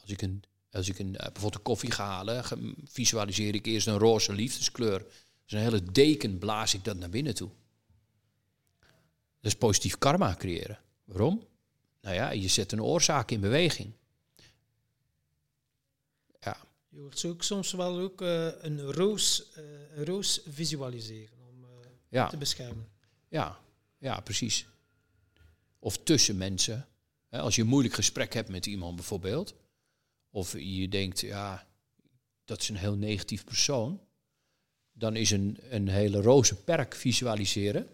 als 0.01 0.11
ik 0.11 0.23
een, 0.23 0.43
als 0.73 0.89
ik 0.89 0.99
een, 0.99 1.17
eh, 1.17 1.25
bijvoorbeeld 1.25 1.55
een 1.55 1.63
koffie 1.63 1.91
ga 1.91 2.05
halen, 2.05 2.45
visualiseer 2.85 3.55
ik 3.55 3.67
eerst 3.67 3.87
een 3.87 3.99
roze 3.99 4.33
liefdeskleur. 4.33 5.05
Dus 5.45 5.53
een 5.53 5.59
hele 5.59 5.83
deken 5.93 6.39
blaas 6.39 6.75
ik 6.75 6.85
dat 6.85 6.97
naar 6.97 7.11
binnen 7.11 7.35
toe. 7.35 7.51
Dat 9.41 9.53
is 9.53 9.55
positief 9.55 9.99
karma 9.99 10.35
creëren. 10.35 10.79
Waarom? 11.05 11.47
Nou 12.01 12.15
ja, 12.15 12.31
je 12.31 12.49
zet 12.49 12.73
een 12.73 12.83
oorzaak 12.83 13.31
in 13.31 13.41
beweging. 13.41 13.93
Ja, 16.41 16.57
Je 16.89 16.99
hoort 16.99 17.19
zo 17.19 17.29
ook 17.29 17.43
soms 17.43 17.73
wel 17.73 17.99
ook 17.99 18.23
eh, 18.23 18.63
een, 18.63 18.81
roos, 18.81 19.53
eh, 19.53 19.65
een 19.95 20.05
roos 20.05 20.41
visualiseren 20.49 21.39
om 21.49 21.67
ja. 22.09 22.29
te 22.29 22.37
beschermen. 22.37 22.89
Ja, 23.29 23.61
ja, 23.99 24.21
precies. 24.21 24.67
Of 25.79 25.99
tussen 25.99 26.37
mensen. 26.37 26.87
Als 27.31 27.57
je 27.57 27.63
een 27.63 27.69
moeilijk 27.69 27.95
gesprek 27.95 28.35
hebt 28.35 28.49
met 28.49 28.67
iemand 28.67 28.97
bijvoorbeeld. 28.97 29.55
Of 30.35 30.53
je 30.59 30.89
denkt, 30.89 31.21
ja, 31.21 31.67
dat 32.45 32.61
is 32.61 32.69
een 32.69 32.77
heel 32.77 32.97
negatief 32.97 33.45
persoon. 33.45 34.01
Dan 34.93 35.17
is 35.17 35.31
een, 35.31 35.59
een 35.71 35.89
hele 35.89 36.21
roze 36.21 36.57
perk 36.57 36.95
visualiseren. 36.95 37.89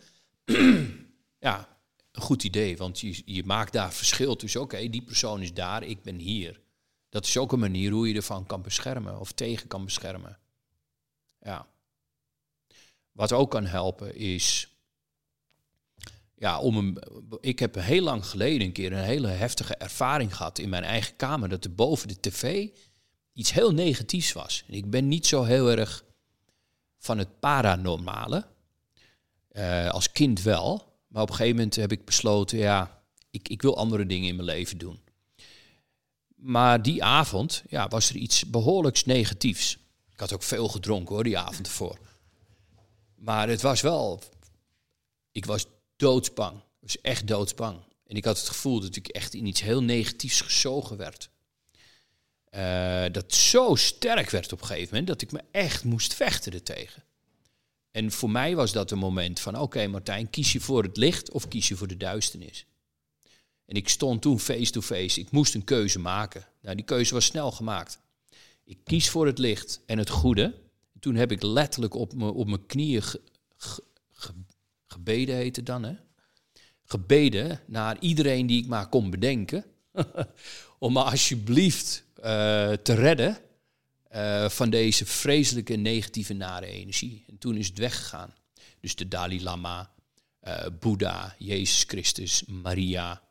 ja, 1.49 1.79
een 2.13 2.23
goed 2.23 2.45
idee. 2.45 2.77
Want 2.77 3.01
je, 3.01 3.23
je 3.25 3.45
maakt 3.45 3.73
daar 3.73 3.93
verschil 3.93 4.37
tussen. 4.37 4.61
Oké, 4.61 4.89
die 4.89 5.03
persoon 5.03 5.43
is 5.43 5.55
daar, 5.55 5.83
ik 5.83 6.03
ben 6.03 6.19
hier. 6.19 6.61
Dat 7.09 7.25
is 7.25 7.37
ook 7.37 7.53
een 7.53 7.59
manier 7.59 7.91
hoe 7.91 8.09
je 8.09 8.15
ervan 8.15 8.47
kan 8.47 8.63
beschermen. 8.63 9.21
Of 9.21 9.33
tegen 9.33 9.69
kan 9.69 9.85
beschermen. 9.85 10.39
Ja. 11.41 11.67
Wat 13.13 13.33
ook 13.33 13.51
kan 13.51 13.67
helpen 13.67 14.15
is 14.15 14.78
ja, 16.39 16.61
om 16.61 16.77
een, 16.77 16.99
ik 17.41 17.59
heb 17.59 17.75
heel 17.75 18.03
lang 18.03 18.27
geleden 18.27 18.67
een 18.67 18.73
keer 18.73 18.93
een 18.93 19.05
hele 19.05 19.29
heftige 19.29 19.75
ervaring 19.75 20.37
gehad 20.37 20.59
in 20.59 20.69
mijn 20.69 20.85
eigen 20.85 21.17
kamer. 21.17 21.49
Dat 21.49 21.65
er 21.65 21.75
boven 21.75 22.09
de 22.09 22.21
tv 22.21 22.69
iets 23.33 23.53
heel 23.53 23.73
negatiefs 23.73 24.33
was. 24.33 24.65
Ik 24.67 24.91
ben 24.91 25.09
niet 25.09 25.27
zo 25.27 25.43
heel 25.43 25.71
erg 25.71 26.05
van 26.99 27.19
het 27.19 27.41
paranormale. 27.41 28.47
Eh, 29.49 29.89
als 29.89 30.13
kind 30.13 30.43
wel. 30.43 30.97
Maar 31.09 31.23
op 31.23 31.29
een 31.29 31.35
gegeven 31.35 31.57
moment 31.57 31.77
heb 31.77 31.93
ik 31.93 32.05
besloten, 32.05 32.59
ja, 32.59 33.03
ik, 33.31 33.49
ik 33.49 33.63
wil 33.63 33.77
andere 33.77 34.07
dingen 34.07 34.29
in 34.29 34.37
mijn 34.37 34.49
leven 34.49 34.79
doen. 34.79 35.01
Maar 36.37 36.83
die 36.83 37.05
avond 37.05 37.63
ja, 37.69 37.89
was 37.89 38.09
er 38.09 38.17
iets 38.17 38.51
behoorlijks 38.51 39.05
negatiefs. 39.05 39.79
Ik 40.13 40.21
had 40.21 40.33
ook 40.33 40.43
veel 40.43 40.69
gedronken 40.69 41.15
hoor, 41.15 41.25
die 41.25 41.39
avond 41.39 41.67
ervoor. 41.67 41.99
Maar 43.15 43.49
het 43.49 43.63
was 43.63 43.81
wel, 43.81 44.23
ik 45.33 45.45
was 45.45 45.67
doodsbang. 45.99 46.57
Ik 46.57 46.63
was 46.81 47.01
echt 47.01 47.27
doodsbang. 47.27 47.79
En 48.07 48.17
ik 48.17 48.25
had 48.25 48.39
het 48.39 48.49
gevoel 48.49 48.81
dat 48.81 48.97
ik 48.97 49.09
echt 49.09 49.35
in 49.35 49.47
iets 49.47 49.61
heel 49.61 49.83
negatiefs 49.83 50.41
gezogen 50.41 50.97
werd. 50.97 51.31
Eh, 52.45 53.05
dat 53.13 53.35
zo 53.35 53.75
sterk 53.75 54.31
werd 54.31 54.53
op 54.53 54.61
een 54.61 54.67
gegeven 54.67 54.89
moment 54.89 55.07
dat 55.07 55.23
ik 55.23 55.33
me 55.33 55.41
echt 55.51 55.85
moest 55.85 56.15
vechten 56.15 56.53
ertegen. 56.53 57.05
En 57.91 58.13
voor 58.13 58.31
mij 58.31 58.57
was 58.57 58.73
dat 58.73 58.91
een 58.91 58.99
moment 58.99 59.41
van: 59.41 59.59
oké, 59.59 59.87
Martijn, 59.87 60.31
kies 60.31 60.53
je 60.53 60.61
voor 60.61 60.83
het 60.83 60.97
licht 60.97 61.31
of 61.31 61.49
kies 61.49 61.69
je 61.69 61.77
voor 61.77 61.89
de 61.89 61.97
duisternis? 61.97 62.67
En 63.65 63.77
ik 63.77 63.89
stond 63.89 64.23
toen 64.23 64.41
face-to-face. 64.41 65.21
Ik 65.21 65.31
moest 65.31 65.55
een 65.55 65.65
keuze 65.65 65.99
maken. 65.99 66.47
Nou, 66.63 66.77
die 66.77 66.85
keuze 66.85 67.15
was 67.15 67.25
snel 67.25 67.53
gemaakt. 67.53 68.01
Ik 68.65 68.79
kies 68.85 69.11
voor 69.11 69.27
het 69.27 69.39
licht 69.39 69.81
en 69.87 69.99
het 69.99 70.11
goede. 70.11 70.55
Toen 71.01 71.15
heb 71.15 71.33
ik 71.33 71.43
letterlijk 71.43 71.95
op, 71.95 72.23
op 72.23 72.47
mijn 72.47 72.67
knieën 72.67 73.03
gebeden, 74.89 75.37
heet 75.37 75.57
het 75.57 75.67
dan, 75.67 75.83
hè? 75.83 75.95
Gebeden 76.85 77.61
naar 77.67 77.97
iedereen 78.01 78.47
die 78.47 78.63
ik 78.63 78.69
maar 78.69 78.89
kon 78.89 79.11
bedenken. 79.11 79.65
om 80.79 80.93
me 80.93 81.03
alsjeblieft 81.03 82.05
eh, 82.15 82.73
te 82.73 82.95
redden 82.95 83.39
eh, 84.09 84.49
van 84.49 84.71
deze 84.71 85.07
vreselijke 85.07 85.75
negatieve 85.75 86.33
nare 86.33 86.67
energie. 86.67 87.25
En 87.29 87.39
toen 87.39 87.57
is 87.57 87.67
het 87.67 87.79
weggegaan. 87.79 88.35
Dus 88.81 88.95
de 88.95 89.09
Dalai 89.09 89.43
Lama, 89.43 89.91
eh 90.41 90.67
Boeddha, 90.81 91.35
Jezus 91.39 91.85
Christus, 91.87 92.45
Maria. 92.45 93.23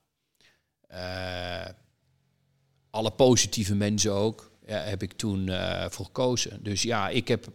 alle 2.89 3.11
positieve 3.11 3.75
mensen 3.75 4.13
ook, 4.13 4.51
ja, 4.65 4.79
heb 4.79 5.03
ik 5.03 5.13
toen 5.13 5.49
voor 5.89 6.05
gekozen. 6.05 6.63
Dus 6.63 6.81
ja, 6.81 7.09
ik 7.09 7.27
heb... 7.27 7.51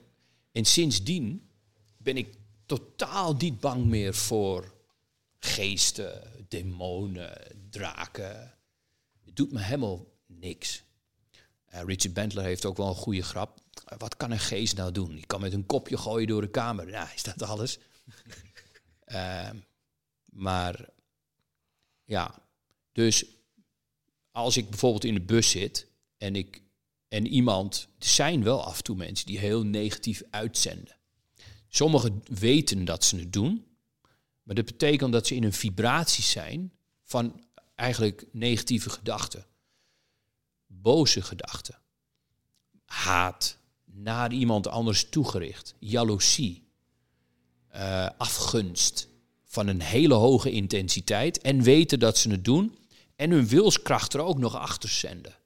En 0.52 0.64
sindsdien 0.64 1.50
ben 1.97 2.16
ik 2.16 2.34
totaal 2.66 3.34
niet 3.34 3.60
bang 3.60 3.84
meer 3.84 4.15
voor 4.15 4.74
geesten, 5.39 6.23
demonen, 6.49 7.39
draken. 7.70 8.55
Het 9.24 9.36
doet 9.36 9.52
me 9.52 9.60
helemaal 9.60 10.07
niks. 10.26 10.82
Eh, 11.65 11.82
Richard 11.84 12.15
Bentler 12.15 12.44
heeft 12.44 12.65
ook 12.65 12.76
wel 12.76 12.89
een 12.89 12.94
goede 12.94 13.23
grap. 13.23 13.60
Eh, 13.86 13.99
Wat 13.99 14.16
kan 14.16 14.31
een 14.31 14.39
geest 14.39 14.76
nou 14.76 14.92
doen? 14.92 15.15
Die 15.15 15.26
kan 15.26 15.41
met 15.41 15.52
een 15.52 15.66
kopje 15.66 15.97
gooien 15.97 16.28
door 16.28 16.41
de 16.41 16.50
kamer. 16.50 16.89
Ja, 16.89 17.12
is 17.12 17.23
dat 17.23 17.42
alles? 17.42 17.78
Ehm, 19.05 19.57
maar 20.31 20.89
ja, 22.05 22.42
dus 22.92 23.24
als 24.31 24.57
ik 24.57 24.70
bijvoorbeeld 24.70 25.05
in 25.05 25.15
de 25.15 25.20
bus 25.20 25.50
zit 25.50 25.86
en 26.16 26.36
ik 26.36 26.62
en 27.08 27.26
iemand, 27.26 27.89
er 27.99 28.07
zijn 28.07 28.42
wel 28.42 28.65
af 28.65 28.76
en 28.76 28.82
toe 28.82 28.97
mensen 28.97 29.26
die 29.26 29.39
heel 29.39 29.62
negatief 29.62 30.23
uitzenden. 30.31 30.97
Sommigen 31.75 32.23
weten 32.25 32.84
dat 32.84 33.05
ze 33.05 33.17
het 33.17 33.33
doen, 33.33 33.67
maar 34.42 34.55
dat 34.55 34.65
betekent 34.65 35.12
dat 35.12 35.26
ze 35.26 35.34
in 35.34 35.44
een 35.44 35.52
vibratie 35.52 36.25
zijn 36.25 36.73
van 37.02 37.44
eigenlijk 37.75 38.25
negatieve 38.33 38.91
gedachten. 38.91 39.47
Boze 40.67 41.23
gedachten. 41.23 41.78
Haat. 42.84 43.59
Naar 43.84 44.33
iemand 44.33 44.67
anders 44.67 45.09
toegericht. 45.09 45.75
Jaloezie. 45.78 46.62
eh, 47.68 48.09
afgunst. 48.17 49.09
Van 49.44 49.67
een 49.67 49.81
hele 49.81 50.15
hoge 50.15 50.51
intensiteit. 50.51 51.41
En 51.41 51.62
weten 51.62 51.99
dat 51.99 52.18
ze 52.18 52.31
het 52.31 52.44
doen. 52.44 52.78
En 53.17 53.31
hun 53.31 53.47
wilskracht 53.49 54.15
er 54.15 54.20
ook 54.20 54.39
nog 54.39 54.55
achter 54.55 54.89
zenden. 54.89 55.36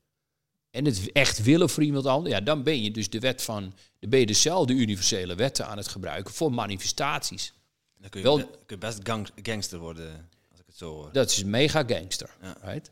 En 0.76 0.84
het 0.84 1.12
echt 1.12 1.42
willen 1.42 1.68
voor 1.68 1.82
iemand 1.82 2.06
anders. 2.06 2.34
Ja, 2.34 2.40
dan 2.40 2.62
ben 2.62 2.82
je 2.82 2.90
dus 2.90 3.10
de 3.10 3.18
wet 3.18 3.42
van. 3.42 3.74
Dan 3.98 4.10
ben 4.10 4.20
je 4.20 4.26
dezelfde 4.26 4.72
universele 4.72 5.34
wetten 5.34 5.66
aan 5.66 5.76
het 5.76 5.88
gebruiken 5.88 6.34
voor 6.34 6.52
manifestaties. 6.52 7.52
Dan 7.98 8.10
kun 8.10 8.20
je, 8.20 8.26
Wel- 8.26 8.36
be- 8.36 8.44
kun 8.44 8.58
je 8.66 8.78
best 8.78 8.98
gang- 9.02 9.28
gangster 9.42 9.78
worden, 9.78 10.28
als 10.50 10.60
ik 10.60 10.66
het 10.66 10.76
zo 10.76 10.92
hoor. 10.92 11.12
Dat 11.12 11.30
is 11.30 11.44
mega 11.44 11.82
gangster. 11.86 12.36
Ja. 12.42 12.56
Right? 12.62 12.90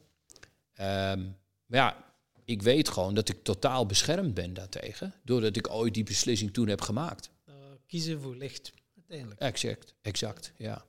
Ehm, 0.74 1.22
maar 1.66 1.78
ja, 1.80 2.04
ik 2.44 2.62
weet 2.62 2.88
gewoon 2.88 3.14
dat 3.14 3.28
ik 3.28 3.42
totaal 3.44 3.86
beschermd 3.86 4.34
ben 4.34 4.54
daartegen. 4.54 5.14
Doordat 5.22 5.56
ik 5.56 5.70
ooit 5.70 5.94
die 5.94 6.04
beslissing 6.04 6.52
toen 6.52 6.68
heb 6.68 6.80
gemaakt. 6.80 7.30
Uh, 7.48 7.54
kiezen 7.86 8.20
voor 8.20 8.36
licht, 8.36 8.72
uiteindelijk. 8.96 9.40
Exact, 9.40 9.94
exact, 10.02 10.52
ja. 10.56 10.84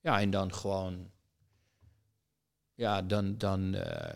Ja, 0.00 0.20
en 0.20 0.30
dan 0.30 0.54
gewoon... 0.54 1.10
Ja, 2.74 3.02
dan... 3.02 3.38
dan 3.38 3.74
eh, 3.74 4.14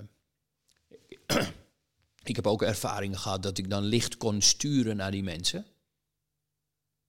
ik 2.31 2.37
heb 2.37 2.47
ook 2.47 2.63
ervaringen 2.63 3.19
gehad 3.19 3.43
dat 3.43 3.59
ik 3.59 3.71
dan 3.71 3.83
licht 3.83 4.17
kon 4.17 4.41
sturen 4.41 4.97
naar 4.97 5.11
die 5.11 5.23
mensen. 5.23 5.67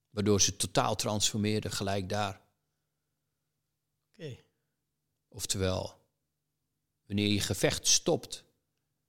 Waardoor 0.10 0.42
ze 0.42 0.56
totaal 0.56 0.96
transformeerden 0.96 1.72
gelijk 1.72 2.10
daar. 2.10 2.42
Oké. 4.12 4.38
Oftewel, 5.28 6.06
wanneer 7.06 7.28
je 7.28 7.40
gevecht 7.40 7.88
stopt 7.88 8.44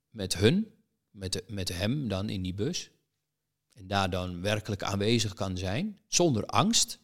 met 0.09 0.33
hun, 0.33 0.83
met, 1.09 1.33
de, 1.33 1.43
met 1.47 1.69
hem 1.69 2.07
dan 2.07 2.29
in 2.29 2.41
die 2.41 2.53
bus, 2.53 2.89
en 3.71 3.87
daar 3.87 4.09
dan 4.09 4.41
werkelijk 4.41 4.83
aanwezig 4.83 5.33
kan 5.33 5.57
zijn, 5.57 6.01
zonder 6.07 6.45
angst, 6.45 6.99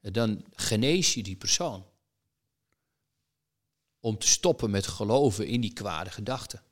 dan 0.00 0.44
genees 0.50 1.14
je 1.14 1.22
die 1.22 1.36
persoon. 1.36 1.86
Om 3.98 4.18
te 4.18 4.28
stoppen 4.28 4.70
met 4.70 4.86
geloven 4.86 5.46
in 5.46 5.60
die 5.60 5.72
kwade 5.72 6.10
gedachten. 6.10 6.62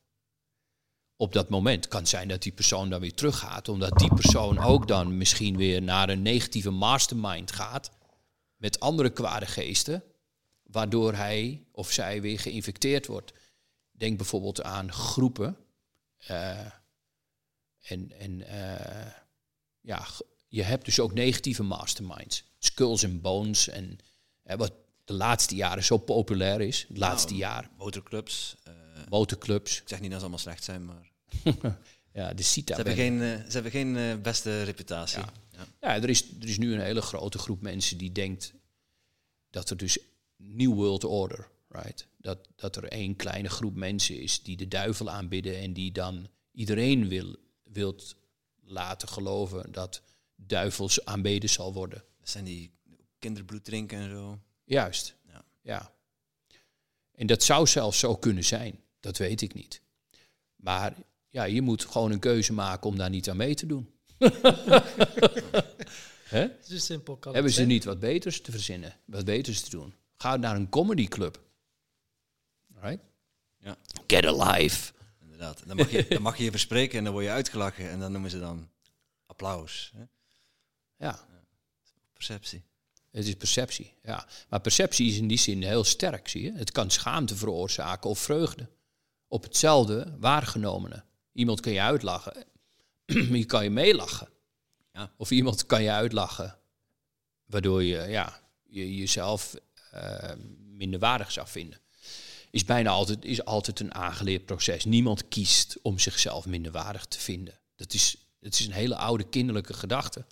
Op 1.20 1.32
dat 1.32 1.48
moment 1.48 1.88
kan 1.88 2.06
zijn 2.06 2.28
dat 2.28 2.42
die 2.42 2.52
persoon 2.52 2.90
dan 2.90 3.00
weer 3.00 3.14
teruggaat, 3.14 3.68
omdat 3.68 3.98
die 3.98 4.14
persoon 4.14 4.58
ook 4.58 4.88
dan 4.88 5.16
misschien 5.16 5.56
weer 5.56 5.82
naar 5.82 6.08
een 6.08 6.22
negatieve 6.22 6.70
mastermind 6.70 7.52
gaat 7.52 7.90
met 8.56 8.80
andere 8.80 9.10
kwade 9.10 9.46
geesten, 9.46 10.02
waardoor 10.62 11.14
hij 11.14 11.66
of 11.72 11.90
zij 11.92 12.20
weer 12.20 12.40
geïnfecteerd 12.40 13.06
wordt. 13.06 13.32
Denk 13.90 14.16
bijvoorbeeld 14.16 14.62
aan 14.62 14.92
groepen. 14.92 15.56
eh, 16.18 16.66
en 17.80 18.12
en 18.18 18.42
eh, 18.46 19.12
ja, 19.80 20.06
je 20.48 20.62
hebt 20.62 20.84
dus 20.84 21.00
ook 21.00 21.12
negatieve 21.14 21.62
masterminds. 21.62 22.44
Skulls 22.58 23.04
and 23.04 23.22
Bones 23.22 23.68
en 23.68 23.98
eh, 24.42 24.56
wat 24.56 24.72
de 25.04 25.12
laatste 25.12 25.54
jaren 25.54 25.84
zo 25.84 25.96
populair 25.98 26.60
is. 26.60 26.84
Het 26.88 26.98
laatste 26.98 27.28
Nou, 27.28 27.40
jaar. 27.40 27.70
Motorclubs. 27.76 28.56
Motorclubs. 29.08 29.80
ik 29.80 29.88
zeg 29.88 30.00
niet 30.00 30.08
dat 30.10 30.18
ze 30.18 30.24
allemaal 30.24 30.42
slecht 30.44 30.64
zijn, 30.64 30.84
maar 30.84 31.07
Ja, 32.12 32.34
de 32.34 32.42
ze 32.42 32.48
CITA. 32.50 32.74
hebben 32.74 32.94
geen, 32.94 33.22
eh, 33.22 33.28
ze 33.28 33.52
hebben 33.52 33.70
geen 33.70 33.96
eh, 33.96 34.16
beste 34.16 34.62
reputatie. 34.62 35.18
Ja. 35.18 35.32
Ja. 35.50 35.66
Ja, 35.80 36.02
er 36.02 36.08
is, 36.08 36.24
er 36.40 36.48
is 36.48 36.58
nu 36.58 36.72
een 36.74 36.80
hele 36.80 37.02
grote 37.02 37.38
groep 37.38 37.60
mensen 37.60 37.98
die 37.98 38.12
denkt 38.12 38.54
dat 39.50 39.70
er 39.70 39.76
dus 39.76 39.98
New 40.36 40.74
World 40.74 41.04
Order, 41.04 41.50
right? 41.68 42.06
Dat, 42.16 42.48
dat 42.56 42.76
er 42.76 42.84
één 42.84 43.16
kleine 43.16 43.48
groep 43.48 43.74
mensen 43.74 44.20
is 44.20 44.42
die 44.42 44.56
de 44.56 44.68
duivel 44.68 45.10
aanbidden 45.10 45.56
en 45.56 45.72
die 45.72 45.92
dan 45.92 46.28
iedereen 46.52 47.08
wil, 47.08 47.36
wilt 47.62 48.16
laten 48.64 49.08
geloven 49.08 49.72
dat 49.72 50.02
duivels 50.36 51.04
aanbeden 51.04 51.48
zal 51.48 51.72
worden. 51.72 52.04
Dat 52.18 52.28
zijn 52.28 52.44
die 52.44 52.72
kinderbloed 53.18 53.64
drinken 53.64 53.98
en 53.98 54.10
zo. 54.10 54.40
Juist. 54.64 55.14
Ja. 55.26 55.44
ja. 55.60 55.92
En 57.12 57.26
dat 57.26 57.42
zou 57.42 57.66
zelfs 57.66 57.98
zo 57.98 58.16
kunnen 58.16 58.44
zijn. 58.44 58.80
Dat 59.00 59.16
weet 59.16 59.40
ik 59.40 59.54
niet. 59.54 59.82
Maar 60.56 60.94
ja, 61.38 61.44
je 61.44 61.62
moet 61.62 61.84
gewoon 61.84 62.10
een 62.10 62.18
keuze 62.18 62.52
maken 62.52 62.88
om 62.90 62.96
daar 62.96 63.10
niet 63.10 63.28
aan 63.30 63.36
mee 63.36 63.54
te 63.54 63.66
doen. 63.66 63.90
Zo 66.62 66.76
simpel 66.76 67.16
kan 67.16 67.32
Hebben 67.32 67.50
ze 67.50 67.56
zijn. 67.56 67.68
niet 67.68 67.84
wat 67.84 68.00
beters 68.00 68.40
te 68.40 68.50
verzinnen, 68.50 68.96
wat 69.04 69.24
beters 69.24 69.60
te 69.60 69.70
doen? 69.70 69.94
Ga 70.16 70.36
naar 70.36 70.56
een 70.56 70.68
comedyclub. 70.68 71.40
Right? 72.80 73.02
Ja. 73.58 73.76
Get 74.06 74.26
alive. 74.26 74.92
Inderdaad. 75.20 75.62
Dan 75.66 75.76
mag, 75.76 75.90
je, 75.90 76.06
dan 76.08 76.22
mag 76.22 76.36
je 76.38 76.44
je 76.44 76.50
verspreken 76.50 76.98
en 76.98 77.04
dan 77.04 77.12
word 77.12 77.24
je 77.24 77.30
uitgelachen. 77.30 77.90
En 77.90 77.98
dan 78.00 78.12
noemen 78.12 78.30
ze 78.30 78.38
dan 78.38 78.68
applaus. 79.26 79.92
Hè? 79.96 80.02
Ja, 80.96 81.26
Perceptie. 82.12 82.62
het 83.10 83.26
is 83.26 83.34
perceptie. 83.34 83.94
Ja. 84.02 84.26
Maar 84.48 84.60
perceptie 84.60 85.10
is 85.10 85.16
in 85.16 85.28
die 85.28 85.38
zin 85.38 85.62
heel 85.62 85.84
sterk, 85.84 86.28
zie 86.28 86.42
je. 86.42 86.52
Het 86.52 86.72
kan 86.72 86.90
schaamte 86.90 87.36
veroorzaken 87.36 88.10
of 88.10 88.18
vreugde. 88.18 88.68
Op 89.28 89.42
hetzelfde 89.42 90.16
waargenomene. 90.18 91.06
Iemand 91.38 91.60
kan 91.60 91.72
je 91.72 91.80
uitlachen, 91.80 92.44
je 93.40 93.44
kan 93.44 93.64
je 93.64 93.70
meelachen. 93.70 94.28
Ja. 94.92 95.12
Of 95.16 95.30
iemand 95.30 95.66
kan 95.66 95.82
je 95.82 95.90
uitlachen, 95.90 96.58
waardoor 97.44 97.82
je, 97.82 97.96
ja, 97.96 98.40
je 98.62 98.96
jezelf 98.96 99.54
eh, 99.90 100.32
minder 100.58 101.00
waardig 101.00 101.32
zou 101.32 101.48
vinden. 101.48 101.80
Is 102.50 102.64
bijna 102.64 102.90
altijd, 102.90 103.24
is 103.24 103.44
altijd 103.44 103.80
een 103.80 103.94
aangeleerd 103.94 104.44
proces. 104.44 104.84
Niemand 104.84 105.28
kiest 105.28 105.78
om 105.82 105.98
zichzelf 105.98 106.46
minderwaardig 106.46 107.06
te 107.06 107.18
vinden. 107.18 107.58
Dat 107.76 107.92
is, 107.92 108.16
het 108.40 108.58
is 108.58 108.66
een 108.66 108.72
hele 108.72 108.96
oude 108.96 109.28
kinderlijke 109.28 109.74
gedachte. 109.74 110.24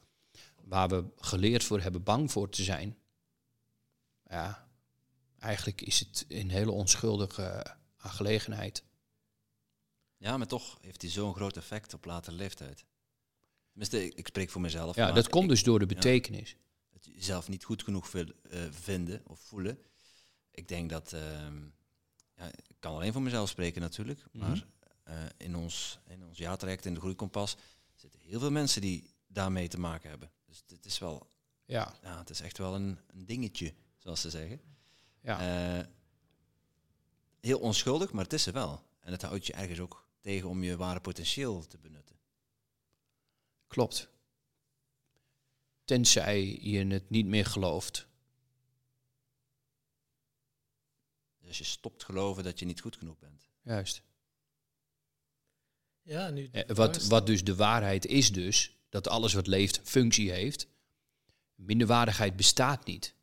Waar 0.65 0.89
we 0.89 1.05
geleerd 1.19 1.65
voor 1.65 1.81
hebben 1.81 2.03
bang 2.03 2.33
voor 2.33 2.49
te 2.49 2.63
zijn. 2.63 2.97
Ja, 4.29 4.69
eigenlijk 5.39 5.83
is 5.83 5.99
het 5.99 6.25
een 6.29 6.51
hele 6.51 6.71
onschuldige 6.71 7.77
aangelegenheid. 7.97 8.83
Ja, 10.19 10.37
maar 10.37 10.47
toch 10.47 10.79
heeft 10.81 11.03
hij 11.03 11.11
zo'n 11.11 11.35
groot 11.35 11.57
effect 11.57 11.95
op 11.95 12.05
latere 12.05 12.37
leeftijd. 12.37 12.85
Tenminste, 13.71 14.09
ik, 14.15 14.27
spreek 14.27 14.51
voor 14.51 14.61
mezelf. 14.61 14.97
Ja, 14.97 15.13
dat 15.13 15.29
komt 15.29 15.45
ik- 15.45 15.51
dus 15.51 15.63
door 15.63 15.79
de 15.79 15.87
betekenis. 15.87 16.57
het 16.93 17.05
jezelf 17.05 17.49
niet 17.49 17.65
goed 17.65 17.83
genoeg 17.83 18.09
vil- 18.09 18.33
eh, 18.51 18.61
vinden 18.71 19.23
of 19.27 19.41
voelen. 19.41 19.79
Ik 20.51 20.69
denk 20.69 20.91
dat, 20.91 21.13
ehm, 21.13 21.63
ja, 22.37 22.47
ik 22.47 22.77
kan 22.79 22.95
alleen 22.95 23.13
voor 23.13 23.23
mezelf 23.23 23.49
spreken 23.49 23.81
natuurlijk, 23.81 24.25
Mhm. 24.33 24.49
maar 24.49 24.67
eh, 25.03 25.25
in, 25.37 25.57
ons, 25.57 25.99
in 26.07 26.25
ons 26.25 26.39
jaartraject, 26.39 26.85
in 26.85 26.95
de 26.95 27.01
groeikompas, 27.01 27.57
zitten 27.95 28.21
heel 28.21 28.41
veel 28.41 28.51
mensen 28.51 28.81
die 28.81 29.11
daarmee 29.27 29.69
te 29.69 29.79
maken 29.79 30.11
hebben. 30.11 30.31
Dus 30.47 30.63
het 30.67 30.87
is 30.87 30.99
wel, 30.99 31.31
Ja, 31.65 31.95
ja, 32.03 32.19
het 32.19 32.31
is 32.31 32.41
echt 32.41 32.59
wel 32.59 32.75
een, 32.75 32.99
een 33.07 33.27
dingetje, 33.27 33.75
zoals 33.97 34.21
ze 34.21 34.31
zeggen. 34.31 34.61
ja. 35.21 35.79
Eh, 35.79 35.87
heel 37.41 37.59
onschuldig, 37.59 38.13
maar 38.13 38.25
het 38.25 38.33
is 38.33 38.47
er 38.47 38.53
wel. 38.53 38.83
En 39.01 39.13
het 39.13 39.23
houdt 39.23 39.47
je 39.47 39.53
ergens 39.53 39.81
ook 39.81 40.06
tegen 40.27 40.49
om 40.49 40.63
je 40.63 40.77
ware 40.77 41.01
potentieel 41.01 41.67
te 41.67 41.79
benutten. 41.79 42.17
klopt. 43.67 44.09
Tenzij 45.85 46.59
je 46.61 46.87
het 46.87 47.11
niet 47.11 47.27
meer 47.27 47.47
gelooft. 47.47 48.07
Dus 51.39 51.49
als 51.49 51.59
je 51.59 51.65
stopt 51.65 52.05
geloven 52.05 52.45
dat 52.45 52.59
je 52.59 52.65
niet 52.67 52.81
goed 52.81 52.97
genoeg 52.97 53.19
bent. 53.19 53.49
Juist. 53.63 54.03
Ja, 56.03 56.31
nu 56.31 56.49
Eh, 56.53 56.77
Wat, 56.77 57.07
wat 57.07 57.27
dus 57.27 57.45
de 57.45 57.57
waarheid 57.57 58.07
is 58.07 58.33
dus, 58.33 58.77
dat 58.89 59.09
alles 59.09 59.33
wat 59.33 59.47
leeft 59.47 59.81
functie 59.85 60.31
heeft. 60.31 60.69
Minderwaardigheid 61.55 62.37
bestaat 62.37 62.87
niet. 62.87 63.15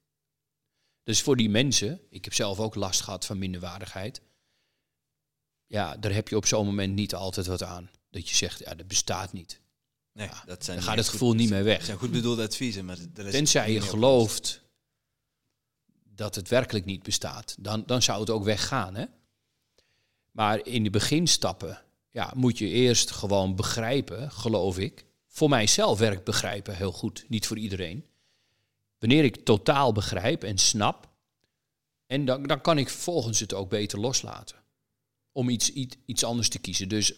Dus 1.03 1.21
voor 1.21 1.35
die 1.35 1.49
mensen, 1.49 2.01
ik 2.09 2.23
heb 2.23 2.33
zelf 2.33 2.59
ook 2.59 2.75
last 2.75 3.01
gehad 3.01 3.25
van 3.25 3.37
minderwaardigheid. 3.37 4.21
Ja, 5.73 5.97
daar 5.97 6.13
heb 6.13 6.27
je 6.27 6.35
op 6.35 6.45
zo'n 6.45 6.65
moment 6.65 6.93
niet 6.93 7.15
altijd 7.15 7.45
wat 7.45 7.63
aan. 7.63 7.89
Dat 8.09 8.29
je 8.29 8.35
zegt, 8.35 8.59
ja, 8.59 8.75
dat 8.75 8.87
bestaat 8.87 9.33
niet. 9.33 9.61
Nee, 10.11 10.27
Ja, 10.27 10.43
dat 10.45 10.63
zijn 10.63 10.77
Dan 10.77 10.85
gaat 10.85 10.97
het 10.97 11.07
gevoel 11.09 11.29
goed- 11.29 11.37
niet 11.37 11.49
meer 11.49 11.63
weg. 11.63 11.85
zijn 11.85 11.97
goed 11.97 12.11
bedoelde 12.11 12.43
adviezen, 12.43 12.85
maar 12.85 12.97
er 13.15 13.25
is 13.25 13.31
Tenzij 13.31 13.71
je 13.71 13.81
gelooft 13.81 14.61
dat 16.03 16.35
het 16.35 16.49
werkelijk 16.49 16.85
niet 16.85 17.03
bestaat, 17.03 17.55
dan, 17.59 17.83
dan 17.85 18.01
zou 18.01 18.19
het 18.19 18.29
ook 18.29 18.43
weggaan. 18.43 18.95
Hè? 18.95 19.05
Maar 20.31 20.65
in 20.65 20.83
de 20.83 20.89
beginstappen 20.89 21.81
ja, 22.09 22.31
moet 22.35 22.57
je 22.57 22.67
eerst 22.67 23.11
gewoon 23.11 23.55
begrijpen, 23.55 24.31
geloof 24.31 24.77
ik. 24.77 25.05
Voor 25.27 25.49
mijzelf 25.49 25.99
werkt 25.99 26.23
begrijpen 26.23 26.75
heel 26.75 26.91
goed, 26.91 27.25
niet 27.27 27.47
voor 27.47 27.57
iedereen. 27.57 28.05
Wanneer 28.99 29.23
ik 29.23 29.45
totaal 29.45 29.91
begrijp 29.91 30.43
en 30.43 30.57
snap, 30.57 31.09
en 32.05 32.25
dan, 32.25 32.43
dan 32.43 32.61
kan 32.61 32.77
ik 32.77 32.89
vervolgens 32.89 33.39
het 33.39 33.53
ook 33.53 33.69
beter 33.69 33.99
loslaten. 33.99 34.62
Om 35.33 35.49
iets, 35.49 35.69
iets, 35.69 35.95
iets 36.05 36.23
anders 36.23 36.49
te 36.49 36.59
kiezen. 36.59 36.89
Dus 36.89 37.13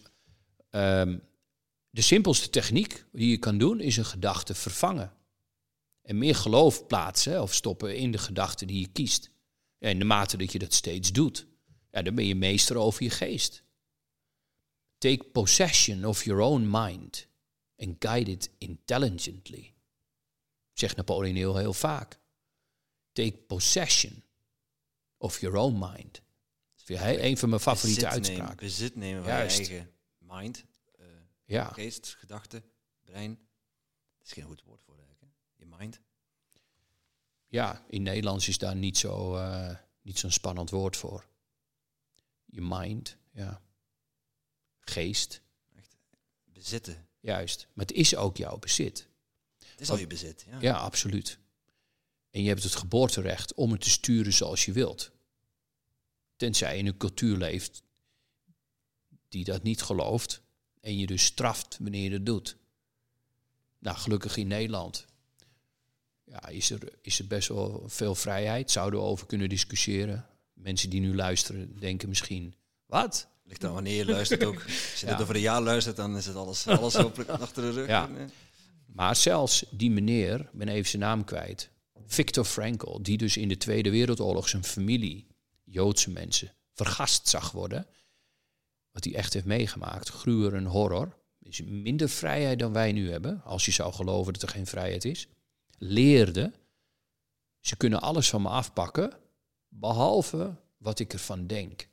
ehm, 0.70 1.18
de 1.90 2.02
simpelste 2.02 2.50
techniek 2.50 3.06
die 3.12 3.30
je 3.30 3.38
kan 3.38 3.58
doen, 3.58 3.80
is 3.80 3.98
een 3.98 4.06
gedachte 4.06 4.54
vervangen. 4.54 5.14
En 6.02 6.18
meer 6.18 6.36
geloof 6.36 6.88
plaatsen 6.88 7.42
of 7.42 7.54
stoppen 7.54 7.98
in 7.98 8.12
de 8.12 8.18
gedachte 8.18 8.66
die 8.66 8.80
je 8.80 8.88
kiest. 8.88 9.30
In 9.78 10.00
de 10.00 10.06
mate 10.06 10.38
dat 10.38 10.52
je 10.52 10.60
dat 10.60 10.74
steeds 10.74 11.12
doet, 11.12 11.48
ja, 11.92 12.02
dan 12.02 12.16
ben 12.16 12.26
je 12.26 12.36
meester 12.36 12.76
over 12.76 13.04
je 13.04 13.10
geest. 13.10 13.64
Take 14.98 15.24
possession 15.24 16.06
of 16.06 16.24
your 16.24 16.42
own 16.42 16.68
mind 16.72 17.28
and 17.78 17.96
guide 18.00 18.32
it 18.32 18.50
intelligently. 18.58 19.74
Zegt 20.74 20.96
Napoleon 20.96 21.36
heel, 21.36 21.58
heel 21.58 21.74
vaak. 21.74 22.20
Take 23.12 23.38
possession 23.38 24.24
of 25.18 25.40
your 25.40 25.58
own 25.58 25.80
mind. 25.80 26.22
Een 26.86 27.38
van 27.38 27.50
mijn 27.50 27.62
favoriete 27.62 28.06
bezit 28.06 28.22
nemen- 28.22 28.28
uitspraken. 28.30 28.58
bezit 28.68 28.96
nemen 28.96 29.24
van 29.24 29.32
Juist. 29.32 29.58
je 29.58 29.66
eigen 29.68 29.92
mind, 30.20 30.66
eh, 31.00 31.06
Ja. 31.46 31.66
geest, 31.66 32.16
gedachte, 32.20 32.64
brein. 33.04 33.30
Dat 34.18 34.26
is 34.28 34.32
geen 34.32 34.44
goed 34.44 34.62
woord 34.66 34.82
voor 34.86 34.98
eigenlijk. 34.98 35.34
Je 35.56 35.66
mind. 35.78 36.00
Ja, 37.48 37.86
in 37.90 38.04
Nederlands 38.04 38.48
is 38.48 38.58
daar 38.58 38.76
niet 38.76 38.98
zo, 38.98 39.36
eh, 39.36 39.76
niet 40.02 40.20
zo'n 40.20 40.32
spannend 40.32 40.70
woord 40.70 40.98
voor. 40.98 41.26
Je 42.46 42.62
mind, 42.62 43.18
ja. 43.32 43.62
Geest, 44.80 45.42
Bezitten. 46.44 47.08
juist. 47.20 47.68
Maar 47.74 47.86
het 47.86 47.96
is 47.96 48.16
ook 48.16 48.38
jouw 48.38 48.58
bezit. 48.58 49.08
Het 49.66 49.82
is 49.82 49.90
al 49.90 49.98
je 49.98 50.08
bezit. 50.08 50.46
Ja. 50.50 50.58
Ja, 50.62 50.78
absoluut. 50.78 51.40
En 52.32 52.42
je 52.42 52.48
hebt 52.50 52.64
het 52.64 52.76
geboorterecht 52.76 53.54
om 53.54 53.72
het 53.72 53.82
te 53.82 53.90
sturen 53.90 54.34
zoals 54.34 54.66
je 54.66 54.72
wilt. 54.72 55.12
Tenzij 56.36 56.74
je 56.74 56.80
in 56.80 56.88
een 56.88 56.98
cultuur 56.98 57.38
leeft 57.38 57.84
die 59.30 59.44
dat 59.44 59.64
niet 59.64 59.82
gelooft 59.82 60.42
en 60.82 60.98
je 60.98 61.06
dus 61.06 61.26
straft 61.26 61.78
wanneer 61.82 62.04
je 62.04 62.10
dat 62.10 62.26
doet. 62.26 62.58
Nou, 63.80 63.98
gelukkig 63.98 64.38
in 64.38 64.48
Nederland 64.48 65.06
ja, 66.24 66.48
is, 66.48 66.70
er, 66.70 66.80
is 67.02 67.20
er 67.20 67.28
best 67.28 67.48
wel 67.48 67.84
veel 67.86 68.16
vrijheid. 68.16 68.72
Zouden 68.72 69.00
we 69.00 69.06
over 69.06 69.26
kunnen 69.26 69.50
discussiëren. 69.50 70.26
Mensen 70.54 70.90
die 70.90 71.00
nu 71.00 71.16
luisteren 71.16 71.80
denken 71.80 72.10
misschien, 72.10 72.54
wat? 72.86 73.28
Ligt 73.44 73.64
aan 73.64 73.74
wanneer 73.74 73.96
je 73.96 74.06
luistert 74.06 74.44
ook. 74.44 74.64
Als 74.92 75.00
je 75.00 75.06
dit 75.06 75.22
over 75.22 75.36
een 75.36 75.42
jaar 75.42 75.62
luistert, 75.62 75.96
dan 75.96 76.18
is 76.18 76.26
het 76.26 76.36
alles, 76.36 76.68
alles 76.68 76.94
hopelijk 76.94 77.30
achter 77.46 77.64
de 77.64 77.72
rug. 77.72 77.88
Ja. 77.88 78.10
Maar 78.86 79.16
zelfs 79.16 79.66
die 79.70 79.92
meneer, 79.92 80.50
ben 80.54 80.68
even 80.68 80.90
zijn 80.90 81.02
naam 81.02 81.24
kwijt, 81.24 81.70
Viktor 82.06 82.46
Frankl, 82.46 83.02
die 83.02 83.18
dus 83.18 83.38
in 83.38 83.48
de 83.48 83.58
Tweede 83.58 83.90
Wereldoorlog 83.90 84.50
zijn 84.50 84.64
familie, 84.64 85.28
Joodse 85.76 86.12
mensen, 86.12 86.56
vergast 86.74 87.28
zag 87.28 87.52
worden. 87.52 87.88
Wat 88.92 89.04
hij 89.04 89.14
echt 89.14 89.34
heeft 89.34 89.46
meegemaakt, 89.46 90.10
gruwer 90.10 90.54
en 90.54 90.66
horror. 90.66 91.18
Is 91.40 91.62
minder 91.62 92.10
vrijheid 92.10 92.60
dan 92.60 92.74
wij 92.74 92.92
nu 92.92 93.12
hebben, 93.12 93.44
als 93.44 93.66
je 93.66 93.72
zou 93.72 93.94
geloven 93.94 94.34
dat 94.34 94.42
er 94.42 94.50
geen 94.50 94.68
vrijheid 94.68 95.06
is. 95.06 95.28
Leerde, 95.78 96.54
ze 97.60 97.76
kunnen 97.78 98.02
alles 98.02 98.30
van 98.30 98.42
me 98.42 98.50
afpakken, 98.50 99.20
behalve 99.68 100.56
wat 100.78 101.00
ik 101.00 101.14
ervan 101.14 101.48
denk. 101.48 101.88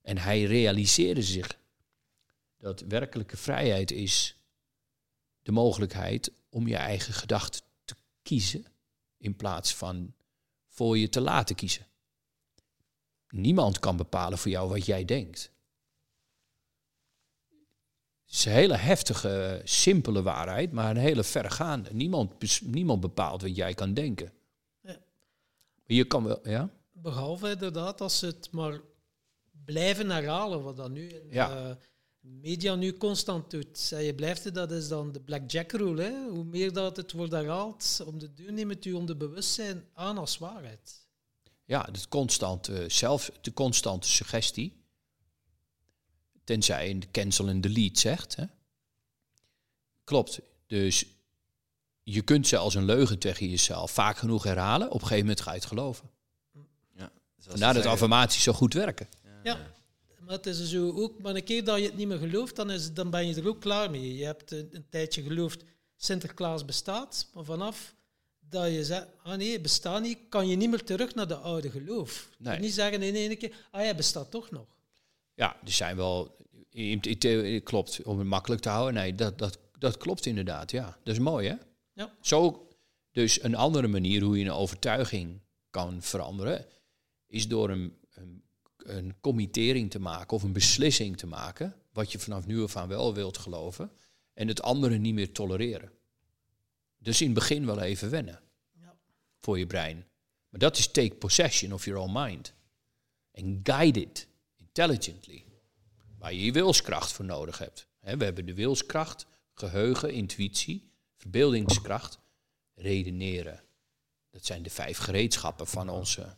En 0.00 0.18
hij 0.18 0.42
realiseerde 0.44 1.22
zich 1.22 1.58
dat 2.56 2.80
werkelijke 2.80 3.36
vrijheid 3.36 3.90
is 3.90 4.36
de 5.42 5.52
mogelijkheid 5.52 6.32
om 6.48 6.68
je 6.68 6.76
eigen 6.76 7.14
gedachten 7.14 7.62
te 7.84 7.94
kiezen 8.22 8.66
in 9.16 9.36
plaats 9.36 9.74
van 9.74 10.14
voor 10.68 10.98
je 10.98 11.08
te 11.08 11.20
laten 11.20 11.56
kiezen. 11.56 11.86
Niemand 13.36 13.78
kan 13.78 13.96
bepalen 13.96 14.38
voor 14.38 14.50
jou 14.50 14.68
wat 14.68 14.86
jij 14.86 15.04
denkt. 15.04 15.50
Het 18.24 18.34
is 18.34 18.44
een 18.44 18.52
hele 18.52 18.76
heftige, 18.76 19.60
simpele 19.64 20.22
waarheid, 20.22 20.72
maar 20.72 20.90
een 20.90 20.96
hele 20.96 21.24
verregaande. 21.24 21.94
Niemand, 21.94 22.60
niemand 22.62 23.00
bepaalt 23.00 23.42
wat 23.42 23.56
jij 23.56 23.74
kan 23.74 23.94
denken. 23.94 24.32
Ja. 24.80 24.96
Je 25.86 26.04
kan 26.04 26.24
wel, 26.24 26.48
ja? 26.48 26.70
Behalve 26.92 27.50
inderdaad 27.50 28.00
als 28.00 28.18
ze 28.18 28.26
het 28.26 28.50
maar 28.50 28.80
blijven 29.64 30.10
herhalen, 30.10 30.62
wat 30.62 30.76
dat 30.76 30.90
nu 30.90 31.08
in 31.08 31.26
Ja. 31.30 31.48
de 31.48 31.76
media 32.20 32.74
nu 32.74 32.96
constant 32.96 33.50
doet. 33.50 33.92
En 33.92 34.02
je 34.02 34.14
blijft 34.14 34.44
het, 34.44 34.54
dat 34.54 34.70
is 34.72 34.88
dan 34.88 35.12
de 35.12 35.20
blackjack 35.20 35.72
rule. 35.72 36.02
Hè? 36.02 36.28
Hoe 36.28 36.44
meer 36.44 36.72
dat 36.72 36.96
het 36.96 37.12
wordt 37.12 37.32
herhaald, 37.32 38.00
om 38.06 38.18
de 38.18 38.34
deur 38.34 38.52
neemt 38.52 38.84
u 38.84 38.92
om 38.92 39.06
de 39.06 39.16
bewustzijn 39.16 39.84
aan 39.92 40.18
als 40.18 40.38
waarheid. 40.38 41.03
Ja, 41.64 41.82
de 41.82 42.08
constante, 42.08 42.84
zelf, 42.88 43.30
de 43.40 43.52
constante 43.52 44.08
suggestie. 44.08 44.82
Tenzij 46.44 46.98
de 46.98 47.10
cancel 47.10 47.48
en 47.48 47.60
delete 47.60 48.00
zegt. 48.00 48.36
Hè? 48.36 48.44
Klopt. 50.04 50.40
Dus 50.66 51.06
je 52.02 52.22
kunt 52.22 52.46
zelfs 52.46 52.74
een 52.74 52.84
leugen 52.84 53.18
tegen 53.18 53.48
jezelf 53.48 53.90
vaak 53.90 54.16
genoeg 54.16 54.42
herhalen. 54.42 54.86
Op 54.86 54.94
een 54.94 55.00
gegeven 55.00 55.20
moment 55.20 55.40
ga 55.40 55.50
je 55.50 55.58
het 55.58 55.66
geloven. 55.66 56.10
ja. 56.96 57.12
Dus 57.36 57.44
als 57.44 57.46
Vandaar 57.46 57.74
ze 57.74 57.80
dat 57.80 57.92
affirmaties 57.92 58.42
zo 58.42 58.52
goed 58.52 58.74
werken. 58.74 59.08
Ja. 59.42 59.72
Maar 60.20 60.34
het 60.34 60.46
is 60.46 60.68
zo 60.68 60.92
ook, 60.92 61.20
maar 61.20 61.34
een 61.34 61.44
keer 61.44 61.64
dat 61.64 61.78
je 61.78 61.84
het 61.84 61.96
niet 61.96 62.08
meer 62.08 62.18
gelooft, 62.18 62.56
dan, 62.56 62.70
is, 62.70 62.92
dan 62.92 63.10
ben 63.10 63.26
je 63.26 63.34
er 63.34 63.48
ook 63.48 63.60
klaar 63.60 63.90
mee. 63.90 64.16
Je 64.16 64.24
hebt 64.24 64.50
een, 64.50 64.68
een 64.72 64.88
tijdje 64.88 65.22
geloofd, 65.22 65.64
Sinterklaas 65.96 66.64
bestaat, 66.64 67.28
maar 67.34 67.44
vanaf 67.44 67.93
dat 68.54 68.72
je 68.72 68.84
zegt, 68.84 69.06
ah 69.22 69.36
nee, 69.36 69.60
bestaat 69.60 70.02
niet, 70.02 70.18
kan 70.28 70.48
je 70.48 70.56
niet 70.56 70.70
meer 70.70 70.84
terug 70.84 71.14
naar 71.14 71.28
de 71.28 71.36
oude 71.36 71.70
geloof. 71.70 72.28
Je 72.38 72.48
Nee. 72.48 72.58
niet 72.58 72.72
zeggen 72.74 73.02
in 73.02 73.14
één 73.14 73.38
keer, 73.38 73.66
ah 73.70 73.84
ja, 73.84 73.94
bestaat 73.94 74.30
toch 74.30 74.50
nog. 74.50 74.66
Ja, 75.34 75.56
er 75.64 75.72
zijn 75.72 75.96
wel. 75.96 76.36
Klopt, 77.64 78.02
om 78.02 78.18
het 78.18 78.26
makkelijk 78.26 78.62
te 78.62 78.68
houden. 78.68 78.94
Nee, 78.94 79.14
dat, 79.14 79.38
dat, 79.38 79.58
dat 79.78 79.96
klopt 79.96 80.26
inderdaad. 80.26 80.70
Ja, 80.70 80.98
dat 81.02 81.14
is 81.14 81.20
mooi, 81.20 81.48
hè? 81.48 81.54
Ja. 81.92 82.14
Zo, 82.20 82.68
dus 83.12 83.42
een 83.42 83.54
andere 83.54 83.88
manier 83.88 84.22
hoe 84.22 84.38
je 84.38 84.44
een 84.44 84.50
overtuiging 84.52 85.40
kan 85.70 86.02
veranderen, 86.02 86.66
is 87.26 87.48
door 87.48 87.70
een, 87.70 87.96
een, 88.14 88.42
een 88.76 89.14
committering 89.20 89.90
te 89.90 89.98
maken 89.98 90.36
of 90.36 90.42
een 90.42 90.52
beslissing 90.52 91.16
te 91.16 91.26
maken, 91.26 91.74
wat 91.92 92.12
je 92.12 92.18
vanaf 92.18 92.46
nu 92.46 92.62
af 92.62 92.76
aan 92.76 92.88
wel 92.88 93.14
wilt 93.14 93.38
geloven, 93.38 93.90
en 94.34 94.48
het 94.48 94.62
andere 94.62 94.96
niet 94.98 95.14
meer 95.14 95.32
tolereren. 95.32 95.90
Dus 96.98 97.20
in 97.20 97.26
het 97.26 97.34
begin 97.34 97.66
wel 97.66 97.80
even 97.80 98.10
wennen. 98.10 98.40
Voor 99.44 99.58
je 99.58 99.66
brein. 99.66 100.06
Maar 100.48 100.60
dat 100.60 100.76
is 100.76 100.86
take 100.86 101.14
possession 101.14 101.72
of 101.72 101.84
your 101.84 102.00
own 102.00 102.12
mind. 102.12 102.52
En 103.30 103.60
guide 103.62 104.00
it 104.00 104.28
intelligently. 104.56 105.44
Waar 106.18 106.32
je 106.32 106.44
je 106.44 106.52
wilskracht 106.52 107.12
voor 107.12 107.24
nodig 107.24 107.58
hebt. 107.58 107.86
Hè, 108.00 108.16
we 108.16 108.24
hebben 108.24 108.46
de 108.46 108.54
wilskracht, 108.54 109.26
geheugen, 109.52 110.12
intuïtie, 110.12 110.90
verbeeldingskracht, 111.16 112.18
redeneren. 112.74 113.62
Dat 114.30 114.44
zijn 114.44 114.62
de 114.62 114.70
vijf 114.70 114.98
gereedschappen 114.98 115.66
van, 115.66 115.88
onze 115.88 116.36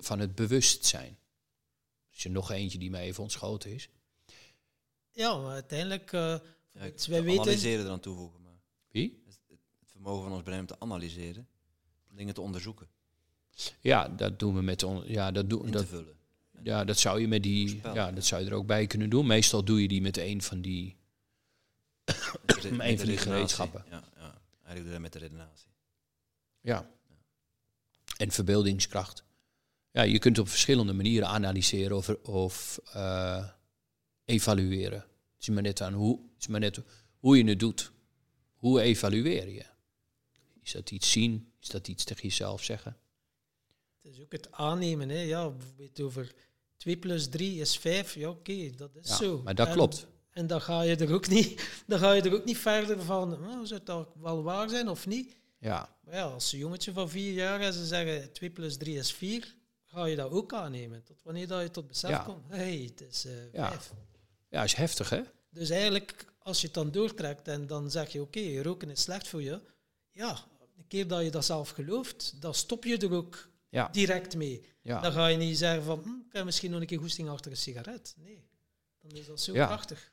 van 0.00 0.18
het 0.18 0.34
bewustzijn. 0.34 1.18
Is 2.10 2.24
er 2.24 2.30
nog 2.30 2.50
eentje 2.50 2.78
die 2.78 2.90
mij 2.90 3.02
even 3.02 3.22
ontschoten 3.22 3.70
is? 3.74 3.88
Ja, 5.10 5.36
maar 5.36 5.52
uiteindelijk, 5.52 6.12
eh, 6.12 6.20
Ja, 6.72 6.90
wij 7.08 7.22
weten, 7.22 7.40
analyseren 7.40 7.84
eraan 7.84 8.00
toevoegen. 8.00 8.42
Maar 8.42 8.60
Wie? 8.88 9.22
het 9.26 9.90
vermogen 9.90 10.22
van 10.22 10.32
ons 10.32 10.42
brein 10.42 10.60
om 10.60 10.66
te 10.66 10.80
analyseren, 10.80 11.48
dingen 12.16 12.34
te 12.34 12.40
onderzoeken, 12.40 12.88
Ja, 13.80 14.08
dat 14.08 14.38
doen 14.38 14.54
we 14.54 14.62
met 14.62 14.82
on, 14.82 15.02
ja, 15.06 15.30
dat, 15.30 15.50
doen 15.50 15.70
dat, 15.70 15.84
vullen. 15.86 16.16
ja, 16.62 16.84
dat 16.84 16.98
zou 16.98 17.20
je 17.20 17.28
met 17.28 17.42
die, 17.42 17.80
ja, 17.94 18.12
dat 18.12 18.24
zou 18.24 18.42
je 18.42 18.48
er 18.50 18.54
ook 18.56 18.66
bij 18.66 18.86
kunnen 18.86 19.10
doen. 19.10 19.26
Meestal 19.26 19.64
doe 19.64 19.82
je 19.82 19.88
die 19.88 20.00
met 20.00 20.16
een 20.16 20.42
van 20.42 20.60
die. 20.60 20.96
Met 22.04 22.62
de 22.62 22.68
re- 22.68 22.68
Een 22.90 22.98
van 22.98 23.06
die 23.08 23.16
gereedschappen. 23.18 23.84
Ja, 23.90 24.04
ja. 24.16 24.40
Eigenlijk 24.64 24.74
doe 24.76 24.84
je 24.84 24.90
dat 24.90 25.00
met 25.00 25.12
de 25.12 25.18
redenatie. 25.18 25.68
Ja. 26.60 26.90
En 28.16 28.30
verbeeldingskracht. 28.30 29.24
Ja, 29.92 30.02
je 30.02 30.18
kunt 30.18 30.38
op 30.38 30.48
verschillende 30.48 30.92
manieren 30.92 31.28
analyseren 31.28 31.96
of, 31.96 32.08
of 32.08 32.80
eh, 32.92 33.48
evalueren. 34.24 34.98
Het 34.98 35.48
is 35.48 35.48
maar 35.48 35.62
net 35.62 35.80
aan 35.80 35.92
hoe, 35.92 36.20
het 36.32 36.40
is 36.40 36.46
maar 36.46 36.60
net 36.60 36.80
hoe 37.18 37.36
je 37.36 37.44
het 37.44 37.58
doet. 37.58 37.92
Hoe 38.56 38.80
evalueer 38.80 39.48
je? 39.48 39.64
Is 40.62 40.72
dat 40.72 40.90
iets 40.90 41.10
zien? 41.10 41.49
Is 41.60 41.68
dat 41.68 41.88
iets 41.88 42.04
tegen 42.04 42.22
jezelf 42.22 42.62
zeggen? 42.62 42.96
het 44.02 44.12
is 44.12 44.20
ook 44.20 44.32
het 44.32 44.52
aannemen. 44.52 45.08
Hè. 45.08 45.20
Ja, 45.20 45.50
bijvoorbeeld 45.50 46.00
over 46.00 46.32
2 46.76 46.96
plus 46.96 47.28
3 47.28 47.60
is 47.60 47.76
5. 47.78 48.14
Ja, 48.14 48.28
oké, 48.28 48.70
dat 48.76 48.96
is 48.96 49.08
Ja, 49.08 49.16
zo. 49.16 49.40
maar 49.42 49.54
dat 49.54 49.66
En- 49.66 49.72
klopt. 49.72 50.06
En 50.30 50.46
dan 50.46 50.60
ga 50.60 50.82
je 50.82 50.96
er 50.96 51.12
ook 51.12 51.28
niet, 51.28 51.70
dan 51.86 51.98
ga 51.98 52.12
je 52.12 52.22
er 52.22 52.34
ook 52.34 52.44
niet 52.44 52.58
verder 52.58 53.02
van, 53.02 53.32
oh, 53.32 53.50
zou 53.52 53.74
het 53.74 53.86
dat 53.86 54.08
wel 54.20 54.42
waar 54.42 54.68
zijn 54.68 54.88
of 54.88 55.06
niet? 55.06 55.36
Ja, 55.58 55.96
Maar 56.04 56.14
ja, 56.14 56.22
als 56.24 56.52
een 56.52 56.58
jongetje 56.58 56.92
van 56.92 57.10
vier 57.10 57.32
jaar 57.32 57.60
en 57.60 57.72
ze 57.72 57.86
zeggen 57.86 58.32
2 58.32 58.50
plus 58.50 58.76
3 58.76 58.96
is 58.96 59.12
4, 59.12 59.54
ga 59.84 60.04
je 60.04 60.16
dat 60.16 60.30
ook 60.30 60.52
aannemen. 60.52 61.04
Tot 61.04 61.22
wanneer 61.22 61.46
dat 61.46 61.62
je 61.62 61.70
tot 61.70 61.86
besef 61.86 62.10
Ja. 62.10 62.18
komt, 62.18 62.44
hey, 62.48 62.76
het 62.96 63.00
is 63.00 63.24
eh 63.24 63.52
Ja. 63.52 63.68
5. 63.70 63.92
ja 64.48 64.62
is 64.64 64.74
heftig 64.74 65.10
hè? 65.10 65.20
Dus 65.50 65.70
eigenlijk, 65.70 66.24
als 66.38 66.60
je 66.60 66.66
het 66.66 66.74
dan 66.74 66.90
doortrekt 66.90 67.48
en 67.48 67.66
dan 67.66 67.90
zeg 67.90 68.08
je, 68.12 68.20
oké, 68.20 68.62
roken 68.62 68.90
is 68.90 69.02
slecht 69.02 69.28
voor 69.28 69.42
je. 69.42 69.60
Ja, 70.10 70.44
een 70.80 70.86
keer 70.88 71.06
dat 71.08 71.22
je 71.24 71.30
dat 71.30 71.44
zelf 71.44 71.70
gelooft, 71.70 72.34
dan 72.40 72.54
stop 72.54 72.84
je 72.84 72.96
er 72.96 73.12
ook 73.12 73.48
Ja, 73.68 73.88
direct 73.88 74.36
mee. 74.36 74.64
Dan 74.82 75.12
ga 75.12 75.26
je 75.26 75.36
niet 75.36 75.58
zeggen 75.58 75.82
van, 75.82 76.00
hm, 76.02 76.08
ik 76.08 76.32
heb 76.32 76.44
misschien 76.44 76.70
nog 76.70 76.80
een 76.80 76.86
keer 76.86 76.98
goesting 76.98 77.28
achter 77.28 77.50
een 77.50 77.56
sigaret. 77.56 78.14
Nee, 78.18 78.44
dan 79.02 79.10
is 79.10 79.26
dat 79.26 79.40
zo 79.40 79.52
Ja. 79.54 79.66
krachtig. 79.66 80.12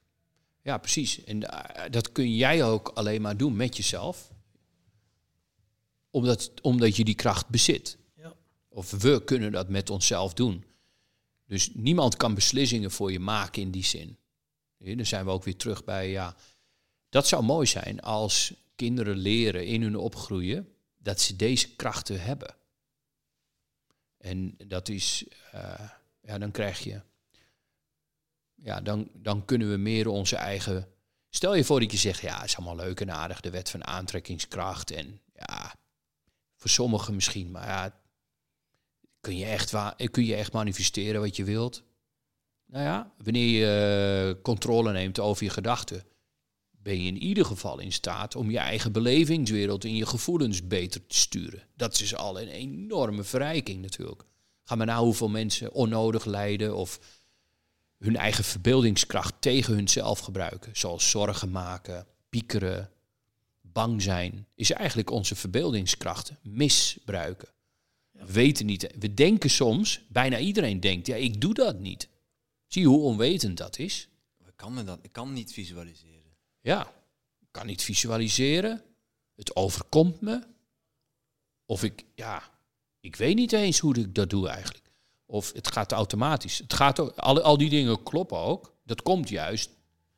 ja 0.61 0.77
precies. 0.77 1.23
En 1.23 1.43
eh, 1.49 1.91
dat 1.91 2.11
kun 2.11 2.35
jij 2.35 2.63
ook 2.63 2.87
alleen 2.87 3.21
maar 3.21 3.37
doen 3.37 3.55
met 3.55 3.77
jezelf. 3.77 4.31
Omdat, 6.09 6.51
omdat 6.61 6.95
je 6.95 7.03
die 7.03 7.15
kracht 7.15 7.47
bezit. 7.49 7.97
Ja. 8.15 8.33
Of 8.67 8.91
we 8.91 9.23
kunnen 9.23 9.51
dat 9.51 9.69
met 9.69 9.89
onszelf 9.89 10.33
doen. 10.33 10.65
Dus 11.45 11.69
niemand 11.73 12.17
kan 12.17 12.33
beslissingen 12.33 12.91
voor 12.91 13.11
je 13.11 13.19
maken 13.19 13.61
in 13.61 13.71
die 13.71 13.85
zin. 13.85 14.17
Dan 14.77 15.05
zijn 15.05 15.25
we 15.25 15.31
ook 15.31 15.43
weer 15.43 15.55
terug 15.57 15.83
bij, 15.83 16.09
ja, 16.09 16.35
dat 17.09 17.27
zou 17.27 17.43
mooi 17.43 17.67
zijn 17.67 18.01
als 18.01 18.53
kinderen 18.77 19.17
leren 19.17 19.65
in 19.65 19.81
hun 19.81 19.95
opgroeien 19.95 20.73
dat 20.97 21.21
ze 21.21 21.35
deze 21.35 21.75
krachten 21.75 22.21
hebben. 22.21 22.55
En 24.17 24.55
dat 24.67 24.89
is, 24.89 25.25
eh, 25.51 25.89
ja, 26.21 26.37
dan 26.37 26.51
krijg 26.51 26.79
je, 26.79 27.01
ja, 28.55 28.81
dan, 28.81 29.09
dan 29.13 29.45
kunnen 29.45 29.69
we 29.71 29.77
meer 29.77 30.07
onze 30.07 30.35
eigen. 30.35 30.87
Stel 31.29 31.55
je 31.55 31.63
voor 31.63 31.79
dat 31.79 31.91
je 31.91 31.97
zegt, 31.97 32.21
ja, 32.21 32.43
is 32.43 32.57
allemaal 32.57 32.85
leuk 32.85 33.01
en 33.01 33.11
aardig, 33.11 33.39
de 33.39 33.49
wet 33.49 33.69
van 33.69 33.85
aantrekkingskracht. 33.85 34.91
En 34.91 35.21
ja, 35.33 35.75
voor 36.55 36.69
sommigen 36.69 37.15
misschien, 37.15 37.51
maar 37.51 37.67
ja, 37.67 38.01
kun 39.21 39.37
je 39.37 39.45
echt, 39.45 39.73
kun 40.11 40.25
je 40.25 40.35
echt 40.35 40.53
manifesteren 40.53 41.21
wat 41.21 41.35
je 41.35 41.43
wilt? 41.43 41.83
Nou 42.65 42.83
ja, 42.83 43.11
wanneer 43.23 43.47
je 43.47 44.35
eh, 44.35 44.41
controle 44.41 44.91
neemt 44.91 45.19
over 45.19 45.43
je 45.43 45.49
gedachten, 45.49 46.03
ben 46.87 47.01
je 47.01 47.07
in 47.07 47.21
ieder 47.21 47.45
geval 47.45 47.79
in 47.79 47.91
staat 47.91 48.35
om 48.35 48.51
je 48.51 48.57
eigen 48.57 48.91
belevingswereld 48.91 49.83
en 49.83 49.95
je 49.95 50.05
gevoelens 50.05 50.67
beter 50.67 51.07
te 51.07 51.17
sturen. 51.17 51.63
Dat 51.75 51.99
is 51.99 52.15
al 52.15 52.41
een 52.41 52.47
enorme 52.47 53.23
verrijking 53.23 53.81
natuurlijk. 53.81 54.23
Ga 54.63 54.75
maar 54.75 54.85
na 54.85 54.99
hoeveel 54.99 55.29
mensen 55.29 55.73
onnodig 55.73 56.25
lijden 56.25 56.75
of 56.75 56.99
hun 57.97 58.15
eigen 58.15 58.43
verbeeldingskracht 58.43 59.33
tegen 59.39 59.73
hunzelf 59.73 60.19
gebruiken. 60.19 60.71
Zoals 60.73 61.09
zorgen 61.09 61.51
maken, 61.51 62.07
piekeren, 62.29 62.89
bang 63.61 64.01
zijn. 64.01 64.47
Is 64.55 64.71
eigenlijk 64.71 65.11
onze 65.11 65.35
verbeeldingskrachten 65.35 66.39
misbruiken. 66.43 67.49
We 68.11 68.31
weten 68.31 68.65
niet, 68.65 68.89
we 68.99 69.13
denken 69.13 69.49
soms, 69.49 70.01
bijna 70.09 70.39
iedereen 70.39 70.79
denkt, 70.79 71.07
ja, 71.07 71.15
ik 71.15 71.41
doe 71.41 71.53
dat 71.53 71.79
niet. 71.79 72.09
Zie 72.67 72.81
je 72.81 72.87
hoe 72.87 73.01
onwetend 73.01 73.57
dat 73.57 73.79
is? 73.79 74.09
Ik 74.47 74.53
kan, 74.55 74.73
me 74.73 74.83
dat, 74.83 74.99
ik 75.01 75.11
kan 75.11 75.33
niet 75.33 75.53
visualiseren. 75.53 76.16
Ja, 76.67 76.93
ik 77.39 77.47
kan 77.51 77.65
niet 77.65 77.81
visualiseren. 77.83 78.83
Het 79.35 79.55
overkomt 79.55 80.21
me. 80.21 80.43
Of 81.65 81.83
ik, 81.83 82.03
ja, 82.15 82.43
ik 82.99 83.15
weet 83.15 83.35
niet 83.35 83.51
eens 83.53 83.79
hoe 83.79 83.95
ik 83.95 84.15
dat 84.15 84.29
doe 84.29 84.47
eigenlijk. 84.49 84.85
Of 85.25 85.51
het 85.53 85.71
gaat 85.71 85.91
automatisch. 85.91 86.57
Het 86.57 86.73
gaat 86.73 86.99
ook, 86.99 87.15
al, 87.17 87.41
al 87.41 87.57
die 87.57 87.69
dingen 87.69 88.03
kloppen 88.03 88.37
ook. 88.37 88.73
Dat 88.85 89.01
komt 89.01 89.29
juist 89.29 89.69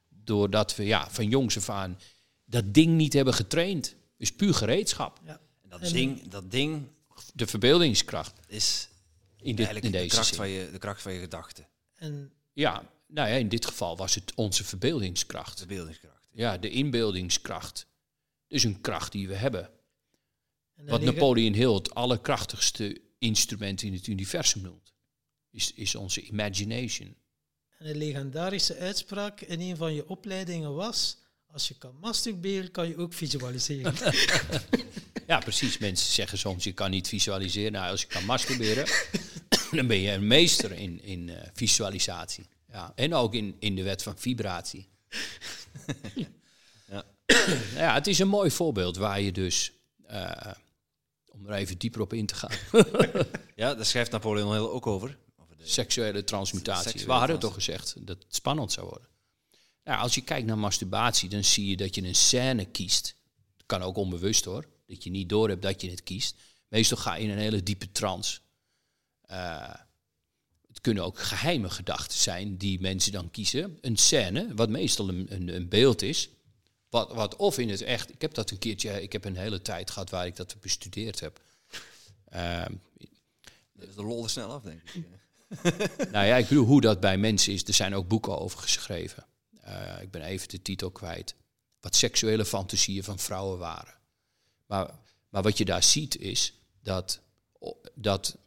doordat 0.09 0.75
we 0.75 0.83
ja, 0.85 1.09
van 1.09 1.27
jongs 1.29 1.57
af 1.57 1.69
aan 1.69 1.99
dat 2.45 2.73
ding 2.73 2.95
niet 2.95 3.13
hebben 3.13 3.33
getraind. 3.33 3.95
is 4.17 4.31
puur 4.33 4.53
gereedschap. 4.53 5.19
Ja. 5.25 5.39
En 5.61 5.69
dat, 5.69 5.81
En- 5.81 5.93
ding, 5.93 6.27
dat 6.27 6.51
ding 6.51 6.87
De 7.33 7.47
verbeeldingskracht. 7.47 8.39
is 8.47 8.89
In, 9.37 9.55
dit, 9.55 9.65
eigenlijk 9.65 9.85
in 9.85 9.91
de, 9.91 9.97
deze 9.97 10.09
kracht 10.09 10.27
zin. 10.27 10.37
van 10.37 10.49
je, 10.49 10.71
de 10.71 10.77
kracht 10.77 11.01
van 11.01 11.13
je 11.13 11.19
gedachten. 11.19 11.67
En 11.95 12.31
Ja, 12.53 12.83
nou 13.07 13.29
ja, 13.29 13.35
in 13.35 13.49
dit 13.49 13.65
geval 13.65 13.97
was 13.97 14.15
het 14.15 14.33
onze 14.35 14.63
verbeeldingskracht. 14.63 15.57
De 15.57 15.65
Ja, 16.31 16.57
de 16.57 16.69
inbeeldingskracht. 16.69 17.87
Dus 18.47 18.63
een 18.63 18.81
kracht 18.81 19.11
die 19.11 19.27
we 19.27 19.35
hebben. 19.35 19.69
en 20.75 20.85
Wat 20.85 20.99
liggen- 20.99 21.05
Napoleon 21.17 21.53
Hill 21.53 21.73
het 21.73 21.95
allerkrachtigste 21.95 23.01
instrument 23.19 23.81
in 23.81 23.93
het 23.93 24.07
universum 24.07 24.61
noemt. 24.61 24.93
Is, 25.51 25.73
is 25.73 25.95
onze 25.95 26.21
imagination. 26.21 27.15
En 27.77 27.89
een 27.89 27.97
legendarische 27.97 28.75
uitspraak 28.77 29.41
in 29.41 29.59
een 29.61 29.77
van 29.77 29.93
je 29.93 30.07
opleidingen 30.09 30.75
was: 30.75 31.17
als 31.47 31.67
je 31.67 31.77
kan 31.77 31.95
masturberen, 31.99 32.71
kan 32.71 32.87
je 32.87 32.97
ook 32.97 33.13
visualiseren. 33.13 33.93
Ja, 35.27 35.39
precies. 35.39 35.77
Mensen 35.77 36.13
zeggen 36.13 36.37
soms, 36.37 36.63
je 36.63 36.71
kan 36.73 36.89
niet 36.91 37.07
visualiseren. 37.07 37.71
Nou, 37.71 37.91
als 37.91 38.01
je 38.01 38.07
kan 38.07 38.25
masturberen, 38.25 38.85
dan 39.71 39.87
ben 39.87 39.99
je 39.99 40.11
een 40.11 40.27
meester 40.27 40.71
in, 40.71 41.01
in 41.03 41.29
eh, 41.29 41.47
visualisatie. 41.53 42.45
Ja, 42.71 42.91
en 42.95 43.13
ook 43.13 43.33
in, 43.33 43.55
in 43.59 43.75
de 43.75 43.83
wet 43.83 44.03
van 44.03 44.17
vibratie. 44.17 44.87
Ja. 46.87 47.05
Nou 47.25 47.57
ja, 47.75 47.93
het 47.93 48.07
is 48.07 48.19
een 48.19 48.27
mooi 48.27 48.51
voorbeeld 48.51 48.97
waar 48.97 49.21
je 49.21 49.31
dus, 49.31 49.71
eh, 50.05 50.53
om 51.25 51.47
er 51.47 51.53
even 51.53 51.77
dieper 51.77 52.01
op 52.01 52.13
in 52.13 52.25
te 52.25 52.35
gaan, 52.35 52.51
Ja, 53.55 53.75
daar 53.75 53.85
schrijft 53.85 54.11
Napoleon 54.11 54.51
Hill 54.51 54.61
ook 54.61 54.87
over. 54.87 55.17
over 55.37 55.57
de, 55.57 55.67
seksuele 55.67 56.23
transmutatie. 56.23 56.83
Seksuele 56.83 57.13
We 57.13 57.19
hadden 57.19 57.39
toch 57.39 57.53
gezegd 57.53 57.95
dat 57.99 58.23
het 58.23 58.35
spannend 58.35 58.71
zou 58.71 58.87
worden. 58.87 59.07
Nou, 59.83 60.01
als 60.01 60.15
je 60.15 60.21
kijkt 60.21 60.47
naar 60.47 60.57
masturbatie, 60.57 61.29
dan 61.29 61.43
zie 61.43 61.69
je 61.69 61.77
dat 61.77 61.95
je 61.95 62.03
een 62.03 62.15
scène 62.15 62.65
kiest. 62.65 63.15
Het 63.57 63.65
kan 63.65 63.81
ook 63.81 63.95
onbewust 63.95 64.45
hoor, 64.45 64.65
dat 64.85 65.03
je 65.03 65.09
niet 65.09 65.29
doorhebt 65.29 65.61
dat 65.61 65.81
je 65.81 65.89
het 65.89 66.03
kiest. 66.03 66.35
Meestal 66.67 66.97
ga 66.97 67.15
je 67.15 67.23
in 67.23 67.29
een 67.29 67.37
hele 67.37 67.63
diepe 67.63 67.91
trance. 67.91 68.39
Eh, 69.21 69.73
het 70.79 70.87
kunnen 70.87 71.05
ook 71.05 71.19
geheime 71.19 71.69
gedachten 71.69 72.17
zijn 72.17 72.57
die 72.57 72.79
mensen 72.79 73.11
dan 73.11 73.31
kiezen. 73.31 73.77
Een 73.81 73.97
scène, 73.97 74.53
wat 74.55 74.69
meestal 74.69 75.09
een, 75.09 75.25
een, 75.29 75.55
een 75.55 75.69
beeld 75.69 76.01
is. 76.01 76.29
Wat, 76.89 77.13
wat 77.13 77.35
of 77.35 77.57
in 77.57 77.69
het 77.69 77.81
echt, 77.81 78.09
ik 78.09 78.21
heb 78.21 78.33
dat 78.33 78.51
een 78.51 78.57
keertje, 78.57 79.01
ik 79.01 79.11
heb 79.11 79.25
een 79.25 79.35
hele 79.35 79.61
tijd 79.61 79.91
gehad 79.91 80.09
waar 80.09 80.25
ik 80.25 80.35
dat 80.35 80.55
bestudeerd 80.61 81.19
heb. 81.19 81.41
Ehm, 82.29 82.73
de 83.73 84.03
lol 84.03 84.23
er 84.23 84.29
snel 84.29 84.51
af, 84.51 84.61
denk 84.61 84.81
ik. 84.81 85.05
nou 86.11 86.25
ja, 86.25 86.35
ik 86.35 86.47
bedoel 86.47 86.65
hoe 86.65 86.81
dat 86.81 86.99
bij 86.99 87.17
mensen 87.17 87.53
is. 87.53 87.63
Er 87.63 87.73
zijn 87.73 87.95
ook 87.95 88.07
boeken 88.07 88.39
over 88.39 88.59
geschreven. 88.59 89.25
Eh, 89.61 90.01
ik 90.01 90.11
ben 90.11 90.21
even 90.21 90.49
de 90.49 90.61
titel 90.61 90.91
kwijt. 90.91 91.35
Wat 91.79 91.95
seksuele 91.95 92.45
fantasieën 92.45 93.03
van 93.03 93.19
vrouwen 93.19 93.57
waren. 93.57 93.93
Maar, 94.65 94.99
maar 95.29 95.41
wat 95.41 95.57
je 95.57 95.65
daar 95.65 95.83
ziet 95.83 96.17
is 96.17 96.53
dat, 96.83 97.19
dat, 97.93 98.37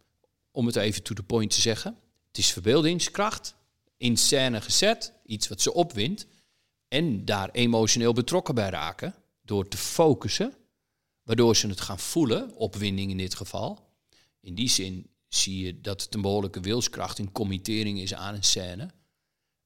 om 0.51 0.67
het 0.67 0.77
even 0.77 1.03
to 1.03 1.15
the 1.15 1.23
point 1.23 1.51
te 1.51 1.61
zeggen, 1.61 1.97
het 2.33 2.41
is 2.41 2.53
verbeeldingskracht, 2.53 3.55
in 3.97 4.17
scène 4.17 4.61
gezet, 4.61 5.13
iets 5.25 5.49
wat 5.49 5.61
ze 5.61 5.75
opwindt, 5.75 6.27
en 6.89 7.25
daar 7.25 7.51
emotioneel 7.51 8.13
betrokken 8.13 8.55
bij 8.55 8.69
raken, 8.71 9.15
door 9.43 9.69
te 9.69 9.77
focussen, 9.77 10.55
waardoor 11.23 11.57
ze 11.57 11.69
het 11.69 11.81
gaan 11.81 11.99
voelen, 11.99 12.55
opwinding 12.55 13.11
in 13.11 13.17
dit 13.17 13.35
geval. 13.35 13.89
In 14.41 14.55
die 14.55 14.69
zin 14.69 15.11
zie 15.29 15.65
je 15.65 15.81
dat 15.81 16.03
het 16.03 16.15
een 16.15 16.21
behoorlijke 16.21 16.61
wilskracht 16.61 17.19
in 17.19 17.33
committering 17.33 18.01
is 18.01 18.15
aan 18.15 18.35
een 18.35 18.45
scène. 18.45 18.91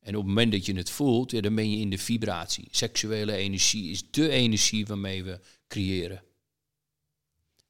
En 0.01 0.17
op 0.17 0.21
het 0.21 0.27
moment 0.27 0.53
dat 0.53 0.67
je 0.67 0.75
het 0.75 0.91
voelt, 0.91 1.31
ja, 1.31 1.41
dan 1.41 1.55
ben 1.55 1.71
je 1.71 1.79
in 1.79 1.91
de 1.91 1.99
vibratie. 1.99 2.69
Seksuele 2.71 3.33
energie 3.33 3.91
is 3.91 4.11
de 4.11 4.29
energie 4.29 4.87
waarmee 4.87 5.25
we 5.25 5.41
creëren. 5.69 6.23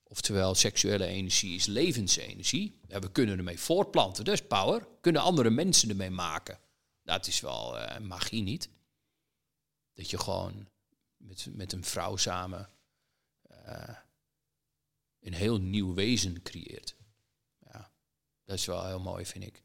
Oftewel, 0.08 0.54
seksuele 0.54 1.06
energie 1.06 1.54
is 1.54 1.66
levensenergie. 1.66 2.80
Ja, 2.88 2.98
we 2.98 3.10
kunnen 3.12 3.38
ermee 3.38 3.60
voortplanten, 3.60 4.24
is 4.24 4.46
power. 4.46 4.86
Kunnen 5.00 5.22
andere 5.22 5.50
mensen 5.50 5.88
ermee 5.88 6.10
maken. 6.10 6.58
Dat 7.02 7.26
is 7.26 7.40
wel 7.40 7.78
eh, 7.78 8.00
magie 8.00 8.42
niet. 8.42 8.68
Dat 9.94 10.10
je 10.10 10.18
gewoon 10.18 10.68
met, 11.16 11.46
met 11.52 11.72
een 11.72 11.84
vrouw 11.84 12.16
samen 12.16 12.70
eh, 13.42 13.96
een 15.20 15.34
heel 15.34 15.58
nieuw 15.58 15.94
wezen 15.94 16.42
creëert. 16.42 16.96
Ja, 17.58 17.90
dat 18.44 18.58
is 18.58 18.66
wel 18.66 18.86
heel 18.86 19.00
mooi, 19.00 19.26
vind 19.26 19.44
ik. 19.44 19.62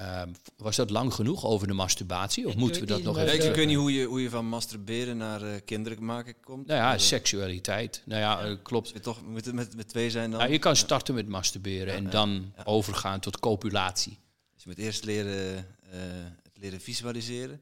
Ehm, 0.00 0.32
was 0.56 0.76
dat 0.76 0.90
lang 0.90 1.14
genoeg 1.14 1.44
over 1.44 1.66
de 1.66 1.72
masturbatie? 1.72 2.46
Of 2.46 2.52
Ik 2.52 2.58
moeten 2.58 2.80
we 2.80 2.86
dat 2.86 2.96
niet, 2.96 3.06
nog 3.06 3.16
Ja, 3.16 3.22
even... 3.22 3.34
ik, 3.34 3.42
ik 3.42 3.54
weet 3.54 3.66
niet 3.66 3.76
hoe 3.76 3.92
je, 3.92 4.04
hoe 4.04 4.22
je 4.22 4.30
van 4.30 4.46
masturberen 4.46 5.16
naar 5.16 5.42
eh, 5.42 5.60
kinderen 5.64 6.04
maken 6.04 6.40
komt. 6.40 6.66
Nou 6.66 6.80
ja, 6.80 6.92
eh, 6.92 6.98
seksualiteit. 6.98 8.02
Nou 8.06 8.20
ja, 8.20 8.40
eh, 8.44 8.56
klopt. 8.62 8.92
we 8.92 9.00
toch, 9.00 9.22
moet 9.26 9.44
het 9.44 9.54
met, 9.54 9.76
met 9.76 9.88
twee 9.88 10.10
zijn 10.10 10.30
dan? 10.30 10.40
Nou, 10.40 10.52
je 10.52 10.58
kan 10.58 10.76
starten 10.76 11.14
met 11.14 11.28
masturberen 11.28 11.94
en 11.94 12.02
ja, 12.04 12.10
dan 12.10 12.52
ja. 12.56 12.62
overgaan 12.64 13.20
tot 13.20 13.40
copulatie. 13.40 14.18
Dus 14.54 14.62
je 14.62 14.68
moet 14.68 14.78
eerst 14.78 15.04
leren, 15.04 15.56
eh, 15.90 16.00
het 16.42 16.58
leren 16.58 16.80
visualiseren. 16.80 17.60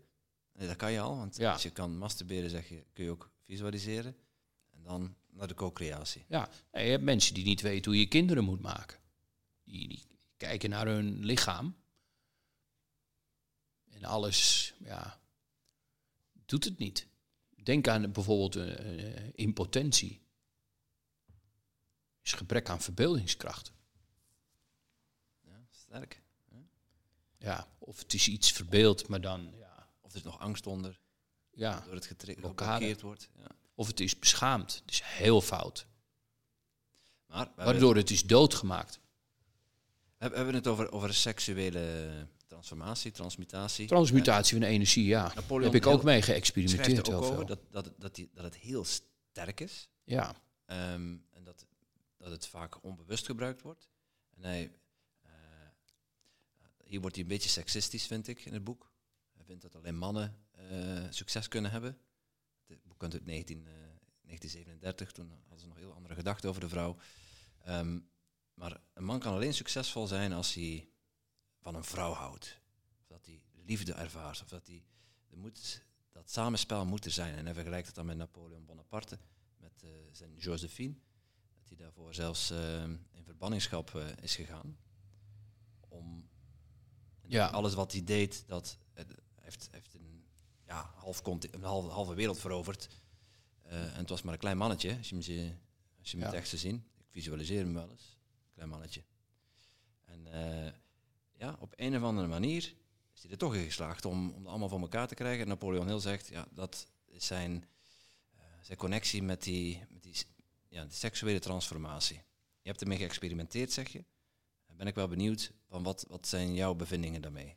Nee, 0.53 0.67
dat 0.67 0.77
kan 0.77 0.93
je 0.93 1.01
al, 1.01 1.17
want 1.17 1.37
Ja. 1.37 1.53
als 1.53 1.63
je 1.63 1.71
kan 1.71 1.99
masturberen, 1.99 2.51
zeg 2.51 2.69
je, 2.69 2.85
kun 2.93 3.05
je 3.05 3.11
ook 3.11 3.31
visualiseren. 3.47 4.17
En 4.73 4.81
dan 4.85 5.15
naar 5.33 5.49
de 5.49 5.55
co-creatie. 5.55 6.25
Ja, 6.29 6.49
en 6.71 6.85
je 6.85 6.91
hebt 6.91 7.05
mensen 7.05 7.35
die 7.35 7.45
niet 7.45 7.61
weten 7.61 7.91
hoe 7.91 8.01
je 8.01 8.07
kinderen 8.07 8.45
moet 8.45 8.61
maken. 8.61 8.99
Die, 9.65 9.89
die 9.89 10.07
kijken 10.37 10.71
naar 10.71 10.87
hun 10.87 11.25
lichaam. 11.25 11.75
En 13.99 14.05
alles, 14.05 14.73
ja, 14.79 15.21
doet 16.47 16.65
het 16.65 16.79
niet. 16.79 17.07
Denk 17.63 17.89
aan 17.89 18.13
bijvoorbeeld 18.13 18.57
eh, 18.57 19.29
impotentie. 19.35 20.21
Is 22.23 22.33
gebrek 22.33 22.69
aan 22.69 22.81
verbeeldingskracht. 22.81 23.73
Ja, 25.41 25.67
sterk. 25.71 26.23
Ja, 27.39 27.69
of 27.79 27.99
het 27.99 28.15
is 28.15 28.29
iets 28.29 28.53
verbeeld, 28.53 29.09
maar 29.09 29.21
dan, 29.21 29.53
ja, 29.59 29.89
Of 30.01 30.11
er 30.11 30.17
is 30.17 30.23
nog 30.23 30.39
angst 30.39 30.67
onder, 30.67 31.01
ja. 31.51 31.81
door 31.81 31.95
het 31.95 32.07
geblokkeerd 32.07 33.01
wordt. 33.01 33.29
Ja. 33.37 33.47
Of 33.75 33.87
het 33.87 34.01
is 34.01 34.19
beschaamd. 34.19 34.75
Het 34.75 34.91
is 34.91 35.03
heel 35.03 35.41
fout. 35.41 35.87
Maar 37.27 37.51
Waardoor 37.55 37.97
het 37.97 38.11
is 38.11 38.23
doodgemaakt. 38.23 39.01
we 40.19 40.25
hebben 40.35 40.55
het 40.55 40.67
over, 40.67 40.93
over 40.93 41.15
seksuele 41.15 42.27
transformatie, 42.61 43.11
transmutatie. 43.11 43.87
Transmutatie 43.87 44.59
van 44.59 44.67
energie, 44.67 45.07
ja. 45.07 45.27
Daar 45.27 45.35
Napoleon 45.35 45.73
heb 45.73 45.75
ik 45.75 45.87
ook 45.87 46.03
mee 46.03 46.23
geëxperimenteerd 46.23 47.07
er 47.07 47.13
heel 47.13 47.15
ook 47.15 47.23
over 47.23 47.37
veel. 47.37 47.47
dat, 47.47 47.61
dat, 47.71 47.93
dat, 47.99 48.15
die, 48.15 48.31
dat 48.35 48.45
het 48.45 48.57
heel 48.57 48.85
sterk 48.85 49.61
is. 49.61 49.89
Ja, 50.05 50.35
Ehm, 50.69 51.17
en 51.31 51.45
dat, 51.45 51.67
dat 52.17 52.31
het 52.31 52.47
vaak 52.47 52.85
onbewust 52.85 53.27
gebruikt 53.27 53.63
wordt. 53.63 53.89
En 54.31 54.43
hij, 54.43 54.73
eh, 55.21 55.31
hier 56.85 57.01
wordt 57.01 57.15
hij 57.15 57.25
een 57.25 57.31
beetje 57.31 57.49
seksistisch, 57.49 58.07
vind 58.07 58.29
ik, 58.29 58.45
in 58.45 58.53
het 58.53 58.65
boek. 58.65 58.93
Hij 59.33 59.45
vindt 59.45 59.63
dat 59.63 59.75
alleen 59.75 59.97
mannen 59.97 60.47
eh, 60.51 61.05
succes 61.11 61.49
kunnen 61.49 61.71
hebben. 61.71 61.99
Het 62.67 62.83
boek 62.83 62.99
komt 62.99 63.13
uit 63.13 63.25
19, 63.25 63.67
eh, 63.67 63.73
1937, 64.23 65.13
toen 65.13 65.31
hadden 65.41 65.61
ze 65.61 65.67
nog 65.67 65.77
heel 65.77 65.93
andere 65.93 66.15
gedachten 66.15 66.49
over 66.49 66.61
de 66.61 66.69
vrouw. 66.69 66.97
Ehm, 67.59 67.99
maar 68.55 68.81
een 68.93 69.05
man 69.05 69.19
kan 69.19 69.35
alleen 69.35 69.55
succesvol 69.55 70.07
zijn 70.07 70.33
als 70.33 70.55
hij 70.55 70.89
van 71.59 71.75
een 71.75 71.85
vrouw 71.85 72.13
houdt. 72.13 72.61
Of 73.01 73.07
dat 73.07 73.27
hij 73.27 73.43
liefde 73.65 73.93
ervaart. 73.93 74.43
Of 74.43 74.49
dat 74.49 74.67
hij... 74.67 74.85
Er 75.31 75.39
moet, 75.39 75.85
dat 76.13 76.31
samenspel 76.31 76.87
moet 76.87 77.05
er 77.05 77.11
zijn. 77.11 77.35
En 77.35 77.45
hij 77.45 77.55
vergelijkt 77.55 77.87
het 77.87 77.95
dan 77.97 78.07
met 78.07 78.17
Napoleon 78.17 78.65
Bonaparte 78.65 79.19
met 79.57 79.83
eh, 79.83 79.91
zijn 80.13 80.37
Josephine. 80.37 80.95
Dat 81.55 81.69
hij 81.69 81.77
daarvoor 81.77 82.15
zelfs 82.15 82.51
eh, 82.51 82.83
in 82.83 83.25
verbanningschap 83.25 83.95
eh, 83.95 84.07
is 84.21 84.35
gegaan. 84.37 84.79
Om 85.89 86.29
Ja. 87.27 87.47
alles 87.47 87.75
wat 87.75 87.93
hij 87.93 88.05
deed, 88.05 88.45
dat 88.47 88.79
heeft, 89.35 89.69
heeft 89.71 89.95
een, 89.95 90.25
ja, 90.67 90.91
half 90.95 91.27
een 91.27 91.63
halve, 91.63 91.89
halve 91.89 92.15
wereld 92.15 92.39
veroverd. 92.39 92.89
En 93.63 93.95
het 93.95 94.09
was 94.09 94.23
maar 94.23 94.33
een 94.33 94.39
klein 94.39 94.57
mannetje, 94.57 94.97
als 94.97 95.09
je 95.09 95.15
hem, 95.15 95.25
zie- 95.25 95.55
als 95.99 96.11
je 96.11 96.17
hem 96.17 96.21
Ja. 96.27 96.27
het 96.33 96.35
echt 96.41 96.49
zou 96.49 96.61
zien. 96.61 96.75
Ik 96.97 97.07
visualiseer 97.11 97.63
hem 97.65 97.75
wel 97.75 97.91
eens. 97.91 98.17
Klein 98.53 98.69
mannetje. 98.69 99.03
En 100.05 100.27
eh, 100.67 100.73
ja, 101.39 101.57
op 101.59 101.73
een 101.77 101.97
of 101.97 102.03
andere 102.03 102.27
manier 102.27 102.75
is 103.15 103.23
hij 103.23 103.31
er 103.31 103.39
toch 103.39 103.55
in 103.55 103.65
geslaagd 103.65 104.05
om, 104.05 104.31
om 104.31 104.39
het 104.39 104.47
allemaal 104.47 104.69
voor 104.69 104.81
elkaar 104.81 105.09
te 105.09 105.15
krijgen. 105.15 105.43
En 105.43 105.49
Napoleon 105.49 105.87
Hill 105.87 106.01
zegt, 106.01 106.29
ja, 106.29 106.49
dat 106.51 106.87
is 107.07 107.27
zijn, 107.27 107.65
eh, 108.37 108.41
zijn 108.61 108.79
connectie 108.79 109.23
met 109.23 109.43
die, 109.43 109.85
met 109.89 110.03
die, 110.03 110.15
ja, 110.69 110.87
seksuele 110.89 111.39
transformatie. 111.39 112.17
Je 112.63 112.69
hebt 112.69 112.81
ermee 112.81 112.99
geëxperimenteerd, 112.99 113.73
zeg 113.73 113.89
je. 113.89 114.05
ben 114.77 114.87
ik 114.87 114.95
wel 114.95 115.09
benieuwd 115.09 115.53
van 115.69 115.83
wat, 115.83 116.05
wat 116.09 116.29
zijn 116.29 116.55
jouw 116.55 116.75
bevindingen 116.75 117.23
daarmee? 117.23 117.57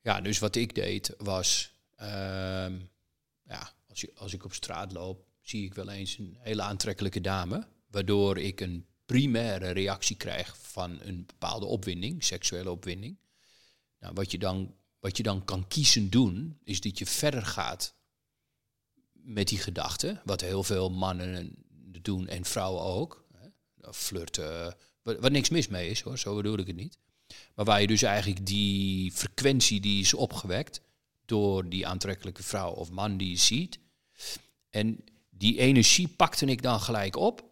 Ja, 0.00 0.20
dus 0.20 0.38
wat 0.38 0.56
ik 0.56 0.74
deed 0.74 1.14
was, 1.18 1.74
ehm, 1.96 2.80
ja, 3.42 3.72
als, 3.88 4.00
je, 4.00 4.10
als 4.14 4.32
ik 4.32 4.44
op 4.44 4.54
straat 4.54 4.92
loop, 4.92 5.26
zie 5.40 5.64
ik 5.64 5.74
wel 5.74 5.90
eens 5.90 6.18
een 6.18 6.36
hele 6.40 6.62
aantrekkelijke 6.62 7.20
dame, 7.20 7.68
waardoor 7.86 8.38
ik 8.38 8.60
een 8.60 8.86
primaire 9.08 9.70
reactie 9.70 10.16
krijg 10.16 10.56
van 10.60 10.98
een 11.00 11.26
bepaalde 11.26 11.66
opwinding, 11.66 12.24
seksuele 12.24 12.70
opwinding. 12.70 13.16
Nou, 14.00 14.14
wat, 14.14 14.30
je 14.30 14.38
dan, 14.38 14.74
wat 15.00 15.16
je 15.16 15.22
dan 15.22 15.44
kan 15.44 15.68
kiezen 15.68 16.10
doen, 16.10 16.58
is 16.64 16.80
dat 16.80 16.98
je 16.98 17.06
verder 17.06 17.42
gaat 17.42 17.94
met 19.12 19.48
die 19.48 19.58
gedachte, 19.58 20.20
wat 20.24 20.40
heel 20.40 20.62
veel 20.62 20.90
mannen 20.90 21.54
doen 22.02 22.28
en 22.28 22.44
vrouwen 22.44 22.82
ook. 22.82 23.24
Hè, 23.32 23.48
flirten, 23.92 24.76
wat, 25.02 25.18
wat 25.20 25.32
niks 25.32 25.48
mis 25.48 25.68
mee 25.68 25.90
is 25.90 26.00
hoor, 26.00 26.18
zo 26.18 26.36
bedoel 26.36 26.58
ik 26.58 26.66
het 26.66 26.76
niet. 26.76 26.98
Maar 27.54 27.64
waar 27.64 27.80
je 27.80 27.86
dus 27.86 28.02
eigenlijk 28.02 28.46
die 28.46 29.12
frequentie 29.12 29.80
die 29.80 30.00
is 30.00 30.14
opgewekt 30.14 30.80
door 31.24 31.68
die 31.68 31.86
aantrekkelijke 31.86 32.42
vrouw 32.42 32.70
of 32.70 32.90
man 32.90 33.16
die 33.16 33.30
je 33.30 33.36
ziet. 33.36 33.78
En 34.70 35.04
die 35.30 35.58
energie 35.58 36.08
pakte 36.08 36.46
ik 36.46 36.62
dan 36.62 36.80
gelijk 36.80 37.16
op 37.16 37.44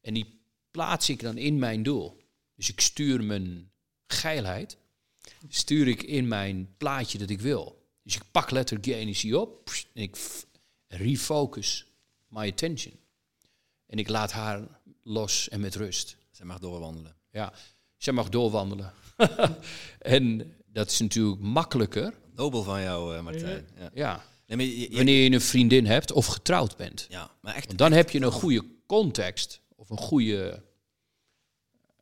en 0.00 0.14
die 0.14 0.42
plaats 0.74 1.08
ik 1.08 1.20
dan 1.20 1.36
in 1.36 1.58
mijn 1.58 1.82
doel. 1.82 2.20
Dus 2.56 2.68
ik 2.68 2.80
stuur 2.80 3.24
mijn 3.24 3.70
geilheid, 4.06 4.76
stuur 5.48 5.88
ik 5.88 6.02
in 6.02 6.28
mijn 6.28 6.74
plaatje 6.76 7.18
dat 7.18 7.30
ik 7.30 7.40
wil. 7.40 7.88
Dus 8.02 8.16
ik 8.16 8.22
pak 8.30 8.50
letterlijk 8.50 8.86
die 8.86 8.94
energie 8.94 9.38
op 9.38 9.70
en 9.92 10.02
ik 10.02 10.16
refocus 10.88 11.86
my 12.28 12.48
attention. 12.48 12.94
En 13.86 13.98
ik 13.98 14.08
laat 14.08 14.32
haar 14.32 14.62
los 15.02 15.48
en 15.48 15.60
met 15.60 15.74
rust. 15.74 16.16
Zij 16.30 16.46
mag 16.46 16.58
doorwandelen. 16.58 17.16
Ja, 17.30 17.52
zij 17.96 18.12
mag 18.12 18.28
doorwandelen. 18.28 18.92
en 19.98 20.54
dat 20.66 20.90
is 20.90 20.98
natuurlijk 20.98 21.40
makkelijker. 21.40 22.14
Nobel 22.34 22.62
van 22.62 22.82
jou, 22.82 23.16
uh, 23.16 23.22
Martijn. 23.22 23.68
Ja. 23.76 23.90
ja. 23.94 24.24
Nee, 24.46 24.56
maar 24.56 24.66
je, 24.66 24.96
Wanneer 24.96 25.22
je 25.22 25.30
een 25.30 25.40
vriendin 25.40 25.86
hebt 25.86 26.12
of 26.12 26.26
getrouwd 26.26 26.76
bent. 26.76 27.06
Ja, 27.08 27.30
maar 27.40 27.54
echt. 27.54 27.66
Want 27.66 27.78
dan 27.78 27.92
heb 27.92 28.10
je 28.10 28.20
een 28.20 28.32
goede 28.32 28.64
context 28.86 29.62
of 29.74 29.90
een 29.90 29.98
goede 29.98 30.62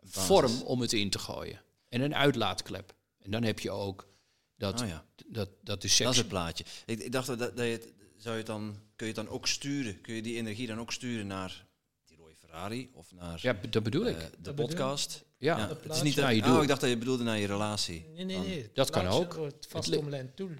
vorm 0.03 0.63
om 0.63 0.81
het 0.81 0.93
in 0.93 1.11
te 1.11 1.19
gooien. 1.19 1.61
En 1.89 2.01
een 2.01 2.15
uitlaatklep. 2.15 2.95
En 3.19 3.31
dan 3.31 3.43
heb 3.43 3.59
je 3.59 3.71
ook 3.71 4.09
dat, 4.57 4.81
oh 4.83 4.89
ja. 4.89 5.05
dat, 5.27 5.49
dat 5.61 5.83
de 5.83 5.89
seks... 5.89 6.05
Dat 6.05 6.13
is 6.13 6.19
het 6.19 6.29
plaatje. 6.29 6.65
Ik, 6.87 7.01
ik 7.01 7.13
dacht 7.13 7.27
dat, 7.27 7.39
dat 7.39 7.57
je 7.57 7.63
het, 7.63 7.93
zou 8.17 8.35
je 8.35 8.41
het 8.41 8.47
dan, 8.47 8.77
kun 8.97 9.07
je 9.07 9.13
het 9.13 9.25
dan 9.25 9.35
ook 9.35 9.47
sturen? 9.47 10.01
Kun 10.01 10.15
je 10.15 10.23
die 10.23 10.37
energie 10.37 10.67
dan 10.67 10.81
ook 10.81 10.93
sturen 10.93 11.27
naar 11.27 11.67
die 12.05 12.17
rode 12.17 12.35
Ferrari 12.35 12.91
of 12.95 13.13
naar 13.13 13.39
ja, 13.43 13.57
dat 13.71 13.83
bedoel 13.83 14.07
ik. 14.07 14.17
Uh, 14.17 14.25
de 14.39 14.55
podcast? 14.55 15.25
Ja, 15.39 15.59
ja 15.59 15.69
het 15.69 15.95
is 15.95 16.03
niet 16.03 16.17
naar 16.17 16.35
je 16.35 16.43
doel. 16.43 16.57
Oh, 16.57 16.63
ik 16.63 16.69
dacht 16.69 16.81
dat 16.81 16.91
je 16.91 16.99
bedoelde 16.99 17.25
naar 17.25 17.39
je 17.39 17.47
relatie. 17.47 18.07
Nee, 18.15 18.25
nee, 18.25 18.39
nee. 18.39 18.71
Dat 18.73 18.91
kan 18.91 19.07
ook. 19.07 19.37
Het 19.37 19.67
vastomlijnd 19.69 20.37
doel. 20.37 20.51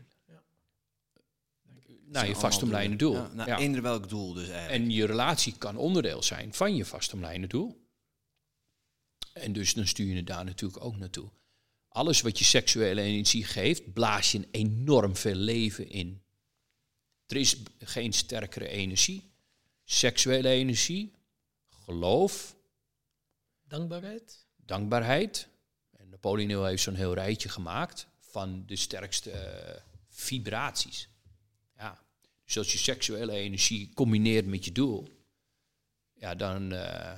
Ja. 2.13 2.19
Naar 2.19 2.29
je 2.29 2.37
vastomlijnde 2.37 2.97
doel. 2.97 3.15
Ja, 3.15 3.31
naar 3.33 3.59
eender 3.59 3.83
welk 3.83 4.09
doel 4.09 4.33
dus 4.33 4.49
eigenlijk. 4.49 4.85
En 4.85 4.91
je 4.91 5.07
relatie 5.07 5.55
kan 5.59 5.77
onderdeel 5.77 6.23
zijn 6.23 6.55
van 6.55 6.77
je 6.77 6.85
vastomlijnde 6.85 7.47
doel. 7.47 7.81
En 9.33 9.53
dus 9.53 9.75
dan 9.75 9.87
stuur 9.87 10.07
je 10.07 10.17
het 10.17 10.27
daar 10.27 10.45
natuurlijk 10.45 10.85
ook 10.85 10.97
naartoe. 10.97 11.31
Alles 11.89 12.21
wat 12.21 12.39
je 12.39 12.45
seksuele 12.45 13.01
energie 13.01 13.45
geeft, 13.45 13.93
blaas 13.93 14.33
je 14.33 14.49
enorm 14.51 15.17
veel 15.17 15.35
leven 15.35 15.91
in. 15.91 16.23
Er 17.27 17.37
is 17.37 17.57
geen 17.79 18.13
sterkere 18.13 18.69
energie. 18.69 19.31
Seksuele 19.85 20.49
energie, 20.49 21.13
geloof. 21.69 22.57
Dankbaarheid. 23.63 24.47
Dankbaarheid. 24.57 25.49
En 25.91 26.09
Napoleon 26.09 26.49
Hill 26.49 26.69
heeft 26.69 26.83
zo'n 26.83 26.95
heel 26.95 27.15
rijtje 27.15 27.49
gemaakt 27.49 28.07
van 28.19 28.67
de 28.67 28.77
sterkste 28.77 29.31
uh, 29.31 29.81
vibraties. 30.09 31.09
Dus 32.53 32.63
als 32.63 32.73
je 32.73 32.79
seksuele 32.79 33.33
energie 33.33 33.91
combineert 33.95 34.47
met 34.47 34.65
je 34.65 34.73
doel, 34.73 35.09
ja, 36.13 36.35
dan, 36.35 36.73
uh, 36.73 37.13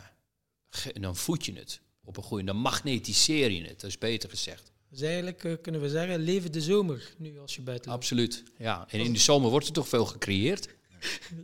dan 0.93 1.17
voed 1.17 1.45
je 1.45 1.53
het 1.53 1.81
op 2.05 2.17
een 2.17 2.23
goede. 2.23 2.45
Dan 2.45 2.57
magnetiseer 2.57 3.51
je 3.51 3.63
het, 3.63 3.81
dat 3.81 3.91
is 3.91 3.99
beter 3.99 4.29
gezegd. 4.29 4.73
Dus 4.89 5.01
eigenlijk 5.01 5.45
uh, 5.45 5.55
kunnen 5.63 5.81
we 5.81 5.89
zeggen, 5.89 6.19
leven 6.21 6.53
de 6.53 6.61
zomer 6.61 7.15
nu 7.17 7.39
als 7.39 7.55
je 7.55 7.63
buiten 7.63 7.91
loopt. 7.91 8.03
Absoluut, 8.03 8.43
ja. 8.59 8.87
En 8.89 9.01
in 9.01 9.13
de 9.13 9.19
zomer 9.19 9.51
wordt 9.51 9.67
er 9.67 9.73
toch 9.73 9.89
veel 9.89 10.05
gecreëerd. 10.05 10.69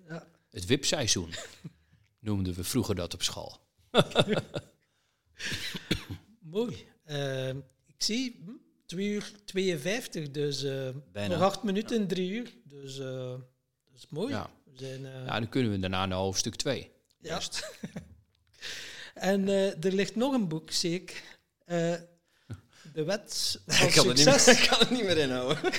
Ja. 0.09 0.28
Het 0.51 0.67
wipseizoen 0.67 1.35
noemden 2.20 2.55
we 2.55 2.65
vroeger 2.65 2.94
dat 2.94 3.15
op 3.15 3.23
school. 3.23 3.59
Mooi. 6.41 6.86
Uh, 7.07 7.49
ik 7.86 7.94
zie 7.97 8.41
hm, 8.44 8.51
2 8.86 9.09
uur 9.09 9.33
52, 9.44 10.31
dus 10.31 10.65
uh, 10.65 10.89
nog 11.12 11.41
acht 11.41 11.62
minuten, 11.62 12.01
ja. 12.01 12.07
drie 12.07 12.31
uur. 12.31 12.52
Dus 12.65 12.99
is 14.02 14.08
mooi. 14.08 14.32
Ja. 14.32 14.50
We 14.64 14.78
zijn, 14.78 15.02
ja, 15.02 15.40
dan 15.40 15.48
kunnen 15.48 15.70
we 15.72 15.78
daarna 15.78 16.06
naar 16.06 16.18
hoofdstuk 16.18 16.54
2. 16.54 16.90
Ja. 17.18 17.40
en 19.14 19.48
er 19.48 19.92
ligt 19.92 20.16
nog 20.16 20.32
een 20.32 20.48
boek, 20.48 20.70
zie 20.70 20.94
ik. 20.94 21.38
De 22.92 23.04
wet 23.04 23.58
van 23.66 23.86
ik 23.86 23.92
kan 23.92 24.04
succes. 24.04 24.48
Ik 24.58 24.68
kan 24.68 24.78
het 24.78 24.90
niet 24.90 25.02
meer 25.02 25.16
inhouden. 25.16 25.72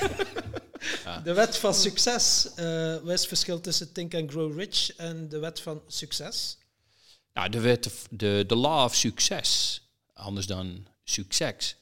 ja. 1.04 1.20
De 1.20 1.34
wet 1.34 1.58
van 1.58 1.74
succes. 1.74 2.50
Uh, 2.60 2.94
wat 2.94 3.12
is 3.12 3.20
het 3.20 3.28
verschil 3.28 3.62
tussen 3.62 3.92
Think 3.92 4.16
and 4.16 4.32
Grow 4.32 4.60
Rich 4.60 4.96
en 4.96 5.30
de 5.30 5.40
wet 5.40 5.60
van 5.60 5.82
succes? 5.88 6.58
Nou, 7.34 7.50
de 7.50 7.60
wet, 7.60 8.08
de, 8.10 8.44
de 8.48 8.56
law 8.56 8.84
of 8.84 8.96
success, 8.96 9.82
anders 10.14 10.46
dan 10.46 10.88
succes. 11.04 11.76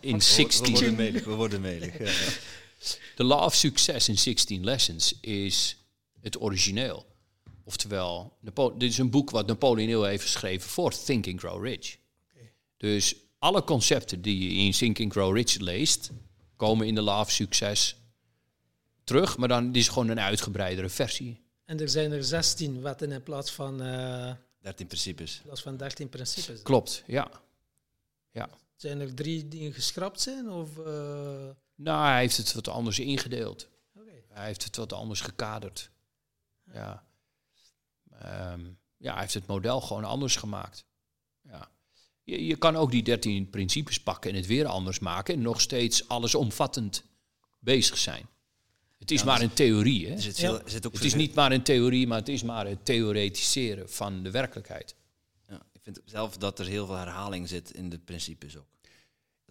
In 0.00 0.22
16... 0.22 0.64
We 0.64 0.80
worden 0.80 0.94
melig, 0.94 1.24
we 1.24 1.34
worden 1.34 1.60
melig. 1.60 1.96
De 3.16 3.24
law 3.24 3.44
of 3.44 3.54
success 3.54 4.08
in 4.08 4.18
16 4.18 4.64
lessons 4.64 5.20
is 5.20 5.76
het 6.20 6.40
origineel. 6.40 7.06
Oftewel, 7.64 8.36
dit 8.78 8.90
is 8.90 8.98
een 8.98 9.10
boek 9.10 9.30
wat 9.30 9.46
Napoleon 9.46 9.88
Hill 9.88 10.08
heeft 10.08 10.22
geschreven 10.22 10.70
voor 10.70 10.92
Think 11.04 11.26
and 11.26 11.40
Grow 11.40 11.64
Rich. 11.64 11.96
Dus 12.76 13.16
alle 13.38 13.64
concepten 13.64 14.22
die 14.22 14.48
je 14.48 14.64
in 14.64 14.72
Think 14.72 15.00
and 15.00 15.12
Grow 15.12 15.36
Rich 15.36 15.58
leest, 15.58 16.10
komen 16.56 16.86
in 16.86 16.94
de 16.94 17.02
Law 17.02 17.20
of 17.20 17.30
Success 17.30 17.96
terug, 19.04 19.36
maar 19.36 19.48
dan 19.48 19.74
is 19.74 19.88
gewoon 19.88 20.08
een 20.08 20.20
uitgebreidere 20.20 20.88
versie. 20.88 21.40
En 21.64 21.80
er 21.80 21.88
zijn 21.88 22.12
er 22.12 22.24
16 22.24 22.82
wetten 22.82 23.12
in 23.12 23.22
plaats 23.22 23.52
van... 23.52 23.82
Uh, 23.82 24.28
eh, 24.28 24.36
13 24.60 24.86
principes. 24.86 25.36
In 25.36 25.42
plaats 25.42 25.62
van 25.62 25.76
13 25.76 26.08
principes. 26.08 26.62
Klopt, 26.62 27.02
ja. 27.06 27.30
ja. 28.30 28.48
Zijn 28.76 29.00
er 29.00 29.14
drie 29.14 29.48
die 29.48 29.72
geschrapt 29.72 30.20
zijn? 30.20 30.50
Of, 30.50 30.76
uh... 30.76 31.48
Nou, 31.82 32.06
hij 32.06 32.20
heeft 32.20 32.36
het 32.36 32.52
wat 32.52 32.68
anders 32.68 32.98
ingedeeld. 32.98 33.68
Okay. 33.96 34.24
Hij 34.28 34.46
heeft 34.46 34.64
het 34.64 34.76
wat 34.76 34.92
anders 34.92 35.20
gekaderd. 35.20 35.90
Ja. 36.72 37.04
Um, 38.52 38.78
ja, 38.96 39.12
hij 39.12 39.20
heeft 39.20 39.34
het 39.34 39.46
model 39.46 39.80
gewoon 39.80 40.04
anders 40.04 40.36
gemaakt. 40.36 40.84
Ja. 41.40 41.68
Je, 42.22 42.46
je 42.46 42.56
kan 42.56 42.76
ook 42.76 42.90
die 42.90 43.02
13 43.02 43.50
principes 43.50 44.00
pakken 44.00 44.30
en 44.30 44.36
het 44.36 44.46
weer 44.46 44.66
anders 44.66 44.98
maken 44.98 45.34
en 45.34 45.42
nog 45.42 45.60
steeds 45.60 46.08
allesomvattend 46.08 47.04
bezig 47.58 47.98
zijn. 47.98 48.26
Het 48.98 49.10
is 49.10 49.24
maar 49.24 49.40
een 49.40 49.52
theorie. 49.52 50.06
Hè? 50.06 50.12
het, 50.12 50.24
is 50.24 50.72
het, 50.72 50.84
het 50.84 51.04
is 51.04 51.14
niet 51.14 51.34
maar 51.34 51.52
een 51.52 51.62
theorie, 51.62 52.06
maar 52.06 52.18
het 52.18 52.28
is 52.28 52.42
maar 52.42 52.66
het 52.66 52.84
theoretiseren 52.84 53.90
van 53.90 54.22
de 54.22 54.30
werkelijkheid. 54.30 54.94
Ja, 55.48 55.62
ik 55.72 55.80
vind 55.82 56.00
zelf 56.04 56.36
dat 56.36 56.58
er 56.58 56.66
heel 56.66 56.86
veel 56.86 56.96
herhaling 56.96 57.48
zit 57.48 57.70
in 57.70 57.88
de 57.88 57.98
principes 57.98 58.56
ook. 58.56 58.66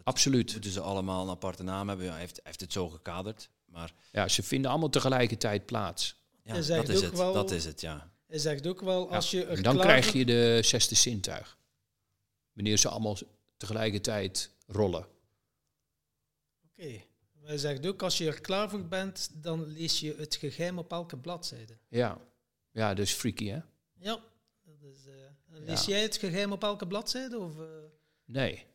Dat 0.04 0.14
Absoluut. 0.14 0.52
Moeten 0.52 0.72
ze 0.72 0.80
allemaal 0.82 1.24
een 1.24 1.30
aparte 1.30 1.64
naam 1.64 1.88
hebben? 1.88 2.10
hij, 2.10 2.20
heeft, 2.20 2.40
heeft 2.44 2.62
het 2.62 2.72
zo 2.72 2.90
gekaderd. 2.90 3.50
Maar 3.66 3.94
ja, 4.12 4.28
ze 4.28 4.44
vinden 4.44 4.72
allemaal 4.72 4.90
tegelijkertijd 4.90 5.66
plaats. 5.66 6.16
Ja, 6.44 6.54
dat 6.54 6.90
is 6.90 7.02
het. 7.02 7.18
Wel, 7.18 7.34
dat 7.34 7.52
is 7.52 7.66
het, 7.66 7.82
ja. 7.82 8.12
Hij 8.28 8.40
zegt 8.40 8.68
ook 8.68 8.82
wel, 8.82 9.12
als 9.12 9.32
je 9.32 9.46
en 9.46 9.64
dan 9.64 9.78
krijg 9.78 10.14
je 10.14 10.26
de 10.26 10.60
zesde 10.64 10.96
zintuig 10.96 11.60
wanneer 12.54 12.78
ze 12.78 12.90
allemaal 12.90 13.18
tegelijkertijd 13.58 14.52
rollen. 14.68 15.06
Oké. 16.66 16.82
Okay. 16.84 17.06
Hij 17.42 17.58
zegt 17.58 17.86
ook, 17.86 18.02
als 18.02 18.18
je 18.18 18.28
er 18.28 18.42
klaar 18.42 18.70
voor 18.70 18.86
bent, 18.86 19.30
dan 19.34 19.66
lees 19.66 20.00
je 20.00 20.16
het 20.18 20.36
geheim 20.36 20.78
op 20.78 20.92
elke 20.92 21.18
bladzijde. 21.18 21.78
Ja, 21.88 22.18
ja 22.72 22.94
dat 22.94 23.06
is 23.06 23.14
freaky, 23.14 23.48
hè? 23.48 23.60
Ja. 23.94 24.20
Dat 24.64 24.82
is, 24.82 25.08
uh, 25.08 25.66
lees 25.66 25.86
jij 25.86 26.02
het 26.02 26.18
geheim 26.18 26.52
op 26.52 26.64
elke 26.64 26.88
bladzijde? 26.88 27.40
Of, 27.40 27.58
uh? 27.58 27.66
Nee. 28.26 28.66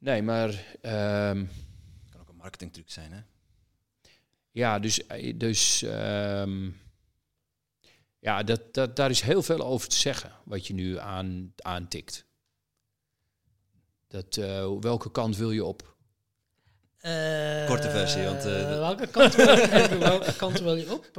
Nee, 0.00 0.22
maar... 0.22 0.48
Um, 0.48 1.50
kan 2.10 2.20
ook 2.20 2.28
een 2.28 2.36
marketingtruc 2.36 2.90
zijn, 2.90 3.12
hè? 3.12 3.20
Ja, 4.50 4.78
dus... 4.78 5.06
Eh, 5.06 5.38
dus 5.38 5.82
um, 5.82 6.80
ja, 8.18 8.42
dat, 8.42 8.74
dat, 8.74 8.96
daar 8.96 9.10
is 9.10 9.20
heel 9.20 9.42
veel 9.42 9.60
over 9.60 9.88
te 9.88 9.96
zeggen, 9.96 10.32
wat 10.44 10.66
je 10.66 10.74
nu 10.74 10.98
aan, 10.98 11.52
aantikt. 11.56 12.24
Dat, 14.08 14.36
uh, 14.36 14.70
welke 14.80 15.10
kant 15.10 15.36
wil 15.36 15.50
je 15.50 15.64
op? 15.64 15.96
Uh, 17.02 17.66
Korte 17.66 17.90
versie, 17.90 18.24
want... 18.24 18.46
Uh, 18.46 18.68
welke, 18.68 19.06
kant 19.06 19.34
wil 19.34 19.56
je, 19.56 19.98
welke 20.10 20.36
kant 20.36 20.60
wil 20.60 20.74
je 20.76 20.92
op? 20.92 21.10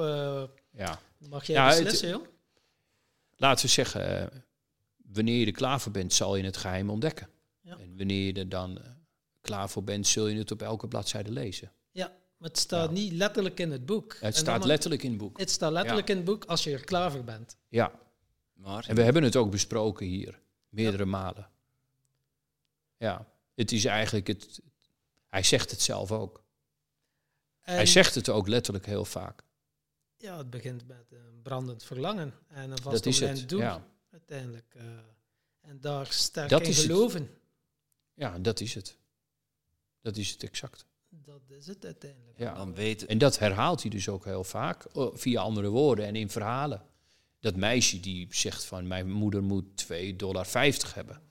ja. 0.71 0.99
Mag 1.17 1.45
jij 1.45 1.55
ja, 1.55 1.67
beslissen, 1.67 2.09
joh? 2.09 2.27
Laten 3.35 3.65
we 3.65 3.71
zeggen, 3.71 4.29
wanneer 4.95 5.39
je 5.39 5.45
er 5.45 5.51
klaar 5.51 5.81
voor 5.81 5.91
bent, 5.91 6.13
zal 6.13 6.35
je 6.35 6.43
het 6.43 6.57
geheim 6.57 6.89
ontdekken. 6.89 7.29
Ja. 7.77 7.83
En 7.83 7.97
wanneer 7.97 8.25
je 8.25 8.33
er 8.33 8.49
dan 8.49 8.77
eh, 8.81 8.89
klaar 9.41 9.69
voor 9.69 9.83
bent, 9.83 10.07
zul 10.07 10.27
je 10.27 10.37
het 10.37 10.51
op 10.51 10.61
elke 10.61 10.87
bladzijde 10.87 11.31
lezen. 11.31 11.71
Ja, 11.91 12.07
maar 12.37 12.49
het 12.49 12.57
staat 12.57 12.87
Ja. 12.87 12.93
niet 12.95 13.11
letterlijk 13.13 13.59
in 13.59 13.71
het 13.71 13.85
boek. 13.85 14.13
Het 14.13 14.21
En 14.21 14.33
staat 14.33 14.65
letterlijk 14.65 15.03
in 15.03 15.09
het 15.09 15.19
boek. 15.19 15.39
Het 15.39 15.49
staat 15.49 15.71
letterlijk 15.71 16.09
in 16.09 16.15
het 16.15 16.25
boek 16.25 16.45
als 16.45 16.63
je 16.63 16.71
er 16.71 16.83
klaar 16.83 17.11
voor 17.11 17.23
bent. 17.23 17.57
Ja, 17.67 17.99
Maar 18.53 18.85
en 18.87 18.95
we 18.95 19.01
hebben 19.01 19.23
het 19.23 19.35
ook 19.35 19.51
besproken 19.51 20.05
hier, 20.05 20.41
meerdere 20.69 21.05
malen. 21.05 21.49
Ja, 22.97 23.25
het 23.55 23.71
is 23.71 23.85
eigenlijk 23.85 24.27
het. 24.27 24.61
Hij 25.27 25.43
zegt 25.43 25.71
het 25.71 25.81
zelf 25.81 26.11
ook. 26.11 26.43
En, 27.61 27.75
Hij 27.75 27.85
zegt 27.85 28.15
het 28.15 28.29
ook 28.29 28.47
letterlijk 28.47 28.85
heel 28.85 29.05
vaak. 29.05 29.43
Ja, 30.17 30.37
het 30.37 30.49
begint 30.49 30.87
met 30.87 31.05
een 31.11 31.41
brandend 31.41 31.83
verlangen 31.83 32.33
en 32.47 32.71
een 32.71 32.77
het. 33.37 33.49
doel. 33.49 33.59
Ja. 33.59 33.85
Uiteindelijk. 34.11 34.73
eh, 34.75 34.83
en 35.61 35.79
daar 35.81 36.07
sterk 36.07 36.49
Dat 36.49 36.61
in 36.61 36.67
is 36.69 36.77
het. 36.77 36.87
Ja, 38.13 38.39
dat 38.39 38.59
is 38.59 38.73
het. 38.73 38.97
Dat 40.01 40.17
is 40.17 40.29
het 40.29 40.43
exact. 40.43 40.85
Dat 41.09 41.41
is 41.49 41.67
het 41.67 41.85
uiteindelijk. 41.85 42.39
Ja. 42.39 42.53
dan 42.53 42.73
weten... 42.73 43.07
En 43.07 43.17
dat 43.17 43.39
herhaalt 43.39 43.81
hij 43.81 43.91
dus 43.91 44.09
ook 44.09 44.25
heel 44.25 44.43
vaak, 44.43 44.85
eh, 44.85 45.07
via 45.13 45.41
andere 45.41 45.69
woorden 45.69 46.05
en 46.05 46.15
in 46.15 46.29
verhalen. 46.29 46.85
Dat 47.39 47.55
meisje 47.55 47.99
die 47.99 48.27
zegt 48.29 48.65
van 48.65 48.87
mijn 48.87 49.11
moeder 49.11 49.43
moet 49.43 49.85
2,50 49.91 50.15
dollar 50.15 50.47
hebben. 50.93 51.21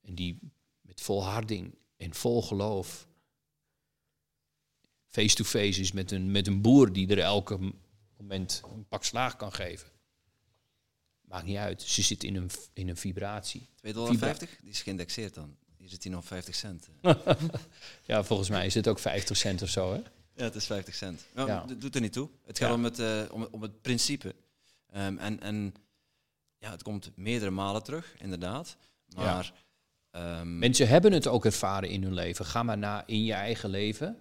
En 0.00 0.14
die 0.14 0.38
met 0.80 1.00
volharding 1.00 1.74
en 1.96 2.14
vol 2.14 2.42
geloof 2.42 3.08
face-to-face 5.06 5.80
is 5.80 5.92
met 5.92 6.10
een, 6.10 6.30
met 6.30 6.46
een 6.46 6.60
boer 6.60 6.92
die 6.92 7.08
er 7.08 7.18
elke 7.18 7.72
moment 8.16 8.62
een 8.72 8.86
pak 8.88 9.04
slaag 9.04 9.36
kan 9.36 9.52
geven. 9.52 9.88
Maakt 11.20 11.46
niet 11.46 11.56
uit, 11.56 11.82
ze 11.82 12.02
zit 12.02 12.24
in 12.24 12.36
een, 12.36 12.50
in 12.72 12.88
een 12.88 12.96
vibratie. 12.96 13.68
2,50 13.86 13.92
dollar, 13.92 14.12
Vibra- 14.12 14.34
die 14.38 14.70
is 14.70 14.82
geïndexeerd 14.82 15.34
dan. 15.34 15.56
Hij 15.98 16.10
nog 16.12 16.24
50 16.24 16.54
cent. 16.54 16.88
Ja, 18.06 18.24
volgens 18.24 18.48
mij 18.48 18.66
is 18.66 18.74
het 18.74 18.88
ook 18.88 18.98
50 18.98 19.36
cent 19.36 19.62
of 19.62 19.68
zo, 19.68 19.92
hè? 19.92 20.00
Ja, 20.34 20.44
het 20.44 20.54
is 20.54 20.66
50 20.66 20.94
cent. 20.94 21.24
Nou, 21.34 21.48
Ja. 21.48 21.64
Dat 21.66 21.80
doet 21.80 21.94
er 21.94 22.00
niet 22.00 22.12
toe. 22.12 22.28
Het 22.46 22.58
gaat 22.58 22.68
Ja. 22.68 22.74
om, 22.74 22.84
het, 22.84 22.98
eh, 22.98 23.22
om, 23.30 23.48
om 23.50 23.62
het 23.62 23.80
principe. 23.82 24.34
Ehm, 24.90 25.18
en, 25.18 25.40
en 25.40 25.74
ja, 26.58 26.70
het 26.70 26.82
komt 26.82 27.10
meerdere 27.14 27.50
malen 27.50 27.82
terug, 27.82 28.14
inderdaad. 28.18 28.76
Maar 29.16 29.52
ehm, 30.10 30.58
Mensen 30.58 30.88
hebben 30.88 31.12
het 31.12 31.26
ook 31.26 31.44
ervaren 31.44 31.88
in 31.88 32.02
hun 32.02 32.14
leven. 32.14 32.44
Ga 32.44 32.62
maar 32.62 32.78
na 32.78 33.06
in 33.06 33.24
je 33.24 33.32
eigen 33.32 33.70
leven. 33.70 34.18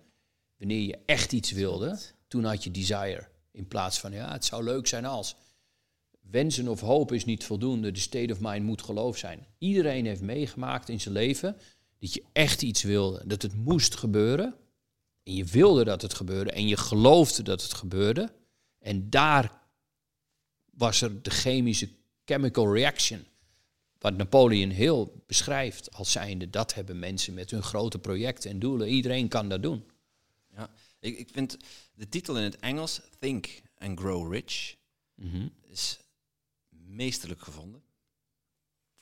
Wanneer 0.58 0.82
je 0.82 0.98
echt 1.06 1.32
iets 1.32 1.52
wilde, 1.52 2.00
toen 2.28 2.44
had 2.44 2.64
je 2.64 2.72
desire. 2.72 3.28
In 3.52 3.68
plaats 3.68 4.00
van, 4.00 4.12
ja, 4.12 4.32
het 4.32 4.46
zou 4.46 4.64
leuk 4.64 4.88
zijn 4.88 5.06
als. 5.06 5.36
Wensen 6.32 6.68
of 6.68 6.80
hoop 6.80 7.12
is 7.12 7.26
niet 7.26 7.44
voldoende. 7.44 7.92
De 7.92 8.00
state 8.00 8.34
of 8.34 8.40
mind 8.40 8.66
moet 8.66 8.82
geloof 8.82 9.18
zijn. 9.18 9.48
Iedereen 9.58 10.06
heeft 10.06 10.22
meegemaakt 10.22 10.90
in 10.90 11.02
zijn 11.02 11.14
leven 11.14 11.58
dat 12.00 12.14
je 12.14 12.24
echt 12.32 12.62
iets 12.62 12.84
wilde. 12.84 13.24
Dat 13.28 13.42
het 13.42 13.56
moest 13.56 13.96
gebeuren. 13.96 14.56
En 15.24 15.36
je 15.36 15.46
wilde 15.46 15.84
dat 15.84 16.02
het 16.02 16.14
gebeurde. 16.14 16.52
En 16.52 16.68
je 16.68 16.78
geloofde 16.78 17.44
dat 17.44 17.62
het 17.62 17.74
gebeurde. 17.74 18.32
En 18.80 19.10
daar 19.10 19.62
was 20.72 21.02
er 21.02 21.22
de 21.22 21.30
chemische 21.30 21.90
chemical 22.26 22.74
reaction. 22.74 23.26
Wat 23.98 24.18
Napoleon 24.18 24.70
heel 24.70 25.24
beschrijft 25.28 25.94
als 25.94 26.12
zijnde, 26.12 26.50
dat 26.50 26.74
hebben 26.74 27.00
mensen 27.00 27.34
met 27.34 27.52
hun 27.52 27.64
grote 27.64 28.00
projecten 28.00 28.50
en 28.50 28.60
doelen. 28.60 28.88
Iedereen 28.88 29.28
kan 29.28 29.50
dat 29.50 29.64
doen. 29.64 29.84
ja, 30.56 30.70
ik, 31.00 31.18
ik 31.18 31.30
vind 31.32 31.58
de 31.94 32.10
titel 32.10 32.38
in 32.38 32.44
het 32.44 32.60
Engels, 32.60 33.02
Think 33.20 33.62
and 33.78 34.00
Grow 34.00 34.34
Rich, 34.34 34.76
is 35.62 36.00
meesterlijk 36.90 37.42
gevonden. 37.42 37.84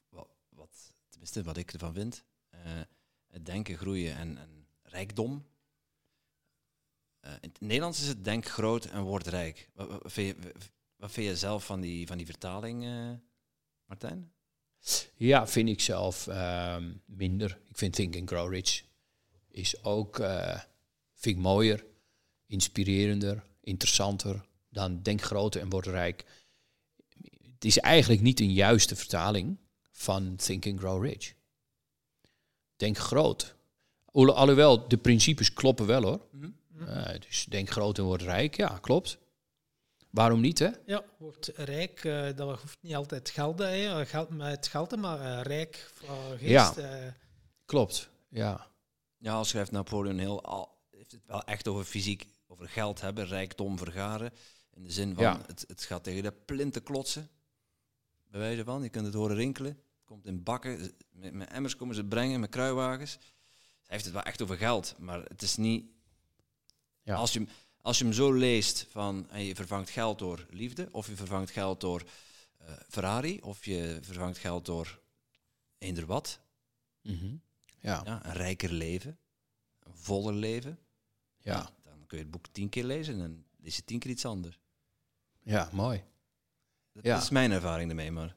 Wat, 0.09 0.27
wat, 0.49 0.93
tenminste, 1.09 1.43
wat 1.43 1.57
ik 1.57 1.73
ervan 1.73 1.93
vind. 1.93 2.23
Eh, 2.49 2.59
het 3.27 3.45
denken, 3.45 3.77
groeien 3.77 4.15
en, 4.15 4.37
en 4.37 4.67
rijkdom. 4.81 5.45
Eh, 7.19 7.31
in 7.31 7.49
het 7.49 7.61
Nederlands 7.61 8.01
is 8.01 8.07
het 8.07 8.23
denk 8.23 8.45
groot 8.45 8.85
en 8.85 9.01
word 9.01 9.27
rijk. 9.27 9.69
Wat, 9.73 10.01
vind, 10.03 10.37
je, 11.13 11.35
zelf 11.37 11.65
van 11.65 11.81
die, 11.81 12.07
van 12.07 12.17
die 12.17 12.25
vertaling, 12.25 12.85
eh, 12.85 13.11
Martijn? 13.85 14.31
Ja, 15.15 15.47
vind 15.47 15.69
ik 15.69 15.81
zelf 15.81 16.27
ehm, 16.27 16.93
minder. 17.05 17.59
Ik 17.65 17.77
vind 17.77 17.93
Think 17.93 18.15
and 18.15 18.29
Grow 18.29 18.53
Rich 18.53 18.85
is 19.47 19.83
ook, 19.83 20.21
vind 21.13 21.37
mooier, 21.37 21.85
inspirerender, 22.45 23.45
interessanter 23.61 24.47
dan 24.69 25.01
Denk 25.01 25.21
groter 25.21 25.61
en 25.61 25.69
word 25.69 25.85
rijk. 25.85 26.25
Het 27.57 27.65
is 27.65 27.77
eigenlijk 27.79 28.21
niet 28.21 28.39
een 28.39 28.53
juiste 28.53 28.95
vertaling 28.95 29.57
van 29.91 30.35
Think 30.35 30.65
and 30.67 30.79
Grow 30.79 31.05
Rich. 31.05 31.33
Denk 32.75 32.97
groot. 32.97 33.55
Hoewel- 34.05 34.35
Alhoewel, 34.35 34.87
de 34.87 34.97
principes 34.97 35.53
kloppen 35.53 35.85
wel 35.85 36.01
hoor. 36.03 36.27
Eh, 36.87 37.19
dus 37.19 37.45
denk 37.45 37.69
groot 37.69 37.97
en 37.97 38.03
word 38.03 38.21
rijk, 38.21 38.55
ja, 38.55 38.77
klopt. 38.81 39.17
Waarom 40.09 40.41
niet, 40.41 40.59
hè? 40.59 40.69
Ja, 40.85 41.03
wordt 41.17 41.51
rijk, 41.55 42.03
eh, 42.05 42.35
dat 42.35 42.61
hoeft 42.61 42.77
niet 42.81 42.95
altijd 42.95 43.29
geld, 43.29 43.59
hè, 43.59 44.05
geld 44.05 44.29
met 44.29 44.67
geld, 44.67 44.95
maar 44.95 45.19
eh, 45.37 45.41
rijk 45.43 45.91
van 45.93 46.37
geest. 46.37 46.49
Ja. 46.49 46.75
eh, 46.75 47.11
Klopt, 47.65 48.09
ja. 48.29 48.67
Ja, 49.17 49.33
al 49.33 49.45
schrijft 49.45 49.71
Napoleon 49.71 50.17
heel, 50.17 50.43
al, 50.43 50.77
heeft 50.91 51.11
het 51.11 51.21
wel 51.25 51.43
echt 51.43 51.67
over 51.67 51.83
fysiek, 51.85 52.27
over 52.47 52.69
geld 52.69 53.01
hebben, 53.01 53.25
rijkdom 53.27 53.77
vergaren. 53.77 54.31
In 54.73 54.83
de 54.83 54.91
zin 54.91 55.13
van, 55.13 55.23
Ja. 55.23 55.41
het, 55.47 55.63
het 55.67 55.83
gaat 55.83 56.03
tegen 56.03 56.23
de 56.23 56.31
plinten 56.45 56.83
klotsen. 56.83 57.29
Bij 58.29 58.39
wijze 58.39 58.63
van, 58.63 58.83
je 58.83 58.89
kunt 58.89 59.05
het 59.05 59.13
horen 59.15 59.35
rinkelen. 59.35 59.71
Het 59.71 60.05
komt 60.05 60.25
in 60.25 60.43
bakken, 60.43 60.91
met, 61.11 61.33
met 61.33 61.49
emmers 61.49 61.75
komen 61.75 61.95
ze 61.95 62.01
het 62.01 62.09
brengen, 62.09 62.39
met 62.39 62.49
kruiwagens. 62.49 63.11
Hij 63.13 63.95
heeft 63.95 64.05
het 64.05 64.13
wel 64.13 64.23
echt 64.23 64.41
over 64.41 64.57
geld, 64.57 64.95
maar 64.99 65.21
het 65.23 65.41
is 65.41 65.55
niet... 65.57 65.85
Ja. 67.01 67.15
Als, 67.15 67.33
je, 67.33 67.39
hem- 67.39 67.49
als 67.81 67.97
je 67.97 68.03
hem 68.03 68.13
zo 68.13 68.31
leest 68.33 68.85
van, 68.89 69.29
en 69.29 69.43
je 69.43 69.55
vervangt 69.55 69.89
geld 69.89 70.19
door 70.19 70.45
liefde, 70.49 70.89
of 70.91 71.07
je 71.07 71.15
vervangt 71.15 71.51
geld 71.51 71.81
door 71.81 72.03
eh, 72.57 72.73
Ferrari, 72.89 73.41
of 73.41 73.65
je 73.65 73.99
vervangt 74.01 74.37
geld 74.37 74.65
door 74.65 74.99
eender 75.77 76.05
wat, 76.05 76.39
Mhm. 77.01 77.35
ja. 77.79 78.01
ja, 78.05 78.25
een 78.25 78.33
rijker 78.33 78.71
leven, 78.71 79.17
een 79.79 79.95
voller 79.95 80.33
leven. 80.33 80.79
Ja. 81.37 81.69
Dan 81.83 82.05
kun 82.07 82.17
je 82.17 82.23
het 82.23 82.31
boek 82.31 82.47
tien 82.51 82.69
keer 82.69 82.83
lezen 82.83 83.13
en 83.13 83.19
dan 83.19 83.43
lees 83.57 83.75
je 83.75 83.83
tien 83.83 83.99
keer 83.99 84.11
iets 84.11 84.25
anders. 84.25 84.59
ja, 85.43 85.69
mooi. 85.73 86.03
Dat 87.03 87.05
Ja. 87.05 87.17
is 87.17 87.29
mijn 87.29 87.51
ervaring 87.51 87.89
ermee, 87.89 88.11
maar 88.11 88.35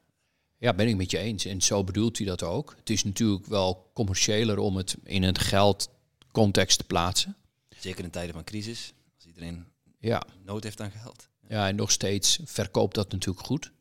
Ja, 0.58 0.74
ben 0.74 0.88
ik 0.88 0.96
met 0.96 1.10
je 1.10 1.18
eens. 1.18 1.44
En 1.44 1.60
zo 1.60 1.84
bedoelt 1.84 2.16
hij 2.18 2.26
dat 2.26 2.42
ook. 2.42 2.74
Het 2.78 2.90
is 2.90 3.04
natuurlijk 3.04 3.46
wel 3.46 3.90
commerciëler 3.94 4.58
om 4.58 4.76
het 4.76 4.96
in 5.04 5.22
een 5.22 5.38
geldcontext 5.38 6.78
te 6.78 6.84
plaatsen. 6.84 7.36
zeker 7.78 8.04
in 8.04 8.10
tijden 8.10 8.34
van 8.34 8.44
crisis, 8.44 8.92
als 9.16 9.26
iedereen 9.26 9.66
Ja. 9.98 10.22
nood 10.44 10.62
heeft 10.62 10.80
aan 10.80 10.90
geld. 10.90 11.28
ja, 11.48 11.68
en 11.68 11.76
nog 11.76 11.90
steeds 11.90 12.38
verkoopt 12.44 12.94
dat 12.94 13.12
natuurlijk 13.12 13.46
goed. 13.46 13.72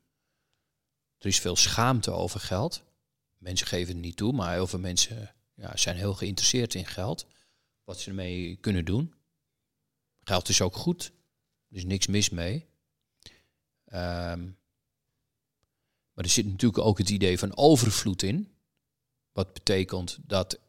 Er 1.17 1.25
is 1.27 1.39
veel 1.39 1.55
schaamte 1.55 2.11
over 2.11 2.39
geld. 2.39 2.83
Mensen 3.37 3.67
geven 3.67 3.93
het 3.93 4.03
niet 4.03 4.17
toe, 4.17 4.33
maar 4.33 4.53
heel 4.53 4.67
veel 4.67 4.79
mensen 4.79 5.35
ja, 5.55 5.77
zijn 5.77 5.95
heel 5.97 6.13
geïnteresseerd 6.13 6.73
in 6.73 6.85
geld. 6.85 7.25
Wat 7.83 7.99
ze 7.99 8.09
ermee 8.09 8.55
kunnen 8.55 8.85
doen. 8.85 9.13
Geld 10.23 10.49
is 10.49 10.61
ook 10.61 10.75
goed. 10.75 11.11
Er 11.69 11.77
is 11.77 11.83
niks 11.85 12.07
mis 12.07 12.29
mee. 12.29 12.65
Ehm, 13.85 14.49
maar 16.19 16.27
er 16.27 16.33
zit 16.33 16.45
natuurlijk 16.45 16.85
ook 16.85 16.97
het 16.97 17.09
idee 17.09 17.39
van 17.39 17.57
overvloed 17.57 18.23
in. 18.23 18.51
Wat 19.31 19.53
betekent 19.53 20.17
dat 20.21 20.59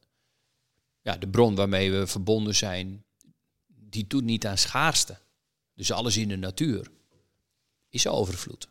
ja, 1.02 1.16
de 1.16 1.28
bron 1.28 1.54
waarmee 1.54 1.92
we 1.92 2.06
verbonden 2.06 2.54
zijn, 2.54 3.04
die 3.66 4.06
doet 4.06 4.24
niet 4.24 4.46
aan 4.46 4.58
schaarste. 4.58 5.18
Dus 5.74 5.92
alles 5.92 6.16
in 6.16 6.28
de 6.28 6.36
natuur 6.36 6.90
is 7.88 8.06
overvloed. 8.06 8.68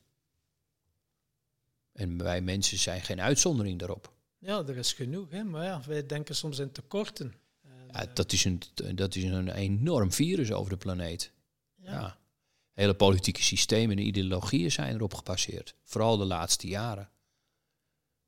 En 1.91 2.17
wij 2.17 2.41
mensen 2.41 2.77
zijn 2.77 3.01
geen 3.01 3.21
uitzondering 3.21 3.79
daarop. 3.79 4.13
ja, 4.37 4.63
er 4.67 4.77
is 4.77 4.93
genoeg, 4.93 5.29
hè, 5.29 5.43
maar 5.43 5.63
ja, 5.63 5.81
wij 5.87 6.05
denken 6.05 6.35
soms 6.35 6.59
in 6.59 6.71
tekorten. 6.71 7.33
En, 7.61 7.87
Ja, 7.91 8.05
dat, 8.13 8.31
is 8.31 8.45
een, 8.45 8.61
dat 8.95 9.15
is 9.15 9.23
een 9.23 9.49
enorm 9.49 10.11
virus 10.11 10.51
over 10.51 10.71
de 10.71 10.77
planeet. 10.77 11.31
ja. 11.75 11.91
Ja. 11.91 12.18
Hele 12.79 12.93
politieke 12.93 13.43
systemen 13.43 13.97
en 13.97 14.05
ideologieën 14.05 14.71
zijn 14.71 14.95
erop 14.95 15.13
gebaseerd. 15.13 15.75
Vooral 15.83 16.17
de 16.17 16.25
laatste 16.25 16.67
jaren. 16.67 17.09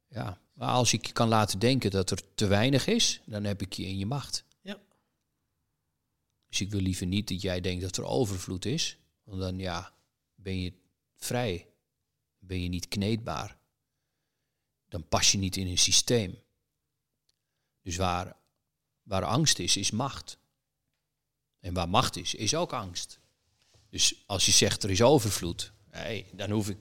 Ja, 0.08 0.42
maar 0.54 0.70
als 0.70 0.94
ik 0.94 1.06
je 1.06 1.14
kan 1.14 1.28
laten 1.28 1.60
denken 1.60 1.92
dat 1.92 2.12
er 2.12 2.34
te 2.36 2.48
weinig 2.48 2.88
is, 2.88 3.22
dan 3.26 3.44
heb 3.44 3.62
ik 3.62 3.74
je 3.74 3.86
in 3.86 3.98
je 3.98 4.06
macht. 4.06 4.44
Ja. 4.62 4.80
Dus 6.48 6.62
ik 6.62 6.72
wil 6.72 6.82
liever 6.82 7.06
niet 7.06 7.28
dat 7.28 7.42
jij 7.42 7.62
denkt 7.62 7.82
dat 7.82 7.98
er 7.98 8.04
overvloed 8.04 8.66
is. 8.66 8.98
Want 9.24 9.40
dan 9.40 9.58
ja, 9.58 9.94
ben 10.36 10.60
je 10.60 10.74
vrij. 11.16 11.68
Ben 12.40 12.62
je 12.62 12.70
niet 12.70 12.88
kneedbaar. 12.88 13.58
Dan 14.88 15.08
pas 15.08 15.32
je 15.32 15.38
niet 15.38 15.58
in 15.58 15.68
een 15.68 15.78
systeem. 15.78 16.40
Dus 17.82 17.96
waar, 17.96 18.36
waar 19.04 19.24
angst 19.24 19.60
is, 19.60 19.78
is 19.78 19.92
macht. 19.92 20.38
En 21.60 21.74
waar 21.74 21.90
macht 21.90 22.16
is, 22.16 22.36
is 22.36 22.56
ook 22.56 22.74
angst. 22.74 23.21
Dus 23.92 24.24
als 24.26 24.46
je 24.46 24.52
zegt 24.52 24.84
er 24.84 24.90
is 24.90 25.02
overvloed, 25.02 25.74
hey, 25.90 26.30
dan 26.34 26.52
hoef 26.52 26.70
ik. 26.70 26.78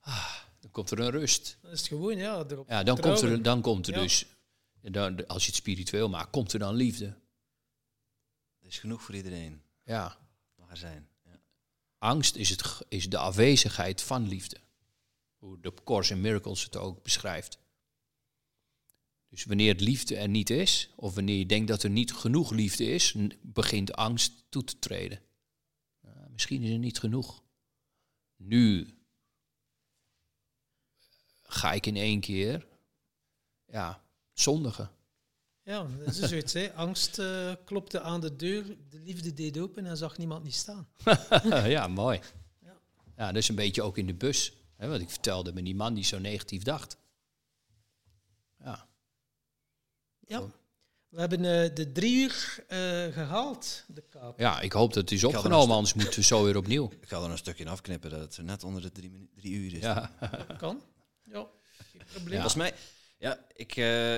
Ah, 0.00 0.34
dan 0.60 0.70
komt 0.70 0.90
er 0.90 0.98
een 0.98 1.10
rust. 1.10 1.58
Dan 1.62 1.70
is 1.70 1.78
het 1.78 1.88
gewoon, 1.88 2.16
ja, 2.16 2.44
erop 2.48 2.68
Ja, 2.68 2.82
dan 2.82 3.00
komt 3.00 3.20
er, 3.20 3.42
dan 3.42 3.60
komt 3.60 3.86
er 3.86 3.94
Ja. 3.94 4.00
dus, 4.00 4.26
dan, 4.80 5.26
als 5.26 5.42
je 5.42 5.48
het 5.48 5.58
spiritueel 5.58 6.08
maakt, 6.08 6.30
komt 6.30 6.52
er 6.52 6.58
dan 6.58 6.74
liefde. 6.74 7.06
Er 8.60 8.66
is 8.66 8.78
genoeg 8.78 9.02
voor 9.02 9.14
iedereen. 9.14 9.62
Ja. 9.84 10.18
Mag 10.56 10.70
er 10.70 10.76
zijn. 10.76 11.08
Ja. 11.24 11.40
Angst 11.98 12.36
is, 12.36 12.50
het, 12.50 12.80
is 12.88 13.08
de 13.08 13.18
afwezigheid 13.18 14.02
van 14.02 14.28
liefde. 14.28 14.56
Hoe 15.36 15.60
de 15.60 15.74
Course 15.84 16.12
in 16.12 16.20
Miracles 16.20 16.64
het 16.64 16.76
ook 16.76 17.02
beschrijft. 17.02 17.58
Dus 19.28 19.44
wanneer 19.44 19.72
het 19.72 19.80
liefde 19.80 20.16
er 20.16 20.28
niet 20.28 20.50
is, 20.50 20.90
of 20.96 21.14
wanneer 21.14 21.38
je 21.38 21.46
denkt 21.46 21.68
dat 21.68 21.82
er 21.82 21.90
niet 21.90 22.12
genoeg 22.12 22.50
liefde 22.50 22.84
is, 22.84 23.14
begint 23.40 23.92
angst 23.92 24.44
toe 24.48 24.64
te 24.64 24.78
treden. 24.78 25.20
Misschien 26.36 26.62
is 26.62 26.70
er 26.70 26.78
niet 26.78 26.98
genoeg. 26.98 27.42
Nu 28.36 28.94
ga 31.42 31.72
ik 31.72 31.86
in 31.86 31.96
één 31.96 32.20
keer 32.20 32.66
ja, 33.66 34.02
zondigen. 34.32 34.90
Ja, 35.62 35.86
dat 36.04 36.14
is 36.14 36.28
zoiets. 36.28 36.52
Hè. 36.52 36.72
Angst 36.72 37.18
eh, 37.18 37.54
klopte 37.64 38.00
aan 38.00 38.20
de 38.20 38.36
deur, 38.36 38.76
de 38.88 38.98
liefde 38.98 39.34
deed 39.34 39.58
open 39.58 39.86
en 39.86 39.96
zag 39.96 40.18
niemand 40.18 40.44
niet 40.44 40.54
staan. 40.54 40.88
ja, 41.76 41.88
mooi. 41.88 42.20
Ja. 42.62 42.76
Ja, 43.16 43.26
dat 43.26 43.36
is 43.36 43.48
een 43.48 43.54
beetje 43.54 43.82
ook 43.82 43.98
in 43.98 44.06
de 44.06 44.14
bus. 44.14 44.52
Hè, 44.74 44.88
wat 44.88 45.00
ik 45.00 45.10
vertelde 45.10 45.52
met 45.52 45.64
die 45.64 45.74
man 45.74 45.94
die 45.94 46.04
zo 46.04 46.18
negatief 46.18 46.62
dacht. 46.62 46.96
Ja. 48.58 48.88
Ja. 50.20 50.50
We 51.08 51.20
hebben 51.20 51.38
eh, 51.44 51.74
de 51.74 51.92
drie 51.92 52.16
uur 52.22 52.64
eh, 52.68 52.78
gehaald, 53.12 53.84
de 53.86 54.02
kaap. 54.10 54.38
ja, 54.38 54.60
ik 54.60 54.72
hoop 54.72 54.92
dat 54.92 55.02
het 55.02 55.12
is 55.12 55.24
opgenomen, 55.24 55.74
anders 55.76 55.94
moeten 55.94 56.14
we 56.14 56.22
zo 56.24 56.44
weer 56.44 56.56
opnieuw. 56.56 56.90
Ik 57.00 57.08
ga 57.08 57.22
er 57.22 57.30
een 57.30 57.38
stukje 57.38 57.64
in 57.64 57.70
afknippen 57.70 58.10
dat 58.10 58.20
het 58.36 58.46
net 58.46 58.64
onder 58.64 58.82
de 58.82 58.92
drie, 58.92 59.10
minu- 59.10 59.28
drie 59.34 59.52
uur 59.52 59.74
is. 59.74 59.80
Ja. 59.80 60.10
Kan. 60.58 60.82
Ja, 61.24 61.46
geen 61.90 62.02
probleem. 62.12 62.32
Ja. 62.32 62.48
Volgens 62.48 62.54
mij, 62.54 62.74
ja, 63.18 63.44
ik, 63.54 63.76
eh, 63.76 64.14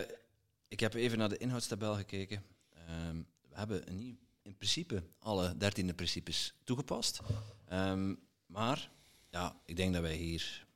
ik 0.68 0.80
heb 0.80 0.94
even 0.94 1.18
naar 1.18 1.28
de 1.28 1.36
inhoudstabel 1.38 1.94
gekeken. 1.94 2.42
Ehm, 2.74 3.16
we 3.48 3.56
hebben 3.56 3.88
een 3.88 3.96
nieuw, 3.98 4.16
in 4.42 4.56
principe 4.56 5.02
alle 5.18 5.56
dertiende 5.56 5.94
principes 5.94 6.54
toegepast. 6.64 7.20
Ehm, 7.66 8.14
maar 8.46 8.90
ja, 9.30 9.60
ik 9.64 9.76
denk 9.76 9.92
dat 9.92 10.02
wij 10.02 10.14
hier 10.16 10.66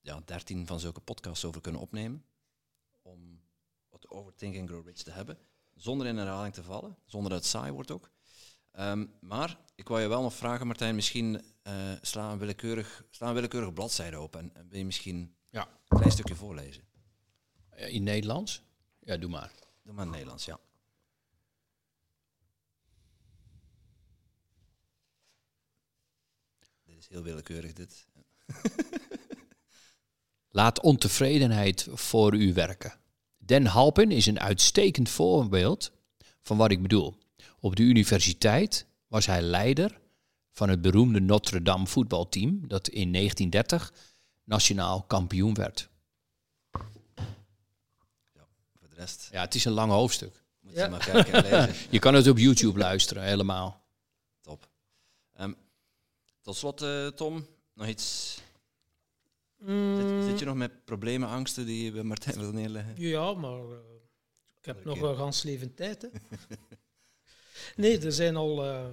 ja, 0.00 0.22
dertien 0.24 0.66
van 0.66 0.80
zulke 0.80 1.00
podcasts 1.00 1.44
over 1.44 1.60
kunnen 1.60 1.80
opnemen. 1.80 2.24
Om 4.12 4.18
wat 4.18 4.26
over 4.26 4.34
Think 4.38 4.56
and 4.58 4.68
Grow 4.68 4.86
Rich 4.86 5.02
te 5.02 5.10
hebben. 5.10 5.38
Zonder 5.74 6.06
in 6.06 6.16
herhaling 6.16 6.54
te 6.54 6.62
vallen, 6.62 6.96
zonder 7.06 7.30
dat 7.30 7.38
het 7.40 7.48
saai 7.48 7.72
wordt 7.72 7.90
ook. 7.90 8.10
Ehm, 8.72 9.06
maar 9.20 9.58
ik 9.74 9.88
wou 9.88 10.00
je 10.00 10.08
wel 10.08 10.22
nog 10.22 10.34
vragen, 10.34 10.66
Martijn, 10.66 10.94
misschien 10.94 11.42
eh 11.62 11.92
sla, 12.00 12.32
een 12.32 12.38
willekeurig, 12.38 13.04
sla 13.10 13.28
een 13.28 13.34
willekeurige 13.34 13.72
bladzijde 13.72 14.16
open 14.16 14.40
en, 14.40 14.54
en 14.54 14.68
wil 14.68 14.78
je 14.78 14.84
misschien 14.84 15.36
Ja. 15.50 15.68
een 15.88 15.96
klein 15.98 16.12
stukje 16.12 16.34
voorlezen. 16.34 16.82
In 17.76 18.02
Nederlands? 18.02 18.62
Ja, 18.98 19.16
doe 19.16 19.30
maar. 19.30 19.52
Doe 19.82 19.94
maar 19.94 20.04
in 20.04 20.10
Nederlands, 20.10 20.44
ja. 20.44 20.58
Dit 26.84 26.98
is 26.98 27.08
heel 27.08 27.22
willekeurig, 27.22 27.72
dit. 27.72 28.06
Laat 30.50 30.80
ontevredenheid 30.80 31.86
voor 31.90 32.34
u 32.34 32.52
werken. 32.52 33.00
Den 33.44 33.66
Halpin 33.66 34.10
is 34.10 34.26
een 34.26 34.40
uitstekend 34.40 35.08
voorbeeld 35.08 35.92
van 36.40 36.56
wat 36.56 36.70
ik 36.70 36.82
bedoel. 36.82 37.14
Op 37.60 37.76
de 37.76 37.82
universiteit 37.82 38.86
was 39.06 39.26
hij 39.26 39.42
leider 39.42 40.00
van 40.52 40.68
het 40.68 40.82
beroemde 40.82 41.20
Notre 41.20 41.62
Dame 41.62 41.86
voetbalteam 41.86 42.68
dat 42.68 42.88
in 42.88 43.12
1930 43.12 43.92
nationaal 44.44 45.02
kampioen 45.02 45.54
werd. 45.54 45.88
Voor 48.78 48.88
de 48.88 48.94
rest 48.94 49.28
Ja, 49.32 49.40
het 49.40 49.54
is 49.54 49.64
een 49.64 49.72
lang 49.72 49.92
hoofdstuk. 49.92 50.42
moet 50.60 50.74
Ja. 50.74 50.84
je 50.84 50.90
maar 50.90 51.04
kijken 51.04 51.32
en 51.32 51.42
lezen. 51.42 51.74
Je 51.90 51.98
kan 51.98 52.14
het 52.14 52.28
op 52.28 52.38
YouTube 52.38 52.78
luisteren, 52.78 53.22
helemaal. 53.22 53.82
Top. 54.40 54.68
Ehm, 55.34 55.52
tot 56.40 56.56
slot, 56.56 56.82
eh, 56.82 57.06
Tom, 57.06 57.46
nog 57.74 57.86
iets. 57.86 58.38
Mm, 59.64 59.96
Zit, 59.96 60.24
zit 60.24 60.38
je 60.38 60.44
nog 60.44 60.56
met 60.56 60.84
problemen, 60.84 61.28
angsten 61.28 61.66
die 61.66 61.84
je 61.84 61.92
bij 61.92 62.02
Martijn 62.02 62.38
wil 62.38 62.52
neerleggen? 62.52 62.94
Ja, 62.96 63.34
maar 63.34 63.58
eh, 63.60 63.76
ik 64.58 64.64
heb 64.64 64.84
nog 64.84 65.00
een 65.00 65.16
gans 65.16 65.42
leven 65.42 65.74
tijd. 65.74 66.02
Hè. 66.02 66.08
nee, 67.82 67.98
er 68.00 68.12
zijn 68.12 68.36
al... 68.36 68.64
eh, 68.64 68.86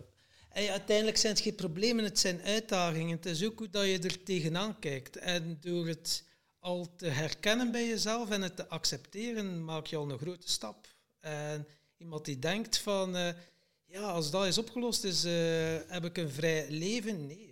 hey, 0.49 0.71
uiteindelijk 0.71 1.17
zijn 1.17 1.33
het 1.33 1.41
geen 1.41 1.55
problemen, 1.55 2.03
het 2.03 2.19
zijn 2.19 2.41
uitdagingen. 2.41 3.15
Het 3.15 3.25
is 3.25 3.45
ook 3.45 3.59
hoe 3.59 3.69
dat 3.69 3.85
je 3.85 3.99
er 3.99 4.23
tegenaan 4.23 4.79
kijkt. 4.79 5.17
En 5.17 5.57
door 5.61 5.87
het 5.87 6.23
al 6.59 6.95
te 6.95 7.07
herkennen 7.07 7.71
bij 7.71 7.87
jezelf 7.87 8.29
en 8.29 8.41
het 8.41 8.55
te 8.55 8.67
accepteren, 8.67 9.63
maak 9.65 9.85
je 9.85 9.95
al 9.95 10.09
een 10.11 10.17
grote 10.19 10.49
stap. 10.49 10.87
En 11.19 11.67
iemand 11.97 12.25
die 12.25 12.39
denkt 12.39 12.77
van... 12.77 13.15
eh, 13.15 13.33
ja, 13.85 14.01
als 14.01 14.31
dat 14.31 14.45
is 14.45 14.57
opgelost 14.57 15.03
is, 15.03 15.23
eh, 15.23 15.31
heb 15.87 16.05
ik 16.05 16.17
een 16.17 16.29
vrij 16.29 16.69
leven. 16.69 17.25
Nee, 17.27 17.48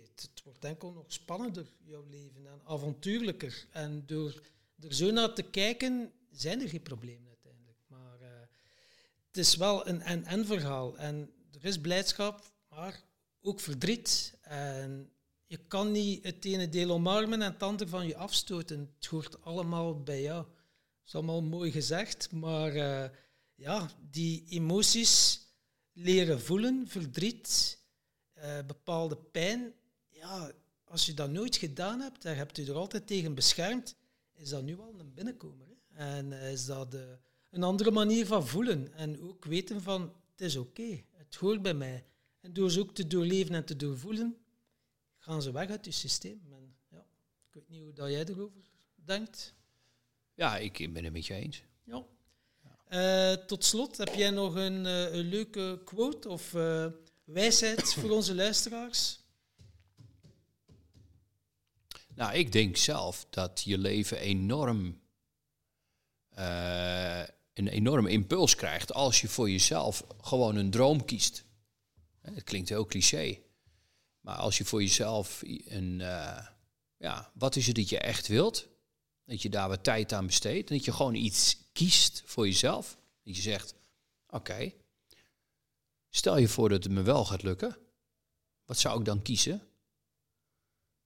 wordt 0.48 0.64
enkel 0.64 0.92
nog 0.92 1.04
spannender, 1.12 1.66
jouw 1.84 2.04
leven, 2.10 2.46
en 2.46 2.60
avontuurlijker. 2.64 3.66
En 3.70 4.06
door 4.06 4.42
er 4.80 4.94
zo 4.94 5.10
naar 5.10 5.34
te 5.34 5.42
kijken, 5.42 6.12
zijn 6.30 6.60
er 6.60 6.68
geen 6.68 6.82
problemen 6.82 7.28
uiteindelijk. 7.28 7.78
Maar 7.86 8.20
eh, 8.20 8.28
het 9.26 9.36
is 9.36 9.56
wel 9.56 9.88
een 9.88 10.02
en-en 10.02 10.46
verhaal. 10.46 10.98
En 10.98 11.30
er 11.52 11.64
is 11.64 11.80
blijdschap, 11.80 12.52
maar 12.68 13.02
ook 13.40 13.60
verdriet. 13.60 14.38
En 14.42 15.12
je 15.46 15.56
kan 15.56 15.92
niet 15.92 16.24
het 16.24 16.44
ene 16.44 16.68
deel 16.68 16.90
omarmen 16.90 17.42
en 17.42 17.52
het 17.52 17.62
andere 17.62 17.90
van 17.90 18.06
je 18.06 18.16
afstoten. 18.16 18.92
Het 18.96 19.06
hoort 19.06 19.44
allemaal 19.44 20.02
bij 20.02 20.22
jou. 20.22 20.42
Dat 20.44 21.06
is 21.06 21.14
allemaal 21.14 21.42
mooi 21.42 21.70
gezegd, 21.70 22.32
maar 22.32 22.74
eh, 22.74 23.10
ja, 23.54 23.90
die 24.10 24.44
emoties 24.48 25.40
leren 25.92 26.40
voelen, 26.40 26.84
verdriet, 26.88 27.78
eh, 28.32 28.58
bepaalde 28.66 29.16
pijn. 29.16 29.72
Ja, 30.20 30.52
als 30.84 31.06
je 31.06 31.14
dat 31.14 31.30
nooit 31.30 31.56
gedaan 31.56 32.00
hebt, 32.00 32.22
daar 32.22 32.36
hebt 32.36 32.58
u 32.58 32.66
er 32.66 32.74
altijd 32.74 33.06
tegen 33.06 33.34
beschermd, 33.34 33.96
is 34.34 34.48
dat 34.48 34.62
nu 34.62 34.78
al 34.78 34.94
een 34.98 35.14
binnenkomer. 35.14 35.66
Hè? 35.66 36.18
En 36.18 36.32
is 36.32 36.66
dat 36.66 36.94
eh, 36.94 37.00
een 37.50 37.62
andere 37.62 37.90
manier 37.90 38.26
van 38.26 38.46
voelen. 38.46 38.92
En 38.94 39.20
ook 39.20 39.44
weten 39.44 39.82
van, 39.82 40.02
het 40.30 40.40
is 40.40 40.56
oké, 40.56 41.02
het 41.10 41.34
hoort 41.34 41.62
bij 41.62 41.74
mij. 41.74 42.04
En 42.40 42.52
door 42.52 42.70
ze 42.70 42.80
ook 42.80 42.94
te 42.94 43.06
doorleven 43.06 43.54
en 43.54 43.64
te 43.64 43.76
doorvoelen, 43.76 44.36
gaan 45.16 45.42
ze 45.42 45.52
weg 45.52 45.70
uit 45.70 45.84
je 45.84 45.90
systeem. 45.90 46.40
En, 46.50 46.76
ja, 46.90 47.06
ik 47.48 47.54
weet 47.54 47.68
niet 47.68 47.82
hoe 47.82 47.92
dat 47.92 48.10
jij 48.10 48.24
erover 48.24 48.60
denkt. 48.94 49.54
Ja, 50.34 50.56
ik 50.56 50.92
ben 50.92 51.04
het 51.04 51.12
met 51.12 51.26
je 51.26 51.34
eens. 51.34 51.62
Ja. 51.84 52.04
Eh, 52.84 53.46
tot 53.46 53.64
slot, 53.64 53.96
heb 53.96 54.14
jij 54.14 54.30
nog 54.30 54.54
een, 54.54 54.86
eh, 54.86 55.12
een 55.12 55.28
leuke 55.28 55.80
quote 55.84 56.28
of 56.28 56.52
wijsheid 57.24 57.94
voor 57.94 58.10
onze 58.10 58.34
luisteraars? 58.34 59.26
Nou, 62.18 62.34
ik 62.34 62.52
denk 62.52 62.76
zelf 62.76 63.26
dat 63.30 63.62
je 63.64 63.78
leven 63.78 64.18
enorm 64.18 65.00
eh, 66.28 67.22
een 67.52 67.68
enorme 67.68 68.10
impuls 68.10 68.54
krijgt 68.54 68.92
als 68.92 69.20
je 69.20 69.28
voor 69.28 69.50
jezelf 69.50 70.04
gewoon 70.20 70.56
een 70.56 70.70
droom 70.70 71.04
kiest. 71.04 71.44
Hè, 72.20 72.32
Het 72.34 72.44
klinkt 72.44 72.68
heel 72.68 72.86
cliché. 72.86 73.38
Maar 74.20 74.36
als 74.36 74.58
je 74.58 74.64
voor 74.64 74.82
jezelf 74.82 75.42
een, 75.64 76.00
eh, 76.00 76.46
ja, 76.96 77.30
wat 77.34 77.56
is 77.56 77.66
het 77.66 77.76
dat 77.76 77.88
je 77.88 77.98
echt 77.98 78.26
wilt? 78.26 78.68
Dat 79.24 79.42
je 79.42 79.48
daar 79.48 79.68
wat 79.68 79.84
tijd 79.84 80.12
aan 80.12 80.26
besteedt. 80.26 80.70
En 80.70 80.76
dat 80.76 80.84
je 80.84 80.92
gewoon 80.92 81.14
iets 81.14 81.56
kiest 81.72 82.22
voor 82.24 82.46
jezelf. 82.46 82.98
Dat 83.22 83.36
je 83.36 83.42
zegt, 83.42 83.74
oké, 84.28 84.72
stel 86.10 86.38
je 86.38 86.48
voor 86.48 86.68
dat 86.68 86.82
het 86.82 86.92
me 86.92 87.02
wel 87.02 87.24
gaat 87.24 87.42
lukken. 87.42 87.76
Wat 88.64 88.78
zou 88.78 88.98
ik 88.98 89.04
dan 89.04 89.22
kiezen? 89.22 89.67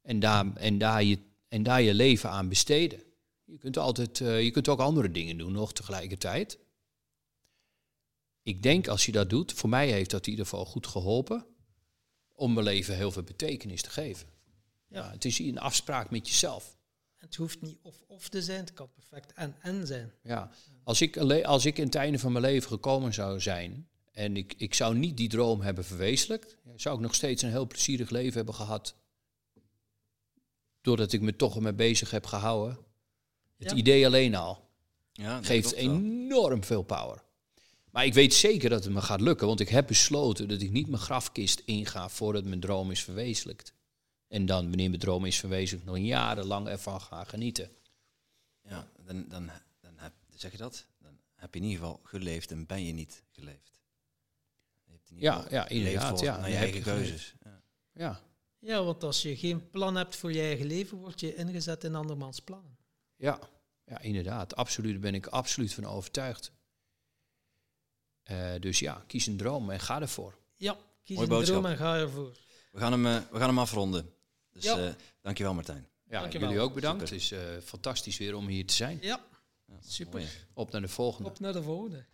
En 0.03 0.21
daar, 0.21 0.53
en 0.55 0.79
daar, 0.79 1.03
je, 1.03 1.19
en 1.49 1.63
daar 1.63 1.83
je 1.83 1.95
leven 1.95 2.31
aan 2.31 2.49
besteden. 2.49 3.03
Je 3.45 3.59
kunt, 3.59 3.79
altijd, 3.79 4.21
eh, 4.21 4.43
je 4.43 4.51
kunt 4.51 4.69
ook 4.69 4.81
andere 4.81 5.11
dingen 5.11 5.39
doen 5.39 5.53
nog 5.53 5.73
tegelijkertijd. 5.73 6.59
Ik 8.43 8.63
denk 8.63 8.89
als 8.89 9.07
je 9.07 9.13
dat 9.13 9.31
doet, 9.31 9.53
voor 9.53 9.69
mij 9.69 9.91
heeft 9.91 10.11
dat 10.11 10.25
in 10.25 10.31
ieder 10.31 10.47
geval 10.47 10.65
goed 10.65 10.87
geholpen 10.87 11.47
om 12.33 12.53
mijn 12.53 12.67
leven 12.67 12.97
heel 12.97 13.13
veel 13.13 13.23
betekenis 13.23 13.83
te 13.83 13.91
geven. 13.91 14.29
Ja. 14.89 15.11
het 15.11 15.25
is 15.25 15.39
een 15.39 15.59
afspraak 15.59 16.11
met 16.11 16.29
jezelf. 16.29 16.77
Het 17.17 17.35
hoeft 17.35 17.61
niet 17.61 17.79
of-of 17.83 18.29
te 18.29 18.43
zijn, 18.43 18.61
het 18.61 18.73
kan 18.73 18.91
perfect 18.93 19.33
en-en 19.33 19.87
zijn. 19.87 20.13
Ja. 20.23 20.51
Als, 20.85 21.01
ik, 21.01 21.17
als 21.45 21.65
ik 21.65 21.79
in 21.79 21.85
het 21.85 21.95
einde 21.95 22.19
van 22.19 22.33
mijn 22.33 22.45
leven 22.45 22.69
gekomen 22.69 23.15
zou 23.15 23.41
zijn 23.41 23.89
en 24.13 24.37
ik, 24.37 24.55
ik 24.57 24.75
zou 24.75 24.97
niet 24.97 25.17
die 25.17 25.29
droom 25.29 25.61
hebben 25.61 25.85
verwezenlijkt, 25.85 26.57
zou 26.77 26.97
ik 26.97 27.01
nog 27.01 27.15
steeds 27.15 27.43
een 27.43 27.51
heel 27.51 27.67
plezierig 27.67 28.11
leven 28.11 28.37
hebben 28.37 28.55
gehad. 28.55 28.95
Doordat 30.83 31.13
ik 31.13 31.21
me 31.21 31.37
toch 31.37 31.57
ermee 31.57 31.73
bezig 31.73 32.11
heb 32.11 32.27
gehouden. 32.27 32.79
Het 33.59 33.71
Ja. 33.71 33.77
idee 33.77 34.07
alleen 34.07 34.35
al 34.35 34.69
Ja, 35.13 35.43
geeft 35.43 35.71
wel. 35.71 35.79
enorm 35.81 36.65
veel 36.65 36.83
power. 36.83 37.23
Maar 37.91 38.05
ik 38.05 38.15
weet 38.15 38.35
zeker 38.35 38.71
dat 38.71 38.85
het 38.85 38.93
me 38.93 39.01
gaat 39.01 39.21
lukken, 39.21 39.47
want 39.47 39.61
ik 39.61 39.69
heb 39.69 39.87
besloten 39.87 40.49
dat 40.49 40.61
ik 40.61 40.71
niet 40.71 40.89
mijn 40.89 41.03
grafkist 41.03 41.63
inga 41.65 42.09
voordat 42.09 42.45
mijn 42.45 42.61
droom 42.61 42.91
is 42.91 43.03
verwezenlijkt. 43.05 43.73
En 44.29 44.47
dan, 44.47 44.69
wanneer 44.69 44.89
mijn 44.89 45.01
droom 45.01 45.25
is 45.25 45.39
verwezenlijk, 45.39 45.87
nog 45.87 45.99
jarenlang 45.99 46.69
ervan 46.69 47.01
gaan 47.01 47.27
genieten. 47.27 47.71
Ja, 48.63 48.89
dan, 49.05 49.25
dan, 49.29 49.51
dan 49.81 49.93
heb, 49.97 50.13
zeg 50.37 50.51
je 50.53 50.57
dat? 50.59 50.87
Dan 51.01 51.19
heb 51.35 51.55
je 51.55 51.61
in 51.61 51.67
ieder 51.67 51.81
geval 51.85 52.01
geleefd 52.05 52.51
en 52.51 52.67
ben 52.67 52.85
je 52.85 52.93
niet 52.93 53.23
geleefd. 53.31 53.81
Je 54.85 54.91
hebt 54.93 55.11
in 55.11 55.17
ieder 55.17 55.31
Ja, 55.33 55.37
geval 55.41 55.53
ja, 55.53 55.63
geleefd 55.65 55.87
inderdaad, 55.87 56.21
ja. 56.21 56.37
Naar 56.41 56.51
je 56.51 56.57
eigen 56.57 56.83
keuzes. 56.83 57.35
Ja. 57.45 57.63
Ja, 57.95 58.21
Ja, 58.65 58.83
want 58.85 59.03
als 59.05 59.23
je 59.23 59.37
geen 59.37 59.71
plan 59.71 59.95
hebt 59.97 60.17
voor 60.17 60.33
je 60.33 60.41
eigen 60.41 60.67
leven, 60.67 60.99
word 60.99 61.21
je 61.21 61.35
ingezet 61.35 61.85
in 61.85 61.95
andermans 61.95 62.41
plannen. 62.41 62.77
ja, 63.17 63.39
ja 63.85 64.01
inderdaad. 64.01 64.57
Absoluut, 64.57 64.93
daar 64.93 65.01
ben 65.01 65.15
ik 65.15 65.27
absoluut 65.27 65.75
van 65.75 65.85
overtuigd. 65.85 66.53
Eh, 68.23 68.53
dus 68.61 68.79
ja, 68.79 69.05
kies 69.07 69.27
een 69.27 69.37
droom 69.37 69.71
en 69.71 69.81
ga 69.81 70.01
ervoor. 70.01 70.39
Ja, 70.57 70.77
kies 71.05 71.17
Mooi 71.17 71.29
een 71.29 71.35
boodschap. 71.35 71.57
droom 71.61 71.71
en 71.73 71.77
ga 71.77 71.97
ervoor. 71.97 72.37
We, 72.71 72.79
gaan 72.79 72.93
hem, 72.93 73.07
eh, 73.07 73.17
we 73.31 73.39
gaan 73.39 73.49
hem 73.49 73.59
afronden. 73.59 74.15
Dus 74.51 74.65
Ja. 74.65 74.79
eh, 74.87 74.93
dankjewel 75.21 75.55
Martijn. 75.55 75.87
Ja, 76.09 76.21
Dankjewel. 76.21 76.49
jullie 76.49 76.65
ook 76.65 76.75
bedankt. 76.75 77.09
Super. 77.09 77.15
Het 77.39 77.49
is 77.57 77.57
eh, 77.57 77.63
fantastisch 77.69 78.19
weer 78.19 78.35
om 78.37 78.47
hier 78.47 78.67
te 78.67 78.75
zijn. 78.75 78.99
Ja, 79.01 79.21
Ja, 79.67 79.75
Super. 79.81 80.19
mooi. 80.21 80.31
Op 80.55 80.71
naar 80.73 80.81
de 80.81 80.89
volgende. 80.89 81.29
op 81.29 81.39
naar 81.39 81.53
de 81.53 81.63
volgende. 81.63 82.05